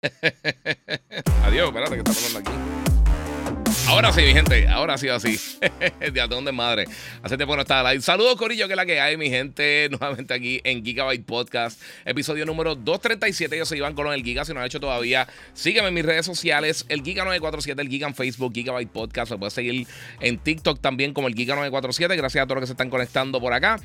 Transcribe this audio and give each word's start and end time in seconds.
Adiós, 1.44 1.68
espérate 1.68 1.92
que 1.92 1.98
está 1.98 2.12
pasando 2.12 2.38
aquí. 2.38 2.50
Ahora 3.86 4.12
sí, 4.12 4.22
mi 4.22 4.32
gente, 4.32 4.68
ahora 4.68 4.96
sí, 4.96 5.08
así. 5.10 5.38
de 6.00 6.26
dónde 6.28 6.52
madre. 6.52 6.86
Hace 7.22 7.36
tiempo 7.36 7.54
no 7.56 7.62
estaba 7.62 7.90
live. 7.90 8.02
Saludos, 8.02 8.36
Corillo, 8.36 8.66
que 8.66 8.72
es 8.72 8.76
la 8.76 8.86
que 8.86 9.00
hay, 9.00 9.16
mi 9.16 9.28
gente. 9.28 9.88
Nuevamente 9.90 10.32
aquí 10.32 10.60
en 10.64 10.84
Gigabyte 10.84 11.24
Podcast, 11.24 11.82
episodio 12.04 12.46
número 12.46 12.74
237. 12.76 13.58
Yo 13.58 13.66
soy 13.66 13.78
Iván 13.78 13.94
Colón, 13.94 14.14
el 14.14 14.22
Giga. 14.22 14.44
Si 14.44 14.52
no 14.52 14.54
lo 14.54 14.60
han 14.60 14.66
hecho 14.66 14.80
todavía, 14.80 15.28
sígueme 15.52 15.88
en 15.88 15.94
mis 15.94 16.04
redes 16.04 16.24
sociales: 16.24 16.86
el 16.88 17.02
Giga947, 17.02 17.80
el 17.80 17.88
Giga 17.88 18.06
en 18.06 18.14
Facebook, 18.14 18.54
Gigabyte 18.54 18.90
Podcast. 18.90 19.32
Me 19.32 19.38
puedes 19.38 19.54
seguir 19.54 19.86
en 20.20 20.38
TikTok 20.38 20.80
también 20.80 21.12
como 21.12 21.28
el 21.28 21.34
Giga947. 21.34 22.16
Gracias 22.16 22.42
a 22.42 22.46
todos 22.46 22.56
los 22.56 22.62
que 22.62 22.66
se 22.68 22.72
están 22.72 22.90
conectando 22.90 23.40
por 23.40 23.52
acá 23.52 23.78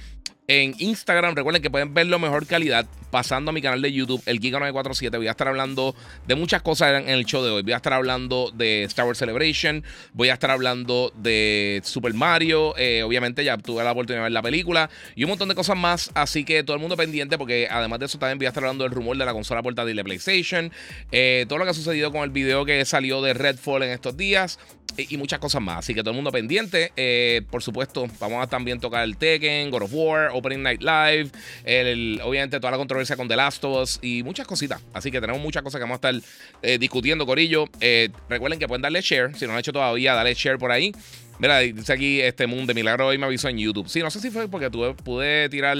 en 0.47 0.75
Instagram. 0.77 1.35
Recuerden 1.35 1.61
que 1.61 1.69
pueden 1.69 1.93
verlo 1.93 2.19
mejor 2.19 2.45
calidad 2.47 2.85
pasando 3.11 3.51
a 3.51 3.53
mi 3.53 3.61
canal 3.61 3.81
de 3.81 3.93
YouTube, 3.93 4.21
el 4.25 4.41
Giga947. 4.41 5.15
Voy 5.17 5.27
a 5.27 5.31
estar 5.31 5.47
hablando 5.47 5.95
de 6.27 6.35
muchas 6.35 6.61
cosas 6.61 7.01
en 7.01 7.09
el 7.09 7.25
show 7.25 7.43
de 7.43 7.49
hoy. 7.49 7.63
Voy 7.63 7.71
a 7.71 7.77
estar 7.77 7.93
hablando 7.93 8.51
de 8.53 8.83
Star 8.83 9.05
Wars 9.05 9.17
Celebration. 9.17 9.83
Voy 10.13 10.29
a 10.29 10.33
estar 10.33 10.51
hablando 10.51 11.13
de 11.15 11.81
Super 11.85 12.13
Mario. 12.13 12.75
Eh, 12.77 13.03
obviamente 13.03 13.43
ya 13.43 13.57
tuve 13.57 13.83
la 13.83 13.91
oportunidad 13.93 14.19
de 14.19 14.23
ver 14.23 14.31
la 14.33 14.41
película 14.41 14.89
y 15.15 15.23
un 15.23 15.29
montón 15.29 15.47
de 15.47 15.55
cosas 15.55 15.77
más. 15.77 16.11
Así 16.13 16.43
que 16.43 16.63
todo 16.63 16.75
el 16.75 16.81
mundo 16.81 16.97
pendiente 16.97 17.37
porque 17.37 17.67
además 17.71 17.99
de 17.99 18.07
eso 18.07 18.19
también 18.19 18.37
voy 18.37 18.47
a 18.47 18.49
estar 18.49 18.63
hablando 18.63 18.83
del 18.83 18.91
rumor 18.91 19.17
de 19.17 19.25
la 19.25 19.33
consola 19.33 19.63
portátil 19.63 19.95
de 19.95 20.03
PlayStation. 20.03 20.71
Eh, 21.11 21.45
todo 21.47 21.59
lo 21.59 21.65
que 21.65 21.71
ha 21.71 21.73
sucedido 21.73 22.11
con 22.11 22.21
el 22.23 22.31
video 22.31 22.65
que 22.65 22.83
salió 22.83 23.21
de 23.21 23.33
Redfall 23.33 23.83
en 23.83 23.91
estos 23.91 24.17
días 24.17 24.59
y 24.97 25.17
muchas 25.17 25.39
cosas 25.39 25.61
más. 25.61 25.79
Así 25.79 25.93
que 25.93 26.01
todo 26.01 26.11
el 26.11 26.15
mundo 26.15 26.31
pendiente. 26.31 26.91
Eh, 26.95 27.41
por 27.49 27.61
supuesto, 27.61 28.07
vamos 28.19 28.43
a 28.43 28.47
también 28.47 28.79
tocar 28.79 29.03
el 29.03 29.17
Tekken, 29.17 29.69
God 29.71 29.83
of 29.83 29.91
War, 29.93 30.29
Opening 30.33 30.63
Night 30.63 30.81
Live, 30.81 31.29
el, 31.63 32.19
obviamente 32.23 32.59
toda 32.59 32.71
la 32.71 32.77
controversia 32.77 33.15
con 33.15 33.27
The 33.27 33.35
Last 33.35 33.63
of 33.63 33.81
Us 33.81 33.99
y 34.01 34.23
muchas 34.23 34.47
cositas. 34.47 34.81
Así 34.93 35.11
que 35.11 35.19
tenemos 35.19 35.41
muchas 35.41 35.63
cosas 35.63 35.79
que 35.79 35.83
vamos 35.83 35.99
a 36.03 36.09
estar 36.09 36.29
eh, 36.61 36.77
discutiendo, 36.77 37.25
Corillo. 37.25 37.67
Eh, 37.81 38.09
recuerden 38.29 38.59
que 38.59 38.67
pueden 38.67 38.81
darle 38.81 39.01
share. 39.01 39.35
Si 39.35 39.45
no 39.45 39.47
lo 39.47 39.53
han 39.53 39.59
hecho 39.59 39.73
todavía, 39.73 40.13
dale 40.13 40.33
share 40.33 40.57
por 40.57 40.71
ahí. 40.71 40.91
Mira, 41.39 41.59
dice 41.59 41.91
aquí 41.91 42.21
este 42.21 42.47
mundo 42.47 42.67
de 42.67 42.73
milagro 42.73 43.07
hoy 43.07 43.17
me 43.17 43.25
avisó 43.25 43.49
en 43.49 43.57
YouTube. 43.57 43.89
Sí, 43.89 43.99
no 43.99 44.09
sé 44.09 44.21
si 44.21 44.31
fue 44.31 44.47
porque 44.47 44.69
tuve, 44.69 44.93
pude 44.93 45.49
tirar. 45.49 45.77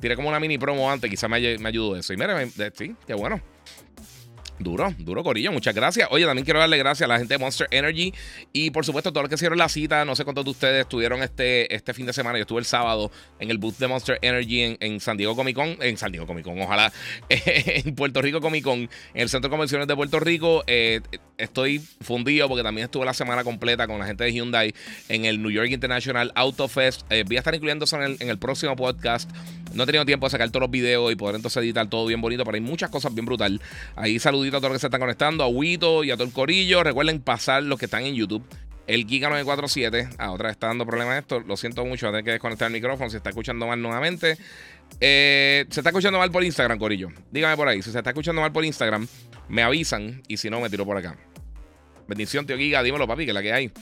Tiré 0.00 0.16
como 0.16 0.28
una 0.28 0.40
mini 0.40 0.58
promo 0.58 0.90
antes, 0.90 1.08
quizá 1.08 1.28
me, 1.28 1.58
me 1.58 1.68
ayudó 1.68 1.96
eso. 1.96 2.12
Y 2.12 2.16
mira, 2.16 2.44
sí, 2.74 2.96
qué 3.06 3.14
bueno. 3.14 3.40
Duro, 4.58 4.94
duro 4.98 5.24
Corillo, 5.24 5.50
muchas 5.50 5.74
gracias. 5.74 6.08
Oye, 6.12 6.24
también 6.26 6.44
quiero 6.44 6.60
darle 6.60 6.78
gracias 6.78 7.08
a 7.08 7.12
la 7.12 7.18
gente 7.18 7.34
de 7.34 7.38
Monster 7.38 7.66
Energy 7.72 8.14
y 8.52 8.70
por 8.70 8.84
supuesto 8.84 9.08
a 9.08 9.12
todos 9.12 9.24
los 9.24 9.28
que 9.28 9.34
hicieron 9.34 9.58
la 9.58 9.68
cita. 9.68 10.04
No 10.04 10.14
sé 10.14 10.22
cuántos 10.24 10.44
de 10.44 10.50
ustedes 10.52 10.82
estuvieron 10.82 11.22
este, 11.22 11.74
este 11.74 11.92
fin 11.92 12.06
de 12.06 12.12
semana. 12.12 12.38
Yo 12.38 12.42
estuve 12.42 12.60
el 12.60 12.64
sábado 12.64 13.10
en 13.40 13.50
el 13.50 13.58
booth 13.58 13.78
de 13.78 13.88
Monster 13.88 14.18
Energy 14.22 14.76
en, 14.78 15.00
San 15.00 15.16
Diego 15.16 15.34
Comic 15.34 15.56
Con, 15.56 15.76
en 15.80 15.96
San 15.96 16.12
Diego 16.12 16.26
Comic 16.26 16.44
Con, 16.44 16.60
ojalá, 16.60 16.92
en 17.28 17.94
Puerto 17.96 18.22
Rico 18.22 18.40
Comic 18.40 18.62
Con, 18.62 18.78
en 18.78 18.90
el 19.14 19.28
Centro 19.28 19.48
de 19.48 19.50
Convenciones 19.50 19.88
de 19.88 19.96
Puerto 19.96 20.20
Rico. 20.20 20.62
Eh, 20.68 21.00
estoy 21.36 21.80
fundido 22.00 22.48
porque 22.48 22.62
también 22.62 22.84
estuve 22.84 23.04
la 23.04 23.14
semana 23.14 23.42
completa 23.42 23.88
con 23.88 23.98
la 23.98 24.06
gente 24.06 24.22
de 24.22 24.32
Hyundai 24.32 24.72
en 25.08 25.24
el 25.24 25.42
New 25.42 25.50
York 25.50 25.70
International 25.70 26.30
Auto 26.36 26.68
Fest. 26.68 27.02
Eh, 27.10 27.24
voy 27.26 27.36
a 27.36 27.40
estar 27.40 27.54
incluyendo 27.54 27.86
eso 27.86 27.96
en 27.96 28.02
el, 28.02 28.16
en 28.20 28.30
el 28.30 28.38
próximo 28.38 28.76
podcast. 28.76 29.28
No 29.74 29.82
he 29.82 29.86
tenido 29.86 30.06
tiempo 30.06 30.26
de 30.26 30.30
sacar 30.30 30.48
todos 30.50 30.62
los 30.62 30.70
videos 30.70 31.10
y 31.12 31.16
poder 31.16 31.34
entonces 31.34 31.60
editar 31.62 31.88
todo 31.88 32.06
bien 32.06 32.20
bonito, 32.20 32.44
pero 32.44 32.54
hay 32.54 32.60
muchas 32.60 32.90
cosas 32.90 33.12
bien 33.12 33.26
brutal. 33.26 33.60
Ahí 33.96 34.20
a 34.48 34.60
todos 34.60 34.70
los 34.70 34.72
que 34.72 34.80
se 34.80 34.86
están 34.86 35.00
conectando, 35.00 35.44
a 35.44 35.48
Wito 35.48 36.04
y 36.04 36.10
a 36.10 36.14
todo 36.14 36.26
el 36.26 36.32
corillo. 36.32 36.82
Recuerden 36.82 37.20
pasar 37.20 37.62
los 37.62 37.78
que 37.78 37.86
están 37.86 38.04
en 38.04 38.14
YouTube. 38.14 38.44
El 38.86 39.06
Giga947. 39.06 40.16
Ah, 40.18 40.32
otra 40.32 40.48
vez 40.48 40.56
está 40.56 40.66
dando 40.66 40.84
problemas 40.84 41.18
esto. 41.18 41.40
Lo 41.40 41.56
siento 41.56 41.84
mucho, 41.84 42.06
voy 42.06 42.10
a 42.10 42.12
tener 42.12 42.24
que 42.24 42.30
desconectar 42.32 42.66
el 42.66 42.72
micrófono. 42.72 43.08
Si 43.10 43.16
está 43.16 43.30
escuchando 43.30 43.66
mal 43.66 43.80
nuevamente. 43.80 44.36
Eh, 45.00 45.64
se 45.70 45.80
está 45.80 45.90
escuchando 45.90 46.18
mal 46.18 46.30
por 46.30 46.44
Instagram, 46.44 46.78
Corillo. 46.78 47.08
Dígame 47.30 47.56
por 47.56 47.68
ahí. 47.68 47.82
Si 47.82 47.90
se 47.90 47.98
está 47.98 48.10
escuchando 48.10 48.40
mal 48.40 48.52
por 48.52 48.64
Instagram, 48.64 49.06
me 49.48 49.62
avisan. 49.62 50.22
Y 50.28 50.36
si 50.36 50.50
no, 50.50 50.60
me 50.60 50.68
tiro 50.68 50.84
por 50.84 50.96
acá. 50.96 51.16
Bendición, 52.06 52.46
tío 52.46 52.56
Giga. 52.58 52.82
Dímelo, 52.82 53.06
papi, 53.06 53.26
que 53.26 53.32
la 53.32 53.42
que 53.42 53.52
hay. 53.52 53.72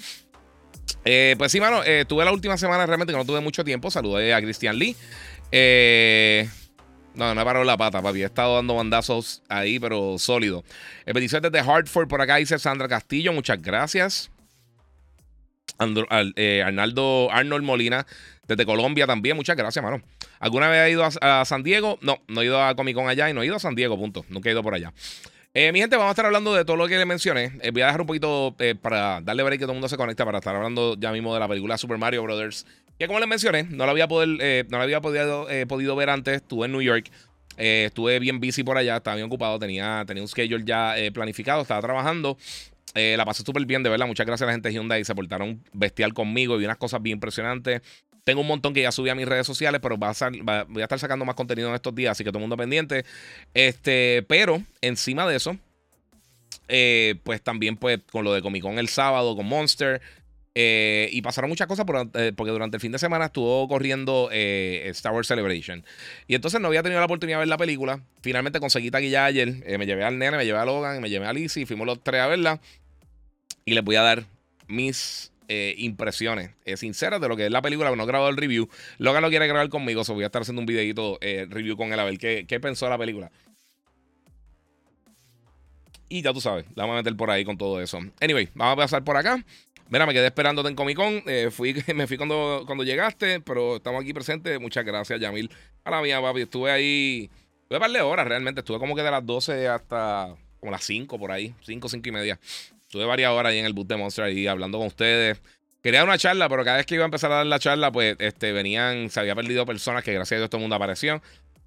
Eh, 1.04 1.34
pues 1.36 1.50
sí, 1.52 1.60
mano. 1.60 1.82
Eh, 1.84 2.04
tuve 2.06 2.24
la 2.24 2.32
última 2.32 2.56
semana 2.56 2.86
realmente 2.86 3.12
que 3.12 3.18
no 3.18 3.24
tuve 3.24 3.40
mucho 3.40 3.64
tiempo. 3.64 3.90
Saludé 3.90 4.34
a 4.34 4.40
Christian 4.40 4.78
Lee. 4.78 4.96
Eh, 5.50 6.48
no, 7.14 7.34
no 7.34 7.40
he 7.40 7.44
parado 7.44 7.64
la 7.64 7.76
pata, 7.76 8.00
papi. 8.00 8.22
He 8.22 8.24
estado 8.24 8.56
dando 8.56 8.74
bandazos 8.74 9.42
ahí, 9.48 9.78
pero 9.78 10.18
sólido. 10.18 10.64
El 11.04 11.14
bendición 11.14 11.42
desde 11.42 11.58
Hartford, 11.58 12.08
por 12.08 12.20
acá 12.20 12.36
dice 12.36 12.58
Sandra 12.58 12.88
Castillo. 12.88 13.32
Muchas 13.32 13.60
gracias. 13.60 14.30
Eh, 16.36 16.62
Arnaldo 16.64 17.28
Arnold 17.30 17.64
Molina, 17.64 18.06
desde 18.46 18.64
Colombia 18.64 19.06
también. 19.06 19.36
Muchas 19.36 19.56
gracias, 19.56 19.82
mano. 19.82 20.02
¿Alguna 20.38 20.68
vez 20.68 20.80
ha 20.80 20.88
ido 20.88 21.04
a, 21.04 21.44
San 21.44 21.62
Diego? 21.62 21.98
No, 22.02 22.18
no 22.28 22.42
he 22.42 22.46
ido 22.46 22.62
a 22.62 22.74
Comic 22.74 22.94
Con 22.94 23.08
allá 23.08 23.30
y 23.30 23.34
no 23.34 23.42
he 23.42 23.46
ido 23.46 23.56
a 23.56 23.60
San 23.60 23.74
Diego, 23.74 23.96
punto. 23.98 24.24
Nunca 24.28 24.48
he 24.48 24.52
ido 24.52 24.62
por 24.62 24.74
allá. 24.74 24.92
Eh, 25.54 25.70
mi 25.70 25.80
gente, 25.80 25.96
vamos 25.96 26.10
a 26.10 26.12
estar 26.12 26.24
hablando 26.24 26.54
de 26.54 26.64
todo 26.64 26.76
lo 26.76 26.88
que 26.88 26.96
le 26.96 27.04
mencioné. 27.04 27.52
voy 27.72 27.82
a 27.82 27.86
dejar 27.86 28.00
un 28.00 28.06
poquito 28.06 28.56
para 28.80 29.20
darle 29.20 29.42
ver 29.42 29.52
que 29.54 29.58
todo 29.60 29.72
el 29.72 29.76
mundo 29.76 29.88
se 29.88 29.96
conecta 29.96 30.24
para 30.24 30.38
estar 30.38 30.56
hablando 30.56 30.96
ya 30.98 31.12
mismo 31.12 31.34
de 31.34 31.40
la 31.40 31.48
película 31.48 31.76
Super 31.76 31.98
Mario 31.98 32.22
Brothers 32.22 32.64
que 33.02 33.08
como 33.08 33.18
les 33.18 33.28
mencioné, 33.28 33.64
no 33.64 33.84
la 33.84 33.90
había, 33.90 34.06
eh, 34.38 34.64
no 34.68 34.78
la 34.78 34.84
había 34.84 35.00
podido, 35.00 35.50
eh, 35.50 35.66
podido 35.66 35.96
ver 35.96 36.08
antes. 36.08 36.36
Estuve 36.36 36.66
en 36.66 36.72
New 36.72 36.82
York. 36.82 37.10
Eh, 37.56 37.86
estuve 37.88 38.20
bien 38.20 38.38
busy 38.38 38.62
por 38.62 38.78
allá, 38.78 38.98
estaba 38.98 39.16
bien 39.16 39.26
ocupado, 39.26 39.58
tenía, 39.58 40.04
tenía 40.06 40.22
un 40.22 40.28
schedule 40.28 40.64
ya 40.64 40.94
planificado, 41.12 41.62
estaba 41.62 41.80
trabajando. 41.80 42.38
la 42.94 43.24
pasé 43.24 43.42
súper 43.42 43.66
bien, 43.66 43.82
de 43.82 43.90
verdad. 43.90 44.06
Muchas 44.06 44.24
gracias 44.24 44.42
a 44.42 44.46
la 44.46 44.52
gente 44.52 44.68
de 44.68 44.76
Hyundai. 44.76 45.04
Se 45.04 45.16
portaron 45.16 45.64
bestial 45.72 46.14
conmigo 46.14 46.54
y 46.54 46.60
vi 46.60 46.64
unas 46.64 46.76
cosas 46.76 47.02
bien 47.02 47.16
impresionantes. 47.16 47.82
Tengo 48.22 48.42
un 48.42 48.46
montón 48.46 48.72
que 48.72 48.82
ya 48.82 48.92
subí 48.92 49.08
a 49.08 49.16
mis 49.16 49.26
redes 49.26 49.48
sociales, 49.48 49.80
pero 49.82 49.96
voy 49.96 50.08
a 50.08 50.82
estar 50.84 50.98
sacando 51.00 51.24
más 51.24 51.34
contenido 51.34 51.70
en 51.70 51.74
estos 51.74 51.92
días, 51.96 52.12
así 52.12 52.22
que 52.22 52.30
todo 52.30 52.38
el 52.38 52.42
mundo 52.42 52.56
pendiente. 52.56 53.04
Este, 53.52 54.24
pero 54.28 54.62
encima 54.80 55.26
de 55.26 55.34
eso, 55.34 55.56
pues 57.24 57.42
también 57.42 57.76
pues 57.76 57.98
con 58.12 58.22
lo 58.22 58.32
de 58.32 58.42
Comic 58.42 58.62
Con 58.62 58.78
el 58.78 58.86
sábado, 58.86 59.34
con 59.34 59.46
Monster. 59.46 60.00
Eh, 60.54 61.08
y 61.12 61.22
pasaron 61.22 61.48
muchas 61.48 61.66
cosas 61.66 61.86
eh, 62.14 62.32
porque 62.36 62.52
durante 62.52 62.76
el 62.76 62.80
fin 62.80 62.92
de 62.92 62.98
semana 62.98 63.26
estuvo 63.26 63.66
corriendo 63.68 64.28
eh, 64.30 64.82
Star 64.88 65.12
Wars 65.12 65.26
Celebration. 65.26 65.84
Y 66.26 66.34
entonces 66.34 66.60
no 66.60 66.68
había 66.68 66.82
tenido 66.82 67.00
la 67.00 67.06
oportunidad 67.06 67.38
de 67.38 67.40
ver 67.40 67.48
la 67.48 67.56
película. 67.56 68.00
Finalmente 68.20 68.60
conseguí 68.60 68.90
taquilla 68.90 69.24
ayer. 69.24 69.78
me 69.78 69.86
llevé 69.86 70.04
al 70.04 70.18
nene, 70.18 70.36
me 70.36 70.44
llevé 70.44 70.58
a 70.58 70.64
Logan, 70.64 71.00
me 71.00 71.08
llevé 71.08 71.26
a 71.26 71.32
Lizzie. 71.32 71.66
Fuimos 71.66 71.86
los 71.86 72.02
tres 72.02 72.20
a 72.20 72.26
verla. 72.26 72.60
Y 73.64 73.74
les 73.74 73.84
voy 73.84 73.96
a 73.96 74.02
dar 74.02 74.24
mis 74.66 75.30
impresiones 75.76 76.50
sinceras 76.76 77.20
de 77.20 77.28
lo 77.28 77.36
que 77.36 77.44
es 77.44 77.52
la 77.52 77.60
película. 77.60 77.94
No 77.94 78.02
he 78.02 78.06
grabado 78.06 78.30
el 78.30 78.38
review. 78.38 78.70
Logan 78.96 79.22
lo 79.22 79.28
quiere 79.28 79.46
grabar 79.46 79.68
conmigo. 79.68 80.02
So 80.02 80.14
voy 80.14 80.24
a 80.24 80.26
estar 80.26 80.42
haciendo 80.42 80.60
un 80.60 80.66
videito 80.66 81.18
review 81.20 81.76
con 81.76 81.92
él 81.92 82.00
a 82.00 82.04
ver 82.04 82.18
qué, 82.18 82.46
qué 82.48 82.58
pensó 82.58 82.86
de 82.86 82.90
la 82.90 82.98
película. 82.98 83.30
Y 86.08 86.20
ya 86.20 86.32
tú 86.34 86.42
sabes, 86.42 86.66
la 86.74 86.82
vamos 86.82 86.94
a 86.94 86.96
meter 86.98 87.16
por 87.16 87.30
ahí 87.30 87.42
con 87.42 87.56
todo 87.56 87.80
eso. 87.80 87.98
Anyway, 88.20 88.50
vamos 88.54 88.74
a 88.74 88.76
pasar 88.76 89.02
por 89.02 89.16
acá. 89.16 89.42
Mira, 89.92 90.06
me 90.06 90.14
quedé 90.14 90.24
esperándote 90.24 90.70
en 90.70 90.74
Comic 90.74 90.96
Con. 90.96 91.22
Eh, 91.26 91.50
fui, 91.50 91.74
me 91.94 92.06
fui 92.06 92.16
cuando, 92.16 92.62
cuando 92.64 92.82
llegaste, 92.82 93.40
pero 93.40 93.76
estamos 93.76 94.00
aquí 94.00 94.14
presentes. 94.14 94.58
Muchas 94.58 94.86
gracias, 94.86 95.20
Yamil. 95.20 95.50
A 95.84 95.90
la 95.90 96.00
mía, 96.00 96.18
papi. 96.18 96.40
Estuve 96.40 96.70
ahí. 96.70 97.30
Estuve 97.60 97.76
un 97.76 97.80
par 97.80 97.90
de 97.90 98.00
horas 98.00 98.26
realmente. 98.26 98.62
Estuve 98.62 98.78
como 98.78 98.96
que 98.96 99.02
de 99.02 99.10
las 99.10 99.26
12 99.26 99.68
hasta 99.68 100.34
como 100.60 100.72
las 100.72 100.82
5 100.84 101.18
por 101.18 101.30
ahí. 101.30 101.54
5, 101.66 101.90
5 101.90 102.08
y 102.08 102.10
media. 102.12 102.40
Estuve 102.80 103.04
varias 103.04 103.32
horas 103.32 103.52
ahí 103.52 103.58
en 103.58 103.66
el 103.66 103.74
boot 103.74 103.86
de 103.86 103.98
Monster 103.98 104.24
ahí 104.24 104.46
hablando 104.46 104.78
con 104.78 104.86
ustedes. 104.86 105.42
Quería 105.82 106.00
dar 106.00 106.08
una 106.08 106.16
charla, 106.16 106.48
pero 106.48 106.64
cada 106.64 106.78
vez 106.78 106.86
que 106.86 106.94
iba 106.94 107.04
a 107.04 107.12
empezar 107.12 107.30
a 107.30 107.36
dar 107.36 107.46
la 107.46 107.58
charla, 107.58 107.92
pues 107.92 108.16
este, 108.18 108.52
venían, 108.52 109.10
se 109.10 109.20
había 109.20 109.34
perdido 109.34 109.66
personas 109.66 110.02
que 110.02 110.14
gracias 110.14 110.38
a 110.38 110.40
Dios 110.40 110.48
todo 110.48 110.60
el 110.60 110.62
mundo 110.62 110.76
apareció. 110.76 111.20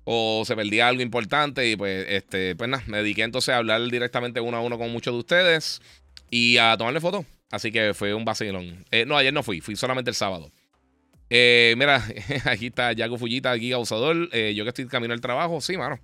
O 0.04 0.42
se 0.48 0.56
perdía 0.56 0.88
algo 0.88 1.04
importante 1.04 1.69
y 1.69 1.75
pues, 1.75 2.07
este, 2.10 2.56
pues 2.56 2.71
nada, 2.71 2.83
me 2.88 2.98
dediqué 2.98 3.21
entonces 3.21 3.54
a 3.54 3.57
hablar 3.57 3.83
directamente 3.83 4.42
uno 4.42 4.57
a 4.57 4.62
uno 4.62 4.80
con 4.80 4.92
muchos 4.92 5.13
de 5.13 5.19
ustedes 5.19 5.83
y 6.31 6.57
a 6.57 6.75
tomarle 6.75 7.00
fotos. 7.00 7.24
Así 7.51 7.71
que 7.71 7.94
fue 7.94 8.13
un 8.13 8.25
vacilón. 8.25 8.86
Eh, 8.92 9.06
no, 9.06 9.18
ayer 9.18 9.33
no 9.33 9.44
fui, 9.44 9.62
fui 9.62 9.75
solamente 9.75 10.09
el 10.09 10.15
sábado. 10.15 10.51
Eh, 11.30 11.75
mira, 11.77 12.03
aquí 12.45 12.68
está 12.68 12.94
Yago 12.94 13.18
Fullita, 13.18 13.51
aquí 13.51 13.71
abusador. 13.74 14.30
Eh, 14.31 14.53
yo 14.56 14.63
que 14.63 14.69
estoy 14.69 14.88
camino 14.88 15.13
al 15.13 15.21
trabajo, 15.21 15.62
sí, 15.62 15.77
mano. 15.77 16.00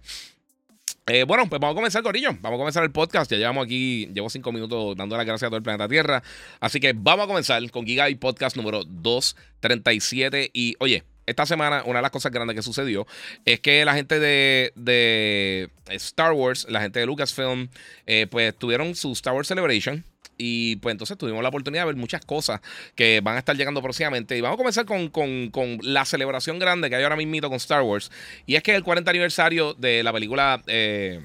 bueno, 1.28 1.50
pues 1.50 1.60
vamos 1.60 1.74
a 1.74 1.76
comenzar, 1.76 2.04
Corillo. 2.04 2.30
Vamos 2.42 2.58
a 2.58 2.60
comenzar 2.60 2.84
el 2.84 2.92
podcast. 2.92 3.32
Ya 3.32 3.38
llevamos 3.38 3.66
aquí, 3.66 4.08
llevo 4.14 4.30
cinco 4.30 4.52
minutos 4.52 4.96
dando 4.96 5.18
las 5.18 5.26
gracias 5.26 5.48
a 5.48 5.50
todo 5.50 5.58
el 5.58 5.64
planeta 5.64 5.88
Tierra. 5.88 6.24
Así 6.60 6.80
que 6.80 6.94
vamos 6.96 7.26
a 7.26 7.28
comenzar 7.28 7.70
con 7.72 7.86
Giga 7.86 8.10
y 8.10 8.16
Podcast 8.16 8.56
número 8.56 8.84
237. 8.84 10.52
Y 10.54 10.76
oye, 10.80 11.04
esta 11.26 11.46
semana 11.46 11.84
una 11.86 12.00
de 12.00 12.02
las 12.04 12.12
cosas 12.12 12.32
grandes 12.32 12.56
que 12.56 12.62
sucedió 12.62 13.06
es 13.46 13.60
que 13.60 13.86
la 13.86 13.94
gente 13.94 14.20
de, 14.20 14.74
de 14.76 15.70
Star 15.90 16.34
Wars, 16.34 16.68
la 16.70 16.82
gente 16.82 17.00
de 17.00 17.06
Lucasfilm, 17.06 17.70
eh, 18.06 18.28
pues 18.30 18.56
tuvieron 18.58 18.96
su 18.96 19.12
Star 19.14 19.34
Wars 19.34 19.48
Celebration. 19.48 20.04
Y 20.44 20.78
pues 20.78 20.94
entonces 20.94 21.20
tuvimos 21.20 21.44
la 21.44 21.50
oportunidad 21.50 21.84
de 21.84 21.86
ver 21.86 21.96
muchas 21.96 22.26
cosas 22.26 22.62
que 22.96 23.22
van 23.22 23.36
a 23.36 23.40
estar 23.40 23.56
llegando 23.56 23.80
próximamente. 23.80 24.36
Y 24.36 24.42
vamos 24.42 24.56
a 24.56 24.58
comenzar 24.58 24.86
con, 24.86 25.10
con, 25.10 25.78
la 25.84 26.04
celebración 26.04 26.58
grande 26.58 26.90
que 26.90 26.96
hay 26.96 27.04
ahora 27.04 27.16
mismo 27.16 27.48
con 27.48 27.58
Star 27.58 27.84
Wars. 27.84 28.12
Y 28.48 28.56
es 28.56 28.64
que 28.64 28.74
el 28.74 28.84
40 28.84 29.12
aniversario 29.12 29.76
de 29.76 30.02
la 30.02 30.12
película 30.12 30.64
eh, 30.66 31.22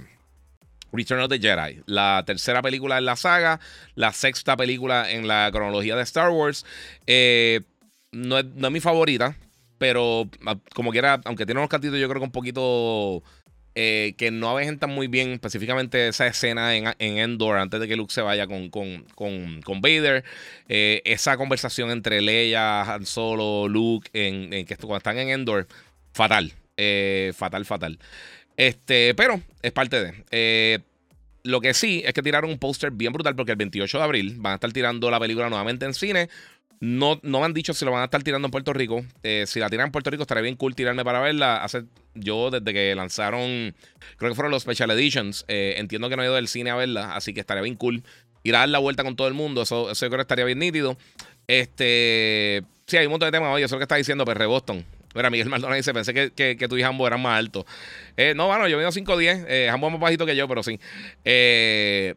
Return 0.92 1.22
of 1.22 1.30
the 1.30 1.38
Jedi. 1.38 1.80
La 1.86 2.24
tercera 2.26 2.60
película 2.60 2.98
en 2.98 3.06
la 3.06 3.16
saga. 3.16 3.58
La 3.94 4.12
sexta 4.12 4.54
película 4.54 5.10
en 5.10 5.26
la 5.26 5.48
cronología 5.50 5.96
de 5.96 6.02
Star 6.02 6.28
Wars. 6.28 6.66
Eh, 7.06 7.62
no, 8.12 8.38
es, 8.38 8.44
no 8.44 8.66
es 8.66 8.72
mi 8.72 8.80
favorita. 8.80 9.34
Pero 9.78 10.28
ah, 10.44 10.58
como 10.74 10.90
quiera, 10.90 11.22
aunque 11.24 11.46
tiene 11.46 11.60
unos 11.60 11.70
cantitos, 11.70 11.98
yo 11.98 12.08
creo 12.08 12.20
que 12.20 12.26
un 12.26 12.32
poquito 12.32 13.22
eh, 13.78 14.14
que 14.17 14.31
no 14.31 14.49
avejentan 14.49 14.88
muy 14.88 15.06
bien 15.06 15.32
específicamente 15.32 16.08
esa 16.08 16.26
escena 16.26 16.75
en, 16.75 16.94
Endor 16.99 17.58
antes 17.58 17.78
de 17.78 17.87
que 17.87 17.94
Luke 17.94 18.11
se 18.11 18.23
vaya 18.23 18.46
con, 18.46 18.70
con, 18.70 19.81
Vader. 19.82 20.25
Eh, 20.67 21.02
esa 21.05 21.37
conversación 21.37 21.90
entre 21.90 22.23
Leia, 22.23 22.81
Han 22.90 23.05
Solo, 23.05 23.69
Luke, 23.69 24.08
en, 24.14 24.64
que 24.64 24.76
cuando 24.76 24.96
están 24.96 25.19
en 25.19 25.28
Endor, 25.28 25.69
fatal. 26.14 26.55
Eh, 26.78 27.34
fatal, 27.37 27.67
fatal. 27.67 27.99
Este, 28.56 29.14
pero 29.14 29.43
es 29.61 29.73
parte 29.73 30.02
de. 30.02 30.82
lo 31.43 31.61
que 31.61 31.75
sí 31.75 32.02
es 32.06 32.14
que 32.14 32.23
tiraron 32.23 32.49
un 32.49 32.58
póster 32.58 32.93
bien 32.93 33.12
brutal 33.12 33.37
porque 33.37 33.52
el 33.52 33.58
28 33.58 33.99
de 33.99 34.05
abril 34.05 34.37
van 34.38 34.52
a 34.52 34.55
estar 34.55 34.73
tirando 34.73 35.11
la 35.11 35.20
película 35.20 35.50
nuevamente 35.50 35.84
en 35.84 35.93
cine. 35.93 36.31
No, 36.81 37.19
no 37.23 37.40
me 37.40 37.46
han 37.46 37.55
dicho 37.55 37.73
si 37.73 37.84
lo 37.84 37.90
van 37.90 38.02
a 38.02 38.05
estar 38.05 38.23
tirando 38.23 38.46
en 38.46 38.52
Puerto 38.52 38.73
Rico. 38.73 39.05
Eh, 39.23 39.44
si 39.46 39.61
la 39.61 39.70
tiran 39.70 39.87
en 39.87 39.93
Puerto 39.93 40.11
Rico, 40.11 40.23
estaría 40.23 40.43
bien 40.43 40.56
cool 40.56 40.75
tirarme 40.75 41.05
para 41.05 41.20
verla. 41.20 41.64
Hace, 41.64 41.84
yo, 42.14 42.50
desde 42.50 42.73
que 42.73 42.94
lanzaron, 42.94 43.75
creo 44.17 44.31
que 44.31 44.34
fueron 44.34 44.50
los 44.50 44.62
Special 44.62 44.90
Editions, 44.90 45.44
eh, 45.49 45.75
entiendo 45.78 46.08
que 46.08 46.17
no 46.17 46.23
he 46.23 46.26
ido 46.26 46.34
del 46.34 46.49
cine 46.49 46.70
a 46.70 46.76
verla, 46.76 47.14
así 47.14 47.32
que 47.32 47.40
estaría 47.40 47.62
bien 47.62 47.76
cool. 47.76 48.02
Ir 48.43 48.55
a 48.55 48.61
dar 48.61 48.69
la 48.69 48.78
vuelta 48.78 49.05
con 49.05 49.17
todo 49.17 49.26
el 49.26 49.34
mundo, 49.34 49.62
eso, 49.62 49.90
eso 49.90 50.06
yo 50.06 50.11
creo 50.11 50.19
que 50.19 50.23
estaría 50.23 50.44
bien 50.44 50.58
nítido. 50.58 50.96
Este, 51.46 52.62
sí, 52.87 52.96
hay 52.96 53.06
un 53.06 53.12
montón 53.12 53.28
de 53.28 53.32
temas. 53.32 53.55
Oye, 53.55 53.64
eso 53.64 53.67
es 53.67 53.73
lo 53.73 53.78
que 53.78 53.84
está 53.84 53.96
diciendo 53.96 54.25
Perre 54.25 54.46
Boston. 54.46 54.84
Mira, 55.14 55.31
Miguel 55.31 55.49
Maldonado 55.49 55.76
dice, 55.76 55.94
pensé 55.94 56.12
que, 56.12 56.31
que, 56.31 56.58
que 56.58 56.69
tú 56.69 56.76
y 56.76 56.82
Jambo 56.82 57.06
eran 57.06 57.23
más 57.23 57.38
altos. 57.38 57.64
Eh, 58.19 58.34
no, 58.37 58.49
bueno, 58.49 58.69
yo 58.69 58.76
mido 58.76 58.90
5'10. 58.90 59.46
Eh, 59.49 59.67
Jambo 59.70 59.87
es 59.87 59.93
más 59.94 60.00
bajito 60.00 60.26
que 60.26 60.37
yo, 60.37 60.46
pero 60.46 60.62
sí. 60.62 60.78
Eh, 61.25 62.14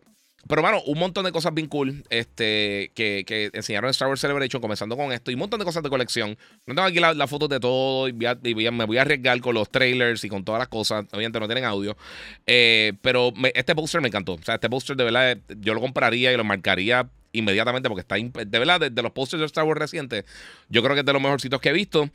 pero, 0.50 0.64
bueno, 0.64 0.82
un 0.88 0.98
montón 0.98 1.26
de 1.26 1.32
cosas 1.32 1.54
bien 1.54 1.68
cool 1.68 2.04
este, 2.10 2.92
que, 2.96 3.24
que, 3.24 3.52
enseñaron 3.54 3.88
en 3.88 3.92
Star 3.92 4.08
Wars 4.08 4.20
Celebration, 4.20 4.60
comenzando 4.60 4.98
con 4.98 5.12
esto, 5.12 5.30
y 5.30 5.36
un 5.36 5.42
montón 5.42 5.60
de 5.60 5.66
cosas 5.66 5.84
de 5.84 5.90
colección. 5.90 6.36
No 6.66 6.74
tengo 6.74 6.88
aquí 6.88 7.00
las 7.00 7.16
la 7.16 7.28
fotos 7.28 7.50
de 7.50 7.60
todo, 7.60 8.08
y, 8.08 8.14
me 8.14 8.86
voy 8.86 8.98
a 8.98 9.02
arriesgar 9.02 9.40
con 9.42 9.54
los 9.54 9.70
trailers 9.70 10.24
y 10.24 10.30
con 10.30 10.44
todas 10.44 10.58
las 10.58 10.68
cosas. 10.68 11.06
Obviamente 11.12 11.40
no 11.40 11.46
tienen 11.46 11.66
audio. 11.66 11.96
Eh, 12.48 12.94
pero 13.04 13.32
este 13.54 13.76
poster 13.76 14.02
me 14.02 14.08
encantó. 14.08 14.34
O 14.34 14.42
sea, 14.42 14.56
este 14.56 14.72
poster 14.72 14.96
de 14.96 15.04
verdad, 15.04 15.38
yo 15.60 15.76
lo 15.76 15.82
compraría 15.82 16.34
y 16.34 16.38
lo 16.38 16.44
marcaría 16.44 17.08
inmediatamente 17.32 17.90
porque 17.90 18.02
está 18.02 18.16
de 18.16 18.60
verdad 18.60 18.92
de, 18.92 19.02
los 19.02 19.12
posters 19.12 19.40
de 19.40 19.46
Star 19.46 19.64
Wars 19.66 19.80
recientes 19.80 20.26
yo 20.70 20.82
creo 20.82 20.96
que 20.96 21.02
es 21.02 21.06
de 21.06 21.14
los 21.14 21.22
mejorcitos 21.22 21.62
que 21.62 21.70
he 21.70 21.74
visto. 21.74 22.10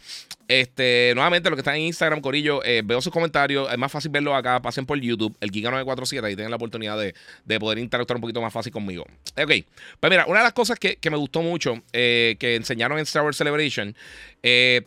Este 0.47 1.13
nuevamente 1.15 1.49
lo 1.49 1.57
que 1.57 1.61
está 1.61 1.75
en 1.75 1.83
Instagram 1.83 2.21
Corillo 2.21 2.63
eh, 2.65 2.83
veo 2.85 3.01
sus 3.01 3.13
comentarios 3.13 3.71
es 3.73 3.79
más 3.79 3.91
fácil 3.91 4.11
verlo 4.11 4.35
acá 4.35 4.61
pasen 4.61 4.85
por 4.85 5.01
YouTube 5.01 5.37
el 5.41 5.51
Giga 5.51 5.71
947 5.71 6.33
y 6.33 6.37
tienen 6.37 6.51
la 6.51 6.57
oportunidad 6.57 6.99
de, 6.99 7.15
poder 7.59 7.79
interactuar 7.79 8.17
un 8.17 8.21
poquito 8.21 8.43
más 8.43 8.53
fácil 8.53 8.73
conmigo. 8.73 9.05
Ok 9.37 9.53
pues 10.01 10.11
mira 10.11 10.27
una 10.27 10.41
de 10.41 10.45
las 10.45 10.53
cosas 10.53 10.79
que, 10.79 10.99
me 11.11 11.17
gustó 11.17 11.43
mucho 11.43 11.83
eh, 11.93 12.37
que 12.39 12.57
enseñaron 12.57 12.99
en 12.99 13.05
Star 13.05 13.23
Wars 13.23 13.37
Celebration 13.37 13.95
eh, 14.43 14.83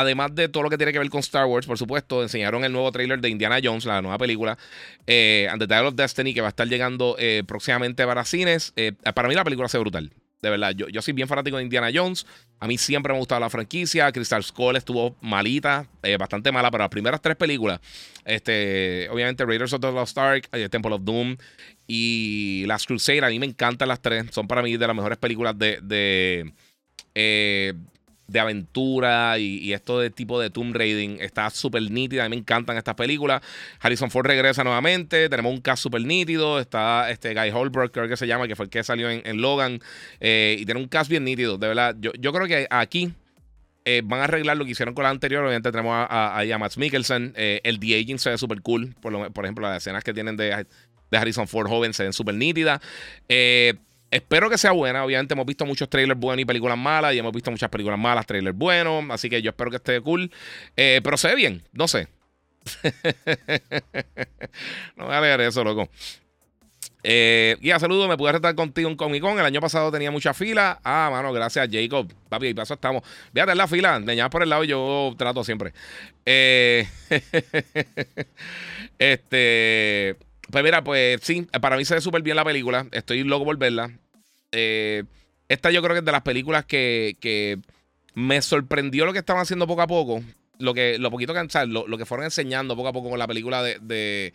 además 0.00 0.34
de 0.34 0.48
todo 0.48 0.64
lo 0.64 0.70
que 0.70 0.76
tiene 0.76 0.92
que 0.92 0.98
ver 0.98 1.08
con 1.08 1.20
Star 1.20 1.46
Wars, 1.46 1.66
por 1.66 1.78
supuesto, 1.78 2.22
enseñaron 2.22 2.64
el 2.64 2.72
nuevo 2.72 2.90
trailer 2.90 3.20
de 3.20 3.28
Indiana 3.28 3.60
Jones, 3.62 3.84
la 3.84 4.02
nueva 4.02 4.18
película, 4.18 4.58
eh, 5.06 5.48
And 5.50 5.60
the 5.60 5.66
Dial 5.66 5.86
of 5.86 5.94
Destiny, 5.94 6.34
que 6.34 6.40
va 6.40 6.48
a 6.48 6.50
estar 6.50 6.66
llegando 6.66 7.16
eh, 7.18 7.44
próximamente 7.46 8.04
para 8.04 8.24
cines. 8.24 8.72
Eh, 8.76 8.92
para 9.14 9.28
mí 9.28 9.34
la 9.34 9.44
película 9.44 9.68
se 9.68 9.78
brutal. 9.78 10.12
De 10.42 10.50
verdad, 10.50 10.72
yo, 10.72 10.88
yo 10.88 11.00
soy 11.00 11.14
bien 11.14 11.28
fanático 11.28 11.56
de 11.56 11.62
Indiana 11.62 11.90
Jones. 11.94 12.26
A 12.60 12.66
mí 12.66 12.76
siempre 12.76 13.12
me 13.12 13.16
ha 13.16 13.20
gustado 13.20 13.40
la 13.40 13.48
franquicia. 13.48 14.10
Crystal 14.12 14.42
Skull 14.42 14.76
estuvo 14.76 15.16
malita, 15.22 15.86
eh, 16.02 16.16
bastante 16.18 16.52
mala, 16.52 16.70
pero 16.70 16.82
las 16.82 16.90
primeras 16.90 17.22
tres 17.22 17.36
películas, 17.36 17.80
este, 18.24 19.08
obviamente 19.10 19.46
Raiders 19.46 19.72
of 19.72 19.80
the 19.80 19.90
Lost 19.90 20.18
Ark, 20.18 20.50
Temple 20.70 20.92
of 20.92 21.02
Doom 21.04 21.36
y 21.86 22.64
Last 22.66 22.86
Crusade, 22.86 23.24
a 23.24 23.28
mí 23.28 23.38
me 23.38 23.46
encantan 23.46 23.88
las 23.88 24.02
tres. 24.02 24.26
Son 24.32 24.46
para 24.46 24.60
mí 24.60 24.76
de 24.76 24.86
las 24.86 24.96
mejores 24.96 25.18
películas 25.18 25.56
de 25.56 26.52
de 28.34 28.40
aventura 28.40 29.38
y, 29.38 29.72
esto 29.72 30.00
de 30.00 30.10
tipo 30.10 30.40
de 30.40 30.50
Tomb 30.50 30.74
Raiding 30.74 31.18
está 31.20 31.48
súper 31.50 31.88
nítida. 31.88 32.24
A 32.24 32.28
mí 32.28 32.34
me 32.34 32.40
encantan 32.40 32.76
estas 32.76 32.96
películas. 32.96 33.40
Harrison 33.78 34.10
Ford 34.10 34.26
regresa 34.26 34.64
nuevamente. 34.64 35.28
Tenemos 35.28 35.52
un 35.52 35.60
cast 35.60 35.84
súper 35.84 36.02
nítido. 36.02 36.58
Está 36.58 37.10
este 37.10 37.32
Guy 37.32 37.50
Holbrook, 37.50 37.92
creo 37.92 38.08
que 38.08 38.16
se 38.16 38.26
llama, 38.26 38.48
que 38.48 38.56
fue 38.56 38.64
el 38.64 38.70
que 38.70 38.82
salió 38.82 39.08
en, 39.08 39.40
Logan. 39.40 39.78
Eh, 40.18 40.56
y 40.58 40.64
tiene 40.64 40.80
un 40.80 40.88
cast 40.88 41.08
bien 41.08 41.24
nítido. 41.24 41.58
De 41.58 41.68
verdad, 41.68 41.94
yo, 42.00 42.10
yo 42.18 42.32
creo 42.32 42.48
que 42.48 42.66
aquí 42.70 43.12
eh, 43.84 44.02
van 44.04 44.20
a 44.20 44.24
arreglar 44.24 44.56
lo 44.56 44.64
que 44.64 44.72
hicieron 44.72 44.94
con 44.94 45.04
la 45.04 45.10
anterior. 45.10 45.44
Obviamente 45.44 45.70
tenemos 45.70 45.94
a, 45.94 46.40
a, 46.40 46.58
Max 46.58 46.76
Mikkelsen. 46.76 47.34
Eh, 47.36 47.60
el 47.62 47.78
The 47.78 48.00
Aging 48.00 48.18
se 48.18 48.30
ve 48.30 48.38
súper 48.38 48.62
cool. 48.62 48.96
Por, 49.00 49.32
por 49.32 49.44
ejemplo, 49.44 49.68
las 49.68 49.76
escenas 49.76 50.02
que 50.02 50.12
tienen 50.12 50.36
de, 50.36 50.66
de 51.10 51.16
Harrison 51.16 51.46
Ford 51.46 51.68
joven 51.68 51.94
se 51.94 52.02
ven 52.02 52.12
súper 52.12 52.34
nítidas. 52.34 52.80
Eh 53.28 53.74
Espero 54.14 54.48
que 54.48 54.56
sea 54.56 54.70
buena. 54.70 55.04
Obviamente 55.04 55.34
hemos 55.34 55.44
visto 55.44 55.66
muchos 55.66 55.90
trailers 55.90 56.18
buenos 56.18 56.42
y 56.42 56.44
películas 56.44 56.78
malas. 56.78 57.12
Y 57.14 57.18
hemos 57.18 57.32
visto 57.32 57.50
muchas 57.50 57.68
películas 57.68 57.98
malas, 57.98 58.24
trailers 58.24 58.56
buenos. 58.56 59.04
Así 59.10 59.28
que 59.28 59.42
yo 59.42 59.50
espero 59.50 59.70
que 59.70 59.78
esté 59.78 60.00
cool. 60.00 60.30
Eh, 60.76 61.00
pero 61.02 61.16
se 61.16 61.26
ve 61.26 61.34
bien. 61.34 61.64
No 61.72 61.88
sé. 61.88 62.06
no 64.96 65.08
me 65.08 65.14
alegar 65.16 65.40
eso, 65.40 65.64
loco. 65.64 65.88
Eh, 67.02 67.56
a 67.74 67.80
saludo, 67.80 68.06
me 68.06 68.16
pude 68.16 68.30
retar 68.30 68.54
contigo 68.54 68.88
en 68.88 68.94
Comic 68.94 69.20
Con. 69.20 69.36
El 69.36 69.46
año 69.46 69.60
pasado 69.60 69.90
tenía 69.90 70.12
mucha 70.12 70.32
fila. 70.32 70.78
Ah, 70.84 71.08
mano, 71.10 71.32
gracias, 71.32 71.68
Jacob. 71.72 72.06
Papi, 72.28 72.46
y 72.46 72.54
paso 72.54 72.74
estamos. 72.74 73.02
Fíjate 73.32 73.50
en 73.50 73.58
la 73.58 73.66
fila, 73.66 73.98
le 73.98 74.30
por 74.30 74.44
el 74.44 74.48
lado 74.48 74.62
yo 74.62 75.12
trato 75.18 75.42
siempre. 75.42 75.72
Eh, 76.24 76.86
este. 79.00 80.16
Pues 80.52 80.62
mira, 80.62 80.84
pues 80.84 81.20
sí, 81.20 81.48
para 81.60 81.76
mí 81.76 81.84
se 81.84 81.96
ve 81.96 82.00
súper 82.00 82.22
bien 82.22 82.36
la 82.36 82.44
película. 82.44 82.86
Estoy 82.92 83.24
loco 83.24 83.44
por 83.44 83.58
verla. 83.58 83.90
Eh, 84.54 85.04
esta 85.48 85.70
yo 85.70 85.82
creo 85.82 85.94
que 85.94 85.98
es 85.98 86.04
de 86.04 86.12
las 86.12 86.22
películas 86.22 86.64
que, 86.64 87.58
me 88.14 88.40
sorprendió 88.42 89.06
lo 89.06 89.12
que 89.12 89.18
estaban 89.18 89.42
haciendo 89.42 89.66
poco 89.66 89.82
a 89.82 89.86
poco. 89.86 90.22
Lo 90.58 90.72
que 90.72 90.98
lo 90.98 91.10
poquito 91.10 91.34
que 91.34 91.66
lo, 91.66 91.88
lo 91.88 91.98
que 91.98 92.06
fueron 92.06 92.24
enseñando 92.24 92.76
poco 92.76 92.88
a 92.88 92.92
poco 92.92 93.10
con 93.10 93.18
la 93.18 93.26
película 93.26 93.62
de, 93.62 94.32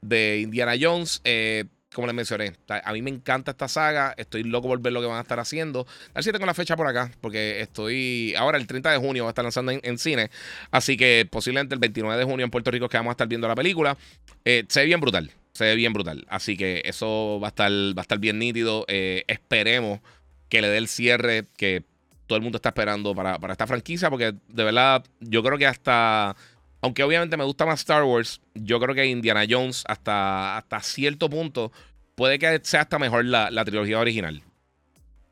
de, 0.00 0.40
Indiana 0.40 0.74
Jones. 0.80 1.20
Eh, 1.24 1.64
como 1.94 2.06
les 2.06 2.16
mencioné, 2.16 2.54
a 2.68 2.92
mí 2.92 3.02
me 3.02 3.10
encanta 3.10 3.52
esta 3.52 3.68
saga. 3.68 4.14
Estoy 4.16 4.42
loco 4.42 4.66
por 4.66 4.80
ver 4.80 4.92
lo 4.92 5.00
que 5.00 5.06
van 5.06 5.18
a 5.18 5.20
estar 5.20 5.38
haciendo. 5.38 5.86
A 6.10 6.14
ver 6.14 6.24
si 6.24 6.32
tengo 6.32 6.46
la 6.46 6.54
fecha 6.54 6.74
por 6.74 6.86
acá, 6.86 7.12
porque 7.20 7.60
estoy. 7.60 8.34
Ahora, 8.36 8.58
el 8.58 8.66
30 8.66 8.90
de 8.90 8.98
junio 8.98 9.24
va 9.24 9.30
a 9.30 9.32
estar 9.32 9.44
lanzando 9.44 9.72
en, 9.72 9.98
cine. 9.98 10.30
Así 10.70 10.96
que 10.96 11.28
posiblemente 11.30 11.74
el 11.74 11.80
29 11.80 12.18
de 12.18 12.24
junio 12.24 12.44
en 12.44 12.50
Puerto 12.50 12.70
Rico 12.70 12.88
que 12.88 12.96
vamos 12.96 13.10
a 13.10 13.12
estar 13.12 13.28
viendo 13.28 13.46
la 13.46 13.54
película. 13.54 13.96
Eh, 14.44 14.64
se 14.68 14.80
ve 14.80 14.86
bien 14.86 15.00
brutal 15.00 15.30
se 15.62 15.68
ve 15.68 15.76
bien 15.76 15.92
brutal. 15.92 16.26
Así 16.28 16.56
que 16.56 16.82
eso 16.84 17.38
va 17.40 17.48
a 17.48 17.50
estar, 17.50 17.70
va 17.70 18.00
a 18.00 18.02
estar 18.02 18.18
bien 18.18 18.38
nítido. 18.38 18.84
Eh, 18.88 19.24
esperemos 19.28 20.00
que 20.48 20.60
le 20.60 20.68
dé 20.68 20.78
el 20.78 20.88
cierre 20.88 21.46
que 21.56 21.84
todo 22.26 22.36
el 22.36 22.42
mundo 22.42 22.56
está 22.56 22.70
esperando 22.70 23.14
para, 23.14 23.38
esta 23.50 23.66
franquicia. 23.66 24.10
Porque 24.10 24.34
de 24.48 24.64
verdad, 24.64 25.04
yo 25.20 25.42
creo 25.42 25.58
que 25.58 25.66
hasta. 25.66 26.36
Aunque 26.80 27.04
obviamente 27.04 27.36
me 27.36 27.44
gusta 27.44 27.64
más 27.64 27.80
Star 27.80 28.02
Wars, 28.02 28.40
yo 28.54 28.80
creo 28.80 28.92
que 28.92 29.06
Indiana 29.06 29.44
Jones, 29.48 29.84
hasta, 29.86 30.56
hasta 30.56 30.80
cierto 30.80 31.30
punto, 31.30 31.70
puede 32.16 32.40
que 32.40 32.60
sea 32.64 32.80
hasta 32.80 32.98
mejor 32.98 33.24
la, 33.24 33.64
trilogía 33.64 34.00
original. 34.00 34.42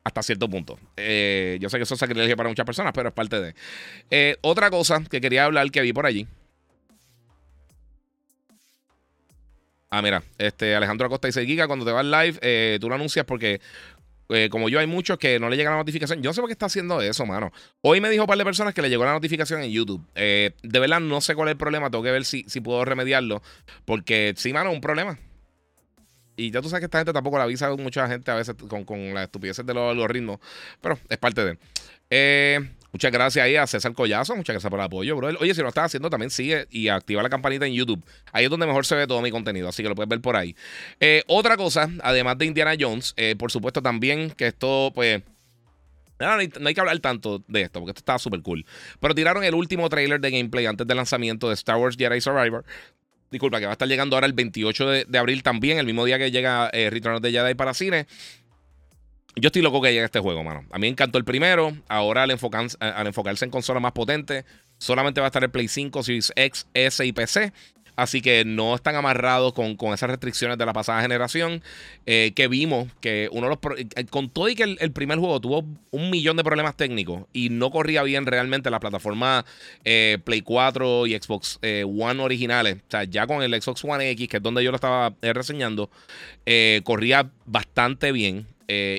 Hasta 0.05 0.23
cierto 0.23 0.49
punto. 0.49 0.79
Eh, 0.95 1.57
yo 1.59 1.69
sé 1.69 1.75
que 1.77 1.83
eso 1.83 1.95
es 1.95 1.99
sacrilegio 1.99 2.37
para 2.37 2.47
muchas 2.47 2.65
personas, 2.65 2.93
pero 2.95 3.09
es 3.09 3.13
parte 3.13 3.41
de. 3.41 3.55
Eh, 4.09 4.37
otra 4.39 4.69
cosa 4.69 5.03
que 5.03 5.19
quería 5.19 5.43
hablar 5.43 5.69
que 5.71 5.81
vi 5.81 5.91
por 5.91 6.05
allí 6.05 6.25
Ah, 9.91 10.01
mira, 10.01 10.23
este 10.37 10.73
Alejandro 10.73 11.07
Acosta 11.07 11.27
dice, 11.27 11.45
Giga, 11.45 11.67
cuando 11.67 11.85
te 11.85 11.91
vas 11.91 12.05
live, 12.05 12.39
eh, 12.41 12.77
tú 12.79 12.87
lo 12.87 12.95
anuncias 12.95 13.25
porque 13.25 13.59
eh, 14.29 14.47
como 14.49 14.69
yo 14.69 14.79
hay 14.79 14.87
muchos 14.87 15.17
que 15.17 15.37
no 15.37 15.49
le 15.49 15.57
llega 15.57 15.69
la 15.69 15.75
notificación. 15.75 16.21
Yo 16.21 16.29
no 16.29 16.33
sé 16.33 16.39
por 16.39 16.47
qué 16.47 16.53
está 16.53 16.67
haciendo 16.67 17.01
eso, 17.01 17.25
mano. 17.25 17.51
Hoy 17.81 17.99
me 17.99 18.09
dijo 18.09 18.23
un 18.23 18.27
par 18.27 18.37
de 18.37 18.45
personas 18.45 18.73
que 18.73 18.81
le 18.81 18.89
llegó 18.89 19.03
la 19.03 19.11
notificación 19.11 19.61
en 19.61 19.69
YouTube. 19.69 20.01
Eh, 20.15 20.51
de 20.63 20.79
verdad 20.79 21.01
no 21.01 21.19
sé 21.19 21.35
cuál 21.35 21.49
es 21.49 21.51
el 21.53 21.57
problema, 21.57 21.89
tengo 21.89 22.05
que 22.05 22.11
ver 22.11 22.23
si, 22.23 22.45
si 22.47 22.61
puedo 22.61 22.85
remediarlo. 22.85 23.41
Porque 23.83 24.33
sí, 24.37 24.53
mano, 24.53 24.71
un 24.71 24.79
problema. 24.79 25.19
Y 26.37 26.51
ya 26.51 26.61
tú 26.61 26.69
sabes 26.69 26.79
que 26.79 26.85
esta 26.85 26.99
gente 26.99 27.11
tampoco 27.11 27.37
la 27.37 27.43
avisa 27.43 27.69
mucha 27.75 28.07
gente 28.07 28.31
a 28.31 28.35
veces 28.35 28.55
con, 28.69 28.85
con 28.85 29.13
las 29.13 29.23
estupideces 29.23 29.65
de 29.65 29.73
los 29.73 29.91
algoritmos. 29.91 30.39
Pero 30.79 30.97
es 31.09 31.17
parte 31.17 31.43
de... 31.43 31.57
Eh, 32.09 32.59
Muchas 32.91 33.11
gracias 33.11 33.45
ahí 33.45 33.55
a 33.55 33.65
César 33.67 33.93
Collazo. 33.93 34.35
Muchas 34.35 34.53
gracias 34.53 34.69
por 34.69 34.79
el 34.79 34.85
apoyo, 34.85 35.15
bro. 35.15 35.29
Oye, 35.39 35.53
si 35.53 35.61
lo 35.61 35.69
estás 35.69 35.85
haciendo, 35.85 36.09
también 36.09 36.29
sigue 36.29 36.67
y 36.69 36.89
activa 36.89 37.23
la 37.23 37.29
campanita 37.29 37.65
en 37.65 37.73
YouTube. 37.73 38.03
Ahí 38.33 38.45
es 38.45 38.49
donde 38.49 38.65
mejor 38.65 38.85
se 38.85 38.95
ve 38.95 39.07
todo 39.07 39.21
mi 39.21 39.31
contenido, 39.31 39.69
así 39.69 39.81
que 39.81 39.89
lo 39.89 39.95
puedes 39.95 40.09
ver 40.09 40.19
por 40.21 40.35
ahí. 40.35 40.55
Eh, 40.99 41.23
otra 41.27 41.55
cosa, 41.55 41.89
además 42.03 42.37
de 42.37 42.45
Indiana 42.45 42.73
Jones, 42.77 43.13
eh, 43.15 43.35
por 43.37 43.51
supuesto 43.51 43.81
también 43.81 44.31
que 44.31 44.47
esto, 44.47 44.91
pues, 44.93 45.21
No, 46.19 46.27
hay, 46.33 46.49
que 46.49 46.79
hablar 46.79 46.99
tanto 46.99 47.43
de 47.47 47.61
esto, 47.63 47.79
porque 47.79 47.91
esto 47.91 48.01
estaba 48.01 48.19
súper 48.19 48.41
cool. 48.41 48.65
Pero 48.99 49.15
tiraron 49.15 49.43
el 49.43 49.55
último 49.55 49.89
trailer 49.89 50.19
de 50.19 50.29
gameplay 50.29 50.65
antes 50.65 50.85
del 50.85 50.97
lanzamiento 50.97 51.47
de 51.47 51.55
Star 51.55 51.77
Wars 51.77 51.95
Jedi 51.97 52.19
Survivor. 52.19 52.65
Disculpa, 53.31 53.59
que 53.59 53.65
va 53.65 53.71
a 53.71 53.73
estar 53.73 53.87
llegando 53.87 54.17
ahora 54.17 54.27
el 54.27 54.33
28 54.33 54.89
de, 55.07 55.17
abril 55.17 55.41
también, 55.41 55.77
el 55.77 55.85
mismo 55.85 56.03
día 56.03 56.17
que 56.19 56.29
llega 56.29 56.69
eh, 56.73 56.89
Return 56.89 57.15
of 57.15 57.21
the 57.21 57.31
Jedi 57.31 57.55
para 57.55 57.73
cine. 57.73 58.05
Yo 59.35 59.47
estoy 59.47 59.61
loco 59.61 59.81
que 59.81 59.93
llegue 59.93 60.03
este 60.03 60.19
juego, 60.19 60.43
mano. 60.43 60.65
A 60.71 60.77
mí 60.77 60.81
me 60.81 60.87
encantó 60.89 61.17
el 61.17 61.23
primero. 61.23 61.75
Ahora 61.87 62.23
al, 62.23 62.31
al 62.79 63.07
enfocarse 63.07 63.45
en 63.45 63.51
consolas 63.51 63.81
más 63.81 63.93
potentes, 63.93 64.45
solamente 64.77 65.21
va 65.21 65.27
a 65.27 65.29
estar 65.29 65.43
el 65.43 65.51
Play 65.51 65.67
5, 65.67 66.03
Series 66.03 66.33
X, 66.35 66.67
S 66.73 67.05
y 67.05 67.11
PC. 67.13 67.53
Así 67.95 68.21
que 68.21 68.45
no 68.45 68.73
están 68.73 68.95
amarrados 68.95 69.53
con, 69.53 69.75
esas 69.93 70.09
restricciones 70.09 70.57
de 70.57 70.65
la 70.65 70.73
pasada 70.73 71.01
generación. 71.01 71.61
Eh, 72.05 72.31
que 72.35 72.47
vimos 72.47 72.87
que 72.99 73.29
uno 73.31 73.47
de 73.47 73.55
los. 73.55 73.77
Eh, 73.77 74.05
con 74.09 74.29
todo 74.29 74.49
y 74.49 74.55
que 74.55 74.63
el, 74.63 74.91
primer 74.91 75.19
juego 75.19 75.39
tuvo 75.39 75.65
un 75.91 76.09
millón 76.09 76.37
de 76.37 76.43
problemas 76.43 76.75
técnicos 76.75 77.25
y 77.33 77.49
no 77.49 77.69
corría 77.69 78.03
bien 78.03 78.25
realmente 78.25 78.69
la 78.69 78.79
plataforma 78.79 79.45
eh, 79.83 80.17
Play 80.23 80.41
4 80.41 81.07
y 81.07 81.13
Xbox 81.13 81.59
One 81.61 82.21
originales. 82.23 82.77
O 82.77 82.91
sea, 82.91 83.03
ya 83.03 83.27
con 83.27 83.43
el 83.43 83.61
Xbox 83.61 83.83
One 83.83 84.09
X, 84.11 84.27
que 84.27 84.37
es 84.37 84.43
donde 84.43 84.63
yo 84.63 84.71
lo 84.71 84.75
estaba 84.75 85.13
reseñando, 85.21 85.89
corría 86.83 87.29
bastante 87.45 88.11
bien. 88.11 88.47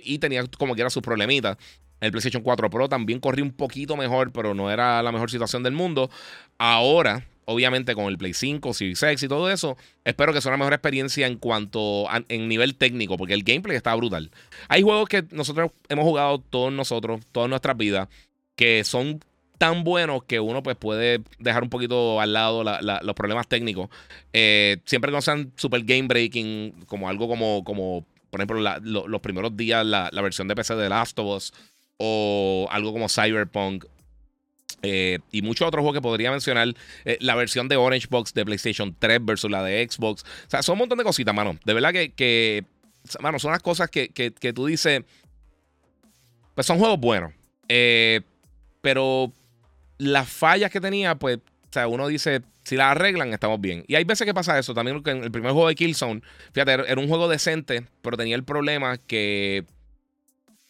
Y 0.05 0.19
tenía 0.19 0.45
como 0.59 0.75
que 0.75 0.81
era 0.81 0.91
sus 0.91 1.03
problemitas. 1.03 1.57
El 2.01 2.11
PlayStation 2.11 2.43
4 2.43 2.69
Pro 2.69 2.89
también 2.89 3.21
corría 3.21 3.45
un 3.45 3.53
poquito 3.53 3.97
mejor, 3.97 4.33
pero 4.33 4.55
no 4.55 4.71
era 4.71 5.03
la 5.03 5.13
mejor 5.13 5.31
situación 5.31 5.63
del 5.63 5.73
mundo. 5.73 6.11
Ahora 6.59 7.25
obviamente 7.45 7.95
con 7.95 8.07
el 8.07 8.19
Play 8.19 8.35
5, 8.35 8.73
Series 8.75 9.03
X 9.03 9.23
y 9.23 9.29
todo 9.29 9.51
eso, 9.51 9.77
espero 10.05 10.33
que 10.33 10.41
sea 10.41 10.51
una 10.51 10.59
mejor 10.59 10.75
experiencia 10.75 11.27
en 11.27 11.37
cuanto 11.37 12.09
a 12.11 12.23
en 12.29 12.49
nivel 12.49 12.77
técnico, 12.77 13.17
porque 13.17 13.35
el 13.35 13.43
gameplay 13.43 13.77
está 13.77 13.95
brutal. 13.95 14.31
Hay 14.69 14.83
juegos 14.83 15.09
que 15.09 15.25
nosotros 15.31 15.71
hemos 15.89 16.05
jugado 16.05 16.39
todos 16.39 16.73
nosotros, 16.73 17.21
todas 17.33 17.49
nuestras 17.49 17.77
vidas, 17.77 18.09
que 18.57 18.85
son 18.85 19.21
tan 19.59 19.85
buenos 19.85 20.25
que 20.25 20.41
uno 20.41 20.63
pues 20.63 20.77
puede 20.77 21.21
dejar 21.39 21.63
un 21.63 21.71
poquito 21.71 22.21
al 22.21 22.33
lado 22.33 22.65
los 22.65 23.15
problemas 23.15 23.47
técnicos. 23.47 23.89
Eh, 24.33 24.79
siempre 24.85 25.11
que 25.11 25.17
no 25.17 25.23
sean 25.23 25.53
super 25.57 25.83
game 25.85 26.09
breaking, 26.09 26.85
como 26.87 27.09
algo 27.09 27.29
como, 27.29 27.63
como 27.63 28.05
por 28.33 28.41
ejemplo, 28.41 28.59
los 28.81 29.21
primeros 29.21 29.55
días 29.59 29.85
la, 29.85 30.09
versión 30.23 30.49
de 30.49 30.55
PC 30.55 30.75
de 30.75 30.89
Last 30.89 31.19
of 31.19 31.37
Us, 31.37 31.53
o 31.99 32.67
algo 32.71 32.91
como 32.91 33.07
Cyberpunk 33.07 33.85
eh, 34.81 35.19
y 35.31 35.43
muchos 35.43 35.69
otros 35.69 35.83
juegos 35.83 35.99
que 35.99 36.01
podría 36.01 36.31
mencionar. 36.31 36.69
Eh, 37.05 37.19
la 37.21 37.35
versión 37.35 37.69
de 37.69 37.77
Orange 37.77 38.07
Box 38.09 38.33
de 38.33 38.47
PlayStation 38.47 38.97
3 38.99 39.19
versus 39.23 39.51
la 39.51 39.63
de 39.63 39.87
Xbox. 39.87 40.23
O 40.23 40.51
sea, 40.51 40.63
son 40.63 40.73
un 40.73 40.79
montón 40.79 40.97
de 40.97 41.05
cositas, 41.05 41.35
mano. 41.35 41.59
De 41.63 41.75
verdad 41.75 41.93
que, 41.93 42.65
mano, 43.21 43.39
son 43.39 43.53
las 43.53 43.61
cosas 43.61 43.91
que, 43.91 44.09
tú 44.55 44.65
dices. 44.65 45.03
Pues 46.55 46.67
son 46.67 46.79
juegos 46.79 46.99
buenos. 46.99 47.35
Eh, 47.69 48.23
pero 48.81 49.31
las 49.99 50.27
fallas 50.27 50.71
que 50.71 50.81
tenía, 50.81 51.17
pues, 51.17 51.37
o 51.37 51.71
sea, 51.71 51.87
uno 51.87 52.09
dice, 52.09 52.41
si 52.65 52.77
las 52.77 52.93
arreglan, 52.93 53.33
estamos 53.33 53.61
bien. 53.61 53.85
Y 53.89 53.97
hay 53.97 54.05
veces 54.05 54.27
que 54.27 54.35
pasa 54.35 54.59
eso. 54.59 54.75
También 54.75 55.03
en 55.05 55.25
el 55.25 55.33
primer 55.33 55.53
juego 55.53 55.69
de 55.69 55.75
Killzone, 55.75 56.23
fíjate, 56.53 56.73
era 56.73 57.01
un 57.01 57.09
juego 57.09 57.29
decente, 57.29 57.85
pero 58.03 58.17
tenía 58.17 58.37
el 58.37 58.45
problema 58.45 58.99
que, 58.99 59.65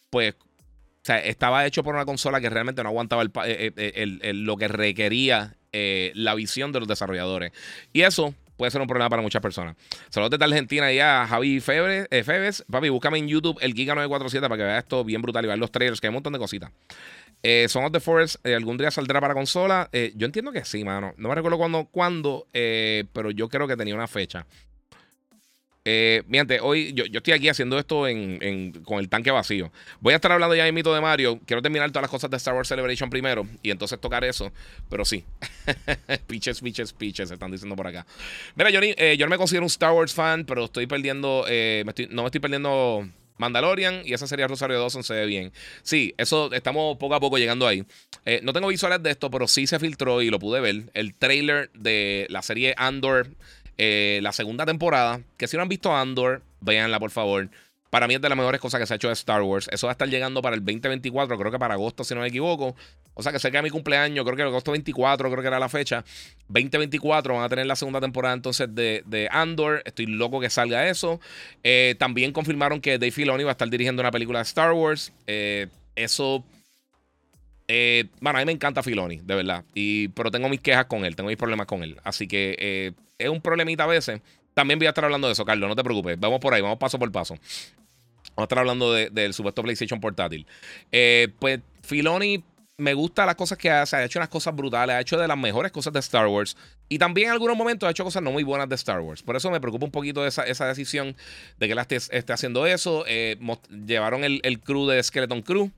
pues, 0.09 0.35
o 0.35 1.05
sea, 1.05 1.19
estaba 1.19 1.65
hecho 1.65 1.83
por 1.83 1.95
una 1.95 2.05
consola 2.05 2.39
que 2.39 2.49
realmente 2.49 2.81
no 2.81 2.89
aguantaba 2.89 3.23
eh, 3.23 3.29
eh, 3.45 4.19
eh, 4.21 4.33
lo 4.33 4.57
que 4.57 4.67
requería 4.67 5.55
la 5.73 6.35
visión 6.35 6.71
de 6.71 6.79
los 6.79 6.87
desarrolladores. 6.87 7.51
Y 7.91 8.01
eso 8.01 8.33
puede 8.57 8.71
ser 8.71 8.79
un 8.79 8.87
problema 8.87 9.09
para 9.09 9.23
muchas 9.23 9.41
personas. 9.41 9.75
Saludos 10.09 10.31
desde 10.31 10.45
Argentina 10.45 10.91
ya, 10.91 11.25
Javi 11.27 11.59
Febres. 11.59 12.07
Febes. 12.09 12.63
Papi, 12.69 12.89
búscame 12.89 13.17
en 13.17 13.27
YouTube 13.27 13.57
el 13.59 13.73
Giga 13.73 13.95
947 13.95 14.47
para 14.47 14.57
que 14.57 14.63
veas 14.63 14.83
esto 14.83 15.03
bien 15.03 15.21
brutal 15.23 15.43
y 15.43 15.47
veas 15.47 15.59
los 15.59 15.71
trailers, 15.71 15.99
que 15.99 16.07
hay 16.07 16.09
un 16.09 16.15
montón 16.15 16.33
de 16.33 16.39
cositas. 16.39 16.71
Son 17.67 17.83
of 17.83 17.91
the 17.91 17.99
Forest, 17.99 18.45
¿algún 18.45 18.77
día 18.77 18.89
saldrá 18.89 19.19
para 19.19 19.33
consola? 19.33 19.89
yo 20.15 20.25
entiendo 20.25 20.51
que 20.51 20.63
sí, 20.63 20.83
mano. 20.83 21.13
No 21.17 21.29
me 21.29 21.35
recuerdo 21.35 21.57
cuándo, 21.57 21.85
cuándo 21.85 22.47
pero 22.51 23.31
yo 23.31 23.49
creo 23.49 23.67
que 23.67 23.75
tenía 23.75 23.95
una 23.95 24.07
fecha. 24.07 24.45
Eh, 25.85 26.23
hoy 26.61 26.93
yo, 26.93 27.03
estoy 27.03 27.33
aquí 27.33 27.49
haciendo 27.49 27.77
esto 27.77 28.05
con 28.83 28.99
el 28.99 29.09
tanque 29.09 29.31
vacío. 29.31 29.71
Voy 29.99 30.13
a 30.13 30.15
estar 30.15 30.31
hablando 30.31 30.55
ya 30.55 30.63
de 30.63 30.71
mito 30.71 30.93
de 30.93 31.01
Mario. 31.01 31.39
Quiero 31.45 31.61
terminar 31.61 31.91
todas 31.91 32.03
las 32.03 32.11
cosas 32.11 32.29
de 32.29 32.37
Star 32.37 32.55
Wars 32.55 32.69
Celebration 32.69 33.09
primero 33.09 33.45
y 33.61 33.69
entonces 33.69 33.99
tocar 33.99 34.23
eso. 34.23 34.51
Pero 34.89 35.03
sí. 35.03 35.25
pitches, 36.27 36.61
pitches, 36.61 36.93
pitches, 36.93 37.31
están 37.31 37.51
diciendo 37.51 37.75
por 37.75 37.87
acá. 37.87 38.05
Mira, 38.55 38.69
Johnny, 38.73 38.93
eh, 38.97 39.17
yo 39.17 39.25
no 39.25 39.29
me 39.29 39.37
considero 39.37 39.63
un 39.63 39.67
Star 39.67 39.91
Wars 39.91 40.13
fan, 40.13 40.45
pero 40.45 40.65
estoy 40.65 40.87
perdiendo. 40.87 41.45
Eh, 41.49 41.83
no 42.09 42.21
me 42.23 42.27
estoy 42.27 42.39
perdiendo 42.39 43.05
Mandalorian 43.37 44.01
y 44.05 44.13
esa 44.13 44.27
serie 44.27 44.47
Rosario 44.47 44.79
Dawson 44.79 45.03
se 45.03 45.13
ve 45.13 45.25
bien. 45.25 45.51
Sí, 45.81 46.13
eso 46.17 46.51
estamos 46.53 46.97
poco 46.97 47.15
a 47.15 47.19
poco 47.19 47.37
llegando 47.37 47.67
ahí. 47.67 47.83
Eh, 48.25 48.39
no 48.43 48.53
tengo 48.53 48.67
visuales 48.67 49.01
de 49.03 49.11
esto, 49.11 49.29
pero 49.29 49.47
sí 49.47 49.67
se 49.67 49.79
filtró 49.79 50.21
y 50.21 50.29
lo 50.29 50.39
pude 50.39 50.59
ver. 50.61 50.91
El 50.93 51.13
trailer 51.13 51.69
de 51.73 52.27
la 52.29 52.41
serie 52.41 52.73
Andor. 52.77 53.27
Eh, 53.77 54.19
la 54.21 54.31
segunda 54.31 54.67
temporada, 54.67 55.21
que 55.35 55.47
si 55.47 55.57
no 55.57 55.63
han 55.63 55.69
visto 55.69 55.95
Andor, 55.95 56.43
véanla 56.61 56.99
por 56.99 57.09
favor. 57.09 57.49
Para 57.93 58.07
mí 58.07 58.15
es 58.15 58.21
de 58.21 58.27
las 58.27 58.35
mejores 58.35 58.59
cosas 58.59 58.79
que 58.79 58.87
se 58.87 58.93
ha 58.93 58.95
hecho 58.95 59.09
de 59.09 59.13
Star 59.13 59.43
Wars. 59.43 59.69
Eso 59.71 59.85
va 59.85 59.91
a 59.91 59.93
estar 59.93 60.09
llegando 60.09 60.41
para 60.41 60.55
el 60.55 60.65
2024, 60.65 61.37
creo 61.37 61.51
que 61.51 61.59
para 61.59 61.75
agosto, 61.75 62.03
si 62.03 62.15
no 62.15 62.21
me 62.21 62.27
equivoco. 62.27 62.75
O 63.13 63.21
sea 63.21 63.31
que 63.31 63.37
cerca 63.37 63.59
de 63.59 63.61
mi 63.61 63.69
cumpleaños, 63.69 64.25
creo 64.25 64.35
que 64.35 64.41
agosto 64.41 64.71
24, 64.71 65.29
creo 65.29 65.41
que 65.43 65.47
era 65.47 65.59
la 65.59 65.69
fecha. 65.69 66.03
2024 66.47 67.35
van 67.35 67.43
a 67.43 67.49
tener 67.49 67.67
la 67.67 67.75
segunda 67.75 68.01
temporada 68.01 68.33
entonces 68.33 68.67
de, 68.73 69.27
Andor. 69.29 69.83
Estoy 69.85 70.07
loco 70.07 70.39
que 70.39 70.49
salga 70.49 70.89
eso. 70.89 71.21
Eh, 71.61 71.93
también 71.99 72.31
confirmaron 72.31 72.81
que 72.81 72.97
Dave 72.97 73.11
Filoni 73.11 73.43
va 73.43 73.51
a 73.51 73.53
estar 73.53 73.69
dirigiendo 73.69 74.01
una 74.01 74.09
película 74.09 74.39
de 74.39 74.43
Star 74.45 74.73
Wars. 74.73 75.13
Eh, 75.27 75.67
eso. 75.95 76.43
bueno, 77.67 78.39
a 78.39 78.41
mí 78.41 78.45
me 78.47 78.53
encanta 78.53 78.81
Filoni, 78.81 79.17
de 79.17 79.35
verdad. 79.35 79.65
Y, 79.75 80.07
pero 80.07 80.31
tengo 80.31 80.49
mis 80.49 80.61
quejas 80.61 80.85
con 80.85 81.05
él, 81.05 81.15
tengo 81.15 81.29
mis 81.29 81.37
problemas 81.37 81.67
con 81.67 81.83
él. 81.83 81.97
Así 82.03 82.27
que 82.27 82.95
es 83.19 83.29
un 83.29 83.39
problemita 83.39 83.83
a 83.83 83.87
veces. 83.87 84.19
También 84.55 84.79
voy 84.79 84.87
a 84.87 84.89
estar 84.89 85.05
hablando 85.05 85.27
de 85.27 85.33
eso, 85.33 85.45
Carlos, 85.45 85.69
no 85.69 85.75
te 85.75 85.83
preocupes. 85.83 86.19
Vamos 86.19 86.39
por 86.39 86.55
ahí, 86.55 86.61
vamos 86.61 86.79
paso 86.79 86.97
por 86.97 87.11
paso. 87.11 87.35
Vamos 88.35 88.43
a 88.43 88.43
estar 88.43 88.59
hablando 88.59 88.93
del 88.93 89.33
supuesto 89.33 89.61
PlayStation 89.63 89.99
portátil. 89.99 90.45
Eh, 90.91 91.29
pues 91.39 91.59
Filoni 91.83 92.43
me 92.77 92.93
gusta 92.93 93.25
las 93.25 93.35
cosas 93.35 93.57
que 93.57 93.69
hace, 93.69 93.95
ha 93.95 94.03
hecho 94.03 94.17
unas 94.17 94.29
cosas 94.29 94.55
brutales, 94.55 94.95
ha 94.95 94.99
hecho 94.99 95.17
de 95.17 95.27
las 95.27 95.37
mejores 95.37 95.71
cosas 95.71 95.93
de 95.93 95.99
Star 95.99 96.25
Wars 96.25 96.57
y 96.89 96.97
también 96.97 97.27
en 97.27 97.33
algunos 97.33 97.55
momentos 97.55 97.87
ha 97.87 97.91
hecho 97.91 98.03
cosas 98.03 98.23
no 98.23 98.31
muy 98.31 98.43
buenas 98.43 98.67
de 98.67 98.75
Star 98.75 98.99
Wars. 98.99 99.21
Por 99.21 99.35
eso 99.35 99.51
me 99.51 99.61
preocupa 99.61 99.85
un 99.85 99.91
poquito 99.91 100.25
esa, 100.25 100.43
esa 100.43 100.67
decisión 100.67 101.15
de 101.59 101.67
que 101.67 101.73
él 101.73 101.79
esté, 101.79 102.33
haciendo 102.33 102.65
eso. 102.65 103.05
Eh, 103.07 103.37
llevaron 103.85 104.23
el, 104.23 104.39
el, 104.43 104.59
crew 104.59 104.87
de 104.87 105.01
Skeleton 105.01 105.43
Crew. 105.43 105.71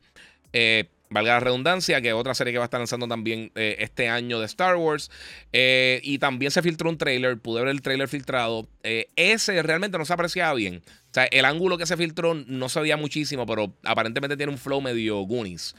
Eh, 0.54 0.86
valga 1.10 1.34
la 1.34 1.40
redundancia, 1.40 2.02
que 2.02 2.14
otra 2.14 2.34
serie 2.34 2.54
que 2.54 2.60
va 2.60 2.66
a 2.66 2.68
estar 2.68 2.80
lanzando 2.80 3.08
también 3.08 3.52
eh, 3.56 3.78
este 3.80 4.10
año 4.10 4.40
de 4.40 4.46
Star 4.46 4.76
Wars. 4.76 5.12
Eh, 5.54 6.00
y 6.04 6.20
también 6.20 6.52
se 6.52 6.62
filtró 6.62 6.90
un 6.90 6.98
trailer, 6.98 7.38
pude 7.38 7.62
ver 7.62 7.70
el 7.70 7.82
trailer 7.82 8.08
filtrado. 8.08 8.68
Eh, 8.84 9.10
ese 9.16 9.62
realmente 9.62 9.98
no 9.98 10.06
se 10.06 10.14
apreciaba 10.14 10.54
bien. 10.54 10.84
O 10.86 11.14
sea, 11.14 11.26
el 11.26 11.46
ángulo 11.46 11.78
que 11.78 11.86
se 11.86 11.98
filtró 11.98 12.34
no 12.34 12.70
se 12.70 12.80
veía 12.82 12.98
muchísimo, 12.98 13.46
pero 13.46 13.74
aparentemente 13.84 14.38
tiene 14.38 14.52
un 14.52 14.58
flow 14.58 14.82
medio 14.82 15.20
Goonies. 15.22 15.76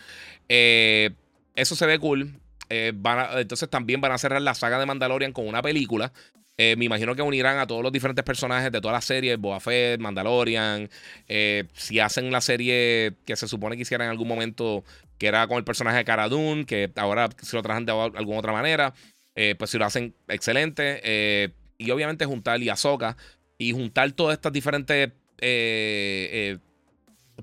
eso 0.48 1.76
se 1.76 1.86
ve 1.86 1.98
cool. 1.98 2.40
entonces 2.68 3.68
también 3.68 4.00
van 4.00 4.12
a 4.12 4.18
cerrar 4.18 4.40
la 4.40 4.54
saga 4.54 4.78
de 4.78 4.86
Mandalorian 4.86 5.32
con 5.32 5.46
una 5.46 5.62
película. 5.62 6.12
Eh, 6.58 6.74
me 6.76 6.86
imagino 6.86 7.14
que 7.14 7.20
unirán 7.20 7.58
a 7.58 7.66
todos 7.66 7.82
los 7.82 7.92
diferentes 7.92 8.24
personajes 8.24 8.72
de 8.72 8.80
todas 8.80 8.94
las 8.94 9.04
series, 9.04 9.38
Boba 9.38 9.60
Fett, 9.60 10.00
Mandalorian. 10.00 10.88
Eh, 11.28 11.64
si 11.74 12.00
hacen 12.00 12.30
la 12.32 12.40
serie 12.40 13.14
que 13.26 13.36
se 13.36 13.46
supone 13.46 13.76
que 13.76 13.82
hicieran 13.82 14.06
en 14.06 14.10
algún 14.12 14.28
momento, 14.28 14.82
que 15.18 15.26
era 15.26 15.46
con 15.46 15.58
el 15.58 15.64
personaje 15.64 15.98
de 15.98 16.04
Cara 16.04 16.28
que 16.66 16.90
ahora 16.96 17.28
se 17.42 17.56
lo 17.56 17.62
trajan 17.62 17.84
de 17.84 17.92
alguna 17.92 18.38
otra 18.38 18.52
manera, 18.52 18.94
eh, 19.34 19.54
pues 19.58 19.70
si 19.70 19.78
lo 19.78 19.84
hacen 19.84 20.14
excelente. 20.28 21.52
y 21.78 21.90
obviamente 21.90 22.24
juntar 22.24 22.62
y 22.62 22.70
Ahsoka 22.70 23.16
y 23.58 23.72
juntar 23.72 24.12
todas 24.12 24.34
estas 24.34 24.52
diferentes 24.52 25.10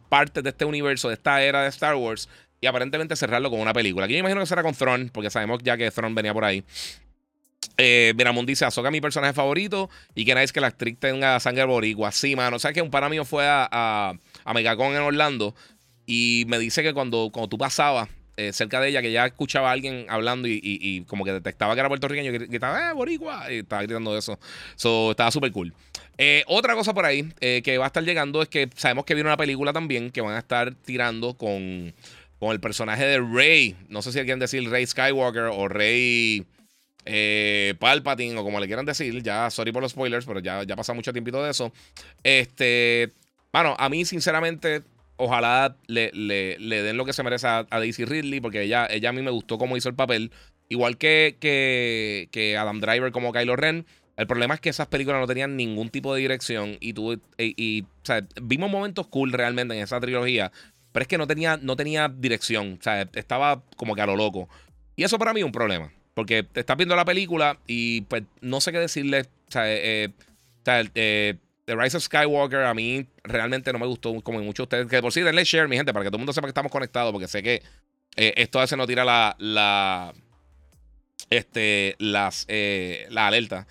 partes 0.09 0.43
de 0.43 0.49
este 0.49 0.65
universo, 0.65 1.09
de 1.09 1.13
esta 1.13 1.43
era 1.43 1.61
de 1.61 1.69
Star 1.69 1.95
Wars, 1.95 2.27
y 2.59 2.65
aparentemente 2.65 3.15
cerrarlo 3.15 3.51
con 3.51 3.59
una 3.59 3.73
película. 3.73 4.05
Aquí 4.05 4.13
me 4.13 4.21
imagino 4.21 4.39
que 4.39 4.47
será 4.47 4.63
con 4.63 4.73
Thrawn, 4.73 5.09
porque 5.13 5.29
sabemos 5.29 5.59
ya 5.63 5.77
que 5.77 5.91
Thrawn 5.91 6.15
venía 6.15 6.33
por 6.33 6.45
ahí. 6.45 6.63
Eh, 7.77 8.13
Miramón 8.15 8.45
dice: 8.45 8.65
Azoka 8.65 8.91
mi 8.91 9.01
personaje 9.01 9.33
favorito 9.33 9.89
y 10.15 10.25
que 10.25 10.33
nadie 10.33 10.45
es 10.45 10.53
que 10.53 10.61
la 10.61 10.67
actriz 10.67 10.97
tenga 10.99 11.39
sangre 11.39 11.65
boricua. 11.65 12.11
Sí, 12.11 12.35
mano. 12.35 12.57
O 12.57 12.59
sea 12.59 12.73
que 12.73 12.81
un 12.81 12.91
pana 12.91 13.09
mío 13.09 13.25
fue 13.25 13.45
a, 13.47 13.67
a, 13.71 14.53
Megacon 14.53 14.93
en 14.95 15.01
Orlando 15.01 15.55
y 16.05 16.45
me 16.47 16.59
dice 16.59 16.83
que 16.83 16.93
cuando, 16.93 17.29
cuando 17.31 17.49
tú 17.49 17.57
pasabas 17.57 18.09
eh, 18.35 18.51
cerca 18.51 18.79
de 18.79 18.89
ella, 18.89 19.01
que 19.01 19.11
ya 19.11 19.25
escuchaba 19.25 19.69
a 19.69 19.73
alguien 19.73 20.05
hablando 20.09 20.47
y, 20.47 21.03
como 21.07 21.23
que 21.23 21.31
detectaba 21.31 21.73
que 21.73 21.79
era 21.79 21.89
puertorriqueño, 21.89 22.31
que 22.31 22.55
estaba, 22.55 22.89
eh, 22.89 22.93
boricua, 22.93 23.51
y 23.51 23.59
estaba 23.59 23.83
gritando 23.83 24.17
eso. 24.17 24.39
So, 24.75 25.11
estaba 25.11 25.31
súper 25.31 25.51
cool. 25.51 25.73
Eh, 26.17 26.43
otra 26.47 26.75
cosa 26.75 26.93
por 26.93 27.05
ahí 27.05 27.31
que 27.39 27.77
va 27.77 27.85
a 27.85 27.87
estar 27.87 28.03
llegando 28.03 28.41
es 28.41 28.49
que 28.49 28.69
sabemos 28.75 29.05
que 29.05 29.15
viene 29.15 29.29
una 29.29 29.37
película 29.37 29.73
también 29.73 30.11
que 30.11 30.21
van 30.21 30.35
a 30.35 30.39
estar 30.39 30.75
tirando 30.75 31.35
con, 31.35 31.93
con 32.39 32.51
el 32.51 32.59
personaje 32.59 33.05
de 33.05 33.19
Rey. 33.19 33.75
No 33.89 34.01
sé 34.01 34.11
si 34.11 34.19
quieren 34.19 34.39
decir 34.39 34.69
Rey 34.69 34.85
Skywalker 34.85 35.43
o 35.51 35.67
Rey 35.67 36.45
eh, 37.05 37.75
Palpatine 37.79 38.37
o 38.37 38.43
como 38.43 38.59
le 38.59 38.67
quieran 38.67 38.85
decir, 38.85 39.21
ya, 39.21 39.49
sorry 39.49 39.71
por 39.71 39.81
los 39.81 39.91
spoilers, 39.91 40.25
pero 40.25 40.39
ya, 40.39 40.63
ya 40.63 40.75
pasa 40.75 40.93
mucho 40.93 41.13
tiempito 41.13 41.43
de 41.43 41.51
eso. 41.51 41.71
Este, 42.23 43.11
bueno, 43.51 43.75
a 43.77 43.89
mí 43.89 44.05
sinceramente 44.05 44.83
ojalá 45.17 45.77
le, 45.87 46.11
le, 46.13 46.83
den 46.83 46.97
lo 46.97 47.05
que 47.05 47.13
se 47.13 47.23
merece 47.23 47.47
a, 47.47 47.65
Daisy 47.69 48.05
Ridley, 48.05 48.41
porque 48.41 48.61
ella, 48.63 48.87
ella 48.89 49.09
a 49.09 49.13
mí 49.13 49.21
me 49.21 49.31
gustó 49.31 49.57
cómo 49.57 49.77
hizo 49.77 49.89
el 49.89 49.95
papel. 49.95 50.31
Igual 50.69 50.97
que, 50.97 51.37
que, 51.39 52.29
que 52.31 52.57
Adam 52.57 52.79
Driver 52.79 53.11
como 53.11 53.31
Kylo 53.31 53.55
Ren. 53.55 53.85
El 54.15 54.27
problema 54.27 54.53
es 54.53 54.59
que 54.59 54.69
esas 54.69 54.87
películas 54.87 55.19
no 55.19 55.27
tenían 55.27 55.57
ningún 55.57 55.89
tipo 55.89 56.13
de 56.13 56.21
dirección 56.21 56.77
y, 56.79 56.93
tú, 56.93 57.19
y, 57.37 57.81
o 57.81 58.05
sea, 58.05 58.25
vimos 58.41 58.69
momentos 58.69 59.07
cool 59.07 59.31
realmente 59.31 59.75
en 59.75 59.81
esa 59.81 59.99
trilogía, 59.99 60.51
pero 60.91 61.01
es 61.01 61.07
que 61.07 61.17
no 61.17 61.25
tenía, 61.25 61.57
no 61.57 61.75
tenía 61.75 62.09
dirección, 62.09 62.77
o 62.79 62.83
sea, 62.83 63.09
estaba 63.13 63.63
como 63.75 63.95
que 63.95 64.01
a 64.01 64.05
lo 64.05 64.15
loco. 64.15 64.49
Y 64.95 65.03
eso 65.03 65.17
para 65.17 65.33
mí 65.33 65.39
es 65.39 65.45
un 65.45 65.51
problema, 65.51 65.91
porque 66.13 66.43
te 66.43 66.59
estás 66.59 66.77
viendo 66.77 66.95
la 66.95 67.05
película 67.05 67.59
y 67.67 68.01
pues 68.01 68.23
no 68.41 68.61
sé 68.61 68.71
qué 68.71 68.79
decirle, 68.79 69.21
o 69.21 69.51
sea, 69.51 69.71
eh, 69.71 70.05
eh, 70.05 70.89
eh, 70.95 71.35
The 71.65 71.75
Rise 71.75 71.97
of 71.97 72.03
Skywalker 72.03 72.63
a 72.63 72.73
mí 72.73 73.05
realmente 73.23 73.71
no 73.73 73.79
me 73.79 73.87
gustó 73.87 74.13
como 74.21 74.39
muchos 74.39 74.67
de 74.69 74.77
ustedes, 74.77 74.87
que 74.87 75.01
por 75.01 75.13
sí 75.13 75.21
denle 75.21 75.43
share, 75.43 75.67
mi 75.67 75.77
gente, 75.77 75.93
para 75.93 76.03
que 76.03 76.09
todo 76.09 76.17
el 76.17 76.21
mundo 76.21 76.33
sepa 76.33 76.47
que 76.47 76.51
estamos 76.51 76.71
conectados, 76.71 77.11
porque 77.11 77.27
sé 77.27 77.41
que 77.41 77.63
esto 78.15 78.59
a 78.59 78.61
veces 78.61 78.77
no 78.77 78.85
tira 78.85 79.03
la, 79.05 80.13
este, 81.29 81.95
las, 81.97 82.45
la 82.47 83.27
alerta. 83.27 83.65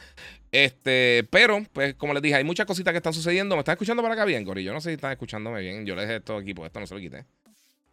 Este, 0.51 1.27
pero, 1.31 1.65
pues, 1.73 1.95
como 1.95 2.13
les 2.13 2.23
dije, 2.23 2.35
hay 2.35 2.45
muchas 2.45 2.67
cositas 2.67 2.93
que 2.93 2.99
están 2.99 3.15
sucediendo. 3.15 3.57
¿Me 3.57 3.61
están 3.61 3.73
escuchando 3.73 4.03
para 4.03 4.15
acá 4.15 4.27
bien? 4.27 4.45
Yo 4.45 4.73
no 4.73 4.81
sé 4.81 4.91
si 4.91 4.95
están 4.95 5.13
escuchándome 5.13 5.61
bien. 5.61 5.87
Yo 5.87 5.95
les 5.95 6.07
dejé 6.07 6.17
esto 6.19 6.37
aquí, 6.37 6.53
pues 6.53 6.67
esto 6.67 6.79
no 6.79 6.87
se 6.87 6.95
lo 6.95 7.01
quité. 7.01 7.25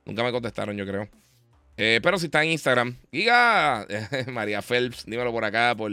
Nunca 0.05 0.23
me 0.23 0.31
contestaron, 0.31 0.75
yo 0.75 0.85
creo. 0.85 1.07
Eh, 1.81 2.01
pero 2.03 2.19
si 2.19 2.25
está 2.25 2.43
en 2.43 2.51
Instagram, 2.51 2.97
Giga, 3.09 3.87
María 4.27 4.61
Phelps, 4.61 5.05
dímelo 5.05 5.31
por 5.31 5.45
acá, 5.45 5.73
por, 5.77 5.91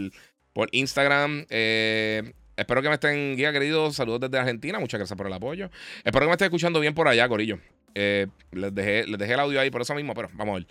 por 0.52 0.68
Instagram. 0.72 1.46
Eh, 1.48 2.32
espero 2.56 2.82
que 2.82 2.88
me 2.88 2.94
estén, 2.94 3.36
Giga, 3.36 3.52
queridos. 3.52 3.94
Saludos 3.94 4.20
desde 4.22 4.38
Argentina. 4.38 4.80
Muchas 4.80 4.98
gracias 4.98 5.16
por 5.16 5.28
el 5.28 5.32
apoyo. 5.32 5.70
Espero 6.04 6.24
que 6.24 6.26
me 6.26 6.32
estén 6.32 6.46
escuchando 6.46 6.80
bien 6.80 6.92
por 6.92 7.06
allá, 7.06 7.28
Corillo. 7.28 7.60
les, 7.94 8.28
dejé, 8.74 9.06
les 9.06 9.18
dejé 9.18 9.34
el 9.34 9.40
audio 9.40 9.60
ahí 9.60 9.70
por 9.70 9.82
eso 9.82 9.94
mismo, 9.94 10.12
pero 10.12 10.28
vamos 10.34 10.56
a 10.56 10.58
ver. 10.58 10.66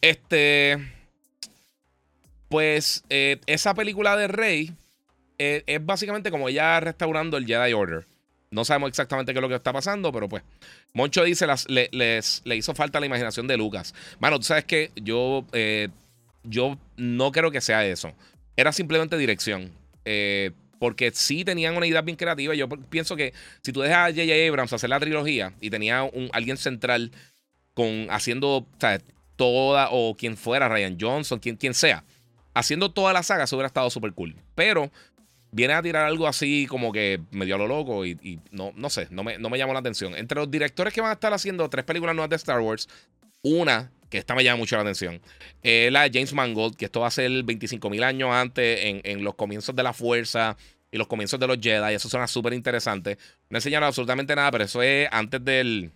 Este. 0.00 0.78
Pues 2.52 3.02
eh, 3.08 3.40
esa 3.46 3.72
película 3.72 4.14
de 4.14 4.28
Rey 4.28 4.72
eh, 5.38 5.64
es 5.66 5.84
básicamente 5.84 6.30
como 6.30 6.50
ella 6.50 6.78
restaurando 6.80 7.38
el 7.38 7.46
Jedi 7.46 7.72
Order. 7.72 8.04
No 8.52 8.64
sabemos 8.64 8.88
exactamente 8.88 9.32
qué 9.32 9.38
es 9.38 9.42
lo 9.42 9.48
que 9.48 9.56
está 9.56 9.72
pasando, 9.72 10.12
pero 10.12 10.28
pues. 10.28 10.42
Moncho 10.92 11.24
dice, 11.24 11.46
le, 11.68 11.88
les, 11.90 12.42
le 12.44 12.56
hizo 12.56 12.74
falta 12.74 13.00
la 13.00 13.06
imaginación 13.06 13.46
de 13.46 13.56
Lucas. 13.56 13.94
Mano, 14.20 14.38
tú 14.38 14.44
sabes 14.44 14.64
que 14.64 14.92
yo, 14.94 15.44
eh, 15.52 15.88
yo 16.44 16.78
no 16.96 17.32
creo 17.32 17.50
que 17.50 17.60
sea 17.60 17.84
eso. 17.84 18.12
Era 18.56 18.72
simplemente 18.72 19.16
dirección. 19.18 19.72
porque 20.78 21.10
sí 21.12 21.44
tenían 21.44 21.76
una 21.76 21.86
idea 21.86 22.02
bien 22.02 22.16
creativa. 22.16 22.54
Yo 22.54 22.68
pienso 22.68 23.16
que 23.16 23.32
si 23.62 23.72
tú 23.72 23.80
dejas 23.80 24.10
a 24.10 24.10
J.J. 24.10 24.48
Abrams 24.48 24.72
hacer 24.72 24.90
la 24.90 25.00
trilogía 25.00 25.54
y 25.60 25.70
tenía 25.70 26.02
un, 26.02 26.28
alguien 26.32 26.56
central 26.56 27.10
con 27.74 28.08
haciendo 28.10 28.66
toda, 29.36 29.88
o 29.90 30.14
quien 30.16 30.36
fuera, 30.36 30.68
Ryan 30.68 30.98
Johnson, 31.00 31.38
quien, 31.38 31.56
quien 31.56 31.74
sea 31.74 32.04
haciendo 32.54 32.90
toda 32.90 33.12
la 33.12 33.22
saga, 33.22 33.44
eso 33.44 33.56
hubiera 33.56 33.66
estado 33.66 33.90
súper 33.90 34.12
cool. 34.12 34.36
Pero 34.54 34.90
viene 35.52 35.74
a 35.74 35.82
tirar 35.82 36.06
algo 36.06 36.26
así 36.26 36.66
como 36.66 36.90
que 36.90 37.20
medio 37.30 37.54
a 37.54 37.58
lo 37.58 37.68
loco 37.68 38.04
y, 38.04 38.40
no, 38.50 38.72
no 38.74 38.90
sé, 38.90 39.06
no 39.10 39.22
me, 39.22 39.38
no 39.38 39.50
me 39.50 39.58
llamó 39.58 39.72
la 39.72 39.78
atención. 39.78 40.16
Entre 40.16 40.36
los 40.36 40.50
directores 40.50 40.92
que 40.92 41.00
van 41.00 41.10
a 41.10 41.14
estar 41.14 41.32
haciendo 41.32 41.68
tres 41.70 41.84
películas 41.84 42.16
nuevas 42.16 42.30
de 42.30 42.36
Star 42.36 42.60
Wars, 42.60 42.88
una 43.42 43.92
que 44.08 44.18
esta 44.18 44.34
me 44.34 44.44
llama 44.44 44.58
mucho 44.58 44.76
la 44.76 44.82
atención, 44.82 45.22
es 45.62 45.90
la 45.90 46.02
de 46.02 46.10
James 46.12 46.34
Mangold, 46.34 46.76
que 46.76 46.86
esto 46.86 47.00
va 47.00 47.06
a 47.06 47.10
ser 47.10 47.30
25 47.44 47.88
mil 47.88 48.02
años 48.02 48.30
antes, 48.30 48.80
en, 48.82 49.24
los 49.24 49.34
comienzos 49.36 49.74
de 49.74 49.82
la 49.82 49.94
fuerza 49.94 50.56
y 50.90 50.98
los 50.98 51.06
comienzos 51.06 51.40
de 51.40 51.46
los 51.46 51.58
Jedi. 51.58 51.94
Eso 51.94 52.10
suena 52.10 52.26
súper 52.26 52.52
interesante. 52.52 53.16
No 53.48 53.56
enseñaron 53.56 53.86
absolutamente 53.86 54.36
nada, 54.36 54.50
pero 54.50 54.64
eso 54.64 54.82
es 54.82 55.08
antes 55.10 55.42
del. 55.42 55.90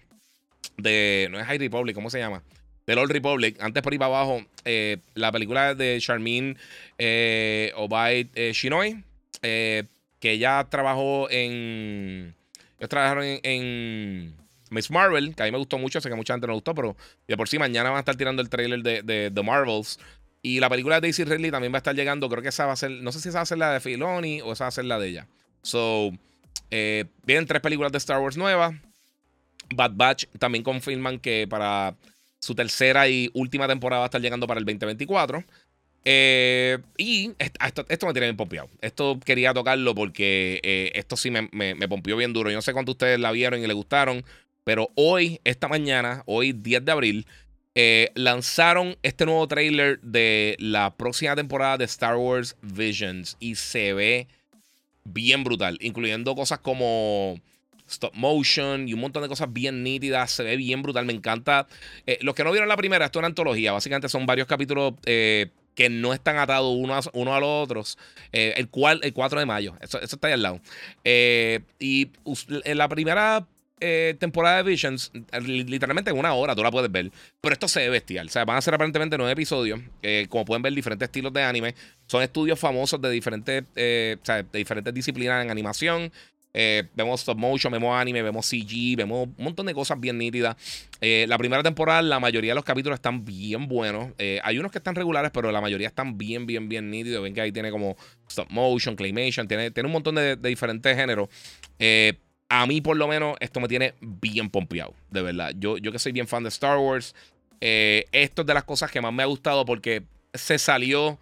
De, 0.79 1.29
no 1.31 1.39
es 1.39 1.47
High 1.47 1.59
Republic, 1.59 1.95
¿cómo 1.95 2.09
se 2.09 2.19
llama? 2.19 2.43
del 2.87 2.99
Old 2.99 3.11
Republic. 3.11 3.57
Antes 3.61 3.83
por 3.83 3.93
ahí 3.93 3.99
para 3.99 4.17
abajo, 4.17 4.45
eh, 4.65 4.99
la 5.15 5.33
película 5.33 5.75
de 5.75 5.99
Charmin 6.01 6.57
eh, 6.99 7.73
Obaid 7.77 8.29
eh, 8.35 8.53
Shinoy, 8.55 9.03
eh, 9.43 9.85
que 10.21 10.33
ella 10.33 10.67
trabajó 10.69 11.31
en. 11.31 12.35
Ellos 12.79 12.89
trabajaron 12.89 13.25
en, 13.25 14.37
Miss 14.71 14.91
Marvel, 14.91 15.35
que 15.35 15.43
a 15.43 15.47
mí 15.47 15.53
me 15.53 15.59
gustó 15.59 15.79
mucho, 15.79 16.01
sé 16.01 16.09
que 16.09 16.15
mucha 16.15 16.35
gente 16.35 16.47
no 16.47 16.55
gustó, 16.55 16.75
pero 16.75 16.97
de 17.29 17.37
por 17.37 17.49
sí 17.49 17.59
mañana 17.59 17.91
van 17.91 17.99
a 17.99 18.01
estar 18.01 18.17
tirando 18.17 18.43
el 18.43 18.49
trailer 18.49 18.83
de, 18.83 19.31
The 19.31 19.43
Marvels. 19.43 19.99
Y 20.43 20.61
la 20.61 20.69
película 20.69 20.97
de 20.97 21.01
Daisy 21.03 21.25
Ridley 21.25 21.51
también 21.51 21.73
va 21.73 21.79
a 21.79 21.79
estar 21.79 21.95
llegando. 21.95 22.29
Creo 22.29 22.43
que 22.43 22.51
esa 22.51 22.67
va 22.67 22.73
a 22.73 22.77
ser. 22.77 22.91
No 22.91 23.11
sé 23.13 23.21
si 23.21 23.31
esa 23.31 23.39
va 23.39 23.43
a 23.43 23.47
ser 23.47 23.59
la 23.59 23.73
de 23.73 23.81
Filoni 23.81 24.43
o 24.43 24.53
esa 24.53 24.65
va 24.65 24.69
a 24.69 24.73
ser 24.73 24.85
la 24.85 24.99
de 24.99 25.09
ella. 25.09 25.29
So, 25.63 26.13
vienen 26.71 27.47
tres 27.47 27.61
películas 27.61 27.91
de 27.91 27.99
Star 27.99 28.21
Wars 28.21 28.37
nuevas. 28.37 28.75
Bad 29.75 29.93
Batch 29.95 30.27
también 30.39 30.63
confirman 30.63 31.19
que 31.19 31.47
para 31.49 31.97
su 32.39 32.55
tercera 32.55 33.09
y 33.09 33.31
última 33.35 33.67
temporada 33.67 34.01
va 34.01 34.05
a 34.07 34.09
estar 34.09 34.21
llegando 34.21 34.47
para 34.47 34.61
el 34.61 34.67
2024. 34.67 35.45
Eh, 36.09 36.79
y 36.97 37.33
esto, 37.41 37.85
me 38.07 38.13
tiene 38.13 38.29
bien 38.29 38.37
pompeado. 38.37 38.69
Esto 38.81 39.19
quería 39.25 39.53
tocarlo 39.53 39.93
porque 39.93 40.61
eh, 40.63 40.93
esto 40.95 41.17
sí 41.17 41.33
me, 41.33 41.49
me, 41.51 41.89
pompió 41.89 42.17
bien 42.17 42.33
duro. 42.33 42.49
Yo 42.49 42.55
no 42.55 42.63
sé 42.63 42.73
cuántos 42.73 42.93
ustedes 42.93 43.19
la 43.19 43.33
vieron 43.33 43.61
y 43.61 43.67
le 43.67 43.75
gustaron, 43.75 44.25
pero 44.63 44.89
hoy, 44.95 45.41
esta 45.43 45.67
mañana, 45.67 46.23
hoy 46.27 46.53
10 46.53 46.85
de 46.85 46.93
abril, 46.93 47.27
eh, 47.75 48.13
lanzaron 48.15 48.97
este 49.03 49.27
nuevo 49.27 49.49
trailer 49.49 50.01
de 50.01 50.55
la 50.61 50.95
próxima 50.97 51.35
temporada 51.35 51.77
de 51.77 51.87
Star 51.87 52.15
Wars 52.15 52.57
Visions 52.63 53.37
y 53.41 53.57
se 53.57 53.93
ve 53.93 54.29
bien 55.03 55.43
brutal, 55.43 55.77
incluyendo 55.81 56.37
cosas 56.37 56.61
como 56.61 57.41
stop 57.89 58.15
motion 58.15 58.89
y 58.89 58.95
un 58.95 59.01
montón 59.01 59.25
de 59.25 59.29
cosas 59.29 59.53
bien 59.53 59.83
nítidas. 59.83 60.31
Se 60.31 60.45
ve 60.45 60.57
bien 60.57 60.83
brutal. 60.83 61.05
Me 61.05 61.13
encanta. 61.13 61.67
Los 62.21 62.37
que 62.37 62.45
no 62.45 62.53
vieron 62.53 62.69
la 62.69 62.77
primera, 62.77 63.07
esto 63.07 63.19
es 63.19 63.21
una 63.23 63.29
antología. 63.29 63.73
Básicamente 63.73 64.09
son 64.09 64.25
varios 64.25 64.47
capítulos. 64.47 64.95
Que 65.77 65.89
no 65.89 66.13
están 66.13 66.39
atados 66.39 66.75
uno 66.77 66.95
a, 66.95 66.99
a 67.37 67.41
los 67.41 67.49
otros. 67.49 67.99
Eh, 68.33 68.55
el, 68.57 68.69
cual, 68.69 68.99
el 69.05 69.13
4 69.13 69.39
de 69.39 69.47
mayo. 69.47 69.77
Eso, 69.81 70.01
está 70.01 70.27
ahí 70.27 70.33
al 70.33 70.43
lado. 70.43 70.61
y 71.05 72.11
en 72.65 72.79
la 72.79 72.89
primera 72.89 73.47
temporada 74.19 74.57
de 74.57 74.63
Visions, 74.63 75.13
literalmente 75.45 76.11
en 76.11 76.19
una 76.19 76.33
hora 76.33 76.57
tú 76.57 76.63
la 76.63 76.71
puedes 76.71 76.91
ver. 76.91 77.13
Pero 77.41 77.53
esto 77.53 77.69
se 77.69 77.81
ve 77.81 77.91
bestial. 77.91 78.29
Van 78.47 78.57
a 78.57 78.63
ser 78.63 78.75
aparentemente 78.75 79.17
nueve 79.19 79.33
episodios. 79.33 79.79
como 80.31 80.45
pueden 80.47 80.63
ver, 80.63 80.73
diferentes 80.73 81.07
estilos 81.07 81.33
de 81.33 81.43
anime. 81.43 81.75
Son 82.07 82.23
estudios 82.23 82.59
famosos 82.59 83.01
de 83.01 83.11
diferentes, 83.11 83.65
de 83.75 84.19
diferentes 84.53 84.95
disciplinas 84.95 85.45
en 85.45 85.51
animación. 85.51 86.11
Eh, 86.59 86.85
vemos 86.95 87.21
stop 87.21 87.37
motion, 87.37 87.71
vemos 87.71 87.95
anime, 87.95 88.23
vemos 88.23 88.47
CG, 88.47 88.97
vemos 88.97 89.29
un 89.29 89.45
montón 89.45 89.67
de 89.67 89.75
cosas 89.75 90.01
bien 90.01 90.17
nítidas. 90.17 90.57
Eh, 91.03 91.27
la 91.29 91.37
primera 91.37 91.63
temporada, 91.63 92.01
la 92.01 92.19
mayoría 92.19 92.53
de 92.53 92.55
los 92.55 92.65
capítulos 92.65 92.97
están 92.97 93.27
bien 93.27 93.69
buenos. 93.69 94.15
Eh, 94.17 94.41
hay 94.43 94.59
unos 94.59 94.73
que 94.73 94.79
están 94.79 94.95
regulares, 94.95 95.31
pero 95.35 95.53
la 95.53 95.61
mayoría 95.61 95.87
están 95.87 96.17
bien, 96.17 96.47
bien, 96.47 96.67
bien 96.71 96.91
nítidos. 96.91 97.23
Ven 97.23 97.35
que 97.35 97.43
ahí 97.43 97.53
tiene 97.53 97.71
como 97.71 97.95
stop 98.27 98.49
motion, 98.49 98.97
claymation, 98.97 99.47
tiene, 99.47 99.71
tiene 99.71 99.87
un 99.87 99.93
montón 99.93 100.15
de, 100.15 100.35
diferentes 100.37 100.97
géneros. 100.97 101.29
a 102.49 102.67
mí, 102.67 102.81
por 102.81 102.97
lo 102.97 103.07
menos, 103.07 103.37
esto 103.41 103.61
me 103.61 103.69
tiene 103.69 103.93
bien 104.01 104.49
pompeado, 104.49 104.95
de 105.11 105.21
verdad. 105.21 105.53
Yo, 105.59 105.77
yo 105.77 105.93
que 105.93 105.99
soy 105.99 106.13
bien 106.13 106.27
fan 106.27 106.43
de 106.43 106.49
Star 106.49 106.79
Wars, 106.79 107.15
esto 107.61 108.43
es 108.43 108.47
de 108.47 108.55
las 108.55 108.65
cosas 108.65 108.91
que 108.91 109.03
más 109.03 109.13
me 109.13 109.23
ha 109.23 109.27
gustado 109.27 109.67
porque 109.67 110.05
se 110.33 110.59
salió 110.59 111.19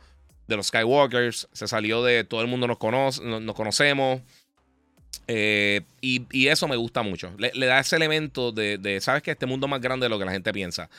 de 0.46 0.56
los 0.56 0.68
Skywalkers, 0.68 1.48
se 1.52 1.66
salió 1.66 2.04
de 2.04 2.22
todo 2.22 2.40
el 2.40 2.46
mundo 2.46 2.68
nos 2.68 2.78
conoce, 2.78 3.20
nos 3.24 3.54
conocemos. 3.56 4.20
Eh, 5.26 5.82
y, 6.00 6.46
eso 6.48 6.68
me 6.68 6.76
gusta 6.76 7.02
mucho. 7.02 7.34
Le, 7.38 7.66
da 7.66 7.80
ese 7.80 7.96
elemento 7.96 8.52
de, 8.52 8.98
¿sabes 9.00 9.22
que 9.22 9.30
Este 9.30 9.46
mundo 9.46 9.66
es 9.66 9.70
más 9.70 9.80
grande 9.80 10.04
de 10.04 10.10
lo 10.10 10.18
que 10.18 10.24
la 10.24 10.32
gente 10.32 10.52
piensa. 10.52 10.90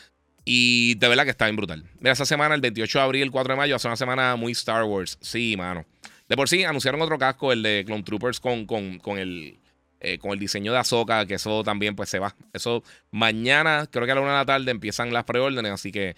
Y 0.45 0.95
de 0.95 1.07
verdad 1.07 1.23
que 1.23 1.31
está 1.31 1.45
bien 1.45 1.55
brutal. 1.55 1.83
Mira, 1.99 2.13
esa 2.13 2.25
semana, 2.25 2.53
el 2.53 2.61
28 2.61 2.99
de 2.99 3.03
abril, 3.03 3.23
el 3.23 3.31
4 3.31 3.53
de 3.53 3.57
mayo, 3.57 3.75
hace 3.75 3.87
una 3.87 3.95
semana 3.95 4.35
muy 4.35 4.51
Star 4.51 4.83
Wars. 4.83 5.17
Sí, 5.21 5.55
mano. 5.57 5.85
De 6.29 6.35
por 6.35 6.47
sí, 6.47 6.63
anunciaron 6.63 7.01
otro 7.01 7.17
casco, 7.17 7.51
el 7.51 7.63
de 7.63 7.83
Clone 7.85 8.03
Troopers, 8.03 8.39
con, 8.39 8.65
con, 8.65 9.17
el, 9.17 9.57
eh, 9.99 10.19
con 10.19 10.31
el 10.31 10.39
diseño 10.39 10.71
de 10.71 10.77
Ahsoka, 10.77 11.25
que 11.25 11.35
eso 11.35 11.63
también 11.63 11.95
pues 11.95 12.09
se 12.09 12.19
va. 12.19 12.35
Eso 12.53 12.83
mañana, 13.11 13.87
creo 13.91 14.05
que 14.05 14.11
a 14.11 14.15
la 14.15 14.21
una 14.21 14.31
de 14.31 14.37
la 14.37 14.45
tarde, 14.45 14.71
empiezan 14.71 15.11
las 15.11 15.23
preórdenes, 15.23 15.71
así 15.71 15.91
que... 15.91 16.15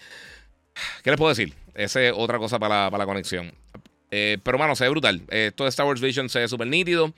¿Qué 1.03 1.09
les 1.09 1.17
puedo 1.17 1.29
decir? 1.29 1.53
Esa 1.73 2.03
es 2.03 2.13
otra 2.15 2.37
cosa 2.37 2.59
para, 2.59 2.89
la 2.89 3.05
conexión. 3.05 3.51
Eh, 4.11 4.37
pero, 4.43 4.57
mano, 4.57 4.75
se 4.75 4.83
ve 4.83 4.89
brutal. 4.89 5.21
esto 5.29 5.63
de 5.63 5.69
Star 5.69 5.85
Wars 5.85 6.01
Vision 6.01 6.29
se 6.29 6.39
ve 6.39 6.47
súper 6.47 6.67
nítido. 6.67 7.13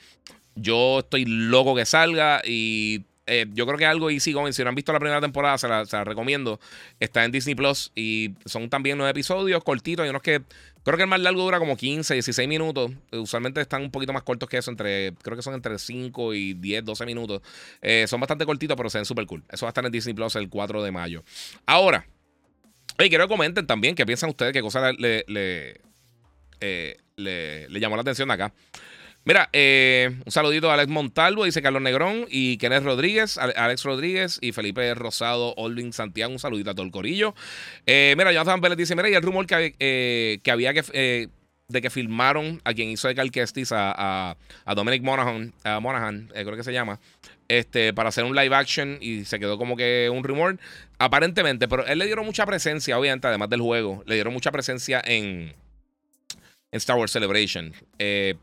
Yo 0.62 1.00
estoy 1.00 1.26
loco 1.26 1.76
que 1.76 1.86
salga 1.86 2.42
y 2.46 3.06
eh, 3.32 3.46
yo 3.54 3.68
creo 3.68 3.78
que 3.78 3.86
algo 3.86 4.10
easy 4.10 4.34
going. 4.34 4.54
Si 4.54 4.64
no 4.64 4.70
han 4.70 4.76
visto 4.76 4.92
la 4.92 5.00
primera 5.00 5.22
temporada, 5.22 5.58
se 5.60 5.68
la, 5.68 6.04
recomiendo. 6.04 6.60
Está 7.00 7.24
en 7.24 7.32
Disney 7.32 7.54
Plus 7.54 7.92
y 7.94 8.32
son 8.46 8.70
también 8.70 8.98
nueve 8.98 9.12
episodios 9.12 9.64
cortitos. 9.64 10.04
Hay 10.04 10.10
unos 10.10 10.24
que 10.24 10.42
creo 10.84 10.98
que 10.98 11.04
el 11.04 11.10
más 11.10 11.20
largo 11.20 11.44
dura 11.44 11.60
como 11.60 11.78
15, 11.78 12.16
16 12.16 12.50
minutos. 12.50 12.92
Usualmente 13.12 13.62
están 13.62 13.84
un 13.84 13.92
poquito 13.92 14.14
más 14.14 14.24
cortos 14.24 14.50
que 14.50 14.58
eso, 14.58 14.72
entre 14.72 15.14
creo 15.22 15.38
que 15.38 15.44
son 15.44 15.54
entre 15.54 15.78
5 15.78 16.34
y 16.34 16.56
10, 16.56 16.84
12 16.84 17.06
minutos. 17.06 17.44
Eh, 17.84 18.06
son 18.08 18.20
bastante 18.20 18.48
cortitos, 18.48 18.76
pero 18.76 18.90
se 18.90 18.98
ven 18.98 19.06
súper 19.06 19.28
cool. 19.28 19.44
Eso 19.52 19.68
va 19.68 19.70
a 19.70 19.72
estar 19.72 19.86
en 19.86 19.92
Disney 19.92 20.16
Plus 20.16 20.36
el 20.36 20.50
4 20.50 20.82
de 20.82 20.92
mayo. 20.92 21.24
Ahora, 21.68 22.08
hey, 22.98 23.10
quiero 23.10 23.26
que 23.26 23.30
comenten 23.30 23.68
también 23.68 23.94
qué 23.94 24.08
piensan 24.08 24.32
ustedes, 24.32 24.54
qué 24.54 24.62
cosa 24.64 24.92
le, 24.94 25.24
le, 25.28 25.82
eh, 26.62 26.98
le 27.16 27.80
llamó 27.80 27.96
la 27.96 28.02
atención 28.02 28.32
acá. 28.32 28.52
Mira, 29.26 29.50
eh, 29.54 30.18
un 30.26 30.32
saludito 30.32 30.72
a 30.72 30.74
Alex 30.74 30.90
Montalvo, 30.90 31.46
dice 31.46 31.62
Carlos 31.62 31.82
Negrón 31.82 32.26
y 32.30 32.58
Kenneth 32.58 32.84
Rodríguez, 32.84 33.38
Alex 33.38 33.84
Rodríguez 33.84 34.40
y 34.42 34.54
Felipe 34.54 34.94
Rosado, 34.96 35.54
Olvin 35.56 35.94
Santiago. 35.94 36.32
Un 36.32 36.40
saludito 36.40 36.72
a 36.72 36.74
todo 36.74 36.86
el 36.86 36.92
corillo. 36.92 37.36
Eh, 37.86 38.16
mira, 38.18 38.32
Jonathan 38.32 38.62
Vélez 38.62 38.78
dice: 38.78 38.96
Mira, 38.96 39.10
y 39.10 39.14
el 39.14 39.22
rumor 39.22 39.46
que, 39.46 39.76
eh, 39.80 40.40
que 40.42 40.52
había 40.52 40.74
que. 40.74 41.30
de 41.68 41.82
que 41.82 41.90
filmaron 41.92 42.62
a 42.64 42.74
quien 42.74 42.90
hizo 42.90 43.08
de 43.08 43.14
Cal 43.14 43.30
Kestis, 43.30 43.72
a, 43.72 44.36
a, 44.66 44.76
Dominic 44.76 45.04
Monaghan, 45.04 45.54
a 45.64 45.80
Monaghan 45.80 46.30
creo 46.34 46.56
que 46.56 46.64
se 46.64 46.74
llama, 46.74 47.00
este, 47.50 47.94
para 47.94 48.10
hacer 48.10 48.24
un 48.24 48.36
live 48.36 48.56
action 48.56 48.98
y 49.02 49.26
se 49.26 49.40
quedó 49.40 49.58
como 49.58 49.76
que 49.76 50.10
un 50.12 50.24
rumor. 50.24 50.58
Aparentemente, 50.98 51.68
pero 51.68 51.86
él 51.86 52.00
le 52.00 52.06
dieron 52.06 52.26
mucha 52.26 52.46
presencia, 52.46 52.98
obviamente, 52.98 53.28
además 53.28 53.50
del 53.50 53.62
juego, 53.62 54.04
le 54.06 54.16
dieron 54.16 54.34
mucha 54.34 54.52
presencia 54.52 55.02
en, 55.04 55.54
en 56.72 56.78
Star 56.78 56.98
Wars 56.98 57.12
Celebration. 57.12 57.74
Eh, 57.98 58.36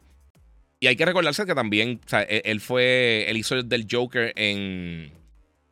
y 0.81 0.87
hay 0.87 0.97
que 0.97 1.07
recordarse 1.07 1.47
que 1.47 1.55
también, 1.55 2.01
o 2.05 2.09
sea, 2.09 2.23
e-, 2.23 2.43
él, 2.45 2.61
fue, 2.61 3.29
él 3.29 3.37
hizo 3.37 3.62
del 3.62 3.87
Joker 3.91 4.33
en, 4.37 5.12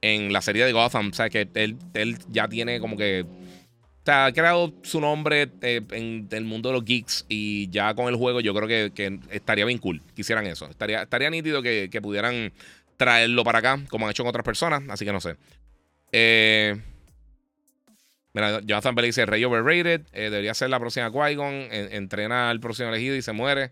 en 0.00 0.32
la 0.32 0.40
serie 0.40 0.64
de 0.64 0.72
Gotham, 0.72 1.10
o 1.10 1.14
sea, 1.14 1.28
que 1.28 1.48
él, 1.54 1.76
él 1.94 2.18
ya 2.28 2.48
tiene 2.48 2.80
como 2.80 2.96
que, 2.96 3.22
o 3.22 4.04
sea, 4.04 4.26
ha 4.26 4.32
creado 4.32 4.72
su 4.82 5.00
nombre 5.00 5.50
eh, 5.62 5.82
en 5.92 6.28
el 6.30 6.44
mundo 6.44 6.70
de 6.70 6.74
los 6.74 6.84
geeks 6.84 7.26
y 7.28 7.68
ya 7.70 7.94
con 7.94 8.08
el 8.08 8.16
juego 8.16 8.40
yo 8.40 8.54
creo 8.54 8.68
que, 8.68 8.92
que 8.94 9.18
estaría 9.30 9.64
bien 9.64 9.78
cool 9.78 10.02
que 10.14 10.22
hicieran 10.22 10.46
eso. 10.46 10.66
Estaría, 10.66 11.02
estaría 11.02 11.30
nítido 11.30 11.62
que, 11.62 11.88
que, 11.90 12.00
pudieran 12.00 12.52
traerlo 12.96 13.44
para 13.44 13.58
acá, 13.58 13.80
como 13.88 14.06
han 14.06 14.10
hecho 14.10 14.22
con 14.22 14.30
otras 14.30 14.44
personas, 14.44 14.82
así 14.88 15.04
que 15.04 15.12
no 15.12 15.20
sé. 15.20 15.36
Eh, 16.12 16.76
Mira, 18.34 18.60
Jonathan 18.62 18.96
Bell 18.96 19.06
dice 19.06 19.26
Rey 19.26 19.44
overrated. 19.44 20.02
Eh, 20.12 20.28
debería 20.28 20.54
ser 20.54 20.68
la 20.68 20.80
próxima 20.80 21.10
Qui-Gon. 21.10 21.68
entrena 21.70 22.50
al 22.50 22.58
próximo 22.58 22.88
elegido 22.88 23.14
y 23.14 23.22
se 23.22 23.32
muere. 23.32 23.70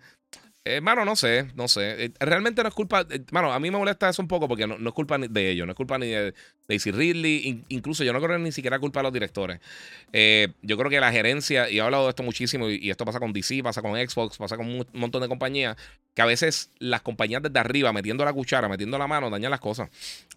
Hermano, 0.65 1.05
no 1.05 1.17
sé, 1.17 1.51
no 1.57 1.67
sé. 1.67 2.05
Eh, 2.05 2.13
realmente 2.21 2.63
no 2.63 2.69
es 2.69 2.75
culpa. 2.75 3.05
Hermano, 3.11 3.53
a 3.53 3.59
mí 3.59 3.71
me 3.71 3.79
molesta 3.79 4.09
eso 4.09 4.23
un 4.23 4.29
poco 4.29 4.47
porque 4.47 4.67
no, 4.67 4.77
es 4.77 4.95
culpa 4.95 5.19
de 5.19 5.51
ellos, 5.51 5.67
no 5.67 5.73
es 5.73 5.77
culpa 5.77 5.99
ni 5.99 6.09
de 6.09 6.35
Daisy 6.73 6.91
Ridley. 6.91 7.65
incluso 7.69 8.03
yo 8.03 8.13
no 8.13 8.21
creo 8.21 8.39
ni 8.39 8.51
siquiera 8.51 8.79
culpa 8.79 9.01
de 9.01 9.05
los 9.05 9.13
directores. 9.13 9.61
Eh, 10.13 10.49
yo 10.63 10.79
creo 10.79 10.91
que 10.91 11.01
la 11.01 11.13
gerencia, 11.13 11.69
y 11.69 11.79
he 11.79 11.81
hablado 11.83 12.05
de 12.05 12.11
esto 12.11 12.23
muchísimo, 12.23 12.69
y, 12.71 12.91
esto 12.91 13.05
pasa 13.05 13.21
con 13.21 13.33
DC, 13.33 13.63
pasa 13.63 13.83
con 13.83 13.93
Xbox, 13.95 14.39
pasa 14.39 14.57
con 14.57 14.67
un 14.67 14.87
montón 14.95 15.21
de 15.21 15.29
compañías, 15.29 15.77
que 16.15 16.23
a 16.23 16.25
veces 16.25 16.71
las 16.79 17.03
compañías 17.03 17.43
desde 17.43 17.59
arriba, 17.59 17.93
metiendo 17.93 18.25
la 18.25 18.33
cuchara, 18.33 18.69
metiendo 18.69 18.99
la 18.99 19.07
mano, 19.07 19.29
dañan 19.29 19.51
las 19.51 19.61
cosas. 19.61 19.91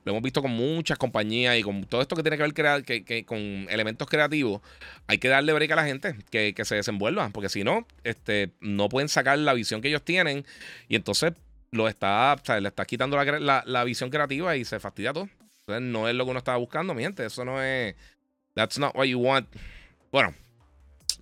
Lo 0.04 0.12
hemos 0.12 0.24
visto 0.24 0.42
con 0.42 0.52
muchas 0.52 0.98
compañías 0.98 1.58
y 1.58 1.64
con 1.64 1.86
todo 1.86 2.02
esto 2.02 2.16
que 2.16 2.22
tiene 2.22 2.38
que 2.38 2.62
ver 2.62 2.84
que, 2.84 3.26
con 3.26 3.40
elementos 3.70 4.08
creativos. 4.08 4.62
Hay 5.08 5.18
que 5.18 5.30
darle 5.30 5.54
break 5.54 5.72
a 5.72 5.76
la 5.76 5.86
gente 5.86 6.16
que, 6.30 6.54
se 6.66 6.76
desenvuelva, 6.76 7.30
porque 7.30 7.50
si 7.50 7.64
no, 7.64 7.88
este, 8.04 8.52
no 8.60 8.90
pueden 8.90 9.08
sacar 9.08 9.38
la 9.40 9.54
visión 9.54 9.82
que 9.82 9.88
ellos 9.88 10.04
tienen 10.04 10.46
y 10.90 10.96
entonces 10.96 11.34
lo 11.72 11.88
está, 11.88 12.34
o 12.34 12.46
sea, 12.46 12.60
le 12.60 12.70
está 12.70 12.86
quitando 12.86 13.18
la, 13.24 13.84
visión 13.84 14.10
creativa 14.10 14.56
y 14.56 14.66
se 14.66 14.80
fastidia 14.80 15.14
todo. 15.14 15.30
Entonces 15.68 15.92
no 15.92 16.08
es 16.08 16.16
lo 16.16 16.26
que 16.26 16.32
uno 16.32 16.40
estaba 16.40 16.58
buscando, 16.58 16.94
mi 16.94 17.04
gente. 17.04 17.26
Eso 17.26 17.44
no 17.44 17.62
es. 17.62 17.96
That's 18.54 18.78
not 18.78 18.96
what 18.96 19.06
you 19.06 19.20
want. 19.20 19.48
Bueno, 20.12 20.34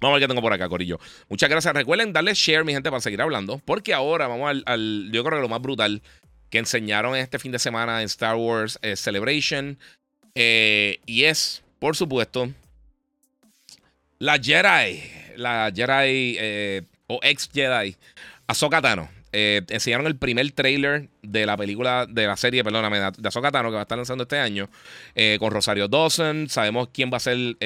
Vamos 0.03 0.17
a 0.17 0.19
ver 0.19 0.23
qué 0.23 0.27
tengo 0.27 0.41
por 0.41 0.51
acá, 0.51 0.67
Corillo. 0.67 0.99
Muchas 1.29 1.49
gracias. 1.49 1.73
Recuerden 1.73 2.11
darle 2.11 2.33
share, 2.33 2.65
mi 2.65 2.73
gente, 2.73 2.89
para 2.89 2.99
seguir 2.99 3.21
hablando. 3.21 3.59
Porque 3.59 3.93
ahora 3.93 4.27
vamos 4.27 4.63
al, 4.65 5.09
Yo 5.13 5.23
creo 5.23 5.37
que 5.37 5.41
lo 5.41 5.47
más 5.47 5.61
brutal 5.61 6.01
que 6.49 6.57
enseñaron 6.57 7.15
este 7.15 7.39
fin 7.39 7.53
de 7.53 7.59
semana 7.59 8.01
en 8.01 8.07
Star 8.07 8.35
Wars 8.35 8.77
eh, 8.81 8.97
Celebration. 8.97 9.79
Eh, 10.35 10.99
y 11.05 11.23
es, 11.23 11.63
por 11.79 11.95
supuesto, 11.95 12.51
la 14.19 14.37
Jedi. 14.37 15.03
La 15.37 15.71
Jedi 15.73 16.35
eh, 16.37 16.81
o 17.07 17.21
ex 17.23 17.49
Jedi. 17.49 17.95
Ahsoka 18.45 18.81
Tano. 18.81 19.09
Enseñaron 19.33 20.07
el 20.07 20.15
primer 20.15 20.51
trailer 20.51 21.09
de 21.23 21.45
la 21.45 21.57
película, 21.57 22.05
de 22.07 22.27
la 22.27 22.37
serie, 22.37 22.63
perdóname, 22.63 22.99
de 22.99 23.27
Ahsoka 23.27 23.51
Tano 23.51 23.69
que 23.69 23.75
va 23.75 23.81
a 23.81 23.83
estar 23.83 23.97
lanzando 23.97 24.23
este 24.23 24.37
año. 24.37 24.69
con 25.39 25.51
Rosario 25.51 25.87
Dawson. 25.87 26.47
Sabemos 26.49 26.89
quién 26.93 27.11
va 27.11 27.17
a 27.17 27.19
ser 27.19 27.57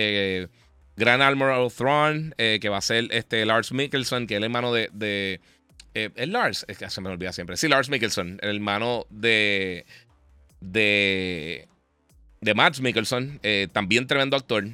Gran 0.96 1.22
Admiral 1.22 1.72
Thrawn, 1.72 2.34
que 2.38 2.70
va 2.70 2.78
a 2.78 2.82
ser 2.82 3.08
este 3.12 3.46
Lars 3.46 3.72
Mikkelsen, 3.72 4.28
que 4.28 4.36
es 4.36 4.38
el 4.38 4.46
hermano 4.46 4.72
de 4.74 5.42
eh, 5.98 6.12
es 6.16 6.30
Lars, 6.30 6.64
es 6.68 6.78
que 6.78 6.88
se 6.92 7.02
me 7.02 7.10
olvida 7.10 7.34
siempre. 7.34 7.58
Sí, 7.58 7.68
Lars 7.68 7.90
Mikkelsen, 7.90 8.40
el 8.44 8.56
hermano 8.58 9.08
de. 9.10 9.84
de. 10.62 11.68
de 12.40 12.54
Max 12.54 12.82
Mikkelsen, 12.82 13.40
eh, 13.42 13.68
también 13.74 14.06
tremendo 14.06 14.38
actor. 14.38 14.66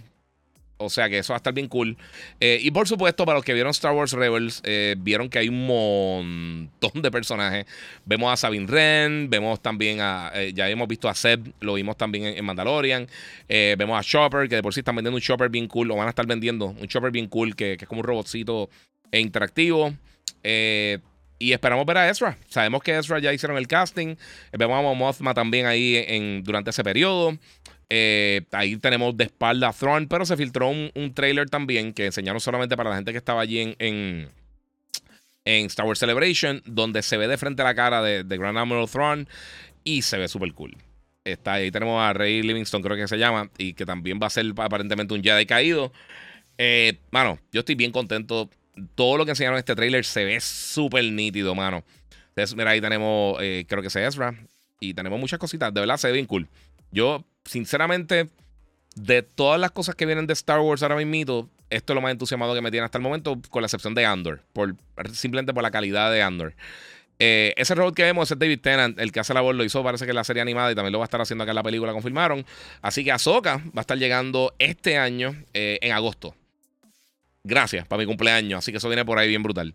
O 0.83 0.89
sea 0.89 1.09
que 1.09 1.19
eso 1.19 1.33
va 1.33 1.37
a 1.37 1.37
estar 1.37 1.53
bien 1.53 1.67
cool. 1.67 1.97
Eh, 2.39 2.59
y 2.61 2.71
por 2.71 2.87
supuesto, 2.87 3.25
para 3.25 3.37
los 3.37 3.45
que 3.45 3.53
vieron 3.53 3.71
Star 3.71 3.93
Wars 3.93 4.13
Rebels, 4.13 4.61
vieron 4.97 5.29
que 5.29 5.39
hay 5.39 5.49
un 5.49 5.65
montón 5.65 7.01
de 7.01 7.11
personajes. 7.11 7.65
Vemos 8.05 8.31
a 8.31 8.37
Sabine 8.37 8.65
Wren, 8.65 9.29
vemos 9.29 9.61
también 9.61 9.99
a. 10.01 10.31
ya 10.53 10.69
hemos 10.69 10.87
visto 10.87 11.09
a 11.09 11.15
Seb, 11.15 11.53
lo 11.59 11.75
vimos 11.75 11.97
también 11.97 12.25
en, 12.25 12.45
Mandalorian. 12.45 13.07
vemos 13.47 13.99
a 13.99 14.03
Chopper, 14.03 14.47
que 14.49 14.55
de 14.55 14.63
por 14.63 14.73
sí 14.73 14.81
están 14.81 14.95
vendiendo 14.95 15.15
un 15.15 15.21
Chopper 15.21 15.49
bien 15.49 15.67
cool, 15.67 15.87
lo 15.87 15.95
van 15.95 16.07
a 16.07 16.09
estar 16.09 16.25
vendiendo. 16.25 16.67
Un 16.67 16.87
Chopper 16.87 17.11
bien 17.11 17.27
cool, 17.27 17.55
que, 17.55 17.73
es 17.73 17.87
como 17.87 18.01
un 18.01 18.07
robotcito 18.07 18.69
interactivo. 19.11 19.93
Eh, 20.43 20.99
y 21.39 21.51
esperamos 21.51 21.85
ver 21.85 21.97
a 21.97 22.09
Ezra. 22.09 22.37
Sabemos 22.47 22.81
que 22.83 22.97
Ezra 22.97 23.19
ya 23.19 23.33
hicieron 23.33 23.57
el 23.57 23.67
casting. 23.67 24.15
Vemos 24.57 24.79
a 24.79 24.93
Mothma 24.93 25.33
también 25.33 25.65
ahí 25.65 26.03
en, 26.07 26.43
durante 26.43 26.69
ese 26.69 26.83
periodo. 26.83 27.37
Eh, 27.89 28.41
ahí 28.51 28.77
tenemos 28.77 29.15
de 29.15 29.25
espalda 29.25 29.69
a 29.69 29.73
Thrawn, 29.73 30.07
pero 30.07 30.25
se 30.25 30.37
filtró 30.37 30.69
un, 30.69 31.13
trailer 31.13 31.49
también 31.49 31.93
que 31.93 32.05
enseñaron 32.05 32.39
solamente 32.39 32.75
para 32.75 32.89
la 32.89 32.95
gente 32.95 33.11
que 33.11 33.17
estaba 33.17 33.41
allí 33.41 33.59
en, 33.59 34.29
en, 35.45 35.65
Star 35.67 35.85
Wars 35.85 35.99
Celebration, 35.99 36.61
donde 36.65 37.01
se 37.03 37.17
ve 37.17 37.27
de 37.27 37.37
frente 37.37 37.61
a 37.61 37.65
la 37.65 37.75
cara 37.75 38.01
de, 38.01 38.37
Grand 38.37 38.57
Admiral 38.57 38.89
Thrawn 38.89 39.27
y 39.83 40.01
se 40.01 40.17
ve 40.17 40.27
súper 40.27 40.53
cool. 40.53 40.75
Está 41.23 41.53
ahí 41.53 41.71
tenemos 41.71 42.01
a 42.01 42.13
Rey 42.13 42.41
Livingston, 42.41 42.81
creo 42.81 42.97
que 42.97 43.07
se 43.07 43.17
llama, 43.17 43.49
y 43.57 43.73
que 43.73 43.85
también 43.85 44.19
va 44.21 44.27
a 44.27 44.29
ser 44.29 44.45
aparentemente 44.57 45.13
un 45.13 45.23
Jedi 45.23 45.45
caído. 45.45 45.93
Eh, 46.57 46.99
mano, 47.11 47.39
yo 47.51 47.59
estoy 47.59 47.75
bien 47.75 47.91
contento 47.91 48.49
todo 48.95 49.17
lo 49.17 49.25
que 49.25 49.31
enseñaron 49.31 49.55
en 49.55 49.59
este 49.59 49.75
trailer 49.75 50.05
se 50.05 50.25
ve 50.25 50.39
súper 50.39 51.03
nítido, 51.05 51.55
mano. 51.55 51.83
Entonces, 52.29 52.55
mira, 52.55 52.71
ahí 52.71 52.81
tenemos, 52.81 53.37
eh, 53.41 53.65
creo 53.67 53.81
que 53.81 53.89
es 53.89 53.95
Ezra. 53.95 54.33
Y 54.79 54.93
tenemos 54.93 55.19
muchas 55.19 55.39
cositas. 55.39 55.73
De 55.73 55.79
verdad, 55.79 55.97
se 55.97 56.07
ve 56.07 56.13
bien 56.13 56.25
cool. 56.25 56.47
Yo, 56.91 57.23
sinceramente, 57.45 58.29
de 58.95 59.23
todas 59.23 59.59
las 59.59 59.71
cosas 59.71 59.95
que 59.95 60.05
vienen 60.05 60.27
de 60.27 60.33
Star 60.33 60.59
Wars 60.59 60.83
ahora 60.83 60.95
mismo, 60.95 61.49
esto 61.69 61.93
es 61.93 61.95
lo 61.95 62.01
más 62.01 62.11
entusiasmado 62.11 62.53
que 62.53 62.61
me 62.61 62.71
tiene 62.71 62.85
hasta 62.85 62.97
el 62.97 63.03
momento, 63.03 63.39
con 63.49 63.61
la 63.61 63.67
excepción 63.67 63.95
de 63.95 64.05
Andor. 64.05 64.41
Por, 64.53 64.75
simplemente 65.13 65.53
por 65.53 65.63
la 65.63 65.71
calidad 65.71 66.11
de 66.11 66.21
Andor. 66.21 66.53
Eh, 67.19 67.53
ese 67.57 67.75
robot 67.75 67.95
que 67.95 68.03
vemos 68.03 68.29
es 68.31 68.37
David 68.37 68.59
Tennant, 68.59 68.99
el 68.99 69.11
que 69.11 69.19
hace 69.19 69.33
la 69.33 69.41
voz, 69.41 69.55
lo 69.55 69.63
hizo 69.63 69.83
parece 69.83 70.05
que 70.05 70.13
la 70.13 70.23
serie 70.23 70.41
animada 70.41 70.71
y 70.71 70.75
también 70.75 70.91
lo 70.91 70.99
va 70.99 71.05
a 71.05 71.07
estar 71.07 71.21
haciendo 71.21 71.43
acá 71.43 71.51
en 71.51 71.55
la 71.55 71.63
película, 71.63 71.93
confirmaron. 71.93 72.45
Así 72.81 73.03
que 73.03 73.11
Ahsoka 73.11 73.57
va 73.57 73.71
a 73.77 73.81
estar 73.81 73.97
llegando 73.97 74.53
este 74.59 74.97
año, 74.97 75.35
eh, 75.53 75.79
en 75.81 75.91
agosto. 75.91 76.35
Gracias 77.45 77.85
para 77.85 77.99
mi 77.99 78.05
cumpleaños. 78.05 78.59
Así 78.59 78.71
que 78.71 78.77
eso 78.77 78.87
viene 78.87 79.03
por 79.03 79.19
ahí 79.19 79.27
bien 79.27 79.43
brutal. 79.43 79.73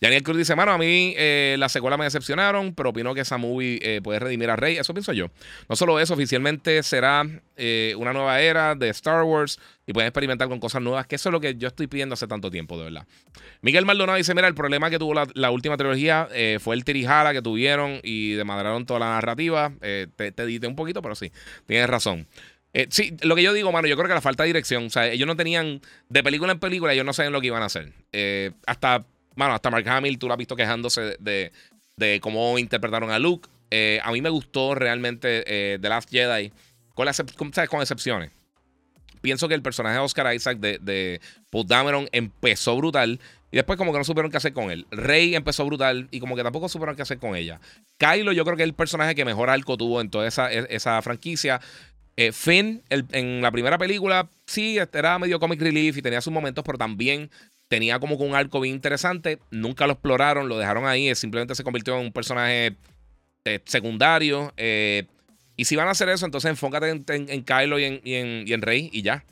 Daniel 0.00 0.24
Cruz 0.24 0.36
dice: 0.36 0.56
Mano, 0.56 0.72
a 0.72 0.78
mí 0.78 1.14
eh, 1.16 1.54
las 1.60 1.70
secuelas 1.70 1.96
me 1.96 2.04
decepcionaron, 2.04 2.74
pero 2.74 2.90
opino 2.90 3.14
que 3.14 3.20
esa 3.20 3.38
movie 3.38 3.78
eh, 3.82 4.00
puede 4.02 4.18
redimir 4.18 4.50
a 4.50 4.56
Rey. 4.56 4.78
Eso 4.78 4.92
pienso 4.94 5.12
yo. 5.12 5.28
No 5.68 5.76
solo 5.76 6.00
eso, 6.00 6.14
oficialmente 6.14 6.82
será 6.82 7.24
eh, 7.56 7.94
una 7.98 8.12
nueva 8.12 8.40
era 8.40 8.74
de 8.74 8.88
Star 8.88 9.22
Wars 9.22 9.60
y 9.86 9.92
pueden 9.92 10.08
experimentar 10.08 10.48
con 10.48 10.58
cosas 10.58 10.82
nuevas, 10.82 11.06
que 11.06 11.14
eso 11.14 11.28
es 11.28 11.32
lo 11.32 11.38
que 11.38 11.54
yo 11.54 11.68
estoy 11.68 11.86
pidiendo 11.86 12.14
hace 12.14 12.26
tanto 12.26 12.50
tiempo, 12.50 12.76
de 12.76 12.84
verdad. 12.84 13.06
Miguel 13.60 13.86
Maldonado 13.86 14.18
dice: 14.18 14.34
Mira, 14.34 14.48
el 14.48 14.56
problema 14.56 14.90
que 14.90 14.98
tuvo 14.98 15.14
la, 15.14 15.50
última 15.52 15.76
trilogía 15.76 16.28
fue 16.58 16.74
el 16.74 16.84
tirijala 16.84 17.32
que 17.32 17.42
tuvieron 17.42 18.00
y 18.02 18.32
desmadraron 18.32 18.86
toda 18.86 18.98
la 18.98 19.10
narrativa. 19.10 19.72
te, 19.80 20.32
te 20.32 20.42
edité 20.42 20.66
un 20.66 20.74
poquito, 20.74 21.00
pero 21.00 21.14
sí, 21.14 21.30
tienes 21.64 21.88
razón. 21.88 22.26
Eh, 22.74 22.88
sí, 22.90 23.16
lo 23.22 23.36
que 23.36 23.42
yo 23.42 23.52
digo, 23.52 23.70
mano, 23.72 23.86
yo 23.86 23.96
creo 23.96 24.08
que 24.08 24.14
la 24.14 24.20
falta 24.20 24.42
de 24.42 24.48
dirección. 24.48 24.86
O 24.86 24.90
sea, 24.90 25.06
ellos 25.06 25.26
no 25.26 25.36
tenían. 25.36 25.80
De 26.08 26.22
película 26.22 26.52
en 26.52 26.58
película, 26.58 26.92
ellos 26.92 27.06
no 27.06 27.12
saben 27.12 27.32
lo 27.32 27.40
que 27.40 27.46
iban 27.46 27.62
a 27.62 27.66
hacer. 27.66 27.92
Eh, 28.12 28.50
hasta, 28.66 29.06
mano, 29.36 29.54
hasta 29.54 29.70
Mark 29.70 29.88
Hamill, 29.88 30.18
tú 30.18 30.26
lo 30.26 30.34
has 30.34 30.38
visto 30.38 30.56
quejándose 30.56 31.16
de, 31.20 31.52
de 31.96 32.20
cómo 32.20 32.58
interpretaron 32.58 33.10
a 33.10 33.18
Luke. 33.18 33.48
Eh, 33.70 34.00
a 34.02 34.12
mí 34.12 34.20
me 34.20 34.28
gustó 34.28 34.74
realmente 34.74 35.78
The 35.80 35.88
Last 35.88 36.10
Jedi, 36.10 36.52
con, 36.94 37.08
con 37.68 37.80
excepciones. 37.80 38.30
Pienso 39.20 39.48
que 39.48 39.54
el 39.54 39.62
personaje 39.62 39.94
de 39.94 40.02
Oscar 40.02 40.34
Isaac 40.34 40.58
de, 40.58 40.78
de 40.82 41.20
Paul 41.50 41.66
Dameron 41.66 42.08
empezó 42.12 42.76
brutal. 42.76 43.20
Y 43.50 43.56
después 43.56 43.78
como 43.78 43.92
que 43.92 43.98
no 43.98 44.04
supieron 44.04 44.32
qué 44.32 44.36
hacer 44.36 44.52
con 44.52 44.72
él. 44.72 44.84
Rey 44.90 45.36
empezó 45.36 45.64
brutal 45.64 46.08
y 46.10 46.18
como 46.18 46.34
que 46.34 46.42
tampoco 46.42 46.68
supieron 46.68 46.96
qué 46.96 47.02
hacer 47.02 47.18
con 47.18 47.36
ella. 47.36 47.60
Kylo 47.98 48.32
yo 48.32 48.44
creo 48.44 48.56
que 48.56 48.64
es 48.64 48.68
el 48.68 48.74
personaje 48.74 49.14
que 49.14 49.24
mejor 49.24 49.48
arco 49.48 49.76
tuvo 49.76 50.00
en 50.00 50.10
toda 50.10 50.26
esa, 50.26 50.50
esa 50.52 51.00
franquicia. 51.02 51.60
Eh, 52.16 52.32
Finn, 52.32 52.82
en 52.90 53.42
la 53.42 53.50
primera 53.50 53.76
película, 53.76 54.28
sí, 54.46 54.78
era 54.92 55.18
medio 55.18 55.40
comic 55.40 55.60
relief 55.60 55.96
y 55.96 56.02
tenía 56.02 56.20
sus 56.20 56.32
momentos, 56.32 56.62
pero 56.64 56.78
también 56.78 57.30
tenía 57.68 57.98
como 57.98 58.16
que 58.16 58.24
un 58.24 58.34
arco 58.34 58.60
bien 58.60 58.74
interesante. 58.74 59.38
Nunca 59.50 59.86
lo 59.86 59.94
exploraron, 59.94 60.48
lo 60.48 60.58
dejaron 60.58 60.86
ahí, 60.86 61.12
simplemente 61.14 61.54
se 61.54 61.64
convirtió 61.64 61.98
en 61.98 62.06
un 62.06 62.12
personaje 62.12 62.76
eh, 63.44 63.60
secundario. 63.64 64.52
Eh, 64.56 65.06
y 65.56 65.64
si 65.64 65.76
van 65.76 65.88
a 65.88 65.92
hacer 65.92 66.08
eso, 66.08 66.24
entonces 66.24 66.50
enfócate 66.50 66.90
en, 66.90 67.42
Kylo 67.44 67.78
y 67.78 67.84
en, 67.84 68.62
Rey 68.62 68.90
y 68.92 69.02
ya. 69.02 69.24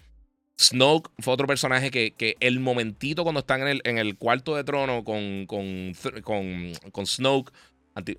Snoke 0.60 1.10
fue 1.18 1.34
otro 1.34 1.46
personaje 1.46 1.90
que, 1.90 2.36
el 2.40 2.60
momentito 2.60 3.22
cuando 3.24 3.40
están 3.40 3.62
en 3.62 3.68
el, 3.68 3.80
en 3.84 3.98
el 3.98 4.16
cuarto 4.16 4.54
de 4.54 4.64
trono 4.64 5.02
con, 5.02 5.46
con, 5.46 5.92
con, 6.22 7.06
Snoke, 7.06 7.52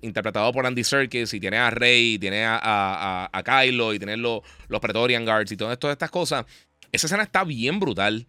interpretado 0.02 0.52
por 0.52 0.66
Andy 0.66 0.84
Serkis, 0.84 1.34
y 1.34 1.40
tiene 1.40 1.58
a 1.58 1.70
Rey, 1.70 2.14
y 2.14 2.18
tiene 2.18 2.44
a, 2.44 3.28
a, 3.32 3.42
Kylo, 3.42 3.94
y 3.94 3.98
tiene 3.98 4.16
los, 4.16 4.40
los 4.68 4.80
Pretorian 4.80 5.24
Guards 5.24 5.52
y 5.52 5.56
todas 5.56 5.78
estas 5.82 6.10
cosas, 6.10 6.46
esa 6.92 7.06
escena 7.06 7.22
está 7.22 7.44
bien 7.44 7.80
brutal. 7.80 8.26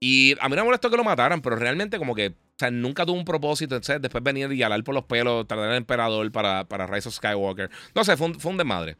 Y 0.00 0.34
a 0.40 0.48
mí 0.48 0.56
no 0.56 0.62
me 0.62 0.66
molestó 0.66 0.90
que 0.90 0.96
lo 0.96 1.04
mataran, 1.04 1.40
pero 1.40 1.56
realmente 1.56 1.98
como 1.98 2.14
que, 2.14 2.28
o 2.28 2.58
sea, 2.58 2.70
nunca 2.70 3.06
tuvo 3.06 3.16
un 3.16 3.24
propósito, 3.24 3.76
entonces 3.76 4.02
después 4.02 4.22
venir 4.22 4.52
y 4.52 4.62
alar 4.62 4.82
por 4.84 4.94
los 4.94 5.04
pelos, 5.04 5.46
tardar 5.46 5.70
el 5.70 5.76
emperador 5.76 6.30
para, 6.30 6.64
para 6.64 6.86
Rise 6.86 7.08
of 7.08 7.14
Skywalker. 7.14 7.70
No 7.94 8.04
sé, 8.04 8.16
fue 8.16 8.26
un, 8.26 8.38
fue 8.38 8.50
un 8.50 8.58
desmadre. 8.58 8.96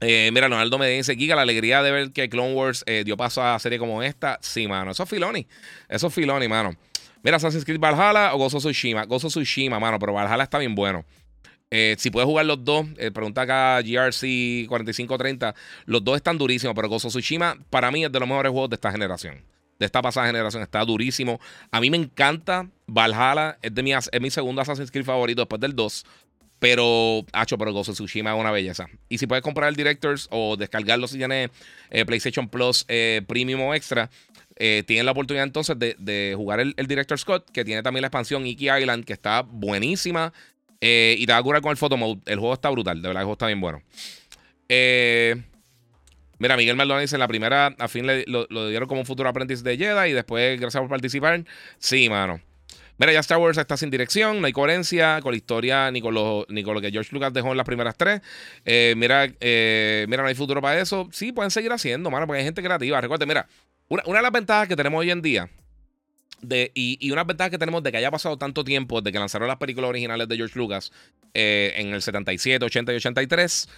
Eh, 0.00 0.30
mira, 0.32 0.48
Leonardo 0.48 0.78
me 0.78 0.88
dice, 0.90 1.16
Giga, 1.16 1.34
la 1.34 1.42
alegría 1.42 1.82
de 1.82 1.90
ver 1.90 2.12
que 2.12 2.28
Clone 2.28 2.54
Wars 2.54 2.84
eh, 2.86 3.02
dio 3.04 3.16
paso 3.16 3.42
a 3.42 3.58
serie 3.58 3.78
como 3.78 4.02
esta. 4.02 4.38
Sí, 4.42 4.68
mano. 4.68 4.92
Eso 4.92 5.02
es 5.02 5.08
Filoni. 5.08 5.46
Eso 5.88 6.06
es 6.08 6.14
Filoni, 6.14 6.46
mano. 6.48 6.76
Mira, 7.22 7.36
Assassin's 7.36 7.64
Creed 7.64 7.80
Valhalla 7.80 8.34
o 8.34 8.38
Gozo 8.38 8.58
Tsushima. 8.58 9.04
Gozo 9.04 9.28
Tsushima, 9.28 9.78
mano, 9.80 9.98
pero 9.98 10.12
Valhalla 10.12 10.44
está 10.44 10.58
bien 10.58 10.74
bueno. 10.74 11.04
Eh, 11.70 11.96
si 11.98 12.10
puedes 12.10 12.26
jugar 12.26 12.46
los 12.46 12.64
dos, 12.64 12.86
pregunta 13.12 13.42
acá 13.42 13.80
GRC 13.82 14.66
4530. 14.68 15.54
Los 15.84 16.02
dos 16.02 16.16
están 16.16 16.38
durísimos, 16.38 16.74
pero 16.74 16.88
Gozo 16.88 17.08
Tsushima 17.08 17.56
para 17.70 17.90
mí 17.90 18.04
es 18.04 18.12
de 18.12 18.20
los 18.20 18.28
mejores 18.28 18.52
juegos 18.52 18.70
de 18.70 18.74
esta 18.74 18.90
generación. 18.90 19.42
De 19.78 19.86
esta 19.86 20.02
pasada 20.02 20.26
generación. 20.26 20.62
Está 20.62 20.84
durísimo. 20.84 21.40
A 21.70 21.80
mí 21.80 21.90
me 21.90 21.96
encanta 21.96 22.68
Valhalla. 22.86 23.58
Es, 23.62 23.74
de 23.74 23.82
mi, 23.82 23.92
es 23.92 24.20
mi 24.20 24.30
segundo 24.30 24.62
Assassin's 24.62 24.90
Creed 24.90 25.04
favorito 25.04 25.42
después 25.42 25.60
del 25.60 25.74
2. 25.74 26.04
Pero, 26.58 27.24
hacho, 27.32 27.56
pero 27.56 27.72
Gozo 27.72 27.92
Tsushima 27.92 28.34
es 28.34 28.40
una 28.40 28.50
belleza. 28.50 28.86
Y 29.08 29.18
si 29.18 29.26
puedes 29.26 29.42
comprar 29.42 29.68
el 29.68 29.76
Directors 29.76 30.26
o 30.30 30.56
descargarlo 30.56 31.06
si 31.06 31.18
tienes 31.18 31.50
eh, 31.90 32.04
PlayStation 32.04 32.48
Plus 32.48 32.84
eh, 32.88 33.22
Premium 33.28 33.60
o 33.60 33.74
Extra, 33.74 34.10
eh, 34.58 34.82
tienes 34.86 35.04
la 35.04 35.12
oportunidad 35.12 35.44
entonces 35.44 35.76
de, 35.78 36.34
jugar 36.36 36.60
el, 36.60 36.74
Director's 36.74 37.22
Scott, 37.22 37.50
que 37.50 37.64
tiene 37.64 37.82
también 37.82 38.02
la 38.02 38.08
expansión 38.08 38.46
Iki 38.46 38.70
Island, 38.70 39.04
que 39.04 39.12
está 39.12 39.42
buenísima. 39.42 40.32
y 40.80 41.26
te 41.26 41.32
va 41.32 41.38
a 41.38 41.42
curar 41.42 41.62
con 41.62 41.70
el 41.70 41.76
photo 41.76 41.96
mode. 41.96 42.20
El 42.26 42.38
juego 42.38 42.54
está 42.54 42.70
brutal, 42.70 43.00
de 43.00 43.08
verdad, 43.08 43.22
el 43.22 43.26
juego 43.26 43.34
está 43.34 43.46
bien 43.46 43.60
bueno. 43.60 43.82
mira, 46.38 46.56
Miguel 46.56 46.76
Maldonado 46.76 47.00
dice: 47.00 47.16
en 47.16 47.20
la 47.20 47.28
primera, 47.28 47.74
a 47.78 47.88
fin 47.88 48.06
lo, 48.26 48.46
lo 48.50 48.68
dieron 48.68 48.88
como 48.88 49.00
un 49.00 49.06
futuro 49.06 49.28
aprendiz 49.28 49.62
de 49.62 49.76
Jedi 49.76 50.10
y 50.10 50.12
después, 50.12 50.60
gracias 50.60 50.80
por 50.80 50.90
participar. 50.90 51.44
Sí, 51.78 52.08
mano. 52.08 52.40
Mira, 52.98 53.12
ya 53.12 53.20
Star 53.20 53.38
Wars 53.38 53.56
está 53.56 53.76
sin 53.76 53.90
dirección, 53.90 54.40
no 54.40 54.46
hay 54.48 54.52
coherencia 54.52 55.20
con 55.22 55.30
la 55.30 55.36
historia 55.36 55.88
ni 55.92 56.00
con 56.00 56.14
lo, 56.14 56.44
ni 56.48 56.64
con 56.64 56.74
lo 56.74 56.80
que 56.80 56.90
George 56.90 57.10
Lucas 57.12 57.32
dejó 57.32 57.52
en 57.52 57.56
las 57.56 57.64
primeras 57.64 57.96
tres. 57.96 58.20
Eh, 58.64 58.94
mira, 58.96 59.28
eh, 59.38 60.04
mira, 60.08 60.22
no 60.22 60.28
hay 60.28 60.34
futuro 60.34 60.60
para 60.60 60.80
eso. 60.80 61.08
Sí, 61.12 61.30
pueden 61.30 61.52
seguir 61.52 61.70
haciendo, 61.70 62.10
mano, 62.10 62.26
porque 62.26 62.40
hay 62.40 62.44
gente 62.44 62.60
creativa. 62.60 63.00
Recuerda, 63.00 63.24
mira, 63.24 63.46
una, 63.88 64.02
de 64.02 64.22
las 64.22 64.32
ventajas 64.32 64.68
que 64.68 64.76
tenemos 64.76 65.00
hoy 65.00 65.10
en 65.10 65.22
día 65.22 65.50
de, 66.40 66.70
y, 66.74 66.98
y, 67.00 67.10
una 67.10 67.24
ventaja 67.24 67.50
que 67.50 67.58
tenemos 67.58 67.82
de 67.82 67.90
que 67.90 67.98
haya 67.98 68.10
pasado 68.10 68.36
tanto 68.36 68.62
tiempo 68.64 69.00
desde 69.00 69.12
que 69.12 69.18
lanzaron 69.18 69.48
las 69.48 69.56
películas 69.56 69.88
originales 69.88 70.28
de 70.28 70.36
George 70.36 70.58
Lucas 70.58 70.92
eh, 71.34 71.72
en 71.76 71.92
el 71.92 72.02
77, 72.02 72.64
80 72.64 72.92
y 72.92 72.96
83 72.96 73.68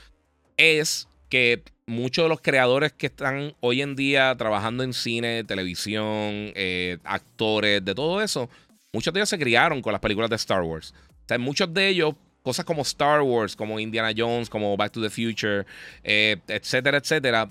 es 0.57 1.09
que 1.31 1.63
muchos 1.87 2.25
de 2.25 2.29
los 2.29 2.41
creadores 2.41 2.93
que 2.93 3.07
están 3.07 3.55
hoy 3.61 3.83
en 3.83 3.97
día 3.97 4.35
trabajando 4.37 4.83
en 4.83 4.93
cine, 4.93 5.45
televisión, 5.45 6.53
actores, 7.05 7.85
de 7.85 7.95
todo 7.95 8.21
eso, 8.21 8.51
muchos 8.93 9.15
de 9.15 9.21
ellos 9.21 9.29
se 9.29 9.39
criaron 9.39 9.83
con 9.83 9.93
las 9.93 10.01
películas 10.01 10.31
de 10.31 10.37
Star 10.37 10.63
Wars. 10.63 10.95
O 11.25 11.29
sea, 11.29 11.39
muchos 11.39 11.73
de 11.73 11.89
ellos, 11.89 12.15
cosas 12.43 12.65
como 12.65 12.83
Star 12.83 13.23
Wars, 13.23 13.55
como 13.57 13.79
Indiana 13.79 14.13
Jones, 14.17 14.51
como 14.51 14.77
Back 14.77 14.93
to 14.93 15.03
the 15.03 15.11
Future, 15.11 15.65
eh, 16.03 16.37
etcétera, 16.49 16.99
etcétera, 16.99 17.51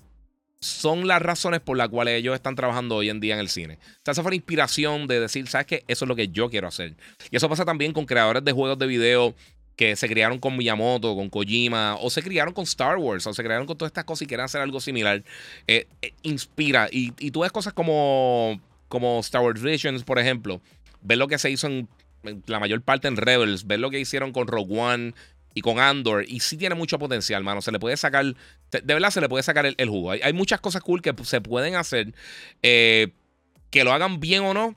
son 0.61 1.07
las 1.07 1.21
razones 1.21 1.61
por 1.61 1.77
las 1.77 1.89
cuales 1.89 2.19
ellos 2.19 2.35
están 2.35 2.55
trabajando 2.55 2.95
hoy 2.95 3.09
en 3.09 3.19
día 3.19 3.33
en 3.33 3.39
el 3.39 3.49
cine. 3.49 3.75
O 3.75 4.01
sea, 4.03 4.11
esa 4.11 4.21
fue 4.21 4.31
la 4.31 4.35
inspiración 4.35 5.07
de 5.07 5.19
decir, 5.19 5.47
¿sabes 5.47 5.67
qué? 5.67 5.83
Eso 5.87 6.05
es 6.05 6.09
lo 6.09 6.15
que 6.15 6.27
yo 6.27 6.49
quiero 6.49 6.67
hacer. 6.67 6.95
Y 7.31 7.37
eso 7.37 7.47
pasa 7.47 7.65
también 7.65 7.93
con 7.93 8.05
creadores 8.05 8.43
de 8.43 8.51
juegos 8.51 8.77
de 8.77 8.87
video 8.87 9.35
que 9.77 9.95
se 9.95 10.09
criaron 10.09 10.39
con 10.39 10.57
Miyamoto, 10.57 11.15
con 11.15 11.29
Kojima, 11.29 11.95
o 12.01 12.09
se 12.09 12.21
criaron 12.21 12.53
con 12.53 12.65
Star 12.65 12.97
Wars, 12.97 13.25
o 13.25 13.33
se 13.33 13.41
criaron 13.41 13.65
con 13.65 13.77
todas 13.77 13.91
estas 13.91 14.03
cosas 14.03 14.23
y 14.23 14.27
quieren 14.27 14.43
hacer 14.43 14.59
algo 14.59 14.81
similar. 14.81 15.23
Eh, 15.67 15.87
eh, 16.01 16.13
inspira. 16.23 16.89
Y, 16.91 17.11
tú 17.31 17.41
ves 17.41 17.51
cosas 17.53 17.71
como, 17.71 18.59
como 18.89 19.21
Star 19.21 19.41
Wars 19.41 19.61
Visions, 19.61 20.03
por 20.03 20.19
ejemplo, 20.19 20.59
ver 21.01 21.17
lo 21.17 21.29
que 21.29 21.37
se 21.37 21.49
hizo 21.49 21.67
en, 21.67 21.87
la 22.47 22.59
mayor 22.59 22.81
parte 22.81 23.07
en 23.07 23.15
Rebels, 23.15 23.65
ver 23.65 23.79
lo 23.79 23.89
que 23.89 24.01
hicieron 24.01 24.33
con 24.33 24.47
Rogue 24.47 24.77
One 24.77 25.13
con 25.61 25.79
Andor, 25.79 26.25
y 26.27 26.39
sí 26.39 26.57
tiene 26.57 26.75
mucho 26.75 26.99
potencial, 26.99 27.43
mano. 27.43 27.61
Se 27.61 27.71
le 27.71 27.79
puede 27.79 27.97
sacar, 27.97 28.25
de 28.25 28.93
verdad 28.93 29.09
se 29.09 29.21
le 29.21 29.29
puede 29.29 29.43
sacar 29.43 29.65
el, 29.65 29.89
jugo. 29.89 30.11
Hay, 30.11 30.33
muchas 30.33 30.61
cosas 30.61 30.81
cool 30.81 31.01
que 31.01 31.13
se 31.23 31.41
pueden 31.41 31.75
hacer. 31.75 32.13
Eh, 32.61 33.13
que 33.69 33.83
lo 33.83 33.93
hagan 33.93 34.19
bien 34.19 34.43
o 34.43 34.53
no, 34.53 34.75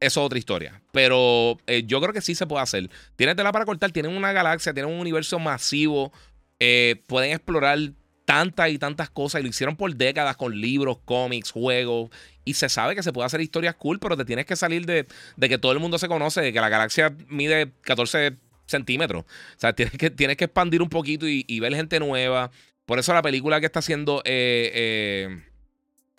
eso 0.00 0.20
es 0.20 0.26
otra 0.26 0.38
historia. 0.38 0.82
Pero 0.92 1.58
eh, 1.66 1.84
yo 1.86 2.00
creo 2.00 2.12
que 2.12 2.20
sí 2.20 2.34
se 2.34 2.46
puede 2.46 2.62
hacer. 2.62 2.90
Tienen 3.16 3.36
tela 3.36 3.52
para 3.52 3.64
cortar, 3.64 3.92
tienen 3.92 4.16
una 4.16 4.32
galaxia, 4.32 4.74
tienen 4.74 4.92
un 4.92 5.00
universo 5.00 5.38
masivo. 5.38 6.12
Eh, 6.58 7.02
pueden 7.06 7.32
explorar 7.32 7.78
tantas 8.24 8.70
y 8.70 8.78
tantas 8.78 9.10
cosas 9.10 9.40
y 9.40 9.44
lo 9.44 9.50
hicieron 9.50 9.76
por 9.76 9.94
décadas 9.94 10.36
con 10.36 10.60
libros, 10.60 10.98
cómics, 11.04 11.50
juegos. 11.50 12.10
Y 12.44 12.54
se 12.54 12.68
sabe 12.68 12.94
que 12.94 13.02
se 13.02 13.12
puede 13.12 13.26
hacer 13.26 13.40
historias 13.40 13.76
cool, 13.76 13.98
pero 13.98 14.16
te 14.16 14.24
tienes 14.24 14.46
que 14.46 14.56
salir 14.56 14.86
de, 14.86 15.06
que 15.40 15.58
todo 15.58 15.72
el 15.72 15.78
mundo 15.78 15.98
se 15.98 16.08
conoce, 16.08 16.40
de 16.40 16.52
que 16.52 16.60
la 16.60 16.68
galaxia 16.68 17.14
mide 17.28 17.72
14 17.82 18.36
centímetros. 18.72 19.22
O 19.24 19.58
sea, 19.58 19.72
tienes 19.76 19.96
que, 19.96 20.10
tienes 20.10 20.36
que 20.36 20.44
expandir 20.44 20.82
un 20.82 20.88
poquito 20.88 21.26
y, 21.28 21.60
ver 21.60 21.74
gente 21.74 22.00
nueva. 22.00 22.50
Por 22.84 22.98
eso 22.98 23.14
la 23.14 23.22
película 23.22 23.60
que 23.60 23.66
está 23.66 23.78
haciendo. 23.78 24.22
Eh, 24.24 24.72
eh, 24.74 25.42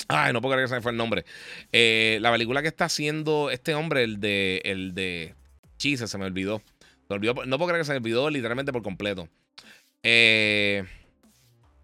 ay, 0.07 0.31
no 0.31 0.41
puedo 0.41 0.53
creer 0.53 0.65
que 0.65 0.69
se 0.69 0.75
me 0.75 0.81
fue 0.81 0.91
el 0.91 0.97
nombre. 0.97 1.25
Eh, 1.71 2.17
la 2.21 2.31
película 2.31 2.61
que 2.61 2.69
está 2.69 2.85
haciendo 2.85 3.51
este 3.51 3.75
hombre, 3.75 4.03
el 4.03 4.19
de. 4.19 4.61
El 4.63 4.93
de. 4.93 5.35
Chise, 5.77 6.07
se 6.07 6.17
me 6.17 6.25
olvidó. 6.25 6.61
no 7.09 7.57
puedo 7.57 7.67
creer 7.67 7.81
que 7.81 7.85
se 7.85 7.91
me 7.91 7.97
olvidó 7.97 8.29
literalmente 8.29 8.71
por 8.71 8.81
completo. 8.81 9.27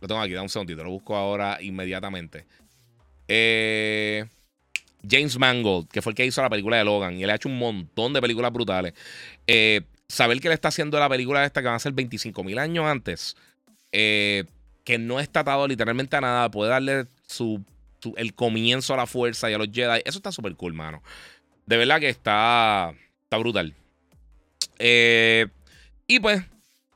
Lo 0.01 0.07
tengo 0.07 0.21
aquí, 0.21 0.31
da 0.31 0.41
un 0.41 0.49
segundito, 0.49 0.83
lo 0.83 0.91
busco 0.91 1.17
ahora 1.17 1.57
inmediatamente. 1.61 2.45
James 5.07 5.37
Mangold, 5.37 5.89
que 5.89 6.01
fue 6.01 6.11
el 6.11 6.15
que 6.15 6.25
hizo 6.25 6.41
la 6.41 6.49
película 6.49 6.77
de 6.77 6.83
Logan, 6.83 7.17
y 7.17 7.23
él 7.23 7.29
ha 7.29 7.35
hecho 7.35 7.49
un 7.49 7.57
montón 7.57 8.13
de 8.13 8.21
películas 8.21 8.51
brutales. 8.51 8.93
Eh, 9.47 9.81
saber 10.09 10.41
que 10.41 10.49
él 10.49 10.53
está 10.53 10.67
haciendo 10.67 10.99
la 10.99 11.07
película 11.07 11.45
esta 11.45 11.61
que 11.61 11.69
va 11.69 11.75
a 11.75 11.79
ser 11.79 11.93
25 11.93 12.43
mil 12.43 12.59
años 12.59 12.85
antes, 12.85 13.37
eh, 13.93 14.43
que 14.83 14.97
no 14.97 15.21
está 15.21 15.41
atado 15.41 15.67
literalmente 15.67 16.17
a 16.17 16.21
nada, 16.21 16.51
puede 16.51 16.71
darle 16.71 17.05
su, 17.25 17.63
el 18.17 18.33
comienzo 18.33 18.93
a 18.93 18.97
la 18.97 19.05
fuerza 19.05 19.49
y 19.49 19.53
a 19.53 19.57
los 19.57 19.69
Jedi. 19.71 20.01
Eso 20.03 20.17
está 20.17 20.31
súper 20.31 20.55
cool, 20.55 20.73
mano. 20.73 21.01
De 21.65 21.77
verdad 21.77 22.01
que 22.01 22.09
está, 22.09 22.93
está 23.23 23.37
brutal. 23.37 23.73
y 24.79 26.19
pues, 26.19 26.43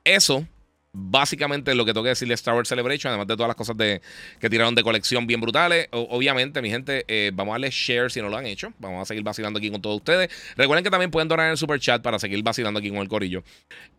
eso 0.03 0.45
básicamente 0.93 1.73
lo 1.73 1.85
que 1.85 1.91
tengo 1.91 2.03
que 2.03 2.09
decirle 2.09 2.35
Star 2.35 2.53
Wars 2.53 2.69
Celebration, 2.69 3.09
además 3.09 3.27
de 3.27 3.35
todas 3.35 3.47
las 3.47 3.55
cosas 3.55 3.75
de, 3.75 4.01
que 4.39 4.49
tiraron 4.49 4.75
de 4.75 4.83
colección 4.83 5.25
bien 5.25 5.41
brutales. 5.41 5.87
obviamente, 5.91 6.61
mi 6.61 6.69
gente, 6.69 7.03
eh, 7.07 7.31
vamos 7.33 7.51
a 7.51 7.55
darle 7.55 7.69
share 7.71 8.11
si 8.11 8.21
no 8.21 8.29
lo 8.29 8.37
han 8.37 8.45
hecho. 8.45 8.71
Vamos 8.77 9.01
a 9.01 9.05
seguir 9.05 9.23
vacilando 9.23 9.57
aquí 9.57 9.71
con 9.71 9.81
todos 9.81 9.97
ustedes. 9.97 10.29
Recuerden 10.55 10.83
que 10.83 10.91
también 10.91 11.11
pueden 11.11 11.27
donar 11.27 11.47
en 11.47 11.51
el 11.51 11.57
super 11.57 11.79
chat 11.79 12.01
para 12.01 12.19
seguir 12.19 12.41
vacilando 12.43 12.79
aquí 12.79 12.89
con 12.89 12.99
el 12.99 13.09
corillo. 13.09 13.43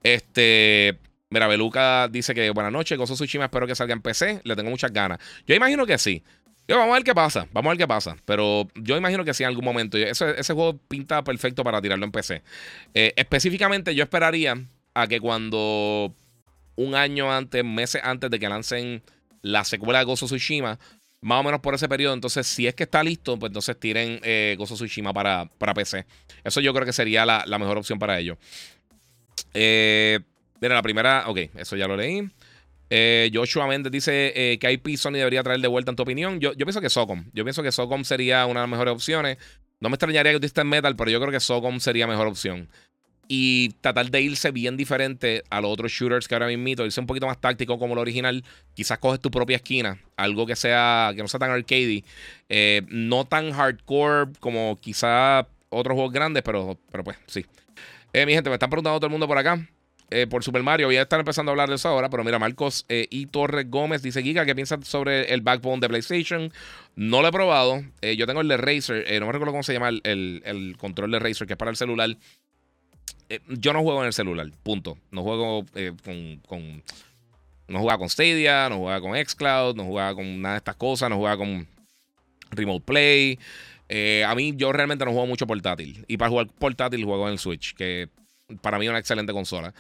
Este. 0.03 0.99
Mira, 1.31 1.49
Beluca 1.49 2.07
dice 2.09 2.33
que 2.33 2.49
buenas 2.51 2.73
noches, 2.73 2.97
Gozo 2.97 3.15
Tsushima, 3.15 3.47
espero 3.47 3.67
que 3.67 3.75
salga 3.75 3.93
en 3.93 4.01
PC. 4.01 4.43
Le 4.45 4.55
tengo 4.55 4.71
muchas 4.71 4.93
ganas. 4.93 5.19
Yo 5.49 5.55
imagino 5.57 5.85
que 5.85 5.99
sí. 5.99 6.23
Yo, 6.69 6.77
vamos 6.77 6.93
a 6.93 6.95
ver 6.95 7.05
qué 7.05 7.15
pasa. 7.15 7.49
Vamos 7.53 7.71
a 7.71 7.73
ver 7.73 7.79
qué 7.79 7.89
pasa. 7.89 8.17
Pero 8.25 8.69
yo 8.77 8.97
imagino 8.97 9.25
que 9.25 9.35
sí 9.35 9.43
en 9.43 9.49
algún 9.49 9.65
momento. 9.65 9.99
Ese, 9.99 10.39
ese 10.39 10.53
juego 10.55 10.79
pinta 10.87 11.25
perfecto 11.25 11.65
para 11.65 11.83
tirarlo 11.83 12.05
en 12.05 12.13
PC. 12.13 12.43
Eh, 12.95 13.13
específicamente, 13.17 13.97
yo 13.97 14.05
esperaría 14.05 14.63
a 14.95 15.09
que 15.09 15.19
cuando 15.19 16.15
un 16.77 16.95
año 16.95 17.33
antes, 17.33 17.65
meses 17.65 18.01
antes 18.05 18.31
de 18.31 18.39
que 18.39 18.49
lancen 18.49 19.03
la 19.43 19.65
secuela 19.65 20.01
de 20.01 20.05
Gozo 20.05 20.27
Tsushima. 20.27 20.79
Más 21.21 21.41
o 21.41 21.43
menos 21.43 21.61
por 21.61 21.75
ese 21.75 21.89
periodo. 21.89 22.15
Entonces, 22.15 22.47
si 22.47 22.67
es 22.67 22.75
que 22.75 22.83
está 22.83 23.03
listo, 23.03 23.39
pues 23.39 23.51
entonces 23.51 23.79
tiren 23.79 24.21
eh, 24.23 24.57
Gozo 24.59 24.75
Tsushima 24.75 25.13
para, 25.13 25.47
para 25.59 25.73
PC. 25.73 26.05
Eso 26.43 26.61
yo 26.61 26.75
creo 26.75 26.85
que 26.85 26.93
sería 26.93 27.25
la, 27.25 27.59
mejor 27.59 27.79
opción 27.79 27.99
para 27.99 28.19
ellos. 28.19 28.37
Eh, 29.55 30.21
mira, 30.61 30.75
la 30.75 30.83
primera. 30.83 31.25
Ok, 31.29 31.39
eso 31.57 31.77
ya 31.77 31.89
lo 31.89 31.97
leí. 31.97 32.29
Eh, 32.91 33.31
Joshua 33.33 33.67
Mendes 33.67 33.91
dice 33.91 34.33
eh, 34.37 34.59
que 34.59 34.71
IP 34.71 34.97
Sony 34.97 35.13
debería 35.13 35.43
traer 35.43 35.61
de 35.61 35.69
vuelta 35.69 35.91
en 35.91 35.97
tu 35.97 36.03
opinión. 36.03 36.41
Yo, 36.41 36.53
yo 36.53 36.67
pienso 36.67 36.81
que 36.81 36.91
Socom. 36.91 37.25
Yo 37.33 37.45
pienso 37.45 37.63
que 37.63 37.73
Socom 37.73 38.05
sería 38.05 38.45
una 38.45 38.61
de 38.61 38.65
las 38.65 38.71
mejores 38.71 38.93
opciones. 38.93 39.39
No 39.81 39.89
me 39.89 39.95
extrañaría 39.95 40.33
que 40.33 40.37
utilices 40.37 40.65
Metal, 40.65 40.95
pero 40.95 41.11
yo 41.11 41.21
creo 41.21 41.33
que 41.33 41.41
Socom 41.41 41.81
sería 41.81 42.07
mejor 42.07 42.27
opción 42.27 42.69
y 43.29 43.71
tratar 43.81 44.11
de 44.11 44.21
irse 44.21 44.51
bien 44.51 44.77
diferente 44.77 45.43
a 45.51 45.61
los 45.61 45.73
otros 45.73 45.93
shooters 45.93 46.29
que 46.29 46.35
ahora 46.35 46.47
mismo, 46.47 46.85
irse 46.85 47.01
un 47.01 47.07
poquito 47.07 47.27
más 47.27 47.41
táctico 47.41 47.79
como 47.79 47.95
el 47.95 47.99
original. 47.99 48.45
Quizás 48.75 48.99
coges 48.99 49.21
tu 49.21 49.31
propia 49.31 49.57
esquina, 49.57 50.01
algo 50.17 50.47
que 50.47 50.57
sea 50.57 51.13
que 51.15 51.23
no 51.23 51.29
sea 51.29 51.41
tan 51.41 51.51
arcade, 51.51 52.05
eh, 52.49 52.83
no 52.89 53.25
tan 53.25 53.53
hardcore 53.53 54.33
como 54.41 54.79
quizás 54.81 55.47
otros 55.71 55.95
juegos 55.95 56.13
grandes, 56.13 56.43
pero, 56.43 56.79
pero 56.91 57.05
pues 57.05 57.17
sí. 57.27 57.45
Eh, 58.13 58.27
mi 58.27 58.33
gente, 58.33 58.49
me 58.49 58.55
están 58.55 58.71
preguntando 58.71 58.99
todo 58.99 59.07
el 59.07 59.13
mundo 59.13 59.27
por 59.27 59.39
acá. 59.39 59.67
eh, 60.11 60.27
por 60.29 60.45
Super 60.45 60.63
Mario. 60.63 60.87
Voy 60.87 60.97
a 60.97 61.03
estar 61.03 61.19
empezando 61.19 61.51
a 61.51 61.53
hablar 61.55 61.69
de 61.69 61.77
eso 61.77 61.89
ahora, 61.89 62.11
pero 62.11 62.23
mira, 62.23 62.39
Marcos 62.39 62.85
y 62.89 63.27
Torres 63.27 63.69
Gómez 63.69 64.03
dice: 64.03 64.23
Giga, 64.23 64.45
¿qué 64.45 64.55
piensas 64.55 64.87
sobre 64.87 65.33
el 65.33 65.41
backbone 65.41 65.81
de 65.81 65.89
PlayStation? 65.89 66.53
No 66.95 67.23
lo 67.23 67.29
he 67.29 67.33
probado. 67.33 67.83
yo 68.17 68.27
tengo 68.27 68.43
el 68.43 68.49
de 68.49 68.57
no 68.57 69.27
me 69.27 69.33
recuerdo 69.33 69.53
cómo 69.53 69.63
se 69.63 69.73
llama 69.73 69.89
el, 69.89 70.77
control 70.79 71.11
de 71.11 71.19
Razer, 71.19 71.47
que 71.47 71.55
es 71.55 71.57
para 71.57 71.71
el 71.71 71.77
celular. 71.77 72.17
Yo 73.49 73.73
no 73.73 73.83
juego 73.83 74.01
en 74.01 74.07
el 74.07 74.13
celular, 74.13 74.51
punto. 74.63 74.99
No 75.11 75.23
juego 75.23 75.65
con, 76.05 76.41
con, 76.47 76.83
No 77.69 77.81
jugaba 77.81 77.99
con 77.99 78.09
Stadia, 78.09 78.69
no 78.69 78.79
jugaba 78.79 79.01
con 79.01 79.17
Xcloud, 79.17 79.77
no 79.77 79.85
jugaba 79.85 80.15
con 80.15 80.43
nada 80.43 80.55
de 80.55 80.59
estas 80.59 80.77
cosas, 80.77 81.11
no 81.11 81.17
jugaba 81.17 81.39
con 81.39 81.67
Remote 82.51 82.85
Play. 82.85 83.39
a 84.25 84.35
mí, 84.35 84.55
yo 84.57 84.73
realmente 84.73 85.05
no 85.05 85.13
juego 85.13 85.27
mucho 85.27 85.47
portátil. 85.47 86.05
Y 86.09 86.17
para 86.17 86.31
jugar 86.31 86.47
portátil, 86.59 87.05
juego 87.05 87.27
en 87.27 87.33
el 87.33 87.39
Switch, 87.39 87.75
que 87.75 88.09
para 88.61 88.79
mí 88.79 88.87
es 88.87 88.91
una 88.91 88.99
excelente 88.99 89.33
consola. 89.33 89.75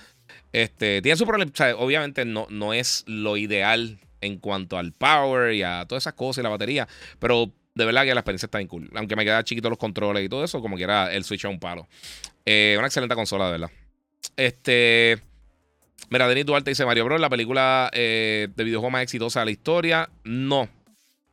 Este, 0.52 1.02
tiene 1.02 1.16
su 1.16 1.26
problema, 1.26 1.52
obviamente 1.76 2.24
no, 2.24 2.46
no 2.48 2.72
es 2.72 3.04
lo 3.07 3.37
ideal 3.37 3.98
en 4.20 4.38
cuanto 4.38 4.78
al 4.78 4.92
power 4.92 5.54
y 5.54 5.62
a 5.62 5.85
todas 5.87 6.04
esas 6.04 6.14
cosas 6.14 6.38
y 6.38 6.44
la 6.44 6.48
batería, 6.48 6.88
pero 7.18 7.50
de 7.75 7.85
verdad 7.85 8.05
que 8.05 8.15
la 8.15 8.21
experiencia 8.21 8.47
está 8.47 8.59
bien 8.59 8.69
cool. 8.69 8.91
Aunque 8.95 9.17
me 9.17 9.25
queda 9.25 9.43
chiquito 9.43 9.69
los 9.69 9.79
controles 9.79 10.25
y 10.25 10.29
todo 10.29 10.45
eso, 10.45 10.61
como 10.61 10.77
que 10.77 10.85
era 10.85 11.13
el 11.13 11.25
Switch 11.25 11.45
a 11.45 11.49
un 11.49 11.59
palo. 11.59 11.89
Eh, 12.47 12.77
una 12.79 12.87
excelente 12.87 13.15
consola, 13.15 13.47
de 13.47 13.53
verdad. 13.53 13.71
Este. 14.37 15.19
Mira, 16.11 16.29
Denis 16.29 16.47
Duarte 16.47 16.71
dice 16.71 16.85
Mario 16.85 17.05
Bros. 17.05 17.21
La 17.21 17.31
película 17.31 17.91
eh, 17.93 18.49
de 18.55 18.65
videojuego 18.65 18.91
más 18.91 19.03
exitosa 19.03 19.41
de 19.41 19.47
la 19.47 19.51
historia. 19.51 20.09
No. 20.23 20.69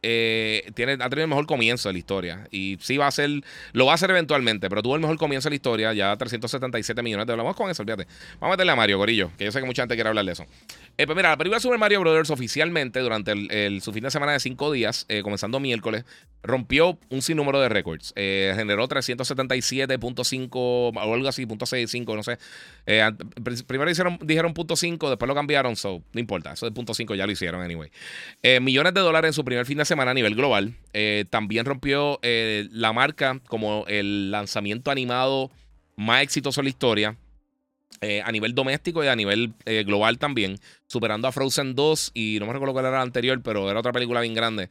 Eh, 0.04 0.72
tiene, 0.74 0.94
ha 0.94 1.10
tenido 1.10 1.22
el 1.26 1.28
mejor 1.28 1.46
comienzo 1.46 1.90
de 1.90 1.94
la 1.94 2.00
historia. 2.00 2.48
Y 2.50 2.78
sí 2.82 2.98
va 2.98 3.08
a 3.08 3.12
ser, 3.12 3.30
lo 3.74 3.86
va 3.86 3.92
a 3.92 3.96
hacer 3.96 4.10
eventualmente, 4.10 4.68
pero 4.70 4.82
tuvo 4.82 4.96
el 4.96 5.02
mejor 5.02 5.18
comienzo 5.18 5.48
de 5.48 5.52
la 5.52 5.56
historia, 5.56 5.94
ya 5.94 6.16
377 6.16 7.04
millones 7.04 7.28
de 7.28 7.34
dólares. 7.34 7.46
Vamos 7.46 7.58
con 7.58 7.70
eso, 7.70 7.84
olvídate. 7.84 8.08
Vamos 8.40 8.54
a 8.54 8.58
meterle 8.58 8.72
a 8.72 8.76
Mario, 8.76 8.98
Gorillo, 8.98 9.32
que 9.38 9.46
yo 9.46 9.52
sé 9.52 9.60
que 9.60 9.66
mucha 9.66 9.84
gente 9.84 9.96
quiere 9.96 10.10
hablar 10.10 10.26
de 10.26 10.32
eso. 10.32 10.46
Eh, 10.98 11.06
pues 11.06 11.16
mira, 11.16 11.30
la 11.30 11.38
película 11.38 11.60
Super 11.60 11.80
Mario 11.80 12.02
Brothers 12.02 12.30
oficialmente 12.30 13.00
durante 13.00 13.34
su 13.82 13.92
fin 13.94 14.04
de 14.04 14.12
semana 14.12 14.34
de 14.34 14.40
5 14.40 14.72
días, 14.72 15.06
eh, 15.10 15.22
comenzando 15.24 15.60
miércoles, 15.60 16.06
rompió 16.44 17.00
un 17.10 17.22
sinnúmero 17.22 17.60
de 17.60 17.70
récords. 17.70 18.14
Eh, 18.16 18.54
generó 18.56 18.88
377.5 18.88 20.50
o 20.54 21.14
algo 21.14 21.28
así, 21.28 21.46
.65, 21.46 22.16
no 22.16 22.24
sé. 22.24 22.38
primero 23.68 23.90
hicieron, 23.90 24.20
dijeron 24.22 24.54
.5, 24.54 25.10
después 25.10 25.28
lo 25.28 25.36
cambiaron, 25.36 25.76
so, 25.76 26.04
no 26.14 26.20
importa, 26.20 26.54
eso 26.54 26.70
de 26.70 26.74
.5 26.74 27.16
ya 27.16 27.26
lo 27.26 27.32
hicieron 27.32 27.62
anyway. 27.62 27.90
millones 28.62 28.94
de 28.94 29.02
dólares 29.02 29.30
en 29.30 29.34
su 29.34 29.44
primer 29.44 29.66
fin 29.66 29.78
de 29.78 29.86
semana 29.86 30.12
a 30.12 30.14
nivel 30.14 30.36
global. 30.36 30.76
también 31.30 31.66
rompió 31.66 32.20
la 32.22 32.94
marca 32.94 33.40
como 33.48 33.86
el 33.88 34.32
lanzamiento 34.32 34.92
animado 34.92 35.52
más 35.96 36.24
exitoso 36.24 36.62
en 36.62 36.66
la 36.66 36.70
historia. 36.70 37.18
Eh, 38.04 38.20
a 38.26 38.32
nivel 38.32 38.56
doméstico 38.56 39.04
y 39.04 39.08
a 39.08 39.16
nivel 39.16 39.54
eh, 39.66 39.84
global 39.84 40.18
también, 40.18 40.58
superando 40.88 41.28
a 41.28 41.32
Frozen 41.32 41.76
2 41.76 42.12
y 42.16 42.38
no 42.40 42.48
me 42.48 42.54
recuerdo 42.54 42.74
cuál 42.74 42.86
era 42.86 42.98
la 42.98 43.04
anterior, 43.04 43.40
pero 43.44 43.70
era 43.70 43.80
otra 43.80 43.92
película 43.92 44.22
bien 44.22 44.34
grande. 44.34 44.70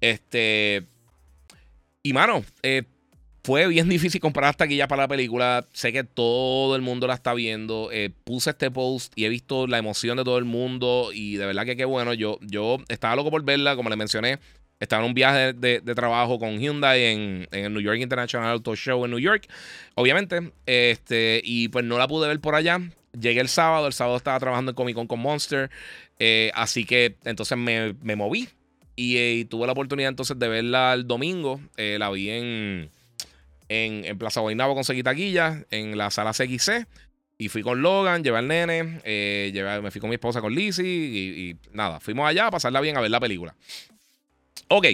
Este. 0.00 0.86
Y 2.04 2.12
mano, 2.12 2.44
eh, 2.62 2.84
fue 3.42 3.66
bien 3.66 3.88
difícil 3.88 4.20
comprar 4.20 4.50
hasta 4.50 4.64
aquí 4.64 4.76
ya 4.76 4.86
para 4.86 5.02
la 5.02 5.08
película. 5.08 5.66
Sé 5.72 5.92
que 5.92 6.04
todo 6.04 6.76
el 6.76 6.82
mundo 6.82 7.08
la 7.08 7.14
está 7.14 7.34
viendo. 7.34 7.90
puse 8.22 8.50
este 8.50 8.70
post 8.70 9.12
y 9.16 9.24
he 9.24 9.28
visto 9.28 9.66
la 9.66 9.78
emoción 9.78 10.16
de 10.16 10.22
todo 10.22 10.38
el 10.38 10.44
mundo. 10.44 11.10
Y 11.12 11.34
de 11.34 11.46
verdad 11.46 11.64
que 11.64 11.76
qué 11.76 11.84
bueno. 11.84 12.14
Yo, 12.14 12.38
yo 12.42 12.78
estaba 12.88 13.16
loco 13.16 13.32
por 13.32 13.42
verla, 13.42 13.74
como 13.74 13.90
le 13.90 13.96
mencioné. 13.96 14.38
Estaba 14.80 15.02
en 15.02 15.08
un 15.08 15.14
viaje 15.14 15.52
de, 15.54 15.80
trabajo 15.94 16.38
con 16.38 16.58
Hyundai 16.58 17.04
en, 17.04 17.48
el 17.50 17.72
New 17.72 17.82
York 17.82 17.98
International 17.98 18.50
Auto 18.50 18.76
Show 18.76 19.04
en 19.04 19.10
New 19.10 19.18
York, 19.18 19.48
obviamente. 19.94 20.52
Este, 20.66 21.40
y 21.44 21.68
pues 21.68 21.84
no 21.84 21.98
la 21.98 22.06
pude 22.06 22.28
ver 22.28 22.40
por 22.40 22.54
allá. 22.54 22.80
Llegué 23.18 23.40
el 23.40 23.48
sábado, 23.48 23.88
el 23.88 23.92
sábado 23.92 24.16
estaba 24.16 24.38
trabajando 24.38 24.70
en 24.70 24.76
Comic 24.76 24.94
Con 24.94 25.08
con 25.08 25.18
Monster. 25.18 25.70
Eh, 26.20 26.52
así 26.54 26.84
que 26.84 27.16
entonces 27.24 27.58
me, 27.58 27.94
moví 28.16 28.48
y, 28.94 29.44
tuve 29.46 29.66
la 29.66 29.72
oportunidad 29.72 30.10
entonces 30.10 30.38
de 30.38 30.48
verla 30.48 30.94
el 30.94 31.08
domingo. 31.08 31.60
Eh, 31.76 31.96
la 31.98 32.10
vi 32.10 32.30
en, 32.30 32.90
en, 33.68 34.18
Plaza 34.18 34.40
Guaynabo 34.40 34.74
con 34.74 34.84
Seguitaquilla, 34.84 35.64
en 35.72 35.98
la 35.98 36.10
sala 36.10 36.32
CXC. 36.32 36.86
Y 37.40 37.48
fui 37.48 37.62
con 37.62 37.82
Logan, 37.82 38.24
llevé 38.24 38.38
al 38.38 38.48
nene, 38.48 39.00
eh, 39.04 39.80
me 39.80 39.92
fui 39.92 40.00
con 40.00 40.10
mi 40.10 40.14
esposa 40.14 40.40
con 40.40 40.52
Lizzie 40.52 40.84
y, 40.84 41.50
y, 41.50 41.56
nada, 41.72 42.00
fuimos 42.00 42.28
allá 42.28 42.48
a 42.48 42.50
pasarla 42.50 42.80
bien 42.80 42.96
a 42.96 43.00
ver 43.00 43.12
la 43.12 43.20
película. 43.20 43.54
Ok, 44.68 44.86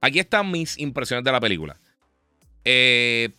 aquí 0.00 0.18
están 0.20 0.50
mis 0.50 0.78
impresiones 0.78 1.24
de 1.24 1.32
la 1.32 1.40
película. 1.40 1.76
Eh, 2.64 3.30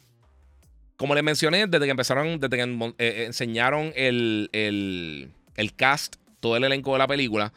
como 0.97 1.15
les 1.15 1.23
mencioné, 1.23 1.67
desde 1.67 1.85
que 1.85 1.91
empezaron, 1.91 2.39
desde 2.39 2.57
que 2.57 2.63
eh, 2.63 2.93
eh, 2.99 3.23
enseñaron 3.25 3.91
el, 3.95 5.31
cast, 5.75 6.15
todo 6.39 6.57
el 6.57 6.63
elenco 6.63 6.93
de 6.93 6.99
la 6.99 7.07
película, 7.07 7.53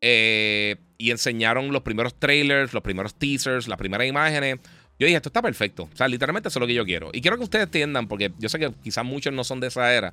y 0.00 1.10
enseñaron 1.10 1.72
los 1.72 1.82
primeros 1.82 2.14
trailers, 2.14 2.72
los 2.72 2.82
primeros 2.82 3.14
teasers, 3.14 3.66
las 3.66 3.78
primeras 3.78 4.06
imágenes, 4.06 4.58
yo 5.00 5.06
dije, 5.06 5.16
esto 5.16 5.28
está 5.28 5.42
perfecto. 5.42 5.88
O 5.92 5.96
sea, 5.96 6.08
literalmente 6.08 6.48
eso 6.48 6.58
es 6.58 6.60
lo 6.60 6.66
que 6.66 6.74
yo 6.74 6.84
quiero. 6.84 7.10
Y 7.12 7.20
quiero 7.20 7.36
que 7.36 7.44
ustedes 7.44 7.64
entiendan, 7.64 8.08
porque 8.08 8.32
yo 8.38 8.48
sé 8.48 8.58
que 8.58 8.72
quizás 8.82 9.04
muchos 9.04 9.32
no 9.32 9.44
son 9.44 9.60
de 9.60 9.68
esa 9.68 9.92
era, 9.94 10.12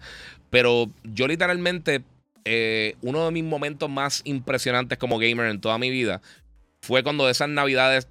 pero 0.50 0.90
yo 1.04 1.28
literalmente, 1.28 2.02
uno 3.02 3.26
de 3.26 3.32
mis 3.32 3.44
momentos 3.44 3.90
más 3.90 4.22
impresionantes 4.26 4.98
como 4.98 5.20
gamer 5.20 5.48
en 5.48 5.62
toda 5.62 5.78
mi 5.78 5.92
vida 5.92 6.22
fue 6.86 7.04
cuando 7.04 7.26
de 7.26 7.32
esas 7.32 7.50
navidades 7.50 8.08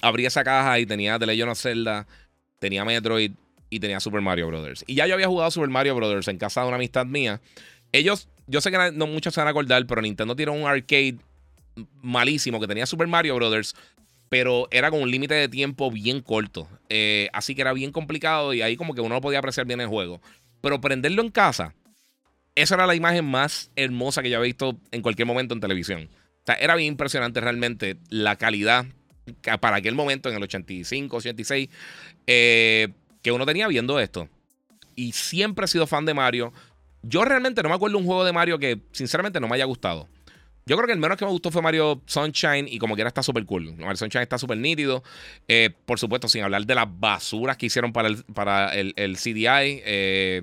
abrí 0.00 0.26
esa 0.26 0.42
caja 0.42 0.80
y 0.80 0.86
tenía 0.86 1.18
The 1.18 1.26
Legend 1.26 1.52
of 1.52 1.60
Zelda, 1.60 2.06
tenía 2.58 2.84
Metroid 2.84 3.32
y 3.70 3.80
tenía 3.80 4.00
Super 4.00 4.20
Mario 4.20 4.48
Brothers. 4.48 4.84
Y 4.86 4.96
ya 4.96 5.06
yo 5.06 5.14
había 5.14 5.28
jugado 5.28 5.50
Super 5.50 5.70
Mario 5.70 5.94
Brothers 5.94 6.28
en 6.28 6.38
casa 6.38 6.62
de 6.62 6.66
una 6.66 6.76
amistad 6.76 7.06
mía. 7.06 7.40
Ellos, 7.92 8.28
yo 8.48 8.60
sé 8.60 8.70
que 8.70 8.90
no 8.92 9.06
muchos 9.06 9.32
se 9.32 9.40
van 9.40 9.46
a 9.46 9.50
acordar, 9.52 9.86
pero 9.86 10.02
Nintendo 10.02 10.34
tiene 10.34 10.52
un 10.52 10.66
arcade 10.66 11.16
malísimo 12.02 12.60
que 12.60 12.66
tenía 12.66 12.84
Super 12.84 13.06
Mario 13.06 13.36
Brothers, 13.36 13.74
pero 14.28 14.66
era 14.72 14.90
con 14.90 15.00
un 15.00 15.10
límite 15.10 15.34
de 15.34 15.48
tiempo 15.48 15.90
bien 15.90 16.20
corto. 16.20 16.68
Eh, 16.88 17.28
así 17.32 17.54
que 17.54 17.62
era 17.62 17.72
bien 17.72 17.92
complicado 17.92 18.52
y 18.52 18.60
ahí 18.60 18.76
como 18.76 18.94
que 18.94 19.00
uno 19.00 19.14
no 19.14 19.20
podía 19.20 19.38
apreciar 19.38 19.66
bien 19.66 19.80
el 19.80 19.88
juego. 19.88 20.20
Pero 20.60 20.80
prenderlo 20.80 21.22
en 21.22 21.30
casa, 21.30 21.74
esa 22.56 22.74
era 22.74 22.86
la 22.86 22.96
imagen 22.96 23.24
más 23.24 23.70
hermosa 23.76 24.22
que 24.22 24.30
yo 24.30 24.38
había 24.38 24.48
visto 24.48 24.76
en 24.90 25.00
cualquier 25.00 25.26
momento 25.26 25.54
en 25.54 25.60
televisión 25.60 26.08
era 26.46 26.74
bien 26.76 26.92
impresionante 26.92 27.40
realmente 27.40 27.96
la 28.08 28.36
calidad 28.36 28.86
para 29.60 29.76
aquel 29.76 29.94
momento, 29.94 30.28
en 30.28 30.36
el 30.36 30.42
85, 30.42 31.16
86, 31.16 31.68
eh, 32.26 32.88
que 33.22 33.32
uno 33.32 33.46
tenía 33.46 33.68
viendo 33.68 34.00
esto. 34.00 34.28
Y 34.96 35.12
siempre 35.12 35.64
he 35.64 35.68
sido 35.68 35.86
fan 35.86 36.04
de 36.04 36.14
Mario. 36.14 36.52
Yo 37.02 37.24
realmente 37.24 37.62
no 37.62 37.68
me 37.68 37.74
acuerdo 37.74 37.98
un 37.98 38.04
juego 38.04 38.24
de 38.24 38.32
Mario 38.32 38.58
que 38.58 38.80
sinceramente 38.92 39.40
no 39.40 39.48
me 39.48 39.54
haya 39.54 39.64
gustado. 39.64 40.08
Yo 40.64 40.76
creo 40.76 40.86
que 40.86 40.92
el 40.92 41.00
menos 41.00 41.16
que 41.16 41.24
me 41.24 41.30
gustó 41.30 41.50
fue 41.50 41.60
Mario 41.60 42.02
Sunshine 42.06 42.68
y 42.68 42.78
como 42.78 42.94
quiera 42.94 43.08
está 43.08 43.22
súper 43.22 43.44
cool. 43.46 43.74
Mario 43.76 43.96
Sunshine 43.96 44.22
está 44.22 44.38
súper 44.38 44.58
nítido. 44.58 45.02
Eh, 45.48 45.70
por 45.86 45.98
supuesto, 45.98 46.28
sin 46.28 46.42
hablar 46.42 46.64
de 46.66 46.74
las 46.74 46.86
basuras 46.88 47.56
que 47.56 47.66
hicieron 47.66 47.92
para 47.92 48.08
el, 48.08 48.22
para 48.24 48.72
el, 48.74 49.16
CDI. 49.16 49.82
Eh, 49.84 50.42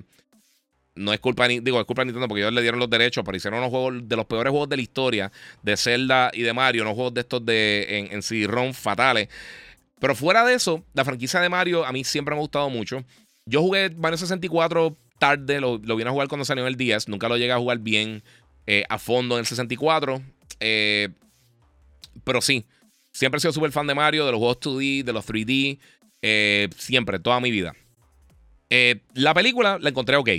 no 0.94 1.12
es 1.12 1.20
culpa 1.20 1.46
ni 1.48 1.60
digo, 1.60 1.80
es 1.80 1.86
culpa 1.86 2.02
de 2.02 2.06
Nintendo 2.06 2.28
porque 2.28 2.42
ellos 2.42 2.52
le 2.52 2.62
dieron 2.62 2.80
los 2.80 2.90
derechos, 2.90 3.24
pero 3.24 3.36
hicieron 3.36 3.58
unos 3.60 3.70
juegos 3.70 4.08
de 4.08 4.16
los 4.16 4.26
peores 4.26 4.50
juegos 4.50 4.68
de 4.68 4.76
la 4.76 4.82
historia 4.82 5.32
de 5.62 5.76
Zelda 5.76 6.30
y 6.32 6.42
de 6.42 6.52
Mario, 6.52 6.82
unos 6.82 6.94
juegos 6.94 7.14
de 7.14 7.20
estos 7.20 7.44
de 7.44 7.98
en, 7.98 8.12
en 8.12 8.22
CD-ROM 8.22 8.72
fatales. 8.72 9.28
Pero 9.98 10.14
fuera 10.14 10.44
de 10.44 10.54
eso, 10.54 10.84
la 10.94 11.04
franquicia 11.04 11.40
de 11.40 11.48
Mario 11.48 11.84
a 11.84 11.92
mí 11.92 12.04
siempre 12.04 12.34
me 12.34 12.38
ha 12.38 12.40
gustado 12.40 12.70
mucho. 12.70 13.04
Yo 13.46 13.60
jugué 13.60 13.90
Mario 13.90 14.18
64 14.18 14.96
tarde, 15.18 15.60
lo, 15.60 15.78
vine 15.78 16.08
a 16.08 16.12
jugar 16.12 16.28
cuando 16.28 16.44
salió 16.44 16.66
el 16.66 16.76
10, 16.76 17.08
nunca 17.08 17.28
lo 17.28 17.36
llegué 17.36 17.52
a 17.52 17.58
jugar 17.58 17.78
bien 17.78 18.22
eh, 18.66 18.84
a 18.88 18.98
fondo 18.98 19.36
en 19.36 19.40
el 19.40 19.46
64. 19.46 20.22
Eh, 20.60 21.10
pero 22.24 22.40
sí, 22.40 22.64
siempre 23.12 23.38
he 23.38 23.40
sido 23.40 23.52
súper 23.52 23.70
fan 23.70 23.86
de 23.86 23.94
Mario, 23.94 24.24
de 24.24 24.32
los 24.32 24.38
juegos 24.38 24.60
2D, 24.60 25.04
de 25.04 25.12
los 25.12 25.26
3D, 25.26 25.78
eh, 26.22 26.68
siempre, 26.76 27.18
toda 27.18 27.38
mi 27.40 27.50
vida. 27.50 27.74
la 29.14 29.34
película 29.34 29.78
la 29.80 29.90
encontré 29.90 30.16
ok 30.16 30.30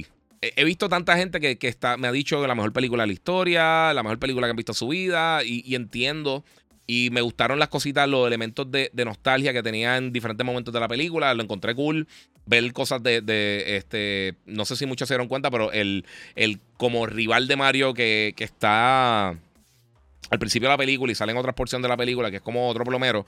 he 0.42 0.64
visto 0.64 0.90
tanta 0.90 1.16
gente 1.18 1.40
que, 1.40 1.68
está, 1.68 1.98
me 1.98 2.08
ha 2.08 2.12
dicho 2.12 2.42
que 2.42 2.48
la 2.48 2.56
mejor 2.56 2.74
película 2.74 3.04
de 3.04 3.08
la 3.08 3.14
historia, 3.14 3.94
la 3.94 4.04
mejor 4.04 4.20
película 4.20 4.48
que 4.48 4.52
han 4.52 4.58
visto 4.58 4.72
en 4.72 4.78
su 4.78 4.88
vida, 4.88 5.44
y, 5.44 5.76
entiendo. 5.76 6.44
Y 6.88 7.10
me 7.12 7.22
gustaron 7.22 7.60
las 7.60 7.70
cositas, 7.70 8.10
los 8.10 8.28
elementos 8.28 8.70
de, 8.72 8.92
nostalgia 9.06 9.54
que 9.54 9.62
tenía 9.64 9.98
en 9.98 10.12
diferentes 10.12 10.46
momentos 10.46 10.74
de 10.74 10.80
la 10.80 10.88
película. 10.88 11.34
Lo 11.36 11.44
encontré 11.44 11.76
cool. 11.76 12.08
Ver 12.48 12.74
cosas 12.74 13.04
de, 13.04 13.64
este. 13.78 14.36
No 14.46 14.66
sé 14.66 14.76
si 14.76 14.88
muchos 14.88 15.08
se 15.08 15.14
dieron 15.14 15.28
cuenta, 15.28 15.52
pero 15.52 15.72
el, 15.72 16.06
el 16.36 16.60
como 16.78 17.06
rival 17.06 17.48
de 17.48 17.56
Mario 17.56 17.94
que, 17.94 18.34
que 18.36 18.44
está 18.44 19.30
al 20.32 20.40
principio 20.40 20.68
de 20.70 20.74
la 20.74 20.78
película 20.78 21.12
y 21.12 21.16
sale 21.16 21.34
en 21.34 21.38
otras 21.38 21.54
porciones 21.54 21.84
de 21.84 21.90
la 21.90 21.98
película, 21.98 22.32
que 22.32 22.38
es 22.38 22.42
como 22.42 22.68
otro 22.68 22.84
plomero. 22.84 23.26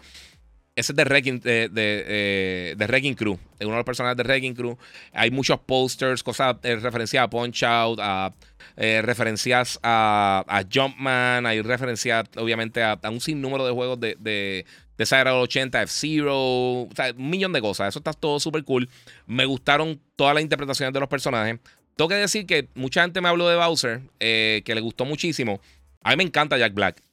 Ese 0.76 0.92
es 0.92 0.96
de 0.96 1.04
Wrecking, 1.04 1.40
de, 1.40 1.70
de, 1.70 2.04
eh, 2.08 2.76
de 2.76 3.16
Crew. 3.16 3.38
Es 3.60 3.66
uno 3.66 3.74
de 3.74 3.78
los 3.78 3.86
personajes 3.86 4.18
de 4.18 4.24
Wrecking 4.24 4.56
Crew. 4.56 4.76
Hay 5.14 5.30
muchos 5.30 5.60
posters, 5.60 6.24
cosas 6.24 6.56
eh, 6.64 6.76
referencias 6.78 7.24
a 7.24 7.30
Punch 7.30 7.64
Out, 7.64 8.00
a, 8.02 8.34
eh, 8.76 9.04
referencias 9.04 9.80
a, 9.84 10.44
a, 10.48 10.64
Jumpman. 10.64 11.46
Hay 11.46 11.62
referencias, 11.62 12.26
obviamente, 12.38 12.82
a, 12.82 12.98
un 13.04 13.22
sinnúmero 13.22 13.68
de 13.68 13.72
juegos 13.72 14.00
de, 14.00 14.18
de, 14.20 14.66
de 14.98 15.04
esa 15.04 15.22
era 15.22 15.36
80, 15.36 15.84
F-Zero. 15.84 16.36
O 16.36 16.90
sea, 16.96 17.14
un 17.16 17.30
millón 17.30 17.54
de 17.54 17.62
cosas. 17.62 17.90
Eso 17.90 18.00
está 18.00 18.14
todo 18.14 18.40
súper 18.40 18.64
cool. 18.64 18.90
Me 19.28 19.46
gustaron 19.46 20.02
todas 20.16 20.34
las 20.34 20.42
interpretaciones 20.42 20.92
de 20.92 21.00
los 21.00 21.10
personajes. 21.10 21.60
tengo 21.96 22.10
que 22.10 22.16
decir 22.16 22.48
que 22.48 22.70
mucha 22.74 23.04
gente 23.04 23.22
me 23.22 23.30
habló 23.30 23.48
de 23.48 23.58
Bowser, 23.58 24.02
eh, 24.20 24.64
que 24.66 24.74
le 24.74 24.82
gustó 24.82 25.06
muchísimo. 25.06 25.62
A 26.04 26.10
mí 26.12 26.16
me 26.18 26.24
encanta 26.24 26.58
Jack 26.58 26.74
Black. 26.74 27.04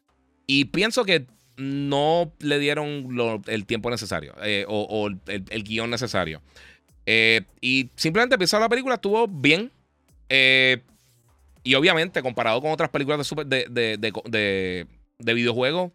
Y 0.47 0.65
pienso 0.65 1.05
que 1.05 1.27
no 1.61 2.33
le 2.41 2.59
dieron 2.59 3.43
el 3.47 3.67
tiempo 3.67 3.91
necesario 3.91 4.35
eh, 4.43 4.65
o, 4.67 5.09
el, 5.27 5.65
guion 5.65 5.91
necesario. 5.91 6.41
Eh, 7.07 7.43
y 7.61 7.91
simplemente 7.97 8.39
pensar 8.39 8.61
la 8.61 8.69
película, 8.69 8.95
estuvo 8.97 9.29
bien. 9.29 9.71
y 11.63 11.75
obviamente, 11.75 12.23
comparado 12.23 12.61
con 12.61 12.73
otras 12.73 12.91
películas 12.91 13.19
de, 13.19 13.25
super, 13.25 13.47
de, 13.47 13.67
de, 13.69 14.87
de 15.19 15.35
videojuegos, 15.35 15.93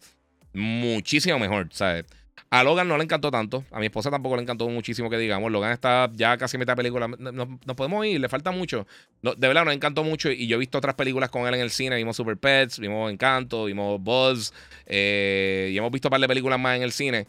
muchísimo 0.53 1.39
mejor. 1.39 1.69
¿sabes? 1.71 2.05
A 2.51 2.63
Logan 2.63 2.87
no 2.87 2.97
le 2.97 3.03
encantó 3.03 3.31
tanto. 3.31 3.65
A 3.71 3.79
mi 3.79 3.87
esposa 3.87 4.09
tampoco 4.11 4.35
le 4.35 4.43
encantó 4.43 4.69
muchísimo 4.69 5.09
que 5.09 5.17
digamos. 5.17 5.51
Logan 5.51 5.71
está 5.71 6.09
ya 6.13 6.37
casi 6.37 6.57
mitad 6.57 6.75
película. 6.75 7.07
Nos, 7.07 7.75
podemos 7.75 8.05
ir, 8.05 8.19
le 8.19 8.29
falta 8.29 8.51
mucho. 8.51 8.87
de 9.21 9.47
verdad, 9.47 9.65
nos 9.65 9.73
encantó 9.73 10.03
mucho. 10.03 10.31
Y 10.31 10.47
yo 10.47 10.55
he 10.55 10.59
visto 10.59 10.77
otras 10.77 10.95
películas 10.95 11.29
con 11.29 11.47
él 11.47 11.53
en 11.55 11.61
el 11.61 11.71
cine. 11.71 11.95
Vimos 11.97 12.15
Super 12.15 12.37
Pets, 12.37 12.79
vimos 12.79 13.11
Encanto, 13.11 13.65
vimos 13.65 14.01
Buzz. 14.01 14.53
Eh, 14.85 15.71
y 15.73 15.77
hemos 15.77 15.91
visto 15.91 16.07
un 16.07 16.11
par 16.11 16.21
de 16.21 16.27
películas 16.27 16.59
más 16.59 16.77
en 16.77 16.83
el 16.83 16.91
cine. 16.91 17.27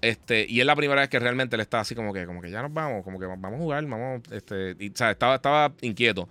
Este, 0.00 0.46
y 0.48 0.60
es 0.60 0.66
la 0.66 0.74
primera 0.74 1.00
vez 1.00 1.10
que 1.10 1.18
realmente 1.18 1.56
le 1.56 1.62
está 1.62 1.80
así 1.80 1.94
como 1.94 2.12
que, 2.12 2.26
como 2.26 2.42
que 2.42 2.50
ya 2.50 2.60
nos 2.62 2.72
vamos, 2.72 3.04
como 3.04 3.20
que 3.20 3.26
vamos 3.26 3.52
a 3.52 3.56
jugar, 3.56 3.86
vamos, 3.86 4.22
este, 4.32 4.74
y, 4.78 4.86
estaba, 4.86 5.36
estaba 5.36 5.72
inquieto. 5.80 6.28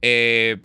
Eh, 0.00 0.58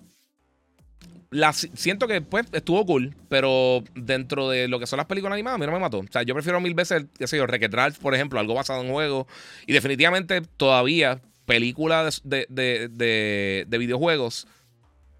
siento 1.73 2.07
que 2.07 2.21
pues 2.21 2.45
estuvo 2.51 2.85
cool, 2.85 3.15
pero 3.29 3.83
dentro 3.95 4.49
de 4.49 4.67
lo 4.67 4.79
que 4.79 4.87
son 4.87 4.97
las 4.97 5.05
películas 5.05 5.33
animadas, 5.33 5.55
a 5.55 5.59
mí 5.59 5.65
no 5.65 5.71
me 5.71 5.79
mató. 5.79 5.99
O 5.99 6.05
sea, 6.11 6.23
yo 6.23 6.33
prefiero 6.33 6.59
mil 6.59 6.73
veces, 6.73 7.05
qué 7.17 7.27
sé 7.27 7.37
yo, 7.37 7.45
Wreck 7.45 7.97
por 8.01 8.13
ejemplo, 8.13 8.39
algo 8.39 8.53
basado 8.53 8.81
en 8.81 8.91
juegos. 8.91 9.27
Y 9.65 9.73
definitivamente 9.73 10.41
todavía 10.57 11.21
películas 11.45 12.21
de, 12.23 12.45
de, 12.49 13.77
videojuegos, 13.77 14.47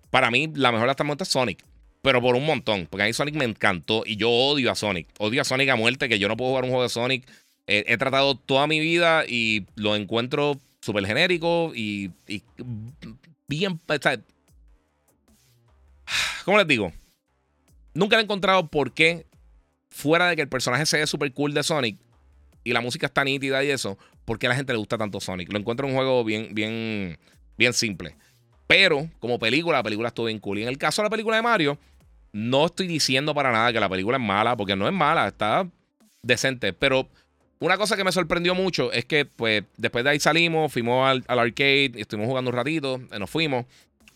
para 0.10 0.32
mí 0.32 0.52
la 0.56 0.72
mejor 0.72 0.90
hasta 0.90 1.04
el 1.04 1.08
momento 1.08 1.24
es 1.24 1.30
Sonic. 1.30 1.64
Pero 2.02 2.22
por 2.22 2.36
un 2.36 2.46
montón, 2.46 2.88
porque 2.90 3.04
a 3.04 3.06
mí 3.08 3.14
Sonic 3.14 3.36
me 3.36 3.46
encantó 3.46 4.04
y 4.06 4.18
yo 4.18 4.30
odio 4.30 4.72
a 4.72 4.76
Sonic. 4.76 5.08
Odio 5.20 5.42
a 5.42 5.46
Sonic 5.46 5.70
a 5.70 5.76
muerte, 5.76 6.10
que 6.10 6.20
yo 6.20 6.28
no 6.28 6.36
puedo 6.36 6.50
jugar 6.52 6.66
un 6.66 6.70
juego 6.70 6.84
de 6.84 6.90
Sonic. 6.90 7.26
he 7.66 7.98
tratado 7.98 8.36
toda 8.36 8.68
mi 8.68 8.80
vida 8.80 9.24
y 9.26 9.66
lo 9.76 9.96
encuentro 9.96 10.60
súper 10.82 11.06
genérico 11.06 11.72
y, 11.74 12.12
y 12.28 12.44
bien... 13.48 13.80
O 13.88 14.33
¿Cómo 16.46 16.58
les 16.58 16.68
digo? 16.68 16.92
Nunca 17.94 18.20
he 18.20 18.22
encontrado 18.22 18.68
por 18.68 18.94
qué, 18.94 19.26
fuera 19.90 20.28
de 20.28 20.36
que 20.36 20.42
el 20.42 20.50
personaje 20.50 20.86
sea 20.86 21.06
súper 21.06 21.32
cool 21.34 21.54
de 21.54 21.64
Sonic 21.64 21.98
y 22.64 22.74
la 22.74 22.82
música 22.82 23.06
está 23.06 23.24
nítida 23.24 23.64
y 23.64 23.70
eso, 23.70 23.98
por 24.26 24.40
qué 24.40 24.48
a 24.48 24.50
la 24.50 24.56
gente 24.56 24.74
le 24.74 24.80
gusta 24.80 24.98
tanto 24.98 25.20
Sonic. 25.20 25.52
Lo 25.52 25.60
encuentro 25.60 25.88
un 25.88 25.94
juego 25.94 26.24
bien, 26.24 26.50
bien, 26.54 27.20
bien 27.58 27.74
simple. 27.74 28.16
Pero 28.68 29.10
como 29.20 29.38
película, 29.38 29.78
la 29.78 29.84
película 29.84 30.08
estuvo 30.08 30.28
bien 30.28 30.40
cool. 30.40 30.60
Y 30.60 30.64
en 30.64 30.70
el 30.70 30.78
caso 30.78 31.02
de 31.02 31.08
la 31.08 31.10
película 31.10 31.36
de 31.36 31.42
Mario, 31.42 31.78
no 32.32 32.66
estoy 32.66 32.88
diciendo 32.88 33.36
para 33.36 33.52
nada 33.52 33.72
que 33.72 33.80
la 33.80 33.90
película 33.90 34.18
es 34.18 34.24
mala, 34.24 34.58
porque 34.58 34.76
no 34.76 34.88
es 34.88 34.94
mala, 34.94 35.28
está 35.28 35.68
decente. 36.24 36.74
Pero 36.74 37.10
una 37.60 37.78
cosa 37.78 37.96
que 37.96 38.04
me 38.04 38.12
sorprendió 38.12 38.56
mucho 38.56 38.92
es 38.92 39.06
que, 39.06 39.26
pues, 39.26 39.64
después 39.78 40.04
de 40.04 40.12
ahí 40.12 40.20
salimos, 40.20 40.72
fuimos 40.72 41.08
al, 41.08 41.24
al 41.28 41.40
arcade, 41.40 41.92
estuvimos 41.96 42.30
jugando 42.30 42.50
un 42.50 42.56
ratito, 42.56 42.98
nos 43.20 43.30
fuimos. 43.30 43.66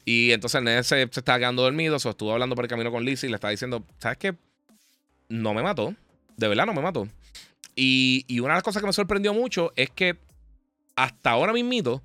Y 0.09 0.31
entonces 0.31 0.59
el 0.59 0.63
nene 0.63 0.83
se, 0.83 1.01
estaba 1.01 1.37
quedando 1.37 1.63
dormido, 1.63 1.99
se 1.99 2.07
estuvo 2.07 2.31
hablando 2.31 2.55
por 2.55 2.63
el 2.63 2.69
camino 2.69 2.89
con 2.93 3.03
Lizzie 3.03 3.27
y 3.27 3.29
le 3.29 3.35
estaba 3.35 3.51
diciendo, 3.51 3.83
¿sabes 3.97 4.17
qué? 4.17 4.35
No 5.27 5.53
me 5.53 5.61
mató. 5.61 5.93
De 6.37 6.47
verdad 6.47 6.65
no 6.65 6.73
me 6.73 6.81
mató. 6.81 7.09
Y, 7.75 8.25
una 8.39 8.53
de 8.53 8.57
las 8.59 8.63
cosas 8.63 8.81
que 8.81 8.87
me 8.87 8.93
sorprendió 8.93 9.33
mucho 9.33 9.73
es 9.75 9.89
que 9.89 10.17
hasta 10.95 11.31
ahora 11.31 11.51
mismito 11.51 12.01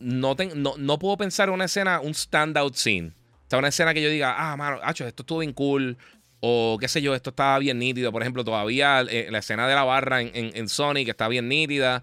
no, 0.00 0.34
no, 0.56 0.74
no 0.78 0.98
puedo 0.98 1.16
pensar 1.16 1.48
en 1.48 1.54
una 1.54 1.66
escena, 1.66 2.00
un 2.00 2.12
standout 2.12 2.74
scene. 2.74 3.12
O 3.46 3.50
sea, 3.50 3.60
una 3.60 3.68
escena 3.68 3.94
que 3.94 4.02
yo 4.02 4.10
diga, 4.10 4.34
ah, 4.36 4.56
mano, 4.56 4.80
esto 4.84 5.04
estuvo 5.06 5.38
bien 5.38 5.52
cool. 5.52 5.96
O 6.40 6.76
qué 6.80 6.88
sé 6.88 7.00
yo, 7.02 7.14
esto 7.14 7.30
estaba 7.30 7.60
bien 7.60 7.78
nítido. 7.78 8.10
Por 8.10 8.22
ejemplo, 8.22 8.42
todavía 8.42 9.02
eh, 9.02 9.28
la 9.30 9.38
escena 9.38 9.68
de 9.68 9.76
la 9.76 9.84
barra 9.84 10.22
en, 10.22 10.32
en, 10.34 10.50
en 10.56 10.68
Sonic 10.68 11.08
está 11.10 11.28
bien 11.28 11.48
nítida. 11.48 12.02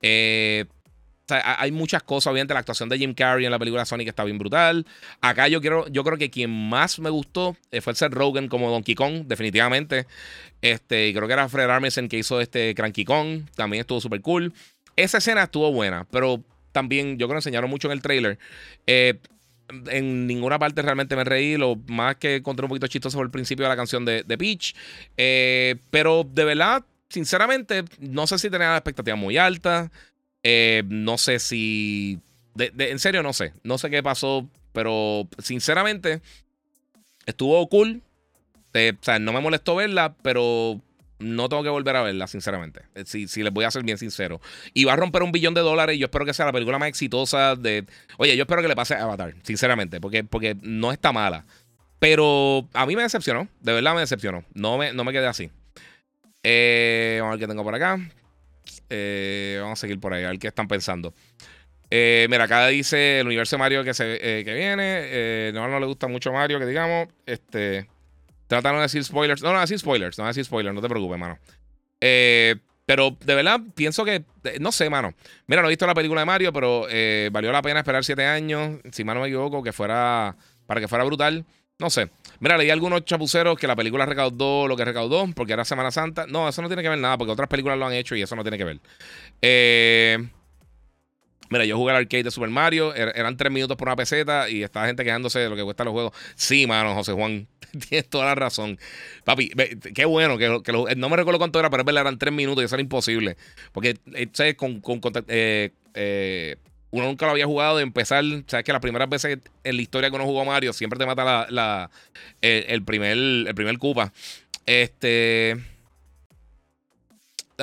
Eh, 0.00 0.66
hay 1.28 1.72
muchas 1.72 2.02
cosas, 2.02 2.30
obviamente 2.30 2.54
la 2.54 2.60
actuación 2.60 2.88
de 2.88 2.98
Jim 2.98 3.14
Carrey 3.14 3.44
en 3.44 3.50
la 3.50 3.58
película 3.58 3.84
Sonic 3.84 4.08
está 4.08 4.24
bien 4.24 4.38
brutal. 4.38 4.86
Acá 5.20 5.48
yo 5.48 5.60
quiero, 5.60 5.86
yo 5.88 6.04
creo 6.04 6.18
que 6.18 6.30
quien 6.30 6.50
más 6.50 6.98
me 6.98 7.10
gustó 7.10 7.56
eh, 7.70 7.80
fue 7.80 7.92
el 7.92 7.96
Seth 7.96 8.12
Rogen 8.12 8.48
como 8.48 8.70
Donkey 8.70 8.94
Kong, 8.94 9.24
definitivamente. 9.26 10.06
Este, 10.60 11.12
creo 11.14 11.26
que 11.26 11.32
era 11.32 11.48
Fred 11.48 11.68
Armisen 11.70 12.08
que 12.08 12.18
hizo 12.18 12.40
este 12.40 12.74
Cranky 12.74 13.04
Kong, 13.04 13.42
también 13.54 13.80
estuvo 13.80 14.00
súper 14.00 14.20
cool. 14.20 14.52
Esa 14.96 15.18
escena 15.18 15.44
estuvo 15.44 15.72
buena, 15.72 16.06
pero 16.10 16.42
también 16.72 17.18
yo 17.18 17.26
creo 17.26 17.36
que 17.36 17.38
enseñaron 17.38 17.70
mucho 17.70 17.88
en 17.88 17.92
el 17.92 18.02
trailer. 18.02 18.38
Eh, 18.86 19.18
en 19.86 20.26
ninguna 20.26 20.58
parte 20.58 20.82
realmente 20.82 21.16
me 21.16 21.24
reí, 21.24 21.56
lo 21.56 21.76
más 21.86 22.16
que 22.16 22.36
encontré 22.36 22.64
un 22.64 22.68
poquito 22.68 22.86
chistoso 22.86 23.16
fue 23.16 23.24
el 23.24 23.30
principio 23.30 23.64
de 23.64 23.70
la 23.70 23.76
canción 23.76 24.04
de, 24.04 24.24
Peach. 24.38 24.74
Eh, 25.16 25.76
pero 25.90 26.24
de 26.24 26.44
verdad, 26.44 26.84
sinceramente, 27.08 27.84
no 27.98 28.26
sé 28.26 28.38
si 28.38 28.50
tenía 28.50 28.70
la 28.70 28.76
expectativa 28.76 29.16
muy 29.16 29.38
alta. 29.38 29.90
Eh, 30.44 30.84
no 30.88 31.18
sé 31.18 31.40
si. 31.40 32.20
en 32.56 32.98
serio, 33.00 33.22
no 33.24 33.32
sé. 33.32 33.54
No 33.64 33.78
sé 33.78 33.90
qué 33.90 34.02
pasó. 34.02 34.48
Pero 34.72 35.28
sinceramente, 35.38 36.20
estuvo 37.26 37.66
cool. 37.68 38.02
Eh, 38.74 38.92
o 39.00 39.04
sea, 39.04 39.18
no 39.18 39.32
me 39.32 39.40
molestó 39.40 39.76
verla, 39.76 40.16
pero 40.22 40.80
no 41.20 41.48
tengo 41.48 41.62
que 41.62 41.68
volver 41.68 41.94
a 41.96 42.02
verla, 42.02 42.26
sinceramente. 42.26 42.82
Eh, 42.94 43.04
si, 43.06 43.28
si 43.28 43.42
les 43.42 43.52
voy 43.52 43.64
a 43.64 43.70
ser 43.70 43.84
bien 43.84 43.98
sincero. 43.98 44.40
Y 44.74 44.84
va 44.84 44.92
a 44.92 44.96
romper 44.96 45.22
un 45.22 45.32
billón 45.32 45.54
de 45.54 45.62
dólares. 45.62 45.96
Y 45.96 46.00
yo 46.00 46.06
espero 46.06 46.26
que 46.26 46.34
sea 46.34 46.46
la 46.46 46.52
película 46.52 46.78
más 46.78 46.88
exitosa 46.88 47.56
de. 47.56 47.86
Oye, 48.18 48.36
yo 48.36 48.42
espero 48.42 48.62
que 48.62 48.68
le 48.68 48.76
pase 48.76 48.94
a 48.94 49.02
Avatar, 49.04 49.34
sinceramente. 49.42 50.00
Porque, 50.00 50.24
porque 50.24 50.56
no 50.60 50.92
está 50.92 51.12
mala. 51.12 51.46
Pero 52.00 52.68
a 52.74 52.84
mí 52.84 52.96
me 52.96 53.02
decepcionó. 53.02 53.48
De 53.60 53.72
verdad 53.72 53.94
me 53.94 54.00
decepcionó. 54.00 54.44
No 54.52 54.76
me, 54.76 54.92
no 54.92 55.04
me 55.04 55.12
quedé 55.12 55.26
así. 55.26 55.50
vamos 56.42 57.28
a 57.28 57.30
ver 57.30 57.38
qué 57.38 57.46
tengo 57.46 57.64
por 57.64 57.74
acá. 57.74 57.98
Eh, 58.90 59.58
vamos 59.60 59.78
a 59.78 59.80
seguir 59.80 59.98
por 60.00 60.12
ahí, 60.12 60.24
a 60.24 60.28
ver 60.28 60.38
qué 60.38 60.48
están 60.48 60.68
pensando. 60.68 61.14
Eh, 61.90 62.26
mira, 62.30 62.44
acá 62.44 62.66
dice 62.68 63.20
el 63.20 63.26
universo 63.26 63.56
de 63.56 63.60
Mario 63.60 63.84
que, 63.84 63.94
se, 63.94 64.14
eh, 64.14 64.44
que 64.44 64.54
viene. 64.54 65.52
no, 65.52 65.68
no 65.68 65.78
le 65.78 65.86
gusta 65.86 66.08
mucho 66.08 66.32
Mario, 66.32 66.58
que 66.58 66.66
digamos. 66.66 67.08
Este. 67.26 67.88
Trataron 68.46 68.78
de 68.78 68.82
decir 68.82 69.02
spoilers. 69.04 69.42
No, 69.42 69.52
no, 69.52 69.60
decir 69.60 69.78
spoilers. 69.78 70.18
No 70.18 70.26
decir 70.26 70.44
spoilers, 70.44 70.74
no 70.74 70.82
te 70.82 70.88
preocupes, 70.88 71.18
mano. 71.18 71.38
pero 72.86 73.16
de 73.24 73.34
verdad, 73.34 73.60
pienso 73.74 74.04
que. 74.04 74.24
No 74.60 74.72
sé, 74.72 74.90
mano. 74.90 75.14
Mira, 75.46 75.62
no 75.62 75.68
he 75.68 75.70
visto 75.70 75.86
la 75.86 75.94
película 75.94 76.20
de 76.20 76.26
Mario, 76.26 76.52
pero 76.52 76.86
valió 77.30 77.52
la 77.52 77.62
pena 77.62 77.80
esperar 77.80 78.04
siete 78.04 78.26
años, 78.26 78.80
si 78.92 79.04
mal 79.04 79.14
no 79.14 79.22
me 79.22 79.28
equivoco, 79.28 79.62
que 79.62 79.72
fuera. 79.72 80.36
Para 80.66 80.80
que 80.80 80.88
fuera 80.88 81.04
brutal. 81.04 81.44
No 81.78 81.90
sé. 81.90 82.08
Mira, 82.44 82.58
leí 82.58 82.68
algunos 82.68 83.06
chapuceros 83.06 83.58
que 83.58 83.66
la 83.66 83.74
película 83.74 84.04
recaudó 84.04 84.68
lo 84.68 84.76
que 84.76 84.84
recaudó 84.84 85.26
porque 85.34 85.54
era 85.54 85.64
Semana 85.64 85.90
Santa. 85.90 86.26
No, 86.26 86.46
eso 86.46 86.60
no 86.60 86.68
tiene 86.68 86.82
que 86.82 86.90
ver 86.90 86.98
nada 86.98 87.16
porque 87.16 87.32
otras 87.32 87.48
películas 87.48 87.78
lo 87.78 87.86
han 87.86 87.94
hecho 87.94 88.14
y 88.16 88.20
eso 88.20 88.36
no 88.36 88.42
tiene 88.42 88.58
que 88.58 88.64
ver. 88.64 88.80
Eh, 89.40 90.28
mira, 91.48 91.64
yo 91.64 91.78
jugué 91.78 91.92
al 91.92 92.02
arcade 92.02 92.24
de 92.24 92.30
Super 92.30 92.50
Mario, 92.50 92.94
er, 92.94 93.14
eran 93.16 93.38
tres 93.38 93.50
minutos 93.50 93.78
por 93.78 93.88
una 93.88 93.96
peseta 93.96 94.50
y 94.50 94.62
estaba 94.62 94.84
gente 94.84 95.04
quejándose 95.04 95.38
de 95.38 95.48
lo 95.48 95.56
que 95.56 95.62
cuesta 95.62 95.84
los 95.84 95.92
juegos. 95.92 96.12
Sí, 96.34 96.66
mano, 96.66 96.94
José 96.94 97.12
Juan, 97.14 97.48
tienes 97.88 98.10
toda 98.10 98.26
la 98.26 98.34
razón. 98.34 98.78
Papi, 99.24 99.48
qué 99.94 100.04
bueno, 100.04 100.36
que, 100.36 100.46
no 100.98 101.08
me 101.08 101.16
recuerdo 101.16 101.38
cuánto 101.38 101.58
era, 101.58 101.70
pero 101.70 101.80
es 101.80 101.86
verdad, 101.86 102.02
eran 102.02 102.18
tres 102.18 102.34
minutos 102.34 102.62
y 102.62 102.66
eso 102.66 102.74
era 102.74 102.82
imposible. 102.82 103.38
Porque, 103.72 103.96
eh, 104.12 104.28
¿sabes? 104.34 104.54
Con, 104.56 104.82
con, 104.82 105.00
eh, 105.28 105.70
eh, 105.94 106.56
uno 106.94 107.06
nunca 107.06 107.26
lo 107.26 107.32
había 107.32 107.46
jugado 107.46 107.78
de 107.78 107.82
empezar. 107.82 108.22
Sabes 108.46 108.64
que 108.64 108.72
las 108.72 108.80
primeras 108.80 109.08
veces 109.08 109.38
en 109.64 109.76
la 109.76 109.82
historia 109.82 110.10
que 110.10 110.16
uno 110.16 110.24
jugó 110.24 110.44
Mario 110.44 110.72
siempre 110.72 110.96
te 110.96 111.04
mata 111.04 111.44
la, 111.50 111.90
el, 112.40 112.84
primer 112.84 113.16
el 113.16 113.54
primer 113.54 113.78
Koopa. 113.78 114.12
Este. 114.64 115.56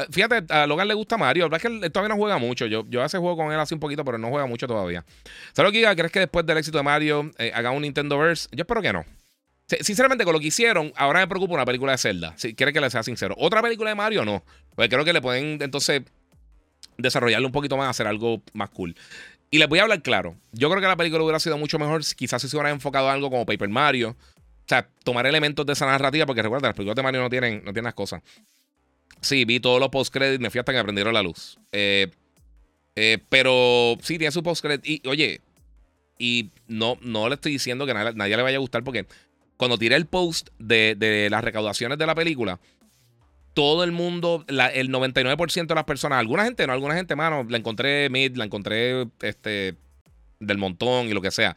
Fíjate, 0.10 0.54
a 0.54 0.68
Logan 0.68 0.88
le 0.88 0.94
gusta 0.96 1.18
Mario. 1.18 1.46
La 1.46 1.50
verdad 1.50 1.66
es 1.66 1.80
que 1.80 1.86
él 1.86 1.92
todavía 1.94 2.14
no 2.14 2.20
juega 2.20 2.38
mucho. 2.40 2.66
Yo, 2.66 2.86
yo 2.90 3.02
hace 3.02 3.18
juego 3.20 3.38
con 3.38 3.54
él 3.54 3.60
hace 3.60 3.74
un 3.74 3.80
poquito, 3.80 4.04
pero 4.04 4.18
no 4.18 4.30
juega 4.30 4.46
mucho 4.48 4.68
todavía. 4.68 5.06
¿Sabes 5.54 5.70
lo 5.70 5.72
que 5.72 5.96
¿Crees 5.96 6.12
que 6.12 6.20
después 6.20 6.46
del 6.46 6.58
éxito 6.58 6.78
de 6.80 6.84
Mario 6.84 7.32
eh, 7.38 7.54
haga 7.56 7.72
un 7.72 7.84
Nintendo 7.84 8.18
Verse? 8.18 8.50
Yo 8.52 8.64
espero 8.64 8.82
que 8.82 8.92
no. 8.92 9.06
Sinceramente, 9.80 10.26
con 10.26 10.34
lo 10.34 10.42
que 10.42 10.48
hicieron, 10.48 10.92
ahora 10.98 11.22
me 11.22 11.28
preocupa 11.30 11.54
una 11.54 11.64
película 11.64 11.94
de 11.94 11.98
Zelda. 11.98 12.34
Si 12.36 12.54
quiere 12.54 12.74
que 12.74 12.82
le 12.82 12.90
sea 12.90 13.04
sincero. 13.04 13.36
Otra 13.38 13.62
película 13.62 13.92
de 13.92 13.96
Mario, 13.96 14.26
no. 14.26 14.44
Porque 14.76 14.90
creo 14.90 15.06
que 15.06 15.14
le 15.14 15.22
pueden 15.22 15.62
entonces 15.62 16.02
desarrollarlo 17.02 17.48
un 17.48 17.52
poquito 17.52 17.78
más, 17.78 17.90
hacer 17.90 18.08
algo 18.08 18.42
más 18.54 18.70
cool. 18.70 18.96
Y 19.50 19.58
les 19.58 19.68
voy 19.68 19.80
a 19.80 19.84
hablar 19.84 20.02
claro. 20.02 20.36
Yo 20.54 20.70
creo 20.70 20.82
que 20.82 20.88
la 20.88 20.96
película 20.96 21.24
hubiera 21.24 21.40
sido 21.40 21.58
mucho 21.58 21.78
mejor 21.78 22.02
quizás 22.16 22.42
si 22.42 22.48
se 22.48 22.56
hubiera 22.56 22.70
enfocado 22.70 23.08
en 23.08 23.14
algo 23.14 23.30
como 23.30 23.46
Paper 23.46 23.70
Mario. 23.70 24.12
O 24.12 24.68
sea, 24.68 24.88
tomar 25.04 25.26
elementos 25.26 25.66
de 25.66 25.74
esa 25.74 25.86
narrativa, 25.86 26.26
porque 26.26 26.42
recuerda, 26.42 26.70
las 26.70 26.76
películas 26.76 26.96
de 26.96 27.04
Mario 27.04 27.22
no 27.22 27.30
tienen, 27.30 27.58
no 27.58 27.74
tienen 27.74 27.86
las 27.86 27.94
cosas. 27.94 28.22
Sí, 29.20 29.44
vi 29.44 29.60
todos 29.60 29.80
los 29.80 29.90
post-credits, 29.90 30.40
me 30.40 30.50
fui 30.50 30.60
hasta 30.60 30.72
que 30.72 30.80
aprendieron 30.80 31.14
la 31.14 31.22
luz. 31.22 31.60
Eh, 31.74 32.10
eh, 32.96 33.18
pero 33.28 33.98
sí, 34.02 34.18
tiene 34.18 34.32
su 34.32 34.42
post-credit. 34.42 34.86
Y 34.86 35.08
oye, 35.08 35.42
y 36.18 36.52
no, 36.68 36.98
no 37.02 37.28
le 37.28 37.36
estoy 37.36 37.52
diciendo 37.52 37.86
que 37.86 37.94
nadie, 37.94 38.14
nadie 38.14 38.38
le 38.38 38.44
vaya 38.44 38.58
a 38.58 38.62
gustar, 38.62 38.84
porque 38.84 39.06
cuando 39.58 39.78
tiré 39.78 39.96
el 39.96 40.06
post 40.06 40.50
de 40.60 41.28
las 41.30 41.44
recaudaciones 41.44 41.98
de 41.98 42.06
la 42.06 42.16
película, 42.16 42.60
todo 43.54 43.84
el 43.84 43.92
mundo, 43.92 44.46
el 44.48 44.90
99% 44.90 45.68
de 45.68 45.76
las 45.76 45.84
personas, 45.84 46.20
alguna 46.20 46.46
gente 46.46 46.66
no, 46.66 46.74
alguna 46.74 46.96
gente, 46.96 47.16
mano, 47.16 47.46
la 47.50 47.58
encontré 47.58 48.10
mid, 48.10 48.36
la 48.36 48.46
encontré 48.46 49.08
este 49.22 49.76
del 50.40 50.58
montón 50.58 51.08
y 51.08 51.14
lo 51.14 51.22
que 51.22 51.32
sea. 51.32 51.56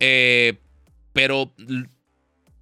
Eh, 0.00 0.54
pero, 1.12 1.42
o 1.42 1.52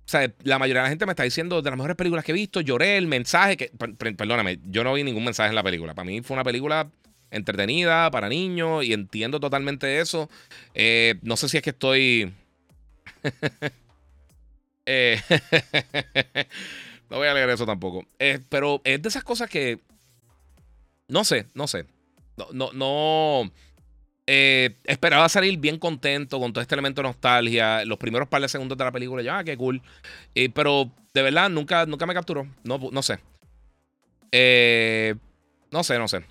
sea, 0.05 0.33
la 0.43 0.59
mayoría 0.59 0.83
de 0.83 0.87
la 0.87 0.91
gente 0.91 1.07
me 1.07 1.13
está 1.13 1.23
diciendo 1.23 1.63
de 1.63 1.71
las 1.71 1.77
mejores 1.77 1.97
películas 1.97 2.25
que 2.25 2.33
he 2.33 2.35
visto. 2.35 2.61
Lloré 2.61 2.97
el 2.97 3.07
mensaje 3.07 3.57
que, 3.57 3.71
perdóname, 4.17 4.59
yo 4.67 4.85
no 4.85 4.93
vi 4.93 5.05
ningún 5.05 5.25
mensaje 5.25 5.51
en 5.51 5.55
la 5.55 5.63
película. 5.63 5.95
Para 5.95 6.07
mí 6.07 6.21
fue 6.21 6.35
una 6.35 6.45
película 6.45 6.91
entretenida 7.31 8.11
para 8.11 8.29
niños 8.29 8.85
y 8.85 8.93
entiendo 8.93 9.41
totalmente 9.41 10.01
eso. 10.01 10.29
Eh, 10.75 11.15
no 11.23 11.37
sé 11.37 11.49
si 11.49 11.57
es 11.57 11.63
que 11.63 11.71
estoy. 11.71 12.33
Eh, 14.93 15.21
no 17.11 17.17
voy 17.19 17.29
a 17.29 17.35
leer 17.35 17.51
eso 17.51 17.67
tampoco. 17.67 18.05
pero 18.49 18.81
es 18.85 19.03
de 19.03 19.09
esas 19.09 19.25
cosas 19.25 19.51
que. 19.51 19.81
No 21.09 21.25
sé, 21.25 21.47
no 21.55 21.67
sé. 21.67 21.87
No, 22.37 22.47
no, 22.53 22.73
no. 22.73 23.51
Eh, 24.33 24.77
esperaba 24.85 25.29
salir 25.29 25.59
bien 25.59 25.77
contento 25.77 26.39
con 26.39 26.53
todo 26.53 26.63
este 26.63 26.77
elemento 26.77 27.03
de 27.03 27.09
nostalgia. 27.09 27.85
Los 27.85 27.99
primeros 27.99 28.29
par 28.29 28.41
de 28.41 28.49
segundos 28.49 28.79
de 28.79 28.85
la 28.85 28.93
película, 28.93 29.23
ya, 29.23 29.39
ah, 29.39 29.45
qué 29.45 29.57
cool. 29.57 29.83
Eh, 30.37 30.51
pero 30.51 30.89
de 31.13 31.23
verdad, 31.23 31.51
nunca, 31.51 31.85
nunca 31.87 32.07
me 32.07 32.15
capturó. 32.15 32.47
No, 32.63 32.79
no 32.93 33.03
sé. 33.03 33.19
Eh, 34.31 35.17
no 35.73 35.83
sé, 35.83 35.99
no 35.99 36.07
sé. 36.07 36.25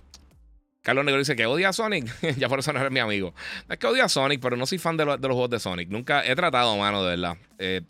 Carlos 0.90 1.06
Negro 1.06 1.20
dice 1.20 1.36
que 1.36 1.46
odia 1.46 1.70
a 1.70 1.74
Sonic. 1.74 2.12
ya 2.38 2.50
por 2.50 2.58
eso 2.58 2.74
no 2.74 2.80
eres 2.80 2.92
mi 2.92 3.00
amigo. 3.00 3.36
es 3.70 3.78
que 3.78 3.86
odia 3.86 4.06
a 4.06 4.10
Sonic, 4.10 4.42
pero 4.42 4.58
no 4.58 4.66
soy 4.66 4.80
fan 4.80 4.98
de, 4.98 5.06
los 5.06 5.20
juegos 5.20 5.52
de 5.52 5.60
Sonic. 5.60 5.88
Nunca 5.90 6.26
he 6.26 6.36
tratado, 6.36 6.76
mano, 6.78 7.04
de 7.04 7.16
verdad. 7.16 7.38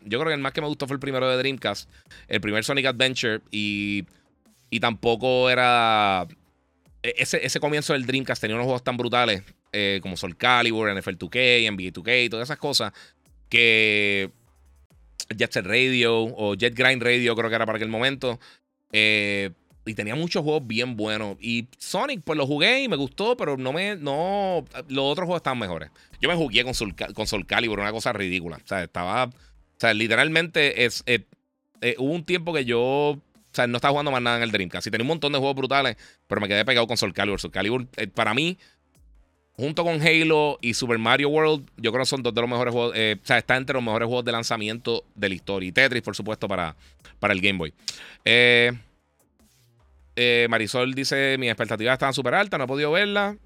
yo 0.03 0.19
creo 0.19 0.25
que 0.25 0.33
el 0.33 0.41
más 0.41 0.51
que 0.51 0.59
me 0.59 0.67
gustó 0.67 0.85
fue 0.85 0.95
el 0.95 0.99
primero 0.99 1.29
de 1.29 1.37
Dreamcast. 1.37 1.89
El 2.27 2.41
primer 2.41 2.65
Sonic 2.65 2.87
Adventure. 2.87 3.39
Y, 3.51 4.05
y 4.69 4.81
tampoco 4.81 5.49
era. 5.49 6.27
E, 7.01 7.15
ese, 7.19 7.45
ese 7.45 7.61
comienzo 7.61 7.93
del 7.93 8.05
Dreamcast 8.05 8.41
tenía 8.41 8.55
unos 8.55 8.65
juegos 8.65 8.83
tan 8.83 8.97
brutales 8.97 9.43
eh, 9.71 9.99
como 10.01 10.17
Soul 10.17 10.35
Calibur, 10.35 10.93
NFL 10.93 11.11
2K, 11.11 11.71
NBA 11.71 11.93
2K, 11.93 12.29
todas 12.29 12.47
esas 12.47 12.57
cosas 12.57 12.91
que 13.47 14.29
Jet 15.37 15.53
Set 15.53 15.65
Radio 15.65 16.23
o 16.23 16.55
Jet 16.55 16.75
Grind 16.75 17.01
Radio 17.01 17.33
creo 17.35 17.49
que 17.49 17.55
era 17.55 17.65
para 17.65 17.77
aquel 17.77 17.89
momento. 17.89 18.39
Eh, 18.91 19.51
y 19.89 19.95
tenía 19.95 20.15
muchos 20.15 20.43
juegos 20.43 20.67
bien 20.67 20.95
buenos. 20.95 21.35
Y 21.41 21.67
Sonic, 21.79 22.21
pues 22.23 22.37
lo 22.37 22.45
jugué 22.45 22.83
y 22.83 22.87
me 22.87 22.95
gustó, 22.95 23.35
pero 23.35 23.57
no 23.57 23.73
me. 23.73 23.95
No. 23.95 24.63
Los 24.87 25.05
otros 25.05 25.25
juegos 25.25 25.39
estaban 25.39 25.57
mejores. 25.57 25.89
Yo 26.21 26.29
me 26.29 26.35
jugué 26.35 26.63
con 26.63 26.73
Soul 26.75 27.45
Calibur, 27.47 27.79
una 27.79 27.91
cosa 27.91 28.13
ridícula. 28.13 28.57
O 28.57 28.67
sea, 28.67 28.83
estaba. 28.83 29.25
O 29.25 29.31
sea, 29.77 29.93
literalmente 29.93 30.85
es, 30.85 31.03
eh, 31.07 31.25
hubo 31.97 32.13
un 32.13 32.23
tiempo 32.23 32.53
que 32.53 32.65
yo. 32.65 32.81
O 32.81 33.21
sea, 33.51 33.65
no 33.65 33.77
estaba 33.77 33.91
jugando 33.93 34.11
más 34.11 34.21
nada 34.21 34.37
en 34.37 34.43
el 34.43 34.51
Dreamcast. 34.51 34.83
Sí, 34.83 34.91
tenía 34.91 35.03
un 35.03 35.07
montón 35.07 35.31
de 35.31 35.39
juegos 35.39 35.55
brutales, 35.55 35.97
pero 36.27 36.39
me 36.39 36.47
quedé 36.47 36.63
pegado 36.65 36.85
con 36.85 36.97
Soul 36.97 37.13
Calibur. 37.13 37.39
Soul 37.39 37.51
Calibur, 37.51 37.87
para 38.13 38.35
mí, 38.35 38.59
junto 39.53 39.83
con 39.83 39.99
Halo 40.01 40.59
y 40.61 40.75
Super 40.75 40.99
Mario 40.99 41.29
World, 41.29 41.67
yo 41.77 41.91
creo 41.91 42.03
que 42.03 42.09
son 42.09 42.21
dos 42.21 42.33
de 42.35 42.41
los 42.41 42.49
mejores 42.49 42.71
juegos. 42.71 42.93
Eh, 42.95 43.17
o 43.21 43.25
sea, 43.25 43.39
está 43.39 43.57
entre 43.57 43.73
los 43.73 43.83
mejores 43.83 44.05
juegos 44.05 44.23
de 44.23 44.31
lanzamiento 44.31 45.03
de 45.15 45.29
la 45.29 45.35
historia. 45.35 45.67
Y 45.67 45.71
Tetris, 45.71 46.03
por 46.03 46.15
supuesto, 46.15 46.47
para, 46.47 46.75
para 47.19 47.33
el 47.33 47.41
Game 47.41 47.57
Boy. 47.57 47.73
Eh, 48.23 48.71
eh, 50.21 50.47
Marisol 50.49 50.93
dice: 50.93 51.37
Mis 51.39 51.49
expectativas 51.49 51.93
estaban 51.93 52.13
súper 52.13 52.33
altas, 52.33 52.57
no 52.57 52.65
he 52.65 52.67
podido 52.67 52.91
verla. 52.91 53.37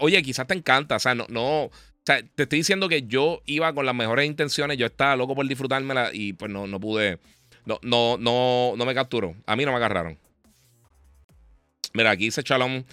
Oye, 0.00 0.22
quizás 0.22 0.46
te 0.46 0.54
encanta. 0.54 0.96
O 0.96 0.98
sea, 0.98 1.14
no, 1.14 1.26
no. 1.28 1.64
O 1.64 1.70
sea, 2.06 2.22
te 2.22 2.44
estoy 2.44 2.60
diciendo 2.60 2.88
que 2.88 3.02
yo 3.02 3.42
iba 3.44 3.70
con 3.74 3.84
las 3.84 3.94
mejores 3.94 4.26
intenciones. 4.26 4.78
Yo 4.78 4.86
estaba 4.86 5.14
loco 5.14 5.34
por 5.34 5.46
disfrutármela 5.46 6.08
y 6.10 6.32
pues 6.32 6.50
no, 6.50 6.66
no 6.66 6.80
pude. 6.80 7.18
No, 7.66 7.78
no, 7.82 8.16
no, 8.16 8.72
no 8.78 8.86
me 8.86 8.94
capturó. 8.94 9.36
A 9.44 9.56
mí 9.56 9.66
no 9.66 9.72
me 9.72 9.76
agarraron. 9.76 10.16
Mira, 11.92 12.12
aquí 12.12 12.24
dice 12.24 12.42
Chalón. 12.42 12.86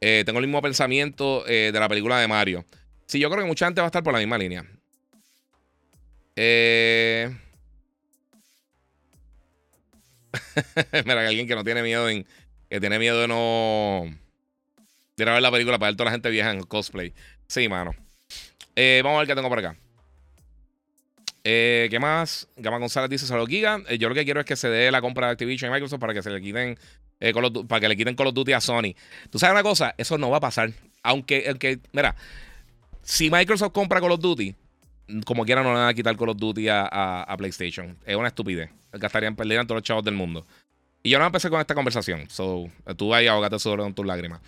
Eh, 0.00 0.22
tengo 0.24 0.38
el 0.38 0.46
mismo 0.46 0.62
pensamiento 0.62 1.46
eh, 1.46 1.70
de 1.70 1.80
la 1.80 1.88
película 1.88 2.18
de 2.18 2.28
Mario. 2.28 2.64
Sí, 3.04 3.18
yo 3.18 3.28
creo 3.28 3.42
que 3.42 3.48
mucha 3.48 3.66
gente 3.66 3.82
va 3.82 3.88
a 3.88 3.88
estar 3.88 4.02
por 4.02 4.14
la 4.14 4.20
misma 4.20 4.38
línea. 4.38 4.64
Eh... 6.34 7.30
Mira, 10.92 11.22
que 11.22 11.26
alguien 11.26 11.46
que 11.46 11.54
no 11.54 11.64
tiene 11.64 11.82
miedo 11.82 12.08
en. 12.08 12.26
Que 12.68 12.80
tiene 12.80 12.98
miedo 12.98 13.20
de 13.20 13.28
no. 13.28 14.04
De 15.16 15.28
a 15.28 15.34
ver 15.34 15.42
la 15.42 15.50
película 15.50 15.78
para 15.78 15.90
ver 15.90 15.96
toda 15.96 16.06
la 16.06 16.12
gente 16.12 16.30
vieja 16.30 16.50
en 16.50 16.62
cosplay. 16.62 17.12
Sí, 17.46 17.68
mano. 17.68 17.94
Eh, 18.76 19.00
vamos 19.04 19.16
a 19.16 19.20
ver 19.20 19.28
qué 19.28 19.34
tengo 19.34 19.48
por 19.48 19.58
acá. 19.58 19.76
¿Qué 21.42 21.98
más? 22.00 22.48
Gama 22.56 22.78
González 22.78 23.10
dice: 23.10 23.26
Solo 23.26 23.46
Giga. 23.46 23.82
yo 23.98 24.08
lo 24.08 24.14
que 24.14 24.24
quiero 24.24 24.40
es 24.40 24.46
que 24.46 24.56
se 24.56 24.68
dé 24.68 24.90
la 24.90 25.00
compra 25.00 25.26
de 25.26 25.32
Activision 25.32 25.70
y 25.70 25.74
Microsoft 25.74 26.00
para 26.00 26.14
que 26.14 26.22
se 26.22 26.30
le 26.30 26.40
quiten 26.40 26.78
eh, 27.20 27.34
para 27.68 27.80
que 27.80 27.88
le 27.88 27.96
quiten 27.96 28.16
Call 28.16 28.28
of 28.28 28.34
Duty 28.34 28.52
a 28.54 28.60
Sony. 28.60 28.94
Tú 29.28 29.38
sabes 29.38 29.52
una 29.52 29.62
cosa, 29.62 29.94
eso 29.98 30.16
no 30.16 30.30
va 30.30 30.38
a 30.38 30.40
pasar. 30.40 30.72
Aunque, 31.02 31.44
aunque, 31.48 31.78
mira, 31.92 32.16
si 33.02 33.30
Microsoft 33.30 33.72
compra 33.72 34.00
Call 34.00 34.12
of 34.12 34.20
Duty, 34.20 34.54
como 35.24 35.44
quiera 35.44 35.62
no 35.62 35.72
le 35.72 35.80
van 35.80 35.88
a 35.88 35.94
quitar 35.94 36.16
Call 36.16 36.30
of 36.30 36.36
Duty 36.36 36.68
a, 36.68 37.34
PlayStation. 37.38 37.96
Es 38.04 38.16
una 38.16 38.28
estupidez. 38.28 38.70
Gastarían, 38.92 39.36
perderían 39.36 39.66
todos 39.66 39.76
los 39.76 39.84
chavos 39.84 40.04
del 40.04 40.14
mundo. 40.14 40.46
Y 41.02 41.10
yo 41.10 41.18
no 41.18 41.26
empecé 41.26 41.48
con 41.48 41.60
esta 41.60 41.74
conversación. 41.74 42.28
So, 42.28 42.68
tú 42.96 43.14
ahí 43.14 43.26
ahogate 43.26 43.58
sobre 43.58 43.82
con 43.82 43.94
tus 43.94 44.04
lágrimas. 44.04 44.40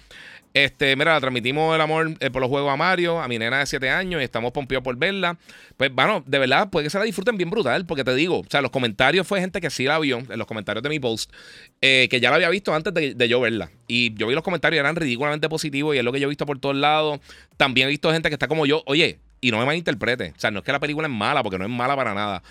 Este, 0.54 0.96
mira, 0.96 1.18
transmitimos 1.18 1.74
el 1.74 1.80
amor 1.80 2.14
eh, 2.20 2.30
por 2.30 2.42
los 2.42 2.50
juegos 2.50 2.70
a 2.70 2.76
Mario, 2.76 3.20
a 3.20 3.26
mi 3.26 3.38
nena 3.38 3.60
de 3.60 3.66
7 3.66 3.88
años, 3.88 4.20
y 4.20 4.24
estamos 4.24 4.52
pompeados 4.52 4.84
por 4.84 4.96
verla. 4.96 5.38
Pues, 5.78 5.90
bueno, 5.94 6.22
de 6.26 6.38
verdad, 6.38 6.68
puede 6.68 6.84
que 6.84 6.90
se 6.90 6.98
la 6.98 7.04
disfruten 7.04 7.38
bien 7.38 7.48
brutal, 7.48 7.86
porque 7.86 8.04
te 8.04 8.14
digo, 8.14 8.40
o 8.40 8.44
sea, 8.50 8.60
los 8.60 8.70
comentarios 8.70 9.26
fue 9.26 9.40
gente 9.40 9.62
que 9.62 9.70
sí 9.70 9.84
la 9.84 9.98
vio, 9.98 10.18
en 10.18 10.38
los 10.38 10.46
comentarios 10.46 10.82
de 10.82 10.90
mi 10.90 11.00
post, 11.00 11.32
eh, 11.80 12.06
que 12.10 12.20
ya 12.20 12.28
la 12.28 12.36
había 12.36 12.50
visto 12.50 12.74
antes 12.74 12.92
de, 12.92 13.28
yo 13.28 13.40
verla. 13.40 13.70
Y 13.88 14.14
yo 14.14 14.26
vi 14.26 14.34
los 14.34 14.44
comentarios, 14.44 14.80
eran 14.80 14.94
ridículamente 14.94 15.48
positivos, 15.48 15.94
y 15.94 15.98
es 15.98 16.04
lo 16.04 16.12
que 16.12 16.20
yo 16.20 16.26
he 16.26 16.28
visto 16.28 16.44
por 16.44 16.58
todos 16.58 16.76
lados. 16.76 17.20
También 17.56 17.88
he 17.88 17.90
visto 17.90 18.12
gente 18.12 18.28
que 18.28 18.34
está 18.34 18.46
como 18.46 18.66
yo, 18.66 18.82
oye, 18.84 19.20
y 19.42 19.50
no 19.50 19.58
me 19.58 19.66
malinterprete. 19.66 20.32
O 20.34 20.40
sea, 20.40 20.50
no 20.50 20.60
es 20.60 20.64
que 20.64 20.72
la 20.72 20.80
película 20.80 21.06
es 21.06 21.12
mala, 21.12 21.42
porque 21.42 21.58
no 21.58 21.64
es 21.64 21.70
mala 21.70 21.94
para 21.94 22.14
nada. 22.14 22.42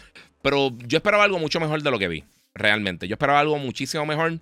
Pero 0.43 0.77
yo 0.85 0.97
esperaba 0.97 1.23
algo 1.23 1.39
mucho 1.39 1.59
mejor 1.59 1.81
de 1.81 1.89
lo 1.89 1.97
que 1.97 2.07
vi 2.07 2.23
realmente. 2.53 3.07
Yo 3.07 3.15
esperaba 3.15 3.39
algo 3.39 3.57
muchísimo 3.57 4.05
mejor, 4.05 4.39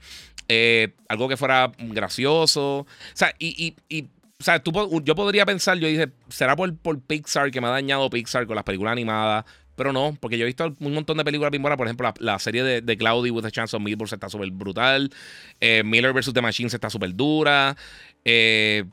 eh, 0.49 0.89
algo 1.07 1.29
que 1.29 1.37
fuera 1.37 1.71
gracioso. 1.77 2.79
O 2.79 2.87
sea, 3.13 3.33
y, 3.37 3.75
y, 3.87 4.03
o 4.39 4.43
sea, 4.43 4.59
tú, 4.59 4.71
yo 5.03 5.15
podría 5.15 5.45
pensar, 5.45 5.77
yo 5.77 5.87
dije, 5.87 6.09
será 6.29 6.55
por, 6.55 6.75
por 6.75 6.99
Pixar 6.99 7.51
que 7.51 7.61
me 7.61 7.67
ha 7.67 7.71
dañado 7.71 8.09
Pixar 8.09 8.47
con 8.47 8.55
las 8.55 8.65
películas 8.65 8.93
animadas. 8.93 9.45
Pero 9.75 9.93
no, 9.93 10.17
porque 10.19 10.37
yo 10.37 10.43
he 10.43 10.47
visto 10.47 10.75
un 10.79 10.93
montón 10.93 11.17
de 11.17 11.23
películas 11.23 11.51
bien 11.51 11.61
buenas. 11.61 11.77
Por 11.77 11.87
ejemplo, 11.87 12.13
la, 12.19 12.39
serie 12.39 12.63
de, 12.63 12.81
de, 12.81 12.97
Cloudy 12.97 13.29
with 13.29 13.45
a 13.45 13.51
Chance 13.51 13.77
of 13.77 13.81
Meatballs 13.81 14.11
está 14.11 14.27
súper 14.27 14.51
brutal. 14.51 15.09
Eh, 15.61 15.83
Miller 15.85 16.11
vs. 16.11 16.33
The 16.33 16.41
Machines 16.41 16.73
está 16.73 16.89
súper 16.89 17.15
dura. 17.15 17.77
Eh, 18.25 18.83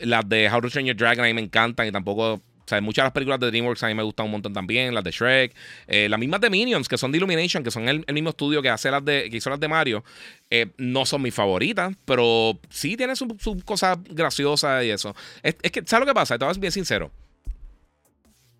las 0.00 0.28
de 0.28 0.50
How 0.50 0.60
to 0.60 0.68
Train 0.68 0.86
Your 0.86 0.96
Dragon 0.96 1.24
a 1.24 1.28
mí 1.28 1.34
me 1.34 1.40
encantan 1.40 1.86
y 1.86 1.92
tampoco 1.92 2.42
sea, 2.68 2.80
muchas 2.80 3.02
de 3.02 3.06
las 3.06 3.12
películas 3.12 3.40
de 3.40 3.50
DreamWorks 3.50 3.82
a 3.82 3.86
mí 3.88 3.94
me 3.94 4.02
gustan 4.02 4.26
un 4.26 4.32
montón 4.32 4.52
también, 4.52 4.94
las 4.94 5.04
de 5.04 5.10
Shrek, 5.10 5.54
eh, 5.86 6.08
las 6.08 6.18
mismas 6.18 6.40
de 6.40 6.50
Minions, 6.50 6.88
que 6.88 6.98
son 6.98 7.10
de 7.12 7.18
Illumination, 7.18 7.62
que 7.62 7.70
son 7.70 7.88
el, 7.88 8.04
mismo 8.12 8.30
estudio 8.30 8.62
que 8.62 8.68
hace 8.68 8.90
las 8.90 9.04
de, 9.04 9.28
que 9.30 9.36
hizo 9.38 9.50
las 9.50 9.60
de 9.60 9.68
Mario, 9.68 10.04
eh, 10.50 10.66
no 10.76 11.06
son 11.06 11.22
mis 11.22 11.34
favoritas, 11.34 11.94
pero 12.04 12.58
sí 12.68 12.96
tienen 12.96 13.16
sus 13.16 13.28
su 13.38 13.58
cosas 13.64 13.98
graciosas 14.10 14.84
y 14.84 14.90
eso. 14.90 15.14
Es, 15.42 15.54
que, 15.54 15.82
¿sabes 15.86 16.06
lo 16.06 16.12
que 16.12 16.14
pasa? 16.14 16.38
Te 16.38 16.46
bien 16.58 16.72
sincero. 16.72 17.10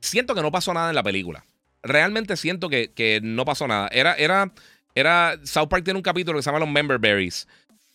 Siento 0.00 0.34
que 0.34 0.42
no 0.42 0.50
pasó 0.50 0.72
nada 0.72 0.88
en 0.90 0.94
la 0.94 1.02
película. 1.02 1.44
Realmente 1.82 2.36
siento 2.36 2.68
que, 2.68 3.20
no 3.22 3.44
pasó 3.44 3.66
nada. 3.66 3.88
Era, 3.92 4.14
era, 4.14 4.52
era, 4.94 5.38
South 5.44 5.68
Park 5.68 5.84
tiene 5.84 5.98
un 5.98 6.02
capítulo 6.02 6.38
que 6.38 6.42
se 6.42 6.48
llama 6.48 6.60
Los 6.60 6.68
Member 6.68 6.98
Berries. 6.98 7.46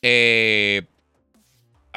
Eh, 0.02 0.84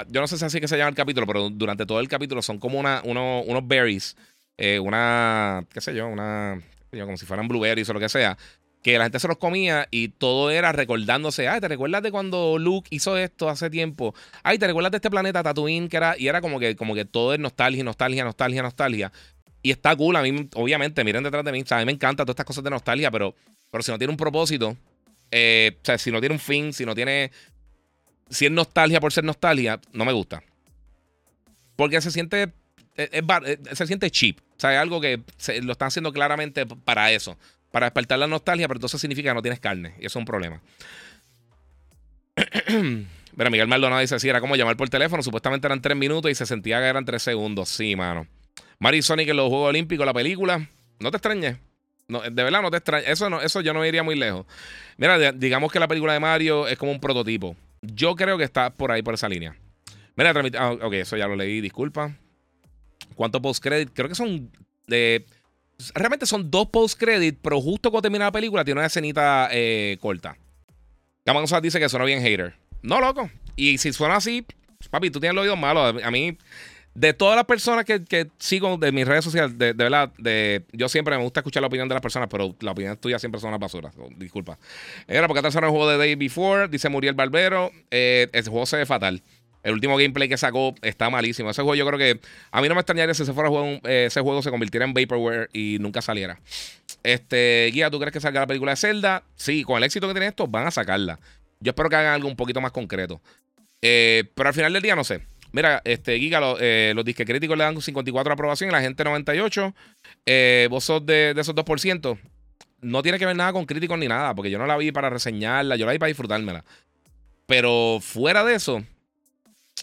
yo 0.08 0.20
no 0.20 0.26
sé 0.26 0.38
si 0.38 0.44
así 0.44 0.60
que 0.60 0.68
se 0.68 0.76
llama 0.76 0.90
el 0.90 0.94
capítulo, 0.94 1.26
pero 1.26 1.50
durante 1.50 1.86
todo 1.86 2.00
el 2.00 2.08
capítulo 2.08 2.42
son 2.42 2.58
como 2.58 2.78
una, 2.78 3.02
unos 3.04 3.66
berries, 3.66 4.16
eh, 4.58 4.78
una, 4.78 5.64
qué 5.72 5.80
sé 5.80 5.94
yo, 5.94 6.06
una, 6.06 6.60
como 6.90 7.16
si 7.16 7.26
fueran 7.26 7.48
blueberries 7.48 7.88
o 7.88 7.94
lo 7.94 8.00
que 8.00 8.08
sea, 8.08 8.36
que 8.82 8.98
la 8.98 9.04
gente 9.04 9.18
se 9.18 9.28
los 9.28 9.38
comía 9.38 9.88
y 9.90 10.08
todo 10.08 10.50
era 10.50 10.70
recordándose, 10.72 11.48
ay, 11.48 11.60
¿te 11.60 11.68
recuerdas 11.68 12.02
de 12.02 12.10
cuando 12.10 12.58
Luke 12.58 12.88
hizo 12.92 13.16
esto 13.16 13.48
hace 13.48 13.68
tiempo? 13.68 14.14
Ay, 14.42 14.58
¿te 14.58 14.66
recuerdas 14.66 14.92
de 14.92 14.98
este 14.98 15.10
planeta 15.10 15.42
Tatooine 15.42 15.88
que 15.88 15.96
era, 15.96 16.14
y 16.16 16.28
era 16.28 16.40
como 16.40 16.60
que, 16.60 16.76
como 16.76 16.94
que 16.94 17.04
todo 17.04 17.34
es 17.34 17.40
nostalgia, 17.40 17.82
nostalgia, 17.82 18.24
nostalgia, 18.24 18.62
nostalgia. 18.62 19.12
Y 19.62 19.72
está 19.72 19.96
cool, 19.96 20.14
a 20.14 20.22
mí, 20.22 20.48
obviamente, 20.54 21.02
miren 21.02 21.24
detrás 21.24 21.44
de 21.44 21.50
mí, 21.50 21.64
a 21.68 21.78
mí 21.78 21.84
me 21.84 21.92
encantan 21.92 22.24
todas 22.24 22.34
estas 22.34 22.46
cosas 22.46 22.62
de 22.62 22.70
nostalgia, 22.70 23.10
pero, 23.10 23.34
pero 23.72 23.82
si 23.82 23.90
no 23.90 23.98
tiene 23.98 24.12
un 24.12 24.16
propósito, 24.16 24.76
eh, 25.32 25.76
o 25.82 25.84
sea, 25.84 25.98
si 25.98 26.12
no 26.12 26.20
tiene 26.20 26.34
un 26.34 26.38
fin, 26.38 26.72
si 26.72 26.86
no 26.86 26.94
tiene 26.94 27.32
si 28.30 28.46
es 28.46 28.52
nostalgia 28.52 29.00
por 29.00 29.12
ser 29.12 29.24
nostalgia, 29.24 29.80
no 29.92 30.04
me 30.04 30.12
gusta. 30.12 30.42
Porque 31.76 32.00
se 32.00 32.10
siente, 32.10 32.52
se 33.72 33.86
siente 33.86 34.10
cheap. 34.10 34.38
O 34.56 34.60
sea, 34.60 34.72
es 34.72 34.78
algo 34.78 35.00
que 35.00 35.20
lo 35.62 35.72
están 35.72 35.88
haciendo 35.88 36.12
claramente 36.12 36.66
para 36.66 37.12
eso. 37.12 37.36
Para 37.70 37.86
despertar 37.86 38.18
la 38.18 38.26
nostalgia, 38.26 38.66
pero 38.68 38.78
entonces 38.78 39.00
significa 39.00 39.30
que 39.30 39.34
no 39.34 39.42
tienes 39.42 39.60
carne. 39.60 39.94
Y 39.98 40.06
eso 40.06 40.18
es 40.18 40.22
un 40.22 40.24
problema. 40.24 40.62
Mira, 43.36 43.50
Miguel 43.50 43.68
Maldonado 43.68 44.00
dice: 44.00 44.18
Sí, 44.18 44.28
era 44.28 44.40
como 44.40 44.56
llamar 44.56 44.76
por 44.76 44.88
teléfono. 44.88 45.22
Supuestamente 45.22 45.66
eran 45.66 45.82
tres 45.82 45.96
minutos 45.96 46.30
y 46.30 46.34
se 46.34 46.46
sentía 46.46 46.78
que 46.78 46.86
eran 46.86 47.04
tres 47.04 47.22
segundos. 47.22 47.68
Sí, 47.68 47.94
mano. 47.94 48.26
Mari 48.78 49.02
Sonic 49.02 49.28
en 49.28 49.36
los 49.36 49.48
Juegos 49.48 49.68
Olímpicos, 49.70 50.06
la 50.06 50.14
película. 50.14 50.66
No 51.00 51.10
te 51.10 51.18
extrañes. 51.18 51.58
No, 52.08 52.22
de 52.22 52.30
verdad, 52.30 52.62
no 52.62 52.70
te 52.70 52.78
extrañes. 52.78 53.10
Eso, 53.10 53.28
no, 53.28 53.42
eso 53.42 53.60
yo 53.60 53.74
no 53.74 53.84
iría 53.84 54.02
muy 54.02 54.16
lejos. 54.16 54.46
Mira, 54.96 55.32
digamos 55.32 55.70
que 55.70 55.78
la 55.78 55.88
película 55.88 56.14
de 56.14 56.20
Mario 56.20 56.66
es 56.68 56.78
como 56.78 56.92
un 56.92 57.00
prototipo. 57.00 57.56
Yo 57.94 58.14
creo 58.14 58.38
que 58.38 58.44
está 58.44 58.70
por 58.70 58.92
ahí, 58.92 59.02
por 59.02 59.14
esa 59.14 59.28
línea. 59.28 59.56
Mira, 60.16 60.32
ah, 60.58 60.72
ok, 60.72 60.92
eso 60.94 61.16
ya 61.16 61.26
lo 61.26 61.36
leí, 61.36 61.60
disculpa. 61.60 62.16
¿Cuántos 63.14 63.40
post-credit? 63.40 63.90
Creo 63.92 64.08
que 64.08 64.14
son. 64.14 64.50
de 64.86 65.26
realmente 65.94 66.26
son 66.26 66.50
dos 66.50 66.68
post-credit, 66.68 67.38
pero 67.42 67.60
justo 67.60 67.90
cuando 67.90 68.02
termina 68.02 68.26
la 68.26 68.32
película 68.32 68.64
tiene 68.64 68.80
una 68.80 68.86
escenita 68.86 69.48
eh, 69.52 69.98
corta. 70.00 70.36
Gaman 71.24 71.44
dice 71.62 71.78
que 71.78 71.88
suena 71.88 72.04
bien 72.04 72.22
hater. 72.22 72.54
No, 72.82 73.00
loco. 73.00 73.30
Y 73.56 73.78
si 73.78 73.92
suena 73.92 74.16
así, 74.16 74.46
papi, 74.90 75.10
tú 75.10 75.20
tienes 75.20 75.34
el 75.34 75.38
oído 75.38 75.56
malo. 75.56 75.82
A 75.82 76.10
mí, 76.10 76.38
de 76.96 77.12
todas 77.12 77.36
las 77.36 77.44
personas 77.44 77.84
que, 77.84 78.28
sigo 78.38 78.78
de 78.78 78.90
mis 78.90 79.06
redes 79.06 79.22
sociales, 79.22 79.58
de, 79.58 79.74
verdad, 79.74 80.10
de, 80.16 80.64
yo 80.72 80.88
siempre 80.88 81.14
me 81.14 81.22
gusta 81.22 81.40
escuchar 81.40 81.60
la 81.60 81.66
opinión 81.66 81.88
de 81.88 81.94
las 81.94 82.00
personas, 82.00 82.28
pero 82.30 82.56
la 82.60 82.70
opinión 82.70 82.96
tuya 82.96 83.18
siempre 83.18 83.38
son 83.38 83.50
las 83.50 83.60
basuras. 83.60 83.94
disculpa. 84.16 84.58
Era 85.06 85.26
porque 85.26 85.40
atrás 85.40 85.54
el 85.54 85.68
juego 85.68 85.90
de 85.90 85.98
Day 85.98 86.14
Before, 86.14 86.68
dice 86.68 86.88
Muriel 86.88 87.12
Barbero. 87.12 87.70
Eh, 87.90 88.28
ese 88.32 88.48
juego 88.48 88.64
se 88.64 88.78
ve 88.78 88.86
fatal. 88.86 89.22
El 89.62 89.74
último 89.74 89.98
gameplay 89.98 90.26
que 90.26 90.38
sacó 90.38 90.74
está 90.80 91.10
malísimo. 91.10 91.50
Ese 91.50 91.60
juego 91.60 91.74
yo 91.74 91.86
creo 91.86 91.98
que 91.98 92.18
a 92.50 92.62
mí 92.62 92.68
no 92.68 92.74
me 92.74 92.80
extrañaría 92.80 93.12
si 93.12 93.24
ese, 93.24 93.34
fuera 93.34 93.50
juego, 93.50 93.66
eh, 93.84 94.06
ese 94.06 94.22
juego 94.22 94.40
se 94.40 94.50
convirtiera 94.50 94.86
en 94.86 94.94
Vaporware 94.94 95.50
y 95.52 95.76
nunca 95.80 96.00
saliera. 96.00 96.40
Este, 97.02 97.68
Guía, 97.74 97.90
¿tú 97.90 97.98
crees 97.98 98.14
que 98.14 98.20
salga 98.20 98.40
la 98.40 98.46
película 98.46 98.72
de 98.72 98.76
Zelda? 98.76 99.22
Sí, 99.34 99.64
con 99.64 99.76
el 99.76 99.84
éxito 99.84 100.08
que 100.08 100.14
tiene 100.14 100.28
esto, 100.28 100.46
van 100.46 100.66
a 100.66 100.70
sacarla. 100.70 101.18
Yo 101.60 101.70
espero 101.70 101.90
que 101.90 101.96
hagan 101.96 102.14
algo 102.14 102.28
un 102.28 102.36
poquito 102.36 102.62
más 102.62 102.72
concreto. 102.72 103.20
Eh, 103.82 104.24
pero 104.34 104.48
al 104.48 104.54
final 104.54 104.72
del 104.72 104.82
día 104.82 104.96
no 104.96 105.04
sé. 105.04 105.20
Mira, 105.52 105.80
este, 105.84 106.18
Giga, 106.18 106.40
eh, 106.60 106.92
los 106.94 107.04
disques 107.04 107.26
críticos 107.26 107.56
le 107.56 107.64
dan 107.64 107.80
54 107.80 108.30
de 108.30 108.32
aprobación 108.32 108.72
la 108.72 108.80
gente 108.80 109.04
98. 109.04 109.74
vos 110.70 110.84
sos 110.84 111.04
de, 111.06 111.34
de, 111.34 111.40
esos 111.40 111.54
2%. 111.54 112.18
No 112.82 113.02
tiene 113.02 113.18
que 113.18 113.26
ver 113.26 113.36
nada 113.36 113.52
con 113.52 113.64
críticos 113.64 113.98
ni 113.98 114.06
nada, 114.06 114.34
porque 114.34 114.50
yo 114.50 114.58
no 114.58 114.66
la 114.66 114.76
vi 114.76 114.92
para 114.92 115.10
reseñarla, 115.10 115.76
yo 115.76 115.86
la 115.86 115.92
vi 115.92 115.98
para 115.98 116.08
disfrutármela. 116.08 116.64
Pero 117.46 117.98
fuera 118.00 118.44
de 118.44 118.54
eso, 118.54 118.82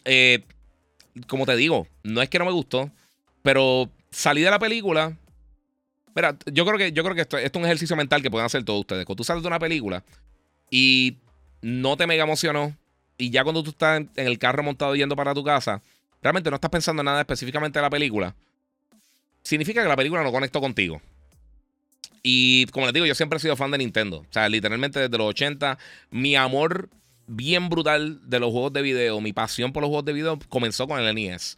eh, 0.05 0.43
como 1.27 1.45
te 1.45 1.55
digo, 1.55 1.87
no 2.03 2.21
es 2.21 2.29
que 2.29 2.39
no 2.39 2.45
me 2.45 2.51
gustó, 2.51 2.91
pero 3.41 3.89
salí 4.11 4.41
de 4.41 4.51
la 4.51 4.59
película. 4.59 5.17
Mira, 6.15 6.37
yo 6.51 6.65
creo 6.65 6.77
que, 6.77 6.91
yo 6.91 7.03
creo 7.03 7.15
que 7.15 7.21
esto, 7.21 7.37
es 7.37 7.51
un 7.55 7.65
ejercicio 7.65 7.95
mental 7.95 8.21
que 8.21 8.29
pueden 8.29 8.45
hacer 8.45 8.63
todos 8.63 8.81
ustedes. 8.81 9.05
Cuando 9.05 9.17
tú 9.17 9.23
sales 9.23 9.43
de 9.43 9.47
una 9.47 9.59
película 9.59 10.03
y 10.69 11.17
no 11.61 11.95
te 11.97 12.05
mega 12.05 12.23
emocionó, 12.23 12.75
y 13.17 13.29
ya 13.29 13.43
cuando 13.43 13.63
tú 13.63 13.71
estás 13.71 13.99
en, 13.99 14.09
el 14.15 14.39
carro 14.39 14.63
montado 14.63 14.95
yendo 14.95 15.15
para 15.15 15.33
tu 15.33 15.43
casa, 15.43 15.81
realmente 16.21 16.49
no 16.49 16.55
estás 16.55 16.71
pensando 16.71 17.01
en 17.01 17.05
nada 17.05 17.21
específicamente 17.21 17.79
de 17.79 17.83
la 17.83 17.89
película, 17.89 18.35
significa 19.43 19.81
que 19.81 19.89
la 19.89 19.95
película 19.95 20.23
no 20.23 20.31
conectó 20.31 20.61
contigo. 20.61 21.01
Y 22.23 22.65
como 22.67 22.85
les 22.85 22.93
digo, 22.93 23.05
yo 23.05 23.15
siempre 23.15 23.37
he 23.37 23.39
sido 23.41 23.57
fan 23.57 23.71
de 23.71 23.77
Nintendo. 23.77 24.19
O 24.19 24.27
sea, 24.31 24.47
literalmente 24.47 24.99
desde 24.99 25.17
los 25.17 25.27
80, 25.27 25.77
mi 26.09 26.37
amor 26.37 26.89
bien 27.27 27.69
brutal 27.69 28.19
de 28.29 28.39
los 28.39 28.51
juegos 28.51 28.71
de 28.73 28.81
video, 28.81 29.19
mi 29.19 29.33
pasión 29.33 29.73
por 29.73 29.81
los 29.81 29.89
juegos 29.89 30.05
de 30.05 30.13
video 30.13 30.39
comenzó 30.49 30.87
con 30.87 31.01
el 31.01 31.13
NES. 31.13 31.57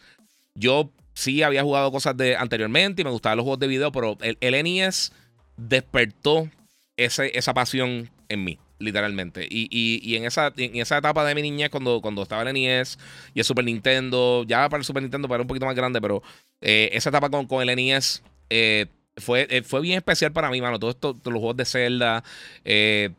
Yo 0.55 0.89
sí 1.13 1.43
había 1.43 1.63
jugado 1.63 1.91
cosas 1.91 2.17
de 2.17 2.35
anteriormente 2.35 3.01
y 3.01 3.05
me 3.05 3.11
gustaban 3.11 3.37
los 3.37 3.43
juegos 3.43 3.59
de 3.59 3.67
video, 3.67 3.91
pero 3.91 4.17
el, 4.21 4.63
NES 4.63 5.11
despertó 5.57 6.49
ese, 6.97 7.37
esa 7.37 7.53
pasión 7.53 8.09
en 8.29 8.43
mí, 8.43 8.59
literalmente. 8.79 9.47
Y, 9.49 10.15
en, 10.15 10.25
esa, 10.25 10.53
en 10.57 10.75
esa 10.77 10.97
etapa 10.97 11.25
de 11.25 11.35
mi 11.35 11.41
niñez, 11.41 11.69
cuando, 11.69 12.01
cuando 12.01 12.23
estaba 12.23 12.43
el 12.43 12.53
NES 12.53 12.97
y 13.33 13.39
el 13.39 13.45
Super 13.45 13.65
Nintendo, 13.65 14.43
ya 14.47 14.67
para 14.69 14.79
el 14.79 14.85
Super 14.85 15.01
Nintendo 15.01 15.27
para 15.27 15.41
un 15.41 15.47
poquito 15.47 15.65
más 15.65 15.75
grande, 15.75 16.01
pero 16.01 16.21
eh, 16.61 16.89
esa 16.93 17.09
etapa 17.09 17.29
con, 17.29 17.45
con 17.47 17.67
el 17.67 17.75
NES 17.75 18.23
eh, 18.49 18.87
fue, 19.17 19.47
eh, 19.49 19.63
fue 19.63 19.81
bien 19.81 19.97
especial 19.97 20.31
para 20.33 20.49
mí, 20.49 20.61
mano. 20.61 20.79
Todos 20.79 20.95
esto, 20.95 21.13
los 21.23 21.39
juegos 21.39 21.57
de 21.57 21.65
Zelda, 21.65 22.23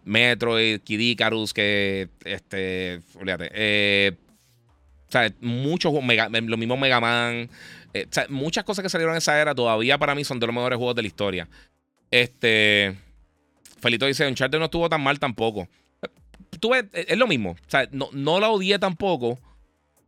Metroid, 0.05 0.81
Kid 0.81 1.01
Icarus, 1.01 1.55
que, 1.55 2.09
este, 2.25 3.01
eh, 3.55 4.13
o 5.09 5.13
sea, 5.13 5.33
muchos 5.41 5.93
mega, 6.03 6.29
lo 6.29 6.57
mismo 6.57 6.77
Mega 6.77 7.01
Man, 7.01 7.49
o 7.95 8.13
sea, 8.13 8.27
muchas 8.29 8.65
cosas 8.65 8.83
que 8.83 8.91
salieron 8.91 9.15
en 9.15 9.19
esa 9.19 9.41
era 9.41 9.55
todavía 9.55 9.97
para 9.97 10.15
mí 10.15 10.25
son 10.25 10.39
de 10.39 10.47
los 10.47 10.55
mejores 10.55 10.77
juegos 10.77 10.97
de 10.97 11.03
la 11.03 11.09
historia. 11.09 11.49
Este, 12.11 12.97
Felito 13.87 14.07
dice, 14.07 14.27
Uncharted 14.27 14.59
no 14.59 14.67
estuvo 14.67 14.89
tan 14.89 15.03
mal 15.03 15.19
tampoco. 15.19 15.69
Tuve, 16.61 16.89
es 16.93 17.17
lo 17.17 17.27
mismo, 17.27 17.51
o 17.51 17.71
sea, 17.71 17.89
no, 17.93 18.09
no 18.13 18.41
la 18.41 18.49
odié 18.49 18.79
tampoco 18.79 19.39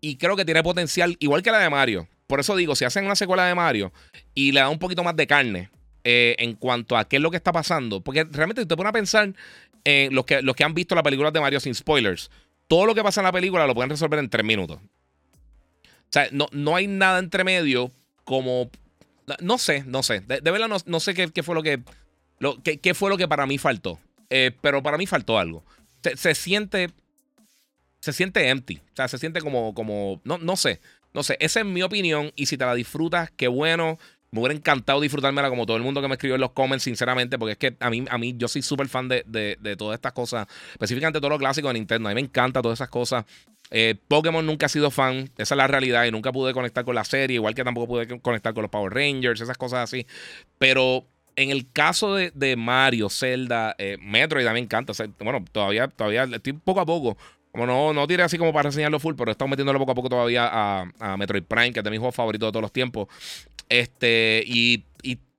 y 0.01 0.17
creo 0.17 0.37
que 0.37 0.45
tiene 0.45 0.63
potencial, 0.63 1.17
igual 1.21 1.43
que 1.43 1.51
la 1.51 1.59
de 1.59 1.71
Mario. 1.71 2.09
Por 2.27 2.41
eso 2.41 2.57
digo, 2.57 2.75
si 2.75 2.85
hacen 2.85 3.05
una 3.05 3.17
secuela 3.17 3.47
de 3.47 3.55
Mario 3.55 3.93
y 4.35 4.53
le 4.53 4.61
da 4.61 4.69
un 4.69 4.79
poquito 4.79 5.03
más 5.03 5.17
de 5.17 5.27
carne, 5.27 5.71
eh, 6.05 6.37
en 6.39 6.55
cuanto 6.55 6.97
a 6.97 7.07
qué 7.07 7.17
es 7.17 7.23
lo 7.23 7.31
que 7.31 7.37
está 7.37 7.53
pasando. 7.53 8.01
Porque 8.01 8.25
realmente 8.25 8.65
te 8.65 8.77
pones 8.77 8.91
a 8.91 8.93
pensar 8.93 9.35
en 9.85 10.15
los 10.15 10.25
que, 10.25 10.43
los 10.43 10.57
que 10.57 10.65
han 10.65 10.75
visto 10.75 10.95
la 10.95 11.03
película 11.03 11.31
de 11.31 11.41
Mario 11.41 11.61
sin 11.61 11.75
spoilers. 11.75 12.31
Todo 12.67 12.87
lo 12.87 12.95
que 12.95 13.03
pasa 13.03 13.21
en 13.21 13.27
la 13.27 13.33
película 13.33 13.67
lo 13.67 13.75
pueden 13.75 13.91
resolver 13.91 14.19
en 14.19 14.31
tres 14.31 14.45
minutos. 14.45 14.79
O 14.79 16.11
sea, 16.11 16.29
no, 16.33 16.49
no 16.53 16.77
hay 16.77 16.87
nada 16.87 17.19
entre 17.19 17.45
medio 17.45 17.91
como. 18.25 18.71
No 19.41 19.59
sé, 19.59 19.85
no 19.87 20.03
sé. 20.03 20.21
De, 20.21 20.41
verdad 20.41 20.69
no, 20.87 21.01
sé 21.01 21.15
qué, 21.15 21.43
fue 21.43 21.55
lo 21.55 21.63
que. 21.63 21.81
Lo, 22.39 22.63
qué, 22.63 22.95
fue 22.95 23.11
lo 23.11 23.17
que 23.17 23.29
para 23.29 23.47
mí 23.47 23.59
faltó. 23.59 23.99
Eh, 24.31 24.53
pero 24.61 24.83
para 24.83 24.99
mí 24.99 25.07
faltó 25.07 25.39
algo. 25.39 25.65
Se, 26.17 26.35
siente. 26.35 26.91
Se 28.01 28.13
siente 28.13 28.49
empty. 28.49 28.77
O 28.77 28.97
sea, 28.97 29.09
se 29.09 29.19
siente 29.19 29.41
como. 29.41 29.75
como 29.75 30.21
no, 30.25 30.39
no 30.39 30.57
sé. 30.57 30.81
No 31.15 31.23
sé. 31.23 31.37
Esa 31.41 31.61
es 31.61 31.67
mi 31.67 31.83
opinión. 31.83 32.33
Y 32.37 32.47
si 32.47 32.57
te 32.57 32.65
la 32.65 32.75
disfrutas, 32.75 33.31
qué 33.37 33.49
bueno. 33.49 33.99
Me 34.31 34.41
hubiera 34.41 34.55
encantado 34.55 35.01
disfrutármela 35.01 35.49
como 35.49 35.65
todo 35.65 35.79
el 35.79 35.83
mundo 35.83 36.03
que 36.03 36.09
me 36.09 36.15
escribió 36.15 36.35
en 36.35 36.43
los 36.43 36.53
comments, 36.53 36.85
sinceramente, 36.85 37.39
porque 37.39 37.53
es 37.53 37.59
que 37.59 37.77
a 37.81 37.89
mí, 37.89 38.05
a 38.11 38.19
mí 38.19 38.35
yo 38.37 38.47
soy 38.47 38.61
súper 38.61 38.87
fan 38.89 39.09
de, 39.09 39.25
de, 39.27 39.77
todas 39.77 39.95
estas 39.95 40.13
cosas, 40.13 40.47
específicamente 40.73 41.19
todo 41.19 41.31
lo 41.31 41.39
clásico 41.39 41.69
de 41.69 41.75
Nintendo. 41.75 42.11
A 42.11 42.13
mí 42.13 42.17
me 42.17 42.27
encanta 42.27 42.61
todas 42.61 42.77
esas 42.77 42.91
cosas. 42.91 43.25
Eh, 43.71 43.95
Pokémon 44.07 44.45
nunca 44.45 44.67
ha 44.67 44.69
sido 44.69 44.91
fan, 44.91 45.31
esa 45.39 45.55
es 45.55 45.57
la 45.57 45.67
realidad, 45.67 46.05
y 46.05 46.11
nunca 46.11 46.31
pude 46.31 46.53
conectar 46.53 46.85
con 46.85 46.95
la 46.95 47.05
serie, 47.05 47.37
igual 47.37 47.55
que 47.55 47.65
tampoco 47.65 47.87
pude 47.87 48.21
conectar 48.21 48.53
con 48.53 48.63
los 48.63 48.71
Power 48.71 48.93
Rangers, 48.93 49.41
esas 49.41 49.57
cosas 49.57 49.81
así. 49.81 50.07
Pero 50.59 51.07
en 51.39 51.51
el 51.51 51.71
caso 51.71 52.17
de, 52.17 52.57
Mario, 52.57 53.09
Zelda, 53.09 53.77
eh, 53.79 53.97
Metroid, 54.01 54.45
a 54.47 54.51
mí 54.51 54.55
me 54.55 54.65
encanta. 54.65 54.93
bueno, 55.21 55.45
todavía, 55.53 55.87
todavía 55.87 56.25
estoy 56.25 56.53
poco 56.55 56.81
a 56.81 56.87
poco. 56.87 57.17
Como 57.53 57.65
no, 57.65 57.93
no 57.93 58.07
tiré 58.09 58.25
así 58.25 58.37
como 58.37 58.53
para 58.53 58.71
reseñarlo 58.71 58.99
full, 58.99 59.15
pero 59.17 59.31
he 59.31 59.33
estado 59.33 59.49
metiéndolo 59.49 59.79
poco 59.79 59.93
a 59.93 59.95
poco 59.95 60.09
todavía 60.09 60.49
a, 60.51 60.91
a 60.99 61.17
Metroid 61.17 61.45
Prime, 61.45 61.73
que 61.73 61.79
es 61.79 61.85
de 61.85 61.91
mis 61.91 62.01
juegos 62.01 62.15
favoritos 62.17 62.49
de 62.49 62.53
todos 62.53 62.63
los 62.63 62.73
tiempos. 62.73 63.07
Este, 63.69 64.43
y, 64.47 64.85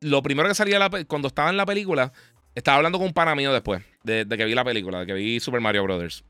lo 0.01 0.23
primero 0.23 0.47
que 0.47 0.55
salía 0.55 0.89
cuando 1.07 1.27
estaba 1.27 1.49
en 1.49 1.57
la 1.57 1.65
película, 1.65 2.13
estaba 2.55 2.77
hablando 2.77 2.97
con 2.97 3.07
un 3.07 3.13
pana 3.13 3.35
mío 3.35 3.51
después 3.51 3.83
de, 4.03 4.25
que 4.25 4.45
vi 4.45 4.55
la 4.55 4.63
película, 4.63 5.01
de 5.01 5.05
que 5.05 5.13
vi 5.13 5.41
Super 5.41 5.59
Mario 5.59 5.83
Brothers. 5.83 6.23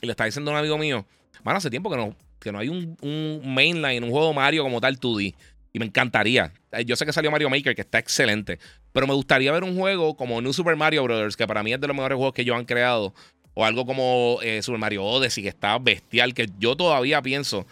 Y 0.00 0.06
le 0.06 0.12
estaba 0.12 0.26
diciendo 0.26 0.50
a 0.50 0.54
un 0.54 0.58
amigo 0.58 0.76
mío, 0.76 1.06
mano, 1.44 1.58
hace 1.58 1.70
tiempo 1.70 1.90
que 1.90 1.96
no, 1.96 2.16
que 2.40 2.50
no 2.50 2.58
hay 2.58 2.68
un, 2.68 2.96
un 3.00 3.54
mainline, 3.54 4.02
un 4.02 4.10
juego 4.10 4.34
Mario 4.34 4.64
como 4.64 4.80
tal 4.80 4.98
2D. 4.98 5.36
Y 5.72 5.78
me 5.78 5.86
encantaría. 5.86 6.52
Yo 6.86 6.96
sé 6.96 7.06
que 7.06 7.12
salió 7.12 7.30
Mario 7.30 7.50
Maker, 7.50 7.74
que 7.74 7.82
está 7.82 7.98
excelente. 7.98 8.58
Pero 8.92 9.06
me 9.06 9.14
gustaría 9.14 9.52
ver 9.52 9.64
un 9.64 9.76
juego 9.76 10.16
como 10.16 10.40
New 10.40 10.52
Super 10.52 10.76
Mario 10.76 11.04
Brothers, 11.04 11.36
que 11.36 11.46
para 11.46 11.62
mí 11.62 11.72
es 11.72 11.80
de 11.80 11.86
los 11.86 11.96
mejores 11.96 12.16
juegos 12.16 12.34
que 12.34 12.42
ellos 12.42 12.56
han 12.56 12.64
creado. 12.64 13.14
O 13.54 13.64
algo 13.64 13.84
como 13.86 14.38
eh, 14.42 14.62
Super 14.62 14.78
Mario 14.78 15.04
Odyssey, 15.04 15.42
que 15.42 15.48
está 15.48 15.78
bestial, 15.78 16.32
que 16.32 16.48
yo 16.58 16.76
todavía 16.76 17.20
pienso 17.22 17.66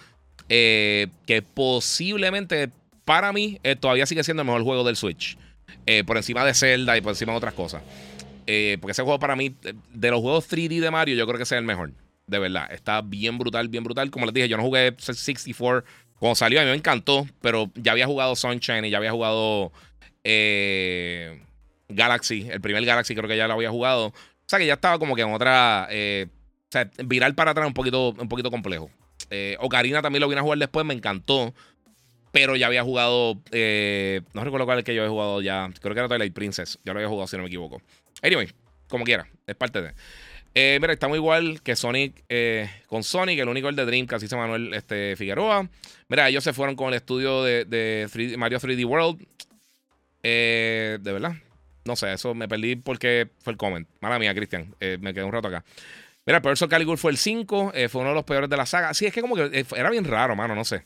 eh, 0.49 1.07
que 1.27 1.43
posiblemente 1.43 2.71
para 3.05 3.33
mí 3.33 3.61
eh, 3.63 3.77
todavía 3.77 4.05
sigue 4.05 4.25
siendo 4.25 4.43
el 4.43 4.47
mejor 4.47 4.65
juego 4.65 4.85
del 4.85 4.97
Switch. 4.97 5.39
Por 6.05 6.17
encima 6.17 6.45
de 6.45 6.53
Zelda 6.53 6.97
y 6.97 7.01
por 7.01 7.13
encima 7.13 7.31
de 7.31 7.39
otras 7.39 7.55
cosas. 7.55 7.81
Porque 8.81 8.91
ese 8.91 9.03
juego 9.03 9.21
para 9.21 9.37
mí, 9.37 9.55
de 9.93 10.11
los 10.11 10.21
juegos 10.21 10.51
3D 10.51 10.81
de 10.81 10.91
Mario, 10.91 11.15
yo 11.15 11.25
creo 11.27 11.37
que 11.37 11.45
es 11.45 11.53
el 11.53 11.63
mejor. 11.63 11.93
De 12.27 12.41
verdad. 12.41 12.67
Está 12.73 13.03
bien 13.03 13.39
brutal, 13.39 13.69
bien 13.69 13.85
brutal. 13.85 14.11
Como 14.11 14.27
les 14.27 14.35
dije, 14.35 14.49
yo 14.49 14.57
no 14.57 14.65
jugué 14.65 14.97
64 14.99 15.85
cuando 16.19 16.35
salió. 16.35 16.61
A 16.61 16.65
mí 16.65 16.71
me 16.71 16.77
encantó. 16.77 17.25
Pero 17.41 17.71
ya 17.77 17.93
había 17.93 18.07
jugado 18.07 18.35
Sunshine 18.35 18.85
y 18.85 18.91
ya 18.91 18.99
había 18.99 19.13
jugado 19.13 19.71
Galaxy. 21.89 22.49
El 22.51 22.61
primer 22.61 22.85
Galaxy 22.85 23.15
creo 23.15 23.29
que 23.29 23.37
ya 23.37 23.49
lo 23.49 23.55
había 23.55 23.71
jugado. 23.71 24.09
O 24.09 24.49
sea 24.49 24.59
que 24.59 24.67
ya 24.67 24.75
estaba 24.75 24.99
como 24.99 25.15
que 25.17 25.23
en 25.23 25.33
otra... 25.33 25.89
o 25.89 26.71
sea, 26.71 26.91
viral 27.05 27.35
para 27.35 27.53
atrás 27.53 27.67
un 27.67 27.75
poquito, 27.75 28.11
un 28.11 28.29
poquito 28.29 28.51
complejo. 28.51 28.91
Ocarina 29.59 30.03
también 30.03 30.21
lo 30.21 30.29
vine 30.29 30.41
a 30.41 30.43
jugar 30.43 30.59
después. 30.59 30.85
Me 30.87 30.95
encantó 30.95 31.55
pero 32.37 32.55
ya 32.55 32.67
había 32.67 32.83
jugado. 32.83 33.41
Eh, 33.51 34.21
no 34.35 34.45
recuerdo 34.45 34.67
cuál 34.67 34.81
es 34.81 34.85
que 34.85 34.95
yo 34.95 35.01
había 35.01 35.11
jugado 35.11 35.41
ya. 35.41 35.71
Creo 35.81 35.95
que 35.95 36.01
era 36.01 36.09
Twilight 36.09 36.35
Princess. 36.35 36.79
Ya 36.85 36.93
lo 36.93 36.99
había 36.99 37.09
jugado, 37.09 37.27
si 37.27 37.37
no 37.37 37.43
me 37.43 37.49
equivoco. 37.49 37.81
Anyway, 38.23 38.53
como 38.89 39.05
quiera, 39.05 39.27
es 39.47 39.57
parte 39.57 39.81
de. 39.81 39.95
Eh, 40.55 40.77
mira, 40.79 40.93
estamos 40.93 41.17
igual 41.17 41.63
que 41.63 41.75
Sonic 41.77 42.25
eh, 42.29 42.69
con 42.89 43.05
Sonic, 43.05 43.39
el 43.39 43.49
único 43.49 43.71
el 43.71 43.77
de 43.77 43.87
Dreamcast, 43.87 44.21
dice 44.21 44.37
Manuel 44.37 44.75
este, 44.75 45.17
Figueroa. 45.17 45.67
Mira, 46.09 46.29
ellos 46.29 46.45
se 46.45 46.53
fueron 46.53 46.77
con 46.77 46.89
el 46.89 46.95
estudio 46.95 47.43
de 47.43 48.35
Mario 48.37 48.59
3D 48.59 48.85
World. 48.85 49.27
De 50.29 51.13
verdad. 51.13 51.35
No 51.85 51.97
sé, 51.97 52.13
eso 52.13 52.35
me 52.35 52.49
perdí 52.49 52.77
porque 52.77 53.29
fue 53.41 53.53
el 53.53 53.57
comment. 53.57 53.89
Mala 54.01 54.19
mía, 54.19 54.35
Cristian. 54.35 54.75
me 54.81 55.15
quedé 55.15 55.25
un 55.25 55.33
rato 55.33 55.49
acá. 55.49 55.65
Mira, 56.25 56.41
el 56.45 56.57
Soul 56.57 56.71
Calibur 56.71 56.99
fue 56.99 57.13
el 57.13 57.17
5. 57.17 57.73
fue 57.89 58.01
uno 58.01 58.11
de 58.11 58.15
los 58.17 58.25
peores 58.25 58.51
de 58.51 58.57
la 58.57 58.67
saga. 58.67 58.93
Sí, 58.95 59.07
es 59.07 59.13
que 59.13 59.21
como 59.21 59.37
que 59.37 59.65
era 59.77 59.91
bien 59.91 60.05
raro, 60.05 60.35
mano, 60.35 60.55
no 60.55 60.65
sé. 60.65 60.85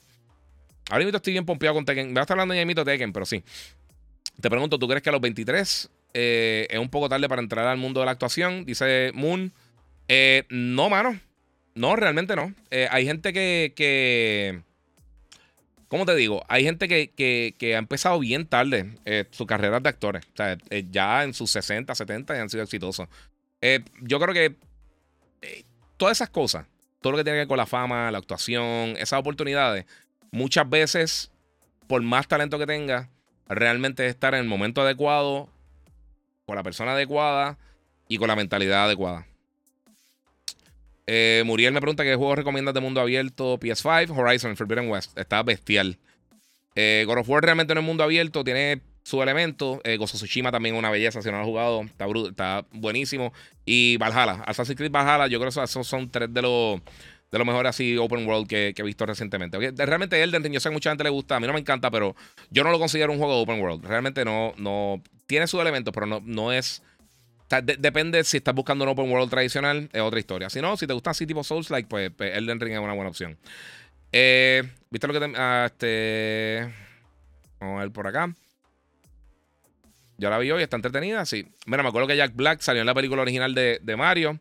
Ahora 0.91 1.05
mismo 1.05 1.17
estoy 1.17 1.33
bien 1.33 1.47
pompeado 1.47 1.75
con 1.75 1.85
Tekken. 1.85 2.13
Me 2.13 2.21
a 2.21 2.23
estar 2.23 2.39
hablando 2.39 2.55
de 2.55 2.85
Tekken, 2.85 3.13
pero 3.13 3.25
sí. 3.25 3.43
Te 4.41 4.51
pregunto, 4.51 4.79
¿tú 4.79 4.89
crees 4.89 5.03
que 5.03 5.11
a 5.11 5.13
los 5.13 5.21
23 5.21 5.91
eh, 6.15 6.67
es 6.71 6.79
un 6.79 6.89
poco 6.89 7.09
tarde 7.09 7.29
para 7.29 7.43
entrar 7.43 7.67
al 7.67 7.79
mundo 7.79 8.01
de 8.01 8.07
la 8.07 8.13
actuación? 8.13 8.65
Dice 8.65 9.13
Moon. 9.15 9.53
Eh, 10.09 10.45
no, 10.49 10.91
mano. 10.91 11.19
No, 11.75 11.95
realmente 11.95 12.35
no. 12.35 12.53
Eh, 12.71 12.89
hay 12.91 13.07
gente 13.07 13.33
que, 13.33 13.73
que, 13.77 14.63
¿Cómo 15.91 16.07
te 16.07 16.15
digo? 16.15 16.45
Hay 16.47 16.63
gente 16.63 16.87
que, 16.87 17.75
ha 17.75 17.79
empezado 17.79 18.21
bien 18.21 18.47
tarde 18.47 18.95
eh, 19.05 19.25
su 19.33 19.45
carrera 19.45 19.81
de 19.81 19.89
actores. 19.89 20.25
O 20.25 20.37
sea, 20.37 20.57
eh, 20.71 20.87
ya 20.89 21.25
en 21.25 21.35
sus 21.35 21.51
60, 21.51 21.93
70 21.93 22.37
y 22.37 22.39
han 22.39 22.49
sido 22.49 22.63
exitosos. 22.63 23.09
Eh, 23.61 23.81
yo 24.01 24.21
creo 24.21 24.33
que 24.33 24.55
todas 25.97 26.17
esas 26.17 26.31
cosas, 26.31 26.67
todo 27.01 27.11
lo 27.11 27.19
que 27.19 27.25
tiene 27.25 27.39
que 27.39 27.41
ver 27.41 27.49
con 27.49 27.57
la 27.57 27.67
fama, 27.67 28.09
la 28.13 28.19
actuación, 28.19 28.95
esas 28.99 29.19
oportunidades, 29.19 29.85
muchas 30.31 30.71
veces, 30.71 31.33
por 31.89 32.01
más 32.03 32.29
talento 32.29 32.57
que 32.57 32.67
tenga, 32.67 33.11
realmente 33.49 34.07
es 34.07 34.11
estar 34.11 34.33
en 34.35 34.43
el 34.43 34.47
momento 34.47 34.83
adecuado, 34.83 35.49
con 36.47 36.55
la 36.55 36.63
persona 36.63 36.93
adecuada 36.93 37.59
y 38.07 38.19
con 38.19 38.29
la 38.29 38.37
mentalidad 38.37 38.85
adecuada. 38.85 39.27
Eh, 41.13 41.43
Muriel 41.45 41.73
me 41.73 41.81
pregunta 41.81 42.05
qué 42.05 42.15
juego 42.15 42.37
recomiendas 42.37 42.73
de 42.73 42.79
mundo 42.79 43.01
abierto 43.01 43.59
PS5, 43.59 44.17
Horizon 44.17 44.57
Forbidden 44.57 44.89
West. 44.89 45.19
Está 45.19 45.43
bestial. 45.43 45.99
Eh, 46.77 47.03
God 47.05 47.19
of 47.19 47.29
War 47.29 47.43
realmente 47.43 47.75
no 47.75 47.81
es 47.81 47.87
mundo 47.87 48.05
abierto, 48.05 48.45
tiene 48.45 48.81
su 49.03 49.21
elemento. 49.21 49.81
Eh, 49.83 49.97
Gozo 49.97 50.17
Tsushima 50.17 50.53
también 50.53 50.77
una 50.77 50.89
belleza, 50.89 51.21
si 51.21 51.29
no 51.29 51.39
lo 51.39 51.41
has 51.41 51.47
jugado, 51.47 51.83
está, 52.29 52.65
buenísimo. 52.71 53.33
Y 53.67 53.97
Valhalla, 53.97 54.45
Assassin's 54.47 54.77
Creed 54.77 54.93
Valhalla, 54.93 55.27
yo 55.27 55.41
creo 55.41 55.51
que 55.51 55.61
esos 55.61 55.85
son 55.85 56.09
tres 56.13 56.33
de 56.33 56.43
los, 56.43 56.81
de 57.33 57.39
los 57.39 57.45
mejores 57.45 57.71
así 57.71 57.97
open 57.97 58.25
world 58.25 58.47
que, 58.47 58.73
he 58.77 58.83
visto 58.85 59.05
recientemente. 59.05 59.59
Realmente 59.73 60.23
Elden 60.23 60.45
Ring, 60.45 60.55
yo 60.55 60.61
sé 60.61 60.69
que 60.69 60.75
mucha 60.75 60.91
gente 60.91 61.03
le 61.03 61.11
gusta, 61.11 61.35
a 61.35 61.41
mí 61.41 61.47
no 61.49 61.53
me 61.53 61.59
encanta, 61.59 61.91
pero 61.91 62.15
yo 62.51 62.63
no 62.63 62.71
lo 62.71 62.79
considero 62.79 63.11
un 63.11 63.19
juego 63.19 63.41
open 63.41 63.61
world. 63.61 63.85
Realmente 63.85 64.25
no, 64.25 64.55
no, 64.59 65.03
tiene 65.27 65.49
sus 65.49 65.61
elementos, 65.61 65.93
pero 65.93 66.07
no, 66.07 66.23
no 66.25 66.53
es 66.53 66.85
depende 67.59 68.23
si 68.25 68.37
estás 68.37 68.55
buscando 68.55 68.85
un 68.85 68.91
open 68.91 69.11
world 69.11 69.29
tradicional, 69.29 69.89
es 69.93 70.01
otra 70.01 70.21
historia. 70.21 70.51
Si 70.51 70.61
no, 70.61 70.77
si 70.77 70.87
te 70.87 70.93
gustan 70.93 71.11
así 71.11 71.27
tipo 71.27 71.43
Souls, 71.43 71.71
like, 71.71 71.89
pues, 71.89 72.11
pues, 72.17 72.37
Elden 72.37 72.61
Ring 72.61 72.75
es 72.75 72.81
una 72.81 72.93
buena 72.93 73.11
opción. 73.11 73.37
Eh, 74.13 74.63
¿Viste 74.91 75.07
lo 75.07 75.13
que 75.13 75.21
te. 75.21 75.33
Ah, 75.37 75.65
este. 75.67 76.73
Vamos 77.61 77.79
a 77.79 77.83
ver 77.83 77.93
por 77.93 78.07
acá. 78.07 78.33
Yo 80.19 80.29
la 80.29 80.39
vi 80.39 80.51
hoy, 80.51 80.63
está 80.63 80.77
entretenida, 80.77 81.25
sí. 81.25 81.47
Mira, 81.67 81.83
me 81.83 81.89
acuerdo 81.89 82.07
que 82.07 82.17
Jack 82.17 82.35
Black 82.35 82.61
salió 82.61 82.83
en 82.83 82.87
la 82.87 82.95
película 82.95 83.23
original 83.23 83.55
de, 83.55 83.95
Mario. 83.97 84.39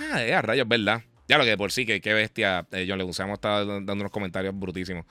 Ah, 0.00 0.22
es 0.22 0.34
a 0.34 0.42
rayos, 0.42 0.68
¿verdad? 0.68 1.02
Ya 1.26 1.38
lo 1.38 1.44
que 1.44 1.56
por 1.56 1.72
sí, 1.72 1.86
que 1.86 2.00
qué 2.00 2.12
bestia. 2.12 2.66
Eh, 2.72 2.86
John 2.88 2.98
Leguizamo 2.98 3.34
está 3.34 3.64
dando 3.64 3.92
unos 3.94 4.10
comentarios 4.10 4.58
brutísimos. 4.58 5.06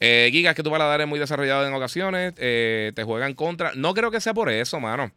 Eh, 0.00 0.30
Gigas, 0.32 0.54
que 0.54 0.62
tu 0.62 0.70
paladar 0.70 1.02
es 1.02 1.06
muy 1.06 1.18
desarrollado 1.18 1.66
en 1.66 1.74
ocasiones. 1.74 2.34
Eh, 2.38 2.92
te 2.94 3.04
juega 3.04 3.26
en 3.26 3.34
contra. 3.34 3.72
No 3.74 3.92
creo 3.92 4.10
que 4.10 4.20
sea 4.20 4.32
por 4.32 4.50
eso, 4.50 4.80
mano. 4.80 5.12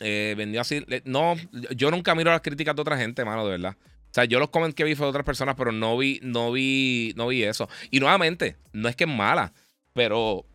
Eh, 0.00 0.34
vendió 0.36 0.60
así. 0.60 0.84
No, 1.04 1.36
yo 1.76 1.90
nunca 1.90 2.14
miro 2.14 2.30
las 2.30 2.40
críticas 2.40 2.74
de 2.74 2.82
otra 2.82 2.96
gente, 2.96 3.24
mano, 3.24 3.44
de 3.44 3.52
verdad. 3.52 3.76
O 3.80 4.14
sea, 4.14 4.24
yo 4.24 4.38
los 4.38 4.50
comentarios 4.50 4.74
que 4.74 4.84
vi 4.84 4.94
fue 4.94 5.06
de 5.06 5.10
otras 5.10 5.24
personas, 5.24 5.54
pero 5.56 5.72
no 5.72 5.96
vi, 5.96 6.20
no 6.22 6.52
vi, 6.52 7.14
no 7.16 7.28
vi 7.28 7.44
eso. 7.44 7.68
Y 7.90 8.00
nuevamente, 8.00 8.56
no 8.72 8.88
es 8.88 8.96
que 8.96 9.04
es 9.04 9.10
mala, 9.10 9.52
pero, 9.94 10.20
o 10.20 10.46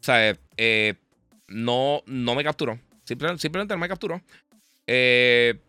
sea, 0.00 0.36
eh, 0.56 0.94
no, 1.46 2.02
no 2.06 2.34
me 2.34 2.42
capturó. 2.42 2.80
Simplemente, 3.04 3.74
no 3.74 3.78
me 3.78 3.88
capturó. 3.88 4.20
Eh, 4.86 5.60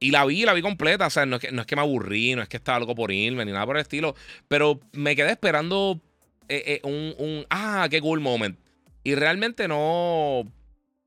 y 0.00 0.10
la 0.10 0.24
vi, 0.24 0.44
la 0.44 0.54
vi 0.54 0.62
completa. 0.62 1.08
O 1.08 1.10
sea, 1.10 1.26
no 1.26 1.36
es, 1.36 1.42
que, 1.42 1.52
no 1.52 1.60
es 1.60 1.66
que 1.66 1.76
me 1.76 1.82
aburrí, 1.82 2.34
no 2.34 2.42
es 2.42 2.48
que 2.48 2.56
estaba 2.56 2.78
loco 2.78 2.94
por 2.94 3.10
irme, 3.10 3.44
ni 3.44 3.52
nada 3.52 3.66
por 3.66 3.76
el 3.76 3.82
estilo. 3.82 4.14
Pero 4.48 4.80
me 4.92 5.16
quedé 5.16 5.32
esperando 5.32 6.00
un, 6.82 7.14
un, 7.18 7.46
ah, 7.50 7.88
qué 7.90 8.00
cool 8.00 8.20
moment. 8.20 8.58
Y 9.02 9.16
realmente 9.16 9.68
no, 9.68 10.50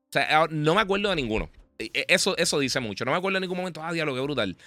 o 0.09 0.13
sea, 0.13 0.43
ah, 0.43 0.47
no 0.49 0.75
me 0.75 0.81
acuerdo 0.81 1.09
de 1.09 1.15
ninguno. 1.15 1.49
E, 1.79 1.91
e, 1.93 2.05
eso, 2.07 2.37
eso 2.37 2.59
dice 2.59 2.79
mucho. 2.79 3.05
No 3.05 3.11
me 3.11 3.17
acuerdo 3.17 3.37
en 3.37 3.41
ningún 3.41 3.57
momento, 3.57 3.83
ah, 3.83 3.91
diablo, 3.91 4.15
qué 4.15 4.21
brutal. 4.21 4.57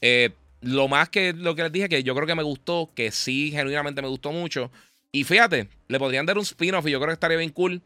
Eh, 0.00 0.30
lo 0.62 0.88
más 0.88 1.08
que 1.08 1.32
lo 1.32 1.54
que 1.54 1.62
les 1.62 1.72
dije, 1.72 1.88
que 1.88 2.02
yo 2.02 2.14
creo 2.14 2.26
que 2.26 2.34
me 2.34 2.42
gustó, 2.42 2.90
que 2.94 3.10
sí, 3.10 3.50
genuinamente 3.50 4.02
me 4.02 4.08
gustó 4.08 4.32
mucho. 4.32 4.70
Y 5.12 5.24
fíjate, 5.24 5.68
le 5.88 5.98
podrían 5.98 6.26
dar 6.26 6.36
un 6.36 6.42
spin-off 6.42 6.86
y 6.86 6.90
yo 6.90 6.98
creo 6.98 7.08
que 7.08 7.14
estaría 7.14 7.36
bien 7.36 7.50
cool. 7.50 7.82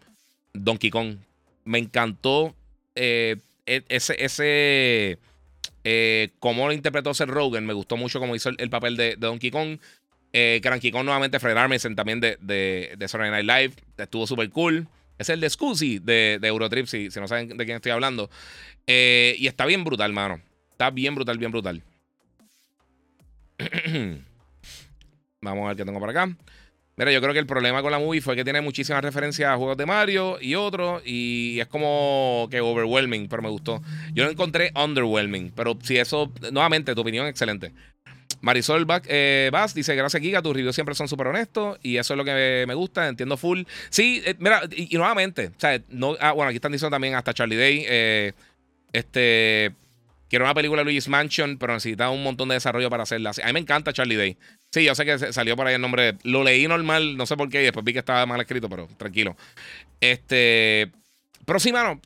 Donkey 0.53 0.91
Kong. 0.91 1.17
Me 1.65 1.79
encantó 1.79 2.55
eh, 2.95 3.37
e, 3.67 3.85
ese, 3.89 4.17
ese 4.25 5.19
eh, 5.85 6.31
cómo 6.39 6.67
lo 6.67 6.73
interpretó 6.73 7.15
Seth 7.15 7.29
Rogen. 7.29 7.67
Me 7.67 7.73
gustó 7.73 7.97
mucho 7.97 8.19
cómo 8.21 8.35
hizo 8.35 8.51
el, 8.57 8.71
papel 8.71 8.97
de, 8.97 9.17
Donkey 9.17 9.51
Kong. 9.51 9.79
Eh, 10.33 10.61
Cranky 10.63 10.91
Kong 10.91 11.05
nuevamente, 11.05 11.41
Fred 11.41 11.57
Armisen 11.57 11.97
también 11.97 12.21
de, 12.21 12.39
de, 12.41 12.95
de 12.97 13.09
Saturday 13.09 13.31
Night 13.31 13.47
Live. 13.47 13.83
Estuvo 13.99 14.27
súper 14.27 14.51
cool. 14.51 14.89
Es 15.21 15.29
el 15.29 15.39
de 15.39 15.51
Scusi 15.51 15.99
de, 15.99 16.39
de 16.41 16.49
Eurotrip, 16.49 16.87
si, 16.87 17.11
si, 17.11 17.21
no 17.21 17.29
saben 17.29 17.55
de 17.55 17.65
quién 17.67 17.77
estoy 17.77 17.93
hablando. 17.93 18.31
Eh, 18.87 19.37
y 19.39 19.49
está 19.49 19.67
bien 19.67 19.85
brutal, 19.85 20.15
mano. 20.15 20.41
Está 20.73 20.89
bien 20.89 21.15
brutal, 21.15 21.37
bien 21.37 21.51
brutal. 21.51 21.83
Vamos 25.43 25.65
a 25.65 25.69
ver 25.69 25.77
qué 25.77 25.85
tengo 25.85 26.01
por 26.01 26.09
acá. 26.09 26.35
Mira, 26.97 27.13
yo 27.13 27.21
creo 27.21 27.35
que 27.35 27.39
el 27.39 27.45
problema 27.47 27.83
con 27.83 27.93
la 27.93 27.99
movie 27.99 28.23
fue 28.23 28.35
que 28.35 28.45
tiene 28.45 28.63
muchísimas 28.63 29.05
referencias 29.05 29.51
a 29.51 29.59
juegos 29.59 29.77
de 29.77 29.85
Mario 29.85 30.39
y 30.41 30.55
otros. 30.55 31.03
Y 31.05 31.61
es 31.61 31.67
como 31.67 32.49
que 32.51 32.63
overwhelming, 32.63 33.29
pero 33.29 33.43
me 33.43 33.51
gustó. 33.51 33.83
Yo 34.15 34.25
lo 34.25 34.31
encontré 34.31 34.73
underwhelming. 34.75 35.53
Pero 35.55 35.79
si 35.83 35.99
eso, 35.99 36.33
nuevamente, 36.51 36.95
tu 36.95 37.03
opinión, 37.03 37.27
excelente. 37.27 37.75
Marisol 38.41 38.87
eh, 39.07 39.51
Bass 39.53 39.75
dice: 39.75 39.95
Gracias, 39.95 40.23
Giga. 40.23 40.43
Tus 40.43 40.55
reviews 40.55 40.75
siempre 40.75 40.95
son 40.95 41.09
súper 41.09 41.29
honestos. 41.29 41.79
Y 41.83 41.97
eso 41.97 42.15
es 42.15 42.19
lo 42.19 42.25
que 42.25 42.65
me, 42.67 42.75
gusta. 42.75 43.09
Entiendo 43.09 43.37
full. 43.37 43.63
Sí, 43.91 44.23
eh, 44.25 44.35
mira, 44.39 44.63
y, 44.71 44.97
nuevamente, 44.97 45.49
o 45.49 45.61
sea, 45.61 45.81
no, 45.89 46.17
ah, 46.21 46.33
bueno, 46.33 46.49
aquí 46.49 46.57
están 46.57 46.73
diciendo 46.73 46.95
también 46.95 47.15
hasta 47.15 47.35
Charlie 47.35 47.57
Day. 47.57 47.85
Eh, 47.87 48.33
este. 48.93 49.73
Quiero 50.29 50.45
una 50.45 50.55
película 50.55 50.83
de 50.83 50.85
Luigi's 50.85 51.09
Mansion, 51.09 51.59
pero 51.59 51.75
necesitaba 51.75 52.13
un 52.13 52.23
montón 52.23 52.49
de 52.49 52.55
desarrollo 52.55 52.89
para 52.89 53.03
hacerla. 53.03 53.33
A 53.43 53.47
mí 53.49 53.53
me 53.53 53.59
encanta 53.59 53.93
Charlie 53.93 54.15
Day. 54.15 54.37
Sí, 54.71 54.85
yo 54.85 54.95
sé 54.95 55.05
que 55.05 55.33
salió 55.33 55.57
por 55.57 55.67
ahí 55.67 55.75
el 55.75 55.81
nombre. 55.81 56.19
Lo 56.23 56.45
leí 56.45 56.69
normal, 56.69 57.17
no 57.17 57.27
sé 57.27 57.37
por 57.37 57.49
qué, 57.49 57.63
y 57.63 57.65
después 57.65 57.85
vi 57.85 57.93
que 57.93 57.99
estaba 57.99 58.25
mal 58.27 58.41
escrito, 58.41 58.69
pero 58.69 58.87
tranquilo. 58.97 59.37
Este. 60.01 60.93
Pero 61.45 61.59
sí, 61.59 61.73
mano. 61.73 62.01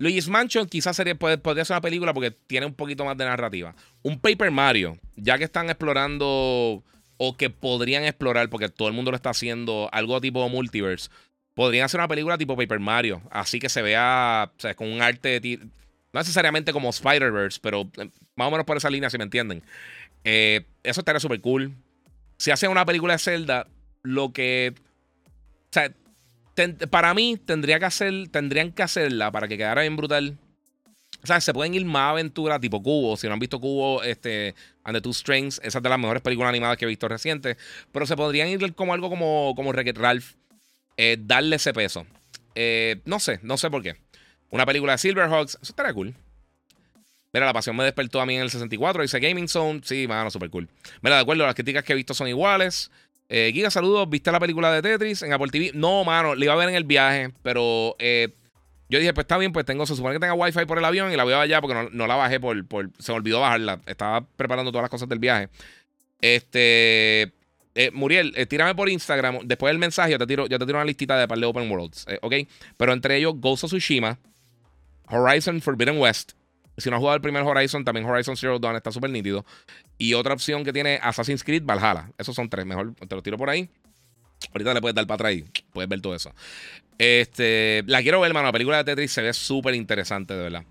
Luigi's 0.00 0.28
Mansion 0.28 0.66
quizás 0.66 0.96
sería, 0.96 1.14
podría 1.14 1.62
ser 1.62 1.74
una 1.74 1.82
película 1.82 2.14
porque 2.14 2.30
tiene 2.30 2.64
un 2.64 2.72
poquito 2.72 3.04
más 3.04 3.18
de 3.18 3.26
narrativa. 3.26 3.74
Un 4.02 4.18
Paper 4.18 4.50
Mario, 4.50 4.96
ya 5.14 5.36
que 5.36 5.44
están 5.44 5.68
explorando 5.68 6.82
o 7.18 7.36
que 7.36 7.50
podrían 7.50 8.04
explorar, 8.04 8.48
porque 8.48 8.70
todo 8.70 8.88
el 8.88 8.94
mundo 8.94 9.10
lo 9.10 9.16
está 9.16 9.28
haciendo, 9.28 9.90
algo 9.92 10.18
tipo 10.22 10.48
multiverse, 10.48 11.10
podrían 11.52 11.84
hacer 11.84 12.00
una 12.00 12.08
película 12.08 12.38
tipo 12.38 12.56
Paper 12.56 12.80
Mario, 12.80 13.20
así 13.30 13.58
que 13.58 13.68
se 13.68 13.82
vea 13.82 14.50
o 14.56 14.60
sea, 14.60 14.74
con 14.74 14.90
un 14.90 15.02
arte, 15.02 15.38
no 16.14 16.20
necesariamente 16.20 16.72
como 16.72 16.88
Spider-Verse, 16.88 17.58
pero 17.60 17.82
eh, 17.98 18.08
más 18.36 18.48
o 18.48 18.50
menos 18.50 18.64
por 18.64 18.78
esa 18.78 18.88
línea, 18.88 19.10
si 19.10 19.18
me 19.18 19.24
entienden. 19.24 19.62
Eh, 20.24 20.64
eso 20.82 21.02
estaría 21.02 21.20
súper 21.20 21.42
cool. 21.42 21.74
Si 22.38 22.50
hacen 22.50 22.70
una 22.70 22.86
película 22.86 23.12
de 23.12 23.18
Zelda, 23.18 23.66
lo 24.02 24.32
que... 24.32 24.72
O 24.76 25.72
sea, 25.72 25.92
para 26.90 27.14
mí 27.14 27.36
tendría 27.44 27.78
que 27.78 27.84
hacer, 27.86 28.28
tendrían 28.28 28.72
que 28.72 28.82
hacerla 28.82 29.30
para 29.30 29.48
que 29.48 29.56
quedara 29.56 29.82
bien 29.82 29.96
brutal. 29.96 30.38
O 31.22 31.26
sea, 31.26 31.40
se 31.40 31.52
pueden 31.52 31.74
ir 31.74 31.84
más 31.84 32.12
aventuras 32.12 32.60
tipo 32.60 32.82
Cubo. 32.82 33.16
Si 33.16 33.26
no 33.26 33.34
han 33.34 33.38
visto 33.38 33.60
Cubo, 33.60 34.02
este, 34.02 34.54
And 34.84 34.96
the 34.96 35.00
Two 35.00 35.12
Strings, 35.12 35.60
esa 35.62 35.78
es 35.78 35.82
de 35.82 35.88
las 35.88 35.98
mejores 35.98 36.22
películas 36.22 36.48
animadas 36.48 36.78
que 36.78 36.86
he 36.86 36.88
visto 36.88 37.08
recientes. 37.08 37.56
Pero 37.92 38.06
se 38.06 38.16
podrían 38.16 38.48
ir 38.48 38.74
como 38.74 38.94
algo 38.94 39.10
como, 39.10 39.52
como 39.54 39.70
Wreck-It 39.70 39.98
Ralph. 39.98 40.32
Eh, 40.96 41.16
darle 41.20 41.56
ese 41.56 41.72
peso. 41.72 42.06
Eh, 42.54 43.00
no 43.04 43.20
sé, 43.20 43.38
no 43.42 43.56
sé 43.58 43.70
por 43.70 43.82
qué. 43.82 43.96
Una 44.50 44.66
película 44.66 44.92
de 44.92 44.98
Silverhawks, 44.98 45.58
eso 45.62 45.72
estaría 45.72 45.92
cool. 45.92 46.14
Mira, 47.32 47.46
la 47.46 47.52
pasión 47.52 47.76
me 47.76 47.84
despertó 47.84 48.20
a 48.20 48.26
mí 48.26 48.34
en 48.36 48.42
el 48.42 48.50
64. 48.50 49.02
Dice 49.02 49.20
Gaming 49.20 49.48
Zone. 49.48 49.80
Sí, 49.84 50.08
mano, 50.08 50.30
super 50.30 50.50
cool. 50.50 50.68
Mira, 51.00 51.16
de 51.16 51.22
acuerdo, 51.22 51.46
las 51.46 51.54
críticas 51.54 51.84
que 51.84 51.92
he 51.92 51.96
visto 51.96 52.12
son 52.12 52.28
iguales. 52.28 52.90
Eh, 53.32 53.52
Giga, 53.54 53.70
saludos. 53.70 54.10
¿Viste 54.10 54.32
la 54.32 54.40
película 54.40 54.72
de 54.72 54.82
Tetris 54.82 55.22
en 55.22 55.32
Apple 55.32 55.50
TV? 55.52 55.70
No, 55.72 56.02
mano, 56.04 56.34
la 56.34 56.44
iba 56.44 56.52
a 56.52 56.56
ver 56.56 56.68
en 56.68 56.74
el 56.74 56.82
viaje, 56.82 57.32
pero 57.42 57.94
eh, 58.00 58.34
yo 58.88 58.98
dije, 58.98 59.14
pues 59.14 59.22
está 59.22 59.38
bien, 59.38 59.52
pues 59.52 59.64
tengo, 59.64 59.86
se 59.86 59.94
supone 59.94 60.14
que 60.14 60.18
tenga 60.18 60.34
wifi 60.34 60.66
por 60.66 60.78
el 60.78 60.84
avión 60.84 61.12
y 61.12 61.16
la 61.16 61.22
voy 61.22 61.32
a 61.32 61.40
allá 61.42 61.60
porque 61.60 61.90
no, 61.92 62.06
la 62.08 62.16
bajé 62.16 62.40
por, 62.40 62.66
por, 62.66 62.90
se 62.98 63.12
me 63.12 63.18
olvidó 63.18 63.40
bajarla. 63.40 63.80
Estaba 63.86 64.22
preparando 64.22 64.72
todas 64.72 64.82
las 64.82 64.90
cosas 64.90 65.08
del 65.08 65.20
viaje. 65.20 65.48
Este, 66.20 67.32
eh, 67.76 67.92
Muriel, 67.92 68.32
eh, 68.34 68.46
tírame 68.46 68.74
por 68.74 68.88
Instagram. 68.88 69.38
Después 69.44 69.70
del 69.70 69.78
mensaje, 69.78 70.10
yo 70.10 70.18
te 70.18 70.26
tiro, 70.26 70.48
yo 70.48 70.58
te 70.58 70.66
tiro 70.66 70.78
una 70.78 70.84
listita 70.84 71.16
de 71.16 71.28
par 71.28 71.38
de 71.38 71.46
open 71.46 71.70
worlds, 71.70 72.06
¿ok? 72.22 72.34
Pero 72.76 72.92
entre 72.92 73.16
ellos, 73.16 73.34
Ghost 73.36 73.62
of 73.62 73.70
Tsushima, 73.70 74.18
Horizon 75.06 75.60
Forbidden 75.60 75.98
West, 75.98 76.32
si 76.80 76.90
no 76.90 76.96
has 76.96 77.00
jugado 77.00 77.16
el 77.16 77.22
primer 77.22 77.42
Horizon, 77.42 77.84
también 77.84 78.06
Horizon 78.06 78.36
Zero 78.36 78.58
Dawn 78.58 78.76
está 78.76 78.90
súper 78.90 79.10
nítido. 79.10 79.44
Y 79.98 80.14
otra 80.14 80.34
opción 80.34 80.64
que 80.64 80.72
tiene 80.72 80.98
Assassin's 81.02 81.44
Creed 81.44 81.64
Valhalla. 81.64 82.10
Esos 82.18 82.34
son 82.34 82.48
tres. 82.48 82.66
Mejor 82.66 82.94
te 82.94 83.14
los 83.14 83.22
tiro 83.22 83.36
por 83.36 83.50
ahí. 83.50 83.68
Ahorita 84.52 84.74
le 84.74 84.80
puedes 84.80 84.94
dar 84.94 85.06
para 85.06 85.28
atrás 85.28 85.34
y 85.34 85.44
puedes 85.72 85.88
ver 85.88 86.00
todo 86.00 86.14
eso. 86.14 86.32
Este, 86.98 87.82
la 87.86 88.02
quiero 88.02 88.20
ver, 88.20 88.30
hermano. 88.30 88.46
La 88.46 88.52
película 88.52 88.78
de 88.78 88.84
Tetris 88.84 89.12
se 89.12 89.22
ve 89.22 89.32
súper 89.32 89.74
interesante, 89.74 90.34
de 90.34 90.42
verdad. 90.42 90.64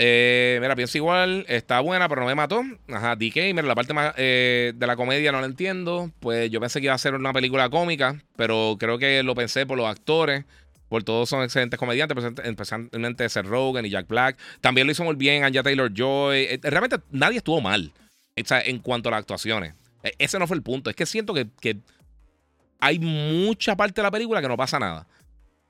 Eh, 0.00 0.58
mira, 0.60 0.76
pienso 0.76 0.96
igual. 0.96 1.44
Está 1.48 1.80
buena, 1.80 2.08
pero 2.08 2.20
no 2.20 2.28
me 2.28 2.34
mató. 2.36 2.62
Ajá, 2.88 3.16
DK. 3.16 3.52
Mira, 3.52 3.62
la 3.62 3.74
parte 3.74 3.92
más 3.92 4.14
eh, 4.16 4.72
de 4.76 4.86
la 4.86 4.94
comedia 4.94 5.32
no 5.32 5.40
la 5.40 5.46
entiendo. 5.46 6.12
Pues 6.20 6.50
yo 6.50 6.60
pensé 6.60 6.80
que 6.80 6.86
iba 6.86 6.94
a 6.94 6.98
ser 6.98 7.14
una 7.14 7.32
película 7.32 7.68
cómica, 7.68 8.22
pero 8.36 8.76
creo 8.78 8.98
que 8.98 9.24
lo 9.24 9.34
pensé 9.34 9.66
por 9.66 9.76
los 9.76 9.88
actores. 9.88 10.44
Por 10.88 11.04
todos 11.04 11.28
son 11.28 11.42
excelentes 11.42 11.78
comediantes, 11.78 12.16
especialmente 12.44 13.28
Seth 13.28 13.46
Rogen 13.46 13.84
y 13.84 13.90
Jack 13.90 14.08
Black. 14.08 14.38
También 14.60 14.86
lo 14.86 14.92
hizo 14.92 15.04
muy 15.04 15.16
bien 15.16 15.44
Anja 15.44 15.62
Taylor 15.62 15.92
Joy. 15.92 16.38
Eh, 16.38 16.60
realmente 16.62 16.98
nadie 17.10 17.38
estuvo 17.38 17.60
mal 17.60 17.92
en 18.34 18.78
cuanto 18.78 19.08
a 19.08 19.12
las 19.12 19.20
actuaciones. 19.20 19.74
E, 20.02 20.14
ese 20.18 20.38
no 20.38 20.46
fue 20.46 20.56
el 20.56 20.62
punto. 20.62 20.90
Es 20.90 20.96
que 20.96 21.06
siento 21.06 21.34
que, 21.34 21.48
que 21.60 21.78
hay 22.80 22.98
mucha 22.98 23.76
parte 23.76 24.00
de 24.00 24.04
la 24.04 24.10
película 24.10 24.40
que 24.40 24.48
no 24.48 24.56
pasa 24.56 24.78
nada. 24.78 25.06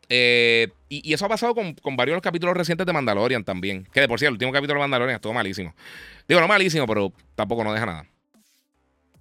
Eh, 0.09 0.69
y, 0.89 1.13
eso 1.13 1.27
ha 1.27 1.29
pasado 1.29 1.55
con, 1.55 1.75
con, 1.75 1.97
varios 1.97 2.15
de 2.15 2.17
los 2.17 2.23
capítulos 2.23 2.57
recientes 2.57 2.87
de 2.87 2.93
Mandalorian 2.93 3.45
también. 3.45 3.87
Que 3.93 4.01
de 4.01 4.09
por 4.09 4.19
sí, 4.19 4.27
el 4.27 4.33
último 4.33 4.53
capítulo 4.53 4.79
de 4.79 4.85
Mandalorian 4.85 5.17
estuvo 5.17 5.35
malísimo. 5.35 5.75
Digo, 6.27 6.41
no 6.41 6.49
malísimo, 6.49 6.87
pero 6.87 7.13
tampoco 7.35 7.65
no 7.65 7.73
deja 7.73 7.87
nada. 7.87 8.07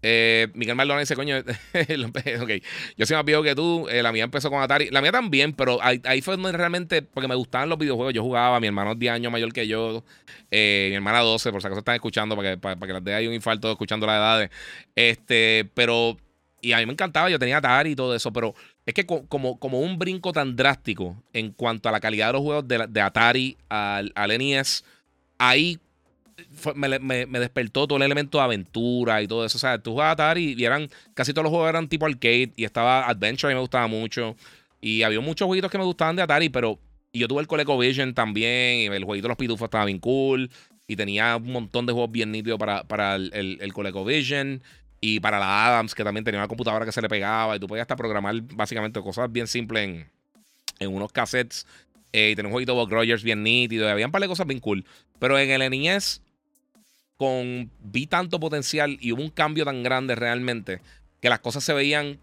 Eh, 0.02 0.48
Miguel 0.54 0.76
Maldonado 0.76 1.00
dice, 1.00 1.16
coño, 1.16 1.38
ok, 2.42 2.52
yo 2.98 3.06
soy 3.06 3.16
más 3.16 3.26
viejo 3.26 3.44
que 3.44 3.56
tú, 3.56 3.88
eh, 3.90 4.04
la 4.04 4.12
mía 4.12 4.24
empezó 4.24 4.50
con 4.50 4.62
Atari, 4.62 4.90
la 4.92 5.02
mía 5.02 5.12
también, 5.12 5.54
pero 5.54 5.80
ahí, 5.82 6.22
fue 6.22 6.38
donde 6.38 6.52
realmente, 6.52 7.02
porque 7.02 7.28
me 7.28 7.36
gustaban 7.36 7.70
los 7.70 7.78
videojuegos, 7.78 8.14
yo 8.14 8.22
jugaba, 8.24 8.60
mi 8.60 8.68
hermano 8.68 8.92
es 8.92 9.00
10 9.00 9.14
años 9.14 9.32
mayor 9.32 9.52
que 9.52 9.68
yo, 9.68 10.04
mi 10.52 10.94
hermana 10.94 11.20
12, 11.22 11.52
por 11.52 11.62
si 11.62 11.68
acaso 11.68 11.80
están 11.80 11.96
escuchando, 11.96 12.36
para 12.36 12.52
que, 12.52 12.58
para, 12.58 12.76
que 12.76 12.94
les 12.94 13.04
dé 13.04 13.16
ahí 13.16 13.28
un 13.28 13.34
infarto 13.34 13.72
escuchando 13.72 14.06
las 14.06 14.18
edades, 14.18 14.50
este, 14.96 15.70
pero, 15.74 16.18
y 16.62 16.74
a 16.74 16.78
mí 16.78 16.86
me 16.86 16.94
encantaba, 16.94 17.30
yo 17.30 17.40
tenía 17.40 17.58
Atari 17.58 17.92
y 17.92 17.96
todo 17.96 18.16
eso, 18.16 18.32
pero 18.32 18.54
es 18.88 18.94
que 18.94 19.06
como, 19.06 19.60
como 19.60 19.82
un 19.82 20.00
brinco 20.00 20.32
tan 20.32 20.56
drástico 20.56 21.22
en 21.34 21.52
cuanto 21.52 21.90
a 21.90 21.92
la 21.92 22.00
calidad 22.00 22.28
de 22.28 22.34
los 22.34 22.42
juegos 22.42 22.66
de, 22.68 23.02
Atari 23.02 23.58
al, 23.68 24.14
NES, 24.16 24.86
ahí 25.38 25.78
me, 26.76 27.40
despertó 27.40 27.88
todo 27.88 27.98
el 27.98 28.04
elemento 28.04 28.38
de 28.38 28.44
aventura 28.44 29.22
y 29.22 29.28
todo 29.28 29.46
eso. 29.46 29.58
O 29.58 29.60
sea, 29.60 29.78
tú 29.78 29.92
jugabas 29.92 30.14
Atari 30.14 30.56
y 30.58 30.66
eran, 30.66 30.90
casi 31.14 31.34
todos 31.34 31.44
los 31.44 31.52
juegos 31.52 31.70
eran 31.70 31.88
tipo 31.88 32.06
arcade 32.06 32.52
y 32.56 32.64
estaba 32.64 33.08
Adventure 33.08 33.52
y 33.52 33.56
me 33.56 33.62
gustaba 33.62 33.88
mucho. 33.88 34.36
Y 34.80 35.04
había 35.04 35.20
muchos 35.20 35.46
jueguitos 35.46 35.72
que 35.72 35.78
me 35.78 35.84
gustaban 35.84 36.16
de 36.16 36.22
Atari, 36.22 36.50
pero 36.50 36.80
y 37.12 37.20
yo 37.20 37.28
tuve 37.28 37.42
el 37.42 37.48
ColecoVision 37.48 38.14
también, 38.14 38.80
y 38.80 38.86
el 38.86 39.04
jueguito 39.04 39.26
de 39.26 39.30
los 39.30 39.38
pitufos 39.38 39.66
estaba 39.66 39.86
bien 39.86 40.00
cool. 40.00 40.50
Y 40.88 40.96
tenía 40.96 41.36
un 41.36 41.52
montón 41.52 41.86
de 41.86 41.94
juegos 41.94 42.12
bien 42.12 42.32
nítidos 42.32 42.60
para, 42.60 42.84
para 42.84 43.16
el, 43.16 43.32
el, 43.34 43.58
el 43.60 43.74
ColecoVision. 43.74 44.62
Y 45.02 45.20
para 45.20 45.40
la 45.40 45.68
Adams, 45.68 45.94
que 45.94 46.04
también 46.04 46.24
tenía 46.24 46.40
una 46.40 46.48
computadora 46.48 46.86
que 46.86 46.92
se 46.92 47.02
le 47.02 47.10
pegaba 47.10 47.56
y 47.56 47.60
tú 47.60 47.68
podías 47.68 47.84
hasta 47.84 47.96
programar 47.96 48.42
básicamente 48.42 49.00
cosas 49.02 49.32
bien 49.32 49.46
simples 49.48 49.84
en, 49.84 50.10
en 50.80 50.94
unos 50.94 51.12
cassettes. 51.12 51.68
Eh, 52.14 52.32
y 52.32 52.36
tenía 52.36 52.48
un 52.48 52.54
jueguito 52.54 52.72
de 52.72 52.78
Bob 52.78 52.90
Rogers 52.90 53.24
bien 53.24 53.44
nítido. 53.44 53.88
Y 53.88 53.92
había 53.92 54.06
un 54.06 54.12
par 54.12 54.22
de 54.22 54.28
cosas 54.28 54.48
bien 54.48 54.60
cool. 54.60 54.86
Pero 55.20 55.38
en 55.38 55.50
el 55.50 55.70
NES, 55.70 56.22
con, 57.18 57.72
vi 57.80 58.08
tanto 58.08 58.40
potencial 58.40 58.98
y 59.02 59.12
hubo 59.12 59.22
un 59.22 59.30
cambio 59.30 59.66
tan 59.66 59.84
grande 59.84 60.16
realmente 60.16 60.82
que 61.20 61.30
las 61.30 61.40
cosas 61.40 61.64
se 61.64 61.74
veían 61.74 62.20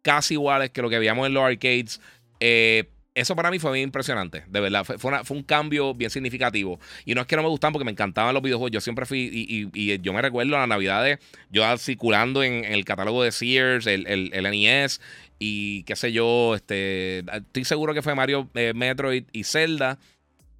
casi 0.00 0.34
iguales 0.34 0.70
que 0.70 0.82
lo 0.82 0.90
que 0.90 0.98
veíamos 0.98 1.26
en 1.26 1.34
los 1.34 1.44
arcades. 1.44 2.00
Eh, 2.40 2.88
eso 3.14 3.36
para 3.36 3.50
mí 3.50 3.58
fue 3.58 3.72
bien 3.72 3.84
impresionante, 3.84 4.44
de 4.48 4.60
verdad. 4.60 4.84
Fue, 4.84 4.96
fue, 4.96 5.36
un 5.36 5.42
cambio 5.42 5.94
bien 5.94 6.10
significativo. 6.10 6.80
Y 7.04 7.14
no 7.14 7.20
es 7.20 7.26
que 7.26 7.36
no 7.36 7.42
me 7.42 7.48
gustaban 7.48 7.72
porque 7.74 7.84
me 7.84 7.90
encantaban 7.90 8.32
los 8.32 8.42
videojuegos. 8.42 8.70
Yo 8.72 8.80
siempre 8.80 9.04
fui, 9.04 9.30
y, 9.30 10.00
yo 10.00 10.12
me 10.14 10.22
recuerdo 10.22 10.56
a 10.56 10.60
las 10.60 10.68
navidades, 10.68 11.18
yo 11.50 11.64
circulando 11.76 12.42
en, 12.42 12.64
el 12.64 12.84
catálogo 12.86 13.22
de 13.22 13.32
Sears, 13.32 13.86
el, 13.86 14.06
el, 14.06 14.42
NES, 14.50 15.02
y 15.38 15.82
qué 15.84 15.94
sé 15.94 16.12
yo, 16.12 16.54
este, 16.54 17.18
estoy 17.18 17.64
seguro 17.64 17.92
que 17.92 18.00
fue 18.00 18.14
Mario 18.14 18.48
eh, 18.54 18.72
Metroid 18.74 19.24
y 19.32 19.44
Zelda. 19.44 19.98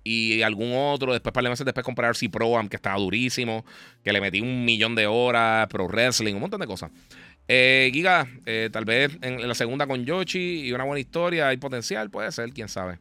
Y 0.04 0.42
algún 0.42 0.72
otro, 0.74 1.12
después 1.12 1.32
para 1.32 1.48
meses 1.48 1.64
después 1.64 1.84
comprar 1.84 2.16
C 2.16 2.28
Pro, 2.28 2.60
que 2.68 2.76
estaba 2.76 2.98
durísimo, 2.98 3.64
que 4.02 4.12
le 4.12 4.20
metí 4.20 4.40
un 4.40 4.64
millón 4.64 4.94
de 4.94 5.06
horas, 5.06 5.68
Pro 5.68 5.86
Wrestling, 5.86 6.34
un 6.34 6.40
montón 6.40 6.60
de 6.60 6.66
cosas. 6.66 6.90
Eh, 7.48 7.90
Giga, 7.92 8.26
eh, 8.46 8.70
tal 8.72 8.84
vez 8.84 9.18
en 9.22 9.46
la 9.46 9.54
segunda 9.54 9.86
con 9.86 10.04
Yoshi 10.04 10.66
y 10.66 10.72
una 10.72 10.84
buena 10.84 11.00
historia, 11.00 11.48
hay 11.48 11.56
potencial, 11.56 12.10
puede 12.10 12.30
ser, 12.32 12.50
quién 12.52 12.68
sabe. 12.68 12.98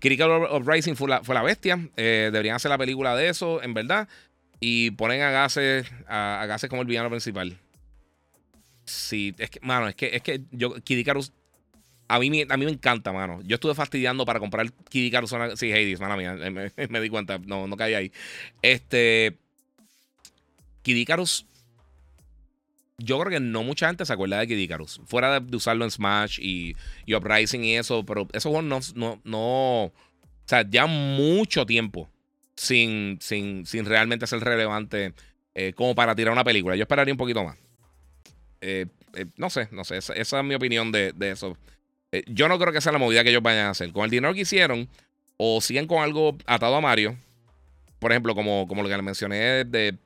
Kirika 0.00 0.26
of 0.26 0.66
Rising 0.66 0.94
fue 0.94 1.08
la, 1.08 1.42
bestia. 1.42 1.88
Eh, 1.96 2.30
deberían 2.32 2.56
hacer 2.56 2.70
la 2.70 2.78
película 2.78 3.16
de 3.16 3.28
eso, 3.28 3.62
en 3.62 3.74
verdad. 3.74 4.08
Y 4.60 4.92
ponen 4.92 5.22
a 5.22 5.30
Gases, 5.30 5.90
a, 6.08 6.44
Gases 6.46 6.70
como 6.70 6.82
el 6.82 6.88
villano 6.88 7.10
principal. 7.10 7.58
Sí, 8.84 9.34
es 9.38 9.50
que, 9.50 9.60
mano, 9.60 9.88
es 9.88 9.94
que, 9.94 10.14
es 10.14 10.22
que 10.22 10.42
yo, 10.50 10.74
Kid 10.82 11.06
a 12.08 12.18
mí, 12.18 12.44
a 12.48 12.56
mí 12.56 12.64
me 12.64 12.70
encanta, 12.70 13.12
mano. 13.12 13.40
Yo 13.44 13.54
estuve 13.54 13.74
fastidiando 13.74 14.24
para 14.24 14.40
comprar 14.40 14.70
Kid 14.88 15.04
Icarus. 15.04 15.34
Sí, 15.56 15.72
Hades, 15.72 16.00
mala 16.00 16.16
mía, 16.16 16.34
me, 16.88 17.00
di 17.00 17.08
cuenta, 17.08 17.38
no, 17.38 17.66
no 17.66 17.76
caí 17.76 17.94
ahí. 17.94 18.12
Este, 18.62 19.36
Kid 20.82 21.06
yo 22.98 23.18
creo 23.18 23.30
que 23.30 23.40
no 23.40 23.64
mucha 23.64 23.88
gente 23.88 24.04
se 24.04 24.12
acuerda 24.12 24.38
de 24.38 24.46
Kid 24.46 24.58
Icarus. 24.58 25.00
Fuera 25.06 25.40
de, 25.40 25.56
usarlo 25.56 25.84
en 25.84 25.90
Smash 25.90 26.38
y, 26.40 26.76
y, 27.06 27.14
Uprising 27.14 27.64
y 27.64 27.76
eso, 27.76 28.04
pero 28.04 28.28
esos 28.32 28.50
juegos 28.50 28.64
no, 28.64 28.80
no, 28.94 29.20
no. 29.24 29.84
O 29.86 29.92
sea, 30.46 30.64
ya 30.68 30.86
mucho 30.86 31.66
tiempo 31.66 32.08
sin, 32.56 33.18
sin, 33.20 33.66
sin 33.66 33.84
realmente 33.84 34.26
ser 34.26 34.40
relevante 34.40 35.14
eh, 35.54 35.72
como 35.74 35.94
para 35.94 36.14
tirar 36.14 36.32
una 36.32 36.44
película. 36.44 36.76
Yo 36.76 36.82
esperaría 36.82 37.14
un 37.14 37.18
poquito 37.18 37.44
más. 37.44 37.56
Eh, 38.60 38.86
eh, 39.14 39.26
no 39.36 39.50
sé, 39.50 39.68
no 39.72 39.84
sé. 39.84 39.98
Esa, 39.98 40.14
es 40.14 40.44
mi 40.44 40.54
opinión 40.54 40.92
de, 40.92 41.14
eso. 41.20 41.56
Yo 42.26 42.48
no 42.48 42.58
creo 42.58 42.72
que 42.72 42.80
sea 42.80 42.92
la 42.92 42.98
movida 42.98 43.24
que 43.24 43.30
ellos 43.30 43.42
vayan 43.42 43.66
a 43.66 43.70
hacer. 43.70 43.92
Con 43.92 44.04
el 44.04 44.10
dinero 44.10 44.34
que 44.34 44.40
hicieron, 44.40 44.88
o 45.36 45.60
siguen 45.60 45.86
con 45.86 46.02
algo 46.02 46.36
atado 46.46 46.76
a 46.76 46.80
Mario. 46.80 47.16
Por 47.98 48.12
ejemplo, 48.12 48.34
como, 48.34 48.66
como 48.68 48.82
lo 48.82 48.88
que 48.88 48.96
le 48.96 49.02
mencioné 49.02 49.64
de, 49.64 49.96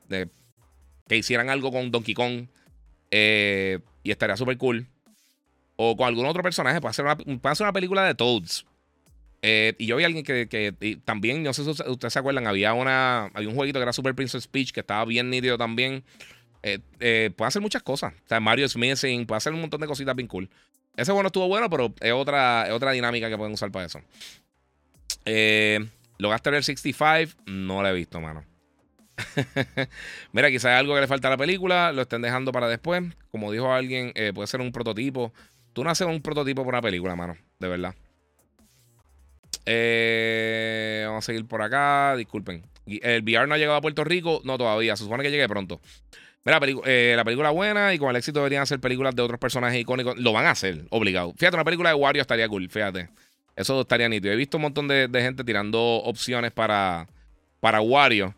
que 1.08 1.16
hicieran 1.16 1.50
algo 1.50 1.72
con 1.72 1.90
Donkey 1.90 2.14
Kong 2.14 2.46
eh, 3.10 3.80
y 4.02 4.10
estaría 4.10 4.36
súper 4.36 4.56
cool. 4.58 4.86
O 5.76 5.96
con 5.96 6.06
algún 6.06 6.26
otro 6.26 6.42
personaje. 6.42 6.80
Puede 6.80 6.90
hacer 6.90 7.04
una, 7.04 7.16
hacer 7.50 7.64
una 7.64 7.72
película 7.72 8.04
de 8.04 8.14
Toads. 8.14 8.66
Eh, 9.42 9.74
y 9.78 9.86
yo 9.86 9.96
vi 9.96 10.02
a 10.02 10.06
alguien 10.06 10.24
que, 10.24 11.00
también, 11.04 11.42
no 11.42 11.52
sé 11.52 11.62
si 11.62 11.70
ustedes 11.70 12.12
se 12.12 12.18
acuerdan, 12.18 12.48
había, 12.48 12.74
una, 12.74 13.26
había 13.26 13.48
un 13.48 13.54
jueguito 13.54 13.78
que 13.78 13.84
era 13.84 13.92
Super 13.92 14.14
Princess 14.14 14.48
Peach 14.48 14.72
que 14.72 14.80
estaba 14.80 15.04
bien 15.04 15.30
nítido 15.30 15.56
también. 15.56 16.02
Eh, 16.62 17.30
puede 17.36 17.48
hacer 17.48 17.62
muchas 17.62 17.82
cosas. 17.82 18.14
O 18.14 18.28
sea, 18.28 18.40
Mario 18.40 18.68
Smithing, 18.68 19.26
puede 19.26 19.36
hacer 19.36 19.52
un 19.52 19.60
montón 19.60 19.80
de 19.80 19.86
cositas 19.86 20.16
bien 20.16 20.26
cool. 20.26 20.50
Ese 20.98 21.12
bueno 21.12 21.28
estuvo 21.28 21.46
bueno, 21.46 21.70
pero 21.70 21.94
es 22.00 22.12
otra, 22.12 22.66
otra 22.72 22.90
dinámica 22.90 23.28
que 23.28 23.36
pueden 23.36 23.54
usar 23.54 23.70
para 23.70 23.86
eso. 23.86 24.00
gaste 25.24 26.50
el 26.50 26.64
65, 26.64 27.40
no 27.46 27.82
lo 27.82 27.88
he 27.88 27.92
visto, 27.92 28.20
mano. 28.20 28.44
Mira, 30.32 30.50
quizás 30.50 30.72
algo 30.72 30.96
que 30.96 31.02
le 31.02 31.06
falta 31.06 31.28
a 31.28 31.30
la 31.30 31.36
película, 31.36 31.92
lo 31.92 32.02
estén 32.02 32.20
dejando 32.20 32.50
para 32.50 32.66
después. 32.66 33.04
Como 33.30 33.52
dijo 33.52 33.72
alguien, 33.72 34.10
eh, 34.16 34.32
puede 34.34 34.48
ser 34.48 34.60
un 34.60 34.72
prototipo. 34.72 35.32
Tú 35.72 35.84
no 35.84 35.90
haces 35.90 36.08
un 36.08 36.20
prototipo 36.20 36.62
para 36.64 36.78
una 36.78 36.82
película, 36.82 37.14
mano, 37.14 37.36
de 37.60 37.68
verdad. 37.68 37.94
Eh, 39.66 41.04
vamos 41.06 41.24
a 41.24 41.26
seguir 41.26 41.46
por 41.46 41.62
acá. 41.62 42.16
Disculpen. 42.16 42.64
¿El 42.86 43.22
VR 43.22 43.46
no 43.46 43.54
ha 43.54 43.58
llegado 43.58 43.76
a 43.76 43.80
Puerto 43.80 44.02
Rico? 44.02 44.40
No, 44.42 44.58
todavía. 44.58 44.96
Se 44.96 45.04
supone 45.04 45.22
que 45.22 45.30
llegue 45.30 45.48
pronto. 45.48 45.80
Mira, 46.48 46.60
eh, 46.86 47.12
la 47.14 47.24
película 47.24 47.50
buena 47.50 47.92
y 47.92 47.98
con 47.98 48.08
el 48.08 48.16
éxito 48.16 48.38
deberían 48.38 48.62
hacer 48.62 48.80
películas 48.80 49.14
de 49.14 49.20
otros 49.20 49.38
personajes 49.38 49.78
icónicos. 49.78 50.16
Lo 50.16 50.32
van 50.32 50.46
a 50.46 50.52
hacer, 50.52 50.86
obligado. 50.88 51.34
Fíjate, 51.36 51.56
una 51.56 51.64
película 51.64 51.90
de 51.90 51.94
Wario 51.94 52.22
estaría 52.22 52.48
cool, 52.48 52.70
fíjate. 52.70 53.10
Eso 53.54 53.82
estaría 53.82 54.08
nítido. 54.08 54.32
He 54.32 54.36
visto 54.36 54.56
un 54.56 54.62
montón 54.62 54.88
de, 54.88 55.10
gente 55.12 55.44
tirando 55.44 55.78
opciones 55.78 56.50
para, 56.52 57.06
para 57.60 57.82
Wario. 57.82 58.34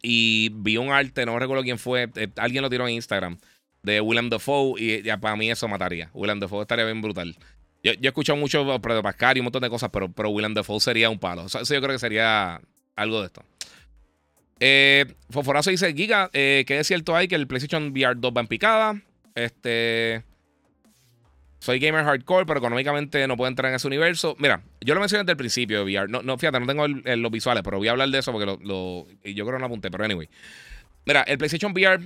Y 0.00 0.52
vi 0.54 0.78
un 0.78 0.90
arte, 0.90 1.26
no 1.26 1.38
recuerdo 1.38 1.62
quién 1.62 1.78
fue, 1.78 2.08
eh, 2.16 2.28
alguien 2.36 2.62
lo 2.62 2.70
tiró 2.70 2.88
en 2.88 2.94
Instagram, 2.94 3.36
de 3.82 4.00
Willem 4.00 4.30
Dafoe. 4.30 4.80
Y 4.80 5.02
para 5.20 5.36
mí 5.36 5.50
eso 5.50 5.68
mataría. 5.68 6.08
Willem 6.14 6.40
Dafoe 6.40 6.62
estaría 6.62 6.86
bien 6.86 7.02
brutal. 7.02 7.36
Yo, 7.82 7.92
he 7.92 8.06
escuchado 8.06 8.38
mucho 8.38 8.64
de 8.64 9.02
Pascal 9.02 9.36
y 9.36 9.40
un 9.40 9.44
montón 9.44 9.60
de 9.60 9.68
cosas, 9.68 9.90
pero, 9.92 10.10
pero 10.10 10.30
Willem 10.30 10.54
Dafoe 10.54 10.80
sería 10.80 11.10
un 11.10 11.18
palo. 11.18 11.44
Eso, 11.44 11.58
yo 11.62 11.80
creo 11.82 11.92
que 11.92 11.98
sería 11.98 12.58
algo 12.96 13.20
de 13.20 13.26
esto. 13.26 13.44
Eh, 14.60 15.06
Foforazo 15.30 15.70
dice: 15.70 15.92
Giga, 15.94 16.30
eh, 16.32 16.64
que 16.66 16.78
es 16.78 16.86
cierto 16.86 17.16
hay 17.16 17.28
que 17.28 17.34
el 17.34 17.46
PlayStation 17.46 17.90
VR 17.90 18.14
2 18.16 18.32
va 18.36 18.40
en 18.40 18.46
picada. 18.46 19.02
Este. 19.34 20.22
Soy 21.58 21.78
gamer 21.78 22.04
hardcore, 22.04 22.44
pero 22.44 22.58
económicamente 22.58 23.24
no 23.28 23.36
puedo 23.36 23.48
entrar 23.48 23.70
en 23.70 23.76
ese 23.76 23.86
universo. 23.86 24.34
Mira, 24.40 24.62
yo 24.80 24.94
lo 24.94 25.00
mencioné 25.00 25.22
desde 25.22 25.32
el 25.32 25.36
principio 25.36 25.78
de 25.78 25.84
VR. 25.84 26.10
No, 26.10 26.20
no 26.20 26.36
fíjate, 26.36 26.58
no 26.58 26.66
tengo 26.66 26.88
los 26.88 27.30
visuales, 27.30 27.62
pero 27.62 27.78
voy 27.78 27.86
a 27.86 27.92
hablar 27.92 28.08
de 28.08 28.18
eso 28.18 28.32
porque 28.32 28.46
lo, 28.46 29.06
yo 29.22 29.46
creo 29.46 29.52
que 29.52 29.58
no 29.60 29.66
apunté, 29.66 29.88
pero 29.88 30.04
anyway. 30.04 30.28
Mira, 31.06 31.22
el 31.22 31.38
PlayStation 31.38 31.70
VR 31.70 32.02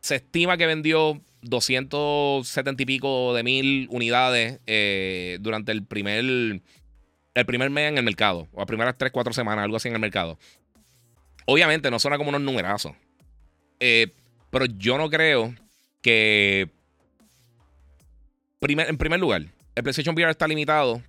se 0.00 0.16
estima 0.16 0.58
que 0.58 0.66
vendió 0.66 1.22
270 1.42 2.82
y 2.82 2.86
pico 2.86 3.34
de 3.34 3.42
mil 3.42 3.88
unidades 3.90 4.60
eh, 4.66 5.38
durante 5.40 5.72
el 5.72 5.84
primer, 5.84 6.18
el 6.18 7.46
primer 7.46 7.70
mes 7.70 7.90
en 7.90 7.98
el 7.98 8.04
mercado, 8.04 8.48
o 8.52 8.58
las 8.58 8.66
primeras 8.66 8.96
3, 8.98 9.10
4 9.12 9.32
semanas, 9.32 9.64
algo 9.64 9.76
así 9.76 9.88
en 9.88 9.94
el 9.94 10.00
mercado. 10.00 10.38
Obviamente 11.50 11.90
no 11.90 11.98
suena 11.98 12.18
como 12.18 12.28
unos 12.28 12.42
numerazos, 12.42 12.92
eh, 13.80 14.12
pero 14.50 14.66
yo 14.66 14.98
no 14.98 15.08
creo 15.08 15.54
que 16.02 16.68
en 18.60 18.98
primer 18.98 19.18
lugar, 19.18 19.46
el 19.74 19.82
PlayStation 19.82 20.14
VR 20.14 20.30
está 20.30 20.46
limitado 20.46 21.02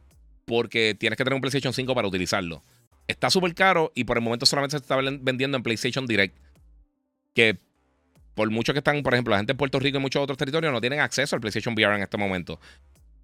porque 0.45 0.95
tienes 0.97 1.17
que 1.17 1.25
tener 1.25 1.35
un 1.35 1.41
PlayStation 1.41 1.73
5 1.73 1.93
para 1.93 2.07
utilizarlo. 2.07 2.63
Está 3.05 3.29
súper 3.29 3.53
caro 3.53 3.91
y 3.95 4.05
por 4.05 4.15
el 4.15 4.23
momento 4.23 4.45
solamente 4.45 4.77
se 4.77 4.81
está 4.81 4.95
vendiendo 4.95 5.57
en 5.57 5.63
PlayStation 5.63 6.07
Direct. 6.07 6.37
Que 7.33 7.57
por 8.33 8.49
mucho 8.49 8.71
que 8.71 8.79
están, 8.79 9.03
por 9.03 9.13
ejemplo, 9.13 9.31
la 9.31 9.39
gente 9.39 9.51
en 9.51 9.57
Puerto 9.57 9.77
Rico 9.77 9.97
y 9.97 10.01
muchos 10.01 10.23
otros 10.23 10.37
territorios 10.37 10.71
no 10.71 10.79
tienen 10.79 11.01
acceso 11.01 11.35
al 11.35 11.41
PlayStation 11.41 11.73
VR 11.73 11.97
en 11.97 12.03
este 12.03 12.15
momento. 12.15 12.61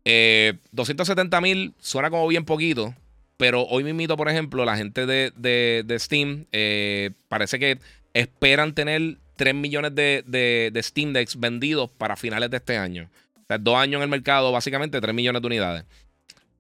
270 0.04 1.38
eh, 1.38 1.42
mil 1.42 1.74
suena 1.80 2.10
como 2.10 2.28
bien 2.28 2.44
poquito, 2.44 2.94
pero 3.38 3.64
hoy 3.64 3.84
mismo, 3.84 4.16
por 4.16 4.30
ejemplo, 4.30 4.64
la 4.66 4.78
gente 4.78 5.06
de, 5.06 5.98
Steam 6.00 6.46
eh, 6.52 7.12
parece 7.28 7.60
que 7.60 7.80
esperan 8.14 8.74
tener 8.74 9.18
3 9.36 9.54
millones 9.54 9.94
de, 9.94 10.24
de, 10.26 10.84
Steam 10.84 11.14
Decks 11.14 11.40
vendidos 11.40 11.90
para 11.90 12.16
finales 12.16 12.50
de 12.50 12.58
este 12.58 12.78
año. 12.78 13.10
O 13.38 13.46
sea, 13.48 13.58
dos 13.58 13.76
años 13.76 14.00
en 14.00 14.04
el 14.04 14.10
mercado, 14.10 14.52
básicamente 14.52 15.02
3 15.02 15.14
millones 15.14 15.42
de 15.42 15.48
unidades. 15.48 15.86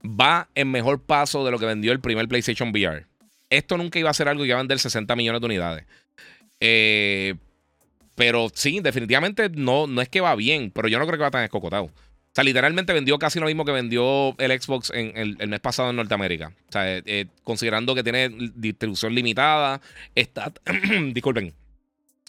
Va 0.03 0.49
en 0.53 0.69
mejor 0.69 1.01
paso 1.01 1.45
de 1.45 1.51
lo 1.51 1.59
que 1.59 1.65
vendió 1.65 1.91
el 1.91 1.99
primer 1.99 2.27
PlayStation 2.27 2.69
VR. 2.69 3.05
Esto 3.49 3.77
nunca 3.77 3.97
iba 3.97 4.09
a 4.09 4.13
ser 4.13 4.27
algo 4.27 4.43
que 4.43 4.49
iba 4.49 4.57
a 4.57 4.61
vender 4.61 4.79
60 4.79 5.15
millones 5.15 5.41
de 5.41 5.45
unidades. 5.45 5.85
Eh, 6.59 7.35
pero 8.15 8.49
sí, 8.53 8.79
definitivamente 8.81 9.49
no, 9.49 9.87
no 9.87 10.01
es 10.01 10.09
que 10.09 10.21
va 10.21 10.35
bien, 10.35 10.71
pero 10.71 10.87
yo 10.87 10.99
no 10.99 11.05
creo 11.05 11.17
que 11.17 11.23
va 11.23 11.31
tan 11.31 11.43
escocotado. 11.43 11.89
Sea, 12.35 12.43
literalmente 12.43 12.91
vendió 12.91 13.17
casi 13.17 13.39
lo 13.39 13.45
mismo 13.45 13.63
que 13.63 13.71
vendió 13.71 14.37
el 14.39 14.61
Xbox 14.61 14.91
en 14.93 15.15
el, 15.15 15.47
mes 15.47 15.61
pasado 15.61 15.89
en 15.89 15.95
Norteamérica. 15.95 16.51
O 16.67 16.71
sea, 16.71 16.97
eh, 16.97 17.01
eh, 17.05 17.27
considerando 17.45 17.95
que 17.95 18.03
tiene 18.03 18.29
distribución 18.53 19.15
limitada, 19.15 19.79
está. 20.15 20.51
disculpen. 21.13 21.53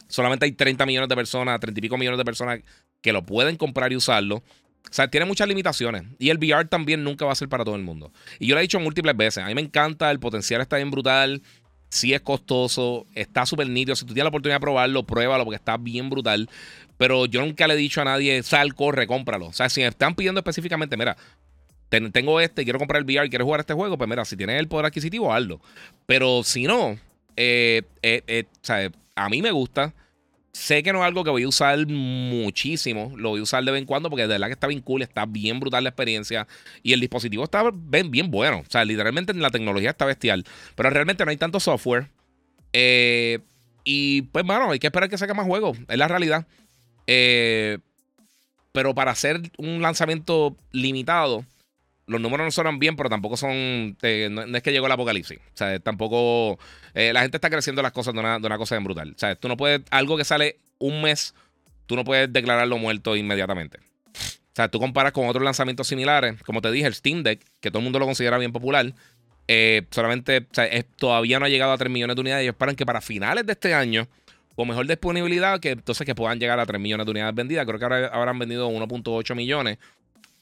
Solamente 0.07 0.45
hay 0.45 0.53
30 0.53 0.87
millones 0.87 1.09
de 1.09 1.17
personas, 1.17 1.59
30 1.59 1.81
y 1.81 1.83
pico 1.83 1.99
millones 1.99 2.19
de 2.19 2.25
personas 2.25 2.61
que 3.01 3.13
lo 3.13 3.27
pueden 3.27 3.57
comprar 3.57 3.93
y 3.93 3.97
usarlo. 3.97 4.37
O 4.37 4.93
sea, 4.93 5.09
tiene 5.09 5.27
muchas 5.27 5.49
limitaciones. 5.49 6.05
Y 6.21 6.31
el 6.31 6.39
VR 6.39 6.67
también 6.67 7.03
nunca 7.03 7.25
va 7.25 7.33
a 7.33 7.35
ser 7.35 7.49
para 7.49 7.65
todo 7.65 7.75
el 7.75 7.83
mundo. 7.83 8.13
Y 8.39 8.47
yo 8.47 8.55
lo 8.55 8.61
he 8.61 8.63
dicho 8.63 8.79
múltiples 8.79 9.17
veces. 9.17 9.43
A 9.43 9.49
mí 9.49 9.57
me 9.57 9.61
encanta, 9.61 10.13
el 10.13 10.21
potencial 10.21 10.61
está 10.61 10.77
bien 10.77 10.93
brutal. 10.93 11.43
Sí 11.97 12.13
es 12.13 12.21
costoso, 12.21 13.07
está 13.15 13.47
súper 13.47 13.69
nítido. 13.69 13.97
Si 13.97 14.05
tú 14.05 14.13
tienes 14.13 14.25
la 14.25 14.29
oportunidad 14.29 14.57
de 14.57 14.61
probarlo, 14.61 15.05
pruébalo 15.05 15.45
porque 15.45 15.57
está 15.57 15.77
bien 15.79 16.11
brutal. 16.11 16.49
Pero 16.99 17.27
yo 17.27 17.41
nunca 17.41 17.67
le 17.67 17.75
he 17.75 17.77
dicho 17.77 18.01
a 18.03 18.05
nadie, 18.05 18.43
sal, 18.43 18.75
corre, 18.75 19.07
cómpralo. 19.07 19.47
O 19.47 19.53
sea, 19.53 19.69
si 19.69 19.81
me 19.81 19.87
están 19.87 20.15
pidiendo 20.15 20.39
específicamente, 20.41 20.97
mira, 20.97 21.17
tengo 21.89 22.41
este, 22.41 22.65
quiero 22.65 22.79
comprar 22.79 23.01
el 23.01 23.07
VR, 23.07 23.29
quiero 23.29 23.45
jugar 23.45 23.61
este 23.61 23.75
juego, 23.75 23.97
pues 23.97 24.11
mira, 24.11 24.25
si 24.25 24.37
tienes 24.37 24.61
el 24.61 24.69
poder 24.69 24.87
adquisitivo, 24.87 25.33
hazlo. 25.33 25.61
Pero 26.07 26.43
si 26.43 26.65
no, 26.65 26.99
eh, 27.37 27.83
eh, 28.03 28.23
eh, 28.27 28.45
o 28.47 28.67
sea, 28.67 28.91
a 29.15 29.29
mí 29.29 29.41
me 29.43 29.51
gusta. 29.51 29.95
Sé 30.57 30.83
que 30.83 30.91
no 30.91 31.01
es 31.01 31.05
algo 31.05 31.23
que 31.23 31.29
voy 31.29 31.43
a 31.43 31.49
usar 31.49 31.87
muchísimo. 31.87 33.13
Lo 33.15 33.29
voy 33.29 33.41
a 33.41 33.43
usar 33.43 33.63
de 33.63 33.71
vez 33.71 33.79
en 33.79 33.87
cuando 33.87 34.09
porque 34.09 34.23
de 34.23 34.29
verdad 34.29 34.47
que 34.47 34.55
está 34.55 34.67
bien 34.67 34.81
cool, 34.81 35.03
está 35.03 35.27
bien 35.27 35.61
brutal 35.61 35.85
la 35.85 35.91
experiencia. 35.91 36.49
Y 36.83 36.95
el 36.95 37.01
dispositivo 37.01 37.45
está 37.45 37.71
bien, 37.71 38.31
bueno. 38.31 38.61
O 38.67 38.71
sea, 38.71 38.83
literalmente 38.87 39.35
la 39.35 39.51
tecnología 39.51 39.91
está 39.91 40.07
bestial. 40.07 40.45
Pero 40.75 40.89
realmente 40.89 41.27
no 41.27 41.31
hay 41.31 41.37
tanto 41.37 41.61
software. 41.61 42.09
y 42.73 44.23
pues, 44.23 44.47
bueno, 44.47 44.71
hay 44.71 44.79
que 44.79 44.87
esperar 44.87 45.11
que 45.11 45.19
saque 45.19 45.35
más 45.35 45.47
juegos. 45.47 45.77
Es 45.89 45.99
la 45.99 46.09
realidad. 46.09 46.47
Eh, 47.07 47.77
pero 48.73 48.95
para 48.95 49.11
hacer 49.11 49.43
un 49.59 49.83
lanzamiento 49.83 50.57
limitado, 50.73 51.45
los 52.07 52.21
números 52.21 52.47
no 52.47 52.51
suenan 52.51 52.79
bien, 52.79 52.97
pero 52.97 53.11
tampoco 53.11 53.37
son. 53.37 53.99
no, 54.31 54.57
es 54.57 54.63
que 54.63 54.73
llegó 54.73 54.87
el 54.87 54.93
apocalipsis. 54.93 55.39
O 55.39 55.57
sea, 55.57 55.79
tampoco. 55.81 56.59
Eh, 56.99 57.13
la 57.13 57.21
gente 57.21 57.37
está 57.37 57.51
creciendo 57.51 57.83
las 57.83 57.93
cosas 57.93 58.15
de 58.15 58.21
una, 58.21 58.57
cosa 58.57 58.75
bien 58.75 58.85
brutal. 58.85 59.13
O 59.15 59.19
sea, 59.19 59.37
tú 59.37 59.49
no 59.49 59.57
puedes. 59.59 59.83
Algo 59.91 60.17
que 60.17 60.25
sale 60.25 60.57
un 60.79 61.03
mes, 61.03 61.35
tú 61.85 61.95
no 61.95 62.05
puedes 62.05 62.33
declararlo 62.33 62.79
muerto 62.79 63.15
inmediatamente. 63.17 63.81
O 64.15 64.55
sea, 64.57 64.69
tú 64.69 64.81
comparas 64.81 65.13
con 65.13 65.29
otros 65.29 65.45
lanzamientos 65.45 65.89
similares. 65.89 66.43
Como 66.43 66.63
te 66.63 66.73
dije, 66.73 66.87
el 66.87 66.95
Steam 66.95 67.23
Deck, 67.23 67.45
que 67.61 67.71
todo 67.71 67.81
el 67.81 67.85
mundo 67.85 67.99
lo 67.99 68.07
considera 68.07 68.39
bien 68.39 68.51
popular. 68.51 68.95
Eh, 69.47 69.83
solamente. 69.91 70.39
O 70.39 70.55
sea, 70.55 70.71
todavía 70.97 71.39
no 71.39 71.45
ha 71.45 71.51
llegado 71.51 71.73
a 71.73 71.77
3 71.77 71.93
millones 71.93 72.17
de 72.17 72.21
unidades. 72.23 72.47
Y 72.47 72.49
esperan 72.49 72.75
que 72.75 72.87
para 72.87 73.03
finales 73.03 73.45
de 73.45 73.53
este 73.53 73.75
año 73.75 74.09
con 74.55 74.67
mejor 74.67 74.87
disponibilidad, 74.87 75.61
que 75.61 75.73
entonces 75.73 76.07
que 76.07 76.15
puedan 76.15 76.41
llegar 76.41 76.59
a 76.59 76.65
3 76.65 76.81
millones 76.81 77.05
de 77.05 77.11
unidades 77.11 77.35
vendidas. 77.35 77.67
Creo 77.67 77.79
que 77.79 77.85
ahora 77.85 78.07
habrán 78.07 78.39
vendido 78.39 78.71
1.8 78.71 79.35
millones 79.35 79.77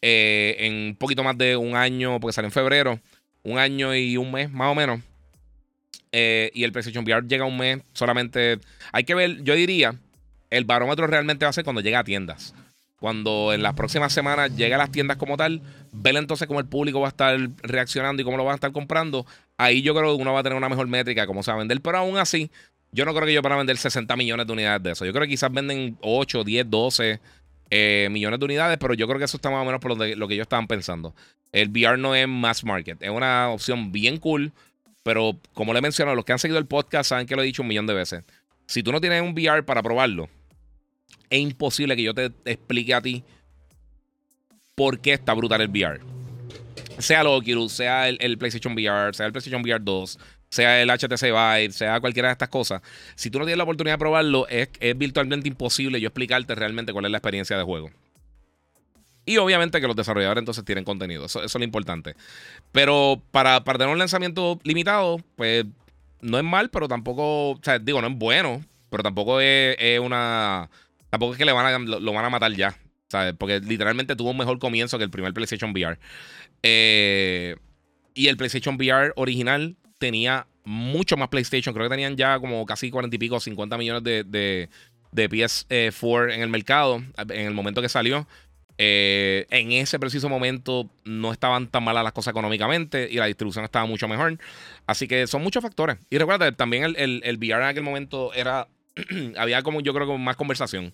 eh, 0.03 0.55
en 0.61 0.75
un 0.91 0.97
poquito 0.97 1.25
más 1.25 1.37
de 1.37 1.57
un 1.57 1.75
año, 1.75 2.21
porque 2.21 2.33
sale 2.33 2.47
en 2.47 2.53
febrero, 2.53 3.01
un 3.43 3.59
año 3.59 3.93
y 3.93 4.17
un 4.17 4.31
mes 4.31 4.53
más 4.53 4.71
o 4.71 4.77
menos. 4.77 5.01
Eh, 6.17 6.53
y 6.55 6.63
el 6.63 6.71
PlayStation 6.71 7.03
VR 7.05 7.27
llega 7.27 7.45
un 7.45 7.59
mes 7.59 7.81
solamente. 7.93 8.61
Hay 8.93 9.03
que 9.03 9.17
ver, 9.17 9.43
yo 9.43 9.57
diría, 9.57 9.97
el 10.49 10.65
barómetro 10.65 11.09
realmente 11.09 11.45
va 11.45 11.51
a 11.51 11.53
ser 11.53 11.65
cuando 11.65 11.83
llega 11.83 11.99
a 11.99 12.05
tiendas. 12.05 12.55
Cuando 13.01 13.53
en 13.53 13.65
las 13.65 13.75
próximas 13.75 14.13
semanas 14.13 14.55
llegue 14.55 14.75
a 14.75 14.79
las 14.79 14.93
tiendas 14.93 15.17
como 15.17 15.37
tal, 15.37 15.61
ver 15.91 16.15
entonces 16.15 16.47
cómo 16.47 16.61
el 16.61 16.67
público 16.67 17.01
va 17.01 17.09
a 17.09 17.11
estar 17.11 17.37
reaccionando 17.65 18.23
y 18.23 18.25
cómo 18.25 18.37
lo 18.37 18.45
van 18.45 18.53
a 18.53 18.55
estar 18.55 18.71
comprando. 18.71 19.27
Ahí 19.57 19.83
yo 19.83 19.93
creo 19.93 20.15
que 20.17 20.23
uno 20.23 20.33
va 20.33 20.39
a 20.39 20.43
tener 20.45 20.57
una 20.57 20.69
mejor 20.69 20.87
métrica, 20.87 21.27
cómo 21.27 21.43
se 21.43 21.51
va 21.51 21.57
a 21.57 21.59
vender. 21.59 21.81
Pero 21.81 21.99
aún 21.99 22.17
así, 22.17 22.49
yo 22.93 23.05
no 23.05 23.13
creo 23.13 23.27
que 23.27 23.33
ellos 23.33 23.43
van 23.43 23.55
a 23.55 23.57
vender 23.57 23.77
60 23.77 24.15
millones 24.15 24.47
de 24.47 24.53
unidades 24.53 24.85
de 24.85 24.93
eso. 24.93 25.05
Yo 25.05 25.13
creo 25.13 25.25
que 25.25 25.31
quizás 25.31 25.53
venden 25.53 25.99
8, 26.01 26.45
10, 26.45 26.71
12 26.71 27.21
millones 28.09 28.39
de 28.39 28.45
unidades, 28.45 28.79
pero 28.79 28.95
yo 28.95 29.09
creo 29.09 29.19
que 29.19 29.25
eso 29.25 29.37
está 29.37 29.51
más 29.51 29.63
o 29.63 29.65
menos 29.65 29.81
por 29.81 29.99
lo, 29.99 30.15
lo 30.15 30.29
que 30.29 30.35
ellos 30.35 30.45
estaban 30.45 30.69
pensando. 30.69 31.13
El 31.51 31.71
VR 31.71 31.99
no 31.99 32.15
es 32.15 32.29
mass 32.29 32.63
market, 32.63 33.03
es 33.03 33.11
una 33.11 33.49
opción 33.49 33.91
bien 33.91 34.19
cool, 34.19 34.53
pero 35.05 35.39
como 35.53 35.73
le 35.73 35.81
mencionado, 35.81 36.17
los 36.17 36.25
que 36.25 36.33
han 36.33 36.41
seguido 36.41 36.59
el 36.59 36.67
podcast 36.67 37.11
saben 37.11 37.27
que 37.27 37.37
lo 37.37 37.43
he 37.43 37.47
dicho 37.47 37.63
un 37.63 37.69
millón 37.69 37.87
de 37.87 37.95
veces. 37.95 38.25
Si 38.67 38.83
tú 38.83 38.91
no 38.91 39.01
tienes 39.01 39.23
un 39.23 39.33
VR 39.33 39.63
para 39.63 39.83
probarlo, 39.83 40.29
es 41.31 41.39
imposible 41.39 41.95
que 41.95 42.03
yo 42.03 42.15
te 42.15 42.33
explique 42.47 42.95
a 42.95 43.03
ti 43.03 43.23
por 44.75 44.99
qué 45.01 45.13
está 45.13 45.35
brutal 45.35 45.61
el 45.61 45.69
VR. 45.69 46.01
Sea 46.99 47.21
el 47.21 47.27
Oculus, 47.27 47.73
sea 47.73 48.09
el, 48.09 48.39
PlayStation 48.39 48.73
VR, 48.73 49.15
sea 49.15 49.27
el 49.27 49.33
PlayStation 49.33 49.63
VR 49.63 49.83
2, 49.85 50.19
sea 50.49 50.81
el 50.81 50.89
HTC 50.89 51.23
Vive, 51.23 51.73
sea 51.73 52.01
cualquiera 52.01 52.29
de 52.29 52.33
estas 52.33 52.49
cosas, 52.49 52.81
si 53.15 53.31
tú 53.31 53.39
no 53.39 53.45
tienes 53.45 53.59
la 53.59 53.65
oportunidad 53.65 53.95
de 53.95 53.99
probarlo, 53.99 54.49
es, 54.49 54.69
virtualmente 54.97 55.49
imposible 55.49 56.01
yo 56.01 56.09
explicarte 56.09 56.55
realmente 56.55 56.93
cuál 56.93 57.05
es 57.05 57.11
la 57.11 57.19
experiencia 57.19 57.59
de 57.59 57.65
juego. 57.65 57.91
Y 59.27 59.39
obviamente 59.39 59.81
que 59.81 59.87
los 59.87 59.97
desarrolladores 59.97 60.41
entonces 60.41 60.65
tienen 60.65 60.85
contenido. 60.85 61.27
Eso, 61.27 61.43
es 61.43 61.55
lo 61.55 61.65
importante. 61.65 62.15
Pero 62.73 63.23
para, 63.31 63.65
para, 63.65 63.79
tener 63.79 63.93
un 63.93 63.99
lanzamiento 63.99 64.59
limitado, 64.65 65.19
pues 65.37 65.65
no 66.21 66.39
es 66.39 66.45
mal, 66.45 66.71
pero 66.71 66.89
tampoco. 66.89 67.51
O 67.53 67.61
sea, 67.63 67.79
digo, 67.79 68.01
no 68.01 68.09
es 68.09 68.17
bueno. 68.17 68.63
Pero 68.91 69.03
tampoco 69.03 69.41
es, 69.41 69.99
una. 70.01 70.71
Tampoco 71.11 71.33
es 71.33 71.39
que 71.39 71.45
le 71.45 71.53
van 71.53 71.67
a, 71.67 71.79
lo, 71.79 72.13
van 72.13 72.25
a 72.25 72.31
matar 72.31 72.53
ya. 72.53 72.77
¿sabes? 73.09 73.35
Porque 73.39 73.61
literalmente 73.61 74.17
tuvo 74.17 74.31
un 74.31 74.37
mejor 74.37 74.59
comienzo 74.59 74.99
que 74.99 75.05
el 75.05 75.11
primer 75.11 75.33
PlayStation 75.33 75.71
VR. 75.71 75.99
Eh, 76.63 77.57
y 78.15 78.29
el 78.29 78.37
PlayStation 78.37 78.77
VR 78.77 79.13
original 79.17 79.77
tenía 79.99 80.47
mucho 80.65 81.17
más 81.17 81.29
PlayStation. 81.29 81.75
Creo 81.75 81.87
que 81.87 81.95
tenían 81.95 82.17
ya 82.17 82.39
como 82.39 82.65
casi 82.67 82.91
40 82.91 83.15
y 83.15 83.19
pico, 83.19 83.41
50 83.41 83.79
millones 83.79 84.03
de, 84.03 84.25
de, 84.25 84.69
PS4 85.31 86.35
en 86.35 86.41
el 86.41 86.49
mercado 86.49 86.97
en 86.97 87.47
el 87.47 87.55
momento 87.55 87.83
que 87.83 87.89
salió. 87.89 88.27
Eh, 88.77 89.47
en 89.51 89.71
ese 89.71 90.01
preciso 90.01 90.29
momento 90.29 90.91
no 91.05 91.33
estaban 91.33 91.69
tan 91.69 91.85
malas 91.85 92.03
las 92.03 92.13
cosas 92.13 92.33
económicamente 92.33 93.09
y 93.09 93.17
la 93.17 93.27
distribución 93.27 93.65
estaba 93.65 93.87
mucho 93.87 94.09
mejor. 94.09 94.39
Así 94.87 95.07
que 95.07 95.27
son 95.27 95.43
muchos 95.43 95.63
factores. 95.63 95.99
Y 96.11 96.19
recuerda, 96.19 96.51
también 96.53 96.85
el, 96.85 97.23
el, 97.25 97.37
VR 97.37 97.63
en 97.63 97.69
aquel 97.69 97.83
momento 97.83 98.33
era. 98.35 98.69
había 99.37 99.63
como, 99.63 99.81
yo 99.81 99.95
creo, 99.95 100.07
que 100.07 100.19
más 100.19 100.37
conversación. 100.37 100.93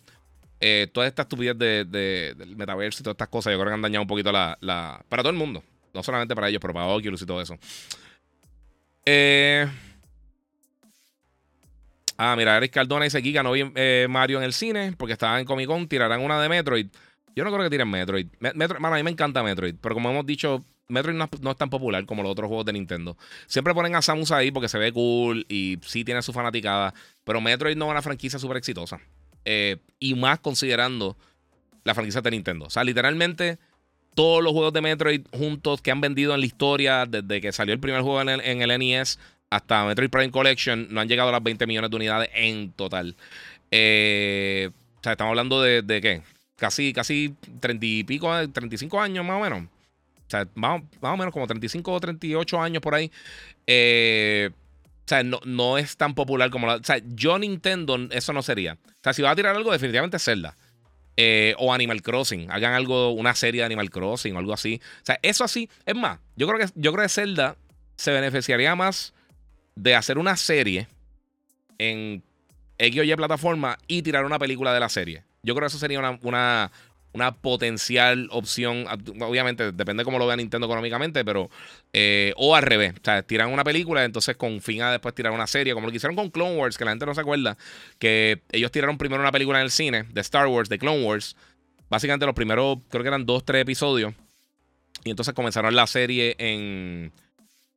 Eh, 0.61 0.89
toda 0.93 1.07
esta 1.07 1.23
estupidez 1.23 1.57
de, 1.57 1.85
del 1.85 2.55
metaverso 2.55 3.01
y 3.01 3.05
todas 3.05 3.15
estas 3.15 3.29
cosas, 3.29 3.53
yo 3.53 3.59
creo 3.59 3.71
que 3.71 3.75
han 3.75 3.83
dañado 3.83 4.03
un 4.03 4.09
poquito 4.09 4.31
la, 4.31 4.59
la. 4.61 5.03
Para 5.09 5.23
todo 5.23 5.33
el 5.33 5.39
mundo. 5.39 5.63
No 5.95 6.03
solamente 6.03 6.35
para 6.35 6.49
ellos, 6.49 6.61
pero 6.61 6.75
para 6.75 6.87
Oculus 6.87 7.23
y 7.23 7.27
todo 7.27 7.41
eso. 7.41 7.59
Eh... 9.07 9.67
Ah, 12.23 12.37
mira, 12.37 12.55
Eric 12.59 12.73
Cardona 12.73 13.05
dice 13.05 13.23
que 13.23 13.43
no 13.43 13.53
vi 13.53 13.73
eh, 13.75 14.07
Mario 14.11 14.37
en 14.37 14.45
el 14.45 14.53
cine 14.53 14.93
porque 14.99 15.15
estaba 15.15 15.41
en 15.41 15.47
Comic 15.47 15.67
Con. 15.67 15.89
Tirarán 15.89 16.21
una 16.21 16.41
de 16.41 16.51
Metroid. 16.51 16.87
Yo 17.37 17.45
no 17.45 17.51
creo 17.51 17.65
que 17.65 17.71
tiren 17.71 17.89
Metroid. 17.91 18.27
Metro, 18.41 18.79
a 18.85 18.97
mí 18.97 19.03
me 19.03 19.11
encanta 19.11 19.43
Metroid, 19.43 19.75
pero 19.81 19.95
como 19.95 20.11
hemos 20.11 20.27
dicho, 20.27 20.65
Metroid 20.89 21.17
no, 21.17 21.51
es 21.51 21.57
tan 21.57 21.71
popular 21.71 22.05
como 22.07 22.23
los 22.23 22.33
otros 22.33 22.49
juegos 22.49 22.67
de 22.67 22.73
Nintendo. 22.73 23.17
Siempre 23.47 23.75
ponen 23.75 23.95
a 23.95 24.03
Samus 24.03 24.33
ahí 24.33 24.51
porque 24.51 24.69
se 24.69 24.79
ve 24.79 24.93
cool 24.93 25.47
y 25.49 25.79
sí 25.83 26.05
tiene 26.05 26.23
su 26.23 26.33
fanaticada, 26.33 26.93
pero 27.25 27.41
Metroid 27.41 27.77
no 27.77 27.87
es 27.87 27.91
una 27.93 28.03
franquicia 28.03 28.39
súper 28.39 28.57
exitosa. 28.57 29.01
Eh, 29.45 29.79
y 29.99 30.15
más 30.15 30.41
considerando 30.41 31.17
la 31.85 31.95
franquicia 31.95 32.21
de 32.21 32.31
Nintendo. 32.31 32.67
O 32.67 32.71
sea, 32.71 32.85
literalmente 32.85 33.59
todos 34.15 34.43
los 34.43 34.53
juegos 34.53 34.73
de 34.73 34.81
Metroid 34.81 35.23
juntos 35.33 35.81
que 35.81 35.91
han 35.91 36.01
vendido 36.01 36.35
en 36.35 36.41
la 36.41 36.47
historia, 36.47 37.07
desde 37.07 37.41
que 37.41 37.53
salió 37.53 37.73
el 37.73 37.81
primer 37.81 38.03
juego 38.03 38.21
en 38.21 38.29
el, 38.29 38.79
NES 38.79 39.19
hasta 39.51 39.85
Metroid 39.85 40.11
Prime 40.11 40.31
Collection, 40.31 40.89
no 40.91 41.01
han 41.01 41.09
llegado 41.09 41.29
a 41.31 41.33
las 41.33 41.43
20 41.43 41.67
millones 41.67 41.91
de 41.91 41.97
unidades 41.97 42.31
en 42.35 42.73
total. 42.73 43.17
Eh, 43.71 44.71
o 44.99 45.03
sea, 45.03 45.13
estamos 45.13 45.31
hablando 45.31 45.63
de, 45.63 45.83
qué? 46.01 46.23
Casi, 46.61 46.93
casi 46.93 47.35
30 47.61 47.87
y 47.87 48.05
pico, 48.05 48.31
35 48.51 49.01
años 49.01 49.25
más 49.25 49.39
o 49.39 49.41
menos. 49.41 49.63
O 49.63 50.31
sea, 50.31 50.47
más, 50.55 50.83
o 51.01 51.17
menos 51.17 51.33
como 51.33 51.47
35 51.47 51.91
o 51.91 51.99
38 51.99 52.61
años 52.61 52.83
por 52.83 52.95
ahí. 52.95 53.11
Eh, 53.67 54.51
o 54.53 55.09
sea, 55.09 55.23
no, 55.23 55.41
no, 55.47 55.79
es 55.79 55.97
tan 55.97 56.15
popular 56.15 56.51
como 56.51 56.67
la. 56.67 56.75
O 56.75 56.85
sea, 56.85 57.01
yo 57.03 57.39
Nintendo, 57.39 57.97
eso 58.11 58.35
no 58.35 58.43
sería. 58.43 58.75
O 58.75 59.03
sea, 59.03 59.15
si 59.15 59.23
va 59.23 59.31
a 59.31 59.37
tirar 59.37 59.57
algo, 59.57 59.73
definitivamente 59.73 60.19
Zelda. 60.19 60.55
Eh, 61.17 61.55
o 61.57 61.73
Animal 61.73 62.03
Crossing. 62.03 62.51
Hagan 62.51 62.75
algo, 62.75 63.13
una 63.13 63.35
serie 63.35 63.63
de 63.63 63.65
Animal 63.65 63.89
Crossing 63.89 64.37
o 64.37 64.39
algo 64.39 64.53
así. 64.53 64.83
O 65.01 65.07
sea, 65.07 65.19
eso 65.23 65.45
así. 65.45 65.71
Es 65.87 65.95
más, 65.95 66.19
yo 66.37 66.47
creo 66.47 66.59
que, 66.59 66.67
yo 66.75 66.93
creo 66.93 67.05
que 67.05 67.09
Zelda 67.09 67.57
se 67.97 68.13
beneficiaría 68.13 68.75
más 68.75 69.15
de 69.77 69.95
hacer 69.95 70.19
una 70.19 70.37
serie 70.37 70.89
en 71.79 72.23
X 72.77 73.01
o 73.01 73.03
Y 73.05 73.17
plataforma 73.17 73.79
y 73.87 74.03
tirar 74.03 74.27
una 74.27 74.39
película 74.39 74.75
de 74.75 74.81
la 74.81 74.91
serie. 74.91 75.25
Yo 75.43 75.55
creo 75.55 75.67
que 75.67 75.69
eso 75.69 75.79
sería 75.79 75.99
una, 76.23 76.71
una 77.13 77.33
potencial 77.33 78.29
opción. 78.31 78.87
Obviamente, 79.21 79.73
depende 79.73 80.05
cómo 80.05 80.19
lo 80.19 80.27
vea 80.27 80.37
Nintendo 80.37 80.67
económicamente, 80.67 81.25
pero. 81.25 81.51
Eh, 81.93 82.33
o 82.37 82.55
al 82.55 82.63
revés. 82.63 82.95
O 82.95 83.05
sea, 83.05 83.23
tiran 83.23 83.53
una 83.53 83.65
película, 83.65 84.05
entonces 84.05 84.37
con 84.37 84.61
fin 84.61 84.83
a 84.83 84.93
después 84.93 85.15
tirar 85.15 85.33
una 85.33 85.47
serie, 85.47 85.75
como 85.75 85.87
lo 85.87 85.91
que 85.91 85.97
hicieron 85.97 86.17
con 86.17 86.31
Clone 86.31 86.57
Wars, 86.57 86.79
que 86.79 86.85
la 86.85 86.93
gente 86.93 87.07
no 87.07 87.15
se 87.15 87.21
acuerda. 87.21 87.57
Que 87.99 88.43
ellos 88.53 88.71
tiraron 88.71 88.99
primero 88.99 89.23
una 89.23 89.33
película 89.33 89.59
en 89.59 89.65
el 89.65 89.71
cine 89.71 90.05
de 90.05 90.21
Star 90.21 90.47
Wars, 90.47 90.69
de 90.69 90.79
Clone 90.79 91.05
Wars. 91.05 91.37
Básicamente, 91.89 92.27
los 92.27 92.35
primeros, 92.35 92.79
creo 92.89 93.03
que 93.03 93.09
eran 93.09 93.27
dos, 93.27 93.45
tres 93.45 93.63
episodios. 93.63 94.15
Y 95.05 95.11
entonces 95.11 95.35
comenzaron 95.35 95.75
la 95.75 95.87
serie 95.87 96.37
en 96.39 97.13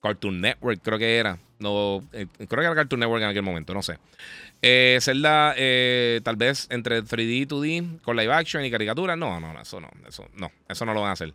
Cartoon 0.03 0.41
Network, 0.41 0.81
creo 0.83 0.99
que 0.99 1.17
era. 1.17 1.39
No, 1.59 2.03
eh, 2.11 2.27
creo 2.35 2.47
que 2.47 2.65
era 2.65 2.75
Cartoon 2.75 2.99
Network 2.99 3.23
en 3.23 3.29
aquel 3.29 3.41
momento, 3.41 3.73
no 3.73 3.81
sé. 3.81 3.97
Eh, 4.61 4.99
Zelda, 5.01 5.53
eh, 5.57 6.19
tal 6.23 6.35
vez 6.35 6.67
entre 6.69 7.01
3D 7.03 7.31
y 7.31 7.45
2D 7.45 8.01
con 8.01 8.17
live 8.17 8.33
action 8.33 8.65
y 8.65 8.69
caricatura. 8.69 9.15
No, 9.15 9.39
no, 9.39 9.59
eso 9.61 9.79
no. 9.79 9.89
Eso 10.05 10.27
no, 10.35 10.51
eso 10.67 10.85
no 10.85 10.93
lo 10.93 11.01
van 11.01 11.11
a 11.11 11.13
hacer. 11.13 11.33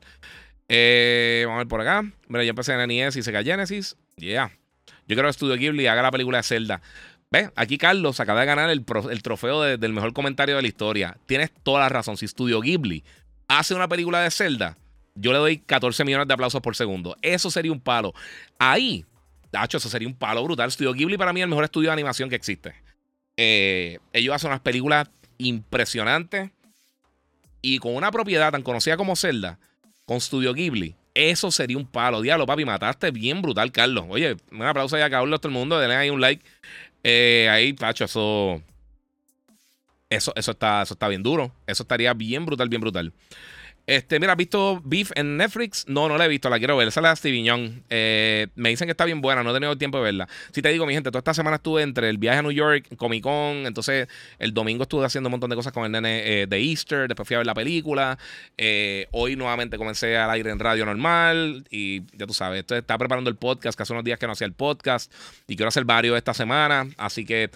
Eh, 0.68 1.44
vamos 1.46 1.56
a 1.56 1.64
ver 1.64 1.68
por 1.68 1.80
acá. 1.80 2.02
Mira, 2.28 2.44
yo 2.44 2.50
empecé 2.50 2.74
en 2.74 2.86
NES 2.88 3.16
y 3.16 3.22
Sega 3.22 3.42
Genesis. 3.42 3.96
Yeah. 4.16 4.50
Yo 5.06 5.16
quiero 5.16 5.28
que 5.28 5.32
Studio 5.32 5.56
Ghibli 5.56 5.86
haga 5.86 6.02
la 6.02 6.10
película 6.10 6.38
de 6.38 6.42
Zelda. 6.42 6.82
Ve, 7.30 7.50
aquí 7.56 7.78
Carlos 7.78 8.20
acaba 8.20 8.40
de 8.40 8.46
ganar 8.46 8.68
el, 8.68 8.84
trofeo 9.22 9.62
del 9.62 9.92
mejor 9.94 10.12
comentario 10.12 10.56
de 10.56 10.62
la 10.62 10.68
historia. 10.68 11.16
Tienes 11.24 11.50
toda 11.62 11.80
la 11.80 11.88
razón. 11.88 12.18
Si 12.18 12.28
Studio 12.28 12.60
Ghibli 12.60 13.02
hace 13.48 13.74
una 13.74 13.88
película 13.88 14.20
de 14.20 14.30
Zelda, 14.30 14.76
yo 15.20 15.32
le 15.32 15.38
doy 15.38 15.58
14 15.58 16.04
millones 16.04 16.28
de 16.28 16.34
aplausos 16.34 16.60
por 16.60 16.76
segundo. 16.76 17.16
Eso 17.22 17.50
sería 17.50 17.72
un 17.72 17.80
palo. 17.80 18.14
Ahí, 18.58 19.04
Dacho, 19.50 19.78
eso 19.78 19.88
sería 19.88 20.08
un 20.08 20.14
palo 20.14 20.42
brutal. 20.44 20.70
Studio 20.70 20.92
Ghibli 20.92 21.16
para 21.16 21.32
mí 21.32 21.40
es 21.40 21.44
el 21.44 21.50
mejor 21.50 21.64
estudio 21.64 21.88
de 21.88 21.94
animación 21.94 22.28
que 22.28 22.36
existe. 22.36 22.74
Eh, 23.36 23.98
ellos 24.12 24.34
hacen 24.34 24.50
unas 24.50 24.60
películas 24.60 25.08
impresionantes 25.38 26.50
y 27.62 27.78
con 27.78 27.94
una 27.94 28.10
propiedad 28.10 28.50
tan 28.52 28.62
conocida 28.62 28.96
como 28.96 29.16
Zelda, 29.16 29.58
con 30.04 30.20
Studio 30.20 30.52
Ghibli. 30.52 30.94
Eso 31.14 31.50
sería 31.50 31.76
un 31.76 31.86
palo. 31.86 32.20
Diablo, 32.20 32.46
papi, 32.46 32.64
mataste 32.64 33.10
bien 33.10 33.42
brutal, 33.42 33.72
Carlos. 33.72 34.04
Oye, 34.08 34.36
un 34.52 34.62
aplauso 34.62 34.96
ahí 34.96 35.02
a 35.02 35.10
Carlos, 35.10 35.40
todo 35.40 35.50
el 35.50 35.58
mundo. 35.58 35.78
Denle 35.78 35.96
ahí 35.96 36.10
un 36.10 36.20
like. 36.20 36.44
Eh, 37.02 37.48
ahí, 37.50 37.72
Pacho, 37.72 38.04
eso, 38.04 38.62
eso, 40.10 40.32
eso, 40.36 40.50
está, 40.52 40.82
eso 40.82 40.94
está 40.94 41.08
bien 41.08 41.22
duro. 41.22 41.52
Eso 41.66 41.82
estaría 41.82 42.12
bien 42.14 42.46
brutal, 42.46 42.68
bien 42.68 42.80
brutal. 42.80 43.12
Este, 43.88 44.20
mira, 44.20 44.32
¿has 44.32 44.36
visto 44.36 44.82
Beef 44.84 45.12
en 45.14 45.38
Netflix? 45.38 45.86
No, 45.88 46.10
no 46.10 46.18
la 46.18 46.26
he 46.26 46.28
visto, 46.28 46.50
la 46.50 46.58
quiero 46.58 46.76
ver. 46.76 46.88
Esa 46.88 47.00
es 47.00 47.02
la 47.04 47.16
Stevie 47.16 47.50
eh, 47.88 48.48
me 48.54 48.68
dicen 48.68 48.86
que 48.86 48.90
está 48.90 49.06
bien 49.06 49.22
buena, 49.22 49.42
no 49.42 49.48
he 49.48 49.54
tenido 49.54 49.78
tiempo 49.78 49.96
de 49.96 50.04
verla. 50.04 50.28
Si 50.52 50.60
te 50.60 50.68
digo, 50.68 50.84
mi 50.84 50.92
gente, 50.92 51.10
toda 51.10 51.20
esta 51.20 51.32
semana 51.32 51.56
estuve 51.56 51.80
entre 51.80 52.10
el 52.10 52.18
viaje 52.18 52.40
a 52.40 52.42
New 52.42 52.52
York, 52.52 52.84
Comic 52.98 53.22
Con, 53.22 53.64
entonces 53.66 54.06
el 54.38 54.52
domingo 54.52 54.82
estuve 54.82 55.06
haciendo 55.06 55.28
un 55.28 55.30
montón 55.30 55.48
de 55.48 55.56
cosas 55.56 55.72
con 55.72 55.86
el 55.86 55.92
nene 55.92 56.42
eh, 56.42 56.46
de 56.46 56.58
Easter, 56.58 57.08
después 57.08 57.26
fui 57.26 57.36
a 57.36 57.38
ver 57.38 57.46
la 57.46 57.54
película. 57.54 58.18
Eh, 58.58 59.06
hoy 59.12 59.36
nuevamente 59.36 59.78
comencé 59.78 60.18
al 60.18 60.28
aire 60.32 60.50
en 60.50 60.58
radio 60.58 60.84
normal 60.84 61.64
y 61.70 62.02
ya 62.14 62.26
tú 62.26 62.34
sabes, 62.34 62.58
esto 62.60 62.76
está 62.76 62.98
preparando 62.98 63.30
el 63.30 63.36
podcast, 63.36 63.74
que 63.74 63.84
hace 63.84 63.94
unos 63.94 64.04
días 64.04 64.18
que 64.18 64.26
no 64.26 64.34
hacía 64.34 64.46
el 64.46 64.52
podcast 64.52 65.10
y 65.46 65.56
quiero 65.56 65.68
hacer 65.68 65.86
varios 65.86 66.14
esta 66.14 66.34
semana. 66.34 66.86
Así 66.98 67.24
que, 67.24 67.48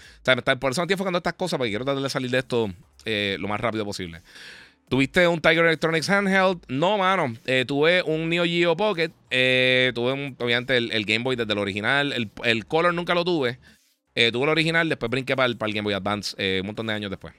por 0.59 0.71
eso 0.71 0.81
me 0.81 0.85
estoy 0.85 0.93
enfocando 0.93 1.17
estas 1.17 1.33
cosas, 1.33 1.59
porque 1.59 1.69
quiero 1.69 1.85
tratar 1.85 2.01
de 2.01 2.09
salir 2.09 2.31
de 2.31 2.39
esto 2.39 2.73
lo 3.05 3.47
más 3.47 3.61
rápido 3.61 3.85
posible. 3.85 4.21
¿Tuviste 4.93 5.27
un 5.27 5.41
Tiger 5.41 5.65
Electronics 5.65 6.07
handheld? 6.07 6.61
No, 6.67 6.99
mano. 6.99 7.33
Eh, 7.47 7.65
tuve 7.67 8.03
un 8.03 8.29
Neo 8.29 8.45
Geo 8.45 8.77
Pocket. 8.77 9.09
Eh, 9.31 9.91
tuve, 9.95 10.35
obviamente, 10.37 10.77
el, 10.77 11.05
Game 11.05 11.23
Boy 11.23 11.35
desde 11.35 11.51
el 11.51 11.57
original. 11.57 12.29
El, 12.43 12.65
Color 12.67 12.93
nunca 12.93 13.15
lo 13.15 13.25
tuve. 13.25 13.57
Eh, 14.13 14.31
tuve 14.31 14.43
el 14.43 14.49
original, 14.49 14.87
después 14.87 15.09
brinqué 15.09 15.35
para 15.35 15.47
el, 15.47 15.57
Game 15.57 15.81
Boy 15.81 15.95
Advance 15.95 16.35
un 16.59 16.67
montón 16.67 16.85
de 16.85 16.93
años 16.93 17.09
después. 17.09 17.33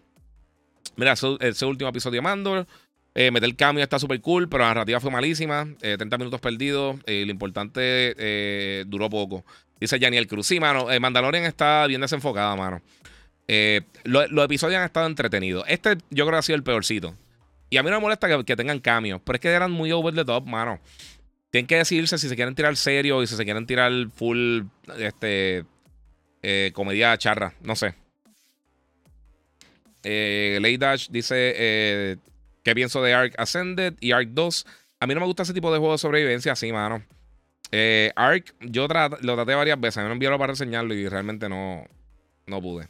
Mira, 0.96 1.12
ese, 1.12 1.64
último 1.64 1.88
episodio 1.90 2.16
de 2.16 2.22
Mandor. 2.22 2.66
meter 3.14 3.44
el 3.44 3.55
cambio 3.55 3.84
está 3.84 4.00
súper 4.00 4.20
cool, 4.20 4.48
pero 4.48 4.64
la 4.64 4.70
narrativa 4.70 4.98
fue 4.98 5.12
malísima. 5.12 5.68
30 5.78 6.18
minutos 6.18 6.40
perdidos. 6.40 6.96
lo 7.07 7.30
importante 7.30 8.84
duró 8.88 9.09
poco. 9.09 9.44
Dice 9.78 10.00
Janiel 10.00 10.26
Cruz. 10.26 10.48
Sí, 10.48 10.59
mano. 10.59 10.88
Mandalorian 10.98 11.44
está 11.44 11.86
bien 11.86 12.00
desenfocada, 12.00 12.57
mano. 12.57 12.82
los 14.02 14.44
episodios 14.44 14.80
han 14.80 14.86
estado 14.86 15.07
entretenidos. 15.07 15.64
Este 15.68 15.98
yo 16.11 16.24
creo 16.24 16.30
que 16.32 16.38
ha 16.38 16.42
sido 16.42 16.57
el 16.57 16.64
peorcito. 16.64 17.14
Y 17.74 17.76
a 17.76 17.82
mí 17.82 17.90
no 17.90 17.96
me 17.96 18.02
molesta 18.02 18.28
que, 18.44 18.54
tengan 18.54 18.78
cambios, 18.78 19.20
pero 19.24 19.34
es 19.34 19.40
que 19.40 19.48
eran 19.48 19.72
muy 19.72 19.90
over 19.90 20.14
the 20.14 20.24
top, 20.24 20.46
mano. 20.46 20.78
Tienen 21.50 21.66
que 21.66 21.74
decidirse 21.74 22.18
si 22.18 22.28
se 22.28 22.36
quieren 22.36 22.54
tirar 22.54 22.76
serio 22.76 23.20
y 23.20 23.26
si 23.26 23.34
se 23.34 23.44
quieren 23.44 23.66
tirar 23.66 23.90
full 24.14 24.62
este 24.96 25.64
eh, 26.40 26.70
comedia 26.72 27.18
charra, 27.18 27.52
no 27.62 27.74
sé. 27.74 27.96
Eh, 30.04 30.76
Dash 30.78 31.08
dice 31.10 31.34
eh, 31.56 32.16
¿Qué 32.62 32.76
pienso 32.76 33.02
de 33.02 33.12
Ark 33.12 33.34
Ascended 33.38 33.94
y 33.98 34.12
Ark 34.12 34.28
2? 34.30 34.66
A 35.00 35.08
mí 35.08 35.14
no 35.14 35.18
me 35.18 35.26
gusta 35.26 35.42
ese 35.42 35.52
tipo 35.52 35.72
de 35.72 35.80
juego 35.80 35.94
de 35.94 35.98
sobrevivencia 35.98 36.52
así, 36.52 36.70
mano. 36.70 37.02
Eh, 37.72 38.12
Ark, 38.14 38.54
yo 38.60 38.86
lo 38.86 39.34
traté 39.34 39.56
varias 39.56 39.80
veces. 39.80 39.98
A 39.98 40.02
mí 40.02 40.06
me 40.06 40.12
enviaron 40.12 40.38
para 40.38 40.52
reseñarlo 40.52 40.94
y 40.94 41.08
realmente 41.08 41.48
no, 41.48 41.84
no 42.46 42.62
pude. 42.62 42.86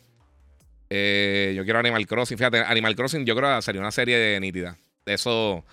Eh, 0.90 1.54
yo 1.56 1.64
quiero 1.64 1.78
Animal 1.78 2.06
Crossing. 2.06 2.38
Fíjate, 2.38 2.58
Animal 2.58 2.94
Crossing 2.96 3.24
yo 3.24 3.34
creo 3.34 3.54
que 3.56 3.62
sería 3.62 3.80
una 3.80 3.90
serie 3.90 4.18
de 4.18 4.40
nítida. 4.40 4.76
Eso, 5.06 5.64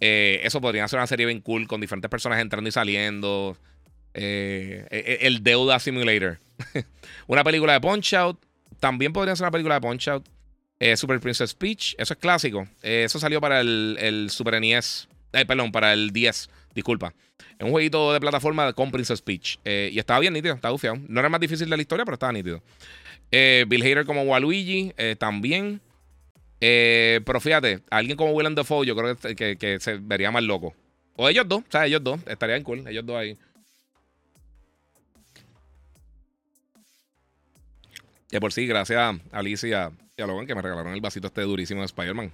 eh, 0.00 0.40
eso 0.44 0.60
podría 0.60 0.86
ser 0.88 0.98
una 0.98 1.06
serie 1.06 1.26
bien 1.26 1.40
cool 1.40 1.66
con 1.66 1.80
diferentes 1.80 2.10
personas 2.10 2.40
entrando 2.40 2.68
y 2.68 2.72
saliendo. 2.72 3.56
Eh, 4.14 4.86
e, 4.90 4.98
e, 4.98 5.26
el 5.26 5.42
Deuda 5.42 5.78
Simulator. 5.78 6.38
una 7.26 7.44
película 7.44 7.74
de 7.74 7.80
Punch 7.80 8.14
Out. 8.14 8.38
También 8.80 9.12
podría 9.12 9.36
ser 9.36 9.44
una 9.44 9.52
película 9.52 9.74
de 9.76 9.80
Punch 9.80 10.08
Out. 10.08 10.28
Super 10.96 11.20
Princess 11.20 11.54
Peach. 11.54 11.94
Eso 11.96 12.14
es 12.14 12.18
clásico. 12.18 12.66
eso 12.82 13.20
salió 13.20 13.40
para 13.40 13.60
el, 13.60 14.26
Super 14.30 14.60
NES. 14.60 15.08
perdón, 15.30 15.70
para 15.70 15.92
el 15.92 16.10
10. 16.10 16.50
Disculpa. 16.74 17.14
Es 17.56 17.64
un 17.64 17.70
jueguito 17.70 18.12
de 18.12 18.18
plataforma 18.18 18.72
con 18.72 18.90
Princess 18.90 19.22
Peach. 19.22 19.60
y 19.64 19.96
estaba 19.96 20.18
bien 20.18 20.32
nítido, 20.32 20.56
estaba 20.56 20.72
bufiado. 20.72 20.96
No 21.06 21.20
era 21.20 21.28
más 21.28 21.40
difícil 21.40 21.70
de 21.70 21.76
la 21.76 21.82
historia, 21.82 22.04
pero 22.04 22.14
estaba 22.14 22.32
nítido. 22.32 22.64
Eh, 23.32 23.64
Bill 23.66 23.82
Hader 23.82 24.04
como 24.04 24.22
Waluigi 24.22 24.92
eh, 24.98 25.16
también. 25.18 25.80
Eh, 26.60 27.20
pero 27.24 27.40
fíjate, 27.40 27.80
alguien 27.90 28.16
como 28.16 28.32
Willem 28.32 28.54
Dafoe 28.54 28.86
yo 28.86 28.94
creo 28.94 29.16
que, 29.16 29.78
se 29.80 29.94
vería 29.94 30.30
más 30.30 30.44
loco. 30.44 30.74
O 31.16 31.28
ellos 31.28 31.48
dos, 31.48 31.62
o 31.62 31.70
sea, 31.70 31.86
ellos 31.86 32.04
dos. 32.04 32.20
Estarían 32.26 32.62
cool, 32.62 32.86
ellos 32.86 33.04
dos 33.04 33.16
ahí. 33.16 33.36
Y 38.30 38.38
por 38.38 38.52
sí, 38.52 38.66
gracias 38.66 38.98
a 38.98 39.18
Alicia 39.32 39.92
y 40.16 40.22
a 40.22 40.26
Logan 40.26 40.46
que 40.46 40.54
me 40.54 40.62
regalaron 40.62 40.94
el 40.94 41.00
vasito 41.00 41.26
este 41.26 41.42
durísimo 41.42 41.80
de 41.80 41.86
Spider-Man. 41.86 42.32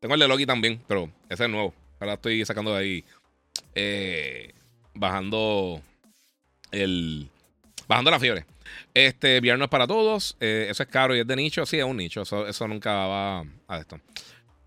Tengo 0.00 0.14
el 0.14 0.20
de 0.20 0.28
Loki 0.28 0.46
también, 0.46 0.80
pero 0.86 1.10
ese 1.28 1.44
es 1.44 1.50
nuevo. 1.50 1.74
Ahora 2.00 2.14
estoy 2.14 2.44
sacando 2.44 2.74
de 2.74 2.78
ahí. 2.78 3.04
bajando 4.94 5.82
el. 6.72 7.30
Bajando 7.88 8.10
la 8.10 8.20
fiebre. 8.20 8.44
Este, 8.94 9.40
viernes 9.40 9.68
para 9.68 9.86
todos. 9.86 10.36
Eh, 10.40 10.68
eso 10.70 10.82
es 10.82 10.88
caro 10.88 11.14
y 11.14 11.20
es 11.20 11.26
de 11.26 11.36
nicho. 11.36 11.64
Sí, 11.66 11.78
es 11.78 11.84
un 11.84 11.96
nicho. 11.96 12.22
Eso, 12.22 12.68
nunca 12.68 12.92
va 13.06 13.44
a 13.68 13.78
esto. 13.78 14.00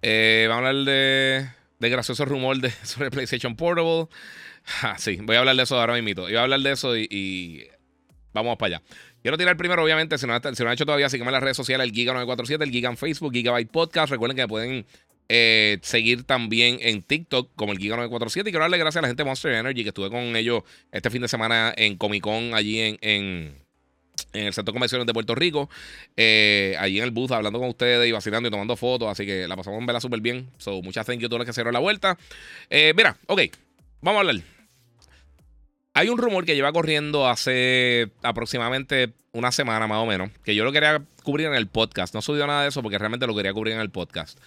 Eh, 0.02 0.46
vamos 0.48 0.66
a 0.66 0.70
hablar 0.70 0.86
de, 0.86 1.50
de 1.80 1.90
gracioso 1.90 2.26
rumor 2.26 2.58
de, 2.58 2.72
sobre 2.84 3.12
PlayStation 3.12 3.56
Portable. 3.56 4.08
Ah, 4.82 4.96
sí, 4.98 5.18
voy 5.22 5.36
a 5.36 5.40
hablar 5.40 5.56
de 5.56 5.64
eso 5.64 5.80
ahora 5.80 6.00
mismo. 6.00 6.30
Iba 6.30 6.42
a 6.42 6.44
hablar 6.44 6.60
de 6.60 6.72
eso 6.72 6.96
y, 6.96 7.68
vamos 8.34 8.58
para 8.58 8.78
allá. 8.78 8.86
Quiero 9.22 9.38
tirar 9.38 9.58
primero, 9.58 9.84
obviamente, 9.84 10.18
si 10.18 10.26
no, 10.26 10.38
si 10.38 10.64
no 10.64 10.70
han 10.70 10.74
hecho 10.74 10.86
todavía, 10.86 11.10
síganme 11.10 11.30
en 11.30 11.34
las 11.34 11.44
redes 11.44 11.58
sociales, 11.58 11.86
el 11.86 11.94
Giga947, 11.94 12.64
el 12.64 12.72
Giga 12.72 12.90
en 12.90 12.98
Facebook, 12.98 13.34
Gigabyte 13.34 13.70
Podcast. 13.70 14.12
Recuerden 14.12 14.38
que 14.38 14.48
pueden 14.48 14.86
eh, 15.30 15.78
seguir 15.82 16.24
también 16.24 16.80
en 16.82 17.02
TikTok 17.02 17.52
como 17.56 17.72
el 17.72 17.80
Giga947. 17.80 18.42
Y 18.42 18.44
quiero 18.44 18.60
darle 18.60 18.78
gracias 18.78 18.98
a 18.98 19.02
la 19.04 19.08
gente 19.08 19.24
de 19.24 19.30
Monster 19.30 19.54
Energy 19.54 19.84
que 19.84 19.90
estuve 19.90 20.10
con 20.10 20.36
ellos 20.36 20.64
este 20.92 21.10
fin 21.10 21.22
de 21.22 21.28
semana 21.28 21.74
en 21.78 21.98
Comic 21.98 22.24
Con 22.24 22.54
allí 22.54 22.98
en 23.02 23.56
el 24.34 24.54
Centro 24.54 24.72
de 24.72 24.74
Convenciones 24.74 25.08
de 25.08 25.14
Puerto 25.14 25.36
Rico. 25.36 25.70
Eh, 26.16 26.76
allí 26.80 26.98
en 26.98 27.04
el 27.04 27.12
booth 27.12 27.32
hablando 27.32 27.60
con 27.60 27.70
ustedes 27.70 28.08
y 28.08 28.12
vacilando 28.12 28.48
y 28.48 28.52
tomando 28.52 28.76
fotos. 28.76 29.10
Así 29.10 29.26
que 29.26 29.48
la 29.48 29.56
pasamos 29.56 29.80
en 29.80 29.86
vela 29.86 30.02
súper 30.02 30.22
bien. 30.22 30.50
So, 30.58 30.82
muchas 30.82 31.06
thank 31.06 31.20
you 31.20 31.28
a 31.28 31.30
todos 31.30 31.46
que 31.46 31.54
se 31.54 31.64
la 31.64 31.80
vuelta. 31.80 32.18
Eh, 32.70 32.94
mira, 32.96 33.18
ok, 33.28 33.42
vamos 34.02 34.18
a 34.18 34.22
hablar. 34.22 34.44
Hay 35.94 36.10
un 36.10 36.18
rumor 36.18 36.46
que 36.46 36.56
lleva 36.56 36.72
corriendo 36.72 37.28
hace 37.28 38.12
aproximadamente 38.22 39.14
una 39.32 39.52
semana 39.52 39.86
más 39.88 40.00
o 40.00 40.06
menos, 40.06 40.32
que 40.44 40.56
yo 40.56 40.64
lo 40.64 40.72
quería 40.72 41.02
cubrir 41.24 41.48
en 41.48 41.56
el 41.56 41.68
podcast. 41.68 42.14
No 42.14 42.22
subió 42.22 42.48
nada 42.48 42.64
de 42.64 42.70
eso 42.70 42.82
porque 42.82 42.98
realmente 42.98 43.28
lo 43.28 43.36
quería 43.36 43.54
cubrir 43.54 43.74
en 43.74 43.82
el 43.82 43.90
podcast. 43.90 44.40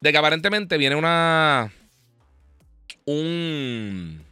De 0.00 0.12
que 0.12 0.18
aparentemente 0.18 0.78
viene 0.78 0.96
una... 0.96 1.72
Un 3.04 4.26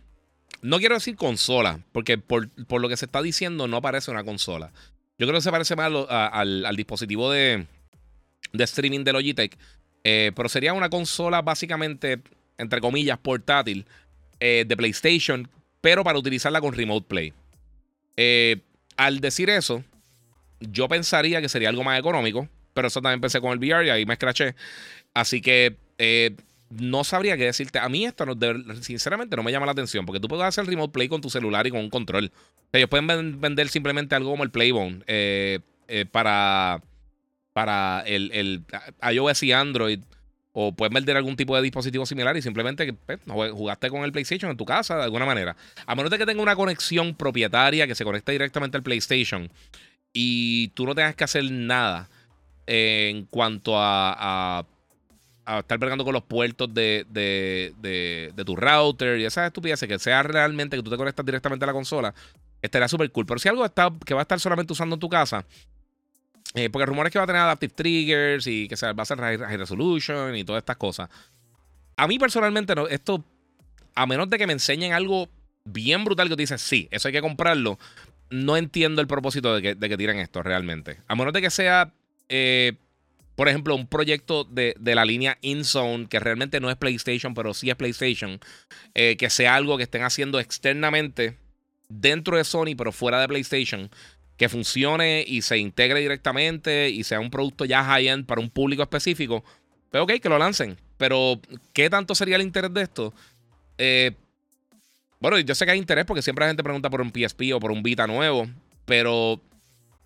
no 0.65 0.79
quiero 0.79 0.95
decir 0.95 1.15
consola, 1.15 1.81
porque 1.93 2.17
por, 2.17 2.49
lo 2.71 2.89
que 2.89 2.97
se 2.97 3.05
está 3.05 3.21
diciendo 3.21 3.69
no 3.69 3.83
parece 3.83 4.11
una 4.11 4.25
consola. 4.25 4.73
Yo 5.19 5.27
creo 5.27 5.35
que 5.35 5.43
se 5.43 5.51
parece 5.51 5.77
más 5.77 5.93
al, 6.09 6.75
dispositivo 6.75 7.31
de, 7.31 7.67
streaming 8.55 9.05
de 9.05 9.13
Logitech. 9.13 9.59
Eh, 10.05 10.33
pero 10.35 10.49
sería 10.49 10.73
una 10.73 10.89
consola 10.89 11.43
básicamente, 11.43 12.23
entre 12.57 12.81
comillas, 12.81 13.19
portátil 13.19 13.85
eh, 14.41 14.65
de 14.67 14.75
PlayStation, 14.75 15.51
pero 15.83 16.03
para 16.03 16.19
utilizarla 16.19 16.63
con 16.63 16.73
Remote 16.73 17.09
Play. 17.09 17.35
Eh, 18.17 18.63
al 18.97 19.21
decir 19.21 19.51
eso, 19.51 19.85
yo 20.61 20.89
pensaría 20.89 21.43
que 21.43 21.51
sería 21.51 21.69
algo 21.69 21.85
más 21.85 21.99
económico. 21.99 22.49
Pero 22.75 22.89
eso 22.89 23.01
también 23.01 23.15
empecé 23.19 23.41
con 23.41 23.53
el 23.53 23.59
VR 23.59 23.87
y 23.87 23.91
ahí 23.91 24.05
me 24.05 24.15
escraché. 24.15 24.55
Así 25.15 25.41
que 25.41 25.77
eh, 25.99 26.37
no 26.71 27.05
sabría 27.05 27.37
qué 27.37 27.45
decirte. 27.45 27.79
A 27.79 27.89
mí 27.89 28.05
esto, 28.05 28.27
no, 28.27 28.35
sinceramente, 28.83 29.37
no 29.37 29.43
me 29.43 29.53
llama 29.53 29.67
la 29.67 29.73
atención, 29.73 30.05
porque 30.05 30.21
tú 30.21 30.29
puedes 30.29 30.45
hacer 30.45 30.67
remote 30.67 30.93
play 30.93 31.09
con 31.09 31.21
tu 31.21 31.31
celular 31.31 31.67
y 31.67 31.71
con 31.71 31.81
un 31.81 31.91
control. 31.91 32.33
ellos 32.73 32.89
pueden 32.89 33.41
vender 33.41 33.69
simplemente 33.69 34.15
algo 34.15 34.31
como 34.31 34.45
el 34.45 34.51
Playbone 34.51 35.03
eh, 35.07 35.61
eh, 35.89 36.05
para, 36.05 36.83
para 37.53 38.03
el, 38.07 38.31
el 38.33 38.65
iOS 39.13 39.43
y 39.45 39.53
Android 39.53 40.01
o 40.57 40.73
puedes 40.73 40.95
vender 40.95 41.17
algún 41.17 41.35
tipo 41.35 41.57
de 41.57 41.63
dispositivo 41.63 42.07
similar 42.07 42.37
y 42.37 42.43
simplemente 42.43 42.93
pues, 42.93 43.19
jugaste 43.27 43.91
con 43.91 44.05
el 44.05 44.13
PlayStation 44.13 44.51
en 44.53 44.57
tu 44.57 44.65
casa 44.65 44.97
de 44.97 45.03
alguna 45.03 45.27
manera. 45.27 45.57
A 45.85 45.97
menos 45.97 46.13
de 46.13 46.19
que 46.19 46.27
tenga 46.27 46.41
una 46.43 46.55
conexión 46.55 47.15
propietaria 47.17 47.89
que 47.89 47.97
se 47.97 48.05
conecte 48.05 48.33
directamente 48.33 48.77
al 48.77 48.85
PlayStation 48.85 49.51
y 50.13 50.69
tú 50.69 50.87
no 50.87 50.95
tengas 50.95 51.17
que 51.17 51.25
hacer 51.25 51.51
nada 51.51 52.09
en 52.67 53.27
cuanto 53.27 53.79
a, 53.79 54.65
a, 55.47 55.59
estar 55.59 55.79
bregando 55.79 56.05
con 56.05 56.15
los 56.15 56.23
puertos 56.23 56.73
de, 56.73 57.07
de, 57.11 58.45
tu 58.45 58.57
router 58.57 59.19
y 59.19 59.25
esas 59.25 59.47
estupideces, 59.47 59.89
que 59.89 59.99
sea 59.99 60.23
realmente 60.23 60.77
que 60.77 60.83
tú 60.83 60.91
te 60.91 60.97
conectas 60.97 61.25
directamente 61.25 61.65
a 61.65 61.67
la 61.67 61.73
consola, 61.73 62.15
estaría 62.63 62.89
súper 62.89 63.11
cool. 63.11 63.27
Pero 63.27 63.39
si 63.39 63.49
algo 63.49 63.65
está, 63.65 63.93
que 64.05 64.15
va 64.15 64.21
a 64.21 64.23
estar 64.23 64.41
solamente 64.41 64.73
usando 64.73 64.95
en 64.95 65.01
tu 65.01 65.09
casa, 65.09 65.45
eh, 66.55 66.71
porque 66.71 66.87
rumores 66.87 67.13
que 67.13 67.19
va 67.19 67.25
a 67.25 67.27
tener 67.27 67.43
adaptive 67.43 67.75
triggers 67.75 68.47
y 68.47 68.69
que 68.69 68.77
se 68.77 68.87
va 68.87 68.95
a 68.97 69.03
hacer 69.03 69.19
high, 69.19 69.57
resolution 69.57 70.37
y 70.37 70.45
todas 70.45 70.61
estas 70.61 70.77
cosas. 70.77 71.11
A 71.97 72.07
mí 72.07 72.19
personalmente, 72.19 72.75
no, 72.75 72.87
esto, 72.87 73.25
a 73.95 74.07
menos 74.07 74.31
de 74.31 74.39
que 74.39 74.47
me 74.47 74.53
enseñen 74.53 74.93
algo 74.93 75.29
bien 75.65 76.05
brutal 76.05 76.29
que 76.29 76.37
te 76.37 76.43
dicen, 76.43 76.59
sí, 76.59 76.89
eso 76.91 77.09
hay 77.09 77.13
que 77.13 77.21
comprarlo, 77.21 77.79
no 78.31 78.57
entiendo 78.57 79.01
el 79.01 79.07
propósito 79.07 79.55
de 79.55 79.63
que, 79.63 79.75
de 79.75 79.89
que 79.89 79.97
tiren 79.97 80.19
esto 80.19 80.43
realmente. 80.43 80.99
A 81.09 81.15
menos 81.15 81.33
de 81.33 81.43
que 81.43 81.51
sea, 81.51 81.93
eh, 82.29 82.75
por 83.37 83.49
ejemplo, 83.49 83.75
un 83.75 83.87
proyecto 83.87 84.45
de, 84.45 84.77
la 84.81 85.05
línea 85.05 85.39
InZone, 85.41 86.07
que 86.07 86.21
realmente 86.21 86.61
no 86.61 86.71
es 86.71 86.77
PlayStation, 86.77 87.35
pero 87.35 87.53
sí 87.53 87.69
es 87.69 87.77
PlayStation, 87.77 88.39
eh, 88.95 89.17
que 89.17 89.29
sea 89.31 89.57
algo 89.57 89.77
que 89.77 89.83
estén 89.83 90.03
haciendo 90.03 90.39
externamente 90.39 91.37
dentro 91.89 92.37
de 92.37 92.45
Sony, 92.45 92.77
pero 92.77 92.93
fuera 92.93 93.21
de 93.21 93.29
PlayStation 93.29 93.91
que 94.37 94.49
funcione 94.49 95.25
y 95.27 95.43
se 95.43 95.59
integre 95.59 96.01
directamente 96.01 96.91
y 96.91 97.05
sea 97.05 97.21
un 97.21 97.31
producto 97.31 97.65
ya 97.65 97.85
high-end 97.85 98.27
para 98.27 98.41
un 98.41 98.51
público 98.51 98.83
específico, 98.83 99.45
pues 99.91 100.03
ok, 100.03 100.13
que 100.21 100.29
lo 100.29 100.39
lancen. 100.39 100.77
Pero, 100.97 101.41
¿qué 101.73 101.91
tanto 101.91 102.15
sería 102.15 102.37
el 102.37 102.43
interés 102.43 102.73
de 102.73 102.83
esto? 102.83 103.15
Eh, 103.79 104.13
bueno, 105.21 105.39
yo 105.39 105.55
sé 105.55 105.65
que 105.65 105.73
hay 105.73 105.79
interés 105.79 106.05
porque 106.05 106.23
siempre 106.23 106.45
la 106.45 106.51
gente 106.51 106.63
pregunta 106.63 106.91
por 106.91 107.01
un 107.01 107.13
PSP 107.13 107.53
o 107.55 107.61
por 107.61 107.71
un 107.71 107.83
Vita 107.83 108.07
nuevo, 108.07 108.49
pero, 108.85 109.33
o 109.33 109.41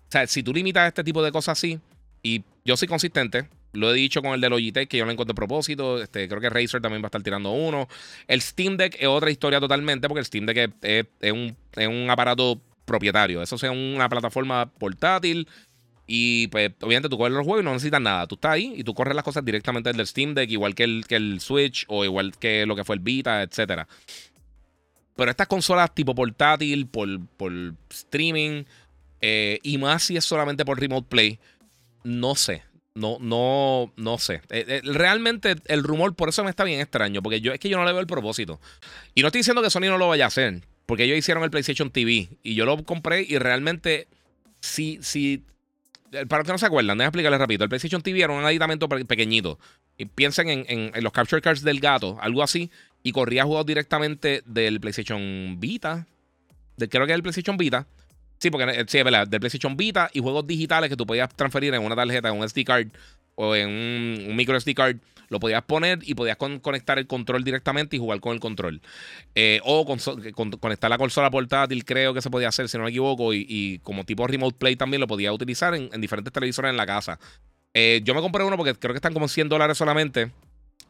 sea, 0.09 0.25
si 0.27 0.43
tú 0.43 0.53
limitas 0.53 0.87
este 0.87 1.03
tipo 1.03 1.23
de 1.23 1.31
cosas 1.31 1.57
así, 1.57 1.79
y 2.23 2.43
yo 2.65 2.77
soy 2.77 2.87
consistente, 2.87 3.47
lo 3.73 3.91
he 3.91 3.93
dicho 3.93 4.21
con 4.21 4.33
el 4.33 4.41
de 4.41 4.49
Logitech, 4.49 4.89
que 4.89 4.97
yo 4.97 5.05
no 5.05 5.11
encuentro 5.11 5.35
propósito. 5.35 6.01
Este, 6.01 6.27
creo 6.27 6.41
que 6.41 6.49
Razer 6.49 6.81
también 6.81 7.01
va 7.01 7.05
a 7.05 7.09
estar 7.09 7.21
tirando 7.21 7.51
uno. 7.51 7.87
El 8.27 8.41
Steam 8.41 8.77
Deck 8.77 8.97
es 8.99 9.07
otra 9.07 9.29
historia 9.29 9.59
totalmente, 9.59 10.07
porque 10.07 10.19
el 10.19 10.25
Steam 10.25 10.45
Deck 10.45 10.73
es, 10.81 11.31
un, 11.31 11.55
es 11.75 11.87
un 11.87 12.09
aparato 12.09 12.59
propietario. 12.85 13.41
Eso 13.41 13.57
sea 13.57 13.71
una 13.71 14.09
plataforma 14.09 14.65
portátil. 14.65 15.47
Y 16.07 16.47
pues, 16.47 16.71
obviamente, 16.81 17.09
tú 17.09 17.19
corres 17.19 17.37
los 17.37 17.45
juegos 17.45 17.61
y 17.61 17.65
no 17.65 17.73
necesitas 17.73 18.01
nada. 18.01 18.25
Tú 18.25 18.35
estás 18.35 18.53
ahí 18.53 18.73
y 18.75 18.83
tú 18.83 18.95
corres 18.95 19.15
las 19.15 19.23
cosas 19.23 19.45
directamente 19.45 19.89
desde 19.89 20.01
el 20.01 20.07
Steam 20.07 20.33
Deck, 20.33 20.49
igual 20.49 20.73
que 20.73 20.83
el, 20.83 21.05
que 21.07 21.15
el 21.17 21.39
Switch 21.39 21.85
o 21.87 22.03
igual 22.03 22.35
que 22.37 22.65
lo 22.65 22.75
que 22.75 22.83
fue 22.83 22.95
el 22.95 23.01
Vita, 23.01 23.43
etc. 23.43 23.83
Pero 25.15 25.29
estas 25.29 25.47
consolas 25.47 25.93
tipo 25.93 26.15
portátil, 26.15 26.87
por, 26.87 27.07
por 27.37 27.51
streaming, 27.91 28.63
eh, 29.21 29.59
y 29.61 29.77
más 29.77 30.03
si 30.03 30.17
es 30.17 30.25
solamente 30.25 30.65
por 30.65 30.79
Remote 30.79 31.07
Play, 31.07 31.39
no 32.03 32.35
sé. 32.35 32.63
No, 32.95 33.17
no, 33.21 33.93
no 33.95 34.17
sé. 34.17 34.41
Eh, 34.49 34.65
eh, 34.67 34.81
realmente 34.83 35.55
el 35.65 35.83
rumor 35.83 36.15
por 36.15 36.29
eso 36.29 36.43
me 36.43 36.49
está 36.49 36.63
bien 36.63 36.81
extraño, 36.81 37.21
porque 37.21 37.39
yo 37.39 37.53
es 37.53 37.59
que 37.59 37.69
yo 37.69 37.77
no 37.77 37.85
le 37.85 37.91
veo 37.91 38.01
el 38.01 38.07
propósito. 38.07 38.59
Y 39.15 39.21
no 39.21 39.27
estoy 39.27 39.39
diciendo 39.39 39.61
que 39.61 39.69
Sony 39.69 39.81
no 39.81 39.97
lo 39.97 40.09
vaya 40.09 40.25
a 40.25 40.27
hacer. 40.27 40.61
Porque 40.85 41.03
ellos 41.03 41.19
hicieron 41.19 41.43
el 41.43 41.51
PlayStation 41.51 41.91
TV 41.91 42.29
y 42.41 42.55
yo 42.55 42.65
lo 42.65 42.83
compré 42.83 43.21
y 43.21 43.37
realmente, 43.37 44.07
si, 44.59 44.97
si, 45.03 45.45
eh, 46.11 46.25
para 46.25 46.39
los 46.39 46.47
que 46.47 46.51
no 46.51 46.57
se 46.57 46.65
acuerdan, 46.65 46.97
déjame 46.97 47.09
explicarles 47.09 47.39
rápido. 47.39 47.63
El 47.63 47.69
PlayStation 47.69 48.01
TV 48.01 48.23
era 48.23 48.33
un 48.33 48.43
aditamento 48.43 48.89
pequeñito. 48.89 49.59
Y 49.97 50.05
piensen 50.05 50.65
en, 50.67 50.91
los 51.03 51.13
capture 51.13 51.43
cards 51.43 51.61
del 51.61 51.79
gato, 51.79 52.17
algo 52.21 52.41
así. 52.41 52.71
Y 53.03 53.11
corría 53.11 53.43
juegos 53.43 53.67
directamente 53.67 54.41
del 54.45 54.79
PlayStation 54.79 55.59
Vita. 55.59 56.07
De, 56.75 56.89
creo 56.89 57.05
que 57.05 57.11
es 57.11 57.17
el 57.17 57.21
PlayStation 57.21 57.57
Vita. 57.57 57.85
Sí, 58.39 58.49
porque 58.49 58.71
eh, 58.71 58.85
sí, 58.87 58.97
es 58.97 59.03
verdad. 59.03 59.27
Del 59.27 59.39
PlayStation 59.39 59.75
Vita 59.77 60.09
y 60.13 60.19
juegos 60.19 60.47
digitales 60.47 60.89
que 60.89 60.95
tú 60.95 61.05
podías 61.05 61.33
transferir 61.35 61.73
en 61.73 61.83
una 61.83 61.95
tarjeta, 61.95 62.29
en 62.29 62.37
un 62.37 62.47
SD 62.47 62.63
card 62.63 62.87
o 63.35 63.55
en 63.55 63.69
un, 63.69 64.35
micro 64.35 64.59
SD 64.59 64.73
card, 64.73 64.97
lo 65.29 65.39
podías 65.39 65.61
poner 65.63 65.99
y 66.03 66.15
podías 66.15 66.37
conectar 66.37 66.97
el 66.97 67.07
control 67.07 67.43
directamente 67.43 67.95
y 67.95 67.99
jugar 67.99 68.19
con 68.19 68.33
el 68.33 68.39
control. 68.39 68.81
Eh, 69.35 69.61
o 69.63 69.85
conectar 70.59 70.89
la 70.89 70.97
consola 70.97 71.29
portátil, 71.29 71.85
creo 71.85 72.13
que 72.13 72.21
se 72.21 72.29
podía 72.29 72.47
hacer, 72.47 72.67
si 72.67 72.77
no 72.77 72.85
me 72.85 72.89
equivoco, 72.89 73.33
y, 73.33 73.79
como 73.83 74.03
tipo 74.05 74.25
remote 74.25 74.57
play 74.57 74.75
también 74.75 74.99
lo 75.01 75.07
podía 75.07 75.31
utilizar 75.31 75.75
en, 75.75 75.89
diferentes 76.01 76.33
televisores 76.33 76.71
en 76.71 76.77
la 76.77 76.85
casa. 76.85 77.19
Eh, 77.73 78.01
yo 78.03 78.15
me 78.15 78.21
compré 78.21 78.43
uno 78.43 78.57
porque 78.57 78.73
creo 78.73 78.93
que 78.93 78.97
están 78.97 79.13
como 79.13 79.27
100 79.27 79.47
dólares 79.49 79.77
solamente. 79.77 80.31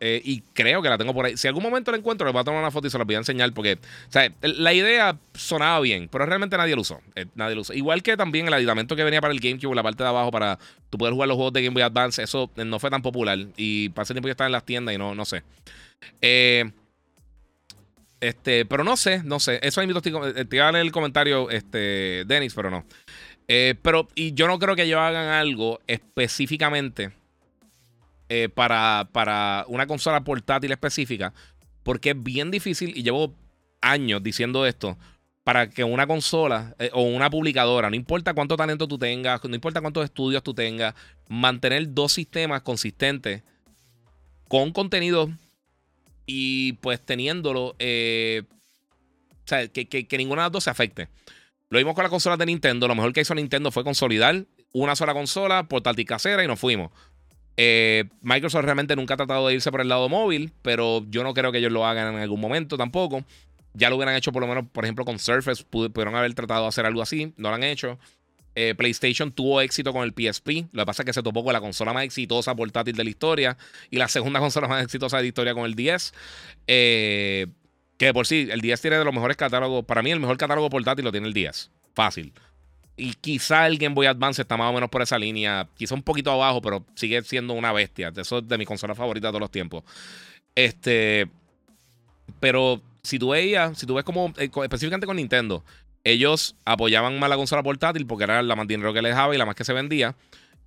Eh, 0.01 0.21
y 0.23 0.41
creo 0.53 0.81
que 0.81 0.87
la 0.87 0.97
tengo 0.97 1.13
por 1.13 1.25
ahí. 1.25 1.35
Si 1.35 1.47
algún 1.47 1.63
momento 1.63 1.91
la 1.91 1.97
encuentro, 1.97 2.25
le 2.25 2.31
voy 2.31 2.39
a 2.39 2.43
tomar 2.43 2.61
una 2.61 2.71
foto 2.71 2.87
y 2.87 2.89
se 2.89 2.97
la 2.97 3.03
voy 3.03 3.15
a 3.15 3.17
enseñar. 3.19 3.51
Porque, 3.53 3.73
o 3.73 4.11
sea, 4.11 4.31
la 4.41 4.73
idea 4.73 5.17
sonaba 5.33 5.79
bien, 5.81 6.07
pero 6.09 6.25
realmente 6.25 6.55
nadie 6.57 6.75
lo 6.75 6.81
usó. 6.81 7.01
Eh, 7.15 7.25
nadie 7.35 7.55
lo 7.55 7.61
usó. 7.61 7.73
Igual 7.73 8.01
que 8.01 8.15
también 8.15 8.47
el 8.47 8.53
aditamento 8.53 8.95
que 8.95 9.03
venía 9.03 9.19
para 9.19 9.33
el 9.33 9.39
GameCube, 9.39 9.75
la 9.75 9.83
parte 9.83 10.03
de 10.03 10.09
abajo, 10.09 10.31
para 10.31 10.57
tú 10.89 10.97
poder 10.97 11.13
jugar 11.13 11.27
los 11.27 11.35
juegos 11.35 11.53
de 11.53 11.63
Game 11.63 11.73
Boy 11.73 11.83
Advance, 11.83 12.23
eso 12.23 12.49
eh, 12.55 12.63
no 12.63 12.79
fue 12.79 12.89
tan 12.89 13.01
popular. 13.01 13.37
Y 13.57 13.91
ese 13.99 14.13
tiempo 14.13 14.27
ya 14.27 14.31
estaba 14.31 14.47
en 14.47 14.53
las 14.53 14.65
tiendas 14.65 14.95
y 14.95 14.97
no, 14.97 15.13
no 15.15 15.25
sé. 15.25 15.43
este, 18.21 18.65
pero 18.65 18.83
no 18.85 18.95
sé, 18.95 19.21
no 19.23 19.39
sé. 19.41 19.59
Eso 19.61 19.81
invito 19.81 20.01
te 20.01 20.09
iba 20.55 20.67
a 20.67 20.71
leer 20.71 20.85
el 20.85 20.93
comentario, 20.93 21.49
este, 21.49 22.23
Dennis, 22.25 22.53
pero 22.53 22.71
no. 22.71 22.85
pero, 23.81 24.07
y 24.15 24.33
yo 24.33 24.47
no 24.47 24.59
creo 24.59 24.77
que 24.77 24.83
ellos 24.83 24.99
hagan 24.99 25.27
algo 25.27 25.81
específicamente 25.87 27.18
eh, 28.29 28.47
para, 28.47 29.09
para 29.11 29.65
una 29.67 29.87
consola 29.87 30.23
portátil 30.23 30.71
específica, 30.71 31.33
porque 31.83 32.11
es 32.11 32.23
bien 32.23 32.51
difícil, 32.51 32.95
y 32.95 33.03
llevo 33.03 33.35
años 33.81 34.21
diciendo 34.21 34.65
esto, 34.65 34.97
para 35.43 35.67
que 35.69 35.83
una 35.83 36.05
consola 36.05 36.75
eh, 36.77 36.91
o 36.93 37.01
una 37.01 37.29
publicadora, 37.31 37.89
no 37.89 37.95
importa 37.95 38.35
cuánto 38.35 38.55
talento 38.55 38.87
tú 38.87 38.99
tengas, 38.99 39.43
no 39.43 39.55
importa 39.55 39.81
cuántos 39.81 40.05
estudios 40.05 40.43
tú 40.43 40.53
tengas, 40.53 40.93
mantener 41.27 41.91
dos 41.91 42.13
sistemas 42.13 42.61
consistentes 42.61 43.41
con 44.47 44.71
contenido 44.71 45.31
y 46.27 46.73
pues 46.73 47.03
teniéndolo, 47.03 47.75
eh, 47.79 48.43
o 49.43 49.47
sea, 49.47 49.67
que, 49.69 49.87
que, 49.87 50.17
ninguna 50.19 50.43
de 50.43 50.45
las 50.45 50.51
dos 50.51 50.63
se 50.65 50.69
afecte. 50.69 51.07
Lo 51.69 51.79
vimos 51.79 51.95
con 51.95 52.03
la 52.03 52.11
consola 52.11 52.37
de 52.37 52.45
Nintendo, 52.45 52.87
lo 52.87 52.93
mejor 52.93 53.11
que 53.11 53.21
hizo 53.21 53.33
Nintendo 53.33 53.71
fue 53.71 53.83
consolidar 53.83 54.45
una 54.71 54.95
sola 54.95 55.13
consola, 55.13 55.63
portátil 55.67 56.05
casera 56.05 56.43
y 56.43 56.47
nos 56.47 56.59
fuimos. 56.59 56.91
Eh, 57.61 58.05
Microsoft 58.21 58.63
realmente 58.63 58.95
nunca 58.95 59.15
ha 59.15 59.17
tratado 59.17 59.45
de 59.49 59.55
irse 59.55 59.69
por 59.69 59.81
el 59.81 59.89
lado 59.89 60.07
móvil, 60.07 60.53
pero 60.61 61.05
yo 61.09 61.23
no 61.23 61.33
creo 61.33 61.51
que 61.51 61.57
ellos 61.57 61.73
lo 61.73 61.85
hagan 61.85 62.15
en 62.15 62.21
algún 62.21 62.39
momento 62.39 62.77
tampoco. 62.77 63.25
Ya 63.73 63.89
lo 63.89 63.97
hubieran 63.97 64.15
hecho 64.15 64.31
por 64.31 64.41
lo 64.41 64.47
menos, 64.47 64.63
por 64.71 64.85
ejemplo, 64.85 65.03
con 65.03 65.19
Surface, 65.19 65.65
pudieron 65.69 66.15
haber 66.15 66.33
tratado 66.35 66.61
de 66.61 66.67
hacer 66.69 66.85
algo 66.85 67.01
así, 67.01 67.33
no 67.35 67.49
lo 67.49 67.55
han 67.55 67.63
hecho. 67.63 67.99
Eh, 68.55 68.75
PlayStation 68.77 69.33
tuvo 69.33 69.59
éxito 69.59 69.91
con 69.91 70.03
el 70.03 70.11
PSP, 70.11 70.69
lo 70.71 70.83
que 70.83 70.85
pasa 70.85 71.01
es 71.01 71.07
que 71.07 71.11
se 71.11 71.21
topó 71.21 71.43
con 71.43 71.51
la 71.51 71.59
consola 71.59 71.91
más 71.91 72.05
exitosa 72.05 72.55
portátil 72.55 72.95
de 72.95 73.03
la 73.03 73.09
historia 73.09 73.57
y 73.89 73.97
la 73.97 74.07
segunda 74.07 74.39
consola 74.39 74.69
más 74.69 74.81
exitosa 74.81 75.17
de 75.17 75.23
la 75.23 75.27
historia 75.27 75.53
con 75.53 75.65
el 75.65 75.75
10. 75.75 76.13
Eh, 76.65 77.47
que 77.97 78.13
por 78.13 78.25
sí, 78.25 78.47
el 78.49 78.61
10 78.61 78.79
tiene 78.79 78.97
de 78.99 79.03
los 79.03 79.13
mejores 79.13 79.35
catálogos, 79.35 79.83
para 79.83 80.01
mí 80.01 80.11
el 80.11 80.21
mejor 80.21 80.37
catálogo 80.37 80.69
portátil 80.69 81.03
lo 81.03 81.11
tiene 81.11 81.27
el 81.27 81.33
10, 81.33 81.71
fácil. 81.93 82.31
Y 82.99 83.13
quizá 83.13 83.65
el 83.65 83.77
Game 83.77 83.95
Boy 83.95 84.07
Advance 84.07 84.41
está 84.41 84.57
más 84.57 84.69
o 84.69 84.73
menos 84.73 84.89
por 84.89 85.01
esa 85.01 85.17
línea. 85.17 85.67
Quizá 85.77 85.95
un 85.95 86.03
poquito 86.03 86.31
abajo, 86.31 86.61
pero 86.61 86.85
sigue 86.95 87.21
siendo 87.23 87.53
una 87.53 87.71
bestia. 87.71 88.11
Eso 88.15 88.39
es 88.39 88.47
de 88.47 88.57
mi 88.57 88.65
consola 88.65 88.93
favorita 88.93 89.27
de 89.27 89.31
todos 89.31 89.41
los 89.41 89.51
tiempos. 89.51 89.83
Este. 90.53 91.29
Pero 92.41 92.81
si 93.01 93.17
tú 93.17 93.29
veías, 93.29 93.77
si 93.77 93.85
tú 93.85 93.93
ves 93.95 94.03
como, 94.03 94.33
eh, 94.37 94.49
específicamente 94.63 95.07
con 95.07 95.15
Nintendo, 95.15 95.63
ellos 96.03 96.55
apoyaban 96.65 97.17
más 97.19 97.29
la 97.29 97.37
consola 97.37 97.63
portátil 97.63 98.05
porque 98.05 98.25
era 98.25 98.41
la 98.41 98.55
más 98.55 98.67
dinero 98.67 98.93
que 98.93 99.01
les 99.01 99.11
dejaba 99.11 99.33
y 99.33 99.37
la 99.37 99.45
más 99.45 99.55
que 99.55 99.63
se 99.63 99.73
vendía. 99.73 100.15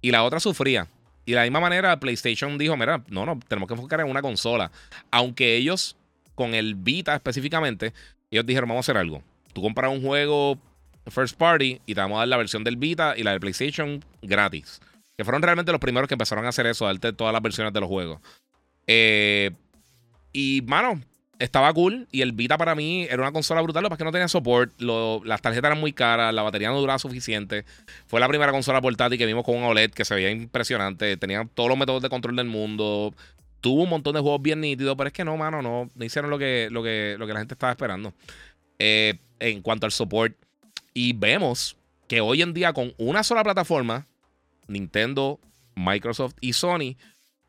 Y 0.00 0.10
la 0.10 0.24
otra 0.24 0.40
sufría. 0.40 0.88
Y 1.26 1.32
de 1.32 1.36
la 1.36 1.42
misma 1.42 1.60
manera, 1.60 2.00
PlayStation 2.00 2.56
dijo: 2.56 2.76
Mira, 2.78 3.04
no, 3.08 3.26
no, 3.26 3.38
tenemos 3.46 3.68
que 3.68 3.74
enfocar 3.74 4.00
en 4.00 4.08
una 4.08 4.22
consola. 4.22 4.72
Aunque 5.10 5.56
ellos, 5.56 5.96
con 6.34 6.54
el 6.54 6.76
Vita 6.76 7.14
específicamente, 7.14 7.92
ellos 8.30 8.46
dijeron: 8.46 8.70
Vamos 8.70 8.88
a 8.88 8.90
hacer 8.90 8.96
algo. 8.96 9.22
Tú 9.52 9.60
compras 9.60 9.92
un 9.92 10.02
juego 10.02 10.58
first 11.10 11.36
party 11.36 11.80
y 11.86 11.94
te 11.94 12.00
vamos 12.00 12.16
a 12.16 12.20
dar 12.20 12.28
la 12.28 12.36
versión 12.36 12.64
del 12.64 12.76
Vita 12.76 13.14
y 13.16 13.22
la 13.22 13.32
de 13.32 13.40
PlayStation 13.40 14.04
gratis. 14.22 14.80
Que 15.16 15.24
fueron 15.24 15.42
realmente 15.42 15.72
los 15.72 15.80
primeros 15.80 16.08
que 16.08 16.14
empezaron 16.14 16.46
a 16.46 16.48
hacer 16.48 16.66
eso, 16.66 16.86
darte 16.86 17.12
todas 17.12 17.32
las 17.32 17.42
versiones 17.42 17.72
de 17.72 17.80
los 17.80 17.88
juegos. 17.88 18.20
Eh, 18.86 19.50
y, 20.32 20.62
mano, 20.66 21.00
estaba 21.38 21.72
cool 21.72 22.06
y 22.12 22.22
el 22.22 22.32
Vita 22.32 22.56
para 22.56 22.74
mí 22.74 23.04
era 23.04 23.22
una 23.22 23.32
consola 23.32 23.60
brutal, 23.60 23.82
lo 23.82 23.90
que 23.90 24.04
no 24.04 24.12
tenía 24.12 24.28
support, 24.28 24.72
las 24.80 25.42
tarjetas 25.42 25.70
eran 25.70 25.80
muy 25.80 25.92
caras, 25.92 26.32
la 26.32 26.42
batería 26.42 26.70
no 26.70 26.80
duraba 26.80 26.98
suficiente. 26.98 27.64
Fue 28.06 28.20
la 28.20 28.28
primera 28.28 28.52
consola 28.52 28.80
portátil 28.80 29.18
que 29.18 29.26
vimos 29.26 29.44
con 29.44 29.56
un 29.56 29.64
OLED 29.64 29.90
que 29.90 30.04
se 30.04 30.14
veía 30.14 30.30
impresionante, 30.30 31.16
tenía 31.16 31.46
todos 31.52 31.68
los 31.68 31.76
métodos 31.76 32.02
de 32.02 32.08
control 32.08 32.36
del 32.36 32.46
mundo, 32.46 33.14
tuvo 33.60 33.82
un 33.82 33.90
montón 33.90 34.14
de 34.14 34.20
juegos 34.20 34.40
bien 34.40 34.60
nítidos, 34.60 34.94
pero 34.96 35.08
es 35.08 35.12
que 35.12 35.24
no, 35.24 35.36
mano, 35.36 35.62
no, 35.62 35.90
no 35.94 36.04
hicieron 36.04 36.30
lo 36.30 36.38
que, 36.38 36.68
lo 36.70 36.82
que, 36.82 37.16
lo 37.18 37.26
que 37.26 37.32
la 37.32 37.40
gente 37.40 37.54
estaba 37.54 37.72
esperando 37.72 38.14
eh, 38.78 39.18
en 39.40 39.62
cuanto 39.62 39.86
al 39.86 39.92
support. 39.92 40.36
Y 40.94 41.12
vemos 41.14 41.76
que 42.08 42.20
hoy 42.20 42.42
en 42.42 42.52
día 42.52 42.72
con 42.72 42.94
una 42.98 43.22
sola 43.22 43.42
plataforma, 43.42 44.06
Nintendo, 44.68 45.40
Microsoft 45.74 46.34
y 46.40 46.52
Sony, 46.52 46.96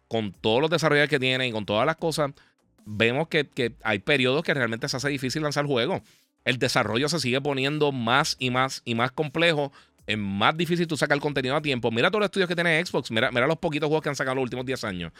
con 0.07 0.31
todos 0.31 0.61
los 0.61 0.69
desarrollos 0.69 1.09
que 1.09 1.19
tienen 1.19 1.49
y 1.49 1.51
con 1.51 1.65
todas 1.65 1.85
las 1.85 1.97
cosas, 1.97 2.31
vemos 2.85 3.27
que, 3.27 3.75
hay 3.83 3.99
periodos 3.99 4.43
que 4.43 4.53
realmente 4.53 4.87
se 4.87 4.97
hace 4.97 5.09
difícil 5.09 5.41
lanzar 5.41 5.65
juegos. 5.65 6.01
El 6.45 6.59
desarrollo 6.59 7.09
se 7.09 7.19
sigue 7.19 7.41
poniendo 7.41 7.91
más 7.91 8.35
y 8.39 8.49
más 8.49 8.81
y 8.85 8.95
más 8.95 9.11
complejo. 9.11 9.71
Es 10.05 10.17
más 10.17 10.57
difícil 10.57 10.85
tú 10.85 10.97
sacar 10.97 11.17
contenido 11.19 11.55
a 11.55 11.61
tiempo. 11.61 11.89
Mira 11.89 12.11
todos 12.11 12.19
los 12.19 12.27
estudios 12.27 12.49
que 12.49 12.55
tiene 12.55 12.85
Xbox. 12.85 13.09
Mira, 13.11 13.31
mira 13.31 13.47
los 13.47 13.57
poquitos 13.57 13.87
juegos 13.87 14.03
que 14.03 14.09
han 14.09 14.15
sacado 14.15 14.35
los 14.35 14.43
últimos 14.43 14.65
10 14.65 14.83
años. 14.83 15.13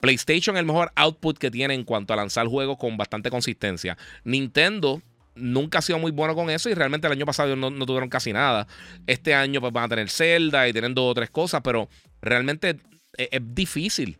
PlayStation 0.00 0.56
el 0.56 0.64
mejor 0.64 0.90
output 0.94 1.36
que 1.36 1.50
tiene 1.50 1.74
en 1.74 1.84
cuanto 1.84 2.14
a 2.14 2.16
lanzar 2.16 2.46
juegos 2.46 2.78
con 2.78 2.96
bastante 2.96 3.30
consistencia. 3.30 3.98
Nintendo 4.24 5.02
nunca 5.40 5.78
ha 5.78 5.82
sido 5.82 5.98
muy 5.98 6.12
bueno 6.12 6.34
con 6.34 6.50
eso 6.50 6.68
y 6.68 6.74
realmente 6.74 7.06
el 7.06 7.12
año 7.12 7.26
pasado 7.26 7.56
no, 7.56 7.70
tuvieron 7.86 8.08
casi 8.08 8.32
nada. 8.32 8.66
Este 9.06 9.34
año 9.34 9.60
pues 9.60 9.72
van 9.72 9.84
a 9.84 9.88
tener 9.88 10.10
Zelda 10.10 10.68
y 10.68 10.72
tienen 10.72 10.94
dos 10.94 11.10
o 11.10 11.14
tres 11.14 11.30
cosas, 11.30 11.60
pero 11.62 11.88
realmente 12.22 12.78
es, 13.16 13.28
es 13.32 13.40
difícil 13.54 14.18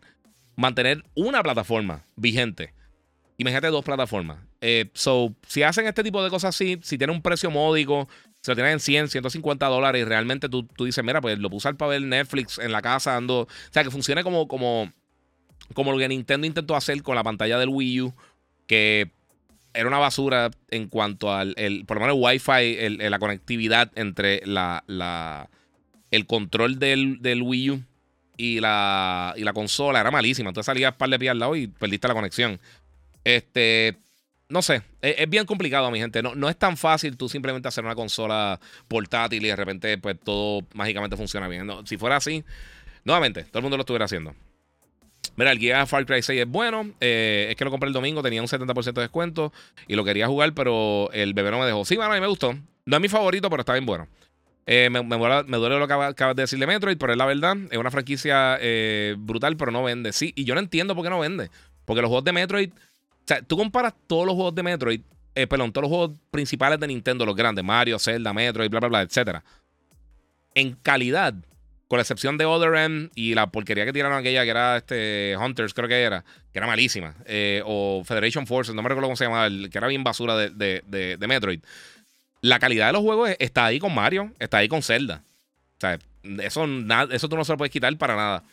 mantener 0.57 1.05
una 1.15 1.43
plataforma 1.43 2.05
vigente. 2.17 2.75
Imagínate 3.39 3.69
dos 3.69 3.85
plataformas. 3.85 4.39
Eh, 4.61 4.91
so, 4.93 5.35
si 5.47 5.63
hacen 5.63 5.87
este 5.87 6.03
tipo 6.03 6.23
de 6.23 6.29
cosas 6.29 6.55
así, 6.55 6.79
si 6.83 6.99
tiene 6.99 7.13
un 7.13 7.23
precio 7.23 7.51
módico, 7.51 8.07
se 8.43 8.51
lo 8.51 8.57
tienen 8.57 8.75
en 8.75 8.81
100, 8.81 9.09
150 9.09 9.67
dólares 9.67 10.03
y 10.03 10.05
realmente 10.05 10.49
tú, 10.51 10.65
tú 10.65 10.85
dices, 10.85 11.03
mira, 11.03 11.23
pues 11.23 11.39
lo 11.39 11.49
puse 11.49 11.73
para 11.75 11.91
ver 11.91 12.03
Netflix 12.03 12.59
en 12.59 12.73
la 12.73 12.83
casa 12.83 13.17
ando. 13.17 13.41
O 13.41 13.49
sea, 13.71 13.83
que 13.83 13.91
funcione 13.91 14.23
como, 14.23 14.47
como, 14.47 14.93
como 15.73 15.93
lo 15.93 15.99
que 15.99 16.09
Nintendo 16.09 16.47
intentó 16.47 16.77
hacer 16.77 17.03
con 17.03 17.15
la 17.15 17.25
pantalla 17.25 17.59
del 17.59 17.71
Wii 17.71 18.03
U, 18.03 18.15
que 18.67 19.11
era 19.75 19.89
una 19.89 19.99
basura 19.99 20.51
en 20.71 20.89
cuanto 20.89 21.33
al, 21.33 21.55
el, 21.57 21.85
por 21.85 21.97
lo 21.97 22.03
menos 22.03 22.17
el 22.17 22.23
Wi-Fi, 22.23 23.09
la 23.09 23.19
conectividad 23.19 23.91
entre 23.95 24.43
la, 24.45 24.85
la, 24.87 25.49
el 26.11 26.27
control 26.27 26.79
del, 26.79 27.21
del 27.21 27.43
Wii 27.43 27.71
U 27.71 27.83
y 28.37 28.61
la, 28.61 29.35
y 29.37 29.45
la 29.45 29.53
consola 29.53 30.01
era 30.01 30.11
malísima. 30.11 30.51
Entonces 30.51 30.67
salías 30.67 30.95
par 30.95 31.11
de 31.11 31.19
pies 31.19 31.31
al 31.31 31.39
lado 31.39 31.57
y 31.57 31.67
perdiste 31.67 32.09
la 32.09 32.15
conexión. 32.15 32.59
Este, 33.23 33.99
no 34.49 34.63
sé, 34.63 34.83
es, 35.03 35.29
bien 35.29 35.47
complicado, 35.47 35.91
mi 35.91 35.99
gente. 35.99 36.23
No, 36.23 36.35
no 36.35 36.49
es 36.49 36.57
tan 36.57 36.77
fácil 36.77 37.17
tú 37.17 37.29
simplemente 37.29 37.69
hacer 37.69 37.85
una 37.85 37.95
consola 37.95 38.59
portátil 38.89 39.45
y 39.45 39.49
de 39.49 39.57
repente 39.57 39.99
pues 39.99 40.19
todo 40.19 40.67
mágicamente 40.75 41.17
funciona 41.17 41.49
bien. 41.49 41.69
si 41.85 41.97
fuera 41.97 42.17
así, 42.17 42.45
nuevamente, 43.05 43.45
todo 43.45 43.59
el 43.59 43.63
mundo 43.63 43.77
lo 43.77 43.83
estuviera 43.83 44.07
haciendo. 44.07 44.35
Mira, 45.41 45.53
el 45.53 45.59
guía 45.59 45.87
Far 45.87 46.05
Cry 46.05 46.23
6 46.23 46.43
es 46.43 46.47
bueno. 46.47 46.91
Eh, 47.01 47.49
es 47.51 47.57
que 47.57 47.65
lo 47.65 47.71
compré 47.71 47.89
el 47.89 47.95
domingo, 47.95 48.23
tenía 48.23 48.43
un 48.43 48.47
70% 48.47 48.93
de 48.93 49.01
descuento 49.01 49.53
y 49.89 49.95
lo 49.95 50.05
quería 50.05 50.27
jugar, 50.27 50.53
pero 50.53 51.11
el 51.13 51.33
bebé 51.33 51.51
no 51.51 51.59
me 51.59 51.65
dejó. 51.65 51.85
Sí, 51.85 51.97
bueno, 51.97 52.13
a 52.13 52.15
mí 52.15 52.21
me 52.21 52.27
gustó. 52.27 52.55
No 52.85 52.97
es 52.97 53.01
mi 53.01 53.09
favorito, 53.09 53.49
pero 53.49 53.61
está 53.61 53.73
bien 53.73 53.87
bueno. 53.87 54.07
Eh, 54.67 54.91
me, 54.91 55.03
duele, 55.03 55.79
lo 55.79 55.89
que 55.89 55.95
acabas 55.95 56.37
de 56.37 56.43
decir 56.43 56.59
de 56.59 56.67
Metroid, 56.67 56.99
pero 56.99 57.13
es 57.13 57.19
la 57.19 57.25
verdad. 57.25 57.57
Es 57.71 57.79
una 57.79 57.91
franquicia 57.91 58.59
eh, 58.61 59.17
brutal, 59.19 59.57
pero 59.57 59.73
no 59.73 59.83
vende. 59.83 60.13
Sí, 60.13 60.33
y 60.37 60.45
yo 60.45 60.55
no 60.55 60.61
entiendo 60.61 60.95
por 60.95 61.05
qué 61.05 61.11
no 61.11 61.19
vende. 61.21 61.51
Porque 61.87 62.03
los 62.03 62.09
juegos 62.09 62.25
de 62.25 62.33
Metroid 62.33 62.71
o 63.21 63.23
sea, 63.33 63.43
tú 63.43 63.57
comparas 63.57 63.95
todos 64.07 64.27
los 64.27 64.35
juegos 64.35 64.55
de 64.55 64.63
Metroid, 64.63 65.01
eh, 65.35 65.47
perdón, 65.47 65.73
todos 65.73 65.83
los 65.83 65.91
juegos 65.91 66.19
principales 66.31 66.81
de 66.81 66.89
Nintendo, 66.89 67.25
los 67.25 67.37
grandes, 67.37 67.65
Mario, 67.65 67.99
Zelda, 67.99 68.33
Metroid, 68.33 68.69
bla, 68.69 68.81
bla, 68.81 68.89
bla, 68.89 69.03
etc. 69.03 69.39
En 70.55 70.75
calidad, 70.75 71.35
con 71.91 71.97
la 71.97 72.03
excepción 72.03 72.39
de 72.39 72.45
Other 72.45 72.73
M 72.77 73.11
y 73.17 73.35
la 73.35 73.49
porquería 73.49 73.85
que 73.85 73.93
tiraron 73.93 74.17
aquella 74.17 74.45
que 74.45 74.51
era 74.51 74.77
este 74.77 75.37
Hunters, 75.37 75.75
creo 75.75 75.89
que 75.89 76.01
era, 76.01 76.25
que 76.53 76.61
era 76.61 76.69
malísima, 76.69 77.17
eh, 77.27 77.63
o 77.67 78.05
Federation 78.05 78.47
Forces, 78.47 78.77
no 78.77 78.83
me 78.83 78.89
recuerdo 78.89 79.09
cómo 79.09 79.17
se 79.17 79.25
llamaba, 79.25 79.49
que 79.49 79.77
era 79.77 79.89
bien 79.89 80.05
basura 80.05 80.37
de, 80.37 80.85
de, 80.87 81.27
Metroid. 81.27 81.59
La 82.43 82.61
calidad 82.61 82.87
de 82.87 82.93
los 82.93 83.03
juegos 83.03 83.31
está 83.41 83.67
ahí 83.67 83.81
con 83.81 83.93
Mario, 83.93 84.33
está 84.39 84.59
ahí 84.59 84.69
con 84.69 84.85
Zelda. 84.85 85.25
O 85.79 85.81
sea, 85.81 85.99
eso, 86.43 86.65
eso 87.11 87.29
tú 87.29 87.37
no 87.37 87.45
se 87.45 87.53
lo 87.53 87.59
puedes 87.59 87.73
quitar 87.73 87.95
para 87.97 88.15
nada. 88.15 88.45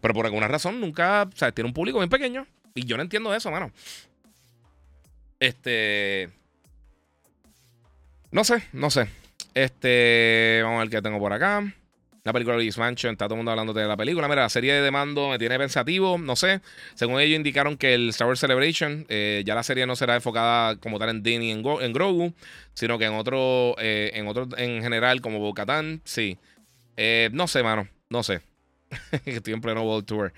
Pero 0.00 0.14
por 0.14 0.26
alguna 0.26 0.46
razón 0.46 0.80
nunca, 0.80 1.24
o 1.24 1.36
sea, 1.36 1.50
tiene 1.50 1.66
un 1.66 1.74
público 1.74 1.98
bien 1.98 2.10
pequeño. 2.10 2.46
Y 2.76 2.84
yo 2.86 2.96
no 2.96 3.02
entiendo 3.02 3.34
eso, 3.34 3.50
mano. 3.50 3.72
Este. 5.40 6.30
No 8.30 8.44
sé, 8.44 8.62
no 8.72 8.88
sé. 8.88 9.08
Este. 9.52 10.60
Vamos 10.62 10.76
a 10.76 10.80
ver 10.82 10.90
qué 10.90 11.02
tengo 11.02 11.18
por 11.18 11.32
acá. 11.32 11.74
La 12.24 12.32
película 12.32 12.56
de 12.56 12.72
Mansion, 12.78 13.12
está 13.12 13.26
todo 13.26 13.34
el 13.34 13.40
mundo 13.40 13.50
hablando 13.50 13.74
de 13.74 13.86
la 13.86 13.98
película. 13.98 14.26
Mira, 14.28 14.40
la 14.40 14.48
serie 14.48 14.72
de 14.72 14.90
mando 14.90 15.28
me 15.28 15.38
tiene 15.38 15.58
pensativo, 15.58 16.16
no 16.16 16.36
sé. 16.36 16.62
Según 16.94 17.20
ellos 17.20 17.36
indicaron 17.36 17.76
que 17.76 17.92
el 17.92 18.08
Star 18.08 18.26
Wars 18.28 18.40
Celebration, 18.40 19.04
eh, 19.10 19.42
ya 19.44 19.54
la 19.54 19.62
serie 19.62 19.84
no 19.84 19.94
será 19.94 20.14
enfocada 20.14 20.76
como 20.76 20.98
tal 20.98 21.10
en 21.10 21.22
Disney 21.22 21.48
y 21.48 21.52
en, 21.52 21.92
Grogu, 21.92 22.32
sino 22.72 22.98
que 22.98 23.04
en 23.04 23.12
otro, 23.12 23.76
eh, 23.78 24.12
en 24.14 24.26
otro 24.26 24.48
en 24.56 24.82
general, 24.82 25.20
como 25.20 25.38
Bo-Katan, 25.38 26.00
sí. 26.04 26.38
Eh, 26.96 27.28
no 27.34 27.46
sé, 27.46 27.62
mano, 27.62 27.88
no 28.08 28.22
sé. 28.22 28.40
Estoy 29.26 29.52
en 29.52 29.60
pleno 29.60 29.82
World 29.82 30.06
Tour. 30.06 30.32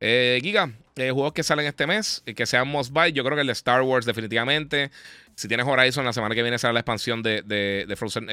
Giga, 0.00 0.70
juegos 0.94 1.32
que 1.32 1.42
salen 1.42 1.66
este 1.66 1.88
mes, 1.88 2.22
que 2.36 2.46
sean 2.46 2.68
must 2.68 2.92
buy. 2.92 3.10
Yo 3.10 3.24
creo 3.24 3.34
que 3.34 3.40
el 3.40 3.48
de 3.48 3.54
Star 3.54 3.82
Wars, 3.82 4.06
definitivamente. 4.06 4.92
Si 5.34 5.48
tienes 5.48 5.66
Horizon, 5.66 6.04
la 6.04 6.12
semana 6.12 6.36
que 6.36 6.42
viene 6.42 6.58
será 6.58 6.72
la 6.72 6.80
expansión 6.80 7.24
de, 7.24 7.42
de, 7.42 7.96
Frozen 7.96 8.28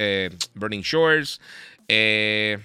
Burning 0.54 0.82
Shores. 0.82 1.42
Eh, 1.88 2.60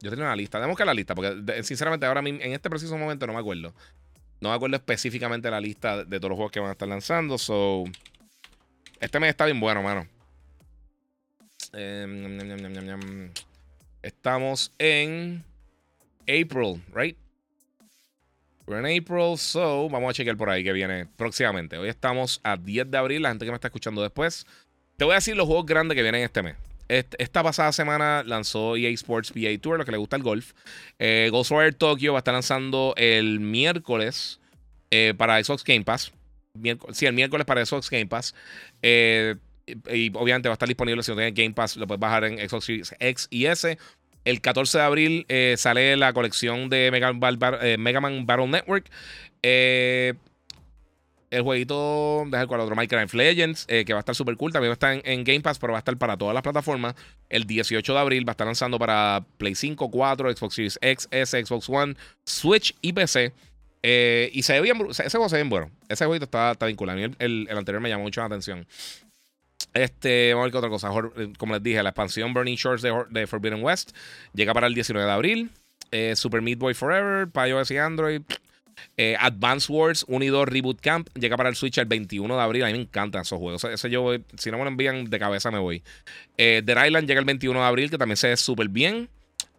yo 0.00 0.10
tengo 0.10 0.22
una 0.22 0.36
lista. 0.36 0.58
Tenemos 0.58 0.76
que 0.76 0.84
la 0.84 0.94
lista, 0.94 1.14
porque 1.14 1.62
sinceramente 1.62 2.06
ahora 2.06 2.22
mismo, 2.22 2.40
en 2.40 2.52
este 2.52 2.70
preciso 2.70 2.96
momento 2.96 3.26
no 3.26 3.32
me 3.32 3.40
acuerdo. 3.40 3.72
No 4.40 4.50
me 4.50 4.54
acuerdo 4.54 4.76
específicamente 4.76 5.50
la 5.50 5.60
lista 5.60 6.04
de 6.04 6.18
todos 6.18 6.30
los 6.30 6.36
juegos 6.36 6.52
que 6.52 6.60
van 6.60 6.68
a 6.68 6.72
estar 6.72 6.88
lanzando. 6.88 7.38
So, 7.38 7.84
este 9.00 9.18
mes 9.18 9.30
está 9.30 9.44
bien 9.44 9.58
bueno, 9.58 9.82
mano. 9.82 10.06
Estamos 14.02 14.72
en 14.78 15.44
April, 16.22 16.82
right? 16.94 17.16
We're 18.66 18.80
in 18.80 19.02
April, 19.02 19.38
so 19.38 19.88
vamos 19.88 20.10
a 20.10 20.12
chequear 20.12 20.36
por 20.36 20.50
ahí 20.50 20.62
que 20.62 20.72
viene 20.72 21.06
próximamente. 21.06 21.78
Hoy 21.78 21.88
estamos 21.88 22.40
a 22.44 22.56
10 22.56 22.90
de 22.90 22.98
abril, 22.98 23.22
la 23.22 23.30
gente 23.30 23.46
que 23.46 23.50
me 23.50 23.54
está 23.54 23.68
escuchando 23.68 24.02
después. 24.02 24.46
Te 24.96 25.04
voy 25.04 25.12
a 25.12 25.16
decir 25.16 25.36
los 25.36 25.46
juegos 25.46 25.64
grandes 25.64 25.96
que 25.96 26.02
vienen 26.02 26.22
este 26.22 26.42
mes. 26.42 26.56
Esta 26.88 27.42
pasada 27.42 27.72
semana 27.72 28.22
lanzó 28.24 28.76
EA 28.76 28.88
Sports 28.90 29.32
PA 29.32 29.60
Tour, 29.60 29.78
lo 29.78 29.84
que 29.84 29.92
le 29.92 29.98
gusta 29.98 30.16
el 30.16 30.22
golf. 30.22 30.52
Eh, 30.98 31.28
Ghostwire 31.30 31.72
Tokyo 31.72 32.12
va 32.12 32.18
a 32.18 32.20
estar 32.20 32.34
lanzando 32.34 32.94
el 32.96 33.40
miércoles 33.40 34.40
eh, 34.90 35.14
para 35.16 35.42
Xbox 35.42 35.64
Game 35.64 35.84
Pass. 35.84 36.12
sí, 36.92 37.06
el 37.06 37.12
miércoles 37.12 37.44
para 37.46 37.64
Xbox 37.64 37.90
Game 37.90 38.06
Pass. 38.06 38.34
Eh, 38.82 39.36
y 39.66 40.10
obviamente 40.14 40.48
va 40.48 40.54
a 40.54 40.56
estar 40.56 40.68
disponible 40.68 41.02
si 41.02 41.10
no 41.10 41.16
tienes 41.16 41.34
Game 41.34 41.52
Pass, 41.52 41.76
lo 41.76 41.86
puedes 41.86 42.00
bajar 42.00 42.24
en 42.24 42.38
Xbox 42.48 42.70
X 42.98 43.28
y 43.30 43.46
S. 43.46 43.78
El 44.24 44.40
14 44.40 44.78
de 44.78 44.84
abril 44.84 45.26
eh, 45.28 45.54
sale 45.56 45.96
la 45.96 46.12
colección 46.12 46.68
de 46.68 46.90
Mega, 46.90 47.12
eh, 47.62 47.78
Man 47.78 48.26
Battle 48.26 48.48
Network. 48.48 48.90
Eh, 49.42 50.14
el 51.30 51.42
jueguito, 51.42 52.24
deja 52.26 52.42
el 52.42 52.48
cual 52.48 52.60
otro, 52.60 52.74
Minecraft 52.74 53.14
Legends, 53.14 53.66
que 53.66 53.92
va 53.92 53.98
a 53.98 54.00
estar 54.00 54.14
súper 54.14 54.36
cool. 54.36 54.52
También 54.52 54.70
va 54.70 54.72
a 54.72 54.74
estar 54.74 55.00
en, 55.04 55.24
Game 55.24 55.40
Pass, 55.40 55.58
pero 55.58 55.72
va 55.72 55.78
a 55.78 55.80
estar 55.80 55.96
para 55.96 56.16
todas 56.16 56.34
las 56.34 56.42
plataformas. 56.42 56.94
El 57.28 57.44
18 57.44 57.92
de 57.92 57.98
abril 57.98 58.26
va 58.26 58.30
a 58.30 58.34
estar 58.34 58.46
lanzando 58.46 58.78
para 58.78 59.24
Play 59.36 59.54
5, 59.54 59.90
4, 59.90 60.36
Xbox 60.36 60.54
Series 60.54 60.78
X, 60.80 61.08
S, 61.10 61.44
Xbox 61.44 61.68
One, 61.68 61.96
Switch 62.24 62.74
y 62.80 62.92
PC. 62.92 63.32
y 63.82 64.42
se 64.42 64.60
ve 64.60 64.72
ese 64.90 65.10
juego 65.10 65.28
se 65.28 65.36
ve 65.36 65.42
bien 65.42 65.50
bueno. 65.50 65.70
Ese 65.88 66.06
jueguito 66.06 66.24
está, 66.24 66.52
está 66.52 66.66
vinculado. 66.66 66.98
el, 66.98 67.14
el, 67.18 67.58
anterior 67.58 67.82
me 67.82 67.88
llamó 67.88 68.04
mucho 68.04 68.20
la 68.20 68.26
atención. 68.26 68.66
Este, 69.74 70.32
vamos 70.34 70.42
a 70.42 70.44
ver 70.44 70.52
qué 70.52 70.58
otra 70.58 70.70
cosa. 70.70 70.90
Eh, 71.16 71.32
como 71.38 71.54
les 71.54 71.62
dije, 71.62 71.82
la 71.82 71.90
expansión 71.90 72.32
Burning 72.32 72.56
Shores 72.56 72.82
de, 72.82 73.26
Forbidden 73.26 73.62
West 73.62 73.94
llega 74.34 74.54
para 74.54 74.66
el 74.66 74.74
19 74.74 75.06
de 75.06 75.12
abril. 75.12 75.50
Eh, 75.90 76.16
Super 76.16 76.42
Meat 76.42 76.58
Boy 76.58 76.74
Forever, 76.74 77.28
para 77.28 77.48
iOS 77.48 77.70
y 77.70 77.76
Android. 77.78 78.22
Eh, 78.96 79.16
Advance 79.18 79.72
Wars 79.72 80.04
1 80.08 80.24
y 80.24 80.28
2 80.28 80.48
Reboot 80.48 80.80
Camp 80.80 81.08
llega 81.14 81.36
para 81.36 81.48
el 81.48 81.56
Switch 81.56 81.78
el 81.78 81.86
21 81.86 82.36
de 82.36 82.42
abril. 82.42 82.64
A 82.64 82.66
mí 82.66 82.72
me 82.72 82.80
encantan 82.80 83.22
esos 83.22 83.38
juegos. 83.38 83.64
Ese, 83.64 83.90
yo, 83.90 84.12
si 84.36 84.50
no 84.50 84.58
me 84.58 84.64
lo 84.64 84.70
envían 84.70 85.04
de 85.04 85.18
cabeza, 85.18 85.50
me 85.50 85.58
voy. 85.58 85.82
Eh, 86.36 86.62
Dead 86.64 86.86
Island 86.86 87.06
llega 87.08 87.20
el 87.20 87.26
21 87.26 87.58
de 87.58 87.66
abril, 87.66 87.90
que 87.90 87.98
también 87.98 88.16
se 88.16 88.28
ve 88.28 88.36
súper 88.36 88.68
bien. 88.68 89.08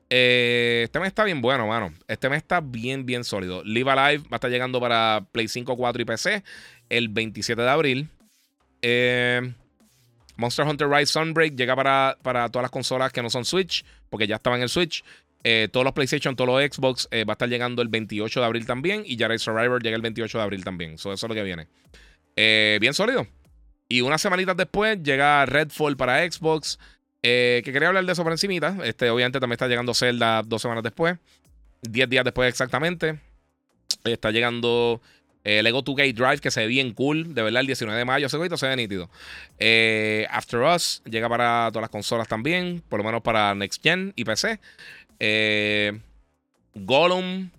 este 0.09 0.99
mes 0.99 1.07
está 1.07 1.23
bien 1.23 1.41
bueno, 1.41 1.67
mano. 1.67 1.93
Este 2.07 2.29
mes 2.29 2.37
está 2.37 2.61
bien, 2.61 3.05
bien 3.05 3.23
sólido. 3.23 3.63
Live 3.63 3.89
Alive 3.91 4.23
va 4.23 4.31
a 4.31 4.35
estar 4.35 4.51
llegando 4.51 4.79
para 4.79 5.25
Play 5.31 5.47
5, 5.47 5.75
4 5.75 6.01
y 6.01 6.05
PC 6.05 6.43
el 6.89 7.09
27 7.09 7.61
de 7.61 7.69
abril. 7.69 8.09
Eh. 8.81 9.53
Monster 10.39 10.65
Hunter 10.65 10.87
Rise 10.87 11.11
Sunbreak 11.11 11.53
llega 11.55 11.75
para, 11.75 12.17
para 12.21 12.47
todas 12.47 12.63
las 12.63 12.71
consolas 12.71 13.11
que 13.11 13.21
no 13.21 13.29
son 13.29 13.43
Switch, 13.43 13.83
porque 14.09 14.25
ya 14.25 14.37
estaba 14.37 14.55
en 14.55 14.63
el 14.63 14.69
Switch. 14.69 15.03
Eh, 15.43 15.69
todos 15.71 15.83
los 15.83 15.93
PlayStation, 15.93 16.35
todos 16.35 16.49
los 16.49 16.75
Xbox 16.75 17.07
eh, 17.11 17.23
va 17.23 17.33
a 17.33 17.35
estar 17.35 17.47
llegando 17.47 17.81
el 17.81 17.87
28 17.87 18.39
de 18.39 18.45
abril 18.45 18.65
también. 18.65 19.03
Y 19.05 19.17
Jedi 19.17 19.37
Survivor 19.39 19.81
llega 19.81 19.95
el 19.95 20.01
28 20.01 20.37
de 20.37 20.43
abril 20.43 20.63
también. 20.63 20.93
eso 20.93 21.13
es 21.13 21.21
lo 21.23 21.33
que 21.33 21.43
viene. 21.43 21.67
bien 22.35 22.93
sólido. 22.93 23.27
Y 23.87 24.01
unas 24.01 24.21
semanitas 24.21 24.55
después 24.55 25.01
llega 25.01 25.45
Redfall 25.45 25.97
para 25.97 26.29
Xbox. 26.29 26.77
que 27.21 27.63
quería 27.63 27.87
hablar 27.87 28.05
de 28.05 28.11
eso 28.11 28.23
por 28.23 28.31
encimita. 28.31 28.77
Este, 28.83 29.09
obviamente 29.09 29.39
también 29.39 29.55
está 29.55 29.67
llegando 29.67 29.93
Zelda 29.93 30.43
dos 30.43 30.61
semanas 30.61 30.83
después. 30.83 31.17
Diez 31.81 32.09
días 32.09 32.23
después 32.23 32.49
exactamente. 32.49 33.19
Está 34.03 34.31
llegando 34.31 35.01
Lego 35.43 35.83
2K 35.83 36.13
Drive, 36.13 36.39
que 36.39 36.51
se 36.51 36.61
ve 36.61 36.67
bien 36.67 36.93
cool. 36.93 37.33
De 37.33 37.41
verdad, 37.41 37.61
el 37.61 37.67
19 37.67 37.97
de 37.97 38.05
mayo. 38.05 38.27
Ese 38.27 38.37
jueguito 38.37 38.57
se 38.57 38.67
ve 38.67 38.75
nítido. 38.75 39.09
Eh, 39.57 40.27
After 40.29 40.59
Us 40.59 41.01
llega 41.05 41.27
para 41.29 41.69
todas 41.69 41.81
las 41.81 41.89
consolas 41.89 42.27
también. 42.27 42.83
Por 42.87 42.99
lo 42.99 43.05
menos 43.05 43.21
para 43.21 43.55
Next 43.55 43.81
Gen 43.81 44.13
y 44.15 44.25
PC. 44.25 44.59
Eh, 45.19 45.99
Gollum. 46.73 47.49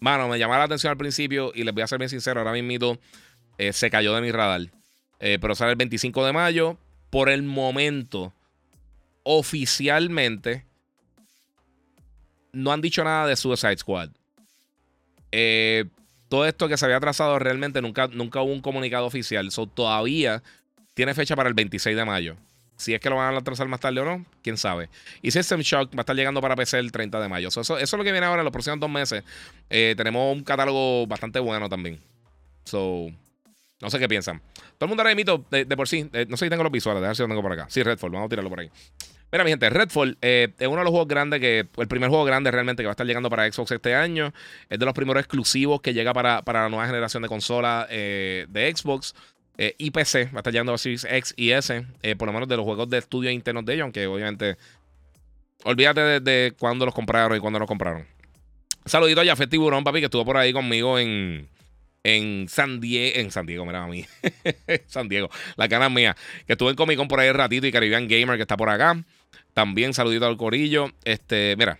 Mano, 0.00 0.28
me 0.28 0.38
llamaba 0.38 0.60
la 0.60 0.64
atención 0.64 0.90
al 0.90 0.96
principio. 0.96 1.52
Y 1.54 1.64
les 1.64 1.74
voy 1.74 1.82
a 1.82 1.86
ser 1.86 1.98
bien 1.98 2.08
sincero. 2.08 2.40
Ahora 2.40 2.52
mismo 2.52 2.98
eh, 3.58 3.72
se 3.72 3.90
cayó 3.90 4.14
de 4.14 4.20
mi 4.20 4.30
radar. 4.30 4.62
pero 5.18 5.54
sale 5.54 5.72
el 5.72 5.76
25 5.76 6.24
de 6.24 6.32
mayo. 6.32 6.78
Por 7.10 7.28
el 7.28 7.42
momento, 7.42 8.32
oficialmente, 9.22 10.64
no 12.52 12.72
han 12.72 12.80
dicho 12.80 13.04
nada 13.04 13.26
de 13.26 13.36
Suicide 13.36 13.78
Squad. 13.78 14.10
Eh, 15.32 15.84
todo 16.28 16.46
esto 16.46 16.68
que 16.68 16.76
se 16.76 16.84
había 16.84 17.00
trazado 17.00 17.38
realmente 17.38 17.80
nunca, 17.80 18.08
nunca 18.08 18.42
hubo 18.42 18.52
un 18.52 18.60
comunicado 18.60 19.06
oficial. 19.06 19.50
So, 19.50 19.66
todavía 19.66 20.42
tiene 20.94 21.14
fecha 21.14 21.36
para 21.36 21.48
el 21.48 21.54
26 21.54 21.96
de 21.96 22.04
mayo. 22.04 22.36
Si 22.78 22.94
es 22.94 23.00
que 23.00 23.10
lo 23.10 23.16
van 23.16 23.34
a 23.34 23.40
trazar 23.42 23.66
más 23.66 23.80
tarde 23.80 24.00
o 24.00 24.04
no, 24.04 24.24
quién 24.40 24.56
sabe. 24.56 24.88
Y 25.20 25.32
System 25.32 25.60
Shock 25.60 25.90
va 25.90 25.98
a 25.98 26.00
estar 26.00 26.14
llegando 26.14 26.40
para 26.40 26.54
PC 26.54 26.78
el 26.78 26.92
30 26.92 27.20
de 27.20 27.28
mayo. 27.28 27.48
eso, 27.48 27.60
eso, 27.60 27.76
es 27.76 27.92
lo 27.92 28.04
que 28.04 28.12
viene 28.12 28.26
ahora 28.26 28.42
en 28.42 28.44
los 28.44 28.52
próximos 28.52 28.78
dos 28.78 28.88
meses. 28.88 29.24
Eh, 29.68 29.94
tenemos 29.96 30.34
un 30.34 30.44
catálogo 30.44 31.06
bastante 31.08 31.40
bueno 31.40 31.68
también. 31.68 32.00
So, 32.64 33.10
no 33.80 33.90
sé 33.90 33.98
qué 33.98 34.08
piensan. 34.08 34.40
Todo 34.78 34.86
el 34.86 34.88
mundo 34.88 35.02
ahora 35.02 35.14
mito 35.16 35.44
de, 35.50 35.64
de 35.64 35.76
por 35.76 35.88
sí. 35.88 36.08
Eh, 36.12 36.26
no 36.28 36.36
sé 36.36 36.46
si 36.46 36.50
tengo 36.50 36.62
los 36.62 36.70
visuales. 36.70 37.02
A 37.02 37.08
ver 37.08 37.16
si 37.16 37.22
lo 37.22 37.28
tengo 37.28 37.42
por 37.42 37.52
acá. 37.52 37.66
Sí, 37.68 37.82
Redfall. 37.82 38.12
Vamos 38.12 38.26
a 38.26 38.28
tirarlo 38.28 38.50
por 38.50 38.60
ahí. 38.60 38.70
Mira, 39.30 39.44
mi 39.44 39.50
gente, 39.50 39.68
Redfall 39.68 40.16
eh, 40.22 40.54
es 40.58 40.68
uno 40.68 40.78
de 40.78 40.84
los 40.84 40.90
juegos 40.90 41.08
grandes 41.08 41.40
que. 41.40 41.66
El 41.76 41.88
primer 41.88 42.08
juego 42.08 42.24
grande 42.24 42.50
realmente 42.50 42.82
que 42.82 42.86
va 42.86 42.92
a 42.92 42.92
estar 42.92 43.06
llegando 43.06 43.28
para 43.28 43.50
Xbox 43.50 43.72
este 43.72 43.94
año. 43.94 44.32
Es 44.70 44.78
de 44.78 44.84
los 44.84 44.94
primeros 44.94 45.20
exclusivos 45.20 45.80
que 45.80 45.94
llega 45.94 46.12
para, 46.12 46.42
la 46.44 46.68
nueva 46.68 46.86
generación 46.86 47.22
de 47.22 47.28
consolas 47.28 47.86
eh, 47.90 48.46
de 48.48 48.74
Xbox. 48.74 49.14
Eh, 49.58 49.74
y 49.76 49.90
PC. 49.90 50.26
Va 50.26 50.36
a 50.36 50.38
estar 50.38 50.52
llegando 50.52 50.72
a 50.72 50.78
Series 50.78 51.04
X 51.04 51.34
y 51.36 51.50
S. 51.50 51.84
por 52.16 52.26
lo 52.26 52.32
menos 52.32 52.48
de 52.48 52.56
los 52.56 52.64
juegos 52.64 52.88
de 52.88 52.98
estudio 52.98 53.30
internos 53.30 53.64
de 53.64 53.74
ellos. 53.74 53.84
Aunque 53.84 54.06
obviamente. 54.06 54.56
Olvídate 55.64 56.00
de, 56.00 56.20
de 56.20 56.54
cuándo 56.56 56.84
los 56.84 56.94
compraron 56.94 57.36
y 57.36 57.40
cuándo 57.40 57.58
los 57.58 57.66
compraron. 57.66 58.06
Saludito 58.86 59.20
a 59.20 59.24
Jafet 59.24 59.50
Tiburón, 59.50 59.82
papi, 59.82 59.98
que 59.98 60.04
estuvo 60.04 60.24
por 60.24 60.36
ahí 60.36 60.52
conmigo 60.52 60.98
en 60.98 61.48
en 62.04 62.48
San 62.48 62.80
Diego, 62.80 63.18
en 63.18 63.30
San 63.30 63.46
Diego, 63.46 63.66
mira 63.66 63.84
a 63.84 63.86
mí, 63.86 64.06
San 64.86 65.08
Diego, 65.08 65.28
la 65.56 65.68
cana 65.68 65.88
mía, 65.88 66.16
que 66.46 66.54
estuve 66.54 66.70
en 66.70 66.76
Comic 66.76 67.06
por 67.08 67.20
ahí 67.20 67.28
un 67.28 67.34
ratito 67.34 67.66
y 67.66 67.72
Caribbean 67.72 68.08
Gamer 68.08 68.36
que 68.36 68.42
está 68.42 68.56
por 68.56 68.70
acá. 68.70 69.02
También 69.52 69.92
saludito 69.92 70.26
al 70.26 70.36
corillo. 70.36 70.90
Este, 71.04 71.56
mira, 71.58 71.78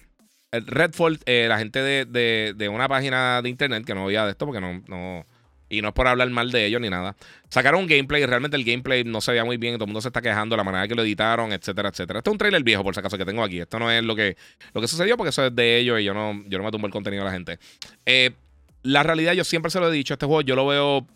Redfall, 0.52 1.20
eh, 1.26 1.46
la 1.48 1.58
gente 1.58 1.80
de, 1.82 2.68
una 2.68 2.88
página 2.88 3.40
de 3.40 3.48
internet 3.48 3.84
que 3.84 3.94
no 3.94 4.04
había 4.04 4.24
de 4.24 4.32
esto 4.32 4.46
porque 4.46 4.60
no, 4.60 5.24
y 5.68 5.82
no 5.82 5.88
es 5.88 5.94
por 5.94 6.06
hablar 6.06 6.30
mal 6.30 6.50
de 6.50 6.66
ellos 6.66 6.80
ni 6.80 6.88
nada. 6.88 7.16
Sacaron 7.48 7.82
un 7.82 7.86
gameplay 7.86 8.22
y 8.22 8.26
realmente 8.26 8.56
el 8.56 8.64
gameplay 8.64 9.04
no 9.04 9.20
se 9.20 9.32
veía 9.32 9.44
muy 9.44 9.56
bien. 9.56 9.74
Todo 9.74 9.84
el 9.84 9.88
mundo 9.88 10.00
se 10.00 10.08
está 10.08 10.22
quejando 10.22 10.56
la 10.56 10.64
manera 10.64 10.88
que 10.88 10.94
lo 10.94 11.02
editaron, 11.02 11.52
etcétera, 11.52 11.90
etcétera. 11.90 12.20
Esto 12.20 12.30
es 12.30 12.32
un 12.32 12.38
trailer 12.38 12.62
viejo, 12.62 12.82
por 12.82 12.94
si 12.94 13.00
acaso, 13.00 13.18
que 13.18 13.24
tengo 13.24 13.42
aquí. 13.42 13.60
Esto 13.60 13.78
no 13.78 13.90
es 13.90 14.02
lo 14.02 14.16
que, 14.16 14.36
lo 14.72 14.80
que 14.80 14.88
sucedió 14.88 15.16
porque 15.16 15.30
eso 15.30 15.46
es 15.46 15.54
de 15.54 15.78
ellos 15.78 16.00
y 16.00 16.04
yo 16.04 16.14
no, 16.14 16.42
yo 16.46 16.58
no 16.58 16.64
me 16.64 16.70
tumbo 16.70 16.86
el 16.86 16.92
contenido 16.92 17.22
a 17.22 17.26
la 17.26 17.32
gente. 17.32 17.58
Eh, 18.06 18.32
la 18.82 19.02
realidad, 19.02 19.32
yo 19.32 19.44
siempre 19.44 19.70
se 19.70 19.80
lo 19.80 19.88
he 19.88 19.92
dicho, 19.92 20.14
este 20.14 20.26
juego 20.26 20.42
yo 20.42 20.56
lo 20.56 20.66
veo. 20.66 21.06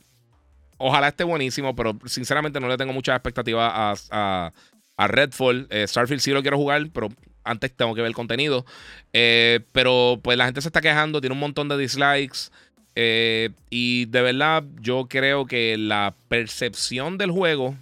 Ojalá 0.79 1.09
esté 1.09 1.25
buenísimo, 1.25 1.77
pero 1.77 1.97
sinceramente 2.07 2.59
no 2.59 2.69
le 2.69 2.77
tengo 2.77 2.93
muchas 2.93 3.15
expectativas 3.17 3.71
a, 4.11 4.53
a, 4.97 5.07
Redfall. 5.07 5.69
Eh, 5.71 5.87
Starfield 5.87 6.21
sí 6.21 6.33
lo 6.33 6.43
quiero 6.43 6.57
jugar, 6.57 6.89
pero 6.93 7.09
antes 7.45 7.75
tengo 7.75 7.95
que 7.95 8.01
ver 8.01 8.09
el 8.09 8.15
contenido. 8.15 8.65
Eh, 9.13 9.61
pero 9.73 10.21
pues 10.23 10.37
la 10.37 10.47
gente 10.47 10.61
se 10.61 10.69
está 10.69 10.81
quejando, 10.81 11.21
tiene 11.21 11.35
un 11.35 11.41
montón 11.41 11.69
de 11.69 11.79
dislikes. 11.79 12.51
Eh, 12.95 13.51
y 13.71 14.07
de 14.07 14.23
verdad, 14.23 14.65
yo 14.81 15.07
creo 15.09 15.47
que 15.47 15.77
la 15.79 16.15
percepción 16.29 17.19
del 17.19 17.31
juego 17.31 17.77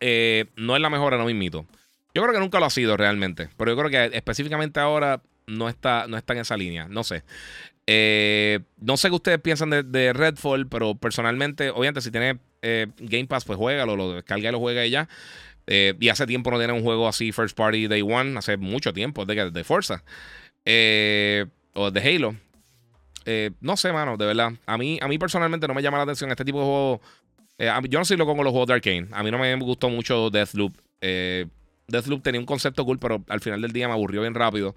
no 0.00 0.76
es 0.76 0.82
la 0.82 0.90
mejor, 0.90 1.16
no 1.16 1.24
me 1.24 1.30
invito. 1.30 1.66
Yo 2.14 2.22
creo 2.22 2.32
que 2.32 2.40
nunca 2.40 2.60
lo 2.60 2.66
ha 2.66 2.70
sido 2.70 2.96
realmente. 2.96 3.48
Pero 3.56 3.72
yo 3.72 3.76
creo 3.76 3.90
que 3.90 4.16
específicamente 4.16 4.80
ahora 4.80 5.20
no 5.46 5.68
está, 5.68 6.06
no 6.08 6.16
está 6.16 6.32
en 6.32 6.40
esa 6.40 6.56
línea. 6.56 6.88
No 6.88 7.04
sé. 7.04 7.24
Eh, 7.86 8.60
no 8.80 8.96
sé 8.96 9.08
qué 9.08 9.14
ustedes 9.14 9.38
piensan 9.38 9.70
de, 9.70 10.12
Redfall, 10.12 10.66
pero 10.66 10.96
personalmente, 10.96 11.70
obviamente, 11.70 12.00
si 12.00 12.10
tiene 12.10 12.38
eh, 12.62 12.88
Game 12.98 13.26
Pass, 13.26 13.44
pues 13.44 13.58
juega, 13.58 13.86
lo 13.86 14.14
descarga 14.14 14.48
y 14.48 14.52
lo 14.52 14.58
juega 14.58 14.84
y 14.86 14.90
ya. 14.90 15.08
Eh, 15.66 15.94
y 16.00 16.08
hace 16.08 16.26
tiempo 16.26 16.50
no 16.50 16.58
tiene 16.58 16.72
un 16.72 16.82
juego 16.82 17.08
así, 17.08 17.32
First 17.32 17.56
Party 17.56 17.86
Day 17.86 18.02
One, 18.02 18.38
hace 18.38 18.56
mucho 18.56 18.92
tiempo, 18.92 19.24
de, 19.24 19.50
de 19.50 19.64
Forza 19.64 20.02
o 21.74 21.90
de 21.90 22.00
Halo. 22.00 22.34
No 23.60 23.76
sé, 23.76 23.92
mano, 23.92 24.16
de 24.16 24.26
verdad. 24.26 24.52
A 24.66 24.78
mí, 24.78 24.98
a 25.02 25.08
mí 25.08 25.18
personalmente 25.18 25.66
no 25.66 25.74
me 25.74 25.82
llama 25.82 25.98
la 25.98 26.04
atención 26.04 26.30
este 26.30 26.44
tipo 26.44 26.60
de 26.60 26.64
juegos. 26.64 27.88
yo 27.90 27.98
no 27.98 28.04
soy 28.04 28.16
loco 28.16 28.34
con 28.34 28.44
los 28.44 28.52
juegos 28.52 28.68
de 28.68 28.74
Arkane. 28.74 29.08
A 29.12 29.22
mí 29.22 29.30
no 29.30 29.38
me 29.38 29.54
gustó 29.56 29.88
mucho 29.90 30.30
Deathloop. 30.30 30.74
Deathloop 31.00 32.22
tenía 32.22 32.40
un 32.40 32.46
concepto 32.46 32.84
cool, 32.84 32.98
pero 32.98 33.24
al 33.28 33.40
final 33.40 33.60
del 33.62 33.72
día 33.72 33.88
me 33.88 33.94
aburrió 33.94 34.22
bien 34.22 34.34
rápido. 34.34 34.74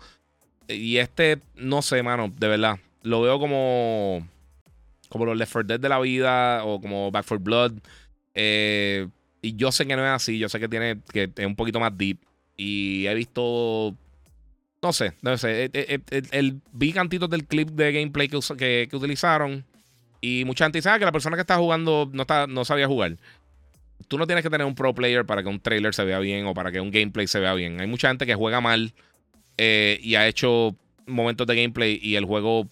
Y 0.68 0.98
este, 0.98 1.40
no 1.56 1.82
sé, 1.82 2.04
mano, 2.04 2.32
de 2.36 2.48
verdad 2.48 2.80
lo 3.04 3.22
veo 3.22 3.40
como 3.40 4.28
como 5.10 5.26
los 5.26 5.38
Left 5.38 5.52
4 5.52 5.68
Dead 5.68 5.80
de 5.80 5.90
la 5.90 6.00
vida 6.00 6.64
o 6.64 6.80
como 6.80 7.12
Back 7.12 7.26
4 7.28 7.44
Blood. 7.44 7.74
Eh, 8.36 9.08
y 9.42 9.56
yo 9.56 9.72
sé 9.72 9.88
que 9.88 9.96
no 9.96 10.06
es 10.06 10.12
así, 10.12 10.38
yo 10.38 10.50
sé 10.50 10.60
que 10.60 10.70
tiene 10.70 11.00
que 11.12 11.32
es 11.36 11.46
un 11.46 11.56
poquito 11.56 11.80
más 11.80 11.98
deep. 11.98 12.20
Y 12.56 13.08
he 13.08 13.14
visto, 13.14 13.96
no 14.82 14.94
sé, 14.94 15.14
no 15.22 15.38
sé, 15.38 15.66
eh, 15.66 15.72
eh, 15.74 16.22
el, 16.32 16.62
vi 16.72 16.94
cantitos 16.94 17.30
del 17.30 17.46
clip 17.46 17.70
de 17.70 17.92
gameplay 17.92 18.28
que, 18.30 18.88
que, 18.90 18.96
utilizaron. 18.96 19.66
Y 20.22 20.44
mucha 20.46 20.66
gente 20.66 20.80
dice 20.80 20.90
ah, 20.90 21.00
que 21.00 21.06
la 21.06 21.12
persona 21.12 21.38
que 21.38 21.42
está 21.42 21.58
jugando 21.58 22.10
no, 22.12 22.24
está, 22.24 22.48
no 22.48 22.66
sabía 22.66 22.88
jugar. 22.88 23.18
Tú 24.08 24.18
no 24.18 24.28
tienes 24.28 24.44
que 24.44 24.50
tener 24.50 24.66
un 24.66 24.76
pro 24.76 24.94
player 24.94 25.26
para 25.26 25.44
que 25.44 25.50
un 25.50 25.60
trailer 25.60 25.94
se 25.94 26.04
vea 26.04 26.20
bien 26.20 26.46
o 26.46 26.54
para 26.54 26.72
que 26.72 26.82
un 26.82 26.92
gameplay 26.92 27.28
se 27.28 27.40
vea 27.40 27.54
bien. 27.54 27.80
Hay 27.80 27.88
mucha 27.88 28.10
gente 28.10 28.26
que 28.26 28.36
juega 28.36 28.62
mal 28.62 28.94
y 29.58 30.16
ha 30.16 30.26
hecho 30.28 30.76
momentos 31.06 31.46
de 31.48 31.56
gameplay 31.56 32.00
y 32.02 32.16
el 32.16 32.26
juego 32.26 32.68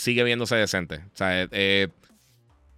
sigue 0.00 0.24
viéndose 0.24 0.56
decente. 0.56 0.96
O 0.96 1.16
sea, 1.16 1.42
eh, 1.42 1.48
eh, 1.52 1.88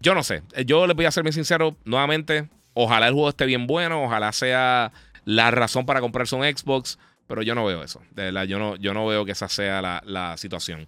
yo 0.00 0.14
no 0.14 0.22
sé. 0.22 0.42
Yo 0.66 0.86
les 0.86 0.96
voy 0.96 1.04
a 1.04 1.10
ser 1.10 1.22
muy 1.22 1.32
sincero, 1.32 1.76
nuevamente, 1.84 2.48
ojalá 2.74 3.06
el 3.06 3.14
juego 3.14 3.28
esté 3.28 3.46
bien 3.46 3.66
bueno, 3.66 4.04
ojalá 4.04 4.32
sea 4.32 4.92
la 5.24 5.50
razón 5.52 5.86
para 5.86 6.00
comprarse 6.00 6.34
un 6.34 6.42
Xbox, 6.42 6.98
pero 7.32 7.40
yo 7.42 7.54
no 7.54 7.64
veo 7.64 7.82
eso. 7.82 8.02
De 8.10 8.24
verdad, 8.24 8.44
yo 8.44 8.58
no, 8.58 8.76
yo 8.76 8.92
no 8.92 9.06
veo 9.06 9.24
que 9.24 9.32
esa 9.32 9.48
sea 9.48 9.80
la, 9.80 10.36
situación. 10.36 10.86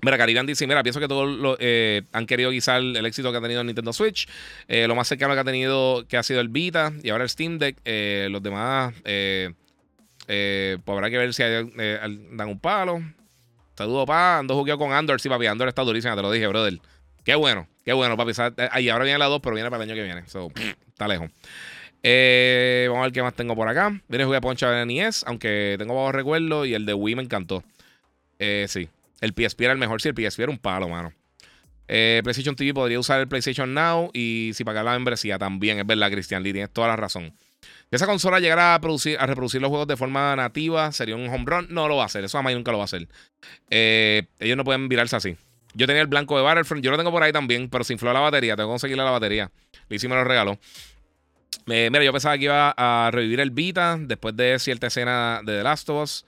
Mira, 0.00 0.16
Caribbean 0.16 0.46
dice, 0.46 0.64
mira, 0.68 0.84
pienso 0.84 1.00
que 1.00 1.08
todos 1.08 1.58
eh, 1.58 2.02
han 2.12 2.26
querido 2.26 2.50
guisar 2.50 2.80
el 2.80 3.04
éxito 3.04 3.32
que 3.32 3.38
ha 3.38 3.40
tenido 3.40 3.60
el 3.60 3.66
Nintendo 3.66 3.92
Switch. 3.92 4.28
lo 4.68 4.94
más 4.94 5.08
cercano 5.08 5.34
que 5.34 5.40
ha 5.40 5.44
tenido, 5.44 6.06
que 6.06 6.16
ha 6.16 6.22
sido 6.22 6.40
el 6.40 6.50
Vita 6.50 6.92
y 7.02 7.10
ahora 7.10 7.24
el 7.24 7.30
Steam 7.30 7.58
Deck. 7.58 7.78
los 8.30 8.40
demás, 8.44 8.94
pues 9.02 9.52
habrá 10.86 11.10
que 11.10 11.18
ver 11.18 11.34
si 11.34 11.42
dan 11.42 12.48
un 12.48 12.60
palo. 12.60 13.02
Saludos, 13.80 14.06
pa. 14.06 14.38
Ando 14.38 14.54
jugueo 14.54 14.78
con 14.78 14.92
Andor. 14.92 15.20
Sí, 15.20 15.28
papi. 15.28 15.46
Andor 15.46 15.66
está 15.66 15.82
durísima, 15.82 16.14
te 16.14 16.22
lo 16.22 16.30
dije, 16.30 16.46
brother. 16.46 16.78
Qué 17.24 17.34
bueno, 17.34 17.66
qué 17.84 17.92
bueno, 17.92 18.16
papi. 18.16 18.32
Eh, 18.58 18.68
ahí 18.70 18.88
ahora 18.88 19.04
viene 19.04 19.18
la 19.18 19.24
2, 19.24 19.40
pero 19.42 19.54
viene 19.54 19.70
para 19.70 19.82
el 19.82 19.90
año 19.90 19.96
que 19.96 20.04
viene. 20.04 20.28
So, 20.28 20.52
está 20.88 21.08
lejos. 21.08 21.30
Eh, 22.02 22.86
vamos 22.88 23.02
a 23.02 23.04
ver 23.06 23.12
qué 23.12 23.22
más 23.22 23.34
tengo 23.34 23.54
por 23.54 23.68
acá. 23.68 24.00
Viene 24.08 24.24
a 24.24 24.26
jugar 24.26 24.40
Poncha 24.40 24.70
de 24.70 24.86
NES, 24.86 25.24
aunque 25.26 25.76
tengo 25.78 25.94
bajos 25.94 26.14
recuerdos. 26.14 26.66
Y 26.66 26.74
el 26.74 26.86
de 26.86 26.94
Wii 26.94 27.16
me 27.16 27.22
encantó. 27.22 27.62
Eh, 28.38 28.66
sí. 28.68 28.88
El 29.20 29.32
PSP 29.32 29.62
era 29.62 29.72
el 29.72 29.78
mejor. 29.78 30.00
Sí, 30.00 30.08
el 30.08 30.14
PSP 30.14 30.40
era 30.40 30.50
un 30.50 30.58
palo, 30.58 30.88
mano. 30.88 31.12
PlayStation 31.86 32.54
TV 32.54 32.72
podría 32.72 33.00
usar 33.00 33.20
el 33.20 33.28
PlayStation 33.28 33.74
Now. 33.74 34.10
Y 34.14 34.52
si 34.54 34.64
pagar 34.64 34.84
la 34.84 34.92
membresía 34.92 35.38
también. 35.38 35.78
Es 35.78 35.86
verdad, 35.86 36.10
Cristian 36.10 36.42
Lee. 36.42 36.52
Tienes 36.52 36.70
toda 36.70 36.88
la 36.88 36.96
razón 36.96 37.34
esa 37.90 38.06
consola 38.06 38.38
llegara 38.38 38.74
a, 38.74 38.80
producir, 38.80 39.16
a 39.18 39.26
reproducir 39.26 39.60
los 39.60 39.68
juegos 39.68 39.88
de 39.88 39.96
forma 39.96 40.36
nativa, 40.36 40.92
sería 40.92 41.16
un 41.16 41.28
home 41.28 41.44
run. 41.44 41.66
No 41.70 41.88
lo 41.88 41.96
va 41.96 42.04
a 42.04 42.06
hacer. 42.06 42.24
Eso 42.24 42.38
a 42.38 42.42
mí 42.42 42.54
nunca 42.54 42.70
lo 42.70 42.78
va 42.78 42.84
a 42.84 42.86
hacer. 42.86 43.08
Eh, 43.68 44.26
ellos 44.38 44.56
no 44.56 44.64
pueden 44.64 44.88
virarse 44.88 45.16
así. 45.16 45.36
Yo 45.74 45.86
tenía 45.86 46.02
el 46.02 46.08
blanco 46.08 46.36
de 46.36 46.42
Battlefront. 46.42 46.84
Yo 46.84 46.90
lo 46.90 46.96
tengo 46.96 47.10
por 47.10 47.22
ahí 47.22 47.32
también, 47.32 47.68
pero 47.68 47.82
se 47.82 47.92
infló 47.92 48.12
la 48.12 48.20
batería. 48.20 48.54
Tengo 48.54 48.68
que 48.68 48.72
conseguirle 48.72 49.04
la 49.04 49.10
batería. 49.10 49.50
y 49.88 50.08
me 50.08 50.14
lo 50.14 50.24
regaló. 50.24 50.58
Mira, 51.66 52.02
yo 52.02 52.12
pensaba 52.12 52.36
que 52.38 52.44
iba 52.44 52.74
a 52.76 53.10
revivir 53.10 53.40
el 53.40 53.50
Vita 53.50 53.96
después 54.00 54.36
de 54.36 54.58
cierta 54.58 54.88
escena 54.88 55.40
de 55.44 55.58
The 55.58 55.62
Last 55.62 55.88
of 55.90 56.02
Us. 56.02 56.24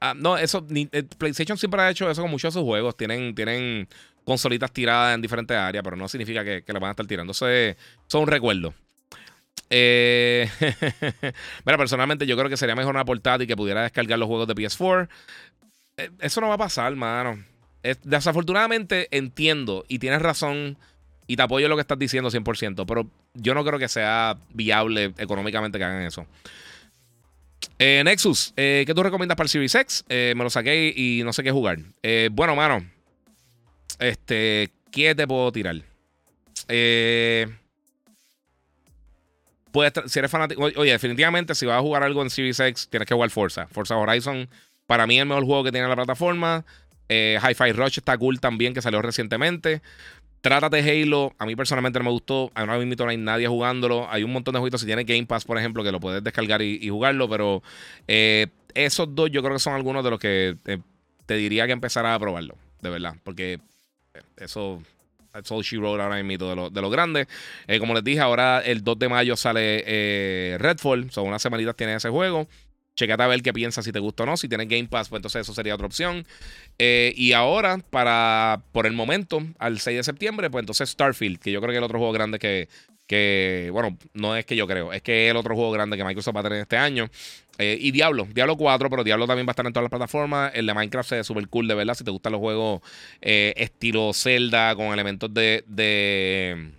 Ah, 0.00 0.14
no, 0.14 0.36
eso. 0.36 0.66
Eh, 0.70 1.04
PlayStation 1.18 1.56
siempre 1.58 1.80
ha 1.80 1.90
hecho 1.90 2.10
eso 2.10 2.22
con 2.22 2.30
muchos 2.30 2.52
de 2.54 2.60
sus 2.60 2.66
juegos. 2.66 2.96
Tienen, 2.96 3.34
tienen 3.34 3.88
consolitas 4.24 4.72
tiradas 4.72 5.14
en 5.14 5.22
diferentes 5.22 5.56
áreas, 5.56 5.82
pero 5.82 5.96
no 5.96 6.08
significa 6.08 6.44
que, 6.44 6.62
que 6.62 6.72
le 6.72 6.78
van 6.78 6.88
a 6.88 6.90
estar 6.92 7.06
tirando. 7.06 7.32
Eso 7.32 7.48
es, 7.48 7.76
eso 7.76 8.18
es 8.18 8.22
un 8.22 8.26
recuerdo. 8.26 8.74
Eh, 9.70 10.48
mira, 11.64 11.78
personalmente 11.78 12.26
yo 12.26 12.36
creo 12.36 12.48
que 12.48 12.56
sería 12.56 12.76
mejor 12.76 12.94
una 12.94 13.04
portátil 13.04 13.46
que 13.46 13.56
pudiera 13.56 13.82
descargar 13.82 14.18
los 14.18 14.28
juegos 14.28 14.46
de 14.48 14.54
PS4. 14.54 15.08
Eh, 15.96 16.10
eso 16.20 16.40
no 16.40 16.48
va 16.48 16.54
a 16.54 16.58
pasar, 16.58 16.94
mano. 16.94 17.42
desafortunadamente 18.02 19.08
entiendo 19.16 19.84
y 19.88 19.98
tienes 19.98 20.20
razón 20.20 20.78
Y 21.26 21.36
te 21.36 21.42
apoyo 21.42 21.68
lo 21.68 21.76
que 21.76 21.80
estás 21.80 21.98
diciendo 21.98 22.30
100%, 22.30 22.84
pero 22.86 23.10
yo 23.34 23.54
no 23.54 23.64
creo 23.64 23.78
que 23.78 23.88
sea 23.88 24.36
viable 24.52 25.12
económicamente 25.18 25.78
que 25.78 25.84
hagan 25.84 26.02
eso. 26.02 26.26
Eh, 27.78 28.02
Nexus, 28.04 28.54
eh, 28.56 28.84
¿qué 28.86 28.94
tú 28.94 29.02
recomiendas 29.02 29.36
para 29.36 29.46
el 29.46 29.50
Series? 29.50 30.04
Eh, 30.08 30.34
me 30.36 30.44
lo 30.44 30.50
saqué 30.50 30.92
y 30.96 31.22
no 31.24 31.32
sé 31.32 31.42
qué 31.42 31.50
jugar. 31.50 31.78
bueno, 32.30 32.56
mano. 32.56 32.86
Este, 33.98 34.70
¿qué 34.90 35.14
te 35.14 35.26
puedo 35.26 35.52
tirar? 35.52 35.76
Puedes, 39.72 39.92
si 40.06 40.18
eres 40.18 40.30
fanático. 40.30 40.62
Oye, 40.62 40.92
definitivamente, 40.92 41.54
si 41.54 41.66
vas 41.66 41.78
a 41.78 41.82
jugar 41.82 42.02
algo 42.02 42.22
en 42.22 42.30
Series 42.30 42.60
X, 42.60 42.88
tienes 42.88 43.06
que 43.06 43.14
jugar 43.14 43.30
Forza. 43.30 43.66
Forza 43.66 43.96
Horizon, 43.96 44.48
para 44.86 45.06
mí, 45.06 45.16
es 45.16 45.22
el 45.22 45.28
mejor 45.28 45.44
juego 45.44 45.64
que 45.64 45.72
tiene 45.72 45.88
la 45.88 45.96
plataforma. 45.96 46.64
Hi-Fi 47.08 47.72
Rush 47.72 47.98
está 47.98 48.16
cool 48.16 48.40
también, 48.40 48.72
que 48.74 48.82
salió 48.82 49.02
recientemente. 49.02 49.82
Trátate 50.46 50.78
Halo. 50.78 51.34
A 51.38 51.44
mí 51.44 51.56
personalmente 51.56 51.98
me 51.98 52.08
gustó. 52.08 52.52
A 52.54 52.60
mí 52.60 52.94
no 52.96 53.08
hay 53.08 53.16
nadie 53.16 53.48
jugándolo. 53.48 54.08
Hay 54.08 54.22
un 54.22 54.32
montón 54.32 54.54
de 54.54 54.60
juegos. 54.60 54.80
Si 54.80 54.86
tienes 54.86 55.04
Game 55.04 55.26
Pass, 55.26 55.44
por 55.44 55.58
ejemplo, 55.58 55.82
que 55.82 55.90
lo 55.90 55.98
puedes 55.98 56.22
descargar 56.22 56.62
y, 56.62 56.88
jugarlo. 56.88 57.28
Pero 57.28 57.64
eh, 58.06 58.46
esos 58.72 59.12
dos 59.12 59.28
yo 59.32 59.42
creo 59.42 59.54
que 59.54 59.58
son 59.58 59.74
algunos 59.74 60.04
de 60.04 60.10
los 60.10 60.20
que 60.20 60.54
te, 61.26 61.34
diría 61.34 61.66
que 61.66 61.72
empezara 61.72 62.14
a 62.14 62.18
probarlo. 62.20 62.54
De 62.80 62.90
verdad. 62.90 63.16
Porque 63.24 63.54
eh, 64.14 64.22
eso. 64.36 64.80
All 65.50 65.62
she 65.62 65.78
wrote 65.78 66.00
ahora 66.00 66.22
mismo 66.22 66.48
de 66.48 66.54
lo, 66.54 66.70
de 66.70 66.80
los 66.80 66.92
grandes. 66.92 67.26
Eh, 67.66 67.80
como 67.80 67.92
les 67.92 68.04
dije, 68.04 68.20
ahora 68.20 68.60
el 68.60 68.84
2 68.84 69.00
de 69.00 69.08
mayo 69.08 69.36
sale 69.36 70.56
Redfall. 70.58 71.10
Son 71.10 71.26
unas 71.26 71.42
semanitas 71.42 71.74
tiene 71.74 71.96
ese 71.96 72.08
juego. 72.08 72.46
Checate 72.96 73.22
a 73.22 73.26
ver 73.26 73.42
qué 73.42 73.52
piensas 73.52 73.84
si 73.84 73.92
te 73.92 73.98
gusta 73.98 74.24
o 74.24 74.26
no. 74.26 74.36
Si 74.36 74.48
tienes 74.48 74.68
Game 74.68 74.88
Pass, 74.88 75.08
pues 75.08 75.18
entonces 75.20 75.42
eso 75.42 75.54
sería 75.54 75.74
otra 75.74 75.86
opción. 75.86 76.26
Eh, 76.78 77.12
y 77.16 77.32
ahora, 77.32 77.78
para 77.90 78.62
por 78.72 78.86
el 78.86 78.94
momento, 78.94 79.42
al 79.58 79.78
6 79.78 79.98
de 79.98 80.02
septiembre, 80.02 80.50
pues 80.50 80.62
entonces 80.62 80.88
Starfield, 80.90 81.38
que 81.38 81.52
yo 81.52 81.60
creo 81.60 81.70
que 81.70 81.76
es 81.76 81.78
el 81.78 81.84
otro 81.84 81.98
juego 81.98 82.12
grande 82.12 82.38
que, 82.38 82.68
que, 83.06 83.68
bueno, 83.72 83.96
no 84.14 84.34
es 84.34 84.46
que 84.46 84.56
yo 84.56 84.66
creo, 84.66 84.92
es 84.92 85.02
que 85.02 85.26
es 85.26 85.30
el 85.30 85.36
otro 85.36 85.54
juego 85.54 85.70
grande 85.70 85.96
que 85.96 86.04
Microsoft 86.04 86.36
va 86.36 86.40
a 86.40 86.44
tener 86.44 86.60
este 86.60 86.76
año. 86.76 87.08
Eh, 87.58 87.78
y 87.80 87.90
Diablo, 87.90 88.26
Diablo 88.32 88.56
4, 88.56 88.90
pero 88.90 89.04
Diablo 89.04 89.26
también 89.26 89.46
va 89.46 89.50
a 89.50 89.52
estar 89.52 89.66
en 89.66 89.72
todas 89.72 89.84
las 89.84 89.90
plataformas. 89.90 90.52
El 90.54 90.66
de 90.66 90.74
Minecraft 90.74 91.08
se 91.08 91.16
ve 91.16 91.24
súper 91.24 91.48
cool, 91.48 91.68
de 91.68 91.74
verdad. 91.74 91.94
Si 91.94 92.04
te 92.04 92.10
gustan 92.10 92.32
los 92.32 92.40
juegos 92.40 92.80
eh, 93.20 93.54
estilo 93.56 94.12
Zelda, 94.12 94.74
con 94.74 94.86
elementos 94.86 95.32
de, 95.32 95.64
de, 95.66 96.72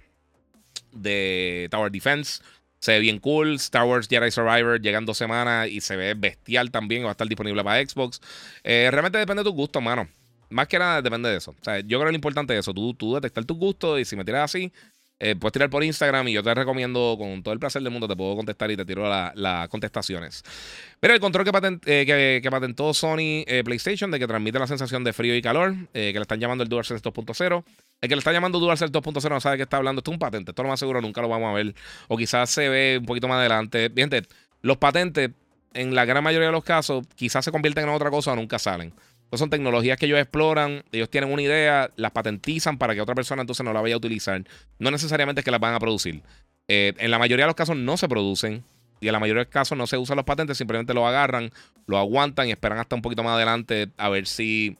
de 0.91 1.67
Tower 1.71 1.91
Defense. 1.91 2.41
Se 2.79 2.91
ve 2.93 2.99
bien 2.99 3.19
cool. 3.19 3.55
Star 3.55 3.85
Wars 3.85 4.07
Jedi 4.07 4.31
Survivor 4.31 4.79
llega 4.79 4.97
en 4.97 5.05
dos 5.05 5.17
semanas 5.17 5.67
y 5.69 5.81
se 5.81 5.95
ve 5.95 6.13
bestial 6.13 6.71
también. 6.71 7.03
Va 7.03 7.09
a 7.09 7.11
estar 7.11 7.27
disponible 7.27 7.63
para 7.63 7.85
Xbox. 7.85 8.21
Eh, 8.63 8.89
realmente 8.91 9.17
depende 9.17 9.43
de 9.43 9.49
tu 9.49 9.55
gusto, 9.55 9.81
mano. 9.81 10.07
Más 10.49 10.67
que 10.67 10.79
nada 10.79 11.01
depende 11.01 11.29
de 11.29 11.37
eso. 11.37 11.51
O 11.51 11.63
sea, 11.63 11.79
yo 11.79 11.97
creo 11.97 12.05
que 12.05 12.11
lo 12.11 12.15
importante 12.15 12.53
es 12.53 12.59
eso. 12.59 12.73
Tú, 12.73 12.93
tú 12.93 13.15
detectar 13.15 13.43
tus 13.45 13.57
gustos 13.57 13.99
y 13.99 14.05
si 14.05 14.15
me 14.15 14.23
tiras 14.23 14.45
así, 14.45 14.71
eh, 15.19 15.35
puedes 15.35 15.51
tirar 15.51 15.69
por 15.69 15.83
Instagram 15.83 16.27
y 16.27 16.33
yo 16.33 16.43
te 16.43 16.53
recomiendo 16.53 17.15
con 17.17 17.41
todo 17.41 17.53
el 17.53 17.59
placer 17.59 17.81
del 17.81 17.91
mundo, 17.91 18.07
te 18.07 18.15
puedo 18.15 18.35
contestar 18.35 18.69
y 18.69 18.77
te 18.77 18.85
tiro 18.85 19.09
las 19.09 19.67
contestaciones. 19.67 20.43
Mira, 21.01 21.15
el 21.15 21.19
control 21.19 21.43
que, 21.43 21.79
eh, 21.85 22.41
patentó 22.49 22.93
Sony 22.93 23.43
PlayStation 23.65 24.11
de 24.11 24.19
que 24.19 24.27
transmite 24.27 24.59
la 24.59 24.67
sensación 24.67 25.03
de 25.03 25.11
frío 25.11 25.35
y 25.35 25.41
calor, 25.41 25.75
que 25.91 26.13
le 26.13 26.21
están 26.21 26.39
llamando 26.39 26.63
el 26.63 26.69
DualSense 26.69 27.03
2.0. 27.03 27.65
El 28.01 28.09
que 28.09 28.15
le 28.15 28.19
está 28.19 28.31
llamando 28.31 28.59
DualSense 28.59 28.93
2.0 28.93 29.29
no 29.29 29.41
sabe 29.41 29.57
qué 29.57 29.63
está 29.63 29.77
hablando. 29.77 29.99
Esto 29.99 30.11
es 30.11 30.15
un 30.15 30.19
patente. 30.19 30.51
Esto 30.51 30.63
lo 30.63 30.69
más 30.69 30.79
seguro 30.79 31.01
nunca 31.01 31.21
lo 31.21 31.29
vamos 31.29 31.49
a 31.49 31.53
ver. 31.53 31.73
O 32.07 32.17
quizás 32.17 32.49
se 32.49 32.69
ve 32.69 32.97
un 32.99 33.05
poquito 33.05 33.27
más 33.27 33.39
adelante. 33.39 33.91
Gente, 33.95 34.23
los 34.61 34.77
patentes, 34.77 35.31
en 35.73 35.95
la 35.95 36.05
gran 36.05 36.23
mayoría 36.23 36.47
de 36.47 36.53
los 36.53 36.63
casos, 36.63 37.05
quizás 37.15 37.43
se 37.43 37.51
convierten 37.51 37.85
en 37.85 37.89
otra 37.89 38.11
cosa 38.11 38.33
o 38.33 38.35
nunca 38.35 38.59
salen 38.59 38.93
son 39.35 39.49
tecnologías 39.49 39.97
que 39.97 40.05
ellos 40.05 40.19
exploran, 40.19 40.83
ellos 40.91 41.09
tienen 41.09 41.31
una 41.31 41.41
idea, 41.41 41.91
las 41.97 42.11
patentizan 42.11 42.77
para 42.77 42.95
que 42.95 43.01
otra 43.01 43.15
persona 43.15 43.41
entonces 43.41 43.65
no 43.65 43.73
la 43.73 43.81
vaya 43.81 43.95
a 43.95 43.97
utilizar. 43.97 44.41
No 44.79 44.91
necesariamente 44.91 45.41
es 45.41 45.45
que 45.45 45.51
las 45.51 45.59
van 45.59 45.73
a 45.73 45.79
producir. 45.79 46.21
Eh, 46.69 46.93
en 46.97 47.11
la 47.11 47.19
mayoría 47.19 47.43
de 47.43 47.47
los 47.47 47.55
casos 47.55 47.75
no 47.75 47.97
se 47.97 48.07
producen 48.07 48.63
y 49.01 49.07
en 49.07 49.13
la 49.13 49.19
mayoría 49.19 49.41
de 49.41 49.45
los 49.45 49.53
casos 49.53 49.77
no 49.77 49.85
se 49.85 49.97
usan 49.97 50.15
los 50.15 50.25
patentes, 50.25 50.57
simplemente 50.57 50.93
lo 50.93 51.05
agarran, 51.05 51.51
lo 51.87 51.97
aguantan 51.97 52.47
y 52.47 52.51
esperan 52.51 52.79
hasta 52.79 52.95
un 52.95 53.01
poquito 53.01 53.23
más 53.23 53.35
adelante 53.35 53.89
a 53.97 54.07
ver 54.09 54.27
si, 54.27 54.77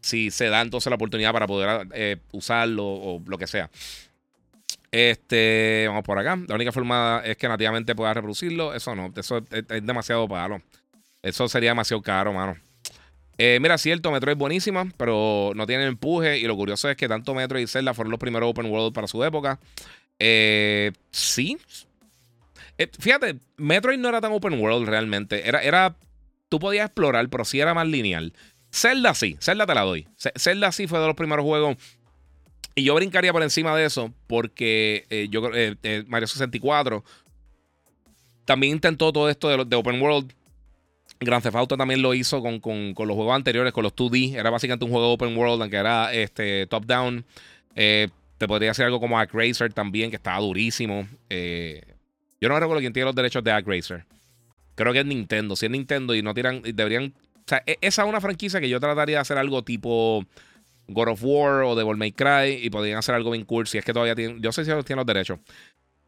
si 0.00 0.30
se 0.30 0.48
da 0.48 0.60
entonces 0.60 0.90
la 0.90 0.96
oportunidad 0.96 1.32
para 1.32 1.46
poder 1.46 1.86
eh, 1.92 2.16
usarlo 2.32 2.84
o 2.86 3.22
lo 3.26 3.38
que 3.38 3.46
sea. 3.46 3.70
Este, 4.92 5.84
vamos 5.86 6.02
por 6.02 6.18
acá. 6.18 6.38
La 6.48 6.54
única 6.54 6.72
forma 6.72 7.22
es 7.24 7.36
que 7.36 7.48
nativamente 7.48 7.94
pueda 7.94 8.12
reproducirlo. 8.14 8.74
Eso 8.74 8.94
no, 8.94 9.12
eso 9.16 9.38
es, 9.38 9.64
es 9.68 9.86
demasiado 9.86 10.26
palo. 10.28 10.62
Eso 11.22 11.48
sería 11.48 11.70
demasiado 11.70 12.02
caro, 12.02 12.32
mano. 12.32 12.56
Eh, 13.42 13.58
mira, 13.60 13.78
cierto, 13.78 14.10
Metro 14.10 14.30
es 14.30 14.36
buenísima, 14.36 14.86
pero 14.96 15.52
no 15.54 15.66
tiene 15.66 15.86
empuje. 15.86 16.38
Y 16.38 16.42
lo 16.42 16.56
curioso 16.56 16.90
es 16.90 16.96
que 16.96 17.08
tanto 17.08 17.34
Metro 17.34 17.58
y 17.58 17.66
Zelda 17.66 17.94
fueron 17.94 18.10
los 18.10 18.20
primeros 18.20 18.50
open 18.50 18.66
world 18.66 18.92
para 18.92 19.06
su 19.06 19.24
época. 19.24 19.58
Eh, 20.18 20.92
sí. 21.10 21.58
Fíjate, 22.98 23.38
Metroid 23.56 23.98
no 23.98 24.08
era 24.08 24.20
tan 24.20 24.32
open 24.32 24.60
world 24.60 24.88
realmente. 24.88 25.48
Era, 25.48 25.62
era. 25.62 25.96
Tú 26.48 26.58
podías 26.58 26.86
explorar, 26.86 27.28
pero 27.28 27.44
sí 27.44 27.60
era 27.60 27.74
más 27.74 27.86
lineal. 27.86 28.34
Zelda 28.72 29.14
sí, 29.14 29.36
Zelda 29.40 29.66
te 29.66 29.74
la 29.74 29.82
doy. 29.82 30.06
Zelda 30.36 30.72
sí 30.72 30.86
fue 30.86 31.00
de 31.00 31.06
los 31.06 31.16
primeros 31.16 31.44
juegos. 31.44 31.76
Y 32.74 32.84
yo 32.84 32.94
brincaría 32.94 33.32
por 33.32 33.42
encima 33.42 33.76
de 33.76 33.84
eso 33.84 34.12
porque 34.26 35.28
yo 35.30 35.42
Mario 36.06 36.26
64 36.26 37.04
también 38.44 38.74
intentó 38.74 39.12
todo 39.12 39.28
esto 39.28 39.48
de, 39.48 39.64
de 39.64 39.76
open 39.76 40.00
world 40.00 40.32
Grand 41.20 41.42
Theft 41.42 41.56
Auto 41.56 41.76
también 41.76 42.00
lo 42.00 42.14
hizo 42.14 42.40
con, 42.42 42.54
los 42.54 43.16
juegos 43.16 43.34
anteriores, 43.34 43.72
con 43.72 43.84
los 43.84 43.94
2D. 43.94 44.36
Era 44.36 44.48
básicamente 44.48 44.86
un 44.86 44.90
juego 44.90 45.12
open 45.12 45.36
world, 45.36 45.60
aunque 45.60 45.76
era 45.76 46.12
este, 46.14 46.66
top-down. 46.66 47.24
Eh, 47.74 48.08
te 48.38 48.48
podría 48.48 48.70
hacer 48.70 48.86
algo 48.86 49.00
como 49.00 49.18
Act 49.18 49.34
Racer 49.34 49.72
también, 49.72 50.08
que 50.08 50.16
estaba 50.16 50.38
durísimo. 50.40 51.06
Eh, 51.28 51.82
yo 52.40 52.48
no 52.48 52.58
recuerdo 52.58 52.80
quién 52.80 52.94
tiene 52.94 53.04
los 53.04 53.14
derechos 53.14 53.44
de 53.44 53.52
Act 53.52 53.68
Racer. 53.68 54.06
Creo 54.74 54.94
que 54.94 55.00
es 55.00 55.06
Nintendo. 55.06 55.56
Si 55.56 55.66
es 55.66 55.72
Nintendo 55.72 56.14
y 56.14 56.22
no 56.22 56.32
tiran, 56.32 56.62
deberían. 56.62 57.12
Sea, 57.50 57.64
e, 57.66 57.78
esa 57.80 58.02
es 58.02 58.08
una 58.08 58.20
franquicia 58.20 58.60
que 58.60 58.68
yo 58.68 58.78
trataría 58.78 59.16
de 59.16 59.20
hacer 59.22 59.36
algo 59.36 59.64
tipo 59.64 60.24
God 60.86 61.08
of 61.08 61.20
War 61.24 61.64
o 61.64 61.74
Devil 61.74 61.96
May 61.96 62.12
Cry 62.12 62.60
y 62.62 62.70
podrían 62.70 62.98
hacer 62.98 63.12
algo 63.16 63.32
bien 63.32 63.44
cool 63.44 63.66
si 63.66 63.76
es 63.76 63.84
que 63.84 63.92
todavía 63.92 64.14
tienen. 64.14 64.40
Yo 64.40 64.52
sé 64.52 64.64
si 64.64 64.70
tienen 64.70 64.98
los 64.98 65.06
derechos. 65.06 65.40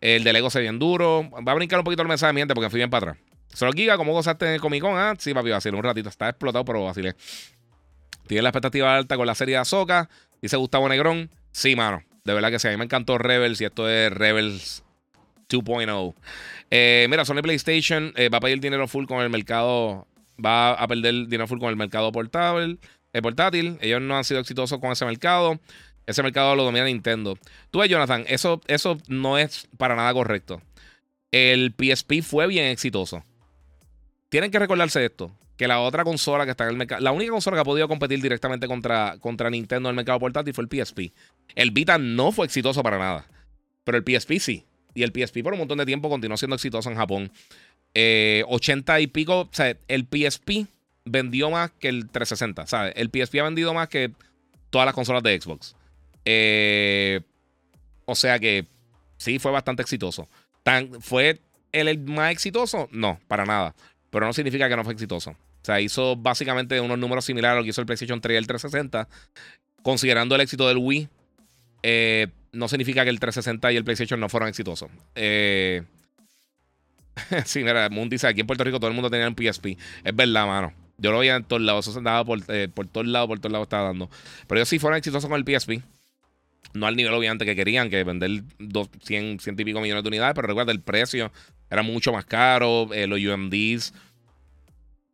El 0.01 0.23
de 0.23 0.33
Lego 0.33 0.51
se 0.51 0.61
bien 0.61 0.79
duro. 0.79 1.29
Va 1.47 1.51
a 1.51 1.55
brincar 1.57 1.81
un 1.81 1.85
poquito 1.85 2.03
el 2.03 2.09
mensaje 2.09 2.33
de 2.33 2.55
porque 2.55 2.71
fui 2.71 2.79
bien 2.79 2.91
para 2.91 3.11
atrás. 3.13 3.25
Solo 3.53 3.73
Giga, 3.73 3.97
¿cómo 3.97 4.13
gozaste 4.13 4.47
en 4.47 4.53
el 4.53 4.61
Comic 4.61 4.83
Con? 4.83 4.97
Ah, 4.97 5.15
sí, 5.19 5.35
papi, 5.35 5.51
vacilé 5.51 5.77
un 5.77 5.83
ratito. 5.83 6.09
Está 6.09 6.29
explotado, 6.29 6.65
pero 6.65 6.85
vacilé. 6.85 7.17
Tiene 8.29 8.43
la 8.43 8.51
expectativa 8.51 8.97
alta 8.97 9.17
con 9.17 9.27
la 9.27 9.35
serie 9.35 9.57
de 9.57 9.63
Ahsoka. 9.63 10.09
Dice 10.41 10.57
Gustavo 10.57 10.89
Negrón. 10.89 11.29
Sí, 11.51 11.75
mano. 11.75 12.05
De 12.23 12.35
verdad 12.35 12.51
que 12.51 12.61
sí. 12.61 12.69
A 12.69 12.71
mí 12.71 12.77
me 12.77 12.85
encantó 12.85 13.19
Rebels 13.19 13.61
y 13.61 13.65
esto 13.65 13.89
es 13.91 14.13
Rebels 14.13 14.85
2.0. 15.49 16.15
Eh, 16.71 17.09
mira, 17.11 17.25
Sony 17.25 17.43
PlayStation 17.43 18.13
eh, 18.15 18.29
va 18.29 18.39
a 18.39 18.41
pedir 18.41 18.61
dinero 18.61 18.87
full 18.87 19.07
con 19.07 19.23
el 19.23 19.29
mercado. 19.29 20.07
Va 20.45 20.73
a 20.73 20.87
perder 20.89 21.27
dinero 21.27 21.47
full 21.47 21.59
con 21.59 21.71
el 21.71 21.77
mercado 21.77 22.13
portátil. 22.13 22.81
Eh, 23.13 23.23
portátil. 23.23 23.79
Ellos 23.81 24.01
no 24.01 24.17
han 24.17 24.25
sido 24.25 24.41
exitosos 24.41 24.79
con 24.79 24.93
ese 24.93 25.05
mercado. 25.05 25.61
Ese 26.07 26.23
mercado 26.23 26.57
lo 26.57 26.65
domina 26.65 26.85
Nintendo. 26.85 27.39
Tú 27.71 27.79
ves, 27.79 27.89
Jonathan, 27.89 28.25
eso, 28.27 28.61
eso 28.67 28.99
no 29.09 29.39
es 29.39 29.69
para 29.77 29.95
nada 29.95 30.13
correcto. 30.13 30.61
El 31.31 31.75
PSP 31.79 32.23
fue 32.23 32.47
bien 32.47 32.67
exitoso 32.67 33.25
tienen 34.33 34.51
que 34.51 34.59
recordarse 34.59 35.05
esto. 35.05 35.31
Que 35.59 35.69
la 35.69 35.81
otra 35.81 36.05
consola 36.05 36.47
que 36.47 36.53
está 36.53 36.65
en 36.65 36.71
el 36.71 36.77
mercado, 36.79 37.03
la 37.03 37.13
única 37.13 37.31
consola 37.31 37.59
que 37.59 37.61
ha 37.61 37.65
podido 37.65 37.87
competir 37.87 38.23
directamente 38.23 38.67
contra, 38.67 39.19
contra 39.21 39.51
Nintendo 39.51 39.91
en 39.91 39.93
el 39.93 39.97
mercado 39.97 40.19
portátil 40.19 40.55
fue 40.55 40.65
el 40.65 40.71
PSP. 40.71 41.13
El 41.55 41.71
Vita 41.71 41.99
no 41.99 42.33
fue 42.33 42.47
exitoso 42.47 42.83
para 42.83 42.99
nada, 42.99 43.27
pero 43.85 43.99
el 43.99 44.05
PSP 44.05 44.39
sí. 44.39 44.65
Y 44.95 45.03
el 45.03 45.13
PSP 45.13 45.43
por 45.43 45.53
un 45.53 45.59
montón 45.59 45.77
de 45.77 45.85
tiempo 45.85 46.09
continuó 46.09 46.39
siendo 46.39 46.57
exitoso 46.57 46.91
en 46.91 46.97
Japón. 46.97 47.31
80 47.95 48.99
eh, 48.99 49.03
y 49.03 49.07
pico, 49.07 49.41
o 49.41 49.49
sea, 49.53 49.77
el 49.89 50.07
PSP 50.07 50.67
vendió 51.05 51.51
más 51.51 51.71
que 51.73 51.89
el 51.89 52.09
360, 52.09 52.67
¿sabes? 52.67 52.93
El 52.97 53.11
PSP 53.11 53.41
ha 53.41 53.45
vendido 53.45 53.75
más 53.75 53.89
que 53.89 54.13
todas 54.71 54.87
las 54.87 54.95
consolas 54.95 55.23
de 55.23 55.41
Xbox. 55.41 55.77
Eh, 56.25 57.21
o 58.05 58.15
sea 58.15 58.39
que 58.39 58.67
sí, 59.17 59.39
fue 59.39 59.51
bastante 59.51 59.83
exitoso. 59.83 60.29
¿Fue 61.01 61.41
el 61.73 61.99
más 62.01 62.33
exitoso? 62.33 62.89
No, 62.93 63.19
para 63.29 63.45
nada 63.45 63.75
pero 64.13 64.27
no 64.27 64.33
significa 64.35 64.69
que 64.69 64.77
no 64.77 64.85
fue 64.85 64.93
exitoso. 64.93 65.31
O 65.31 65.65
sea, 65.65 65.81
hizo 65.81 66.17
básicamente 66.17 66.79
unos 66.81 66.99
números 66.99 67.25
similares 67.25 67.55
a 67.55 67.59
lo 67.59 67.65
que 67.65 67.71
hizo 67.71 67.81
el 67.81 67.87
PlayStation 67.87 68.21
3 68.21 68.35
y 68.35 68.37
el 68.37 68.47
360. 68.47 69.09
Considerando 69.83 70.35
el 70.35 70.43
éxito 70.43 70.69
del 70.69 70.77
Wii, 70.77 71.09
eh, 71.83 72.27
no 72.53 72.69
significa 72.69 73.05
que 73.05 73.11
el 73.11 73.19
360 73.19 73.73
y 73.73 73.77
el 73.77 73.85
PlayStation 73.85 74.21
no 74.21 74.29
fueron 74.29 74.51
exitosos. 74.51 74.91
Eh, 75.15 75.83
sí, 77.45 77.63
mira, 77.63 77.89
Moon 77.91 78.09
dice, 78.09 78.27
aquí 78.27 78.41
en 78.41 78.47
Puerto 78.47 78.65
Rico 78.65 78.79
todo 78.79 78.89
el 78.89 78.95
mundo 78.95 79.11
tenía 79.11 79.29
un 79.29 79.37
PSP. 79.37 79.79
Es 80.05 80.15
verdad, 80.17 80.47
mano. 80.47 80.73
Yo 80.99 81.11
lo 81.11 81.19
veía 81.19 81.37
en 81.37 81.45
todos 81.45 81.63
lados. 81.63 81.87
Eso 81.87 81.93
se 81.93 81.99
andaba 81.99 82.25
por, 82.25 82.39
eh, 82.49 82.69
por 82.73 82.87
todos 82.87 83.07
lados, 83.07 83.29
por 83.29 83.39
todos 83.41 83.53
lados 83.53 83.67
estaba 83.67 83.89
dando. 83.89 84.09
Pero 84.47 84.61
ellos 84.61 84.69
sí 84.69 84.79
fueron 84.79 84.99
exitosos 84.99 85.29
con 85.29 85.39
el 85.39 85.45
PSP. 85.45 85.83
No 86.75 86.87
al 86.87 86.97
nivel, 86.97 87.13
obviamente, 87.13 87.45
que 87.45 87.57
querían, 87.57 87.91
que 87.91 88.03
vender 88.05 88.45
100, 89.03 89.41
100 89.41 89.61
y 89.61 89.65
pico 89.65 89.81
millones 89.81 90.05
de 90.05 90.09
unidades. 90.09 90.35
Pero 90.35 90.47
recuerda, 90.47 90.73
el 90.73 90.81
precio 90.81 91.33
era 91.71 91.83
mucho 91.83 92.13
más 92.13 92.25
caro. 92.25 92.89
Eh, 92.93 93.07
los 93.07 93.19
UMDs 93.19 93.93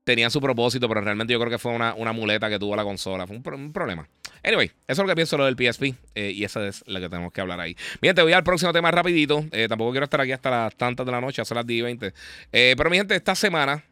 tenían 0.04 0.30
su 0.30 0.40
propósito, 0.40 0.88
pero 0.88 1.02
realmente 1.02 1.32
yo 1.32 1.38
creo 1.38 1.50
que 1.50 1.58
fue 1.58 1.72
una, 1.72 1.94
una 1.94 2.12
muleta 2.12 2.48
que 2.48 2.58
tuvo 2.58 2.74
la 2.76 2.84
consola. 2.84 3.26
Fue 3.26 3.36
un, 3.36 3.72
problema. 3.72 4.08
Anyway, 4.43 4.66
eso 4.66 4.74
es 4.86 4.98
lo 4.98 5.06
que 5.06 5.15
pienso 5.15 5.36
lo 5.36 5.47
del 5.47 5.56
PSP 5.56 5.94
eh, 6.15 6.32
y 6.35 6.44
esa 6.44 6.66
es 6.66 6.85
la 6.86 7.01
que 7.01 7.09
tenemos 7.09 7.32
que 7.32 7.40
hablar 7.40 7.60
ahí. 7.60 7.77
Bien, 8.01 8.15
te 8.15 8.23
voy 8.23 8.32
al 8.32 8.44
próximo 8.44 8.73
tema 8.73 8.90
rapidito. 8.90 9.44
Eh, 9.52 9.66
tampoco 9.69 9.90
quiero 9.93 10.05
estar 10.05 10.20
aquí 10.20 10.32
hasta 10.32 10.51
las 10.51 10.77
tantas 10.77 11.05
de 11.06 11.12
la 11.12 11.20
noche, 11.20 11.43
hasta 11.43 11.55
las 11.55 11.66
10 11.66 11.78
y 11.78 11.82
20. 11.82 12.12
pero 12.51 12.90
mi 12.90 12.97
gente, 12.97 13.15
esta 13.15 13.35
semana 13.35 13.82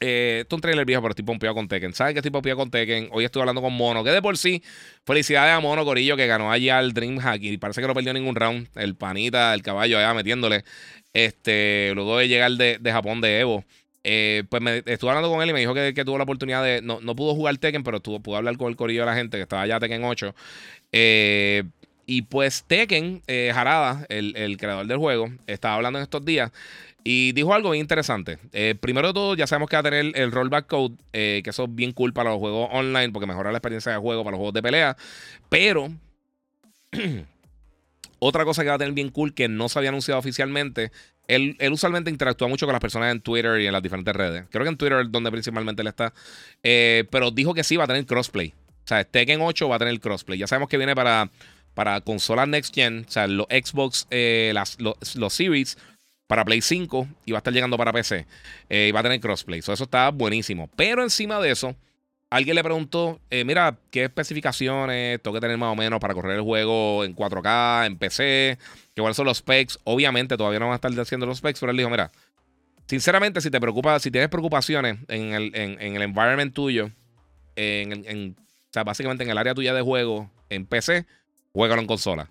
eh, 0.00 0.40
esto 0.42 0.56
es 0.56 0.58
un 0.58 0.60
trailer 0.60 0.84
viejo, 0.84 1.00
pero 1.00 1.12
estoy 1.12 1.24
pompeado 1.24 1.54
con 1.54 1.68
Tekken. 1.68 1.94
¿Saben 1.94 2.14
que 2.14 2.18
estoy 2.18 2.30
pompeado 2.30 2.58
con 2.58 2.70
Tekken? 2.70 3.08
Hoy 3.12 3.24
estoy 3.24 3.40
hablando 3.40 3.62
con 3.62 3.72
Mono, 3.72 4.04
que 4.04 4.10
de 4.10 4.20
por 4.20 4.36
sí, 4.36 4.62
felicidades 5.04 5.54
a 5.54 5.60
Mono 5.60 5.84
Corillo, 5.84 6.16
que 6.16 6.26
ganó 6.26 6.52
allá 6.52 6.80
el 6.80 6.92
Dreamhack 6.92 7.42
y 7.42 7.56
parece 7.56 7.80
que 7.80 7.86
no 7.86 7.94
perdió 7.94 8.12
ningún 8.12 8.34
round. 8.34 8.68
El 8.74 8.94
panita, 8.94 9.54
el 9.54 9.62
caballo 9.62 9.98
allá 9.98 10.12
metiéndole. 10.12 10.64
Este, 11.12 11.92
luego 11.94 12.18
de 12.18 12.28
llegar 12.28 12.52
de, 12.52 12.78
Japón 12.84 13.20
de 13.20 13.40
Evo. 13.40 13.64
Eh, 14.08 14.44
pues 14.48 14.62
me 14.62 14.84
estuve 14.86 15.10
hablando 15.10 15.28
con 15.28 15.42
él 15.42 15.50
y 15.50 15.52
me 15.52 15.58
dijo 15.58 15.74
que, 15.74 15.92
tuvo 16.04 16.16
la 16.16 16.22
oportunidad 16.22 16.62
de. 16.62 16.80
No, 16.80 17.00
pudo 17.16 17.34
jugar 17.34 17.58
Tekken, 17.58 17.82
pero 17.82 17.98
tuvo, 17.98 18.20
pudo 18.20 18.36
hablar 18.36 18.56
con 18.56 18.68
el 18.68 18.76
corillo 18.76 19.00
de 19.00 19.06
la 19.06 19.16
gente 19.16 19.36
que 19.36 19.42
estaba 19.42 19.62
allá 19.62 19.80
Tekken 19.80 20.04
8. 20.04 20.32
Eh, 20.92 21.64
y 22.06 22.22
pues 22.22 22.62
Tekken, 22.68 23.22
eh, 23.26 23.50
Harada, 23.52 24.06
el, 24.08 24.36
el, 24.36 24.58
creador 24.58 24.86
del 24.86 24.98
juego, 24.98 25.32
estaba 25.48 25.74
hablando 25.74 25.98
en 25.98 26.04
estos 26.04 26.24
días 26.24 26.52
y 27.02 27.32
dijo 27.32 27.52
algo 27.52 27.70
bien 27.70 27.82
interesante. 27.82 28.38
Eh, 28.52 28.76
primero 28.78 29.08
de 29.08 29.14
todo, 29.14 29.34
ya 29.34 29.48
sabemos 29.48 29.68
que 29.68 29.74
va 29.74 29.80
a 29.80 29.82
tener 29.82 30.12
el 30.14 30.30
rollback 30.30 30.68
code, 30.68 30.94
que 31.10 31.42
eso 31.44 31.64
es 31.64 31.74
bien 31.74 31.90
cool 31.90 32.12
para 32.12 32.30
los 32.30 32.38
juegos 32.38 32.68
online, 32.70 33.10
porque 33.10 33.26
mejora 33.26 33.50
la 33.50 33.58
experiencia 33.58 33.90
de 33.90 33.98
juego 33.98 34.22
para 34.22 34.32
los 34.32 34.38
juegos 34.38 34.54
de 34.54 34.62
pelea. 34.62 34.96
Pero, 35.48 35.88
otra 38.20 38.44
cosa 38.44 38.62
que 38.62 38.68
va 38.68 38.76
a 38.76 38.78
tener 38.78 38.94
bien 38.94 39.10
cool, 39.10 39.34
que 39.34 39.48
no 39.48 39.68
se 39.68 39.80
había 39.80 39.88
anunciado 39.88 40.20
oficialmente, 40.20 40.92
él, 41.28 41.56
él, 41.58 41.72
usualmente 41.72 42.10
interactúa 42.10 42.48
mucho 42.48 42.66
con 42.66 42.72
las 42.72 42.80
personas 42.80 43.12
en 43.12 43.20
Twitter 43.20 43.60
y 43.60 43.66
en 43.66 43.72
las 43.72 43.82
diferentes 43.82 44.14
redes. 44.14 44.44
Creo 44.50 44.64
que 44.64 44.70
en 44.70 44.76
Twitter 44.76 45.00
es 45.00 45.12
donde 45.12 45.30
principalmente 45.30 45.82
él 45.82 45.88
está. 45.88 46.12
Eh, 46.62 47.04
pero 47.10 47.30
dijo 47.30 47.54
que 47.54 47.64
sí 47.64 47.76
va 47.76 47.84
a 47.84 47.86
tener 47.86 48.04
crossplay. 48.06 48.54
O 48.84 48.88
sea, 48.88 49.04
Tekken 49.04 49.40
8 49.40 49.68
va 49.68 49.76
a 49.76 49.78
tener 49.78 49.98
crossplay. 50.00 50.38
Ya 50.38 50.46
sabemos 50.46 50.68
que 50.68 50.76
viene 50.76 50.94
para, 50.94 51.30
para 51.74 52.00
consolas 52.00 52.48
Next 52.48 52.74
Gen, 52.74 53.04
o 53.08 53.10
sea, 53.10 53.26
los 53.26 53.46
Xbox, 53.50 54.06
las, 54.10 54.80
los, 54.80 55.16
los 55.16 55.32
Series 55.32 55.76
para 56.26 56.44
Play 56.44 56.60
5 56.60 57.08
y 57.24 57.32
va 57.32 57.38
a 57.38 57.40
estar 57.40 57.52
llegando 57.52 57.76
para 57.76 57.92
PC. 57.92 58.26
Eh, 58.68 58.86
y 58.88 58.92
va 58.92 59.00
a 59.00 59.02
tener 59.02 59.20
crossplay. 59.20 59.60
eso 59.60 59.72
está 59.72 60.10
buenísimo. 60.10 60.68
Pero 60.76 61.02
encima 61.02 61.40
de 61.40 61.50
eso, 61.50 61.76
alguien 62.30 62.56
le 62.56 62.64
preguntó: 62.64 63.20
eh, 63.30 63.44
Mira, 63.44 63.78
¿qué 63.90 64.04
especificaciones 64.04 65.20
tengo 65.22 65.34
que 65.34 65.40
tener 65.40 65.58
más 65.58 65.72
o 65.72 65.76
menos 65.76 66.00
para 66.00 66.14
correr 66.14 66.36
el 66.36 66.42
juego 66.42 67.04
en 67.04 67.14
4K, 67.14 67.86
en 67.86 67.98
PC? 67.98 68.58
¿Qué 68.94 69.00
cuáles 69.00 69.16
son 69.16 69.26
los 69.26 69.38
specs? 69.38 69.78
Obviamente 69.84 70.36
todavía 70.36 70.58
no 70.58 70.66
van 70.66 70.72
a 70.72 70.76
estar 70.76 71.00
haciendo 71.00 71.26
los 71.26 71.38
specs, 71.38 71.60
pero 71.60 71.70
él 71.70 71.78
dijo: 71.78 71.90
Mira, 71.90 72.10
sinceramente, 72.86 73.40
si 73.40 73.50
te 73.50 73.60
preocupa, 73.60 73.98
si 73.98 74.10
tienes 74.10 74.28
preocupaciones 74.28 74.98
en 75.08 75.32
el, 75.34 75.54
en, 75.54 75.96
el 75.96 76.02
environment 76.02 76.54
tuyo, 76.54 76.90
en, 77.56 78.36
o 78.38 78.72
sea, 78.72 78.84
básicamente 78.84 79.24
en 79.24 79.30
el 79.30 79.38
área 79.38 79.54
tuya 79.54 79.74
de 79.74 79.82
juego, 79.82 80.30
en 80.50 80.66
PC, 80.66 81.06
juégalo 81.52 81.80
en 81.80 81.86
consola. 81.86 82.30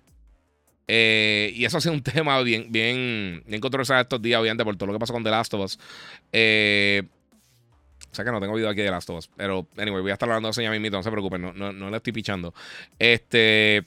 Eh, 0.88 1.52
y 1.54 1.64
eso 1.64 1.78
ha 1.78 1.80
sido 1.80 1.94
un 1.94 2.02
tema 2.02 2.40
bien, 2.42 2.70
bien, 2.70 3.42
bien 3.46 3.60
controversial 3.60 4.00
estos 4.00 4.22
días, 4.22 4.40
obviamente, 4.40 4.64
por 4.64 4.76
todo 4.76 4.88
lo 4.88 4.92
que 4.92 4.98
pasó 4.98 5.12
con 5.12 5.24
The 5.24 5.30
Last 5.30 5.54
of 5.54 5.64
Us. 5.64 5.78
Eh, 6.32 7.02
sea 8.16 8.24
que 8.24 8.32
no 8.32 8.40
tengo 8.40 8.54
video 8.54 8.68
aquí 8.68 8.80
de 8.80 8.90
Last 8.90 9.08
of 9.10 9.18
Us. 9.18 9.30
Pero, 9.36 9.66
anyway, 9.76 10.02
voy 10.02 10.10
a 10.10 10.14
estar 10.14 10.28
hablando 10.28 10.48
de 10.48 10.50
eso 10.50 10.62
ya 10.62 10.90
no 10.90 11.02
se 11.02 11.10
preocupen, 11.10 11.42
no, 11.42 11.52
no, 11.52 11.72
no 11.72 11.90
le 11.90 11.96
estoy 11.98 12.12
pichando. 12.12 12.54
Este. 12.98 13.84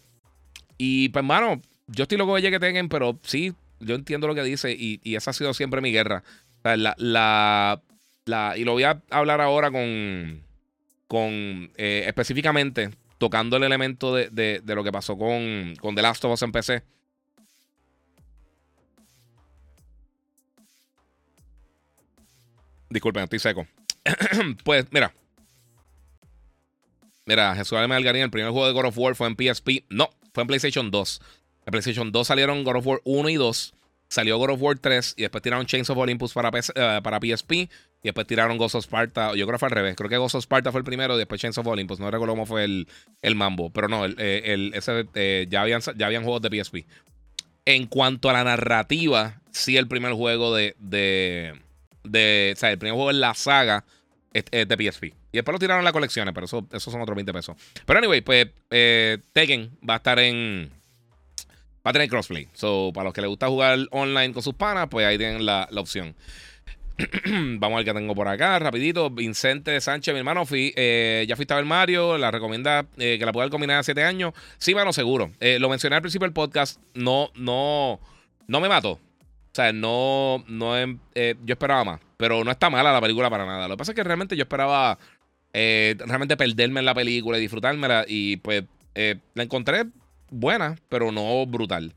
Y 0.77 1.09
pues, 1.09 1.21
hermano, 1.21 1.61
yo 1.87 2.03
estoy 2.03 2.17
loco 2.17 2.35
de 2.35 2.49
que 2.49 2.59
tengan, 2.59 2.87
pero 2.87 3.19
sí, 3.23 3.53
yo 3.79 3.95
entiendo 3.95 4.27
lo 4.27 4.35
que 4.35 4.43
dice 4.43 4.71
y, 4.71 5.01
y 5.03 5.15
esa 5.15 5.31
ha 5.31 5.33
sido 5.33 5.53
siempre 5.53 5.81
mi 5.81 5.91
guerra. 5.91 6.23
La, 6.63 6.95
la, 6.97 7.81
la, 8.25 8.57
y 8.57 8.63
lo 8.63 8.73
voy 8.73 8.83
a 8.83 9.01
hablar 9.09 9.41
ahora 9.41 9.71
con, 9.71 10.43
con 11.07 11.71
eh, 11.77 12.03
específicamente 12.07 12.91
tocando 13.17 13.57
el 13.57 13.63
elemento 13.63 14.15
de, 14.15 14.61
lo 14.65 14.83
que 14.83 14.91
pasó 14.91 15.17
con, 15.17 15.75
con 15.79 15.95
The 15.95 16.01
Last 16.01 16.23
of 16.25 16.33
Us 16.33 16.41
en 16.41 16.51
PC. 16.51 16.83
Disculpen, 22.89 23.23
estoy 23.23 23.39
seco. 23.39 23.67
pues, 24.63 24.85
mira. 24.91 25.13
Mira, 27.25 27.55
Jesús 27.55 27.77
Algarín, 27.77 28.23
el 28.23 28.31
primer 28.31 28.51
juego 28.51 28.67
de 28.67 28.73
God 28.73 28.85
of 28.85 28.97
War 28.97 29.15
fue 29.15 29.27
en 29.27 29.35
PSP. 29.35 29.85
No, 29.89 30.09
fue 30.33 30.41
en 30.41 30.47
PlayStation 30.47 30.89
2. 30.89 31.21
En 31.67 31.71
PlayStation 31.71 32.11
2 32.11 32.27
salieron 32.27 32.63
God 32.63 32.77
of 32.77 32.87
War 32.87 33.01
1 33.03 33.29
y 33.29 33.35
2. 33.35 33.73
Salió 34.07 34.39
God 34.39 34.49
of 34.51 34.61
War 34.61 34.79
3 34.79 35.13
y 35.17 35.21
después 35.21 35.43
tiraron 35.43 35.67
Chains 35.67 35.89
of 35.91 35.97
Olympus 35.99 36.33
para, 36.33 36.49
eh, 36.49 36.99
para 37.03 37.19
PSP. 37.19 37.51
Y 37.51 37.69
después 38.03 38.25
tiraron 38.25 38.57
Ghost 38.57 38.75
of 38.75 38.83
Sparta. 38.83 39.35
Yo 39.35 39.45
creo 39.45 39.57
que 39.57 39.59
fue 39.59 39.67
al 39.67 39.75
revés. 39.75 39.95
Creo 39.95 40.09
que 40.09 40.17
Ghost 40.17 40.35
of 40.35 40.43
Sparta 40.43 40.71
fue 40.71 40.79
el 40.79 40.85
primero 40.85 41.15
y 41.15 41.17
después 41.19 41.39
Chains 41.39 41.57
of 41.59 41.67
Olympus. 41.67 41.99
No 41.99 42.09
recuerdo 42.09 42.33
cómo 42.33 42.47
fue 42.47 42.63
el, 42.63 42.87
el 43.21 43.35
mambo. 43.35 43.69
Pero 43.71 43.87
no, 43.87 44.05
el, 44.05 44.15
eh, 44.17 44.71
ese, 44.73 45.05
eh, 45.13 45.45
ya, 45.49 45.61
habían, 45.61 45.81
ya 45.97 46.07
habían 46.07 46.23
juegos 46.23 46.41
de 46.41 46.63
PSP. 46.63 46.87
En 47.65 47.85
cuanto 47.85 48.31
a 48.31 48.33
la 48.33 48.43
narrativa, 48.43 49.41
sí, 49.51 49.77
el 49.77 49.87
primer 49.87 50.13
juego 50.13 50.55
de. 50.55 50.75
de, 50.79 51.61
de 52.03 52.53
o 52.55 52.59
sea, 52.59 52.71
el 52.71 52.77
primer 52.77 52.95
juego 52.95 53.11
en 53.11 53.19
la 53.19 53.33
saga 53.33 53.85
es, 54.33 54.45
de 54.45 54.91
PSP. 54.91 55.05
Y 55.05 55.37
después 55.37 55.53
lo 55.53 55.59
tiraron 55.59 55.83
las 55.83 55.93
colecciones, 55.93 56.33
pero 56.33 56.45
eso, 56.45 56.67
esos 56.71 56.91
son 56.91 57.01
otros 57.01 57.15
20 57.15 57.33
pesos. 57.33 57.55
Pero 57.85 57.99
anyway, 57.99 58.21
pues 58.21 58.47
Tekken 58.69 59.77
va 59.87 59.95
a 59.95 59.97
estar 59.97 60.19
en 60.19 60.71
va 61.85 61.91
a 61.91 61.93
tener 61.93 62.09
crossplay. 62.09 62.47
So, 62.53 62.91
para 62.93 63.05
los 63.05 63.13
que 63.13 63.21
les 63.21 63.29
gusta 63.29 63.47
jugar 63.47 63.79
online 63.91 64.33
con 64.33 64.43
sus 64.43 64.53
panas, 64.53 64.87
pues 64.89 65.05
ahí 65.05 65.17
tienen 65.17 65.45
la, 65.45 65.67
opción. 65.75 66.15
Vamos 67.25 67.75
a 67.75 67.77
ver 67.77 67.85
qué 67.85 67.93
tengo 67.93 68.13
por 68.13 68.27
acá, 68.27 68.59
rapidito. 68.59 69.09
Vincente 69.09 69.79
Sánchez, 69.79 70.13
mi 70.13 70.19
hermano, 70.19 70.43
eh, 70.51 71.25
ya 71.27 71.35
fuiste 71.35 71.53
a 71.53 71.61
Mario, 71.61 72.17
la 72.17 72.31
recomienda 72.31 72.85
eh, 72.97 73.17
que 73.17 73.25
la 73.25 73.31
pueda 73.31 73.49
combinar 73.49 73.79
a 73.79 73.83
7 73.83 74.03
años. 74.03 74.33
Sí, 74.57 74.75
mano, 74.75 74.91
seguro. 74.91 75.31
Eh, 75.39 75.59
lo 75.59 75.69
mencioné 75.69 75.95
al 75.95 76.01
principio 76.01 76.25
del 76.25 76.33
podcast, 76.33 76.79
no, 76.93 77.31
no, 77.35 77.99
no 78.47 78.59
me 78.59 78.67
mató. 78.67 78.99
O 79.51 79.55
sea, 79.55 79.73
no, 79.73 80.43
no, 80.47 80.77
yo 80.85 80.95
esperaba 81.47 81.83
más, 81.83 82.01
pero 82.17 82.43
no 82.43 82.51
está 82.51 82.69
mala 82.69 82.93
la 82.93 83.01
película 83.01 83.29
para 83.29 83.45
nada. 83.45 83.67
Lo 83.67 83.75
que 83.75 83.79
pasa 83.79 83.91
es 83.91 83.95
que 83.95 84.03
realmente 84.03 84.35
yo 84.35 84.43
esperaba 84.43 84.97
realmente 85.51 86.37
perderme 86.37 86.79
en 86.79 86.85
la 86.85 86.93
película 86.93 87.37
y 87.37 87.41
disfrutármela 87.41 88.05
y 88.07 88.37
pues 88.37 88.63
la 88.93 89.43
encontré 89.43 89.85
buena, 90.29 90.75
pero 90.89 91.11
no 91.11 91.45
brutal. 91.45 91.93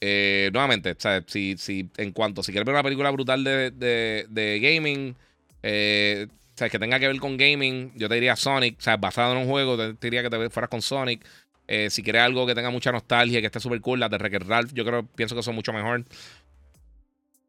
Eh, 0.00 0.50
nuevamente, 0.52 0.96
Si, 1.26 1.56
si, 1.58 1.90
en 1.98 2.12
cuanto, 2.12 2.42
si 2.42 2.52
quieres 2.52 2.64
ver 2.64 2.74
una 2.74 2.82
película 2.82 3.10
brutal 3.10 3.44
de, 3.44 3.70
de, 3.70 4.60
gaming, 4.60 5.14
eh, 5.62 6.26
que 6.56 6.78
tenga 6.78 6.98
que 6.98 7.06
ver 7.06 7.18
con 7.18 7.36
gaming, 7.36 7.92
yo 7.96 8.08
te 8.08 8.14
diría 8.14 8.36
Sonic, 8.36 8.78
o 8.78 8.82
sea, 8.82 8.96
basado 8.96 9.32
en 9.32 9.38
un 9.38 9.46
juego, 9.46 9.76
te, 9.76 9.94
diría 10.00 10.22
que 10.22 10.30
te 10.30 10.50
fueras 10.50 10.70
con 10.70 10.82
Sonic. 10.82 11.24
Eh, 11.68 11.88
si 11.88 12.02
quieres 12.02 12.22
algo 12.22 12.46
que 12.46 12.54
tenga 12.54 12.70
mucha 12.70 12.90
nostalgia, 12.90 13.40
que 13.40 13.46
esté 13.46 13.60
súper 13.60 13.80
cool, 13.80 14.00
las 14.00 14.10
de 14.10 14.16
Wreck 14.16 14.42
Ralph, 14.42 14.72
yo 14.72 14.84
creo, 14.84 15.06
pienso 15.06 15.36
que 15.36 15.42
son 15.42 15.54
mucho 15.54 15.72
mejor. 15.72 16.04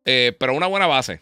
Pero 0.03 0.53
una 0.53 0.67
buena 0.67 0.87
base. 0.87 1.21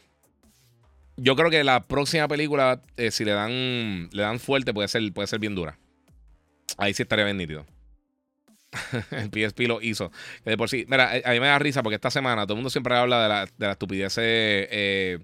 Yo 1.17 1.35
creo 1.35 1.49
que 1.49 1.63
la 1.63 1.85
próxima 1.85 2.27
película, 2.27 2.81
si 3.11 3.25
le 3.25 3.31
dan, 3.31 4.09
le 4.11 4.21
dan 4.21 4.39
fuerte, 4.39 4.73
puede 4.73 4.87
ser, 4.87 5.11
puede 5.11 5.27
ser 5.27 5.39
bien 5.39 5.55
dura. 5.55 5.77
Ahí 6.77 6.93
sí 6.93 7.03
estaría 7.03 7.25
bien 7.25 7.37
nítido. 7.37 7.65
el 9.11 9.29
PSP 9.29 9.61
lo 9.61 9.81
hizo. 9.81 10.11
de 10.45 10.57
por 10.57 10.69
sí, 10.69 10.85
mira, 10.87 11.11
a 11.23 11.31
mí 11.31 11.39
me 11.39 11.47
da 11.47 11.59
risa 11.59 11.83
porque 11.83 11.95
esta 11.95 12.11
semana 12.11 12.43
todo 12.43 12.53
el 12.53 12.57
mundo 12.57 12.69
siempre 12.69 12.95
habla 12.95 13.23
de 13.23 13.29
la, 13.29 13.45
de 13.45 13.65
la 13.65 13.71
estupidez 13.71 14.15
eh, 14.17 15.19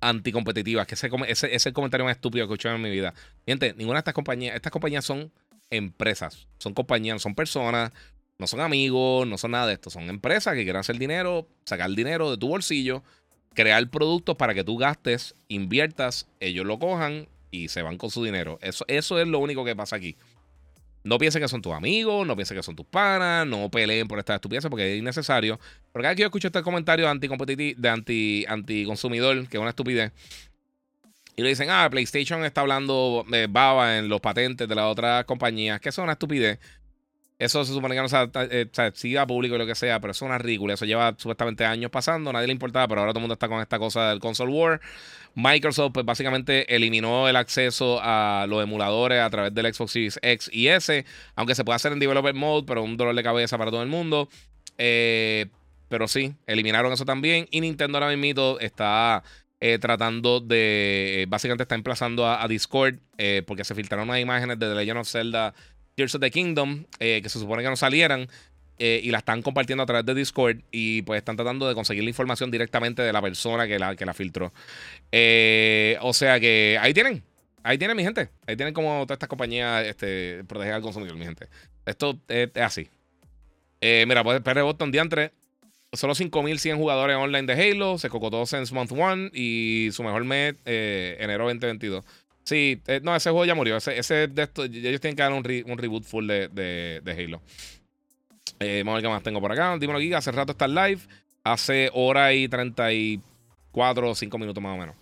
anticompetitivas, 0.00 0.86
que 0.86 0.94
ese, 0.94 1.10
ese, 1.26 1.54
ese 1.54 1.72
comentario 1.72 2.04
más 2.04 2.16
estúpido 2.16 2.46
que 2.46 2.52
he 2.52 2.54
escuchado 2.54 2.76
en 2.76 2.82
mi 2.82 2.90
vida. 2.90 3.14
Gente, 3.46 3.74
ninguna 3.76 3.98
de 3.98 4.00
estas 4.00 4.14
compañías, 4.14 4.54
estas 4.54 4.72
compañías 4.72 5.04
son 5.04 5.30
empresas, 5.70 6.46
son 6.58 6.72
compañías, 6.72 7.20
son 7.20 7.34
personas, 7.34 7.92
no 8.38 8.46
son 8.46 8.60
amigos, 8.60 9.26
no 9.26 9.36
son 9.36 9.50
nada 9.50 9.66
de 9.66 9.74
esto, 9.74 9.90
son 9.90 10.08
empresas 10.08 10.54
que 10.54 10.62
quieren 10.62 10.80
hacer 10.80 10.98
dinero, 10.98 11.48
sacar 11.64 11.90
dinero 11.90 12.30
de 12.30 12.38
tu 12.38 12.48
bolsillo, 12.48 13.02
crear 13.54 13.88
productos 13.90 14.36
para 14.36 14.54
que 14.54 14.62
tú 14.62 14.78
gastes, 14.78 15.34
inviertas, 15.48 16.28
ellos 16.38 16.64
lo 16.64 16.78
cojan 16.78 17.28
y 17.50 17.68
se 17.68 17.82
van 17.82 17.98
con 17.98 18.10
su 18.10 18.22
dinero. 18.22 18.58
Eso, 18.62 18.84
eso 18.86 19.18
es 19.18 19.26
lo 19.26 19.40
único 19.40 19.64
que 19.64 19.74
pasa 19.74 19.96
aquí. 19.96 20.16
No 21.02 21.18
piensen 21.18 21.42
que 21.42 21.48
son 21.48 21.62
tus 21.62 21.72
amigos, 21.72 22.26
no 22.26 22.36
piensen 22.36 22.56
que 22.56 22.62
son 22.62 22.76
tus 22.76 22.86
panas, 22.86 23.46
no 23.46 23.70
peleen 23.70 24.06
por 24.06 24.18
esta 24.18 24.36
estupidez 24.36 24.64
porque 24.68 24.92
es 24.92 24.98
innecesario. 24.98 25.58
Porque 25.90 26.04
cada 26.04 26.14
que 26.14 26.20
yo 26.20 26.26
escucho 26.26 26.48
este 26.48 26.62
comentario 26.62 27.06
de 27.06 27.10
anti 27.10 27.74
de 27.74 27.88
anti, 27.88 28.44
anti 28.48 28.84
consumidor, 28.84 29.48
que 29.48 29.56
es 29.56 29.60
una 29.60 29.70
estupidez, 29.70 30.12
y 31.38 31.42
le 31.42 31.50
dicen, 31.50 31.70
ah, 31.70 31.88
PlayStation 31.88 32.44
está 32.44 32.62
hablando 32.62 33.24
de 33.28 33.46
baba 33.46 33.96
en 33.96 34.08
los 34.08 34.20
patentes 34.20 34.68
de 34.68 34.74
las 34.74 34.86
otras 34.86 35.24
compañías, 35.24 35.80
que 35.80 35.88
eso 35.88 36.02
es 36.02 36.04
una 36.04 36.14
estupidez. 36.14 36.58
Eso 37.38 37.64
se 37.64 37.72
supone 37.72 37.94
que 37.94 38.02
no 38.02 38.08
se 38.08 38.16
eh, 38.34 38.90
siga 38.94 39.24
público 39.24 39.54
y 39.54 39.58
lo 39.58 39.66
que 39.66 39.76
sea, 39.76 40.00
pero 40.00 40.10
es 40.10 40.20
una 40.22 40.38
ridícula. 40.38 40.74
Eso 40.74 40.84
lleva 40.84 41.14
supuestamente 41.16 41.64
años 41.64 41.88
pasando, 41.88 42.32
nadie 42.32 42.48
le 42.48 42.52
importaba, 42.52 42.88
pero 42.88 43.00
ahora 43.00 43.12
todo 43.12 43.20
el 43.20 43.22
mundo 43.22 43.34
está 43.34 43.48
con 43.48 43.60
esta 43.60 43.78
cosa 43.78 44.10
del 44.10 44.18
console 44.18 44.52
war. 44.52 44.80
Microsoft, 45.36 45.92
pues 45.92 46.04
básicamente 46.04 46.74
eliminó 46.74 47.28
el 47.28 47.36
acceso 47.36 48.00
a 48.02 48.46
los 48.48 48.60
emuladores 48.60 49.20
a 49.20 49.30
través 49.30 49.54
del 49.54 49.72
Xbox 49.72 49.92
Series 49.92 50.18
X 50.20 50.50
y 50.52 50.66
S, 50.66 51.04
aunque 51.36 51.54
se 51.54 51.64
puede 51.64 51.76
hacer 51.76 51.92
en 51.92 52.00
developer 52.00 52.34
mode, 52.34 52.64
pero 52.66 52.82
un 52.82 52.96
dolor 52.96 53.14
de 53.14 53.22
cabeza 53.22 53.56
para 53.56 53.70
todo 53.70 53.82
el 53.84 53.88
mundo. 53.88 54.28
Eh, 54.76 55.46
pero 55.88 56.08
sí, 56.08 56.34
eliminaron 56.48 56.92
eso 56.92 57.04
también. 57.04 57.46
Y 57.52 57.60
Nintendo 57.60 57.98
ahora 57.98 58.16
mismo 58.16 58.58
está 58.58 59.22
eh, 59.60 59.78
tratando 59.78 60.40
de. 60.40 61.24
Básicamente 61.28 61.62
está 61.62 61.76
emplazando 61.76 62.26
a, 62.26 62.48
Discord. 62.48 62.96
porque 63.46 63.62
se 63.62 63.76
filtraron 63.76 64.08
unas 64.08 64.20
imágenes 64.20 64.58
de 64.58 64.68
The 64.68 64.74
Legend 64.74 64.98
of 64.98 65.08
Zelda 65.08 65.54
Tears 65.98 66.14
of 66.14 66.20
the 66.20 66.30
Kingdom, 66.30 66.84
que 66.98 67.28
se 67.28 67.38
supone 67.38 67.62
que 67.62 67.68
no 67.68 67.76
salieran. 67.76 68.28
y 68.78 69.10
la 69.10 69.18
están 69.18 69.42
compartiendo 69.42 69.82
a 69.82 69.86
través 69.86 70.06
de 70.06 70.14
Discord 70.14 70.58
y 70.70 71.02
pues 71.02 71.18
están 71.18 71.34
tratando 71.34 71.66
de 71.66 71.74
conseguir 71.74 72.04
la 72.04 72.10
información 72.10 72.50
directamente 72.50 73.02
de 73.02 73.12
la 73.12 73.20
persona 73.20 73.66
que 73.66 73.76
la, 73.78 73.96
que 73.96 74.06
la 74.06 74.14
filtró. 74.14 74.52
o 76.00 76.12
sea 76.12 76.38
que 76.38 76.78
ahí 76.80 76.94
tienen, 76.94 77.24
ahí 77.64 77.76
tienen 77.76 77.96
mi 77.96 78.04
gente, 78.04 78.28
ahí 78.46 78.56
tienen 78.56 78.72
como 78.72 79.04
todas 79.04 79.16
estas 79.16 79.28
compañías 79.28 79.84
este, 79.84 80.44
proteger 80.44 80.74
al 80.74 80.82
consumidor, 80.82 81.16
mi 81.16 81.24
gente. 81.24 81.48
Esto 81.84 82.16
es, 82.28 82.50
así. 82.56 82.88
mira, 83.80 84.22
pues 84.22 84.40
PR 84.40 84.62
Boston 84.62 84.92
Diantre 84.92 85.32
Solo 85.92 86.14
5100 86.14 86.76
jugadores 86.76 87.16
online 87.16 87.46
de 87.46 87.70
Halo. 87.70 87.96
Se 87.96 88.10
cocotó 88.10 88.44
Sense 88.44 88.74
Month 88.74 88.92
1 88.92 89.30
y 89.32 89.88
su 89.92 90.02
mejor 90.02 90.22
mes 90.24 90.54
eh, 90.66 91.16
enero 91.18 91.44
2022. 91.44 92.04
Sí, 92.48 92.80
eh, 92.86 93.00
no, 93.02 93.14
ese 93.14 93.28
juego 93.28 93.44
ya 93.44 93.54
murió. 93.54 93.76
Ese, 93.76 94.26
de 94.26 94.42
esto, 94.42 94.64
ellos 94.64 95.02
tienen 95.02 95.16
que 95.16 95.22
dar 95.22 95.34
un, 95.34 95.44
reboot 95.44 96.02
full 96.02 96.26
de, 96.26 96.48
de, 96.48 97.12
Halo. 97.12 97.42
Eh, 98.58 98.82
vamos 98.86 98.92
a 98.92 98.94
ver 98.94 99.02
qué 99.02 99.08
más 99.10 99.22
tengo 99.22 99.38
por 99.38 99.52
acá. 99.52 99.76
Dímelo, 99.76 100.00
Giga. 100.00 100.16
Hace 100.16 100.32
rato 100.32 100.52
está 100.52 100.66
live. 100.66 101.02
Hace 101.44 101.90
hora 101.92 102.32
y 102.32 102.48
34 102.48 104.10
o 104.10 104.14
5 104.14 104.38
minutos 104.38 104.62
más 104.62 104.74
o 104.74 104.78
menos. 104.78 104.96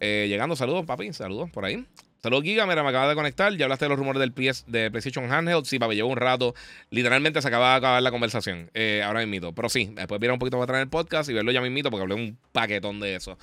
Eh, 0.00 0.26
llegando, 0.28 0.54
saludos, 0.54 0.84
papi. 0.84 1.14
Saludos 1.14 1.48
por 1.50 1.64
ahí. 1.64 1.82
Saludos, 2.22 2.44
Giga. 2.44 2.66
Mira, 2.66 2.84
me 2.84 2.90
acaba 2.90 3.08
de 3.08 3.16
conectar. 3.16 3.52
Ya 3.56 3.64
hablaste 3.64 3.86
de 3.86 3.88
los 3.88 3.98
rumores 3.98 4.20
del 4.20 4.32
PS, 4.32 4.64
de 4.68 4.92
PlayStation 4.92 5.32
Handheld. 5.32 5.64
Sí, 5.64 5.80
papi, 5.80 5.96
llevo 5.96 6.08
un 6.08 6.16
rato. 6.16 6.54
Literalmente 6.90 7.42
se 7.42 7.48
acaba 7.48 7.72
de 7.72 7.76
acabar 7.78 8.00
la 8.00 8.12
conversación. 8.12 8.70
Eh, 8.74 9.02
ahora 9.04 9.26
mismo. 9.26 9.52
Pero 9.52 9.68
sí, 9.68 9.90
después 9.92 10.20
viene 10.20 10.32
un 10.32 10.38
poquito 10.38 10.56
más 10.56 10.64
atrás 10.64 10.76
en 10.76 10.82
el 10.82 10.88
podcast 10.88 11.28
y 11.28 11.32
verlo 11.32 11.50
ya 11.50 11.60
mismito 11.60 11.90
porque 11.90 12.02
hablé 12.02 12.14
un 12.14 12.38
paquetón 12.52 13.00
de 13.00 13.16
eso. 13.16 13.38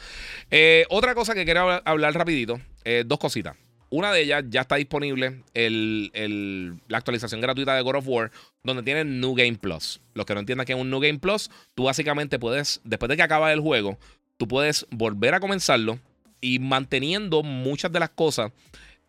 Eh, 0.50 0.86
otra 0.90 1.14
cosa 1.14 1.34
que 1.34 1.44
quiero 1.44 1.82
hablar 1.84 2.14
rapidito. 2.14 2.62
Eh, 2.86 3.04
dos 3.06 3.20
cositas. 3.20 3.58
Una 3.90 4.14
de 4.14 4.22
ellas 4.22 4.46
ya 4.48 4.62
está 4.62 4.78
disponible 4.78 5.44
el, 5.54 6.80
la 6.88 7.00
actualización 7.00 7.42
gratuita 7.42 7.76
de 7.76 7.82
God 7.82 7.96
of 7.96 8.08
War, 8.08 8.32
donde 8.64 8.84
tiene 8.84 9.04
New 9.04 9.36
Game 9.36 9.58
Plus. 9.58 10.00
Los 10.14 10.26
que 10.26 10.36
no 10.36 10.40
entiendan 10.40 10.66
que 10.66 10.72
es 10.72 10.80
un 10.80 10.90
New 10.90 11.02
Game 11.02 11.20
Plus, 11.20 11.52
tú 11.76 11.84
básicamente 11.84 12.40
puedes, 12.40 12.80
después 12.86 13.10
de 13.10 13.18
que 13.18 13.24
acaba 13.24 13.52
el 13.52 13.60
juego, 13.60 13.98
tú 14.38 14.48
puedes 14.48 14.88
volver 14.90 15.34
a 15.34 15.42
comenzarlo 15.42 16.00
y 16.42 16.60
manteniendo 16.60 17.44
muchas 17.44 17.92
de 17.92 18.00
las 18.00 18.10
cosas. 18.10 18.52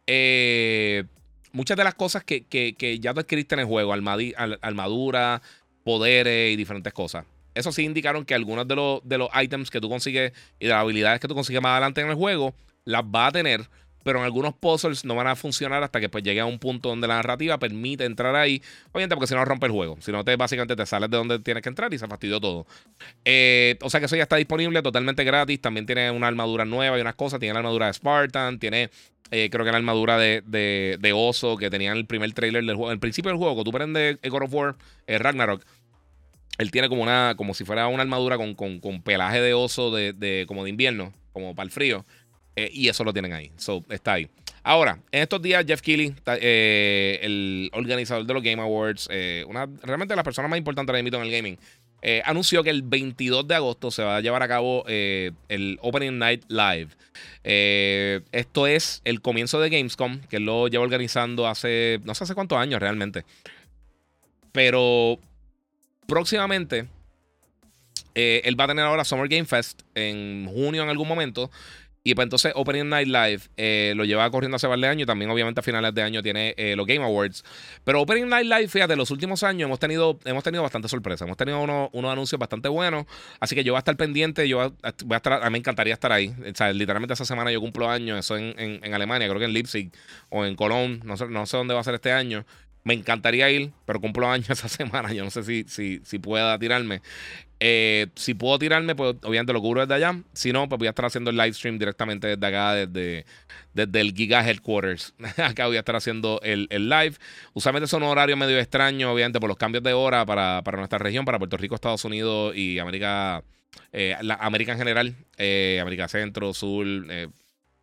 Eh, 0.07 1.05
muchas 1.53 1.77
de 1.77 1.85
las 1.85 1.95
cosas 1.95 2.25
que, 2.25 2.99
ya 3.01 3.15
tú 3.15 3.21
adquiriste 3.21 3.55
en 3.55 3.61
el 3.61 3.67
juego, 3.67 3.93
armadura, 3.93 5.43
poderes 5.85 6.53
y 6.53 6.57
diferentes 6.57 6.93
cosas. 6.93 7.25
Eso 7.55 7.73
sí 7.73 7.83
indicaron 7.83 8.25
que 8.25 8.35
algunos 8.35 8.67
de 8.69 8.77
los, 8.77 9.01
de 9.05 9.19
los 9.19 9.29
items 9.35 9.71
que 9.71 9.81
tú 9.81 9.89
consigues 9.89 10.33
y 10.59 10.67
de 10.67 10.71
las 10.71 10.81
habilidades 10.81 11.21
que 11.21 11.29
tú 11.29 11.35
consigues 11.35 11.61
más 11.61 11.73
adelante 11.73 12.01
en 12.01 12.09
el 12.09 12.15
juego, 12.15 12.55
las 12.85 13.03
va 13.03 13.27
a 13.27 13.33
tener 13.33 13.69
pero 14.03 14.19
en 14.19 14.25
algunos 14.25 14.55
puzzles 14.55 15.05
no 15.05 15.15
van 15.15 15.27
a 15.27 15.37
funcionar 15.37 15.83
hasta 15.83 16.01
que 16.01 16.09
pues 16.09 16.25
llegue 16.25 16.41
a 16.41 16.47
un 16.47 16.59
punto 16.59 16.89
donde 16.89 17.07
la 17.07 17.17
narrativa 17.17 17.59
permite 17.59 18.05
entrar 18.05 18.35
ahí. 18.35 18.63
Obviamente, 18.93 19.15
porque 19.15 19.27
si 19.27 19.35
no 19.35 19.45
rompe 19.45 19.67
el 19.67 19.73
juego. 19.73 19.99
Si 20.01 20.13
no, 20.13 20.25
te, 20.25 20.37
básicamente 20.37 20.77
te 20.77 20.87
sales 20.87 21.11
de 21.11 21.17
donde 21.17 21.39
tienes 21.39 21.63
que 21.63 21.69
entrar 21.69 21.93
y 21.93 21.99
se 21.99 22.07
fastidió 22.07 22.41
todo. 22.41 22.67
Eh, 23.25 23.79
o 23.83 23.91
sea 23.91 24.01
que 24.01 24.07
eso 24.07 24.17
ya 24.17 24.23
está 24.23 24.37
disponible 24.37 24.83
totalmente 24.83 25.25
gratis. 25.25 25.61
También 25.61 25.87
tiene 25.87 26.11
una 26.11 26.29
armadura 26.29 26.65
nueva 26.65 26.99
y 26.99 27.01
unas 27.01 27.15
cosas. 27.15 27.41
Tiene 27.41 27.55
la 27.55 27.61
armadura 27.61 27.87
de 27.87 27.93
Spartan, 27.93 28.59
tiene. 28.59 28.91
Eh, 29.33 29.49
creo 29.51 29.65
que 29.65 29.71
la 29.71 29.77
armadura 29.77 30.19
de, 30.19 30.43
de, 30.45 31.13
oso 31.13 31.57
que 31.57 31.71
tenía 31.71 31.93
en 31.93 31.99
el 31.99 32.07
primer 32.07 32.33
trailer 32.33 32.65
del 32.65 32.75
juego. 32.75 32.91
En 32.91 32.95
el 32.95 33.01
principio 33.01 33.31
del 33.31 33.39
juego, 33.39 33.55
cuando 33.55 33.71
tú 33.71 33.77
prendes 33.77 34.19
God 34.23 34.43
of 34.43 34.53
War, 34.53 34.77
eh, 35.07 35.19
Ragnarok, 35.19 35.65
él 36.59 36.71
tiene 36.73 36.89
como 36.89 37.03
una, 37.03 37.35
como 37.37 37.55
si 37.55 37.65
fuera 37.65 37.87
una 37.87 38.03
armadura 38.03 38.37
con, 38.37 38.55
con, 38.55 39.03
pelaje 39.03 39.41
de 39.41 39.55
oso 39.55 39.91
de, 39.93 40.13
de, 40.13 40.45
como 40.49 40.65
de 40.65 40.71
invierno, 40.71 41.13
como 41.33 41.55
para 41.55 41.65
el 41.65 41.71
frío. 41.71 42.05
Eh, 42.57 42.71
y 42.73 42.89
eso 42.89 43.05
lo 43.05 43.13
tienen 43.13 43.33
ahí. 43.33 43.51
So, 43.57 43.85
está 43.89 44.15
ahí. 44.15 44.29
Ahora, 44.63 44.99
en 45.11 45.23
estos 45.23 45.41
días, 45.41 45.65
Jeff 45.67 45.81
Keighley, 45.81 46.15
eh, 46.41 47.19
el 47.23 47.71
organizador 47.73 48.27
de 48.27 48.35
los 48.35 48.43
Game 48.43 48.61
Awards, 48.61 49.09
eh, 49.11 49.45
una, 49.49 49.67
realmente 49.83 50.15
la 50.15 50.23
persona 50.23 50.49
más 50.49 50.59
importante 50.59 50.93
de 50.93 50.99
en 50.99 51.15
el 51.15 51.31
gaming, 51.31 51.59
anunció 52.25 52.63
que 52.63 52.71
el 52.71 52.83
22 52.83 53.47
de 53.47 53.55
agosto 53.55 53.91
se 53.91 54.03
va 54.03 54.17
a 54.17 54.21
llevar 54.21 54.43
a 54.43 54.49
cabo 54.49 54.85
el 54.87 55.79
Opening 55.83 56.19
Night 56.19 56.45
Live. 56.49 56.89
esto 58.33 58.67
es 58.67 59.03
el 59.05 59.21
comienzo 59.21 59.61
de 59.61 59.69
Gamescom, 59.69 60.21
que 60.23 60.41
lo 60.41 60.69
lleva 60.69 60.83
organizando 60.83 61.47
hace, 61.47 62.01
no 62.05 62.15
sé 62.15 62.25
hace 62.25 62.35
cuántos 62.35 62.57
años 62.59 62.81
realmente. 62.81 63.25
Pero 64.53 65.19
próximamente, 66.07 66.87
él 68.15 68.59
va 68.59 68.65
a 68.65 68.69
tener 68.69 68.87
ahora 68.87 69.05
Summer 69.05 69.29
Game 69.29 69.45
Fest 69.45 69.83
en 69.95 70.47
junio 70.47 70.83
en 70.83 70.89
algún 70.89 71.07
momento. 71.07 71.51
Y 72.03 72.15
pues 72.15 72.25
entonces 72.25 72.53
Opening 72.55 72.89
Night 72.89 73.09
Live 73.09 73.43
eh, 73.59 73.93
lo 73.95 74.05
lleva 74.05 74.31
corriendo 74.31 74.57
hace 74.57 74.67
varios 74.67 74.89
años. 74.89 75.07
También 75.07 75.31
obviamente 75.31 75.61
a 75.61 75.63
finales 75.63 75.95
de 75.95 76.03
año 76.03 76.23
tiene 76.23 76.55
eh, 76.57 76.75
los 76.75 76.87
Game 76.87 77.05
Awards. 77.05 77.45
Pero 77.85 78.01
Opening 78.01 78.27
Night 78.27 78.47
Live, 78.47 78.69
fíjate, 78.69 78.97
los 78.97 79.11
últimos 79.11 79.43
años 79.43 79.67
hemos 79.67 79.79
tenido, 79.79 80.19
hemos 80.25 80.43
tenido 80.43 80.63
bastante 80.63 80.89
sorpresa. 80.89 81.27
Hemos 81.27 81.37
tenido 81.37 81.61
unos, 81.61 81.91
anuncios 82.11 82.39
bastante 82.39 82.71
buenos. 82.71 83.05
Así 83.39 83.55
que 83.55 83.65
yo 83.65 83.75
voy 83.75 83.79
a 83.79 83.81
estar 83.81 83.97
pendiente. 83.97 84.49
Yo 84.49 84.57
voy 84.57 84.75
a, 84.83 85.17
estar, 85.17 85.33
a 85.35 85.45
mí 85.45 85.53
me 85.53 85.59
encantaría 85.59 85.93
estar 85.93 86.11
ahí. 86.11 86.29
O 86.39 86.73
literalmente 86.73 87.13
esa 87.13 87.27
semana 87.27 87.53
yo 87.53 87.61
cumplo 87.61 87.91
años. 87.91 88.19
Eso 88.19 88.39
en, 88.39 88.55
en, 88.57 88.95
Alemania, 88.95 89.29
creo 89.29 89.39
que 89.39 89.45
en 89.45 89.53
Leipzig 89.53 89.93
o 90.31 90.47
en 90.47 90.57
Cologne. 90.57 91.01
No 91.05 91.19
sé, 91.19 91.27
no 91.29 91.45
sé 91.45 91.59
dónde 91.59 91.75
va 91.75 91.81
a 91.81 91.85
ser 91.85 91.95
este 91.95 92.13
año. 92.13 92.47
Me 92.83 92.95
encantaría 92.95 93.51
ir, 93.51 93.73
pero 93.85 94.01
cumplo 94.01 94.31
años 94.31 94.49
esa 94.51 94.69
semana. 94.69 95.13
Yo 95.13 95.23
no 95.23 95.31
sé 95.31 95.43
si, 95.43 95.65
si, 95.69 96.01
si 96.03 96.19
pueda 96.19 96.59
tirarme. 96.59 97.03
Eh, 97.63 98.07
si 98.17 98.33
puedo 98.33 98.59
tirarme, 98.59 98.95
pues 98.95 99.17
obviamente 99.23 99.53
lo 99.53 99.61
cubro 99.61 99.83
desde 99.83 99.95
allá. 99.95 100.19
Si 100.33 100.51
no, 100.51 100.67
pues 100.69 100.79
voy 100.79 100.87
a 100.87 100.91
estar 100.91 101.05
haciendo 101.05 101.29
el 101.29 101.37
live 101.37 101.53
stream 101.53 101.79
directamente 101.79 102.27
desde 102.27 102.47
acá, 102.47 102.75
desde, 102.75 103.27
desde 103.75 104.01
el 104.01 104.15
Giga 104.15 104.49
Headquarters. 104.49 105.15
acá 105.37 105.67
voy 105.67 105.77
a 105.77 105.81
estar 105.81 105.95
haciendo 105.95 106.41
el, 106.43 106.69
live. 106.71 107.17
Usualmente 107.53 107.87
son 107.87 108.03
horarios 108.03 108.39
medio 108.39 108.59
extraños, 108.59 109.13
obviamente, 109.13 109.39
por 109.39 109.49
los 109.49 109.59
cambios 109.59 109.85
de 109.85 109.93
hora 109.93 110.25
para, 110.25 110.63
nuestra 110.73 110.99
región, 110.99 111.27
para 111.27 111.39
Puerto 111.39 111.59
Rico, 111.59 111.75
Estados 111.75 112.03
Unidos 112.07 112.57
y 112.57 112.79
América, 112.79 113.45
eh, 113.93 114.17
América 114.39 114.73
en 114.73 114.79
general, 114.79 115.15
eh, 115.37 115.79
América 115.83 116.09
Centro, 116.09 116.55
Sur, 116.55 116.87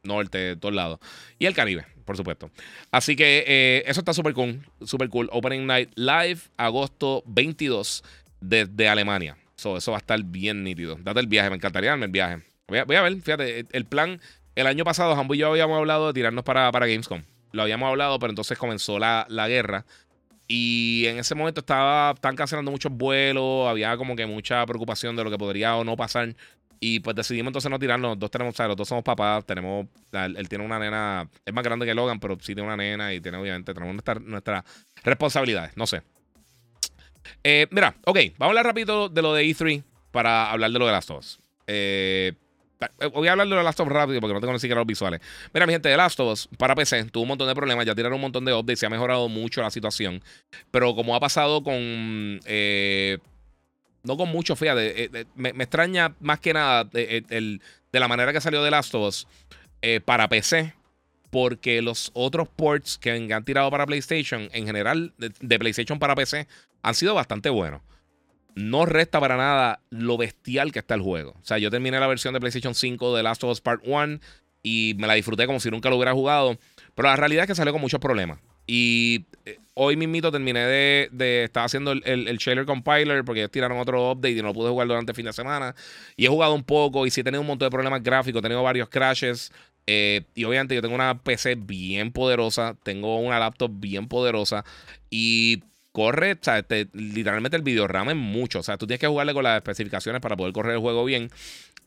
Norte, 0.02 0.56
todos 0.56 0.74
lados. 0.74 1.00
Y 1.38 1.46
el 1.46 1.54
Caribe, 1.54 1.86
por 2.04 2.18
supuesto. 2.18 2.50
Así 2.90 3.16
que 3.16 3.84
eso 3.86 4.02
está 4.02 4.12
súper 4.12 4.34
cool, 4.34 4.60
súper 4.84 5.10
cool. 5.10 5.30
Opening 5.32 5.68
Night 5.68 5.92
Live, 5.96 6.40
agosto 6.58 7.22
22, 7.28 8.04
desde 8.42 8.90
Alemania 8.90 9.38
eso 9.58 9.92
va 9.92 9.98
a 9.98 10.00
estar 10.00 10.22
bien 10.24 10.64
nítido. 10.64 10.98
Date 11.02 11.20
el 11.20 11.28
viaje, 11.28 11.50
me 11.50 11.56
encantaría 11.56 11.90
darme 11.90 12.06
el 12.06 12.12
viaje. 12.12 12.44
Voy 12.68 12.78
a, 12.80 13.02
ver, 13.02 13.22
fíjate, 13.22 13.66
el 13.72 13.86
plan, 13.86 14.20
el 14.56 14.68
año 14.68 14.84
pasado, 14.84 15.14
Hambo 15.14 15.36
y 15.36 15.38
yo 15.38 15.48
habíamos 15.48 15.78
hablado 15.78 16.08
de 16.08 16.14
tirarnos 16.14 16.44
para, 16.44 16.72
para 16.72 16.86
Gamescom. 16.86 17.24
Lo 17.54 17.62
habíamos 17.62 17.88
hablado, 17.88 18.20
pero 18.20 18.32
entonces 18.32 18.58
comenzó 18.58 19.00
la, 19.00 19.26
guerra. 19.48 19.86
Y 20.48 21.06
en 21.08 21.18
ese 21.18 21.34
momento 21.34 21.62
estaba, 21.62 22.12
estaban 22.12 22.36
cancelando 22.36 22.72
muchos 22.72 22.92
vuelos, 22.92 23.68
había 23.68 23.96
como 23.98 24.16
que 24.16 24.26
mucha 24.26 24.66
preocupación 24.66 25.16
de 25.16 25.24
lo 25.24 25.32
que 25.32 25.38
podría 25.38 25.76
o 25.76 25.84
no 25.84 25.96
pasar. 25.96 26.36
Y 26.80 27.00
pues 27.00 27.16
decidimos 27.16 27.50
entonces 27.50 27.72
no 27.72 27.80
tirarnos. 27.80 28.12
Los 28.12 28.20
dos 28.20 28.32
tenemos, 28.32 28.56
¿sabes? 28.56 28.70
Los 28.70 28.78
dos 28.78 28.88
somos 28.88 29.04
papás. 29.04 29.46
Tenemos. 29.46 29.88
Él, 30.12 30.48
tiene 30.48 30.64
una 30.64 30.78
nena. 30.78 31.28
Es 31.44 31.54
más 31.54 31.64
grande 31.64 31.86
que 31.86 31.96
Logan, 31.96 32.20
pero 32.20 32.38
sí 32.40 32.54
tiene 32.54 32.64
una 32.64 32.78
nena. 32.78 33.14
Y 33.14 33.22
tiene, 33.22 33.38
obviamente, 33.38 33.74
tenemos 33.74 33.96
nuestras 33.96 34.22
nuestra 34.22 34.64
responsabilidades. 35.04 35.76
No 35.76 35.88
sé. 35.88 36.04
Eh, 37.44 37.68
mira, 37.72 37.96
ok, 38.06 38.18
vamos 38.38 38.42
a 38.42 38.46
hablar 38.46 38.66
rápido 38.66 39.10
de 39.10 39.22
lo 39.22 39.34
de 39.34 39.46
E3 39.46 39.84
para 40.12 40.52
hablar 40.52 40.72
de 40.72 40.80
lo 40.80 40.86
de 40.86 40.92
Last 40.92 41.10
of 41.12 41.20
Us. 41.20 41.40
Eh, 41.68 42.34
voy 43.14 43.28
a 43.28 43.32
hablar 43.32 43.48
de 43.48 43.56
Last 43.56 43.80
of 43.80 43.88
Us 43.88 43.94
rápido 43.94 44.20
porque 44.22 44.34
no 44.34 44.40
tengo 44.40 44.54
ni 44.54 44.60
siquiera 44.60 44.80
los 44.80 44.88
visuales. 44.88 45.22
Mira, 45.54 45.66
mi 45.66 45.74
gente, 45.74 45.90
de 45.90 45.98
Last 45.98 46.20
of 46.20 46.32
Us 46.32 46.50
para 46.58 46.76
PC 46.76 47.06
tuvo 47.06 47.24
un 47.24 47.30
montón 47.30 47.48
de 47.48 47.56
problemas, 47.56 47.86
ya 47.86 47.96
tiraron 47.96 48.16
un 48.16 48.22
montón 48.22 48.46
de 48.46 48.54
updates, 48.54 48.80
se 48.80 48.86
ha 48.86 48.90
mejorado 48.90 49.28
mucho 49.30 49.62
la 49.62 49.72
situación. 49.72 50.24
Pero 50.72 50.96
como 50.96 51.16
ha 51.16 51.20
pasado 51.20 51.64
con. 51.64 52.40
Eh, 52.46 53.18
no 54.04 54.16
con 54.16 54.30
mucho, 54.30 54.56
fíjate, 54.56 55.28
me, 55.36 55.50
extraña 55.50 56.16
más 56.22 56.40
que 56.40 56.54
nada 56.54 56.86
de 56.86 57.60
la 57.92 58.08
manera 58.08 58.32
que 58.32 58.40
salió 58.40 58.64
de 58.64 58.72
Last 58.72 58.96
of 58.96 59.08
Us 59.08 59.28
para 60.06 60.30
PC 60.30 60.77
porque 61.30 61.82
los 61.82 62.12
otros 62.14 62.48
ports 62.48 62.98
que 62.98 63.12
han 63.12 63.44
tirado 63.44 63.70
para 63.70 63.86
PlayStation, 63.86 64.50
en 64.54 64.66
general, 64.66 65.14
de, 65.18 65.60
PlayStation 65.60 66.00
para 66.00 66.16
PC, 66.16 66.48
han 66.84 66.96
sido 66.96 67.14
bastante 67.14 67.50
buenos. 67.50 67.82
No 68.56 68.86
resta 68.86 69.20
para 69.20 69.38
nada 69.38 69.82
lo 69.90 70.18
bestial 70.18 70.72
que 70.72 70.80
está 70.80 70.96
el 70.96 71.02
juego. 71.02 71.32
O 71.42 71.46
sea, 71.46 71.58
yo 71.58 71.70
terminé 71.70 72.00
la 72.00 72.08
versión 72.08 72.34
de 72.34 72.40
PlayStation 72.40 72.74
5 72.74 73.16
de 73.16 73.24
Last 73.24 73.44
of 73.44 73.52
Us 73.52 73.62
Part 73.62 73.82
1 73.86 74.20
y 74.64 74.96
me 74.98 75.08
la 75.08 75.14
disfruté 75.14 75.46
como 75.46 75.60
si 75.60 75.70
nunca 75.70 75.90
lo 75.90 75.98
hubiera 75.98 76.14
jugado. 76.14 76.58
Pero 76.96 77.10
la 77.10 77.16
realidad 77.16 77.44
es 77.44 77.48
que 77.48 77.56
salió 77.56 77.72
con 77.72 77.82
muchos 77.82 78.00
problemas. 78.00 78.40
Y 78.66 79.26
eh, 79.46 79.60
hoy 79.76 79.96
mismito 79.96 80.30
terminé 80.30 80.60
de, 80.60 81.10
de 81.12 81.46
estar 81.46 81.64
haciendo 81.64 81.94
el, 81.94 82.04
el, 82.06 82.38
Shader 82.38 82.66
Compiler 82.66 83.24
porque 83.24 83.40
ellos 83.40 83.52
tiraron 83.52 83.78
otro 83.80 84.12
update 84.12 84.34
y 84.34 84.42
no 84.42 84.50
lo 84.50 84.54
pude 84.54 84.70
jugar 84.70 84.88
durante 84.88 85.14
el 85.14 85.16
fin 85.16 85.26
de 85.26 85.34
semana. 85.34 85.74
Y 86.18 86.26
he 86.26 86.30
jugado 86.30 86.54
un 86.54 86.64
poco 86.64 87.06
y 87.06 87.12
sí 87.12 87.22
he 87.22 87.24
tenido 87.24 87.42
un 87.42 87.48
montón 87.48 87.68
de 87.68 87.72
problemas 87.72 88.04
gráficos, 88.04 88.40
he 88.40 88.44
tenido 88.44 88.62
varios 88.62 88.90
crashes. 88.90 89.54
Eh, 89.90 90.24
y 90.36 90.44
obviamente 90.44 90.76
yo 90.76 90.82
tengo 90.82 90.96
una 90.96 91.18
PC 91.24 91.56
bien 91.56 92.12
poderosa, 92.12 92.76
tengo 92.84 93.20
una 93.20 93.40
laptop 93.40 93.72
bien 93.74 94.10
poderosa 94.10 94.66
y 95.10 95.64
corre, 95.94 96.38
sea, 96.42 96.64
literalmente 96.92 97.56
el 97.56 97.64
video 97.64 97.88
RAM 97.88 98.10
es 98.10 98.18
mucho. 98.18 98.60
O 98.60 98.64
sea, 98.64 98.78
tú 98.78 98.86
tienes 98.86 99.00
que 99.00 99.08
jugarle 99.08 99.34
con 99.34 99.46
las 99.46 99.56
especificaciones 99.56 100.22
para 100.22 100.36
poder 100.36 100.54
correr 100.54 100.74
el 100.74 100.80
juego 100.80 101.06
bien. 101.06 101.32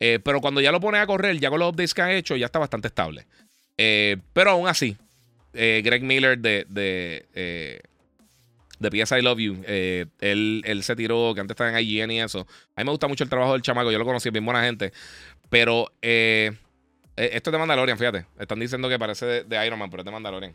Eh, 0.01 0.19
pero 0.25 0.41
cuando 0.41 0.63
ya 0.63 0.73
lo 0.73 0.81
pones 0.81 1.03
a 1.03 1.07
correr, 1.07 1.39
ya 1.39 1.51
con 1.51 1.61
los 1.61 1.69
updates 1.71 1.93
que 1.93 2.01
han 2.01 2.11
hecho, 2.11 2.37
ya 2.37 2.47
está 2.47 2.59
bastante 2.59 2.89
estable. 2.89 3.27
Eh, 3.77 4.17
pero 4.33 4.53
aún 4.53 4.67
así, 4.67 4.97
Greg 5.53 6.03
Miller 6.03 6.39
de, 6.39 6.65
de 6.69 7.83
PS 8.91 9.13
I 9.13 9.23
Love 9.23 9.39
You. 9.39 9.63
Él, 9.67 10.63
él, 10.65 10.83
se 10.83 10.97
tiró, 10.97 11.35
que 11.35 11.43
antes 11.43 11.53
estaba 11.53 11.79
en 11.79 11.87
IGN 11.87 12.11
y 12.13 12.21
eso. 12.23 12.47
A 12.75 12.81
mí 12.81 12.85
me 12.87 12.93
gusta 12.93 13.09
mucho 13.09 13.25
el 13.25 13.31
trabajo 13.31 13.53
del 13.53 13.63
chamaco, 13.63 13.93
yo 13.93 13.99
lo 13.99 14.07
conocí, 14.07 14.31
bien 14.31 14.47
buena 14.47 14.65
gente. 14.65 14.93
Pero 15.51 15.93
eh, 16.01 16.53
esto 17.33 17.51
es 17.51 17.53
de 17.53 17.59
Mandalorian, 17.59 17.99
fíjate. 17.99 18.27
Están 18.39 18.61
diciendo 18.61 18.89
que 18.89 18.99
parece 18.99 19.45
de, 19.45 19.67
Iron 19.67 19.79
Man, 19.79 19.91
pero 19.91 20.03
es 20.03 20.05
de 20.05 20.11
Mandalorian. 20.11 20.55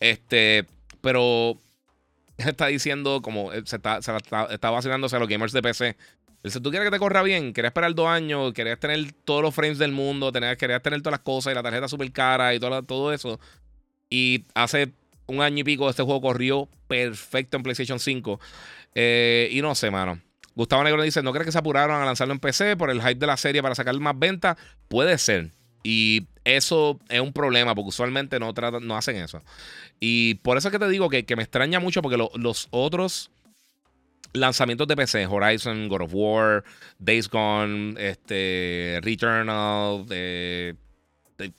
Este, 0.00 0.66
pero 1.00 1.58
está 2.38 2.66
diciendo 2.66 3.20
como 3.22 3.52
se 3.52 3.76
está, 3.76 4.02
se 4.02 4.16
está, 4.16 4.46
está 4.50 4.70
vacilándose 4.70 5.16
a 5.16 5.18
los 5.18 5.28
gamers 5.28 5.52
de 5.52 5.62
PC. 5.62 5.96
Dice, 6.44 6.60
tú 6.60 6.68
quieres 6.68 6.86
que 6.86 6.94
te 6.94 6.98
corra 6.98 7.22
bien, 7.22 7.54
querías 7.54 7.70
esperar 7.70 7.94
dos 7.94 8.06
años, 8.06 8.52
querías 8.52 8.78
tener 8.78 9.12
todos 9.24 9.40
los 9.40 9.54
frames 9.54 9.78
del 9.78 9.92
mundo, 9.92 10.30
querías 10.30 10.82
tener 10.82 11.00
todas 11.00 11.12
las 11.12 11.20
cosas 11.20 11.52
y 11.52 11.54
la 11.54 11.62
tarjeta 11.62 11.88
súper 11.88 12.12
cara 12.12 12.54
y 12.54 12.60
todo, 12.60 12.82
todo 12.82 13.14
eso. 13.14 13.40
Y 14.10 14.44
hace 14.54 14.92
un 15.26 15.40
año 15.40 15.60
y 15.60 15.64
pico 15.64 15.88
este 15.88 16.02
juego 16.02 16.20
corrió 16.20 16.68
perfecto 16.86 17.56
en 17.56 17.62
PlayStation 17.62 17.98
5. 17.98 18.38
Eh, 18.94 19.48
y 19.52 19.62
no 19.62 19.74
sé, 19.74 19.90
mano. 19.90 20.20
Gustavo 20.54 20.84
Negro 20.84 21.02
dice, 21.02 21.22
¿no 21.22 21.32
crees 21.32 21.46
que 21.46 21.52
se 21.52 21.58
apuraron 21.58 22.00
a 22.00 22.04
lanzarlo 22.04 22.34
en 22.34 22.40
PC 22.40 22.76
por 22.76 22.90
el 22.90 23.00
hype 23.00 23.16
de 23.16 23.26
la 23.26 23.38
serie 23.38 23.62
para 23.62 23.74
sacar 23.74 23.98
más 23.98 24.18
ventas? 24.18 24.58
Puede 24.88 25.16
ser. 25.16 25.50
Y 25.84 26.26
eso 26.44 26.98
es 27.08 27.20
un 27.20 27.32
problema 27.32 27.74
porque 27.74 27.90
usualmente 27.90 28.40
no, 28.40 28.52
tratan, 28.52 28.84
no 28.84 28.96
hacen 28.96 29.16
eso. 29.16 29.42
Y 30.00 30.34
por 30.36 30.56
eso 30.56 30.68
es 30.68 30.72
que 30.72 30.78
te 30.80 30.88
digo 30.88 31.08
que, 31.08 31.24
me 31.36 31.42
extraña 31.42 31.78
mucho 31.78 32.02
porque 32.02 32.16
los 32.16 32.68
otros 32.70 33.30
lanzamientos 34.32 34.88
de 34.88 34.96
PC, 34.96 35.26
Horizon, 35.26 35.88
God 35.88 36.02
of 36.02 36.10
War, 36.12 36.64
Days 36.98 37.28
Gone, 37.28 37.94
este, 37.98 38.98
Returnal, 39.02 40.06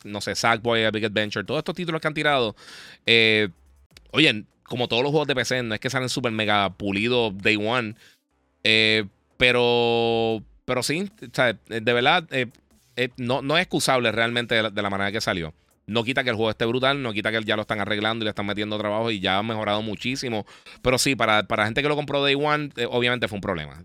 no 0.03 0.21
sé, 0.21 0.35
Sackboy, 0.35 0.91
Big 0.91 1.05
Adventure, 1.05 1.45
todos 1.45 1.59
estos 1.59 1.75
títulos 1.75 2.01
que 2.01 2.07
han 2.07 2.13
tirado, 2.13 2.55
eh, 3.05 3.49
oye, 4.11 4.43
como 4.63 4.87
todos 4.87 5.03
los 5.03 5.11
juegos 5.11 5.27
de 5.27 5.35
PC, 5.35 5.63
no 5.63 5.73
es 5.73 5.79
que 5.79 5.89
salen 5.89 6.09
súper 6.09 6.31
mega 6.31 6.69
pulidos 6.73 7.37
day 7.37 7.55
one, 7.55 7.95
eh, 8.63 9.05
pero, 9.37 10.43
pero 10.65 10.83
sí, 10.83 11.09
de 11.67 11.93
verdad, 11.93 12.27
eh, 12.95 13.05
eh, 13.05 13.09
no, 13.17 13.41
no, 13.41 13.57
es 13.57 13.63
excusable 13.63 14.11
realmente 14.11 14.55
de 14.55 14.81
la, 14.81 14.89
manera 14.89 15.11
que 15.11 15.21
salió. 15.21 15.53
No 15.87 16.03
quita 16.03 16.23
que 16.23 16.31
el 16.31 16.35
juego 16.35 16.49
esté 16.49 16.65
brutal, 16.65 17.01
no 17.03 17.13
quita 17.13 17.31
que 17.31 17.43
ya 17.43 17.55
lo 17.55 17.61
están 17.61 17.79
arreglando 17.79 18.23
y 18.23 18.25
le 18.25 18.29
están 18.29 18.47
metiendo 18.47 18.77
trabajo 18.79 19.11
y 19.11 19.19
ya 19.19 19.37
ha 19.37 19.43
mejorado 19.43 19.83
muchísimo. 19.83 20.45
Pero 20.81 20.97
sí, 20.97 21.15
para, 21.15 21.43
para 21.43 21.65
gente 21.65 21.83
que 21.83 21.87
lo 21.87 21.95
compró 21.95 22.23
Day 22.23 22.33
One, 22.33 22.71
obviamente 22.89 23.27
fue 23.27 23.37
un 23.37 23.41
problema. 23.41 23.83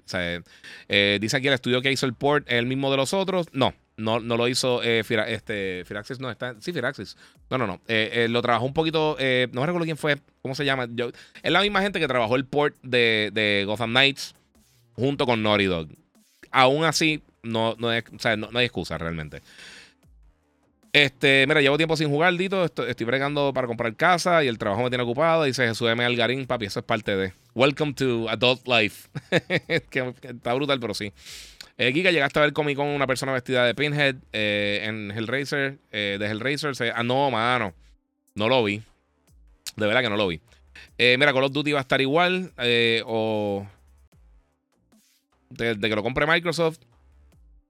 dice 0.89 1.37
aquí 1.37 1.49
el 1.49 1.53
estudio 1.53 1.82
que 1.82 1.93
hizo 1.93 2.07
el 2.07 2.15
port 2.15 2.49
es 2.49 2.55
el 2.55 2.66
mismo 2.66 2.91
de 2.91 2.97
los 2.97 3.12
otros. 3.12 3.49
No, 3.53 3.74
no, 3.99 4.19
no 4.19 4.39
lo 4.39 4.49
hizo 4.49 4.82
este, 4.82 5.85
Firaxis, 5.85 6.20
no, 6.20 6.31
está. 6.31 6.57
Sí, 6.61 6.73
Firaxis. 6.73 7.19
No, 7.51 7.59
no, 7.59 7.66
no. 7.66 7.81
lo 7.87 8.41
trabajó 8.41 8.65
un 8.65 8.73
poquito. 8.73 9.19
no 9.53 9.66
recuerdo 9.66 9.85
quién 9.85 9.99
fue, 9.99 10.16
cómo 10.41 10.55
se 10.55 10.65
llama. 10.65 10.89
Es 11.43 11.53
la 11.53 11.61
misma 11.61 11.82
gente 11.82 12.01
que 12.01 12.09
trabajó 12.09 12.35
el 12.37 12.47
port 12.47 12.77
de, 12.82 13.31
de 13.35 13.65
Gotham 13.66 13.91
Knights 13.91 14.35
junto 14.95 15.27
con 15.27 15.43
Naughty 15.43 15.65
Dog. 15.65 15.89
Aún 16.51 16.85
así, 16.85 17.23
no, 17.42 17.74
no, 17.78 17.88
hay, 17.88 18.02
excusa 18.64 18.98
realmente. 18.98 19.42
Este, 20.92 21.44
mira, 21.46 21.60
llevo 21.60 21.76
tiempo 21.76 21.96
sin 21.96 22.08
jugar, 22.08 22.36
Dito. 22.36 22.64
Estoy, 22.64 23.06
bregando 23.06 23.52
para 23.54 23.66
comprar 23.66 23.94
casa 23.94 24.42
y 24.42 24.48
el 24.48 24.58
trabajo 24.58 24.82
me 24.82 24.90
tiene 24.90 25.04
ocupado. 25.04 25.44
Dice 25.44 25.66
Jesús 25.66 25.88
M. 25.88 26.04
Algarín, 26.04 26.46
papi, 26.46 26.66
eso 26.66 26.80
es 26.80 26.84
parte 26.84 27.16
de. 27.16 27.32
Welcome 27.54 27.94
to 27.94 28.28
Adult 28.28 28.66
Life. 28.66 29.08
que, 29.90 30.14
está 30.22 30.54
brutal, 30.54 30.80
pero 30.80 30.94
sí. 30.94 31.12
Eh, 31.78 31.92
Giga, 31.92 32.10
llegaste 32.10 32.38
a 32.38 32.42
ver 32.42 32.52
Comic 32.52 32.76
Con 32.76 32.88
una 32.88 33.06
persona 33.06 33.32
vestida 33.32 33.64
de 33.64 33.74
Pinhead 33.74 34.16
eh, 34.32 34.82
en 34.84 35.10
Hellraiser. 35.10 35.78
Eh, 35.92 36.16
de 36.18 36.26
Hellraiser. 36.26 36.74
ah, 36.94 37.02
no, 37.02 37.30
mano. 37.30 37.72
No 38.34 38.48
lo 38.48 38.62
vi. 38.64 38.82
De 39.76 39.86
verdad 39.86 40.02
que 40.02 40.10
no 40.10 40.16
lo 40.16 40.26
vi. 40.26 40.40
Eh, 40.98 41.16
mira, 41.18 41.32
Call 41.32 41.44
of 41.44 41.52
Duty 41.52 41.72
va 41.72 41.78
a 41.78 41.82
estar 41.82 42.00
igual. 42.00 42.52
o 43.06 43.66
de, 45.50 45.78
que 45.78 45.96
lo 45.96 46.02
compre 46.02 46.26
Microsoft, 46.26 46.78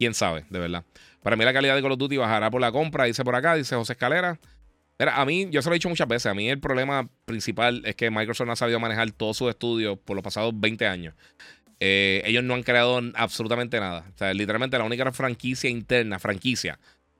quién 0.00 0.14
sabe, 0.14 0.46
de 0.48 0.58
verdad. 0.58 0.82
Para 1.22 1.36
mí 1.36 1.44
la 1.44 1.52
calidad 1.52 1.76
de 1.76 1.82
Call 1.82 1.92
of 1.92 1.98
Duty 1.98 2.16
bajará 2.16 2.50
por 2.50 2.62
la 2.62 2.72
compra, 2.72 3.04
dice 3.04 3.22
por 3.22 3.34
acá, 3.36 3.54
dice 3.54 3.76
José 3.76 3.92
Escalera. 3.92 4.40
a 4.98 5.24
mí, 5.26 5.46
yo 5.50 5.60
se 5.60 5.68
lo 5.68 5.74
he 5.74 5.76
dicho 5.76 5.90
muchas 5.90 6.08
veces, 6.08 6.26
a 6.26 6.34
mí 6.34 6.48
el 6.48 6.58
problema 6.58 7.06
principal 7.26 7.82
es 7.84 7.96
que 7.96 8.10
Microsoft 8.10 8.46
no 8.46 8.54
ha 8.54 8.56
sabido 8.56 8.80
manejar 8.80 9.10
todos 9.12 9.36
sus 9.36 9.50
estudios 9.50 9.98
por 9.98 10.16
los 10.16 10.24
pasados 10.24 10.58
20 10.58 10.86
años. 10.86 11.14
Eh, 11.80 12.22
ellos 12.24 12.42
no 12.42 12.54
han 12.54 12.62
creado 12.62 12.98
absolutamente 13.14 13.78
nada. 13.78 14.06
O 14.14 14.16
sea, 14.16 14.32
literalmente 14.32 14.78
la 14.78 14.84
única 14.84 15.12
franquicia 15.12 15.68
interna, 15.68 16.18
franquicia, 16.18 16.78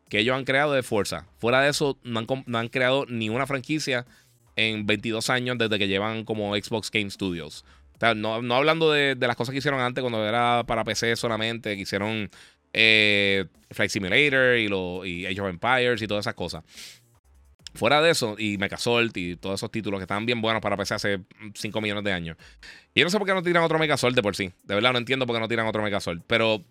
que 0.08 0.20
ellos 0.20 0.34
han 0.34 0.44
creado 0.44 0.76
es 0.78 0.86
Forza. 0.86 1.26
Fuera 1.36 1.60
de 1.60 1.68
eso, 1.68 1.98
no 2.02 2.24
han, 2.58 2.68
creado 2.68 3.04
ni 3.10 3.28
una 3.28 3.46
franquicia 3.46 4.06
en 4.56 4.86
22 4.86 5.28
años 5.28 5.58
desde 5.58 5.78
que 5.78 5.86
llevan 5.86 6.24
como 6.24 6.56
Xbox 6.56 6.90
Game 6.90 7.10
Studios 7.10 7.62
no, 8.14 8.54
hablando 8.54 8.90
de, 8.90 9.16
las 9.20 9.36
cosas 9.36 9.52
que 9.52 9.58
hicieron 9.58 9.80
antes 9.80 10.00
cuando 10.00 10.26
era 10.26 10.64
para 10.66 10.84
PC 10.84 11.16
solamente, 11.16 11.76
que 11.76 11.82
hicieron 11.82 12.30
eh, 12.72 13.46
Flight 13.70 13.90
Simulator 13.90 14.56
y, 14.58 14.68
lo, 14.68 15.02
Age 15.02 15.40
of 15.40 15.48
Empires 15.48 16.02
y 16.02 16.06
todas 16.06 16.24
esas 16.24 16.34
cosas. 16.34 16.64
Fuera 17.74 18.02
de 18.02 18.10
eso, 18.10 18.34
y 18.36 18.58
Megazord 18.58 19.16
y 19.16 19.36
todos 19.36 19.60
esos 19.60 19.70
títulos 19.70 20.00
que 20.00 20.02
estaban 20.02 20.26
bien 20.26 20.40
buenos 20.40 20.60
para 20.60 20.76
PC 20.76 20.94
hace 20.94 21.20
5 21.54 21.80
millones 21.80 22.02
de 22.02 22.12
años. 22.12 22.36
Y 22.94 23.00
yo 23.00 23.06
no 23.06 23.10
sé 23.10 23.18
por 23.18 23.26
qué 23.28 23.34
no 23.34 23.42
tiran 23.42 23.62
otro 23.62 23.78
Megazord 23.78 24.14
de 24.14 24.22
por 24.22 24.34
sí. 24.34 24.52
De 24.64 24.74
verdad, 24.74 24.92
no 24.92 24.98
entiendo 24.98 25.24
por 25.26 25.36
qué 25.36 25.40
no 25.40 25.48
tiran 25.48 25.66
otro 25.66 25.82
Megazord. 25.82 26.20
Pero 26.26 26.64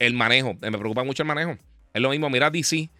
el 0.00 0.14
manejo, 0.14 0.50
eh, 0.62 0.70
me 0.70 0.78
preocupa 0.78 1.04
mucho 1.04 1.22
el 1.22 1.28
manejo. 1.28 1.56
Es 1.94 2.02
lo 2.02 2.10
mismo, 2.10 2.28
mira 2.30 2.50
DC, 2.50 2.90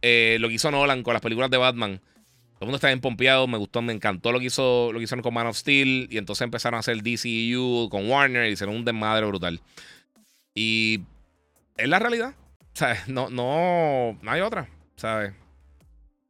eh, 0.00 0.36
lo 0.40 0.48
que 0.48 0.54
hizo 0.54 0.70
Nolan 0.70 1.02
con 1.02 1.12
las 1.12 1.22
películas 1.22 1.50
de 1.50 1.56
Batman. 1.56 1.98
Todo 1.98 2.60
el 2.60 2.66
mundo 2.66 2.76
está 2.76 2.86
bien 2.86 3.00
pompeado, 3.00 3.48
me 3.48 3.58
gustó, 3.58 3.82
me 3.82 3.92
encantó 3.92 4.30
lo 4.30 4.38
que 4.38 4.46
hizo 4.46 4.92
lo 4.92 4.98
que 5.00 5.04
hicieron 5.04 5.22
con 5.22 5.34
Man 5.34 5.48
of 5.48 5.56
Steel. 5.56 6.06
Y 6.08 6.18
entonces 6.18 6.42
empezaron 6.44 6.76
a 6.76 6.80
hacer 6.80 7.02
DCU 7.02 7.88
con 7.90 8.08
Warner 8.08 8.48
y 8.48 8.52
hicieron 8.52 8.76
un 8.76 8.84
desmadre 8.84 9.26
brutal. 9.26 9.60
Y 10.54 11.00
es 11.82 11.88
la 11.88 11.98
realidad. 11.98 12.34
Sea, 12.74 13.02
no, 13.08 13.28
no, 13.28 14.18
no 14.22 14.30
hay 14.30 14.40
otra. 14.40 14.68
¿Sabes? 14.96 15.32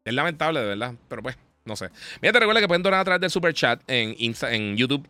Es 0.05 0.15
lamentable, 0.15 0.61
de 0.61 0.67
verdad. 0.67 0.95
Pero 1.09 1.23
pues, 1.23 1.37
no 1.65 1.77
sé. 1.77 1.91
Mira, 2.21 2.33
te 2.33 2.41
recuerda 2.41 2.61
que 2.61 2.69
pueden 2.69 2.83
donar 2.83 3.01
a 3.01 3.05
través 3.05 3.21
del 3.21 3.31
super 3.31 3.53
chat 3.55 3.81
en, 3.87 4.17
en 4.19 4.77
YouTube. 4.77 5.07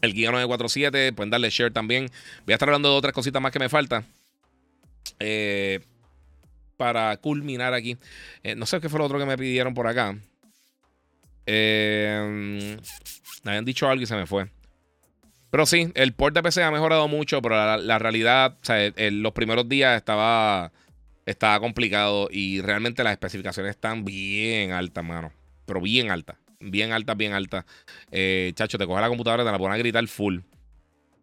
El 0.00 0.14
Giga 0.14 0.32
947. 0.32 1.12
Pueden 1.12 1.30
darle 1.30 1.50
share 1.50 1.72
también. 1.72 2.10
Voy 2.46 2.52
a 2.52 2.54
estar 2.54 2.68
hablando 2.68 2.90
de 2.90 2.96
otras 2.96 3.12
cositas 3.12 3.40
más 3.40 3.52
que 3.52 3.58
me 3.58 3.68
faltan. 3.68 4.06
Eh, 5.18 5.80
para 6.76 7.16
culminar 7.18 7.74
aquí. 7.74 7.98
Eh, 8.42 8.54
no 8.54 8.64
sé 8.64 8.80
qué 8.80 8.88
fue 8.88 8.98
lo 8.98 9.04
otro 9.04 9.18
que 9.18 9.26
me 9.26 9.36
pidieron 9.36 9.74
por 9.74 9.86
acá. 9.86 10.16
Eh, 11.44 12.78
me 13.42 13.50
habían 13.50 13.64
dicho 13.64 13.88
algo 13.88 14.02
y 14.02 14.06
se 14.06 14.16
me 14.16 14.26
fue. 14.26 14.48
Pero 15.50 15.66
sí, 15.66 15.90
el 15.94 16.12
port 16.12 16.34
de 16.34 16.42
PC 16.42 16.62
ha 16.62 16.70
mejorado 16.70 17.08
mucho, 17.08 17.42
pero 17.42 17.78
la, 17.78 17.98
realidad, 17.98 18.56
o 18.62 18.64
sea, 18.64 18.84
en 18.84 19.22
los 19.22 19.32
primeros 19.32 19.68
días 19.68 19.96
estaba, 19.96 20.72
estaba 21.26 21.58
complicado 21.60 22.28
y 22.30 22.60
realmente 22.60 23.02
las 23.02 23.12
especificaciones 23.12 23.70
están 23.70 24.04
bien 24.04 24.72
altas, 24.72 25.04
mano. 25.04 25.32
Pero 25.66 25.80
bien 25.80 26.10
altas. 26.10 26.36
Bien 26.60 26.92
altas, 26.92 27.16
bien 27.16 27.32
altas. 27.32 27.64
Eh, 28.10 28.52
chacho, 28.54 28.78
te 28.78 28.86
coge 28.86 29.00
la 29.00 29.08
computadora 29.08 29.42
y 29.42 29.46
te 29.46 29.52
la 29.52 29.58
pones 29.58 29.74
a 29.74 29.78
gritar 29.78 30.06
full. 30.06 30.38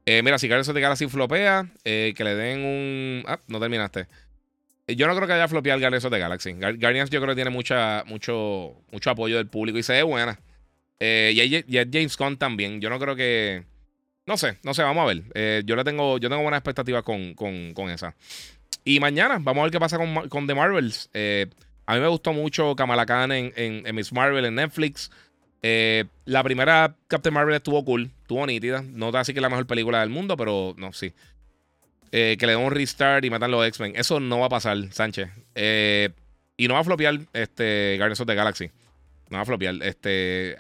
Eh, 0.06 0.22
mira, 0.24 0.40
si 0.40 0.52
of 0.52 0.74
the 0.74 0.82
Galaxy 0.82 1.08
flopea, 1.08 1.70
que 1.84 2.16
le 2.18 2.36
den 2.36 2.60
un. 2.60 3.24
Ah, 3.28 3.40
no 3.48 3.60
terminaste. 3.60 4.08
Yo 4.88 5.06
no 5.08 5.16
creo 5.16 5.28
que 5.28 5.34
haya 5.34 5.49
flopeado 5.49 5.80
Guardians 5.82 6.10
the 6.10 6.20
Galaxy. 6.20 6.54
Guardians 6.54 7.10
yo 7.10 7.20
creo 7.20 7.34
que 7.34 7.36
tiene 7.36 7.49
mucha, 7.49 8.04
mucho, 8.08 8.74
mucho 8.90 9.10
apoyo 9.10 9.36
del 9.36 9.48
público 9.48 9.78
y 9.78 9.84
se 9.84 9.94
ve 9.94 10.04
buena. 10.04 10.40
Eh, 10.99 11.34
y, 11.36 11.41
hay, 11.41 11.90
James 11.91 12.16
Gunn 12.18 12.38
también. 12.38 12.80
Yo 12.80 12.90
no 12.90 12.98
creo 12.98 13.16
que. 13.16 13.66
No 14.28 14.38
sé, 14.38 14.58
no 14.64 14.74
sé, 14.74 14.84
vamos 14.84 15.04
a 15.04 15.08
ver. 15.08 15.24
Eh, 15.34 15.64
yo 15.66 15.76
le 15.76 15.84
tengo, 15.84 16.20
yo 16.20 16.30
tengo 16.30 16.44
buenas 16.44 16.60
expectativas 16.60 17.02
con, 17.02 17.34
con, 17.34 17.90
esa. 17.90 18.16
Y 18.84 18.99
mañana, 18.99 19.40
vamos 19.41 19.62
a 19.62 19.64
ver 19.64 19.72
qué 19.72 19.80
pasa 19.80 19.98
con, 19.98 20.30
con 20.30 20.45
The 20.45 20.54
Marvels. 20.54 21.10
Eh, 21.14 21.48
a 21.86 21.95
mí 21.95 22.02
me 22.02 22.08
gustó 22.08 22.34
mucho 22.34 22.76
Kamala 22.76 23.06
Khan 23.06 23.32
en, 23.32 23.54
en, 23.56 23.95
Miss 23.95 24.14
Marvel 24.14 24.45
en 24.45 24.56
Netflix. 24.56 25.10
la 25.62 26.44
primera 26.44 26.95
Captain 27.08 27.34
Marvel 27.34 27.56
estuvo 27.56 27.84
cool, 27.84 28.12
estuvo 28.22 28.45
nítida. 28.45 28.84
No 28.84 29.08
así 29.10 29.34
que 29.34 29.40
es 29.40 29.41
la 29.41 29.49
mejor 29.49 29.66
película 29.66 30.02
del 30.02 30.10
mundo, 30.10 30.38
pero 30.38 30.76
no, 30.78 30.94
sí. 30.94 31.14
Eh, 32.12 32.38
que 32.40 32.45
le 32.45 32.54
den 32.54 32.62
un 32.62 32.72
restart 32.72 33.24
y 33.26 33.30
matan 33.30 33.52
los 33.52 33.66
X-Men. 33.68 33.94
Eso 33.95 34.20
no 34.20 34.40
va 34.40 34.45
a 34.45 34.49
pasar, 34.49 34.78
Sánchez. 34.91 35.30
Eh, 35.56 36.10
y 36.56 36.68
no 36.68 36.76
va 36.76 36.82
a 36.82 36.84
flopear 36.84 37.20
este, 37.34 37.95
Guardians 37.98 38.22
of 38.22 38.28
the 38.28 38.36
Galaxy. 38.36 38.72
No 39.30 39.38
va 39.38 39.41
a 39.41 39.45
flopear. 39.45 39.76
Este, 39.82 40.58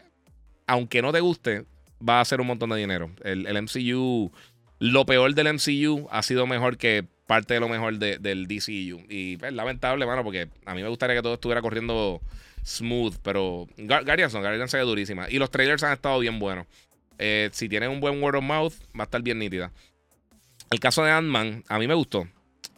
aunque 0.65 1.01
no 1.01 1.11
te 1.11 1.19
guste, 1.19 1.65
va 2.07 2.17
a 2.17 2.21
hacer 2.21 2.41
un 2.41 2.47
montón 2.47 2.69
de 2.69 2.77
dinero. 2.77 3.11
El, 3.23 3.45
MCU, 3.61 4.31
lo 4.79 5.05
peor 5.05 5.33
del 5.33 5.53
MCU 5.53 6.07
ha 6.11 6.23
sido 6.23 6.47
mejor 6.47 6.77
que 6.77 7.05
parte 7.25 7.53
de 7.53 7.59
lo 7.59 7.69
mejor 7.69 7.97
del 7.97 8.47
DCU. 8.47 9.05
Y 9.09 9.33
es 9.33 9.39
pues, 9.39 9.53
lamentable, 9.53 10.05
mano, 10.05 10.23
porque 10.23 10.49
a 10.65 10.73
mí 10.73 10.81
me 10.81 10.89
gustaría 10.89 11.15
que 11.15 11.21
todo 11.21 11.35
estuviera 11.35 11.61
corriendo 11.61 12.21
smooth, 12.65 13.15
pero 13.23 13.67
Guardians 13.77 14.33
no, 14.33 14.41
Guardians 14.41 14.71
ve 14.71 14.79
durísima. 14.79 15.29
Y 15.29 15.39
los 15.39 15.51
trailers 15.51 15.83
han 15.83 15.93
estado 15.93 16.19
bien 16.19 16.39
buenos. 16.39 16.67
Eh, 17.17 17.49
si 17.51 17.67
tienen 17.69 17.89
un 17.89 17.99
buen 17.99 18.21
word 18.21 18.35
of 18.35 18.43
mouth, 18.43 18.73
va 18.97 19.03
a 19.03 19.05
estar 19.05 19.21
bien 19.21 19.39
nítida. 19.39 19.71
El 20.69 20.79
caso 20.79 21.03
de 21.03 21.11
Ant-Man, 21.11 21.63
a 21.67 21.79
mí 21.79 21.87
me 21.87 21.93
gustó. 21.93 22.27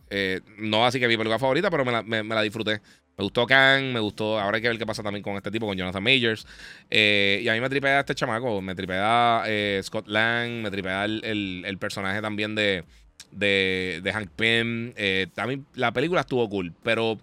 Eh, 0.10 0.42
no 0.58 0.86
así 0.86 1.00
que 1.00 1.08
mi 1.08 1.18
película 1.18 1.40
favorita, 1.40 1.70
pero 1.70 1.86
me 1.86 2.24
la, 2.24 2.42
disfruté. 2.42 2.82
Me 3.20 3.24
gustó 3.24 3.46
Kang, 3.46 3.92
me 3.92 4.00
gustó. 4.00 4.40
Ahora 4.40 4.56
hay 4.56 4.62
que 4.62 4.70
ver 4.70 4.78
qué 4.78 4.86
pasa 4.86 5.04
también 5.04 5.22
con 5.22 5.36
este 5.36 5.52
tipo, 5.52 5.68
con 5.68 5.76
Jonathan 5.76 6.02
Majors. 6.02 6.48
Eh, 6.90 7.42
y 7.44 7.50
a 7.50 7.54
mí 7.54 7.60
me 7.60 7.68
tripea 7.68 8.00
este 8.00 8.16
chamaco, 8.16 8.62
me 8.62 8.74
tripea 8.76 9.44
eh, 9.46 9.82
Scott 9.84 10.08
Lang, 10.08 10.62
me 10.62 10.72
tripea 10.72 11.04
el, 11.04 11.66
el, 11.66 11.78
personaje 11.78 12.22
también 12.22 12.56
de, 12.56 12.86
de, 13.32 14.12
Hank 14.14 14.30
Pym. 14.38 14.94
Eh, 14.96 15.28
también 15.36 15.66
la 15.74 15.92
película 15.92 16.22
estuvo 16.22 16.48
cool, 16.48 16.74
pero 16.82 17.20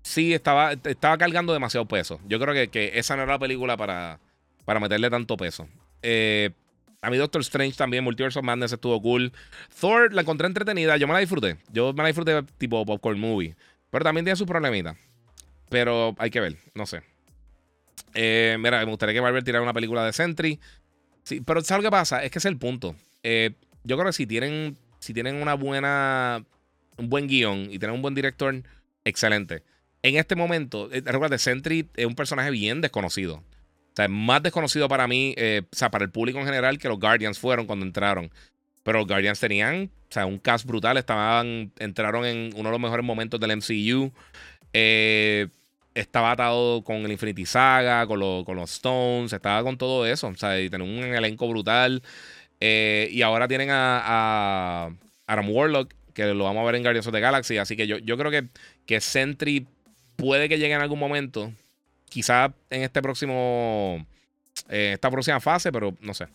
sí 0.00 0.32
estaba, 0.32 0.72
estaba 0.72 1.18
cargando 1.18 1.52
demasiado 1.52 1.84
peso. 1.84 2.18
Yo 2.26 2.40
creo 2.40 2.54
que, 2.54 2.68
que 2.68 2.98
esa 2.98 3.14
no 3.14 3.24
era 3.24 3.32
la 3.32 3.38
película 3.38 3.76
para, 3.76 4.18
para 4.64 4.80
meterle 4.80 5.10
tanto 5.10 5.36
peso. 5.36 5.68
Eh, 6.00 6.48
a 7.02 7.10
mí 7.10 7.18
Doctor 7.18 7.42
Strange 7.42 7.76
también, 7.76 8.04
Multiverse 8.04 8.38
of 8.38 8.44
Madness 8.46 8.72
estuvo 8.72 8.98
cool. 9.02 9.30
Thor 9.78 10.14
la 10.14 10.22
encontré 10.22 10.46
entretenida, 10.46 10.96
yo 10.96 11.06
me 11.06 11.12
la 11.12 11.20
disfruté. 11.20 11.58
Yo 11.70 11.92
me 11.92 12.04
la 12.04 12.06
disfruté 12.06 12.42
tipo 12.56 12.86
popcorn 12.86 13.20
movie. 13.20 13.54
Pero 13.90 14.02
también 14.02 14.24
tiene 14.24 14.36
su 14.36 14.46
problemita. 14.46 14.96
Pero 15.68 16.14
hay 16.18 16.30
que 16.30 16.40
ver, 16.40 16.56
no 16.74 16.86
sé. 16.86 17.02
Eh, 18.14 18.56
mira, 18.58 18.78
me 18.78 18.90
gustaría 18.90 19.14
que 19.14 19.20
Marvel 19.20 19.44
tirara 19.44 19.62
una 19.62 19.72
película 19.72 20.04
de 20.04 20.12
Sentry. 20.12 20.60
Sí, 21.22 21.40
pero 21.40 21.60
¿sabes 21.62 21.84
lo 21.84 21.90
pasa? 21.90 22.22
Es 22.22 22.30
que 22.30 22.38
ese 22.38 22.48
es 22.48 22.52
el 22.52 22.58
punto. 22.58 22.94
Eh, 23.22 23.52
yo 23.84 23.96
creo 23.96 24.06
que 24.06 24.12
si 24.12 24.26
tienen, 24.26 24.76
si 25.00 25.12
tienen 25.12 25.36
una 25.36 25.54
buena, 25.54 26.44
un 26.96 27.08
buen 27.08 27.26
guion 27.26 27.64
y 27.70 27.78
tienen 27.78 27.92
un 27.92 28.02
buen 28.02 28.14
director, 28.14 28.54
excelente. 29.04 29.62
En 30.02 30.16
este 30.16 30.36
momento, 30.36 30.88
eh, 30.92 31.02
recuerda, 31.04 31.36
Sentry 31.38 31.88
es 31.96 32.06
un 32.06 32.14
personaje 32.14 32.50
bien 32.50 32.80
desconocido. 32.80 33.36
O 33.36 33.96
sea, 33.96 34.04
es 34.04 34.10
más 34.10 34.42
desconocido 34.42 34.88
para 34.88 35.08
mí, 35.08 35.34
o 35.38 35.76
sea, 35.76 35.90
para 35.90 36.04
el 36.04 36.10
público 36.10 36.38
en 36.38 36.44
general, 36.44 36.78
que 36.78 36.88
los 36.88 37.00
Guardians 37.00 37.38
fueron 37.38 37.66
cuando 37.66 37.84
entraron. 37.86 38.30
Pero 38.82 38.98
los 38.98 39.08
Guardians 39.08 39.40
tenían, 39.40 39.90
o 40.08 40.12
sea, 40.12 40.26
un 40.26 40.38
cast 40.38 40.64
brutal. 40.64 40.96
Estaban, 40.96 41.72
entraron 41.78 42.24
en 42.24 42.52
uno 42.54 42.68
de 42.68 42.72
los 42.72 42.80
mejores 42.80 43.04
momentos 43.04 43.40
del 43.40 43.56
MCU. 43.56 44.12
Eh, 44.78 45.48
estaba 45.94 46.32
atado 46.32 46.84
con 46.84 46.96
el 46.96 47.10
Infinity 47.10 47.46
Saga, 47.46 48.06
con, 48.06 48.20
los 48.20 48.70
Stones, 48.70 49.32
estaba 49.32 49.62
con 49.62 49.78
todo 49.78 50.04
eso. 50.04 50.26
O 50.26 50.34
sea, 50.34 50.60
y 50.60 50.68
tenía 50.68 50.86
un 50.86 51.14
elenco 51.14 51.48
brutal. 51.48 52.02
Eh, 52.60 53.08
y 53.10 53.22
ahora 53.22 53.48
tienen 53.48 53.70
a, 53.72 54.90
Adam 55.26 55.48
Warlock, 55.48 55.94
que 56.12 56.26
lo 56.26 56.44
vamos 56.44 56.60
a 56.60 56.66
ver 56.66 56.74
en 56.74 56.82
Guardians 56.82 57.06
of 57.06 57.14
the 57.14 57.20
Galaxy. 57.20 57.56
Así 57.56 57.74
que 57.74 57.86
yo, 57.86 57.96
yo 57.96 58.18
creo 58.18 58.30
que, 58.30 58.44
que 58.84 59.00
Sentry 59.00 59.66
puede 60.16 60.46
que 60.50 60.58
llegue 60.58 60.74
en 60.74 60.82
algún 60.82 60.98
momento. 60.98 61.50
Quizá 62.10 62.52
en 62.68 62.82
este 62.82 63.00
próximo. 63.00 64.06
Eh, 64.68 64.90
esta 64.92 65.10
próxima 65.10 65.40
fase, 65.40 65.72
pero 65.72 65.94
no 66.02 66.12
sé. 66.12 66.26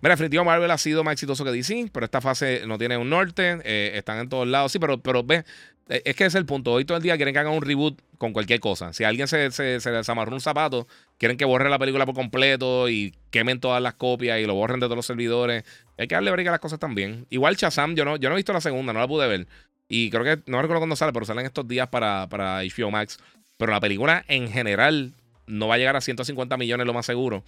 Mira, 0.00 0.14
definitivo 0.14 0.44
Marvel 0.44 0.70
ha 0.70 0.78
sido 0.78 1.04
más 1.04 1.12
exitoso 1.12 1.44
que 1.44 1.50
DC, 1.50 1.90
pero 1.92 2.06
esta 2.06 2.22
fase 2.22 2.62
no 2.66 2.78
tiene 2.78 2.96
un 2.96 3.10
norte, 3.10 3.60
están 3.98 4.18
en 4.18 4.30
todos 4.30 4.48
lados. 4.48 4.72
Sí, 4.72 4.78
pero, 4.78 4.98
pero 4.98 5.22
ve, 5.22 5.36
eh, 5.36 5.44
es 5.88 6.02
que 6.02 6.24
ese 6.24 6.26
es 6.26 6.34
el 6.36 6.46
punto. 6.46 6.72
Hoy 6.72 6.84
todo 6.84 6.96
el 6.96 7.02
día 7.02 7.16
quieren 7.16 7.34
que 7.34 7.38
hagan 7.38 7.52
un 7.52 7.62
reboot 7.62 8.00
con 8.18 8.32
cualquier 8.32 8.60
cosa. 8.60 8.92
Si 8.92 9.04
alguien 9.04 9.28
se, 9.28 9.50
se, 9.50 9.80
se 9.80 9.90
desamarró 9.90 10.32
un 10.32 10.40
zapato, 10.40 10.86
quieren 11.18 11.36
que 11.36 11.44
borre 11.44 11.68
la 11.68 11.78
película 11.78 12.06
por 12.06 12.14
completo 12.14 12.88
y 12.88 13.14
quemen 13.30 13.60
todas 13.60 13.82
las 13.82 13.94
copias 13.94 14.40
y 14.40 14.46
lo 14.46 14.54
borren 14.54 14.80
de 14.80 14.86
todos 14.86 14.96
los 14.96 15.06
servidores. 15.06 15.64
Hay 15.98 16.08
que 16.08 16.14
darle 16.14 16.30
briga 16.30 16.50
a 16.50 16.52
las 16.52 16.60
cosas 16.60 16.78
también. 16.78 17.26
Igual 17.30 17.56
Shazam, 17.56 17.94
yo 17.94 18.04
no, 18.04 18.16
yo 18.16 18.28
no 18.28 18.34
he 18.34 18.38
visto 18.38 18.52
la 18.52 18.60
segunda, 18.60 18.92
no 18.92 19.00
la 19.00 19.08
pude 19.08 19.26
ver. 19.26 19.46
Y 19.88 20.08
creo 20.10 20.24
que, 20.24 20.42
no 20.50 20.62
recuerdo 20.62 20.80
cuándo 20.80 20.96
sale, 20.96 21.12
pero 21.12 21.26
salen 21.26 21.44
estos 21.44 21.68
días 21.68 21.88
para, 21.88 22.26
para 22.28 22.62
HBO 22.62 22.90
Max. 22.90 23.18
Pero 23.58 23.72
la 23.72 23.80
película 23.80 24.24
en 24.26 24.48
general 24.48 25.12
no 25.46 25.68
va 25.68 25.74
a 25.74 25.78
llegar 25.78 25.96
a 25.96 26.00
150 26.00 26.56
millones, 26.56 26.86
lo 26.86 26.94
más 26.94 27.06
seguro. 27.06 27.44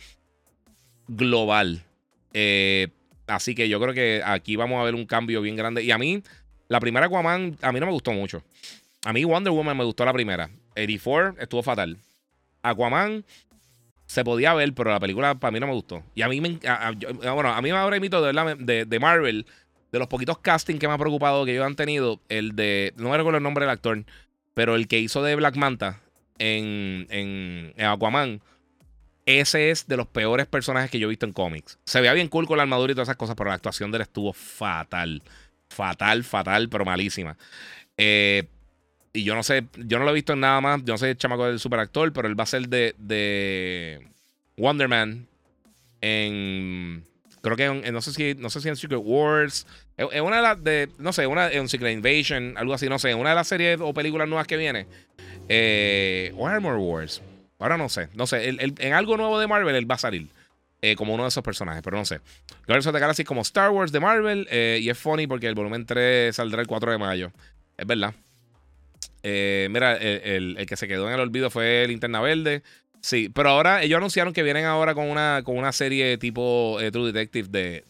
Global. 1.08 1.82
Eh, 2.32 2.88
así 3.26 3.54
que 3.54 3.68
yo 3.68 3.80
creo 3.80 3.94
que 3.94 4.22
aquí 4.24 4.56
vamos 4.56 4.80
a 4.80 4.84
ver 4.84 4.94
un 4.94 5.06
cambio 5.06 5.40
bien 5.40 5.56
grande. 5.56 5.82
Y 5.82 5.90
a 5.90 5.98
mí, 5.98 6.22
la 6.74 6.80
primera 6.80 7.06
Aquaman 7.06 7.56
a 7.62 7.70
mí 7.70 7.78
no 7.78 7.86
me 7.86 7.92
gustó 7.92 8.10
mucho. 8.10 8.42
A 9.04 9.12
mí 9.12 9.22
Wonder 9.22 9.52
Woman 9.52 9.76
me 9.76 9.84
gustó 9.84 10.04
la 10.04 10.12
primera. 10.12 10.50
84 10.72 11.36
estuvo 11.38 11.62
fatal. 11.62 11.98
Aquaman 12.62 13.24
se 14.06 14.24
podía 14.24 14.54
ver, 14.54 14.74
pero 14.74 14.90
la 14.90 14.98
película 14.98 15.36
para 15.36 15.52
mí 15.52 15.60
no 15.60 15.68
me 15.68 15.72
gustó. 15.72 16.02
Y 16.16 16.22
a 16.22 16.28
mí 16.28 16.40
me. 16.40 16.58
bueno, 17.32 17.50
a 17.50 17.62
mí 17.62 17.70
ahora 17.70 17.94
invito 17.94 18.20
de, 18.20 18.56
de, 18.58 18.86
de 18.86 18.98
Marvel, 18.98 19.46
de 19.92 19.98
los 20.00 20.08
poquitos 20.08 20.38
castings 20.38 20.80
que 20.80 20.88
me 20.88 20.94
ha 20.94 20.98
preocupado 20.98 21.44
que 21.44 21.52
ellos 21.52 21.64
han 21.64 21.76
tenido, 21.76 22.20
el 22.28 22.56
de. 22.56 22.92
No 22.96 23.10
me 23.10 23.16
recuerdo 23.18 23.36
el 23.36 23.44
nombre 23.44 23.66
del 23.66 23.70
actor, 23.70 24.04
pero 24.54 24.74
el 24.74 24.88
que 24.88 24.98
hizo 24.98 25.22
de 25.22 25.36
Black 25.36 25.54
Manta 25.54 26.00
en, 26.38 27.06
en, 27.08 27.72
en 27.76 27.86
Aquaman. 27.86 28.40
Ese 29.26 29.70
es 29.70 29.86
de 29.86 29.96
los 29.96 30.08
peores 30.08 30.48
personajes 30.48 30.90
que 30.90 30.98
yo 30.98 31.06
he 31.06 31.10
visto 31.10 31.24
en 31.24 31.32
cómics. 31.32 31.78
Se 31.84 32.00
veía 32.00 32.14
bien 32.14 32.26
cool 32.26 32.48
con 32.48 32.56
la 32.56 32.64
armadura 32.64 32.90
y 32.90 32.94
todas 32.96 33.06
esas 33.06 33.16
cosas, 33.16 33.36
pero 33.36 33.48
la 33.48 33.54
actuación 33.54 33.92
de 33.92 33.98
él 33.98 34.02
estuvo 34.02 34.32
fatal 34.32 35.22
fatal, 35.68 36.24
fatal, 36.24 36.68
pero 36.68 36.84
malísima. 36.84 37.36
Eh, 37.96 38.44
y 39.12 39.22
yo 39.22 39.34
no 39.34 39.42
sé, 39.42 39.64
yo 39.76 39.98
no 39.98 40.04
lo 40.04 40.10
he 40.10 40.14
visto 40.14 40.32
en 40.32 40.40
nada 40.40 40.60
más. 40.60 40.82
Yo 40.84 40.94
no 40.94 40.98
sé 40.98 41.10
el 41.10 41.16
chamaco 41.16 41.46
del 41.46 41.60
superactor, 41.60 42.12
pero 42.12 42.26
él 42.28 42.38
va 42.38 42.44
a 42.44 42.48
ser 42.48 42.68
de, 42.68 42.94
de 42.98 44.06
Wonder 44.56 44.88
Man 44.88 45.26
en. 46.00 47.04
Creo 47.40 47.56
que 47.56 47.92
no 47.92 48.00
sé 48.00 48.12
si 48.12 48.34
no 48.34 48.48
sé 48.48 48.60
si 48.60 48.68
en 48.68 48.76
Secret 48.76 49.00
Wars. 49.02 49.66
Es 49.96 50.20
una 50.20 50.36
de 50.36 50.42
las 50.42 50.64
de. 50.64 50.88
No 50.98 51.12
sé, 51.12 51.26
una 51.26 51.50
en 51.50 51.68
Secret 51.68 51.92
Invasion, 51.92 52.54
algo 52.56 52.74
así, 52.74 52.88
no 52.88 52.98
sé. 52.98 53.14
Una 53.14 53.30
de 53.30 53.34
las 53.36 53.46
series 53.46 53.78
o 53.80 53.92
películas 53.94 54.28
nuevas 54.28 54.46
que 54.46 54.56
viene. 54.56 54.86
Eh, 55.48 56.32
o 56.36 56.48
Armor 56.48 56.76
Wars. 56.76 57.22
Ahora 57.58 57.76
no 57.76 57.88
sé. 57.88 58.08
No 58.14 58.26
sé. 58.26 58.48
en 58.48 58.92
algo 58.94 59.16
nuevo 59.16 59.38
de 59.38 59.46
Marvel 59.46 59.76
él 59.76 59.88
va 59.88 59.94
a 59.94 59.98
salir. 59.98 60.28
Eh, 60.86 60.96
como 60.96 61.14
uno 61.14 61.22
de 61.22 61.30
esos 61.30 61.42
personajes, 61.42 61.80
pero 61.82 61.96
no 61.96 62.04
sé. 62.04 62.20
Guardians 62.66 62.86
of 62.88 62.92
the 62.92 63.00
Galaxy 63.00 63.24
como 63.24 63.40
Star 63.40 63.70
Wars 63.70 63.90
de 63.90 64.00
Marvel 64.00 64.46
eh, 64.50 64.78
y 64.82 64.90
es 64.90 64.98
funny 64.98 65.26
porque 65.26 65.46
el 65.46 65.54
volumen 65.54 65.86
3 65.86 66.36
saldrá 66.36 66.60
el 66.60 66.66
4 66.66 66.92
de 66.92 66.98
mayo. 66.98 67.32
Es 67.78 67.86
verdad. 67.86 68.12
Eh, 69.22 69.68
mira, 69.70 69.96
el, 69.96 70.62
que 70.68 70.76
se 70.76 70.86
quedó 70.86 71.08
en 71.08 71.14
el 71.14 71.20
olvido 71.20 71.48
fue 71.48 71.86
Linterna 71.88 72.20
Verde. 72.20 72.62
Sí, 73.00 73.30
pero 73.34 73.48
ahora 73.48 73.82
ellos 73.82 73.96
anunciaron 73.96 74.34
que 74.34 74.42
vienen 74.42 74.66
ahora 74.66 74.94
con 74.94 75.08
una, 75.08 75.40
con 75.42 75.56
una 75.56 75.72
serie 75.72 76.18
tipo 76.18 76.76
True 76.92 77.12
Detective 77.12 77.48
de, 77.48 77.84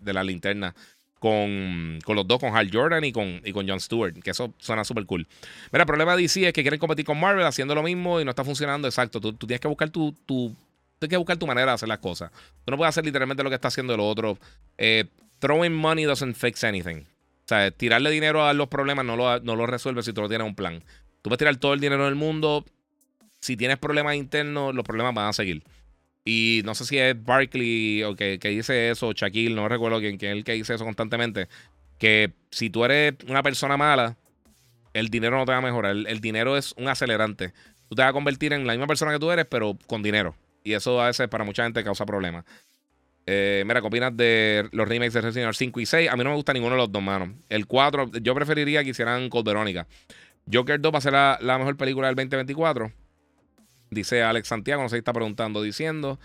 de, 0.00 0.12
la 0.12 0.22
linterna. 0.22 0.76
Con, 1.18 1.98
con, 2.04 2.14
los 2.14 2.24
dos, 2.28 2.38
con 2.38 2.56
Hal 2.56 2.70
Jordan 2.72 3.02
y 3.02 3.10
con, 3.10 3.42
y 3.44 3.50
con 3.50 3.68
Jon 3.68 3.80
Stewart, 3.80 4.14
que 4.22 4.30
eso 4.30 4.54
suena 4.58 4.84
súper 4.84 5.06
cool. 5.06 5.26
Mira, 5.72 5.82
el 5.82 5.88
problema 5.88 6.14
de 6.14 6.22
DC 6.22 6.46
es 6.46 6.52
que 6.52 6.62
quieren 6.62 6.78
competir 6.78 7.04
con 7.04 7.18
Marvel 7.18 7.44
haciendo 7.44 7.74
lo 7.74 7.82
mismo 7.82 8.20
y 8.20 8.24
no 8.24 8.30
está 8.30 8.44
funcionando. 8.44 8.86
Exacto, 8.86 9.20
tú, 9.20 9.32
tú 9.32 9.48
tienes 9.48 9.60
que 9.60 9.66
buscar 9.66 9.90
tu, 9.90 10.12
tu 10.24 10.54
Tienes 10.98 11.10
que 11.10 11.16
buscar 11.16 11.36
tu 11.36 11.46
manera 11.46 11.72
de 11.72 11.74
hacer 11.74 11.88
las 11.88 11.98
cosas. 11.98 12.30
Tú 12.64 12.70
no 12.70 12.76
puedes 12.76 12.90
hacer 12.90 13.04
literalmente 13.04 13.42
lo 13.42 13.50
que 13.50 13.54
está 13.54 13.68
haciendo 13.68 13.94
el 13.94 14.00
otro. 14.00 14.38
Eh, 14.76 15.04
throwing 15.38 15.74
money 15.74 16.04
doesn't 16.04 16.34
fix 16.34 16.64
anything. 16.64 17.02
O 17.02 17.48
sea, 17.48 17.70
tirarle 17.70 18.10
dinero 18.10 18.44
a 18.44 18.52
los 18.52 18.68
problemas 18.68 19.04
no 19.04 19.16
lo, 19.16 19.40
no 19.40 19.56
lo 19.56 19.66
resuelve 19.66 20.02
si 20.02 20.12
tú 20.12 20.20
no 20.20 20.28
tienes 20.28 20.46
un 20.46 20.54
plan. 20.54 20.82
Tú 21.22 21.30
puedes 21.30 21.38
tirar 21.38 21.56
todo 21.56 21.72
el 21.72 21.80
dinero 21.80 22.04
del 22.04 22.14
mundo. 22.14 22.64
Si 23.40 23.56
tienes 23.56 23.78
problemas 23.78 24.16
internos, 24.16 24.74
los 24.74 24.84
problemas 24.84 25.14
van 25.14 25.28
a 25.28 25.32
seguir. 25.32 25.62
Y 26.24 26.62
no 26.64 26.74
sé 26.74 26.84
si 26.84 26.98
es 26.98 27.24
Barkley 27.24 28.02
o 28.02 28.14
que, 28.14 28.38
dice 28.38 28.90
eso, 28.90 29.12
Shaquille, 29.12 29.54
no 29.54 29.68
recuerdo 29.68 30.00
quién, 30.00 30.18
quién 30.18 30.32
es 30.32 30.38
el 30.38 30.44
que 30.44 30.52
dice 30.52 30.74
eso 30.74 30.84
constantemente. 30.84 31.48
Que 31.98 32.32
si 32.50 32.70
tú 32.70 32.84
eres 32.84 33.14
una 33.28 33.42
persona 33.42 33.76
mala, 33.76 34.16
el 34.92 35.08
dinero 35.08 35.38
no 35.38 35.46
te 35.46 35.52
va 35.52 35.58
a 35.58 35.62
mejorar. 35.62 35.96
el 35.96 36.20
dinero 36.20 36.56
es 36.56 36.74
un 36.76 36.88
acelerante. 36.88 37.54
Tú 37.88 37.94
te 37.94 38.02
vas 38.02 38.10
a 38.10 38.12
convertir 38.12 38.52
en 38.52 38.66
la 38.66 38.74
misma 38.74 38.86
persona 38.86 39.12
que 39.12 39.18
tú 39.18 39.30
eres, 39.30 39.46
pero 39.46 39.78
con 39.86 40.02
dinero. 40.02 40.34
Y 40.64 40.72
eso 40.72 41.00
a 41.00 41.06
veces 41.06 41.28
para 41.28 41.44
mucha 41.44 41.64
gente 41.64 41.82
causa 41.82 42.04
problemas. 42.04 42.44
Eh, 43.30 43.62
mira, 43.66 43.82
¿qué 43.82 43.86
opinas 43.86 44.16
de 44.16 44.70
los 44.72 44.88
remakes 44.88 45.12
de 45.12 45.20
Resident 45.20 45.44
Evil 45.44 45.54
5 45.54 45.80
y 45.80 45.86
6? 45.86 46.10
A 46.10 46.16
mí 46.16 46.24
no 46.24 46.30
me 46.30 46.36
gusta 46.36 46.54
ninguno 46.54 46.76
de 46.76 46.78
los 46.78 46.90
dos, 46.90 47.02
manos. 47.02 47.28
El 47.50 47.66
4, 47.66 48.12
yo 48.22 48.34
preferiría 48.34 48.82
que 48.82 48.90
hicieran 48.90 49.28
Cold 49.28 49.46
Verónica. 49.46 49.86
Joker 50.50 50.80
2 50.80 50.94
va 50.94 50.96
a 50.96 51.02
ser 51.02 51.12
la, 51.12 51.58
mejor 51.58 51.76
película 51.76 52.06
del 52.06 52.16
2024. 52.16 52.90
Dice 53.90 54.22
Alex 54.22 54.48
Santiago, 54.48 54.82
no 54.82 54.88
sé 54.88 54.96
si 54.96 55.00
está 55.00 55.12
preguntando, 55.12 55.60
diciendo. 55.60 56.18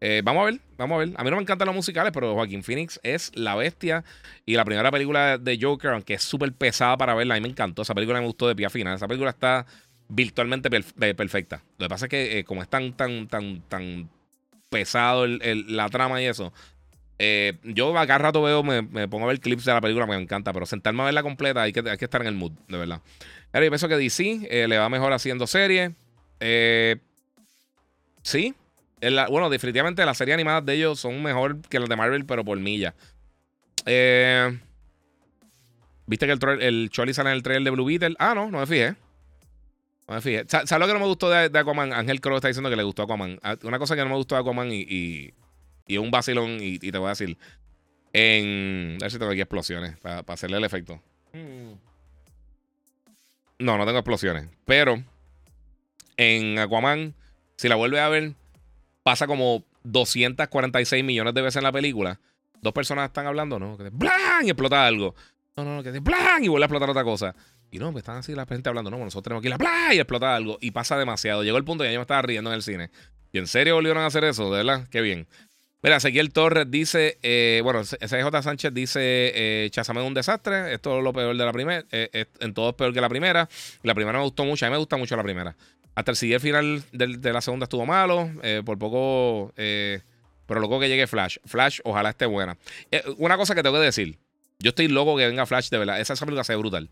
Eh, 0.00 0.20
vamos 0.24 0.42
a 0.42 0.46
ver, 0.46 0.60
vamos 0.76 0.96
a 0.96 0.98
ver. 0.98 1.10
A 1.16 1.22
mí 1.22 1.30
no 1.30 1.36
me 1.36 1.42
encantan 1.42 1.66
los 1.66 1.76
musicales, 1.76 2.10
pero 2.12 2.34
Joaquín 2.34 2.64
Phoenix 2.64 2.98
es 3.04 3.30
la 3.36 3.54
bestia. 3.54 4.02
Y 4.44 4.54
la 4.54 4.64
primera 4.64 4.90
película 4.90 5.38
de 5.38 5.58
Joker, 5.62 5.92
aunque 5.92 6.14
es 6.14 6.22
súper 6.24 6.52
pesada 6.52 6.96
para 6.96 7.14
verla, 7.14 7.34
a 7.34 7.36
mí 7.36 7.42
me 7.42 7.50
encantó. 7.50 7.82
Esa 7.82 7.94
película 7.94 8.18
me 8.18 8.26
gustó 8.26 8.48
de 8.48 8.56
pie 8.56 8.66
a 8.66 8.70
final. 8.70 8.96
Esa 8.96 9.06
película 9.06 9.30
está 9.30 9.64
virtualmente 10.08 10.68
eh, 11.00 11.14
perfecta. 11.14 11.62
Lo 11.78 11.86
que 11.86 11.88
pasa 11.88 12.06
es 12.06 12.10
que 12.10 12.38
eh, 12.38 12.44
como 12.44 12.62
es 12.62 12.68
tan, 12.68 12.94
tan, 12.94 13.28
tan, 13.28 13.62
tan 13.62 14.08
pesado 14.70 15.26
la 15.26 15.88
trama 15.88 16.20
y 16.20 16.26
eso, 16.26 16.52
eh, 17.18 17.58
yo 17.62 17.96
acá 17.98 18.18
rato 18.18 18.42
veo, 18.42 18.62
me, 18.62 19.08
pongo 19.08 19.24
a 19.24 19.28
ver 19.28 19.40
clips 19.40 19.64
de 19.64 19.72
la 19.72 19.80
película, 19.80 20.06
me 20.06 20.16
encanta, 20.16 20.52
pero 20.52 20.66
sentarme 20.66 21.02
a 21.02 21.06
verla 21.06 21.22
completa 21.22 21.62
hay 21.62 21.72
que, 21.72 21.80
hay 21.88 21.96
que 21.96 22.04
estar 22.04 22.20
en 22.20 22.28
el 22.28 22.34
mood, 22.34 22.52
de 22.68 22.78
verdad. 22.78 23.00
Pero 23.50 23.64
yo 23.64 23.70
pienso 23.70 23.88
que 23.88 23.96
DC 23.96 24.66
le 24.68 24.78
va 24.78 24.88
mejor 24.88 25.12
haciendo 25.12 25.46
series. 25.46 25.92
sí. 28.22 28.54
bueno, 29.30 29.50
definitivamente 29.50 30.04
las 30.04 30.18
series 30.18 30.34
animadas 30.34 30.64
de 30.66 30.74
ellos 30.74 31.00
son 31.00 31.22
mejor 31.22 31.60
que 31.62 31.80
las 31.80 31.88
de 31.88 31.96
Marvel, 31.96 32.24
pero 32.24 32.44
por 32.44 32.58
milla. 32.58 32.94
¿Viste 36.06 36.26
que 36.26 36.32
el, 36.32 36.62
el 36.62 36.90
sale 36.92 37.30
en 37.30 37.36
el 37.36 37.42
trailer 37.42 37.64
de 37.64 37.70
Blue 37.70 37.84
Beetle? 37.84 38.16
Ah, 38.18 38.34
no, 38.34 38.50
no 38.50 38.60
me 38.60 38.66
fijé. 38.66 38.96
No 40.08 40.20
¿Sabes 40.22 40.70
lo 40.70 40.86
que 40.86 40.92
no 40.94 41.00
me 41.00 41.06
gustó 41.06 41.28
de, 41.28 41.58
Aquaman? 41.58 41.92
Ángel 41.92 42.22
Crow 42.22 42.36
está 42.36 42.48
diciendo 42.48 42.70
que 42.70 42.76
le 42.76 42.82
gustó 42.82 43.02
Aquaman. 43.02 43.38
Ah, 43.42 43.56
una 43.62 43.78
cosa 43.78 43.94
que 43.94 44.02
no 44.02 44.08
me 44.08 44.16
gustó 44.16 44.36
de 44.36 44.40
Aquaman 44.40 44.72
y, 44.72 45.34
y, 45.86 45.98
un 45.98 46.10
vacilón, 46.10 46.58
y, 46.60 46.78
te 46.78 46.96
voy 46.96 47.08
a 47.08 47.10
decir. 47.10 47.36
En. 48.14 48.96
A 49.00 49.04
ver 49.04 49.10
si 49.10 49.18
tengo 49.18 49.30
aquí 49.30 49.42
explosiones 49.42 49.98
para 49.98 50.24
hacerle 50.28 50.56
el 50.56 50.64
efecto. 50.64 51.02
Mm. 51.34 51.72
No, 53.58 53.76
no 53.76 53.84
tengo 53.84 53.98
explosiones. 53.98 54.48
Pero 54.64 55.04
en 56.16 56.58
Aquaman, 56.58 57.14
si 57.56 57.68
la 57.68 57.74
vuelves 57.74 58.00
a 58.00 58.08
ver, 58.08 58.32
pasa 59.02 59.26
como 59.26 59.64
246 59.84 61.04
millones 61.04 61.34
de 61.34 61.42
veces 61.42 61.56
en 61.56 61.64
la 61.64 61.72
película. 61.72 62.18
Dos 62.62 62.72
personas 62.72 63.08
están 63.08 63.26
hablando, 63.26 63.58
¿no? 63.58 63.76
Que 63.76 63.90
¡blan! 63.90 64.46
y 64.46 64.50
explota 64.50 64.86
algo. 64.86 65.14
No, 65.54 65.64
no, 65.64 65.76
no, 65.76 65.82
que 65.82 65.98
¡blan! 66.00 66.44
y 66.44 66.48
vuelve 66.48 66.64
a 66.64 66.66
explotar 66.66 66.88
otra 66.88 67.04
cosa. 67.04 67.34
Y 67.70 67.78
no, 67.78 67.92
me 67.92 67.98
están 67.98 68.16
así 68.16 68.34
la 68.34 68.46
gente 68.46 68.68
hablando, 68.68 68.90
no, 68.90 68.98
nosotros 68.98 69.24
tenemos 69.24 69.42
que 69.42 69.48
ir 69.48 69.54
a 69.54 69.58
¡blan! 69.58 69.94
y 69.94 69.98
explota 69.98 70.34
algo. 70.34 70.58
Y 70.60 70.70
pasa 70.70 70.96
demasiado. 70.96 71.44
Llegó 71.44 71.58
el 71.58 71.64
punto 71.64 71.84
que 71.84 71.92
yo 71.92 71.98
me 71.98 72.02
estaba 72.02 72.22
riendo 72.22 72.50
en 72.50 72.56
el 72.56 72.62
cine. 72.62 72.90
¿Y 73.32 73.38
en 73.38 73.46
serio 73.46 73.74
volvieron 73.74 74.02
a 74.02 74.06
hacer 74.06 74.24
eso? 74.24 74.50
¿De 74.50 74.64
verdad? 74.64 74.88
Qué 74.90 75.00
bien. 75.00 75.26
Mira, 75.80 75.96
Ezequiel 75.96 76.32
Torres 76.32 76.68
dice, 76.68 77.18
eh, 77.22 77.60
bueno, 77.62 77.84
SJ 77.84 78.42
Sánchez 78.42 78.74
dice, 78.74 79.00
eh, 79.02 79.68
Chazame 79.70 80.00
es 80.00 80.06
un 80.08 80.14
desastre, 80.14 80.74
esto 80.74 80.98
es 80.98 81.04
lo 81.04 81.12
peor 81.12 81.36
de 81.36 81.44
la 81.44 81.52
primera, 81.52 81.84
eh, 81.92 82.24
en 82.40 82.52
todo 82.52 82.70
es 82.70 82.74
peor 82.74 82.92
que 82.92 83.00
la 83.00 83.08
primera. 83.08 83.48
La 83.84 83.94
primera 83.94 84.18
me 84.18 84.24
gustó 84.24 84.44
mucho, 84.44 84.66
a 84.66 84.68
mí 84.68 84.72
me 84.72 84.78
gusta 84.78 84.96
mucho 84.96 85.14
la 85.16 85.22
primera. 85.22 85.56
Hasta 85.94 86.10
el 86.10 86.16
siguiente 86.16 86.42
final 86.42 86.82
de, 86.90 87.32
la 87.32 87.40
segunda 87.40 87.64
estuvo 87.64 87.86
malo, 87.86 88.28
eh, 88.42 88.62
por 88.64 88.76
poco, 88.78 89.52
pero 89.54 90.60
loco 90.60 90.80
que 90.80 90.88
llegue 90.88 91.06
Flash. 91.06 91.38
Flash, 91.44 91.78
ojalá 91.84 92.10
esté 92.10 92.26
buena. 92.26 92.56
una 93.18 93.36
cosa 93.36 93.54
que 93.54 93.62
tengo 93.62 93.76
que 93.76 93.82
decir, 93.82 94.18
yo 94.58 94.70
estoy 94.70 94.88
loco 94.88 95.16
que 95.16 95.28
venga 95.28 95.46
Flash, 95.46 95.68
de 95.68 95.78
verdad, 95.78 96.00
esa, 96.00 96.14
esa 96.14 96.26
película 96.26 96.42
se 96.42 96.54
ve 96.54 96.56
brutal. 96.56 96.90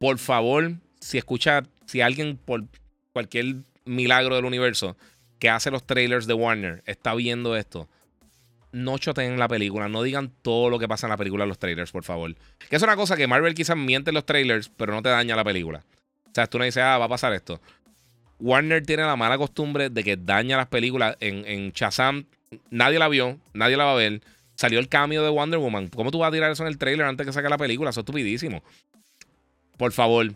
Por 0.00 0.16
favor, 0.16 0.76
si 0.98 1.18
escucha, 1.18 1.62
si 1.84 2.00
alguien 2.00 2.38
por 2.38 2.64
cualquier 3.12 3.56
milagro 3.84 4.34
del 4.34 4.46
universo 4.46 4.96
que 5.38 5.50
hace 5.50 5.70
los 5.70 5.86
trailers 5.86 6.26
de 6.26 6.32
Warner 6.32 6.82
está 6.86 7.14
viendo 7.14 7.54
esto, 7.54 7.86
no 8.72 8.96
choteen 8.96 9.38
la 9.38 9.46
película, 9.46 9.90
no 9.90 10.02
digan 10.02 10.32
todo 10.40 10.70
lo 10.70 10.78
que 10.78 10.88
pasa 10.88 11.06
en 11.06 11.10
la 11.10 11.18
película 11.18 11.44
en 11.44 11.50
los 11.50 11.58
trailers, 11.58 11.92
por 11.92 12.02
favor. 12.02 12.34
Que 12.70 12.76
es 12.76 12.82
una 12.82 12.96
cosa 12.96 13.14
que 13.14 13.26
Marvel 13.26 13.54
quizás 13.54 13.76
miente 13.76 14.08
en 14.08 14.14
los 14.14 14.24
trailers, 14.24 14.70
pero 14.70 14.94
no 14.94 15.02
te 15.02 15.10
daña 15.10 15.36
la 15.36 15.44
película. 15.44 15.84
O 16.24 16.34
sea, 16.34 16.46
tú 16.46 16.56
no 16.56 16.64
dices, 16.64 16.82
ah, 16.82 16.96
va 16.96 17.04
a 17.04 17.08
pasar 17.08 17.34
esto. 17.34 17.60
Warner 18.38 18.86
tiene 18.86 19.02
la 19.02 19.16
mala 19.16 19.36
costumbre 19.36 19.90
de 19.90 20.02
que 20.02 20.16
daña 20.16 20.56
las 20.56 20.68
películas. 20.68 21.18
En, 21.20 21.44
en 21.44 21.72
Shazam, 21.72 22.24
nadie 22.70 22.98
la 22.98 23.08
vio, 23.08 23.38
nadie 23.52 23.76
la 23.76 23.84
va 23.84 23.92
a 23.92 23.96
ver. 23.96 24.22
Salió 24.54 24.78
el 24.78 24.88
cambio 24.88 25.22
de 25.22 25.28
Wonder 25.28 25.60
Woman. 25.60 25.88
¿Cómo 25.88 26.10
tú 26.10 26.20
vas 26.20 26.28
a 26.28 26.32
tirar 26.32 26.50
eso 26.50 26.62
en 26.62 26.68
el 26.68 26.78
trailer 26.78 27.04
antes 27.04 27.26
que 27.26 27.34
saque 27.34 27.50
la 27.50 27.58
película? 27.58 27.90
Eso 27.90 28.00
es 28.00 28.04
estupidísimo. 28.04 28.62
Por 29.80 29.92
favor, 29.92 30.30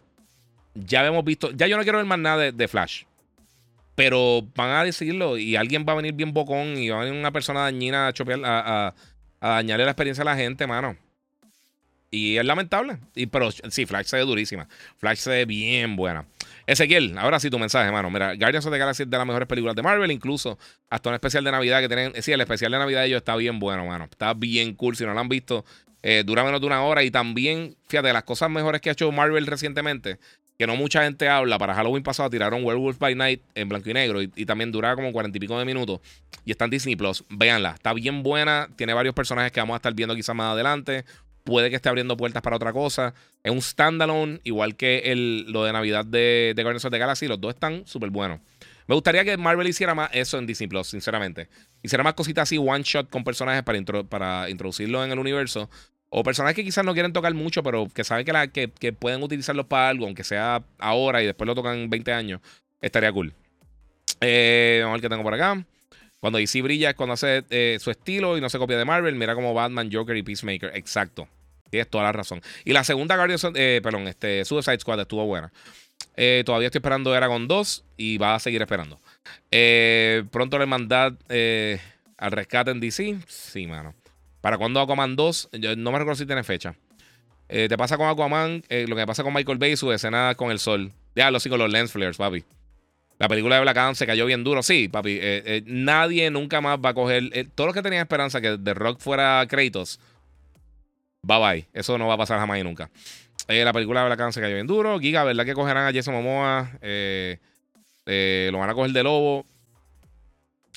ya 0.73 1.05
hemos 1.05 1.23
visto. 1.23 1.51
Ya 1.51 1.67
yo 1.67 1.77
no 1.77 1.83
quiero 1.83 1.99
ver 1.99 2.07
más 2.07 2.19
nada 2.19 2.51
de 2.51 2.67
Flash. 2.67 3.03
Pero 3.95 4.41
van 4.57 4.71
a 4.71 4.83
decirlo 4.83 5.37
y 5.37 5.55
alguien 5.55 5.85
va 5.87 5.93
a 5.93 5.97
venir 5.97 6.15
bien 6.15 6.33
bocón 6.33 6.79
y 6.79 6.89
va 6.89 6.97
a 6.97 7.05
venir 7.05 7.21
una 7.21 7.31
persona 7.31 7.61
dañina 7.61 8.07
a, 8.07 8.13
a, 8.43 8.95
a, 9.43 9.49
dañarle 9.49 9.85
la 9.85 9.91
experiencia 9.91 10.23
a 10.23 10.25
la 10.25 10.35
gente, 10.35 10.67
mano. 10.67 10.97
Y 12.11 12.39
es 12.39 12.45
lamentable. 12.47 12.97
Y, 13.15 13.27
pero 13.27 13.51
sí, 13.53 13.85
Flash 13.85 14.07
se 14.07 14.17
ve 14.17 14.23
durísima. 14.23 14.67
Flash 14.97 15.19
se 15.19 15.29
ve 15.29 15.45
bien 15.45 15.95
buena. 15.95 16.25
Ezequiel, 16.67 17.19
ahora 17.19 17.39
sí 17.39 17.51
tu 17.51 17.59
mensaje, 17.59 17.93
mano. 17.93 18.09
Mira, 18.09 18.37
Guardians 18.37 18.65
of 18.65 18.73
the 18.73 18.79
Galaxy 18.79 19.03
es 19.03 19.11
de 19.11 19.19
las 19.19 19.27
mejores 19.27 19.47
películas 19.47 19.77
de 19.77 19.83
Marvel, 19.83 20.11
incluso 20.11 20.59
hasta 20.89 21.11
un 21.11 21.17
especial 21.17 21.45
de 21.45 21.53
Navidad 21.53 21.83
que 21.83 21.89
tienen. 21.89 22.23
Sí, 22.23 22.33
el 22.33 22.41
especial 22.41 22.73
de 22.73 22.79
Navidad 22.79 23.03
de 23.03 23.09
ellos 23.09 23.19
está 23.19 23.37
bien 23.37 23.59
bueno, 23.59 23.85
mano. 23.85 24.05
Está 24.05 24.33
bien 24.33 24.73
cool. 24.75 24.97
Si 24.97 25.05
no 25.05 25.13
lo 25.13 25.21
han 25.21 25.29
visto, 25.29 25.67
eh, 26.05 26.23
dura 26.25 26.45
menos 26.45 26.61
de 26.61 26.67
una 26.67 26.83
hora. 26.83 27.03
Y 27.03 27.11
también, 27.11 27.77
fíjate, 27.89 28.13
las 28.13 28.25
cosas 28.25 28.51
mejores 28.51 28.83
que 28.83 28.91
ha 28.91 28.93
hecho 28.93 29.11
Marvel 29.11 29.47
recientemente 29.47 30.19
que 30.59 30.67
no 30.67 30.77
mucha 30.77 31.03
gente 31.03 31.29
habla. 31.29 31.59
Para 31.59 31.75
Halloween 31.75 32.03
pasado 32.03 32.31
tiraron 32.31 32.65
Werewolf 32.65 32.99
by 32.99 33.15
Night 33.15 33.43
en 33.55 33.69
blanco 33.69 33.91
y 33.91 33.95
negro 33.95 34.23
y, 34.23 34.29
también 34.47 34.71
duraba 34.71 34.95
como 34.95 35.13
cuarenta 35.13 35.37
y 35.39 35.41
pico 35.41 35.59
de 35.59 35.65
minutos. 35.65 36.01
Y 36.45 36.51
está 36.53 36.67
en 36.67 36.71
Disney 36.71 36.95
Plus. 36.95 37.25
Véanla, 37.29 37.71
está 37.71 37.93
bien 37.93 38.23
buena. 38.23 38.69
Tiene 38.77 38.95
varios 38.95 39.15
personajes 39.15 39.51
que 39.51 39.61
vamos 39.61 39.75
a 39.75 39.79
estar 39.79 39.95
viendo 39.95 40.15
quizás 40.15 40.37
más 40.37 40.53
adelante. 40.53 41.05
Puede 41.43 41.71
que 41.71 41.77
esté 41.77 41.89
abriendo 41.89 42.17
puertas 42.17 42.43
para 42.43 42.57
otra 42.57 42.73
cosa. 42.73 43.15
Es 43.43 43.51
un 43.51 43.61
standalone, 43.61 44.41
igual 44.45 44.77
que 44.77 44.99
el, 45.07 45.51
lo 45.51 45.65
de 45.65 45.73
Navidad 45.73 46.05
de, 46.05 46.53
de 46.55 46.63
Guardians 46.63 46.85
of 46.85 46.93
the 46.93 46.99
Galaxy. 46.99 47.27
Los 47.27 47.41
dos 47.41 47.55
están 47.55 47.87
súper 47.87 48.11
buenos. 48.11 48.41
Me 48.87 48.95
gustaría 48.95 49.25
que 49.25 49.37
Marvel 49.39 49.67
hiciera 49.67 49.95
más 49.95 50.11
eso 50.13 50.39
en 50.39 50.47
Disney 50.47 50.69
Plus, 50.69 50.89
sinceramente. 50.89 51.49
Hiciera 51.83 52.05
más 52.05 52.15
cositas 52.15 52.43
así, 52.43 52.59
one 52.59 52.83
shot 52.83 53.09
con 53.09 53.25
personajes 53.25 53.63
para, 53.63 54.05
para 54.05 54.51
introducirlo 54.51 55.03
en 55.05 55.11
el 55.11 55.19
universo. 55.19 55.71
O 56.17 56.23
personajes 56.23 56.55
que 56.55 56.63
quizás 56.63 56.85
no 56.85 56.95
quieren 56.95 57.13
tocar 57.13 57.35
mucho, 57.35 57.65
pero 57.65 57.89
que 57.93 58.05
saben 58.05 58.25
que, 58.25 58.33
la, 58.33 58.47
que, 58.47 58.69
pueden 58.93 59.21
utilizarlos 59.21 59.67
para 59.67 59.89
algo, 59.89 60.07
aunque 60.07 60.23
sea 60.23 60.63
ahora 60.79 61.21
y 61.21 61.27
después 61.27 61.45
lo 61.45 61.57
tocan 61.57 61.91
20 61.91 62.13
años. 62.13 62.41
Estaría 62.81 63.11
cool. 63.11 63.35
Eh, 64.21 64.79
vamos 64.83 64.93
a 64.93 64.95
ver 64.95 65.03
qué 65.03 65.09
tengo 65.09 65.25
por 65.25 65.35
acá. 65.35 65.67
Cuando 66.21 66.39
DC 66.39 66.63
brilla 66.63 66.91
es 66.91 66.95
cuando 66.95 67.15
hace 67.15 67.43
eh, 67.51 67.79
su 67.81 67.91
estilo 67.91 68.39
y 68.39 68.41
no 68.41 68.49
se 68.49 68.59
copia 68.59 68.79
de 68.79 68.85
Marvel. 68.85 69.17
Mira 69.17 69.35
como 69.35 69.55
Batman, 69.55 69.91
Joker 69.93 70.17
y 70.17 70.23
Peacemaker. 70.23 70.71
Exacto. 70.77 71.27
Tienes 71.69 71.91
toda 71.91 72.05
la 72.05 72.13
razón. 72.13 72.41
Y 72.65 72.73
la 72.73 72.85
segunda 72.85 73.17
Guardians, 73.17 73.49
eh, 73.57 73.81
perdón, 73.83 74.07
este, 74.07 74.45
Suicide 74.45 74.79
Squad 74.79 75.01
estuvo 75.01 75.27
buena. 75.27 75.53
Eh, 76.17 76.45
todavía 76.47 76.69
estoy 76.69 76.79
esperando 76.79 77.13
Eragon 77.17 77.49
2 77.49 77.85
y 77.97 78.19
va 78.19 78.37
a 78.37 78.39
seguir 78.39 78.63
esperando. 78.63 79.01
pronto 80.31 80.61
le 80.61 80.67
mandad 80.67 81.15
al 82.19 82.31
rescate 82.31 82.71
en 82.71 82.79
DC. 82.79 83.19
Sí, 83.27 83.67
mano. 83.67 83.97
¿Para 84.45 84.59
cuándo 84.59 84.79
Aquaman 84.79 85.17
2? 85.17 85.49
Yo 85.53 85.75
no 85.75 85.91
me 85.91 85.99
recuerdo 85.99 86.19
si 86.19 86.27
tiene 86.27 86.45
fecha. 86.45 86.75
Eh, 87.49 87.67
te 87.67 87.79
pasa 87.79 87.97
con 87.97 88.09
Aquaman, 88.09 88.63
eh, 88.69 88.85
lo 88.87 88.95
que 88.95 89.07
pasa 89.07 89.23
con 89.23 89.33
Michael 89.33 89.57
Bay, 89.57 89.75
su 89.75 89.91
escena 89.91 90.35
con 90.35 90.51
el 90.51 90.59
sol. 90.59 90.93
Ya 91.15 91.31
lo 91.31 91.41
sigo 91.41 91.57
los 91.57 91.73
lens 91.73 91.91
flares, 91.91 92.19
papi. 92.19 92.45
La 93.19 93.27
película 93.27 93.55
de 93.57 93.63
Black 93.63 93.79
Adam 93.79 93.95
se 93.95 94.07
cayó 94.07 94.27
bien 94.27 94.45
duro. 94.45 94.63
Sí, 94.63 94.89
papi. 94.89 95.19
Eh, 95.19 95.63
nadie 95.65 96.31
nunca 96.31 96.61
más 96.61 96.79
va 96.79 96.91
a 96.91 96.95
coger. 96.95 97.31
todos 97.55 97.69
los 97.69 97.75
que 97.75 97.81
tenían 97.81 98.03
esperanza 98.03 98.43
que 98.43 98.59
The 98.59 98.75
Rock 98.75 99.01
fuera 99.01 99.47
Kratos, 99.49 99.99
bye 101.23 101.39
bye. 101.39 101.67
Eso 101.73 101.97
no 101.97 102.07
va 102.07 102.13
a 102.13 102.19
pasar 102.19 102.39
jamás 102.39 102.59
y 102.59 102.65
nunca. 102.65 102.91
la 103.49 103.73
película 103.73 104.01
de 104.01 104.07
Black 104.09 104.21
Adam 104.21 104.33
se 104.35 104.43
cayó 104.43 104.57
bien 104.57 104.67
duro. 104.67 105.01
Giga, 105.01 105.25
¿verdad 105.25 105.47
que 105.47 105.55
cogerán 105.55 105.87
a 105.87 105.93
Jason 105.95 106.13
Momoa? 106.13 106.71
lo 106.83 108.59
van 108.59 108.69
a 108.69 108.75
coger 108.75 108.93
de 108.93 109.03
lobo. 109.05 109.47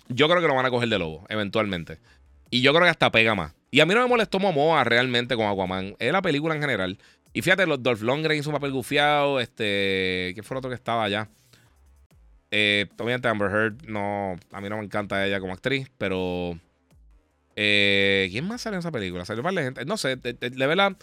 Yo 0.07 0.29
creo 0.29 0.41
que 0.41 0.47
lo 0.47 0.55
van 0.55 0.65
a 0.65 0.69
coger 0.69 0.87
de 0.87 0.99
lobo, 0.99 1.25
eventualmente. 1.27 1.97
Y 2.49 2.61
yo 2.61 2.71
creo 2.71 2.85
que 2.85 2.91
hasta 2.91 3.11
pega 3.11 3.35
más. 3.35 3.56
Y 3.69 3.79
a 3.79 3.85
mí 3.85 3.93
no 3.93 4.01
me 4.01 4.07
molestó 4.07 4.39
Momoa 4.39 4.83
realmente 4.83 5.35
con 5.35 5.45
Aquaman. 5.45 5.95
Es 5.99 6.11
la 6.11 6.21
película 6.21 6.55
en 6.55 6.61
general. 6.61 6.97
Y 7.33 7.41
fíjate, 7.41 7.67
los 7.67 7.83
Dolph 7.83 8.01
Lundgren 8.01 8.39
hizo 8.39 8.49
un 8.49 8.55
papel 8.55 8.71
gufiado. 8.71 9.39
Este. 9.39 10.31
¿Qué 10.35 10.41
fue 10.43 10.55
el 10.55 10.59
otro 10.59 10.69
que 10.69 10.75
estaba 10.75 11.03
allá? 11.03 11.29
Eh, 12.49 12.87
obviamente 12.97 13.27
Amber 13.27 13.51
Heard, 13.51 13.87
no. 13.87 14.37
A 14.51 14.61
mí 14.61 14.69
no 14.69 14.77
me 14.77 14.83
encanta 14.83 15.25
ella 15.25 15.39
como 15.39 15.53
actriz, 15.53 15.91
pero. 15.97 16.57
Eh, 17.55 18.29
¿Quién 18.31 18.47
más 18.47 18.61
sale 18.61 18.75
en 18.75 18.79
esa 18.79 18.91
película? 18.91 19.25
Salió 19.25 19.43
para 19.43 19.61
gente. 19.61 19.85
No 19.85 19.97
sé, 19.97 20.15
de, 20.15 20.49
verdad. 20.67 20.95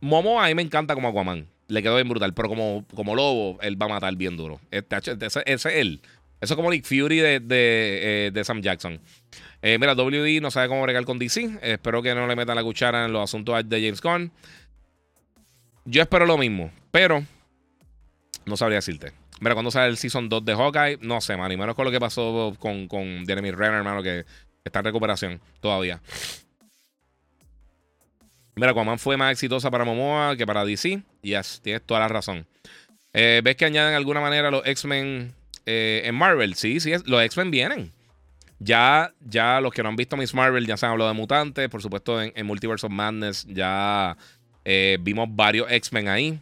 Momoa 0.00 0.46
a 0.46 0.48
mí 0.48 0.54
me 0.54 0.62
encanta 0.62 0.94
como 0.94 1.08
Aquaman. 1.08 1.46
Le 1.68 1.82
quedó 1.82 1.96
bien 1.96 2.08
brutal. 2.08 2.32
Pero 2.32 2.48
como, 2.48 2.84
como 2.94 3.14
lobo, 3.14 3.58
él 3.60 3.80
va 3.80 3.86
a 3.86 3.90
matar 3.90 4.16
bien 4.16 4.36
duro. 4.36 4.60
Este, 4.70 4.96
ese, 4.96 5.42
es 5.44 5.66
él. 5.66 6.00
Eso 6.40 6.54
es 6.54 6.56
como 6.56 6.70
Nick 6.70 6.84
Fury 6.84 7.18
de, 7.18 7.40
de, 7.40 8.26
eh, 8.26 8.30
de 8.32 8.44
Sam 8.44 8.62
Jackson. 8.62 9.00
Eh, 9.60 9.78
mira, 9.78 9.94
WD 9.94 10.40
no 10.40 10.50
sabe 10.50 10.68
cómo 10.68 10.82
bregar 10.82 11.04
con 11.04 11.18
DC. 11.18 11.58
espero 11.62 12.02
que 12.02 12.14
no 12.14 12.26
le 12.26 12.36
metan 12.36 12.56
la 12.56 12.62
cuchara 12.62 13.04
en 13.04 13.12
los 13.12 13.22
asuntos 13.22 13.68
de 13.68 13.80
James 13.80 14.00
Gunn. 14.00 14.30
Yo 15.84 16.02
espero 16.02 16.26
lo 16.26 16.38
mismo, 16.38 16.70
pero 16.90 17.24
no 18.44 18.56
sabría 18.56 18.76
decirte. 18.76 19.12
Mira, 19.40 19.54
cuando 19.54 19.70
sale 19.70 19.88
el 19.88 19.96
Season 19.96 20.28
2 20.28 20.44
de 20.44 20.54
Hawkeye, 20.54 20.98
no 21.00 21.20
sé, 21.20 21.36
man. 21.36 21.50
Y 21.52 21.56
menos 21.56 21.74
con 21.74 21.84
lo 21.84 21.90
que 21.90 22.00
pasó 22.00 22.54
con, 22.58 22.88
con 22.88 23.24
Jeremy 23.26 23.50
Renner, 23.52 23.78
hermano, 23.78 24.02
que 24.02 24.24
está 24.64 24.80
en 24.80 24.84
recuperación 24.86 25.40
todavía. 25.60 26.00
Mira, 28.56 28.72
Aquaman 28.72 28.98
fue 28.98 29.16
más 29.16 29.32
exitosa 29.32 29.70
para 29.70 29.84
Momoa 29.84 30.36
que 30.36 30.44
para 30.44 30.64
DC. 30.64 31.00
Yes, 31.22 31.60
tienes 31.62 31.82
toda 31.82 32.00
la 32.00 32.08
razón. 32.08 32.46
Eh, 33.12 33.40
¿Ves 33.44 33.56
que 33.56 33.64
añaden 33.64 33.92
de 33.92 33.96
alguna 33.96 34.20
manera 34.20 34.50
los 34.50 34.66
X-Men 34.66 35.32
eh, 35.64 36.02
en 36.04 36.14
Marvel? 36.14 36.54
Sí, 36.54 36.80
sí, 36.80 36.92
los 37.06 37.22
X-Men 37.22 37.52
vienen. 37.52 37.92
Ya, 38.60 39.14
ya 39.20 39.60
los 39.60 39.72
que 39.72 39.82
no 39.82 39.88
han 39.88 39.96
visto 39.96 40.16
Miss 40.16 40.34
Marvel 40.34 40.66
ya 40.66 40.76
se 40.76 40.86
han 40.86 40.92
hablado 40.92 41.10
de 41.10 41.16
mutantes. 41.16 41.68
Por 41.68 41.82
supuesto, 41.82 42.20
en, 42.20 42.46
Multiverse 42.46 42.86
of 42.86 42.92
Madness 42.92 43.46
ya 43.48 44.16
eh, 44.64 44.98
vimos 45.00 45.28
varios 45.30 45.70
X-Men 45.70 46.08
ahí. 46.08 46.40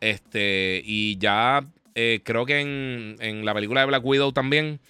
Este, 0.00 0.80
y 0.84 1.18
ya 1.18 1.66
eh, 1.94 2.20
creo 2.24 2.46
que 2.46 2.60
en, 2.60 3.44
la 3.44 3.52
película 3.54 3.80
de 3.80 3.86
Black 3.88 4.04
Widow 4.04 4.32
también 4.32 4.80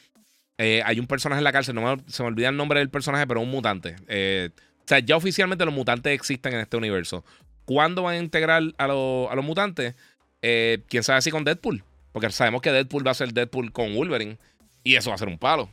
eh, 0.59 0.83
hay 0.85 1.01
un 1.01 1.07
personaje 1.07 1.39
en 1.39 1.45
la 1.45 1.53
cárcel. 1.53 1.75
No 1.75 1.97
se 2.07 2.23
me 2.23 2.29
olvida 2.29 2.51
el 2.51 2.57
nombre 2.57 2.81
del 2.81 2.91
personaje, 2.91 3.27
pero 3.27 3.41
un 3.41 3.51
mutante. 3.51 3.97
o 3.97 4.87
sea, 4.87 4.99
ya 4.99 5.17
oficialmente 5.17 5.65
los 5.65 5.75
mutantes 5.75 6.13
existen 6.13 6.55
en 6.55 6.61
este 6.61 6.77
universo. 6.77 7.25
¿Cuándo 7.65 8.03
van 8.03 8.17
a 8.17 8.19
integrar 8.19 8.63
a, 8.77 8.85
a 8.85 8.87
los 9.35 9.45
mutantes? 9.45 9.95
Quién 10.41 11.03
sabe 11.03 11.23
si 11.23 11.31
con 11.31 11.45
Deadpool. 11.45 11.85
Porque 12.13 12.31
sabemos 12.31 12.61
que 12.61 12.73
Deadpool 12.73 13.07
va 13.07 13.13
a 13.13 13.15
ser 13.15 13.33
Deadpool 13.33 13.73
con 13.73 13.95
Wolverine. 13.95 14.37
Y 14.83 14.97
eso 14.97 15.11
va 15.11 15.15
a 15.15 15.19
ser 15.19 15.29
un 15.29 15.39
palo. 15.39 15.71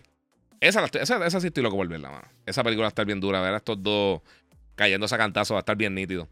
Esa, 0.60 0.86
esa, 0.86 1.40
sí 1.40 1.48
estoy 1.48 1.64
loco 1.64 1.78
por 1.78 1.88
verla, 1.88 2.10
mano. 2.10 2.28
Esa 2.46 2.64
película 2.64 2.86
va 2.86 2.88
a 2.88 2.90
estar 2.90 3.06
bien 3.06 3.20
dura. 3.20 3.42
Ver 3.42 3.54
a 3.54 3.58
estos 3.58 3.82
dos 3.82 4.22
cayendo 4.76 5.08
a 5.10 5.18
cantazo 5.18 5.54
va 5.54 5.60
a 5.60 5.62
estar 5.62 5.76
bien 5.76 5.96
nítido. 5.96 6.28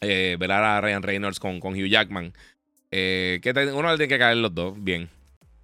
Eh, 0.00 0.36
ver 0.38 0.52
a 0.52 0.80
Ryan 0.80 1.02
Reynolds 1.02 1.38
con, 1.38 1.60
con 1.60 1.74
Hugh 1.74 1.88
Jackman. 1.88 2.32
Eh, 2.90 3.40
que 3.42 3.50
uno 3.50 3.90
le 3.90 3.96
tiene 3.96 4.08
que 4.08 4.18
caer 4.18 4.36
los 4.36 4.54
dos. 4.54 4.74
Bien. 4.76 5.08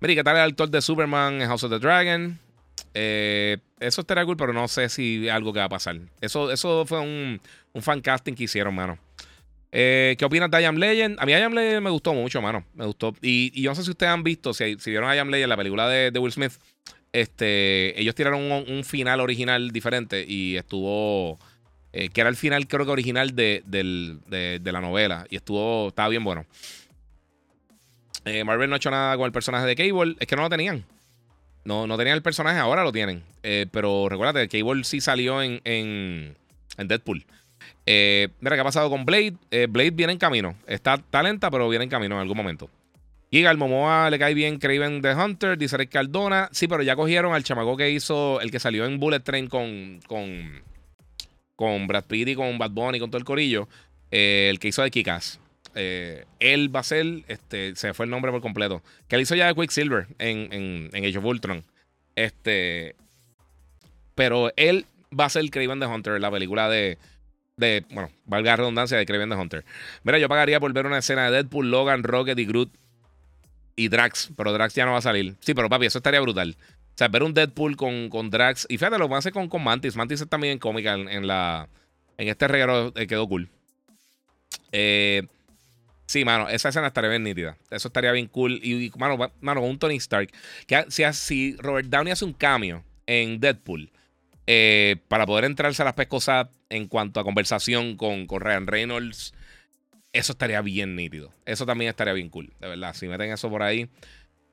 Mira, 0.00 0.14
¿qué 0.14 0.24
tal 0.24 0.36
el 0.36 0.42
actor 0.42 0.68
de 0.70 0.80
Superman 0.80 1.40
en 1.40 1.48
House 1.48 1.64
of 1.64 1.70
the 1.70 1.78
Dragon? 1.78 2.38
Eh, 2.94 3.58
eso 3.80 4.00
estaría 4.00 4.24
cool, 4.24 4.36
pero 4.36 4.52
no 4.52 4.66
sé 4.68 4.88
si 4.88 5.28
algo 5.28 5.52
que 5.52 5.58
va 5.58 5.66
a 5.66 5.68
pasar. 5.68 5.98
Eso, 6.20 6.50
eso 6.50 6.86
fue 6.86 7.00
un, 7.00 7.40
un 7.72 7.82
fan 7.82 8.00
casting 8.00 8.34
que 8.34 8.44
hicieron, 8.44 8.74
mano. 8.74 8.98
Eh, 9.70 10.16
¿Qué 10.18 10.24
opinas 10.24 10.50
de 10.50 10.62
I 10.62 10.64
Am 10.64 10.76
Legend? 10.76 11.18
A 11.20 11.26
mí 11.26 11.32
I 11.32 11.36
Am 11.36 11.52
Legend 11.52 11.82
me 11.82 11.90
gustó 11.90 12.14
mucho, 12.14 12.40
mano. 12.40 12.64
Me 12.74 12.86
gustó. 12.86 13.14
Y, 13.20 13.60
yo 13.60 13.70
no 13.70 13.74
sé 13.74 13.84
si 13.84 13.90
ustedes 13.90 14.12
han 14.12 14.22
visto, 14.22 14.54
si, 14.54 14.76
si 14.78 14.90
vieron 14.90 15.14
I 15.14 15.18
Am 15.18 15.28
Legend, 15.28 15.48
la 15.48 15.56
película 15.56 15.88
de, 15.88 16.18
Will 16.18 16.32
Smith, 16.32 16.52
este, 17.12 18.00
ellos 18.00 18.14
tiraron 18.14 18.40
un, 18.40 18.84
final 18.84 19.20
original 19.20 19.70
diferente 19.70 20.24
y 20.26 20.56
estuvo... 20.56 21.38
Eh, 21.92 22.10
que 22.10 22.20
era 22.20 22.28
el 22.28 22.36
final, 22.36 22.68
creo 22.68 22.84
que 22.84 22.92
original 22.92 23.34
de, 23.34 23.62
la 24.64 24.80
novela. 24.80 25.26
Y 25.30 25.36
estuvo... 25.36 25.88
Estaba 25.88 26.08
bien 26.08 26.24
bueno. 26.24 26.44
Eh, 28.24 28.44
Marvel 28.44 28.68
no 28.68 28.76
ha 28.76 28.78
hecho 28.78 28.90
nada 28.90 29.16
con 29.16 29.26
el 29.26 29.32
personaje 29.32 29.66
de 29.66 29.74
Cable. 29.74 30.16
Es 30.20 30.26
que 30.26 30.36
no 30.36 30.42
lo 30.42 30.50
tenían. 30.50 30.84
No, 31.64 31.86
no 31.86 31.96
tenían 31.96 32.16
el 32.16 32.22
personaje, 32.22 32.58
ahora 32.58 32.82
lo 32.82 32.92
tienen. 32.92 33.22
pero 33.42 34.08
recuérdate, 34.08 34.48
Cable 34.48 34.84
sí 34.84 35.00
salió 35.00 35.42
en, 35.42 35.60
en, 35.64 36.36
en 36.76 36.88
Deadpool. 36.88 37.26
Eh, 37.90 38.28
mira, 38.40 38.54
¿qué 38.54 38.60
ha 38.60 38.64
pasado 38.64 38.90
con 38.90 39.06
Blade? 39.06 39.34
Eh, 39.50 39.66
Blade 39.66 39.92
viene 39.92 40.12
en 40.12 40.18
camino. 40.18 40.54
Está, 40.66 40.98
talenta, 40.98 41.50
pero 41.50 41.70
viene 41.70 41.84
en 41.84 41.90
camino 41.90 42.16
en 42.16 42.20
algún 42.20 42.36
momento. 42.36 42.68
Y 43.30 43.44
Momoa 43.44 44.08
le 44.10 44.18
cae 44.18 44.32
bien 44.32 44.58
Craven 44.58 45.02
the 45.02 45.14
Hunter, 45.14 45.58
dice 45.58 45.76
Rick 45.76 45.90
Cardona. 45.90 46.48
Sí, 46.52 46.66
pero 46.66 46.82
ya 46.82 46.96
cogieron 46.96 47.34
al 47.34 47.44
chamaco 47.44 47.76
que 47.76 47.90
hizo, 47.90 48.40
el 48.40 48.50
que 48.50 48.58
salió 48.58 48.86
en 48.86 48.98
Bullet 48.98 49.20
Train 49.20 49.48
con, 49.48 50.00
con, 50.06 50.62
con 51.54 51.86
Brad 51.86 52.04
Pitt 52.04 52.28
y 52.28 52.34
con 52.34 52.56
Bad 52.56 52.70
Bunny 52.70 52.98
con 52.98 53.10
todo 53.10 53.18
el 53.18 53.24
corillo. 53.24 53.68
Eh, 54.10 54.48
el 54.50 54.58
que 54.58 54.68
hizo 54.68 54.82
de 54.82 54.90
Kikas. 54.90 55.40
él 55.74 56.74
va 56.74 56.80
a 56.80 56.84
ser, 56.84 57.06
este, 57.28 57.76
se 57.76 57.92
fue 57.92 58.06
el 58.06 58.10
nombre 58.10 58.32
por 58.32 58.40
completo. 58.40 58.82
Que 59.08 59.16
él 59.16 59.22
hizo 59.22 59.34
ya 59.34 59.46
de 59.46 59.54
Quicksilver 59.54 60.06
en, 60.18 60.50
en, 60.52 60.90
en 60.94 61.04
Age 61.04 61.18
of 61.18 61.24
Ultron. 61.24 61.64
Este, 62.16 62.96
pero 64.14 64.52
él 64.56 64.86
va 65.18 65.26
a 65.26 65.30
ser 65.30 65.48
Craven 65.50 65.80
the 65.80 65.86
Hunter, 65.86 66.18
la 66.18 66.30
película 66.30 66.70
de, 66.70 66.96
de, 67.58 67.84
bueno, 67.90 68.10
valga 68.24 68.52
la 68.52 68.56
redundancia, 68.56 68.96
de 68.96 69.04
Kraven 69.04 69.28
the 69.28 69.36
Hunter. 69.36 69.64
Mira, 70.02 70.18
yo 70.18 70.28
pagaría 70.28 70.60
por 70.60 70.72
ver 70.72 70.86
una 70.86 70.98
escena 70.98 71.26
de 71.26 71.32
Deadpool, 71.32 71.70
Logan, 71.70 72.02
Rocket 72.02 72.38
y 72.38 72.46
Groot 72.46 72.70
y 73.78 73.88
Drax, 73.88 74.32
pero 74.36 74.52
Drax 74.52 74.74
ya 74.74 74.84
no 74.84 74.92
va 74.92 74.98
a 74.98 75.02
salir. 75.02 75.36
Sí, 75.40 75.54
pero 75.54 75.68
papi, 75.68 75.86
eso 75.86 75.98
estaría 75.98 76.20
brutal. 76.20 76.56
O 76.58 76.98
sea, 76.98 77.06
ver 77.06 77.22
un 77.22 77.32
Deadpool 77.32 77.76
con, 77.76 78.08
con 78.10 78.28
Drax. 78.28 78.66
Y 78.68 78.76
fíjate, 78.76 78.98
lo 78.98 79.06
van 79.06 79.16
a 79.16 79.18
hacer 79.20 79.32
con, 79.32 79.48
con 79.48 79.62
Mantis. 79.62 79.94
Mantis 79.94 80.20
está 80.20 80.30
también 80.30 80.58
cómica 80.58 80.94
en, 80.94 81.26
la. 81.28 81.68
En 82.18 82.26
este 82.26 82.48
regalo 82.48 82.92
eh, 82.96 83.06
quedó 83.06 83.28
cool. 83.28 83.48
Eh, 84.72 85.22
sí, 86.06 86.24
mano, 86.24 86.48
esa 86.48 86.70
escena 86.70 86.88
estaría 86.88 87.08
bien 87.08 87.22
nítida. 87.22 87.56
Eso 87.70 87.86
estaría 87.86 88.10
bien 88.10 88.26
cool. 88.26 88.58
Y, 88.64 88.90
mano, 88.98 89.30
mano, 89.40 89.62
un 89.62 89.78
Tony 89.78 89.96
Stark. 89.96 90.32
Que 90.66 90.84
si, 90.88 91.04
si 91.12 91.56
Robert 91.58 91.86
Downey 91.86 92.12
hace 92.12 92.24
un 92.24 92.32
cambio 92.32 92.82
en 93.06 93.38
Deadpool 93.38 93.92
eh, 94.48 94.96
para 95.06 95.24
poder 95.24 95.44
entrarse 95.44 95.82
a 95.82 95.84
las 95.84 95.94
pescosas 95.94 96.48
en 96.68 96.88
cuanto 96.88 97.20
a 97.20 97.24
conversación 97.24 97.96
con, 97.96 98.26
con 98.26 98.40
Ryan 98.40 98.66
Reynolds, 98.66 99.34
eso 100.18 100.32
estaría 100.32 100.60
bien 100.62 100.96
nítido. 100.96 101.32
Eso 101.46 101.64
también 101.64 101.90
estaría 101.90 102.12
bien 102.12 102.28
cool, 102.28 102.52
de 102.60 102.68
verdad. 102.68 102.92
Si 102.94 103.06
meten 103.06 103.30
eso 103.30 103.48
por 103.48 103.62
ahí, 103.62 103.88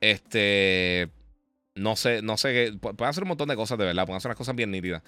este. 0.00 1.10
No 1.74 1.96
sé, 1.96 2.22
no 2.22 2.36
sé. 2.36 2.72
Pueden 2.80 3.04
hacer 3.04 3.24
un 3.24 3.30
montón 3.30 3.48
de 3.48 3.56
cosas, 3.56 3.76
de 3.76 3.84
verdad. 3.84 4.06
Pueden 4.06 4.18
hacer 4.18 4.28
unas 4.28 4.38
cosas 4.38 4.54
bien 4.54 4.70
nítidas. 4.70 5.02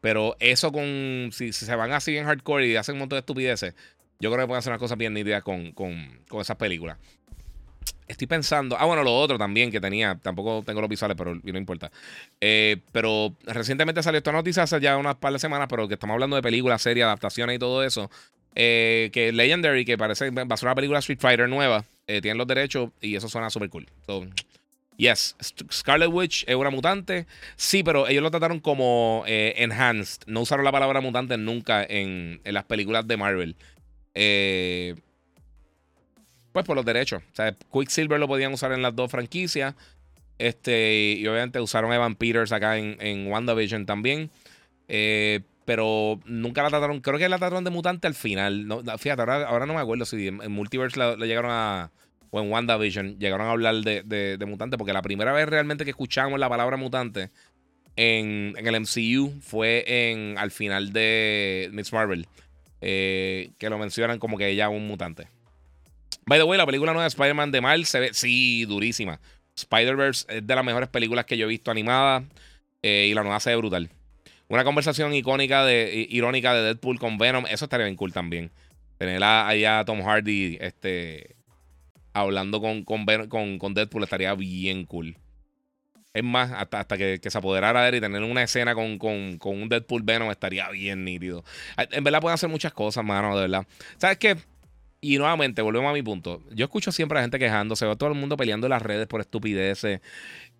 Pero 0.00 0.36
eso 0.40 0.72
con. 0.72 1.30
Si, 1.32 1.52
se 1.52 1.74
van 1.76 1.92
así 1.92 2.16
en 2.16 2.24
hardcore 2.24 2.66
y 2.66 2.76
hacen 2.76 2.94
un 2.94 3.00
montón 3.00 3.16
de 3.16 3.20
estupideces, 3.20 3.74
yo 4.20 4.30
creo 4.30 4.44
que 4.44 4.48
pueden 4.48 4.60
hacer 4.60 4.70
unas 4.70 4.80
cosas 4.80 4.96
bien 4.96 5.12
nítidas 5.12 5.42
con, 5.42 5.72
con, 5.72 6.20
con 6.28 6.40
esas 6.40 6.56
películas. 6.56 6.96
Estoy 8.08 8.26
pensando. 8.26 8.76
Ah, 8.78 8.86
bueno, 8.86 9.04
lo 9.04 9.14
otro 9.14 9.36
también 9.36 9.70
que 9.70 9.80
tenía. 9.80 10.18
Tampoco 10.20 10.62
tengo 10.64 10.80
los 10.80 10.88
visuales, 10.88 11.16
pero 11.16 11.34
no 11.34 11.58
importa. 11.58 11.92
Eh, 12.40 12.78
pero 12.90 13.36
recientemente 13.44 14.02
salió 14.02 14.18
esta 14.18 14.32
noticia 14.32 14.62
hace 14.62 14.80
ya 14.80 14.96
unas 14.96 15.16
par 15.16 15.34
de 15.34 15.38
semanas, 15.38 15.68
pero 15.68 15.86
que 15.86 15.94
estamos 15.94 16.14
hablando 16.14 16.36
de 16.36 16.42
películas, 16.42 16.80
series, 16.80 17.04
adaptaciones 17.04 17.56
y 17.56 17.58
todo 17.58 17.84
eso. 17.84 18.10
Eh, 18.54 19.10
que 19.12 19.32
Legendary, 19.32 19.84
que 19.84 19.96
parece 19.96 20.30
va 20.30 20.42
a 20.48 20.56
ser 20.56 20.66
una 20.66 20.74
película 20.74 20.98
Street 20.98 21.20
Fighter 21.20 21.48
nueva, 21.48 21.84
eh, 22.06 22.20
tienen 22.20 22.38
los 22.38 22.46
derechos 22.46 22.90
y 23.00 23.14
eso 23.14 23.28
suena 23.28 23.48
súper 23.50 23.70
cool. 23.70 23.86
yes, 24.96 25.36
Scarlet 25.72 26.10
Witch 26.10 26.44
es 26.46 26.56
una 26.56 26.70
mutante. 26.70 27.26
Sí, 27.56 27.82
pero 27.82 28.08
ellos 28.08 28.22
lo 28.22 28.30
trataron 28.30 28.60
como 28.60 29.24
enhanced. 29.26 30.22
No 30.26 30.40
usaron 30.40 30.64
la 30.64 30.72
palabra 30.72 31.00
mutante 31.00 31.36
nunca 31.36 31.84
en, 31.88 32.40
las 32.44 32.64
películas 32.64 33.06
de 33.06 33.16
Marvel. 33.16 33.56
Eh 34.14 34.94
pues 36.52 36.64
por 36.64 36.76
los 36.76 36.84
derechos. 36.84 37.22
O 37.32 37.34
sea, 37.34 37.54
Quicksilver 37.72 38.18
lo 38.18 38.28
podían 38.28 38.52
usar 38.52 38.72
en 38.72 38.82
las 38.82 38.94
dos 38.94 39.10
franquicias. 39.10 39.74
Este, 40.38 41.16
y 41.18 41.26
obviamente 41.26 41.60
usaron 41.60 41.92
Evan 41.92 42.14
Peters 42.14 42.52
acá 42.52 42.78
en, 42.78 42.96
en 43.00 43.30
WandaVision 43.30 43.86
también. 43.86 44.30
Eh, 44.88 45.40
pero 45.64 46.20
nunca 46.24 46.62
la 46.62 46.70
trataron. 46.70 47.00
Creo 47.00 47.18
que 47.18 47.28
la 47.28 47.38
trataron 47.38 47.64
de 47.64 47.70
mutante 47.70 48.06
al 48.06 48.14
final. 48.14 48.66
Fíjate, 48.98 49.22
ahora, 49.22 49.66
no 49.66 49.74
me 49.74 49.80
acuerdo 49.80 50.04
si 50.04 50.28
en, 50.28 50.50
Multiverse 50.50 50.98
le 51.16 51.26
llegaron 51.26 51.50
a. 51.52 51.90
O 52.32 52.40
en 52.40 52.50
WandaVision 52.50 53.18
llegaron 53.18 53.48
a 53.48 53.50
hablar 53.50 53.74
de, 53.76 54.02
de, 54.04 54.46
mutante. 54.46 54.78
Porque 54.78 54.92
la 54.92 55.02
primera 55.02 55.32
vez 55.32 55.48
realmente 55.48 55.84
que 55.84 55.90
escuchamos 55.90 56.38
la 56.38 56.48
palabra 56.48 56.76
mutante 56.76 57.30
en, 57.96 58.54
en 58.56 58.66
el 58.66 58.80
MCU 58.80 59.40
fue 59.40 59.84
en 59.86 60.38
al 60.38 60.50
final 60.50 60.92
de 60.92 61.70
Miss 61.72 61.92
Marvel. 61.92 62.26
Eh, 62.80 63.50
que 63.58 63.68
lo 63.68 63.78
mencionan 63.78 64.18
como 64.18 64.38
que 64.38 64.48
ella 64.48 64.66
es 64.66 64.70
un 64.70 64.86
mutante. 64.86 65.28
By 66.26 66.38
the 66.38 66.44
way, 66.44 66.56
la 66.56 66.66
película 66.66 66.92
nueva 66.92 67.04
de 67.04 67.08
Spider-Man 67.08 67.50
de 67.50 67.60
Miles 67.60 67.88
se 67.88 68.00
ve, 68.00 68.14
sí, 68.14 68.64
durísima. 68.64 69.20
Spider-Verse 69.56 70.26
es 70.28 70.46
de 70.46 70.54
las 70.54 70.64
mejores 70.64 70.88
películas 70.88 71.26
que 71.26 71.36
yo 71.36 71.46
he 71.46 71.48
visto 71.48 71.70
animadas 71.70 72.24
eh, 72.82 73.08
y 73.10 73.14
la 73.14 73.22
nueva 73.22 73.40
se 73.40 73.50
ve 73.50 73.56
brutal. 73.56 73.90
Una 74.50 74.64
conversación 74.64 75.14
icónica 75.14 75.64
de, 75.64 76.08
irónica 76.10 76.52
de 76.52 76.62
Deadpool 76.62 76.98
con 76.98 77.18
Venom, 77.18 77.44
eso 77.48 77.66
estaría 77.66 77.86
bien 77.86 77.96
cool 77.96 78.12
también. 78.12 78.50
Tener 78.98 79.22
ahí 79.22 79.64
a 79.64 79.84
Tom 79.84 80.02
Hardy 80.02 80.58
este, 80.60 81.36
hablando 82.12 82.60
con, 82.60 82.82
con, 82.82 83.06
con, 83.58 83.74
Deadpool 83.74 84.02
estaría 84.02 84.34
bien 84.34 84.86
cool. 84.86 85.16
Es 86.12 86.24
más, 86.24 86.50
hasta, 86.50 86.80
hasta 86.80 86.98
que, 86.98 87.20
se 87.22 87.38
apoderara 87.38 87.82
de 87.82 87.90
él 87.90 87.94
y 87.94 88.00
tener 88.00 88.24
una 88.24 88.42
escena 88.42 88.74
con, 88.74 88.98
con, 88.98 89.38
un 89.44 89.68
Deadpool 89.68 90.02
Venom 90.02 90.32
estaría 90.32 90.68
bien 90.70 91.04
nítido. 91.04 91.44
En 91.76 92.02
verdad 92.02 92.20
pueden 92.20 92.34
hacer 92.34 92.48
muchas 92.48 92.72
cosas, 92.72 93.04
mano, 93.04 93.36
de 93.36 93.42
verdad. 93.42 93.64
¿Sabes 93.98 94.18
qué? 94.18 94.36
Y 95.00 95.16
nuevamente, 95.16 95.62
volvemos 95.62 95.90
a 95.90 95.94
mi 95.94 96.02
punto. 96.02 96.42
Yo 96.50 96.64
escucho 96.64 96.90
siempre 96.90 97.16
a 97.16 97.20
la 97.20 97.24
gente 97.24 97.38
quejándose, 97.38 97.84
veo 97.84 97.94
todo 97.94 98.08
el 98.08 98.16
mundo 98.16 98.36
peleando 98.36 98.66
en 98.66 98.70
las 98.72 98.82
redes 98.82 99.06
por 99.06 99.20
estupideces. 99.20 100.00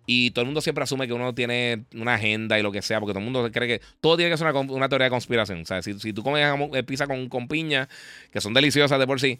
Y 0.05 0.31
todo 0.31 0.41
el 0.41 0.47
mundo 0.47 0.61
siempre 0.61 0.83
asume 0.83 1.07
que 1.07 1.13
uno 1.13 1.33
tiene 1.33 1.85
una 1.93 2.15
agenda 2.15 2.57
y 2.59 2.63
lo 2.63 2.71
que 2.71 2.81
sea, 2.81 2.99
porque 2.99 3.13
todo 3.13 3.19
el 3.19 3.25
mundo 3.25 3.49
cree 3.51 3.67
que 3.67 3.85
todo 3.99 4.17
tiene 4.17 4.31
que 4.31 4.37
ser 4.37 4.47
una, 4.51 4.89
teoría 4.89 5.05
de 5.05 5.11
conspiración. 5.11 5.61
O 5.61 5.65
sea, 5.65 5.81
si, 5.81 5.97
si 5.99 6.11
tú 6.11 6.23
comes 6.23 6.45
eh, 6.73 6.83
pizza 6.83 7.07
con, 7.07 7.29
con, 7.29 7.47
piña, 7.47 7.87
que 8.31 8.41
son 8.41 8.53
deliciosas 8.53 8.99
de 8.99 9.05
por 9.05 9.19
sí, 9.19 9.37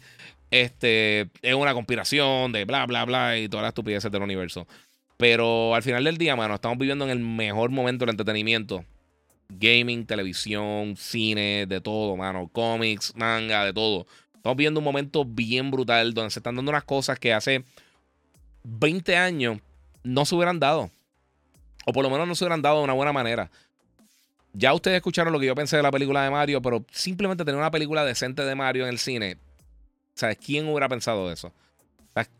este, 0.50 1.28
es 1.42 1.54
una 1.54 1.74
conspiración 1.74 2.52
de 2.52 2.64
bla, 2.64 2.86
bla, 2.86 3.04
bla 3.04 3.38
y 3.38 3.48
todas 3.48 3.62
las 3.62 3.70
estupideces 3.70 4.10
del 4.10 4.22
universo. 4.22 4.66
Pero 5.16 5.74
al 5.74 5.82
final 5.82 6.04
del 6.04 6.18
día, 6.18 6.36
mano, 6.36 6.54
estamos 6.54 6.78
viviendo 6.78 7.04
en 7.04 7.10
el 7.10 7.20
mejor 7.20 7.70
momento 7.70 8.04
del 8.04 8.10
entretenimiento. 8.10 8.84
Gaming, 9.48 10.06
televisión, 10.06 10.96
cine, 10.96 11.66
de 11.66 11.80
todo, 11.80 12.16
mano. 12.16 12.48
Cómics, 12.52 13.12
manga, 13.16 13.64
de 13.64 13.72
todo. 13.72 14.06
Estamos 14.34 14.56
viendo 14.56 14.80
un 14.80 14.84
momento 14.84 15.24
bien 15.24 15.70
brutal 15.70 16.14
donde 16.14 16.30
se 16.30 16.38
están 16.38 16.56
dando 16.56 16.70
unas 16.70 16.84
cosas 16.84 17.18
que 17.18 17.32
hace 17.32 17.64
20 18.64 19.16
años 19.16 19.58
no 20.02 20.24
se 20.24 20.34
hubieran 20.34 20.60
dado. 20.60 20.90
O 21.84 21.92
por 21.92 22.04
lo 22.04 22.10
menos 22.10 22.28
no 22.28 22.34
se 22.34 22.44
hubieran 22.44 22.62
dado 22.62 22.78
de 22.78 22.84
una 22.84 22.92
buena 22.92 23.12
manera. 23.12 23.50
Ya 24.52 24.74
ustedes 24.74 24.96
escucharon 24.96 25.32
lo 25.32 25.40
que 25.40 25.46
yo 25.46 25.54
pensé 25.54 25.76
de 25.76 25.82
la 25.82 25.90
película 25.90 26.22
de 26.22 26.30
Mario, 26.30 26.60
pero 26.60 26.84
simplemente 26.90 27.44
tener 27.44 27.58
una 27.58 27.70
película 27.70 28.04
decente 28.04 28.44
de 28.44 28.54
Mario 28.54 28.84
en 28.84 28.90
el 28.90 28.98
cine. 28.98 29.38
¿Sabes 30.14 30.36
quién 30.36 30.68
hubiera 30.68 30.88
pensado 30.88 31.32
eso? 31.32 31.52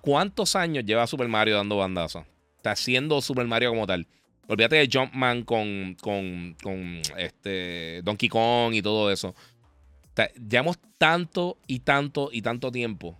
¿Cuántos 0.02 0.54
años 0.54 0.84
lleva 0.84 1.06
Super 1.06 1.28
Mario 1.28 1.56
dando 1.56 1.78
bandazos? 1.78 2.24
Está 2.58 2.72
haciendo 2.72 3.22
Super 3.22 3.46
Mario 3.46 3.70
como 3.70 3.86
tal. 3.86 4.06
Olvídate 4.46 4.76
de 4.76 4.88
Jumpman 4.92 5.44
con, 5.44 5.96
con, 6.00 6.54
con 6.62 7.00
este 7.16 8.02
Donkey 8.02 8.28
Kong 8.28 8.74
y 8.74 8.82
todo 8.82 9.10
eso 9.10 9.34
llevamos 10.48 10.78
tanto 10.98 11.58
y 11.66 11.80
tanto 11.80 12.30
y 12.32 12.42
tanto 12.42 12.70
tiempo 12.70 13.18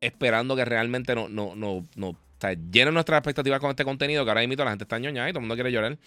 esperando 0.00 0.56
que 0.56 0.64
realmente 0.64 1.14
no, 1.14 1.28
no, 1.28 1.54
no, 1.54 1.86
no 1.94 2.16
sea, 2.42 2.56
llenen 2.70 2.94
nuestras 2.94 3.18
expectativas 3.18 3.60
con 3.60 3.70
este 3.70 3.84
contenido 3.84 4.24
que 4.24 4.30
ahora 4.30 4.46
mismo 4.46 4.64
la 4.64 4.70
gente 4.70 4.84
está 4.84 4.98
ñoñada 4.98 5.28
y 5.28 5.32
todo 5.32 5.38
el 5.38 5.42
mundo 5.42 5.54
quiere 5.54 5.72
llorar. 5.72 5.98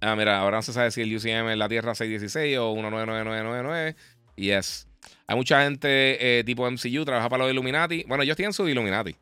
Ah, 0.00 0.14
mira, 0.14 0.38
ahora 0.38 0.58
no 0.58 0.62
se 0.62 0.72
sabe 0.72 0.90
si 0.90 1.02
el 1.02 1.14
UCM 1.14 1.50
es 1.50 1.58
la 1.58 1.68
Tierra 1.68 1.94
616 1.94 2.58
o 2.58 2.74
199999. 2.74 3.96
Y 4.36 4.50
es. 4.50 4.86
Hay 5.26 5.36
mucha 5.36 5.62
gente 5.64 6.38
eh, 6.38 6.44
tipo 6.44 6.70
MCU, 6.70 7.04
trabaja 7.04 7.28
para 7.28 7.44
los 7.44 7.52
Illuminati. 7.52 8.04
Bueno, 8.06 8.22
ellos 8.22 8.36
tienen 8.36 8.52
su 8.52 8.68
Illuminati, 8.68 9.16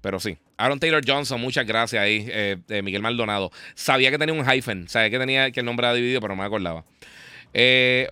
pero 0.00 0.18
sí. 0.18 0.38
Aaron 0.56 0.80
Taylor 0.80 1.02
Johnson, 1.06 1.40
muchas 1.40 1.66
gracias 1.66 2.02
ahí. 2.02 2.26
Eh, 2.28 2.82
Miguel 2.82 3.02
Maldonado. 3.02 3.50
Sabía 3.74 4.10
que 4.10 4.18
tenía 4.18 4.34
un 4.34 4.44
hyphen, 4.44 4.88
sabía 4.88 5.10
que 5.10 5.18
tenía 5.18 5.50
que 5.50 5.60
el 5.60 5.66
nombre 5.66 5.86
era 5.86 5.94
dividido, 5.94 6.20
pero 6.20 6.34
no 6.34 6.42
me 6.42 6.46
acordaba. 6.46 6.84
Eh, 7.54 8.08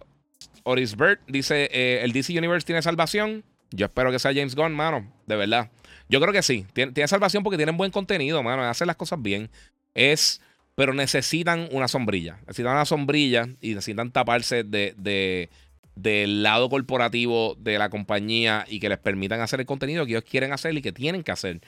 Oris 0.64 0.96
Bird 0.96 1.18
dice: 1.26 1.68
eh, 1.72 2.00
¿El 2.02 2.12
DC 2.12 2.36
Universe 2.36 2.66
tiene 2.66 2.82
salvación? 2.82 3.44
Yo 3.70 3.86
espero 3.86 4.10
que 4.10 4.18
sea 4.18 4.32
James 4.34 4.54
Gunn, 4.54 4.74
mano. 4.74 5.10
De 5.26 5.36
verdad. 5.36 5.70
Yo 6.10 6.20
creo 6.20 6.32
que 6.32 6.42
sí. 6.42 6.66
Tiene, 6.72 7.08
salvación 7.08 7.42
porque 7.42 7.56
tienen 7.56 7.76
buen 7.76 7.90
contenido, 7.90 8.42
mano. 8.42 8.62
Hacen 8.64 8.86
las 8.86 8.96
cosas 8.96 9.22
bien. 9.22 9.48
Es. 9.94 10.42
Pero 10.74 10.92
necesitan 10.92 11.68
una 11.72 11.88
sombrilla. 11.88 12.38
Necesitan 12.42 12.72
una 12.72 12.84
sombrilla 12.84 13.48
y 13.60 13.74
necesitan 13.74 14.10
taparse 14.10 14.64
de, 14.64 15.48
del 15.94 16.42
lado 16.42 16.68
corporativo 16.68 17.56
de 17.58 17.78
la 17.78 17.90
compañía 17.90 18.66
y 18.68 18.80
que 18.80 18.88
les 18.88 18.98
permitan 18.98 19.40
hacer 19.40 19.60
el 19.60 19.66
contenido 19.66 20.04
que 20.04 20.12
ellos 20.12 20.24
quieren 20.28 20.52
hacer 20.52 20.76
y 20.76 20.82
que 20.82 20.92
tienen 20.92 21.22
que 21.22 21.32
hacer. 21.32 21.60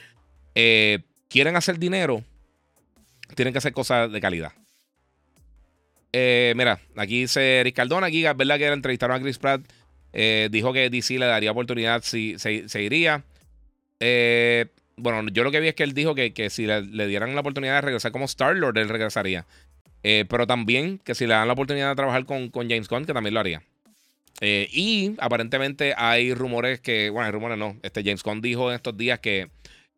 Eh, 0.55 0.99
quieren 1.29 1.55
hacer 1.55 1.79
dinero, 1.79 2.23
tienen 3.35 3.53
que 3.53 3.59
hacer 3.59 3.73
cosas 3.73 4.11
de 4.11 4.21
calidad. 4.21 4.53
Eh, 6.11 6.53
mira, 6.55 6.79
aquí 6.95 7.21
dice 7.21 7.59
Eric 7.59 7.75
Cardona, 7.75 8.07
aquí 8.07 8.25
es 8.25 8.37
verdad 8.37 8.57
que 8.57 8.67
entrevistaron 8.67 9.17
a 9.17 9.21
Chris 9.21 9.39
Pratt. 9.39 9.61
Eh, 10.13 10.47
dijo 10.51 10.71
que 10.71 10.91
DC 10.91 11.17
le 11.17 11.25
daría 11.25 11.51
oportunidad 11.51 12.03
si 12.03 12.37
se, 12.37 12.83
iría. 12.83 13.23
Bueno, 14.97 15.29
yo 15.31 15.43
lo 15.43 15.51
que 15.51 15.59
vi 15.59 15.69
es 15.69 15.75
que 15.75 15.83
él 15.83 15.93
dijo 15.93 16.15
que, 16.15 16.49
si 16.49 16.65
le, 16.65 17.07
dieran 17.07 17.33
la 17.35 17.41
oportunidad 17.41 17.75
de 17.75 17.81
regresar 17.81 18.11
como 18.11 18.25
Star-Lord, 18.25 18.77
él 18.77 18.89
regresaría. 18.89 19.45
pero 20.01 20.47
también 20.47 20.99
que 20.99 21.15
si 21.15 21.27
le 21.27 21.33
dan 21.33 21.47
la 21.47 21.53
oportunidad 21.53 21.89
de 21.89 21.95
trabajar 21.95 22.25
con, 22.25 22.49
con 22.49 22.69
James 22.69 22.87
Gunn, 22.87 23.05
que 23.05 23.13
también 23.13 23.33
lo 23.33 23.39
haría. 23.39 23.63
Eh, 24.41 24.67
y 24.71 25.15
aparentemente 25.19 25.93
hay 25.95 26.33
rumores 26.33 26.81
que, 26.81 27.09
bueno, 27.09 27.25
hay 27.25 27.31
rumores 27.31 27.57
no. 27.57 27.77
Este 27.81 28.03
James 28.03 28.23
Gunn 28.23 28.41
dijo 28.41 28.69
en 28.69 28.75
estos 28.75 28.97
días 28.97 29.19
que, 29.19 29.49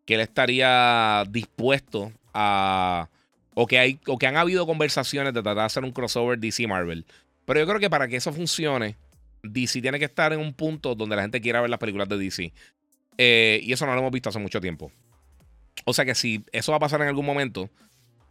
que 0.05 0.15
él 0.15 0.21
estaría 0.21 1.23
dispuesto 1.29 2.11
a. 2.33 3.09
O 3.57 3.67
que, 3.67 3.79
hay, 3.79 3.99
o 4.05 4.17
que 4.17 4.27
han 4.27 4.35
habido 4.35 4.67
conversaciones 4.67 5.33
de 5.33 5.41
tratar 5.41 5.61
de 5.61 5.63
hacer 5.63 5.83
un 5.85 5.93
crossover 5.93 6.37
DC 6.37 6.67
Marvel. 6.67 7.05
Pero 7.45 7.61
yo 7.61 7.65
creo 7.65 7.79
que 7.79 7.89
para 7.89 8.07
que 8.09 8.17
eso 8.17 8.33
funcione, 8.33 8.97
DC 9.43 9.81
tiene 9.81 9.97
que 9.97 10.05
estar 10.05 10.33
en 10.33 10.41
un 10.41 10.53
punto 10.53 10.93
donde 10.93 11.15
la 11.15 11.21
gente 11.21 11.39
quiera 11.39 11.61
ver 11.61 11.69
las 11.69 11.79
películas 11.79 12.09
de 12.09 12.17
DC. 12.17 12.51
Eh, 13.17 13.59
y 13.63 13.73
eso 13.73 13.85
no 13.85 13.93
lo 13.93 13.99
hemos 13.99 14.11
visto 14.11 14.29
hace 14.29 14.39
mucho 14.39 14.61
tiempo. 14.61 14.91
O 15.85 15.93
sea 15.93 16.05
que 16.05 16.15
si 16.15 16.43
eso 16.51 16.71
va 16.71 16.77
a 16.77 16.79
pasar 16.79 17.01
en 17.01 17.07
algún 17.07 17.25
momento, 17.25 17.69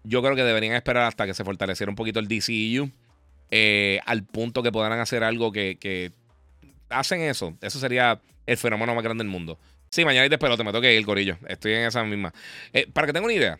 yo 0.02 0.22
creo 0.22 0.36
que 0.36 0.42
deberían 0.42 0.74
esperar 0.74 1.04
hasta 1.04 1.26
que 1.26 1.34
se 1.34 1.44
fortaleciera 1.44 1.90
un 1.90 1.96
poquito 1.96 2.20
el 2.20 2.28
DCEU 2.28 2.90
eh, 3.50 4.00
al 4.06 4.24
punto 4.24 4.62
que 4.62 4.72
puedan 4.72 4.92
hacer 4.92 5.22
algo 5.24 5.52
que, 5.52 6.12
hacen 6.88 7.20
eso. 7.22 7.56
Eso 7.60 7.78
sería 7.78 8.20
el 8.46 8.56
fenómeno 8.56 8.94
más 8.94 9.04
grande 9.04 9.24
del 9.24 9.30
mundo. 9.30 9.58
Sí, 9.90 10.04
mañana 10.04 10.26
y 10.26 10.28
después 10.28 10.54
te 10.56 10.64
me 10.64 10.72
toque 10.72 10.96
el 10.96 11.04
gorillo. 11.04 11.38
Estoy 11.48 11.72
en 11.72 11.84
esa 11.84 12.02
misma. 12.04 12.32
Eh, 12.72 12.86
para 12.92 13.06
que 13.06 13.12
tengan 13.12 13.26
una 13.26 13.34
idea, 13.34 13.58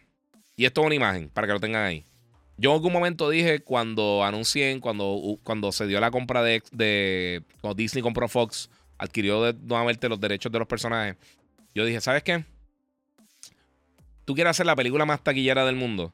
y 0.56 0.64
esto 0.64 0.80
es 0.80 0.86
una 0.86 0.94
imagen, 0.94 1.28
para 1.28 1.46
que 1.46 1.52
lo 1.52 1.60
tengan 1.60 1.84
ahí. 1.84 2.04
Yo 2.56 2.70
en 2.70 2.76
algún 2.76 2.92
momento 2.92 3.30
dije 3.30 3.60
cuando 3.60 4.24
anuncié, 4.24 4.78
cuando, 4.80 5.38
cuando 5.42 5.72
se 5.72 5.86
dio 5.86 6.00
la 6.00 6.10
compra 6.10 6.42
de, 6.42 6.62
de 6.70 7.42
Disney 7.74 8.02
compró 8.02 8.28
Fox, 8.28 8.70
adquirió 8.98 9.52
nuevamente 9.52 10.08
los 10.08 10.20
derechos 10.20 10.50
de 10.50 10.58
los 10.58 10.68
personajes. 10.68 11.16
Yo 11.74 11.84
dije, 11.84 12.00
¿sabes 12.00 12.22
qué? 12.22 12.44
Tú 14.24 14.34
quieres 14.34 14.52
hacer 14.52 14.66
la 14.66 14.76
película 14.76 15.04
más 15.04 15.22
taquillera 15.22 15.64
del 15.64 15.76
mundo 15.76 16.12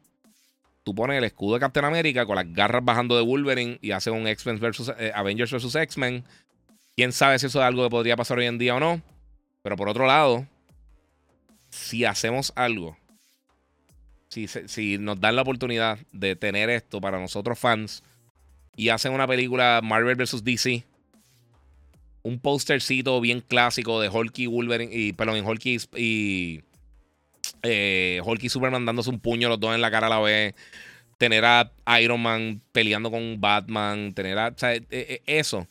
tú 0.82 0.94
pones 0.94 1.18
el 1.18 1.24
escudo 1.24 1.54
de 1.54 1.60
Captain 1.60 1.84
America 1.84 2.26
con 2.26 2.36
las 2.36 2.52
garras 2.52 2.84
bajando 2.84 3.16
de 3.16 3.22
Wolverine 3.22 3.78
y 3.80 3.92
hace 3.92 4.10
un 4.10 4.26
X-Men 4.26 4.58
versus 4.60 4.92
eh, 4.98 5.12
Avengers 5.14 5.50
versus 5.50 5.74
X-Men. 5.74 6.24
Quién 6.96 7.12
sabe 7.12 7.38
si 7.38 7.46
eso 7.46 7.60
es 7.60 7.64
algo 7.64 7.84
que 7.84 7.90
podría 7.90 8.16
pasar 8.16 8.38
hoy 8.38 8.46
en 8.46 8.58
día 8.58 8.74
o 8.74 8.80
no. 8.80 9.00
Pero 9.62 9.76
por 9.76 9.88
otro 9.88 10.06
lado, 10.06 10.46
si 11.70 12.04
hacemos 12.04 12.52
algo, 12.56 12.96
si, 14.28 14.48
si 14.48 14.98
nos 14.98 15.20
dan 15.20 15.36
la 15.36 15.42
oportunidad 15.42 15.98
de 16.12 16.34
tener 16.36 16.70
esto 16.70 17.00
para 17.00 17.20
nosotros 17.20 17.58
fans 17.58 18.02
y 18.74 18.88
hacen 18.88 19.12
una 19.12 19.26
película 19.26 19.80
Marvel 19.82 20.16
versus 20.16 20.42
DC, 20.42 20.84
un 22.22 22.38
postercito 22.40 23.20
bien 23.20 23.40
clásico 23.40 24.00
de 24.00 24.08
Hulk 24.08 24.38
y 24.38 24.46
Wolverine, 24.46 24.94
y 24.94 25.12
perdón, 25.12 25.36
en 25.36 25.46
Hulk 25.46 25.66
y 25.96 26.60
eh, 27.62 28.20
Hulk 28.24 28.42
y 28.42 28.48
Superman 28.48 28.86
dándose 28.86 29.10
un 29.10 29.20
puño 29.20 29.48
los 29.48 29.60
dos 29.60 29.74
en 29.74 29.80
la 29.80 29.90
cara 29.90 30.06
a 30.06 30.10
la 30.10 30.20
vez. 30.20 30.54
Tener 31.18 31.44
a 31.44 31.70
Iron 32.00 32.20
Man 32.20 32.62
peleando 32.72 33.10
con 33.10 33.40
Batman. 33.40 34.12
Tener 34.14 34.38
a. 34.38 34.54
Eh, 34.62 34.84
eh, 34.90 35.22
eso. 35.26 35.66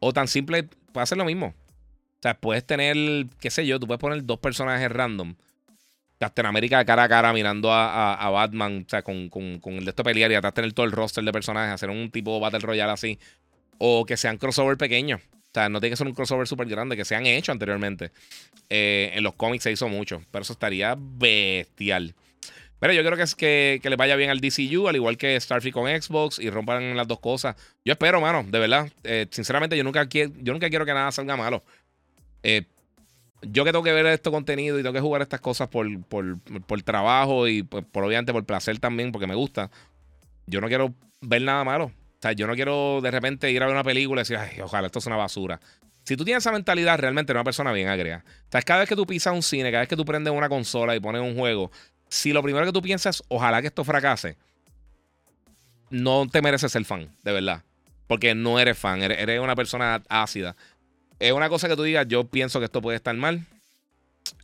O 0.00 0.12
tan 0.12 0.28
simple, 0.28 0.64
puede 0.92 1.02
hacer 1.02 1.18
lo 1.18 1.24
mismo. 1.24 1.46
O 1.46 2.22
sea, 2.22 2.34
puedes 2.34 2.66
tener, 2.66 3.26
qué 3.40 3.50
sé 3.50 3.66
yo, 3.66 3.78
tú 3.78 3.86
puedes 3.86 4.00
poner 4.00 4.24
dos 4.24 4.38
personajes 4.38 4.90
random. 4.90 5.34
Captain 6.18 6.44
América 6.44 6.84
cara 6.84 7.04
a 7.04 7.08
cara 7.08 7.32
mirando 7.32 7.72
a, 7.72 8.28
Batman, 8.30 8.84
o 8.86 8.90
sea, 8.90 9.02
con, 9.02 9.30
el 9.32 9.84
de 9.84 9.90
esto 9.90 10.02
pelear 10.04 10.30
y 10.30 10.34
atrás 10.34 10.52
tener 10.52 10.74
todo 10.74 10.84
el 10.84 10.92
roster 10.92 11.24
de 11.24 11.32
personajes, 11.32 11.72
hacer 11.72 11.88
un 11.88 12.10
tipo 12.10 12.38
Battle 12.38 12.58
Royale 12.58 12.92
así. 12.92 13.18
O 13.78 14.04
que 14.04 14.18
sean 14.18 14.36
crossover 14.36 14.76
pequeños. 14.76 15.22
O 15.50 15.54
sea, 15.54 15.68
no 15.68 15.80
tiene 15.80 15.92
que 15.92 15.96
ser 15.96 16.06
un 16.06 16.14
crossover 16.14 16.46
súper 16.46 16.68
grande 16.68 16.96
que 16.96 17.04
se 17.04 17.16
han 17.16 17.26
hecho 17.26 17.50
anteriormente. 17.50 18.12
Eh, 18.68 19.10
en 19.14 19.24
los 19.24 19.34
cómics 19.34 19.64
se 19.64 19.72
hizo 19.72 19.88
mucho, 19.88 20.22
pero 20.30 20.42
eso 20.42 20.52
estaría 20.52 20.96
bestial. 20.96 22.14
Pero 22.78 22.94
yo 22.94 23.02
creo 23.04 23.16
que 23.16 23.24
es 23.24 23.34
que, 23.34 23.78
que 23.82 23.90
les 23.90 23.98
vaya 23.98 24.16
bien 24.16 24.30
al 24.30 24.40
DCU, 24.40 24.88
al 24.88 24.96
igual 24.96 25.18
que 25.18 25.38
Starfield 25.38 25.74
con 25.74 26.02
Xbox 26.02 26.38
y 26.38 26.48
rompan 26.50 26.96
las 26.96 27.06
dos 27.06 27.20
cosas. 27.20 27.56
Yo 27.84 27.92
espero, 27.92 28.20
mano, 28.20 28.44
de 28.48 28.58
verdad. 28.58 28.90
Eh, 29.04 29.26
sinceramente, 29.30 29.76
yo 29.76 29.84
nunca, 29.84 30.06
quiero, 30.06 30.32
yo 30.40 30.52
nunca 30.52 30.70
quiero 30.70 30.86
que 30.86 30.94
nada 30.94 31.12
salga 31.12 31.36
malo. 31.36 31.62
Eh, 32.42 32.64
yo 33.42 33.64
que 33.64 33.72
tengo 33.72 33.84
que 33.84 33.92
ver 33.92 34.06
este 34.06 34.30
contenido 34.30 34.78
y 34.78 34.82
tengo 34.82 34.94
que 34.94 35.00
jugar 35.00 35.20
estas 35.20 35.40
cosas 35.40 35.68
por, 35.68 35.86
por, 36.04 36.38
por 36.40 36.82
trabajo 36.82 37.48
y 37.48 37.62
por, 37.62 37.84
obviamente 38.04 38.32
por 38.32 38.44
placer 38.44 38.78
también, 38.78 39.12
porque 39.12 39.26
me 39.26 39.34
gusta. 39.34 39.70
Yo 40.46 40.60
no 40.60 40.68
quiero 40.68 40.94
ver 41.20 41.42
nada 41.42 41.64
malo. 41.64 41.92
O 42.20 42.22
sea, 42.22 42.32
yo 42.32 42.46
no 42.46 42.54
quiero 42.54 43.00
de 43.00 43.10
repente 43.10 43.50
ir 43.50 43.62
a 43.62 43.66
ver 43.66 43.74
una 43.74 43.82
película 43.82 44.20
y 44.20 44.22
decir, 44.22 44.36
ay, 44.36 44.60
ojalá 44.60 44.88
esto 44.88 44.98
es 44.98 45.06
una 45.06 45.16
basura. 45.16 45.58
Si 46.04 46.18
tú 46.18 46.24
tienes 46.24 46.42
esa 46.42 46.52
mentalidad, 46.52 46.98
realmente 46.98 47.32
eres 47.32 47.38
una 47.38 47.44
persona 47.44 47.72
bien 47.72 47.88
agria. 47.88 48.22
O 48.26 48.50
sea, 48.50 48.60
cada 48.60 48.80
vez 48.80 48.90
que 48.90 48.94
tú 48.94 49.06
pisas 49.06 49.32
un 49.32 49.42
cine, 49.42 49.70
cada 49.70 49.80
vez 49.80 49.88
que 49.88 49.96
tú 49.96 50.04
prendes 50.04 50.30
una 50.30 50.50
consola 50.50 50.94
y 50.94 51.00
pones 51.00 51.22
un 51.22 51.34
juego, 51.34 51.70
si 52.10 52.34
lo 52.34 52.42
primero 52.42 52.66
que 52.66 52.72
tú 52.72 52.82
piensas, 52.82 53.22
ojalá 53.28 53.62
que 53.62 53.68
esto 53.68 53.84
fracase, 53.84 54.36
no 55.88 56.28
te 56.28 56.42
mereces 56.42 56.70
ser 56.70 56.84
fan, 56.84 57.08
de 57.22 57.32
verdad. 57.32 57.62
Porque 58.06 58.34
no 58.34 58.60
eres 58.60 58.76
fan, 58.76 59.02
eres 59.02 59.40
una 59.40 59.56
persona 59.56 60.02
ácida. 60.10 60.56
Es 61.20 61.32
una 61.32 61.48
cosa 61.48 61.68
que 61.68 61.76
tú 61.76 61.84
digas, 61.84 62.06
yo 62.06 62.24
pienso 62.24 62.58
que 62.58 62.66
esto 62.66 62.82
puede 62.82 62.96
estar 62.96 63.16
mal. 63.16 63.46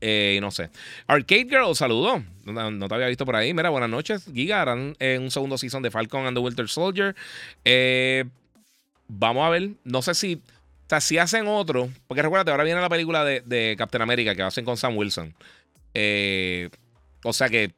Eh, 0.01 0.39
no 0.41 0.51
sé. 0.51 0.71
Arcade 1.07 1.47
Girl, 1.49 1.75
saludo. 1.75 2.23
No, 2.45 2.89
te 2.89 2.95
había 2.95 3.09
visto 3.09 3.25
por 3.25 3.37
ahí. 3.37 3.55
Mira, 3.55 3.71
buenas 3.71 3.91
noches. 3.91 4.25
Giga 4.33 4.63
harán 4.63 4.97
eh, 4.99 5.19
un 5.21 5.31
segundo 5.31 5.59
season 5.59 5.83
de 5.83 5.91
Falcon 5.91 6.27
and 6.27 6.37
the 6.37 6.41
Winter 6.41 6.69
Soldier. 6.69 7.15
Eh, 7.65 8.25
vamos 9.09 9.47
a 9.47 9.51
ver. 9.51 9.71
No 9.85 10.03
sé 10.03 10.15
si. 10.15 10.43
O 10.91 11.01
si 11.01 11.19
hacen 11.19 11.47
otro. 11.49 11.89
Porque 12.07 12.23
recuérdate, 12.23 12.51
ahora 12.51 12.65
viene 12.65 12.81
la 12.81 12.89
película 12.89 13.25
de, 13.25 13.75
Captain 13.77 14.03
America 14.03 14.35
que 14.35 14.43
hacen 14.43 14.65
con 14.65 14.77
Sam 14.77 14.97
Wilson. 14.97 15.35
o 17.25 17.33
sea 17.33 17.49
que. 17.49 17.73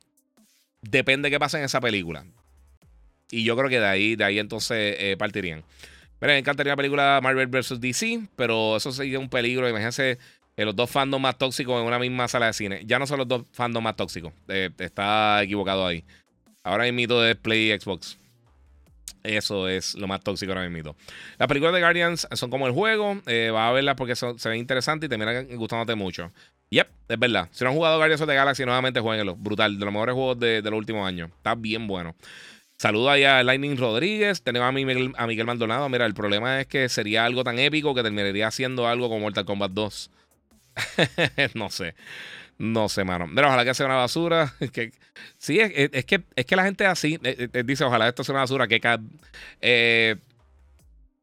Depende 0.80 1.26
de 1.26 1.32
qué 1.32 1.40
pase 1.40 1.58
en 1.58 1.64
esa 1.64 1.80
película. 1.80 2.24
Y 3.30 3.42
yo 3.42 3.56
creo 3.56 3.68
que 3.68 3.80
de 3.80 3.86
ahí, 3.86 4.16
de 4.16 4.24
ahí 4.24 4.38
entonces 4.38 5.16
partirían. 5.16 5.64
Mira, 6.20 6.34
me 6.34 6.38
encantaría 6.38 6.72
la 6.72 6.76
película 6.76 7.20
Marvel 7.22 7.48
vs. 7.48 7.80
DC, 7.80 8.28
pero 8.36 8.76
eso 8.76 8.92
sería 8.92 9.18
un 9.18 9.28
peligro. 9.28 9.68
Imagínense 9.68 10.18
los 10.66 10.76
dos 10.76 10.90
fandoms 10.90 11.22
más 11.22 11.38
tóxicos 11.38 11.80
en 11.80 11.86
una 11.86 11.98
misma 11.98 12.28
sala 12.28 12.46
de 12.46 12.52
cine. 12.52 12.82
Ya 12.84 12.98
no 12.98 13.06
son 13.06 13.18
los 13.18 13.28
dos 13.28 13.42
fandoms 13.52 13.84
más 13.84 13.96
tóxicos. 13.96 14.32
Eh, 14.48 14.70
está 14.78 15.42
equivocado 15.42 15.86
ahí. 15.86 16.04
Ahora 16.64 16.84
hay 16.84 16.92
mito 16.92 17.20
de 17.20 17.34
Play 17.34 17.78
Xbox. 17.78 18.18
Eso 19.22 19.68
es 19.68 19.94
lo 19.94 20.06
más 20.06 20.20
tóxico 20.20 20.52
ahora 20.52 20.68
mismo. 20.68 20.96
Las 21.38 21.48
películas 21.48 21.74
de 21.74 21.80
Guardians 21.80 22.28
son 22.32 22.50
como 22.50 22.66
el 22.66 22.72
juego. 22.72 23.20
Eh, 23.26 23.50
vas 23.52 23.70
a 23.70 23.72
verlas 23.72 23.94
porque 23.96 24.16
se 24.16 24.48
ven 24.48 24.58
interesantes 24.58 25.06
y 25.06 25.10
terminan 25.10 25.46
gustándote 25.56 25.94
mucho. 25.94 26.32
Yep, 26.70 26.88
es 27.08 27.18
verdad. 27.18 27.48
Si 27.50 27.64
no 27.64 27.70
han 27.70 27.76
jugado 27.76 27.96
Guardians 27.96 28.20
of 28.20 28.28
the 28.28 28.34
Galaxy, 28.34 28.64
nuevamente 28.64 29.00
jueguenlo. 29.00 29.36
Brutal. 29.36 29.78
De 29.78 29.84
los 29.84 29.92
mejores 29.92 30.14
juegos 30.14 30.38
de, 30.38 30.62
los 30.62 30.74
últimos 30.74 31.06
años. 31.06 31.30
Está 31.36 31.54
bien 31.54 31.86
bueno. 31.86 32.14
Saludo 32.78 33.10
ahí 33.10 33.24
a 33.24 33.42
Lightning 33.42 33.76
Rodríguez. 33.76 34.42
Tenemos 34.42 34.68
a 34.68 34.72
Miguel, 34.72 35.12
a 35.16 35.26
Miguel 35.26 35.46
Maldonado. 35.46 35.88
Mira, 35.88 36.06
el 36.06 36.14
problema 36.14 36.60
es 36.60 36.66
que 36.66 36.88
sería 36.88 37.24
algo 37.24 37.42
tan 37.42 37.58
épico 37.58 37.94
que 37.94 38.02
terminaría 38.02 38.50
siendo 38.50 38.86
algo 38.86 39.08
como 39.08 39.20
Mortal 39.20 39.44
Kombat 39.44 39.72
2. 39.72 40.10
no 41.54 41.70
sé. 41.70 41.94
No 42.58 42.88
sé, 42.88 43.04
mano. 43.04 43.28
Pero 43.32 43.48
ojalá 43.48 43.64
que 43.64 43.74
sea 43.74 43.86
una 43.86 43.94
basura. 43.96 44.52
que, 44.72 44.92
sí, 45.38 45.60
es, 45.60 46.04
que, 46.04 46.24
es 46.34 46.44
que 46.44 46.56
la 46.56 46.64
gente 46.64 46.86
así 46.86 47.18
eh, 47.22 47.48
eh, 47.52 47.62
dice, 47.64 47.84
ojalá 47.84 48.08
esto 48.08 48.24
sea 48.24 48.32
una 48.32 48.42
basura. 48.42 48.66
Que, 48.66 48.80
eh, 49.60 50.16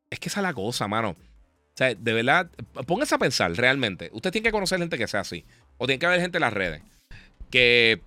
es 0.10 0.20
que 0.20 0.30
esa 0.30 0.40
es 0.40 0.44
la 0.44 0.54
cosa, 0.54 0.88
mano. 0.88 1.10
O 1.10 1.78
sea, 1.78 1.94
de 1.94 2.14
verdad, 2.14 2.50
póngase 2.88 3.16
a 3.16 3.18
pensar 3.18 3.52
realmente. 3.52 4.10
Usted 4.14 4.32
tiene 4.32 4.48
que 4.48 4.52
conocer 4.54 4.80
gente 4.80 4.98
que 4.98 5.08
sea 5.08 5.20
así. 5.22 5.44
O 5.78 5.86
tiene 5.86 6.00
que 6.00 6.06
haber 6.06 6.22
gente 6.22 6.38
en 6.38 6.42
las 6.42 6.54
redes. 6.54 6.82
Que 7.52 8.02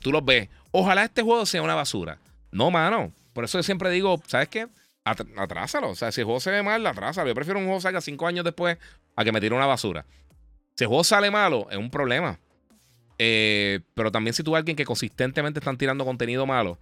tú 0.00 0.10
los 0.10 0.24
ves. 0.24 0.48
Ojalá 0.70 1.04
este 1.04 1.20
juego 1.20 1.44
sea 1.44 1.60
una 1.60 1.74
basura. 1.74 2.18
No, 2.50 2.70
mano. 2.70 3.12
Por 3.34 3.44
eso 3.44 3.58
yo 3.58 3.62
siempre 3.62 3.90
digo, 3.90 4.22
¿sabes 4.26 4.48
qué? 4.48 4.68
atrásalo. 5.04 5.90
O 5.90 5.94
sea, 5.94 6.12
si 6.12 6.20
el 6.20 6.24
juego 6.24 6.40
se 6.40 6.50
ve 6.50 6.62
mal, 6.62 6.86
atrásalo. 6.86 7.28
Yo 7.28 7.34
prefiero 7.34 7.58
un 7.58 7.66
juego 7.66 7.78
que 7.78 7.82
salga 7.82 8.00
cinco 8.00 8.26
años 8.26 8.44
después 8.44 8.78
a 9.16 9.24
que 9.24 9.32
me 9.32 9.40
tire 9.40 9.54
una 9.54 9.66
basura. 9.66 10.06
Si 10.80 10.84
el 10.84 10.88
juego 10.88 11.04
sale 11.04 11.30
malo, 11.30 11.68
es 11.70 11.76
un 11.76 11.90
problema. 11.90 12.38
Eh, 13.18 13.80
pero 13.92 14.10
también 14.10 14.32
si 14.32 14.42
tú 14.42 14.56
alguien 14.56 14.74
que 14.74 14.86
consistentemente 14.86 15.58
están 15.58 15.76
tirando 15.76 16.06
contenido 16.06 16.46
malo, 16.46 16.78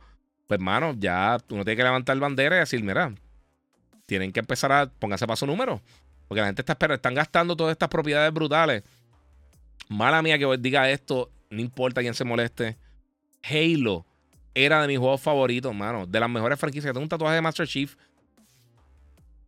pues 0.46 0.60
mano, 0.60 0.94
ya 0.96 1.36
tú 1.44 1.56
no 1.56 1.64
tienes 1.64 1.78
que 1.78 1.82
levantar 1.82 2.16
bandera 2.16 2.54
y 2.54 2.58
decir, 2.60 2.80
mira, 2.80 3.12
tienen 4.06 4.30
que 4.30 4.38
empezar 4.38 4.70
a 4.70 4.86
pónganse 4.88 5.26
para 5.26 5.34
su 5.34 5.48
número. 5.48 5.82
Porque 6.28 6.42
la 6.42 6.46
gente 6.46 6.62
está 6.62 6.74
esperando, 6.74 6.94
están 6.94 7.14
gastando 7.14 7.56
todas 7.56 7.72
estas 7.72 7.88
propiedades 7.88 8.32
brutales. 8.32 8.84
Mala 9.88 10.22
mía 10.22 10.38
que 10.38 10.46
diga 10.60 10.88
esto, 10.88 11.32
no 11.50 11.60
importa 11.60 12.00
quién 12.00 12.14
se 12.14 12.22
moleste. 12.22 12.76
Halo 13.42 14.06
era 14.54 14.80
de 14.80 14.86
mis 14.86 14.98
juegos 14.98 15.20
favoritos, 15.20 15.74
mano. 15.74 16.06
De 16.06 16.20
las 16.20 16.30
mejores 16.30 16.56
franquicias. 16.60 16.92
Tengo 16.92 17.02
un 17.02 17.08
tatuaje 17.08 17.34
de 17.34 17.42
Master 17.42 17.66
Chief. 17.66 17.96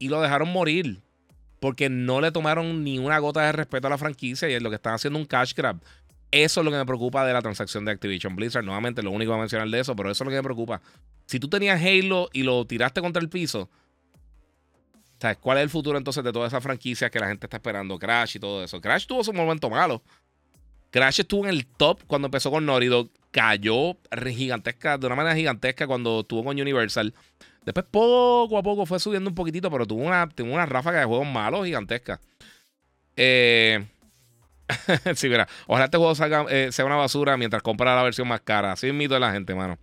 Y 0.01 0.09
lo 0.09 0.21
dejaron 0.21 0.49
morir. 0.49 1.01
Porque 1.61 1.89
no 1.89 2.21
le 2.21 2.33
tomaron 2.33 2.83
ni 2.83 2.99
una 2.99 3.19
gota 3.19 3.43
de 3.43 3.53
respeto 3.53 3.87
a 3.87 3.91
la 3.91 3.99
franquicia 3.99 4.49
y 4.49 4.55
es 4.55 4.63
lo 4.63 4.71
que 4.71 4.77
están 4.77 4.95
haciendo 4.95 5.19
un 5.19 5.27
cash 5.27 5.55
grab. 5.55 5.77
Eso 6.31 6.61
es 6.61 6.65
lo 6.65 6.71
que 6.71 6.79
me 6.79 6.87
preocupa 6.87 7.25
de 7.25 7.33
la 7.33 7.43
transacción 7.43 7.85
de 7.85 7.93
Activision 7.93 8.35
Blizzard. 8.35 8.65
Nuevamente, 8.65 9.03
lo 9.03 9.11
único 9.11 9.31
que 9.31 9.33
voy 9.33 9.39
a 9.39 9.43
mencionar 9.43 9.69
de 9.69 9.81
eso, 9.81 9.95
pero 9.95 10.11
eso 10.11 10.25
es 10.25 10.27
lo 10.27 10.31
que 10.31 10.37
me 10.37 10.43
preocupa. 10.43 10.81
Si 11.27 11.39
tú 11.39 11.49
tenías 11.49 11.81
Halo 11.81 12.31
y 12.33 12.43
lo 12.43 12.65
tiraste 12.65 13.01
contra 13.01 13.21
el 13.21 13.29
piso, 13.29 13.69
¿sabes? 15.21 15.39
¿cuál 15.39 15.59
es 15.59 15.65
el 15.65 15.71
futuro 15.71 15.99
entonces 15.99 16.25
de 16.25 16.33
todas 16.33 16.53
esas 16.53 16.63
franquicias 16.63 17.11
que 17.11 17.19
la 17.19 17.29
gente 17.29 17.47
está 17.47 17.59
esperando? 17.59 17.99
Crash 17.99 18.37
y 18.37 18.41
todo 18.41 18.65
eso. 18.65 18.81
Crash 18.81 19.07
tuvo 19.07 19.23
su 19.23 19.33
momento 19.33 19.69
malo. 19.69 20.03
Crash 20.91 21.21
estuvo 21.21 21.45
en 21.45 21.51
el 21.51 21.67
top 21.67 22.01
cuando 22.07 22.27
empezó 22.27 22.51
con 22.51 22.65
Naughty 22.65 22.89
Cayó 23.31 23.97
gigantesca, 24.27 24.99
de 24.99 25.07
una 25.07 25.15
manera 25.15 25.37
gigantesca 25.37 25.87
cuando 25.87 26.21
estuvo 26.21 26.43
con 26.43 26.61
Universal. 26.61 27.15
Después 27.65 27.87
poco 27.91 28.59
a 28.59 28.63
poco 28.63 28.87
fue 28.87 28.99
subiendo 28.99 29.29
un 29.29 29.35
poquitito, 29.35 29.71
pero 29.71 29.87
tuvo 29.87 30.03
una, 30.03 30.29
tuvo 30.29 30.53
una 30.53 30.67
ráfaga 30.67 31.01
de 31.01 31.07
juegos 31.07 31.27
malos 31.27 31.67
gigantesca. 31.67 32.21
Eh, 33.17 33.87
sí, 35.15 35.29
mira. 35.29 35.49
Ojalá 35.67 35.87
este 35.87 35.99
juego 35.99 36.15
eh, 36.49 36.73
sea 36.73 36.85
una 36.85 36.97
basura 36.97 37.37
mientras 37.37 37.63
compra 37.63 37.95
la 37.95 38.03
versión 38.03 38.29
más 38.29 38.41
cara. 38.41 38.73
Así 38.73 38.89
es 38.89 38.95
mito 38.95 39.15
de 39.15 39.21
la 39.21 39.33
gente, 39.33 39.55
mano. 39.55 39.79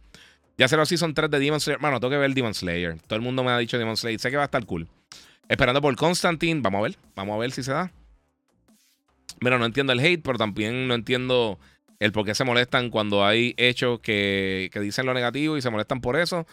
Ya 0.58 0.68
será 0.68 0.86
Season 0.86 1.14
3 1.14 1.30
de 1.30 1.40
Demon 1.40 1.60
Slayer. 1.60 1.80
Mano, 1.80 2.00
tengo 2.00 2.12
que 2.12 2.18
ver 2.18 2.34
Demon 2.34 2.54
Slayer. 2.54 3.00
Todo 3.06 3.16
el 3.16 3.22
mundo 3.22 3.44
me 3.44 3.52
ha 3.52 3.58
dicho 3.58 3.78
Demon 3.78 3.96
Slayer. 3.96 4.20
Sé 4.20 4.32
que 4.32 4.38
va 4.38 4.44
a 4.44 4.46
estar 4.46 4.66
cool. 4.66 4.88
Esperando 5.48 5.82
por 5.82 5.96
Constantine. 5.96 6.62
Vamos 6.62 6.80
a 6.80 6.82
ver. 6.84 6.98
Vamos 7.16 7.36
a 7.36 7.38
ver 7.38 7.52
si 7.52 7.62
se 7.62 7.72
da. 7.72 7.92
Mira, 9.40 9.60
no 9.60 9.66
entiendo 9.66 9.94
el 9.94 10.00
hate, 10.00 10.24
pero 10.24 10.38
también 10.40 10.88
no 10.88 10.96
entiendo 10.96 11.60
el 12.00 12.12
por 12.12 12.26
qué 12.26 12.36
se 12.36 12.44
molestan 12.44 12.90
cuando 12.90 13.26
hay 13.26 13.54
hechos 13.58 14.00
que, 14.00 14.70
dicen 14.82 15.06
lo 15.06 15.14
negativo 15.14 15.58
y 15.58 15.62
se 15.62 15.70
molestan 15.70 16.02
por 16.02 16.16
eso. 16.16 16.48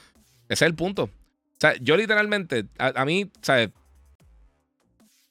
Ese 0.48 0.64
es 0.64 0.68
el 0.68 0.74
punto. 0.74 1.04
O 1.04 1.10
sea, 1.58 1.74
yo 1.80 1.96
literalmente, 1.96 2.66
a, 2.78 3.00
a 3.00 3.04
mí, 3.04 3.30
¿sabes? 3.42 3.70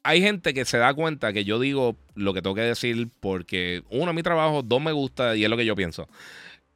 hay 0.04 0.22
gente 0.22 0.54
que 0.54 0.66
se 0.66 0.78
da 0.78 0.94
cuenta 0.94 1.34
que 1.34 1.46
yo 1.46 1.60
digo 1.60 1.96
lo 2.16 2.34
que 2.34 2.42
tengo 2.42 2.56
que 2.56 2.62
decir 2.62 3.08
porque, 3.22 3.84
uno, 3.90 4.14
mi 4.14 4.22
trabajo, 4.22 4.62
dos, 4.62 4.82
me 4.82 4.92
gusta 4.92 5.36
y 5.36 5.44
es 5.46 5.50
lo 5.50 5.58
que 5.58 5.66
yo 5.66 5.76
pienso. 5.76 6.08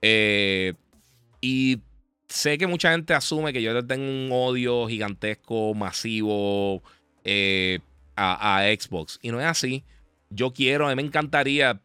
Eh, 0.02 0.74
y 1.42 1.80
sé 2.30 2.58
que 2.58 2.68
mucha 2.68 2.92
gente 2.92 3.14
asume 3.14 3.52
que 3.52 3.62
yo 3.62 3.86
tengo 3.86 4.06
un 4.06 4.30
odio 4.32 4.88
gigantesco, 4.88 5.74
masivo 5.74 6.82
eh, 7.26 7.80
a, 8.16 8.64
Xbox. 8.80 9.20
Y 9.22 9.30
no 9.30 9.42
es 9.42 9.46
así. 9.46 9.84
Yo 10.30 10.54
quiero, 10.54 10.88
a 10.88 10.90
mí 10.90 10.96
me 10.96 11.02
encantaría, 11.08 11.82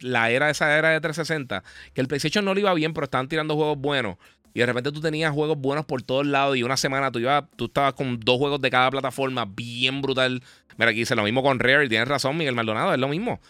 la 0.00 0.30
era, 0.30 0.50
esa 0.50 0.76
era 0.76 0.90
de 0.90 1.00
360, 1.00 1.62
que 1.92 2.00
el 2.00 2.08
PlayStation 2.08 2.44
no 2.44 2.52
le 2.52 2.60
iba 2.60 2.74
bien, 2.74 2.94
pero 2.94 3.04
estaban 3.04 3.28
tirando 3.28 3.54
juegos 3.54 3.78
buenos. 3.78 4.16
Y 4.54 4.60
de 4.60 4.66
repente 4.66 4.92
tú 4.92 5.00
tenías 5.00 5.32
juegos 5.32 5.58
buenos 5.58 5.84
por 5.84 6.02
todos 6.02 6.24
lados 6.24 6.56
y 6.56 6.62
una 6.62 6.76
semana 6.76 7.10
tú, 7.10 7.18
ibas, 7.18 7.44
tú 7.56 7.64
estabas 7.64 7.94
con 7.94 8.20
dos 8.20 8.38
juegos 8.38 8.60
de 8.60 8.70
cada 8.70 8.88
plataforma 8.88 9.44
bien 9.44 10.00
brutal. 10.00 10.42
Mira, 10.78 10.92
aquí 10.92 11.00
dice 11.00 11.16
lo 11.16 11.24
mismo 11.24 11.42
con 11.42 11.58
Rare 11.58 11.86
y 11.86 11.88
tienes 11.88 12.06
razón, 12.06 12.36
Miguel 12.36 12.54
Maldonado, 12.54 12.94
es 12.94 13.00
lo 13.00 13.08
mismo. 13.08 13.40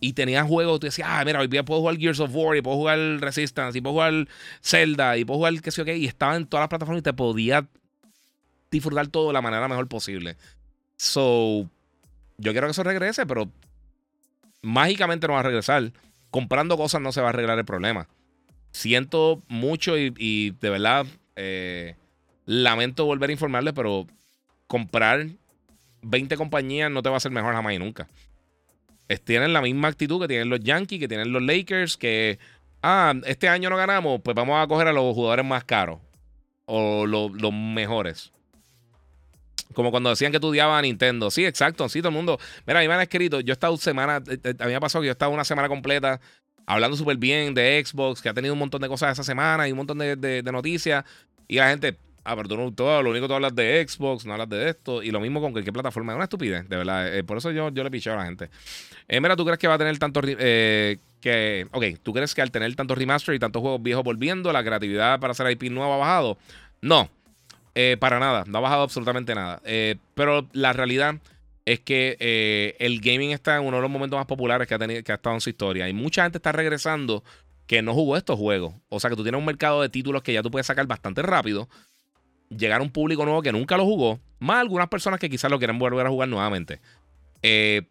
Y 0.00 0.12
tenías 0.12 0.46
juegos, 0.46 0.78
tú 0.78 0.86
decías, 0.86 1.08
ah, 1.10 1.24
mira, 1.24 1.40
hoy 1.40 1.48
día 1.48 1.64
puedo 1.64 1.80
jugar 1.80 1.96
Gears 1.96 2.20
of 2.20 2.30
War 2.34 2.58
y 2.58 2.62
puedo 2.62 2.76
jugar 2.76 2.98
Resistance 2.98 3.78
y 3.78 3.80
puedo 3.80 3.94
jugar 3.94 4.28
Zelda 4.62 5.16
y 5.16 5.24
puedo 5.24 5.38
jugar 5.38 5.60
qué 5.62 5.70
sé 5.70 5.78
yo 5.78 5.84
qué. 5.86 5.96
Y 5.96 6.06
estaba 6.06 6.36
en 6.36 6.46
todas 6.46 6.62
las 6.62 6.68
plataformas 6.68 7.00
y 7.00 7.04
te 7.04 7.14
podía 7.14 7.66
disfrutar 8.70 9.08
todo 9.08 9.28
de 9.28 9.32
la 9.32 9.42
manera 9.42 9.66
mejor 9.66 9.88
posible. 9.88 10.36
So, 10.96 11.70
yo 12.36 12.52
quiero 12.52 12.66
que 12.66 12.72
eso 12.72 12.82
regrese, 12.82 13.24
pero 13.24 13.50
mágicamente 14.60 15.26
no 15.26 15.32
va 15.34 15.40
a 15.40 15.44
regresar. 15.44 15.90
Comprando 16.30 16.76
cosas 16.76 17.00
no 17.00 17.12
se 17.12 17.22
va 17.22 17.28
a 17.28 17.30
arreglar 17.30 17.58
el 17.58 17.64
problema. 17.64 18.08
Siento 18.72 19.42
mucho 19.48 19.98
y, 19.98 20.50
de 20.50 20.70
verdad 20.70 21.06
eh, 21.36 21.96
lamento 22.46 23.04
volver 23.04 23.30
a 23.30 23.32
informarles, 23.32 23.74
pero 23.74 24.06
comprar 24.66 25.26
20 26.02 26.36
compañías 26.36 26.90
no 26.90 27.02
te 27.02 27.08
va 27.08 27.16
a 27.16 27.18
hacer 27.18 27.32
mejor 27.32 27.54
jamás 27.54 27.74
y 27.74 27.78
nunca. 27.78 28.08
tienen 29.24 29.52
la 29.52 29.60
misma 29.60 29.88
actitud 29.88 30.20
que 30.20 30.28
tienen 30.28 30.48
los 30.48 30.60
Yankees, 30.60 31.00
que 31.00 31.08
tienen 31.08 31.32
los 31.32 31.42
Lakers, 31.42 31.96
que, 31.96 32.38
ah, 32.82 33.14
este 33.26 33.48
año 33.48 33.70
no 33.70 33.76
ganamos, 33.76 34.20
pues 34.22 34.34
vamos 34.34 34.62
a 34.62 34.66
coger 34.66 34.88
a 34.88 34.92
los 34.92 35.14
jugadores 35.14 35.44
más 35.44 35.64
caros 35.64 35.98
o 36.66 37.06
los 37.06 37.52
mejores. 37.52 38.32
Como 39.74 39.90
cuando 39.90 40.10
decían 40.10 40.32
que 40.32 40.38
estudiaba 40.38 40.78
a 40.78 40.82
Nintendo. 40.82 41.30
Sí, 41.30 41.44
exacto. 41.44 41.88
Sí, 41.88 42.00
todo 42.00 42.08
el 42.08 42.14
mundo. 42.14 42.38
Mira, 42.66 42.80
a 42.80 42.82
mí 42.82 42.88
me 42.88 42.94
han 42.94 43.00
escrito. 43.00 43.40
Yo 43.40 43.52
he 43.52 43.54
estado 43.54 43.76
semana. 43.76 44.22
Eh, 44.28 44.38
eh, 44.42 44.54
a 44.58 44.64
mí 44.64 44.70
me 44.70 44.76
ha 44.76 44.80
pasado 44.80 45.02
que 45.02 45.06
yo 45.06 45.10
he 45.10 45.12
estado 45.12 45.30
una 45.30 45.44
semana 45.44 45.68
completa 45.68 46.20
hablando 46.72 46.96
súper 46.96 47.16
bien 47.16 47.54
de 47.54 47.82
Xbox, 47.84 48.20
que 48.22 48.28
ha 48.28 48.34
tenido 48.34 48.54
un 48.54 48.60
montón 48.60 48.80
de 48.80 48.88
cosas 48.88 49.12
esa 49.12 49.24
semana 49.24 49.68
y 49.68 49.72
un 49.72 49.78
montón 49.78 49.98
de 49.98 50.42
noticias. 50.52 51.04
Y 51.48 51.56
la 51.56 51.68
gente, 51.70 51.96
Ah, 52.22 52.36
pero 52.36 52.48
tú 52.48 52.56
no, 52.56 52.72
todo, 52.72 53.02
lo 53.02 53.10
único 53.10 53.24
que 53.24 53.28
tú 53.28 53.34
hablas 53.34 53.54
de 53.54 53.84
Xbox, 53.86 54.26
no 54.26 54.32
hablas 54.32 54.48
de 54.48 54.70
esto. 54.70 55.02
Y 55.02 55.10
lo 55.10 55.20
mismo 55.20 55.40
con 55.40 55.52
cualquier 55.52 55.72
plataforma. 55.72 56.12
Es 56.12 56.16
una 56.16 56.24
estupidez, 56.24 56.68
de 56.68 56.76
verdad. 56.76 57.16
Eh, 57.16 57.24
por 57.24 57.38
eso 57.38 57.50
yo, 57.50 57.70
yo 57.70 57.82
le 57.82 57.90
picheo 57.90 58.12
a 58.12 58.16
la 58.16 58.24
gente. 58.26 58.50
Eh, 59.08 59.20
mira, 59.20 59.36
¿tú 59.36 59.44
crees 59.44 59.58
que 59.58 59.68
va 59.68 59.74
a 59.74 59.78
tener 59.78 59.98
tanto... 59.98 60.20
Eh, 60.24 60.98
que, 61.20 61.66
ok, 61.72 61.84
¿tú 62.02 62.12
crees 62.12 62.34
que 62.34 62.42
al 62.42 62.50
tener 62.50 62.74
tantos 62.76 62.96
remaster 62.96 63.34
y 63.34 63.38
tantos 63.38 63.60
juegos 63.60 63.82
viejos 63.82 64.04
volviendo, 64.04 64.52
la 64.52 64.62
creatividad 64.62 65.18
para 65.20 65.32
hacer 65.32 65.50
IP 65.50 65.70
nueva 65.70 65.94
ha 65.94 65.98
bajado? 65.98 66.38
No, 66.82 67.10
para 67.98 68.18
nada. 68.18 68.44
No 68.46 68.58
ha 68.58 68.60
bajado 68.60 68.82
absolutamente 68.82 69.34
nada. 69.34 69.60
pero 70.14 70.46
la 70.52 70.72
realidad 70.72 71.16
es 71.72 71.80
que 71.80 72.76
el 72.78 73.00
gaming 73.00 73.30
está 73.30 73.56
en 73.56 73.62
uno 73.64 73.76
de 73.76 73.82
los 73.82 73.90
momentos 73.90 74.16
más 74.16 74.26
populares 74.26 74.66
que 74.66 74.74
ha, 74.74 74.78
tenido, 74.78 75.02
que 75.02 75.12
ha 75.12 75.16
estado 75.16 75.36
en 75.36 75.40
su 75.40 75.50
historia. 75.50 75.88
Y 75.88 75.92
mucha 75.92 76.22
gente 76.24 76.38
está 76.38 76.52
regresando 76.52 77.22
que 77.66 77.82
no 77.82 77.94
jugó 77.94 78.16
estos 78.16 78.38
juegos. 78.38 78.74
O 78.88 78.98
sea 78.98 79.10
que 79.10 79.16
tú 79.16 79.22
tienes 79.22 79.38
un 79.38 79.44
mercado 79.44 79.82
de 79.82 79.88
títulos 79.88 80.22
que 80.22 80.32
ya 80.32 80.42
tú 80.42 80.50
puedes 80.50 80.66
sacar 80.66 80.86
bastante 80.86 81.22
rápido 81.22 81.68
llegar 82.50 82.80
a 82.80 82.82
un 82.82 82.90
público 82.90 83.24
nuevo 83.24 83.42
que 83.42 83.52
nunca 83.52 83.76
lo 83.76 83.84
jugó, 83.84 84.18
más 84.40 84.58
algunas 84.58 84.88
personas 84.88 85.20
que 85.20 85.30
quizás 85.30 85.50
lo 85.50 85.58
quieren 85.58 85.78
volver 85.78 86.06
a 86.06 86.10
jugar 86.10 86.28
nuevamente. 86.28 86.80
Eh, 87.42 87.82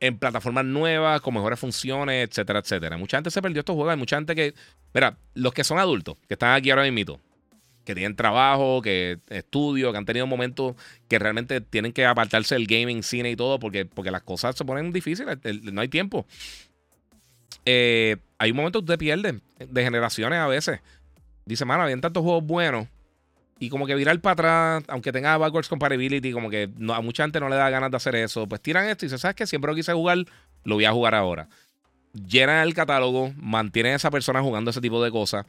en 0.00 0.18
plataformas 0.18 0.64
nuevas, 0.64 1.20
con 1.20 1.34
mejores 1.34 1.58
funciones, 1.58 2.28
etcétera, 2.28 2.58
etcétera. 2.60 2.96
Mucha 2.96 3.16
gente 3.16 3.30
se 3.30 3.40
perdió 3.40 3.60
estos 3.60 3.74
juegos. 3.74 3.92
Hay 3.92 3.98
mucha 3.98 4.16
gente 4.16 4.34
que. 4.34 4.54
Mira, 4.94 5.16
los 5.34 5.52
que 5.52 5.62
son 5.62 5.78
adultos, 5.78 6.16
que 6.26 6.34
están 6.34 6.54
aquí 6.54 6.70
ahora 6.70 6.90
mismo, 6.90 7.20
que 7.84 7.94
tienen 7.94 8.16
trabajo, 8.16 8.80
que 8.82 9.18
estudio, 9.28 9.92
que 9.92 9.98
han 9.98 10.04
tenido 10.04 10.26
momentos 10.26 10.76
que 11.08 11.18
realmente 11.18 11.60
tienen 11.60 11.92
que 11.92 12.06
apartarse 12.06 12.54
del 12.54 12.66
gaming, 12.66 13.02
cine 13.02 13.30
y 13.30 13.36
todo, 13.36 13.58
porque, 13.58 13.84
porque 13.84 14.10
las 14.10 14.22
cosas 14.22 14.56
se 14.56 14.64
ponen 14.64 14.92
difíciles, 14.92 15.38
no 15.72 15.80
hay 15.80 15.88
tiempo. 15.88 16.26
Eh, 17.64 18.16
hay 18.38 18.50
un 18.50 18.56
momento 18.56 18.80
que 18.80 18.86
tú 18.86 18.92
te 18.92 18.98
pierdes 18.98 19.36
de 19.58 19.84
generaciones 19.84 20.38
a 20.38 20.46
veces. 20.46 20.80
Dice, 21.44 21.64
mano, 21.64 21.82
habían 21.82 22.00
tantos 22.00 22.22
juegos 22.22 22.44
buenos 22.44 22.86
y 23.62 23.68
como 23.68 23.86
que 23.86 23.94
virar 23.94 24.18
para 24.20 24.32
atrás, 24.32 24.84
aunque 24.88 25.12
tenga 25.12 25.36
backwards 25.38 25.68
compatibility, 25.68 26.32
como 26.32 26.50
que 26.50 26.68
a 26.92 27.00
mucha 27.00 27.22
gente 27.22 27.38
no 27.38 27.48
le 27.48 27.54
da 27.54 27.70
ganas 27.70 27.92
de 27.92 27.96
hacer 27.96 28.16
eso, 28.16 28.48
pues 28.48 28.60
tiran 28.60 28.88
esto 28.88 29.04
y 29.04 29.06
dicen, 29.06 29.20
¿sabes 29.20 29.36
qué? 29.36 29.46
Siempre 29.46 29.70
lo 29.70 29.76
quise 29.76 29.92
jugar, 29.92 30.18
lo 30.64 30.74
voy 30.74 30.84
a 30.84 30.90
jugar 30.90 31.14
ahora. 31.14 31.48
Llenan 32.12 32.66
el 32.66 32.74
catálogo, 32.74 33.32
mantienen 33.36 33.92
a 33.92 33.96
esa 33.96 34.10
persona 34.10 34.42
jugando 34.42 34.72
ese 34.72 34.80
tipo 34.80 35.02
de 35.02 35.12
cosas. 35.12 35.46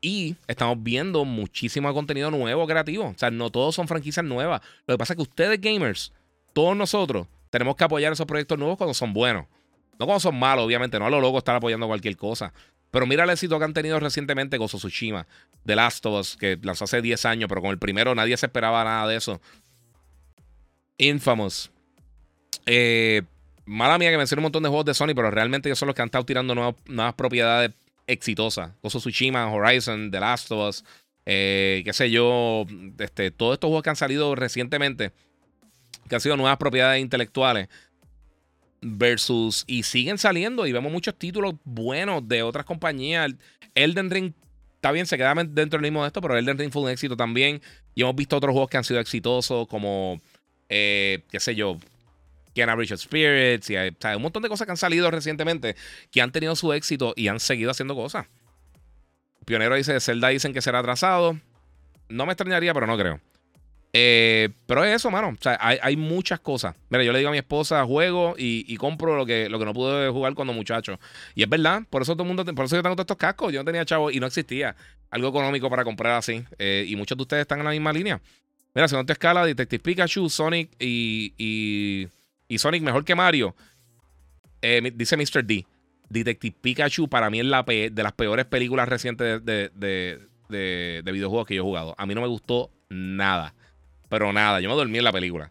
Y 0.00 0.36
estamos 0.46 0.82
viendo 0.82 1.24
muchísimo 1.24 1.92
contenido 1.94 2.30
nuevo, 2.30 2.66
creativo. 2.66 3.06
O 3.06 3.18
sea, 3.18 3.30
no 3.30 3.50
todos 3.50 3.74
son 3.74 3.88
franquicias 3.88 4.24
nuevas. 4.24 4.60
Lo 4.86 4.94
que 4.94 4.98
pasa 4.98 5.14
es 5.14 5.16
que 5.16 5.22
ustedes, 5.22 5.60
gamers, 5.60 6.12
todos 6.52 6.76
nosotros, 6.76 7.26
tenemos 7.50 7.76
que 7.76 7.84
apoyar 7.84 8.12
esos 8.12 8.26
proyectos 8.26 8.58
nuevos 8.58 8.76
cuando 8.76 8.94
son 8.94 9.12
buenos. 9.12 9.46
No 9.98 10.06
cuando 10.06 10.20
son 10.20 10.38
malos, 10.38 10.66
obviamente. 10.66 10.98
No 10.98 11.06
a 11.06 11.10
lo 11.10 11.20
loco 11.20 11.38
estar 11.38 11.56
apoyando 11.56 11.86
cualquier 11.86 12.16
cosa. 12.16 12.52
Pero 12.90 13.06
mira 13.06 13.24
el 13.24 13.30
éxito 13.30 13.58
que 13.58 13.64
han 13.64 13.74
tenido 13.74 13.98
recientemente 14.00 14.58
con 14.58 14.68
Tsushima, 14.68 15.26
The 15.64 15.76
Last 15.76 16.06
of 16.06 16.20
Us, 16.20 16.36
que 16.36 16.58
lanzó 16.62 16.84
hace 16.84 17.02
10 17.02 17.26
años, 17.26 17.48
pero 17.48 17.60
con 17.60 17.70
el 17.70 17.78
primero 17.78 18.14
nadie 18.14 18.36
se 18.36 18.46
esperaba 18.46 18.84
nada 18.84 19.06
de 19.08 19.16
eso. 19.16 19.40
Infamous. 20.98 21.70
Eh, 22.64 23.22
mala 23.64 23.98
mía 23.98 24.10
que 24.10 24.16
mencioné 24.16 24.40
un 24.40 24.44
montón 24.44 24.62
de 24.62 24.68
juegos 24.68 24.86
de 24.86 24.94
Sony, 24.94 25.14
pero 25.14 25.30
realmente 25.30 25.68
ellos 25.68 25.78
son 25.78 25.88
los 25.88 25.94
que 25.94 26.02
han 26.02 26.06
estado 26.06 26.24
tirando 26.24 26.54
nuevas, 26.54 27.14
propiedades 27.14 27.72
exitosas. 28.06 28.72
Gozo 28.82 28.98
Tsushima, 28.98 29.50
Horizon, 29.52 30.10
The 30.10 30.20
Last 30.20 30.50
of 30.52 30.68
Us, 30.68 30.84
eh, 31.24 31.82
qué 31.84 31.92
sé 31.92 32.10
yo, 32.10 32.66
este, 32.98 33.30
todos 33.30 33.54
estos 33.54 33.68
juegos 33.68 33.82
que 33.82 33.90
han 33.90 33.96
salido 33.96 34.34
recientemente, 34.34 35.12
que 36.08 36.14
han 36.14 36.20
sido 36.20 36.36
nuevas 36.36 36.56
propiedades 36.56 37.00
intelectuales, 37.00 37.68
versus 38.80 39.64
y 39.66 39.82
siguen 39.82 40.18
saliendo 40.18 40.66
y 40.66 40.72
vemos 40.72 40.92
muchos 40.92 41.14
títulos 41.16 41.54
buenos 41.64 42.26
de 42.28 42.42
otras 42.42 42.64
compañías. 42.64 43.32
Elden 43.74 44.10
Ring 44.10 44.32
está 44.76 44.92
bien, 44.92 45.06
se 45.06 45.16
queda 45.16 45.34
dentro 45.34 45.78
del 45.78 45.82
mismo 45.82 46.02
de 46.02 46.08
esto, 46.08 46.20
pero 46.20 46.36
Elden 46.36 46.58
Ring 46.58 46.70
fue 46.70 46.82
un 46.82 46.90
éxito 46.90 47.16
también. 47.16 47.60
Y 47.94 48.02
hemos 48.02 48.14
visto 48.14 48.36
otros 48.36 48.52
juegos 48.52 48.70
que 48.70 48.76
han 48.76 48.84
sido 48.84 49.00
exitosos, 49.00 49.66
como, 49.66 50.20
eh, 50.68 51.22
qué 51.30 51.40
sé 51.40 51.54
yo, 51.54 51.78
Bridge 52.64 52.92
of 52.92 53.00
Spirits, 53.00 53.70
y 53.70 53.76
hay, 53.76 53.94
un 54.16 54.22
montón 54.22 54.42
de 54.42 54.48
cosas 54.48 54.66
que 54.66 54.70
han 54.70 54.76
salido 54.76 55.10
recientemente 55.10 55.76
que 56.10 56.22
han 56.22 56.32
tenido 56.32 56.56
su 56.56 56.72
éxito 56.72 57.12
y 57.16 57.28
han 57.28 57.40
seguido 57.40 57.70
haciendo 57.70 57.94
cosas. 57.94 58.26
Pionero 59.44 59.76
dice, 59.76 60.00
Zelda 60.00 60.28
dicen 60.28 60.52
que 60.52 60.60
será 60.60 60.80
atrasado. 60.80 61.38
No 62.08 62.26
me 62.26 62.32
extrañaría, 62.32 62.74
pero 62.74 62.86
no 62.86 62.96
creo. 62.96 63.20
Eh, 63.92 64.50
pero 64.66 64.84
es 64.84 64.96
eso, 64.96 65.10
mano. 65.10 65.28
O 65.28 65.36
sea, 65.40 65.58
hay, 65.60 65.96
muchas 65.96 66.40
cosas. 66.40 66.74
Mira, 66.90 67.04
yo 67.04 67.12
le 67.12 67.18
digo 67.18 67.28
a 67.28 67.32
mi 67.32 67.38
esposa, 67.38 67.84
juego 67.84 68.34
y, 68.36 68.76
compro 68.76 69.16
lo 69.16 69.24
que, 69.24 69.48
lo 69.48 69.58
que 69.58 69.64
no 69.64 69.72
pude 69.72 70.10
jugar 70.10 70.34
cuando 70.34 70.52
muchacho. 70.52 70.98
Y 71.34 71.42
es 71.42 71.48
verdad, 71.48 71.82
por 71.88 72.02
eso 72.02 72.14
todo 72.14 72.24
el 72.24 72.34
mundo, 72.34 72.44
por 72.54 72.66
eso 72.66 72.76
yo 72.76 72.82
tengo 72.82 72.96
todos 72.96 73.04
estos 73.04 73.16
cascos. 73.16 73.52
Yo 73.52 73.60
no 73.60 73.64
tenía 73.64 73.84
chavo 73.84 74.10
y 74.10 74.20
no 74.20 74.26
existía 74.26 74.76
algo 75.10 75.28
económico 75.28 75.70
para 75.70 75.84
comprar 75.84 76.14
así. 76.14 76.44
Eh, 76.58 76.84
y 76.88 76.96
muchos 76.96 77.16
de 77.16 77.22
ustedes 77.22 77.42
están 77.42 77.60
en 77.60 77.64
la 77.64 77.70
misma 77.70 77.92
línea. 77.92 78.20
Mira, 78.74 78.88
según 78.88 79.06
tu 79.06 79.12
escala, 79.12 79.46
Detective 79.46 79.82
Pikachu, 79.82 80.28
Sonic 80.28 80.70
Y 80.78 82.08
Sonic 82.58 82.82
mejor 82.82 83.04
que 83.04 83.14
Mario. 83.14 83.54
Eh, 84.62 84.92
dice 84.94 85.16
Mr. 85.16 85.44
D. 85.44 85.66
Detective 86.08 86.56
Pikachu 86.60 87.08
para 87.08 87.30
mí 87.30 87.40
es 87.40 87.46
la 87.46 87.62
de 87.62 88.02
las 88.02 88.12
peores 88.12 88.46
películas 88.46 88.88
recientes 88.88 89.44
de, 89.44 89.70
de, 90.48 91.02
videojuegos 91.12 91.46
que 91.46 91.54
yo 91.54 91.62
he 91.62 91.64
jugado. 91.64 91.94
A 91.98 92.06
mí 92.06 92.14
no 92.14 92.20
me 92.20 92.28
gustó 92.28 92.70
nada. 92.88 93.54
Pero 94.08 94.32
nada, 94.32 94.60
yo 94.60 94.68
me 94.68 94.76
dormí 94.76 94.98
en 94.98 95.04
la 95.04 95.12
película. 95.12 95.50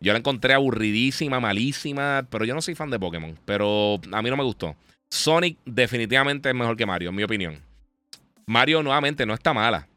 Yo 0.00 0.12
la 0.12 0.18
encontré 0.18 0.52
aburridísima, 0.52 1.40
malísima, 1.40 2.26
pero 2.28 2.44
yo 2.44 2.54
no 2.54 2.60
soy 2.60 2.74
fan 2.74 2.90
de 2.90 2.98
Pokémon. 2.98 3.38
Pero 3.44 4.00
a 4.12 4.22
mí 4.22 4.30
no 4.30 4.36
me 4.36 4.42
gustó. 4.42 4.76
Sonic 5.08 5.58
definitivamente 5.64 6.48
es 6.48 6.54
mejor 6.54 6.76
que 6.76 6.86
Mario, 6.86 7.10
en 7.10 7.14
mi 7.14 7.22
opinión. 7.22 7.62
Mario 8.46 8.82
nuevamente 8.82 9.24
no 9.24 9.32
está 9.32 9.54
mala, 9.54 9.88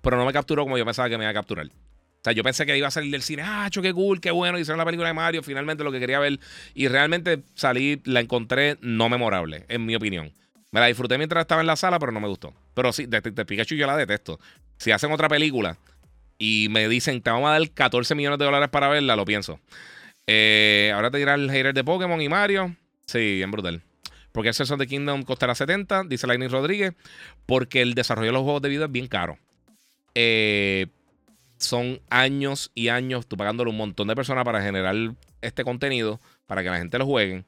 pero 0.00 0.16
no 0.16 0.24
me 0.24 0.32
capturó 0.32 0.64
como 0.64 0.78
yo 0.78 0.84
pensaba 0.84 1.08
que 1.08 1.18
me 1.18 1.24
iba 1.24 1.30
a 1.30 1.34
capturar. 1.34 1.70
O 2.18 2.20
sea, 2.24 2.32
yo 2.32 2.42
pensé 2.42 2.66
que 2.66 2.76
iba 2.76 2.88
a 2.88 2.90
salir 2.90 3.12
del 3.12 3.22
cine, 3.22 3.42
ah, 3.44 3.70
qué 3.72 3.92
cool, 3.92 4.20
qué 4.20 4.32
bueno, 4.32 4.58
hicieron 4.58 4.78
la 4.78 4.84
película 4.84 5.08
de 5.08 5.14
Mario, 5.14 5.42
finalmente 5.42 5.84
lo 5.84 5.92
que 5.92 6.00
quería 6.00 6.18
ver. 6.18 6.40
Y 6.74 6.88
realmente 6.88 7.42
salí, 7.54 8.02
la 8.04 8.20
encontré 8.20 8.76
no 8.80 9.08
memorable, 9.08 9.64
en 9.68 9.86
mi 9.86 9.94
opinión. 9.94 10.32
Me 10.72 10.80
la 10.80 10.86
disfruté 10.86 11.16
mientras 11.16 11.42
estaba 11.42 11.60
en 11.60 11.66
la 11.68 11.76
sala, 11.76 11.98
pero 11.98 12.12
no 12.12 12.20
me 12.20 12.28
gustó. 12.28 12.52
Pero 12.74 12.92
sí, 12.92 13.06
de, 13.06 13.22
Pikachu 13.22 13.76
yo 13.76 13.86
la 13.86 13.96
detesto. 13.96 14.38
Si 14.78 14.90
hacen 14.90 15.12
otra 15.12 15.28
película 15.28 15.78
y 16.38 16.66
me 16.70 16.88
dicen, 16.88 17.22
te 17.22 17.30
vamos 17.30 17.48
a 17.48 17.52
dar 17.52 17.70
14 17.70 18.14
millones 18.14 18.38
de 18.38 18.44
dólares 18.44 18.68
para 18.68 18.88
verla, 18.88 19.16
lo 19.16 19.24
pienso. 19.24 19.60
Eh, 20.26 20.92
ahora 20.94 21.10
te 21.10 21.18
dirá 21.18 21.34
el 21.34 21.50
hater 21.50 21.72
de 21.72 21.84
Pokémon 21.84 22.20
y 22.20 22.28
Mario. 22.28 22.76
Sí, 23.06 23.36
bien 23.36 23.50
brutal. 23.50 23.82
Porque 24.32 24.50
el 24.50 24.72
of 24.72 24.78
the 24.78 24.86
Kingdom 24.86 25.22
costará 25.22 25.54
70, 25.54 26.04
dice 26.04 26.26
Lightning 26.26 26.50
Rodríguez. 26.50 26.94
Porque 27.46 27.80
el 27.80 27.94
desarrollo 27.94 28.26
de 28.26 28.32
los 28.32 28.42
juegos 28.42 28.60
de 28.60 28.68
video 28.68 28.84
es 28.86 28.92
bien 28.92 29.06
caro. 29.06 29.38
Eh, 30.14 30.88
son 31.58 32.00
años 32.10 32.70
y 32.74 32.88
años 32.88 33.26
tú 33.26 33.36
pagándole 33.36 33.70
un 33.70 33.76
montón 33.76 34.08
de 34.08 34.14
personas 34.16 34.44
para 34.44 34.62
generar 34.62 34.94
este 35.42 35.64
contenido, 35.64 36.20
para 36.46 36.62
que 36.62 36.70
la 36.70 36.78
gente 36.78 36.98
lo 36.98 37.06
juegue. 37.06 37.44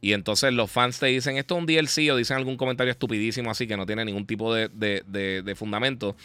Y 0.00 0.12
entonces 0.12 0.52
los 0.52 0.70
fans 0.70 0.98
te 1.00 1.06
dicen, 1.06 1.36
esto 1.36 1.56
es 1.56 1.60
un 1.60 1.66
DLC 1.66 2.10
o 2.12 2.16
dicen 2.16 2.36
algún 2.36 2.56
comentario 2.56 2.92
estupidísimo 2.92 3.50
así 3.50 3.66
que 3.66 3.76
no 3.76 3.84
tiene 3.84 4.04
ningún 4.04 4.26
tipo 4.26 4.54
de 4.54 5.54
fundamento. 5.56 6.16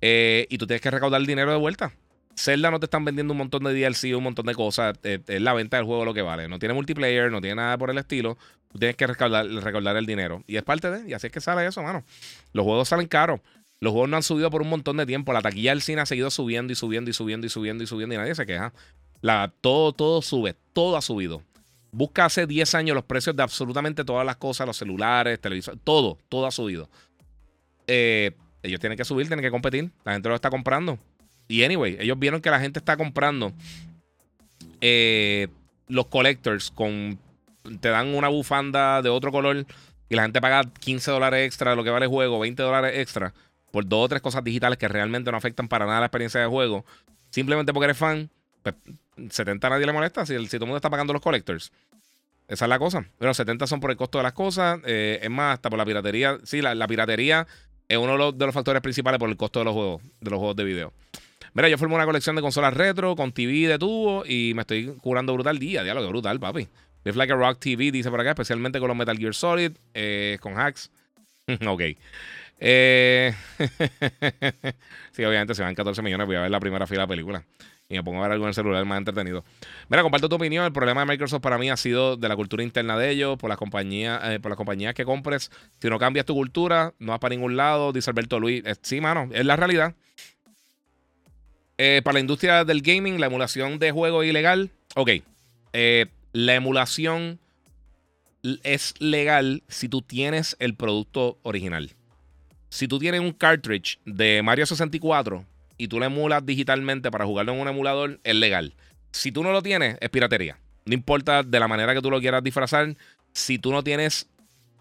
Eh, 0.00 0.46
y 0.50 0.58
tú 0.58 0.66
tienes 0.66 0.80
que 0.80 0.90
recaudar 0.90 1.20
el 1.20 1.26
dinero 1.26 1.50
de 1.50 1.56
vuelta. 1.56 1.92
Zelda 2.38 2.70
no 2.70 2.78
te 2.78 2.86
están 2.86 3.04
vendiendo 3.04 3.32
un 3.32 3.38
montón 3.38 3.64
de 3.64 3.72
DLC, 3.72 4.14
un 4.14 4.24
montón 4.24 4.46
de 4.46 4.54
cosas. 4.54 4.98
Eh, 5.02 5.20
es 5.26 5.40
la 5.40 5.54
venta 5.54 5.78
del 5.78 5.86
juego 5.86 6.04
lo 6.04 6.12
que 6.12 6.22
vale. 6.22 6.48
No 6.48 6.58
tiene 6.58 6.74
multiplayer, 6.74 7.30
no 7.30 7.40
tiene 7.40 7.56
nada 7.56 7.78
por 7.78 7.90
el 7.90 7.98
estilo. 7.98 8.36
Tú 8.70 8.78
tienes 8.78 8.96
que 8.96 9.06
recaudar, 9.06 9.96
el 9.96 10.06
dinero. 10.06 10.44
Y 10.46 10.56
es 10.56 10.62
parte 10.62 10.90
de. 10.90 11.08
Y 11.08 11.14
así 11.14 11.28
es 11.28 11.32
que 11.32 11.40
sale 11.40 11.66
eso, 11.66 11.82
mano. 11.82 12.04
Los 12.52 12.64
juegos 12.64 12.88
salen 12.88 13.06
caros. 13.06 13.40
Los 13.80 13.92
juegos 13.92 14.08
no 14.08 14.16
han 14.16 14.22
subido 14.22 14.50
por 14.50 14.62
un 14.62 14.68
montón 14.68 14.96
de 14.96 15.06
tiempo. 15.06 15.32
La 15.32 15.42
taquilla 15.42 15.70
del 15.70 15.82
cine 15.82 16.00
ha 16.00 16.06
seguido 16.06 16.30
subiendo 16.30 16.72
y 16.72 16.76
subiendo 16.76 17.10
y 17.10 17.14
subiendo 17.14 17.46
y 17.46 17.50
subiendo 17.50 17.84
y 17.84 17.86
subiendo 17.86 18.14
y 18.14 18.18
nadie 18.18 18.34
se 18.34 18.46
queja. 18.46 18.72
La, 19.20 19.52
todo, 19.60 19.92
todo 19.92 20.22
sube. 20.22 20.54
Todo 20.72 20.96
ha 20.96 21.02
subido. 21.02 21.42
Busca 21.92 22.24
hace 22.24 22.46
10 22.46 22.74
años 22.74 22.94
los 22.94 23.04
precios 23.04 23.36
de 23.36 23.42
absolutamente 23.42 24.04
todas 24.04 24.24
las 24.26 24.36
cosas, 24.36 24.66
los 24.66 24.76
celulares, 24.76 25.40
televisores, 25.40 25.80
todo, 25.84 26.18
todo 26.28 26.46
ha 26.46 26.50
subido. 26.50 26.90
Eh, 27.86 28.32
ellos 28.62 28.80
tienen 28.80 28.98
que 28.98 29.04
subir, 29.04 29.26
tienen 29.26 29.44
que 29.44 29.50
competir. 29.50 29.90
La 30.04 30.12
gente 30.14 30.28
lo 30.28 30.34
está 30.34 30.50
comprando. 30.50 30.98
Y 31.48 31.62
anyway, 31.62 31.96
ellos 32.00 32.18
vieron 32.18 32.40
que 32.40 32.50
la 32.50 32.60
gente 32.60 32.78
está 32.78 32.96
comprando 32.96 33.52
eh, 34.80 35.48
los 35.88 36.06
collectors 36.06 36.70
con. 36.70 37.18
Te 37.80 37.88
dan 37.88 38.14
una 38.14 38.28
bufanda 38.28 39.02
de 39.02 39.08
otro 39.08 39.32
color 39.32 39.66
y 40.08 40.14
la 40.14 40.22
gente 40.22 40.40
paga 40.40 40.64
15 40.64 41.10
dólares 41.10 41.46
extra 41.46 41.70
de 41.70 41.76
lo 41.76 41.84
que 41.84 41.90
vale 41.90 42.06
el 42.06 42.10
juego, 42.10 42.38
20 42.38 42.62
dólares 42.62 42.92
extra 42.96 43.34
por 43.76 43.86
dos 43.86 44.06
o 44.06 44.08
tres 44.08 44.22
cosas 44.22 44.42
digitales 44.42 44.78
que 44.78 44.88
realmente 44.88 45.30
no 45.30 45.36
afectan 45.36 45.68
para 45.68 45.84
nada 45.84 46.00
la 46.00 46.06
experiencia 46.06 46.40
de 46.40 46.46
juego. 46.46 46.86
Simplemente 47.28 47.74
porque 47.74 47.84
eres 47.84 47.98
fan, 47.98 48.30
pues 48.62 48.74
70 49.28 49.66
a 49.66 49.70
nadie 49.70 49.84
le 49.84 49.92
molesta 49.92 50.24
si, 50.24 50.34
si 50.46 50.56
todo 50.56 50.64
el 50.64 50.68
mundo 50.68 50.76
está 50.76 50.88
pagando 50.88 51.12
los 51.12 51.20
collectors. 51.20 51.72
Esa 52.48 52.64
es 52.64 52.68
la 52.70 52.78
cosa. 52.78 53.04
Pero 53.18 53.34
70 53.34 53.66
son 53.66 53.80
por 53.80 53.90
el 53.90 53.98
costo 53.98 54.16
de 54.16 54.24
las 54.24 54.32
cosas. 54.32 54.80
Eh, 54.86 55.18
es 55.22 55.28
más, 55.28 55.54
hasta 55.54 55.68
por 55.68 55.78
la 55.78 55.84
piratería. 55.84 56.38
Sí, 56.44 56.62
la 56.62 56.86
piratería 56.86 57.46
es 57.88 57.98
uno 57.98 58.32
de 58.32 58.46
los, 58.46 58.54
factores 58.54 58.82
principales 58.82 59.18
por 59.18 59.28
el 59.28 59.36
costo 59.36 59.58
de 59.58 59.66
los 59.66 59.74
juegos, 59.74 60.02
de 60.20 60.30
los 60.30 60.38
juegos 60.38 60.56
de 60.56 60.64
video. 60.64 60.92
Mira, 61.54 61.68
yo 61.68 61.78
formé 61.78 61.94
una 61.94 62.04
colección 62.04 62.34
de 62.34 62.42
consolas 62.42 62.74
retro 62.74 63.14
con 63.14 63.32
TV 63.32 63.68
de 63.68 63.78
tubo 63.78 64.24
y 64.26 64.52
me 64.54 64.62
estoy 64.62 64.86
curando 65.00 65.34
brutal 65.34 65.58
día. 65.58 65.82
Diálogo 65.82 66.08
brutal, 66.08 66.40
papi. 66.40 66.68
Live 67.04 67.16
Like 67.16 67.32
a 67.32 67.36
Rock 67.36 67.58
TV 67.58 67.92
dice 67.92 68.10
por 68.10 68.20
acá, 68.20 68.30
especialmente 68.30 68.78
con 68.78 68.88
los 68.88 68.96
Metal 68.96 69.16
Gear 69.16 69.34
Solid, 69.34 69.72
eh, 69.94 70.38
con 70.40 70.58
hacks. 70.58 70.90
ok. 71.66 71.82
Eh, 72.58 73.34
sí, 75.12 75.24
obviamente 75.24 75.54
se 75.54 75.62
van 75.62 75.74
14 75.74 76.02
millones. 76.02 76.26
Voy 76.26 76.36
a 76.36 76.42
ver 76.42 76.50
la 76.50 76.60
primera 76.60 76.86
fila 76.86 77.00
de 77.00 77.04
la 77.04 77.08
película 77.08 77.44
y 77.88 77.94
me 77.94 78.02
pongo 78.02 78.18
a 78.18 78.22
ver 78.22 78.32
algo 78.32 78.44
en 78.44 78.48
el 78.48 78.54
celular 78.54 78.84
más 78.84 78.98
entretenido. 78.98 79.44
Mira, 79.88 80.02
comparto 80.02 80.28
tu 80.28 80.36
opinión. 80.36 80.64
El 80.64 80.72
problema 80.72 81.02
de 81.02 81.06
Microsoft 81.06 81.42
para 81.42 81.58
mí 81.58 81.70
ha 81.70 81.76
sido 81.76 82.16
de 82.16 82.28
la 82.28 82.36
cultura 82.36 82.62
interna 82.62 82.98
de 82.98 83.10
ellos, 83.10 83.38
por 83.38 83.48
las 83.48 83.58
compañías, 83.58 84.20
eh, 84.24 84.40
por 84.40 84.50
las 84.50 84.56
compañías 84.56 84.94
que 84.94 85.04
compres. 85.04 85.50
Si 85.80 85.88
no 85.88 85.98
cambias 85.98 86.26
tu 86.26 86.34
cultura, 86.34 86.94
no 86.98 87.12
vas 87.12 87.20
para 87.20 87.34
ningún 87.34 87.56
lado, 87.56 87.92
dice 87.92 88.10
Alberto 88.10 88.40
Luis. 88.40 88.64
Eh, 88.64 88.74
sí, 88.82 89.00
mano, 89.00 89.28
es 89.32 89.44
la 89.44 89.56
realidad. 89.56 89.94
Para 91.76 92.14
la 92.14 92.20
industria 92.20 92.64
del 92.64 92.80
gaming, 92.80 93.20
la 93.20 93.26
emulación 93.26 93.78
de 93.78 93.92
juego 93.92 94.22
es 94.22 94.30
ilegal. 94.30 94.70
Ok. 94.94 95.10
la 96.32 96.54
emulación 96.54 97.38
es 98.62 98.94
legal 98.98 99.62
si 99.68 99.88
tú 99.88 100.00
tienes 100.00 100.56
el 100.58 100.74
producto 100.74 101.38
original. 101.42 101.90
Si 102.68 102.88
tú 102.88 102.98
tienes 102.98 103.20
un 103.20 103.32
cartridge 103.32 103.98
de 104.04 104.42
Mario 104.42 104.66
64 104.66 105.44
y 105.78 105.88
tú 105.88 105.98
lo 105.98 106.06
emulas 106.06 106.44
digitalmente 106.44 107.10
para 107.10 107.24
jugarlo 107.24 107.52
en 107.52 107.60
un 107.60 107.68
emulador, 107.68 108.20
es 108.24 108.34
legal. 108.34 108.74
Si 109.12 109.32
tú 109.32 109.42
no 109.42 109.52
lo 109.52 109.62
tienes, 109.62 109.96
es 110.00 110.10
piratería. 110.10 110.58
No 110.84 110.94
importa 110.94 111.42
de 111.42 111.60
la 111.60 111.68
manera 111.68 111.94
que 111.94 112.02
tú 112.02 112.10
lo 112.10 112.20
quieras 112.20 112.42
disfrazar, 112.42 112.96
si 113.32 113.58
tú 113.58 113.72
no 113.72 113.82
tienes 113.82 114.28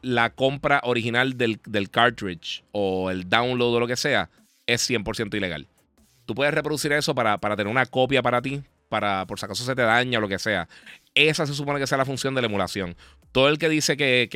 la 0.01 0.29
compra 0.29 0.81
original 0.83 1.37
del, 1.37 1.59
cartridge 1.89 2.63
o 2.71 3.09
el 3.09 3.27
download 3.27 3.75
o 3.75 3.79
lo 3.79 3.87
que 3.87 3.95
sea, 3.95 4.29
es 4.67 4.87
100% 4.89 5.35
ilegal. 5.35 5.67
Tú 6.25 6.35
puedes 6.35 6.53
reproducir 6.53 6.91
eso 6.93 7.15
para, 7.15 7.39
para 7.39 7.55
tener 7.55 7.71
una 7.71 7.85
copia 7.85 8.21
para 8.21 8.41
ti, 8.41 8.61
para 8.89 9.25
por 9.25 9.39
si 9.39 9.45
acaso 9.45 9.63
se 9.63 9.75
te 9.75 9.81
daña 9.81 10.19
o 10.19 10.21
lo 10.21 10.27
que 10.27 10.39
sea. 10.39 10.67
Esa 11.15 11.45
se 11.45 11.53
supone 11.53 11.79
que 11.79 11.87
sea 11.87 11.97
la 11.97 12.05
función 12.05 12.35
de 12.35 12.41
la 12.41 12.47
emulación. 12.47 12.95
Todo 13.31 13.47
el 13.47 13.57
que 13.57 13.69
dice 13.69 13.95
que, 13.95 14.27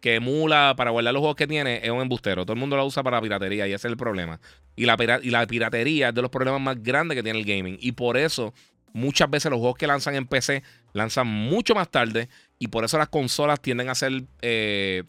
que, 0.00 0.14
emula 0.14 0.74
para 0.76 0.90
guardar 0.90 1.14
los 1.14 1.20
juegos 1.20 1.36
que 1.36 1.46
tiene 1.46 1.80
es 1.82 1.90
un 1.90 2.02
embustero. 2.02 2.44
Todo 2.44 2.52
el 2.52 2.60
mundo 2.60 2.76
lo 2.76 2.84
usa 2.84 3.02
para 3.02 3.20
piratería 3.22 3.66
y 3.66 3.72
ese 3.72 3.88
es 3.88 3.90
el 3.90 3.96
problema. 3.96 4.38
Y 4.76 4.84
la, 4.84 4.96
y 5.22 5.30
la 5.30 5.46
piratería 5.46 6.10
es 6.10 6.14
de 6.14 6.20
los 6.20 6.30
problemas 6.30 6.60
más 6.60 6.82
grandes 6.82 7.16
que 7.16 7.22
tiene 7.22 7.38
el 7.38 7.46
gaming. 7.46 7.78
Y 7.80 7.92
por 7.92 8.18
eso 8.18 8.52
muchas 8.92 9.30
veces 9.30 9.50
los 9.50 9.58
juegos 9.60 9.78
que 9.78 9.86
lanzan 9.86 10.14
en 10.14 10.26
PC 10.26 10.62
lanzan 10.92 11.26
mucho 11.26 11.74
más 11.74 11.90
tarde. 11.90 12.28
Y 12.58 12.68
por 12.68 12.84
eso 12.84 12.98
las 12.98 13.08
consolas 13.08 13.60
tienden 13.60 13.88
a 13.88 13.94
ser 13.94 14.24
eh, 14.42 15.04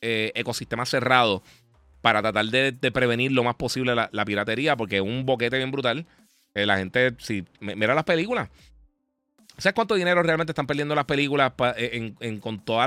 eh, 0.00 0.32
ecosistemas 0.34 0.88
cerrados 0.88 1.42
para 2.00 2.22
tratar 2.22 2.46
de, 2.46 2.72
prevenir 2.90 3.30
lo 3.30 3.44
más 3.44 3.54
posible 3.54 3.94
la, 3.94 4.24
piratería. 4.24 4.76
Porque 4.76 4.96
es 4.96 5.02
un 5.02 5.24
boquete 5.26 5.58
bien 5.58 5.70
brutal. 5.70 6.06
Eh, 6.54 6.66
la 6.66 6.76
gente, 6.78 7.14
si 7.18 7.44
mira 7.60 7.94
las 7.94 8.04
películas. 8.04 8.48
¿Sabes 9.62 9.76
cuánto 9.76 9.94
dinero 9.94 10.24
realmente 10.24 10.50
están 10.50 10.66
perdiendo 10.66 10.92
las 10.96 11.04
películas 11.04 11.52
eh, 11.76 12.12
en, 12.18 12.40
con 12.40 12.64
todos 12.64 12.84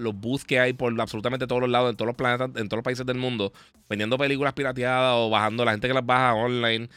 los 0.00 0.14
booths 0.14 0.44
que 0.44 0.60
hay 0.60 0.72
por 0.72 0.98
absolutamente 1.00 1.48
todos 1.48 1.60
los 1.60 1.68
lados, 1.68 1.90
en 1.90 1.96
todos 1.96 2.06
los 2.06 2.14
planetas, 2.14 2.50
en 2.50 2.68
todos 2.68 2.78
los 2.78 2.84
países 2.84 3.04
del 3.04 3.16
mundo, 3.16 3.52
vendiendo 3.88 4.16
películas 4.16 4.52
pirateadas 4.52 5.14
o 5.16 5.28
bajando 5.28 5.64
la 5.64 5.72
gente 5.72 5.88
que 5.88 5.94
las 5.94 6.06
baja 6.06 6.34
online? 6.34 6.88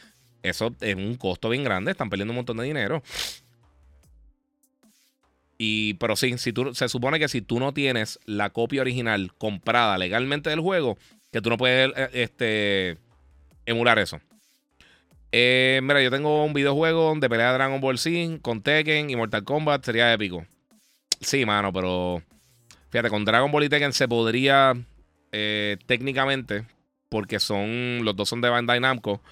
Eso 0.44 0.72
es 0.80 0.94
un 0.94 1.16
costo 1.16 1.48
bien 1.48 1.64
grande, 1.64 1.90
están 1.90 2.10
perdiendo 2.10 2.30
un 2.30 2.36
montón 2.36 2.58
de 2.58 2.62
dinero. 2.62 3.02
Y, 5.58 5.94
pero 5.94 6.14
sí, 6.14 6.38
si 6.38 6.52
tú, 6.52 6.72
se 6.72 6.88
supone 6.88 7.18
que 7.18 7.26
si 7.26 7.42
tú 7.42 7.58
no 7.58 7.74
tienes 7.74 8.20
la 8.24 8.50
copia 8.50 8.82
original 8.82 9.32
comprada 9.36 9.98
legalmente 9.98 10.48
del 10.48 10.60
juego, 10.60 10.96
que 11.32 11.40
tú 11.40 11.50
no 11.50 11.56
puedes 11.56 11.90
eh, 11.96 12.10
este, 12.12 12.98
emular 13.66 13.98
eso. 13.98 14.20
Eh, 15.34 15.80
mira, 15.82 16.02
yo 16.02 16.10
tengo 16.10 16.44
un 16.44 16.52
videojuego 16.52 17.14
de 17.16 17.28
pelea 17.28 17.54
Dragon 17.54 17.80
Ball 17.80 17.98
Z 17.98 18.38
con 18.42 18.62
Tekken 18.62 19.08
y 19.08 19.16
Mortal 19.16 19.44
Kombat. 19.44 19.84
Sería 19.84 20.12
épico. 20.12 20.46
Sí, 21.20 21.46
mano, 21.46 21.72
pero. 21.72 22.22
Fíjate, 22.90 23.08
con 23.08 23.24
Dragon 23.24 23.50
Ball 23.50 23.64
y 23.64 23.68
Tekken 23.70 23.94
se 23.94 24.06
podría. 24.06 24.74
Eh, 25.32 25.78
técnicamente. 25.86 26.66
Porque 27.08 27.40
son. 27.40 28.04
Los 28.04 28.14
dos 28.14 28.28
son 28.28 28.42
de 28.42 28.50
Bandai 28.50 28.78
Namco. 28.78 29.22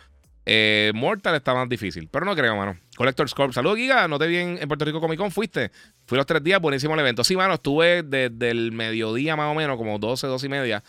Eh, 0.47 0.91
Mortal 0.95 1.35
está 1.35 1.53
más 1.53 1.69
difícil. 1.69 2.09
Pero 2.11 2.25
no 2.25 2.35
creo, 2.35 2.57
mano. 2.57 2.79
Collector's 2.97 3.35
Corp. 3.35 3.53
Saludos, 3.53 3.77
Giga. 3.77 4.09
No 4.09 4.19
te 4.19 4.27
vi 4.27 4.39
en, 4.39 4.69
Puerto 4.69 4.87
Rico 4.87 5.03
Comic 5.03 5.19
Con. 5.19 5.31
Fuiste. 5.31 5.71
Fui 6.07 6.17
los 6.17 6.25
tres 6.25 6.43
días. 6.43 6.63
Buenísimo 6.63 6.95
el 6.95 7.01
evento. 7.01 7.25
Sí, 7.25 7.37
mano. 7.37 7.55
Estuve 7.55 8.03
desde 8.03 8.51
el 8.51 8.73
mediodía 8.73 9.37
más 9.37 9.53
o 9.53 9.55
menos, 9.55 9.77
como 9.77 9.99
12, 9.99 10.27
12 10.27 10.47
y 10.47 10.49
media. 10.49 10.83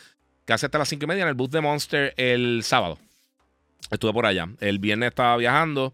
Casi 0.46 0.66
hasta 0.66 0.78
las 0.78 0.88
5 0.88 1.04
y 1.04 1.08
media 1.08 1.24
en 1.24 1.28
el 1.30 1.36
booth 1.36 1.52
de 1.52 1.60
Monster 1.60 2.14
el 2.16 2.64
sábado. 2.64 2.98
Estuve 3.92 4.14
por 4.14 4.26
allá. 4.26 4.48
El 4.60 4.80
viernes 4.80 5.10
estaba 5.10 5.38
viajando 5.38 5.94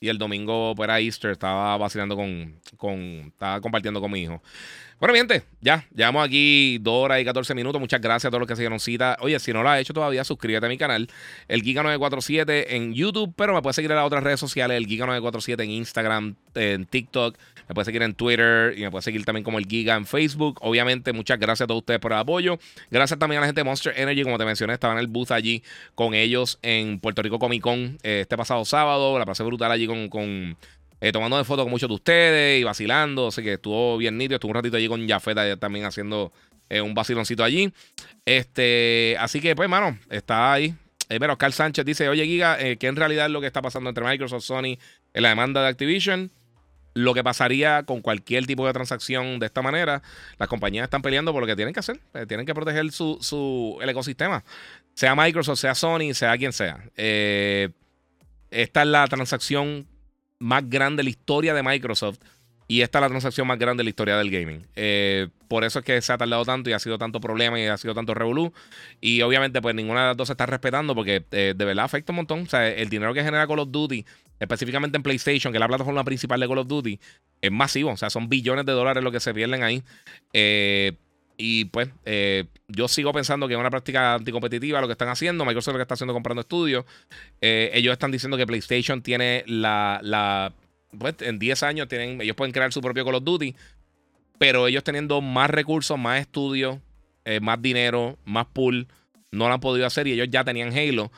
y 0.00 0.08
el 0.08 0.18
domingo 0.18 0.74
pues, 0.74 0.86
era 0.86 1.00
Easter. 1.00 1.30
Estaba 1.30 1.76
vacilando 1.78 2.16
con, 2.16 2.60
con. 2.76 2.98
Estaba 3.28 3.60
compartiendo 3.60 4.00
con 4.00 4.10
mi 4.10 4.22
hijo. 4.22 4.42
Bueno, 4.98 5.12
mi 5.12 5.18
gente, 5.18 5.42
ya. 5.60 5.86
Llevamos 5.94 6.24
aquí 6.24 6.78
2 6.80 7.04
horas 7.04 7.20
y 7.20 7.24
14 7.24 7.54
minutos. 7.54 7.78
Muchas 7.80 8.00
gracias 8.00 8.26
a 8.26 8.30
todos 8.30 8.40
los 8.40 8.48
que 8.48 8.56
se 8.56 8.78
cita. 8.78 9.16
Oye, 9.20 9.38
si 9.38 9.52
no 9.52 9.62
lo 9.62 9.68
has 9.68 9.80
hecho 9.80 9.92
todavía, 9.92 10.24
suscríbete 10.24 10.64
a 10.64 10.68
mi 10.70 10.78
canal, 10.78 11.08
el 11.48 11.62
Giga947 11.62 12.64
en 12.68 12.94
YouTube, 12.94 13.34
pero 13.36 13.54
me 13.54 13.60
puedes 13.60 13.76
seguir 13.76 13.90
en 13.90 13.98
las 13.98 14.06
otras 14.06 14.24
redes 14.24 14.40
sociales, 14.40 14.78
el 14.78 14.86
Giga947 14.86 15.64
en 15.64 15.70
Instagram, 15.70 16.36
en 16.54 16.86
TikTok, 16.86 17.36
me 17.68 17.74
puedes 17.74 17.86
seguir 17.86 18.02
en 18.02 18.14
Twitter 18.14 18.74
y 18.76 18.82
me 18.82 18.90
puedes 18.90 19.04
seguir 19.04 19.24
también 19.24 19.42
como 19.42 19.58
el 19.58 19.66
Giga 19.66 19.96
en 19.96 20.06
Facebook. 20.06 20.58
Obviamente, 20.60 21.12
muchas 21.12 21.38
gracias 21.38 21.62
a 21.62 21.66
todos 21.66 21.80
ustedes 21.80 21.98
por 21.98 22.12
el 22.12 22.18
apoyo. 22.18 22.58
Gracias 22.90 23.18
también 23.18 23.38
a 23.38 23.40
la 23.40 23.46
gente 23.46 23.60
de 23.60 23.64
Monster 23.64 23.92
Energy, 23.96 24.22
como 24.22 24.38
te 24.38 24.44
mencioné, 24.44 24.74
estaba 24.74 24.92
en 24.94 25.00
el 25.00 25.08
booth 25.08 25.32
allí 25.32 25.62
con 25.94 26.14
ellos 26.14 26.58
en 26.62 27.00
Puerto 27.00 27.22
Rico 27.22 27.38
Comic 27.38 27.62
Con 27.62 27.98
eh, 28.02 28.20
este 28.20 28.36
pasado 28.36 28.64
sábado. 28.64 29.18
La 29.18 29.26
pasé 29.26 29.42
brutal 29.42 29.72
allí 29.72 29.86
con, 29.86 30.56
eh, 31.00 31.12
tomando 31.12 31.36
de 31.36 31.44
fotos 31.44 31.64
con 31.64 31.70
muchos 31.70 31.88
de 31.88 31.94
ustedes 31.94 32.60
y 32.60 32.64
vacilando. 32.64 33.28
Así 33.28 33.42
que 33.42 33.54
estuvo 33.54 33.96
bien 33.98 34.16
nítido. 34.16 34.36
Estuve 34.36 34.50
un 34.50 34.56
ratito 34.56 34.76
allí 34.76 34.88
con 34.88 35.06
Jafeta 35.08 35.56
también 35.56 35.86
haciendo 35.86 36.32
eh, 36.68 36.80
un 36.80 36.94
vaciloncito 36.94 37.42
allí. 37.42 37.72
Este, 38.24 39.16
así 39.18 39.40
que, 39.40 39.56
pues, 39.56 39.68
mano, 39.68 39.98
está 40.08 40.52
ahí. 40.52 40.72
pero 41.08 41.32
Oscar 41.32 41.52
Sánchez 41.52 41.84
dice: 41.84 42.08
Oye, 42.08 42.24
Giga, 42.26 42.58
¿qué 42.58 42.86
en 42.86 42.96
realidad 42.96 43.26
es 43.26 43.32
lo 43.32 43.40
que 43.40 43.48
está 43.48 43.60
pasando 43.60 43.90
entre 43.90 44.04
Microsoft 44.04 44.44
Sony 44.44 44.78
en 45.14 45.22
la 45.22 45.30
demanda 45.30 45.62
de 45.62 45.68
Activision? 45.68 46.30
Lo 46.96 47.12
que 47.12 47.22
pasaría 47.22 47.82
con 47.82 48.00
cualquier 48.00 48.46
tipo 48.46 48.66
de 48.66 48.72
transacción 48.72 49.38
de 49.38 49.44
esta 49.44 49.60
manera, 49.60 50.02
las 50.38 50.48
compañías 50.48 50.84
están 50.84 51.02
peleando 51.02 51.30
por 51.30 51.42
lo 51.42 51.46
que 51.46 51.54
tienen 51.54 51.74
que 51.74 51.80
hacer. 51.80 52.00
Eh, 52.14 52.24
tienen 52.26 52.46
que 52.46 52.54
proteger 52.54 52.90
su, 52.90 53.78
el 53.82 53.88
ecosistema. 53.90 54.42
Sea 54.94 55.14
Microsoft, 55.14 55.58
sea 55.58 55.74
Sony, 55.74 56.14
sea 56.14 56.38
quien 56.38 56.54
sea. 56.54 56.82
Eh, 56.96 57.68
esta 58.50 58.80
es 58.80 58.88
la 58.88 59.06
transacción 59.08 59.86
más 60.38 60.68
grande 60.70 61.00
de 61.00 61.04
la 61.04 61.10
historia 61.10 61.52
de 61.52 61.62
Microsoft. 61.62 62.18
Y 62.68 62.80
esta 62.80 62.98
es 62.98 63.02
la 63.02 63.08
transacción 63.08 63.46
más 63.46 63.58
grande 63.58 63.80
de 63.80 63.84
la 63.84 63.90
historia 63.90 64.16
del 64.16 64.30
gaming. 64.30 64.66
Eh, 64.74 65.28
por 65.48 65.64
eso 65.64 65.78
es 65.78 65.84
que 65.84 66.00
se 66.02 66.12
ha 66.12 66.18
tardado 66.18 66.44
tanto 66.44 66.68
y 66.68 66.72
ha 66.72 66.78
sido 66.78 66.98
tanto 66.98 67.20
problema 67.20 67.60
y 67.60 67.66
ha 67.66 67.76
sido 67.76 67.94
tanto 67.94 68.12
revolú. 68.14 68.52
Y 69.00 69.22
obviamente, 69.22 69.62
pues 69.62 69.74
ninguna 69.74 70.00
de 70.00 70.06
las 70.08 70.16
dos 70.16 70.28
se 70.28 70.32
está 70.32 70.46
respetando 70.46 70.94
porque 70.94 71.24
de 71.30 71.54
verdad 71.54 71.84
afecta 71.84 72.12
un 72.12 72.16
montón. 72.16 72.40
O 72.40 72.46
sea, 72.46 72.68
el 72.68 72.88
dinero 72.88 73.14
que 73.14 73.22
genera 73.22 73.46
Call 73.46 73.60
of 73.60 73.70
Duty 73.70 74.04
específicamente 74.40 74.96
en 74.96 75.02
PlayStation, 75.02 75.52
que 75.52 75.58
es 75.58 75.60
la 75.60 75.68
plataforma 75.68 76.04
principal 76.04 76.40
de 76.40 76.48
Call 76.48 76.58
of 76.58 76.68
Duty, 76.68 76.98
es 77.40 77.52
masivo. 77.52 77.90
O 77.90 77.96
sea, 77.96 78.10
son 78.10 78.28
billones 78.28 78.66
de 78.66 78.72
dólares 78.72 79.02
lo 79.02 79.12
que 79.12 79.20
se 79.20 79.32
pierden 79.34 79.62
ahí. 79.62 79.82
Eh, 80.32 80.92
y 81.38 81.66
pues 81.66 81.90
eh, 82.06 82.44
yo 82.68 82.88
sigo 82.88 83.12
pensando 83.12 83.46
que 83.46 83.54
es 83.54 83.60
una 83.60 83.70
práctica 83.70 84.14
anticompetitiva 84.14 84.80
lo 84.80 84.86
que 84.86 84.92
están 84.92 85.08
haciendo. 85.08 85.44
Microsoft 85.44 85.74
lo 85.74 85.78
que 85.78 85.82
está 85.82 85.94
haciendo 85.94 86.14
comprando 86.14 86.40
estudios. 86.40 86.84
Eh, 87.40 87.70
ellos 87.74 87.92
están 87.92 88.10
diciendo 88.10 88.36
que 88.36 88.46
PlayStation 88.46 89.02
tiene 89.02 89.44
la, 89.46 90.00
la. 90.02 90.52
Pues 90.98 91.14
en 91.20 91.38
10 91.38 91.62
años 91.62 91.88
tienen, 91.88 92.20
ellos 92.20 92.36
pueden 92.36 92.52
crear 92.52 92.72
su 92.72 92.80
propio 92.80 93.04
Call 93.04 93.16
of 93.16 93.24
Duty. 93.24 93.54
Pero 94.38 94.66
ellos 94.66 94.84
teniendo 94.84 95.20
más 95.20 95.48
recursos, 95.50 95.98
más 95.98 96.20
estudios, 96.20 96.78
más 97.40 97.60
dinero, 97.60 98.18
más 98.24 98.46
pool, 98.46 98.86
no 99.30 99.48
lo 99.48 99.54
han 99.54 99.60
podido 99.60 99.86
hacer 99.86 100.06
y 100.06 100.12
ellos 100.12 100.28
ya 100.30 100.44
tenían 100.44 100.76
Halo. 100.76 101.10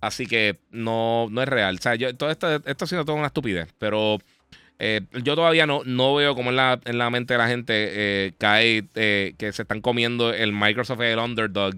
Así 0.00 0.26
que 0.26 0.58
no, 0.70 1.28
no 1.30 1.42
es 1.42 1.48
real. 1.48 1.76
O 1.76 1.82
sea, 1.82 1.94
yo, 1.94 2.14
todo 2.16 2.30
esto, 2.30 2.46
ha 2.46 2.86
sido 2.86 3.04
toda 3.04 3.18
una 3.18 3.28
estupidez. 3.28 3.68
Pero 3.78 4.18
eh, 4.78 5.02
yo 5.22 5.34
todavía 5.34 5.66
no, 5.66 5.82
no 5.84 6.14
veo 6.14 6.34
cómo 6.34 6.50
en 6.50 6.56
la, 6.56 6.80
en 6.84 6.98
la 6.98 7.10
mente 7.10 7.34
de 7.34 7.38
la 7.38 7.48
gente 7.48 7.72
eh, 7.74 8.32
cae 8.38 8.84
eh, 8.94 9.34
que 9.38 9.52
se 9.52 9.62
están 9.62 9.80
comiendo 9.80 10.32
el 10.32 10.52
Microsoft 10.52 11.00
el 11.00 11.18
underdog, 11.18 11.74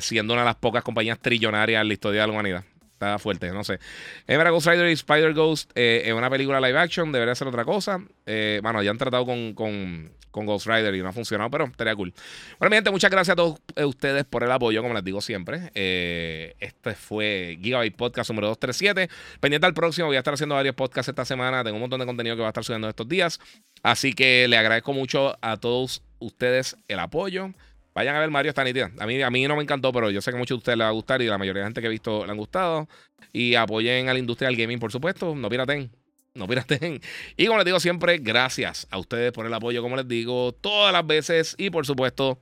siendo 0.00 0.34
una 0.34 0.42
de 0.42 0.46
las 0.46 0.56
pocas 0.56 0.84
compañías 0.84 1.18
trillonarias 1.18 1.82
en 1.82 1.88
la 1.88 1.94
historia 1.94 2.20
de 2.22 2.26
la 2.26 2.32
humanidad. 2.32 2.64
Está 2.98 3.18
fuerte, 3.18 3.50
no 3.52 3.62
sé. 3.62 3.78
Emera 4.26 4.50
Ghost 4.50 4.66
Rider 4.66 4.88
y 4.88 4.92
Spider 4.92 5.32
Ghost 5.32 5.70
en 5.74 6.16
una 6.16 6.28
película 6.28 6.60
live 6.60 6.78
action 6.78 7.12
debería 7.12 7.34
ser 7.34 7.46
otra 7.46 7.64
cosa. 7.64 8.00
bueno, 8.26 8.82
ya 8.82 8.90
han 8.90 8.98
tratado 8.98 9.24
con, 9.24 9.54
con 9.54 10.10
con 10.30 10.46
Ghost 10.46 10.66
Rider 10.66 10.94
y 10.94 11.02
no 11.02 11.08
ha 11.08 11.12
funcionado, 11.12 11.50
pero 11.50 11.64
estaría 11.64 11.94
cool. 11.94 12.12
Bueno, 12.58 12.70
mi 12.70 12.76
gente, 12.76 12.90
muchas 12.90 13.10
gracias 13.10 13.32
a 13.32 13.36
todos 13.36 13.58
eh, 13.76 13.84
ustedes 13.84 14.24
por 14.24 14.44
el 14.44 14.50
apoyo, 14.50 14.82
como 14.82 14.94
les 14.94 15.04
digo 15.04 15.20
siempre. 15.20 15.70
Eh, 15.74 16.54
este 16.60 16.94
fue 16.94 17.58
Gigabyte 17.60 17.96
Podcast 17.96 18.30
número 18.30 18.48
237. 18.48 19.08
Pendiente 19.40 19.66
al 19.66 19.74
próximo, 19.74 20.06
voy 20.06 20.16
a 20.16 20.20
estar 20.20 20.34
haciendo 20.34 20.54
varios 20.54 20.74
podcasts 20.74 21.08
esta 21.08 21.24
semana. 21.24 21.64
Tengo 21.64 21.76
un 21.76 21.82
montón 21.82 22.00
de 22.00 22.06
contenido 22.06 22.36
que 22.36 22.42
va 22.42 22.48
a 22.48 22.50
estar 22.50 22.64
subiendo 22.64 22.88
estos 22.88 23.08
días. 23.08 23.40
Así 23.82 24.12
que 24.12 24.46
le 24.48 24.56
agradezco 24.56 24.92
mucho 24.92 25.36
a 25.40 25.56
todos 25.56 26.02
ustedes 26.18 26.76
el 26.88 26.98
apoyo. 26.98 27.52
Vayan 27.98 28.14
a 28.14 28.20
ver 28.20 28.30
Mario 28.30 28.50
está 28.50 28.62
nítida. 28.62 28.92
A 29.00 29.06
mí, 29.08 29.20
a 29.20 29.28
mí 29.28 29.48
no 29.48 29.56
me 29.56 29.62
encantó, 29.64 29.92
pero 29.92 30.08
yo 30.08 30.20
sé 30.20 30.30
que 30.30 30.36
a 30.36 30.38
muchos 30.38 30.54
de 30.54 30.58
ustedes 30.58 30.78
les 30.78 30.84
va 30.84 30.90
a 30.90 30.92
gustar 30.92 31.20
y 31.20 31.26
la 31.26 31.36
mayoría 31.36 31.62
de 31.62 31.66
gente 31.66 31.80
que 31.80 31.88
he 31.88 31.90
visto 31.90 32.24
le 32.24 32.30
han 32.30 32.38
gustado. 32.38 32.88
Y 33.32 33.56
apoyen 33.56 34.08
a 34.08 34.12
la 34.12 34.20
industria 34.20 34.46
del 34.46 34.56
gaming, 34.56 34.78
por 34.78 34.92
supuesto. 34.92 35.34
No 35.34 35.48
piraten 35.48 35.90
no 36.34 36.46
piraten. 36.46 37.00
Y 37.36 37.46
como 37.46 37.58
les 37.58 37.64
digo 37.64 37.80
siempre, 37.80 38.18
gracias 38.18 38.86
a 38.92 38.98
ustedes 38.98 39.32
por 39.32 39.46
el 39.46 39.52
apoyo, 39.52 39.82
como 39.82 39.96
les 39.96 40.06
digo, 40.06 40.52
todas 40.52 40.92
las 40.92 41.04
veces. 41.04 41.56
Y 41.58 41.70
por 41.70 41.84
supuesto, 41.86 42.38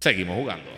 seguimos 0.00 0.36
jugando. 0.36 0.68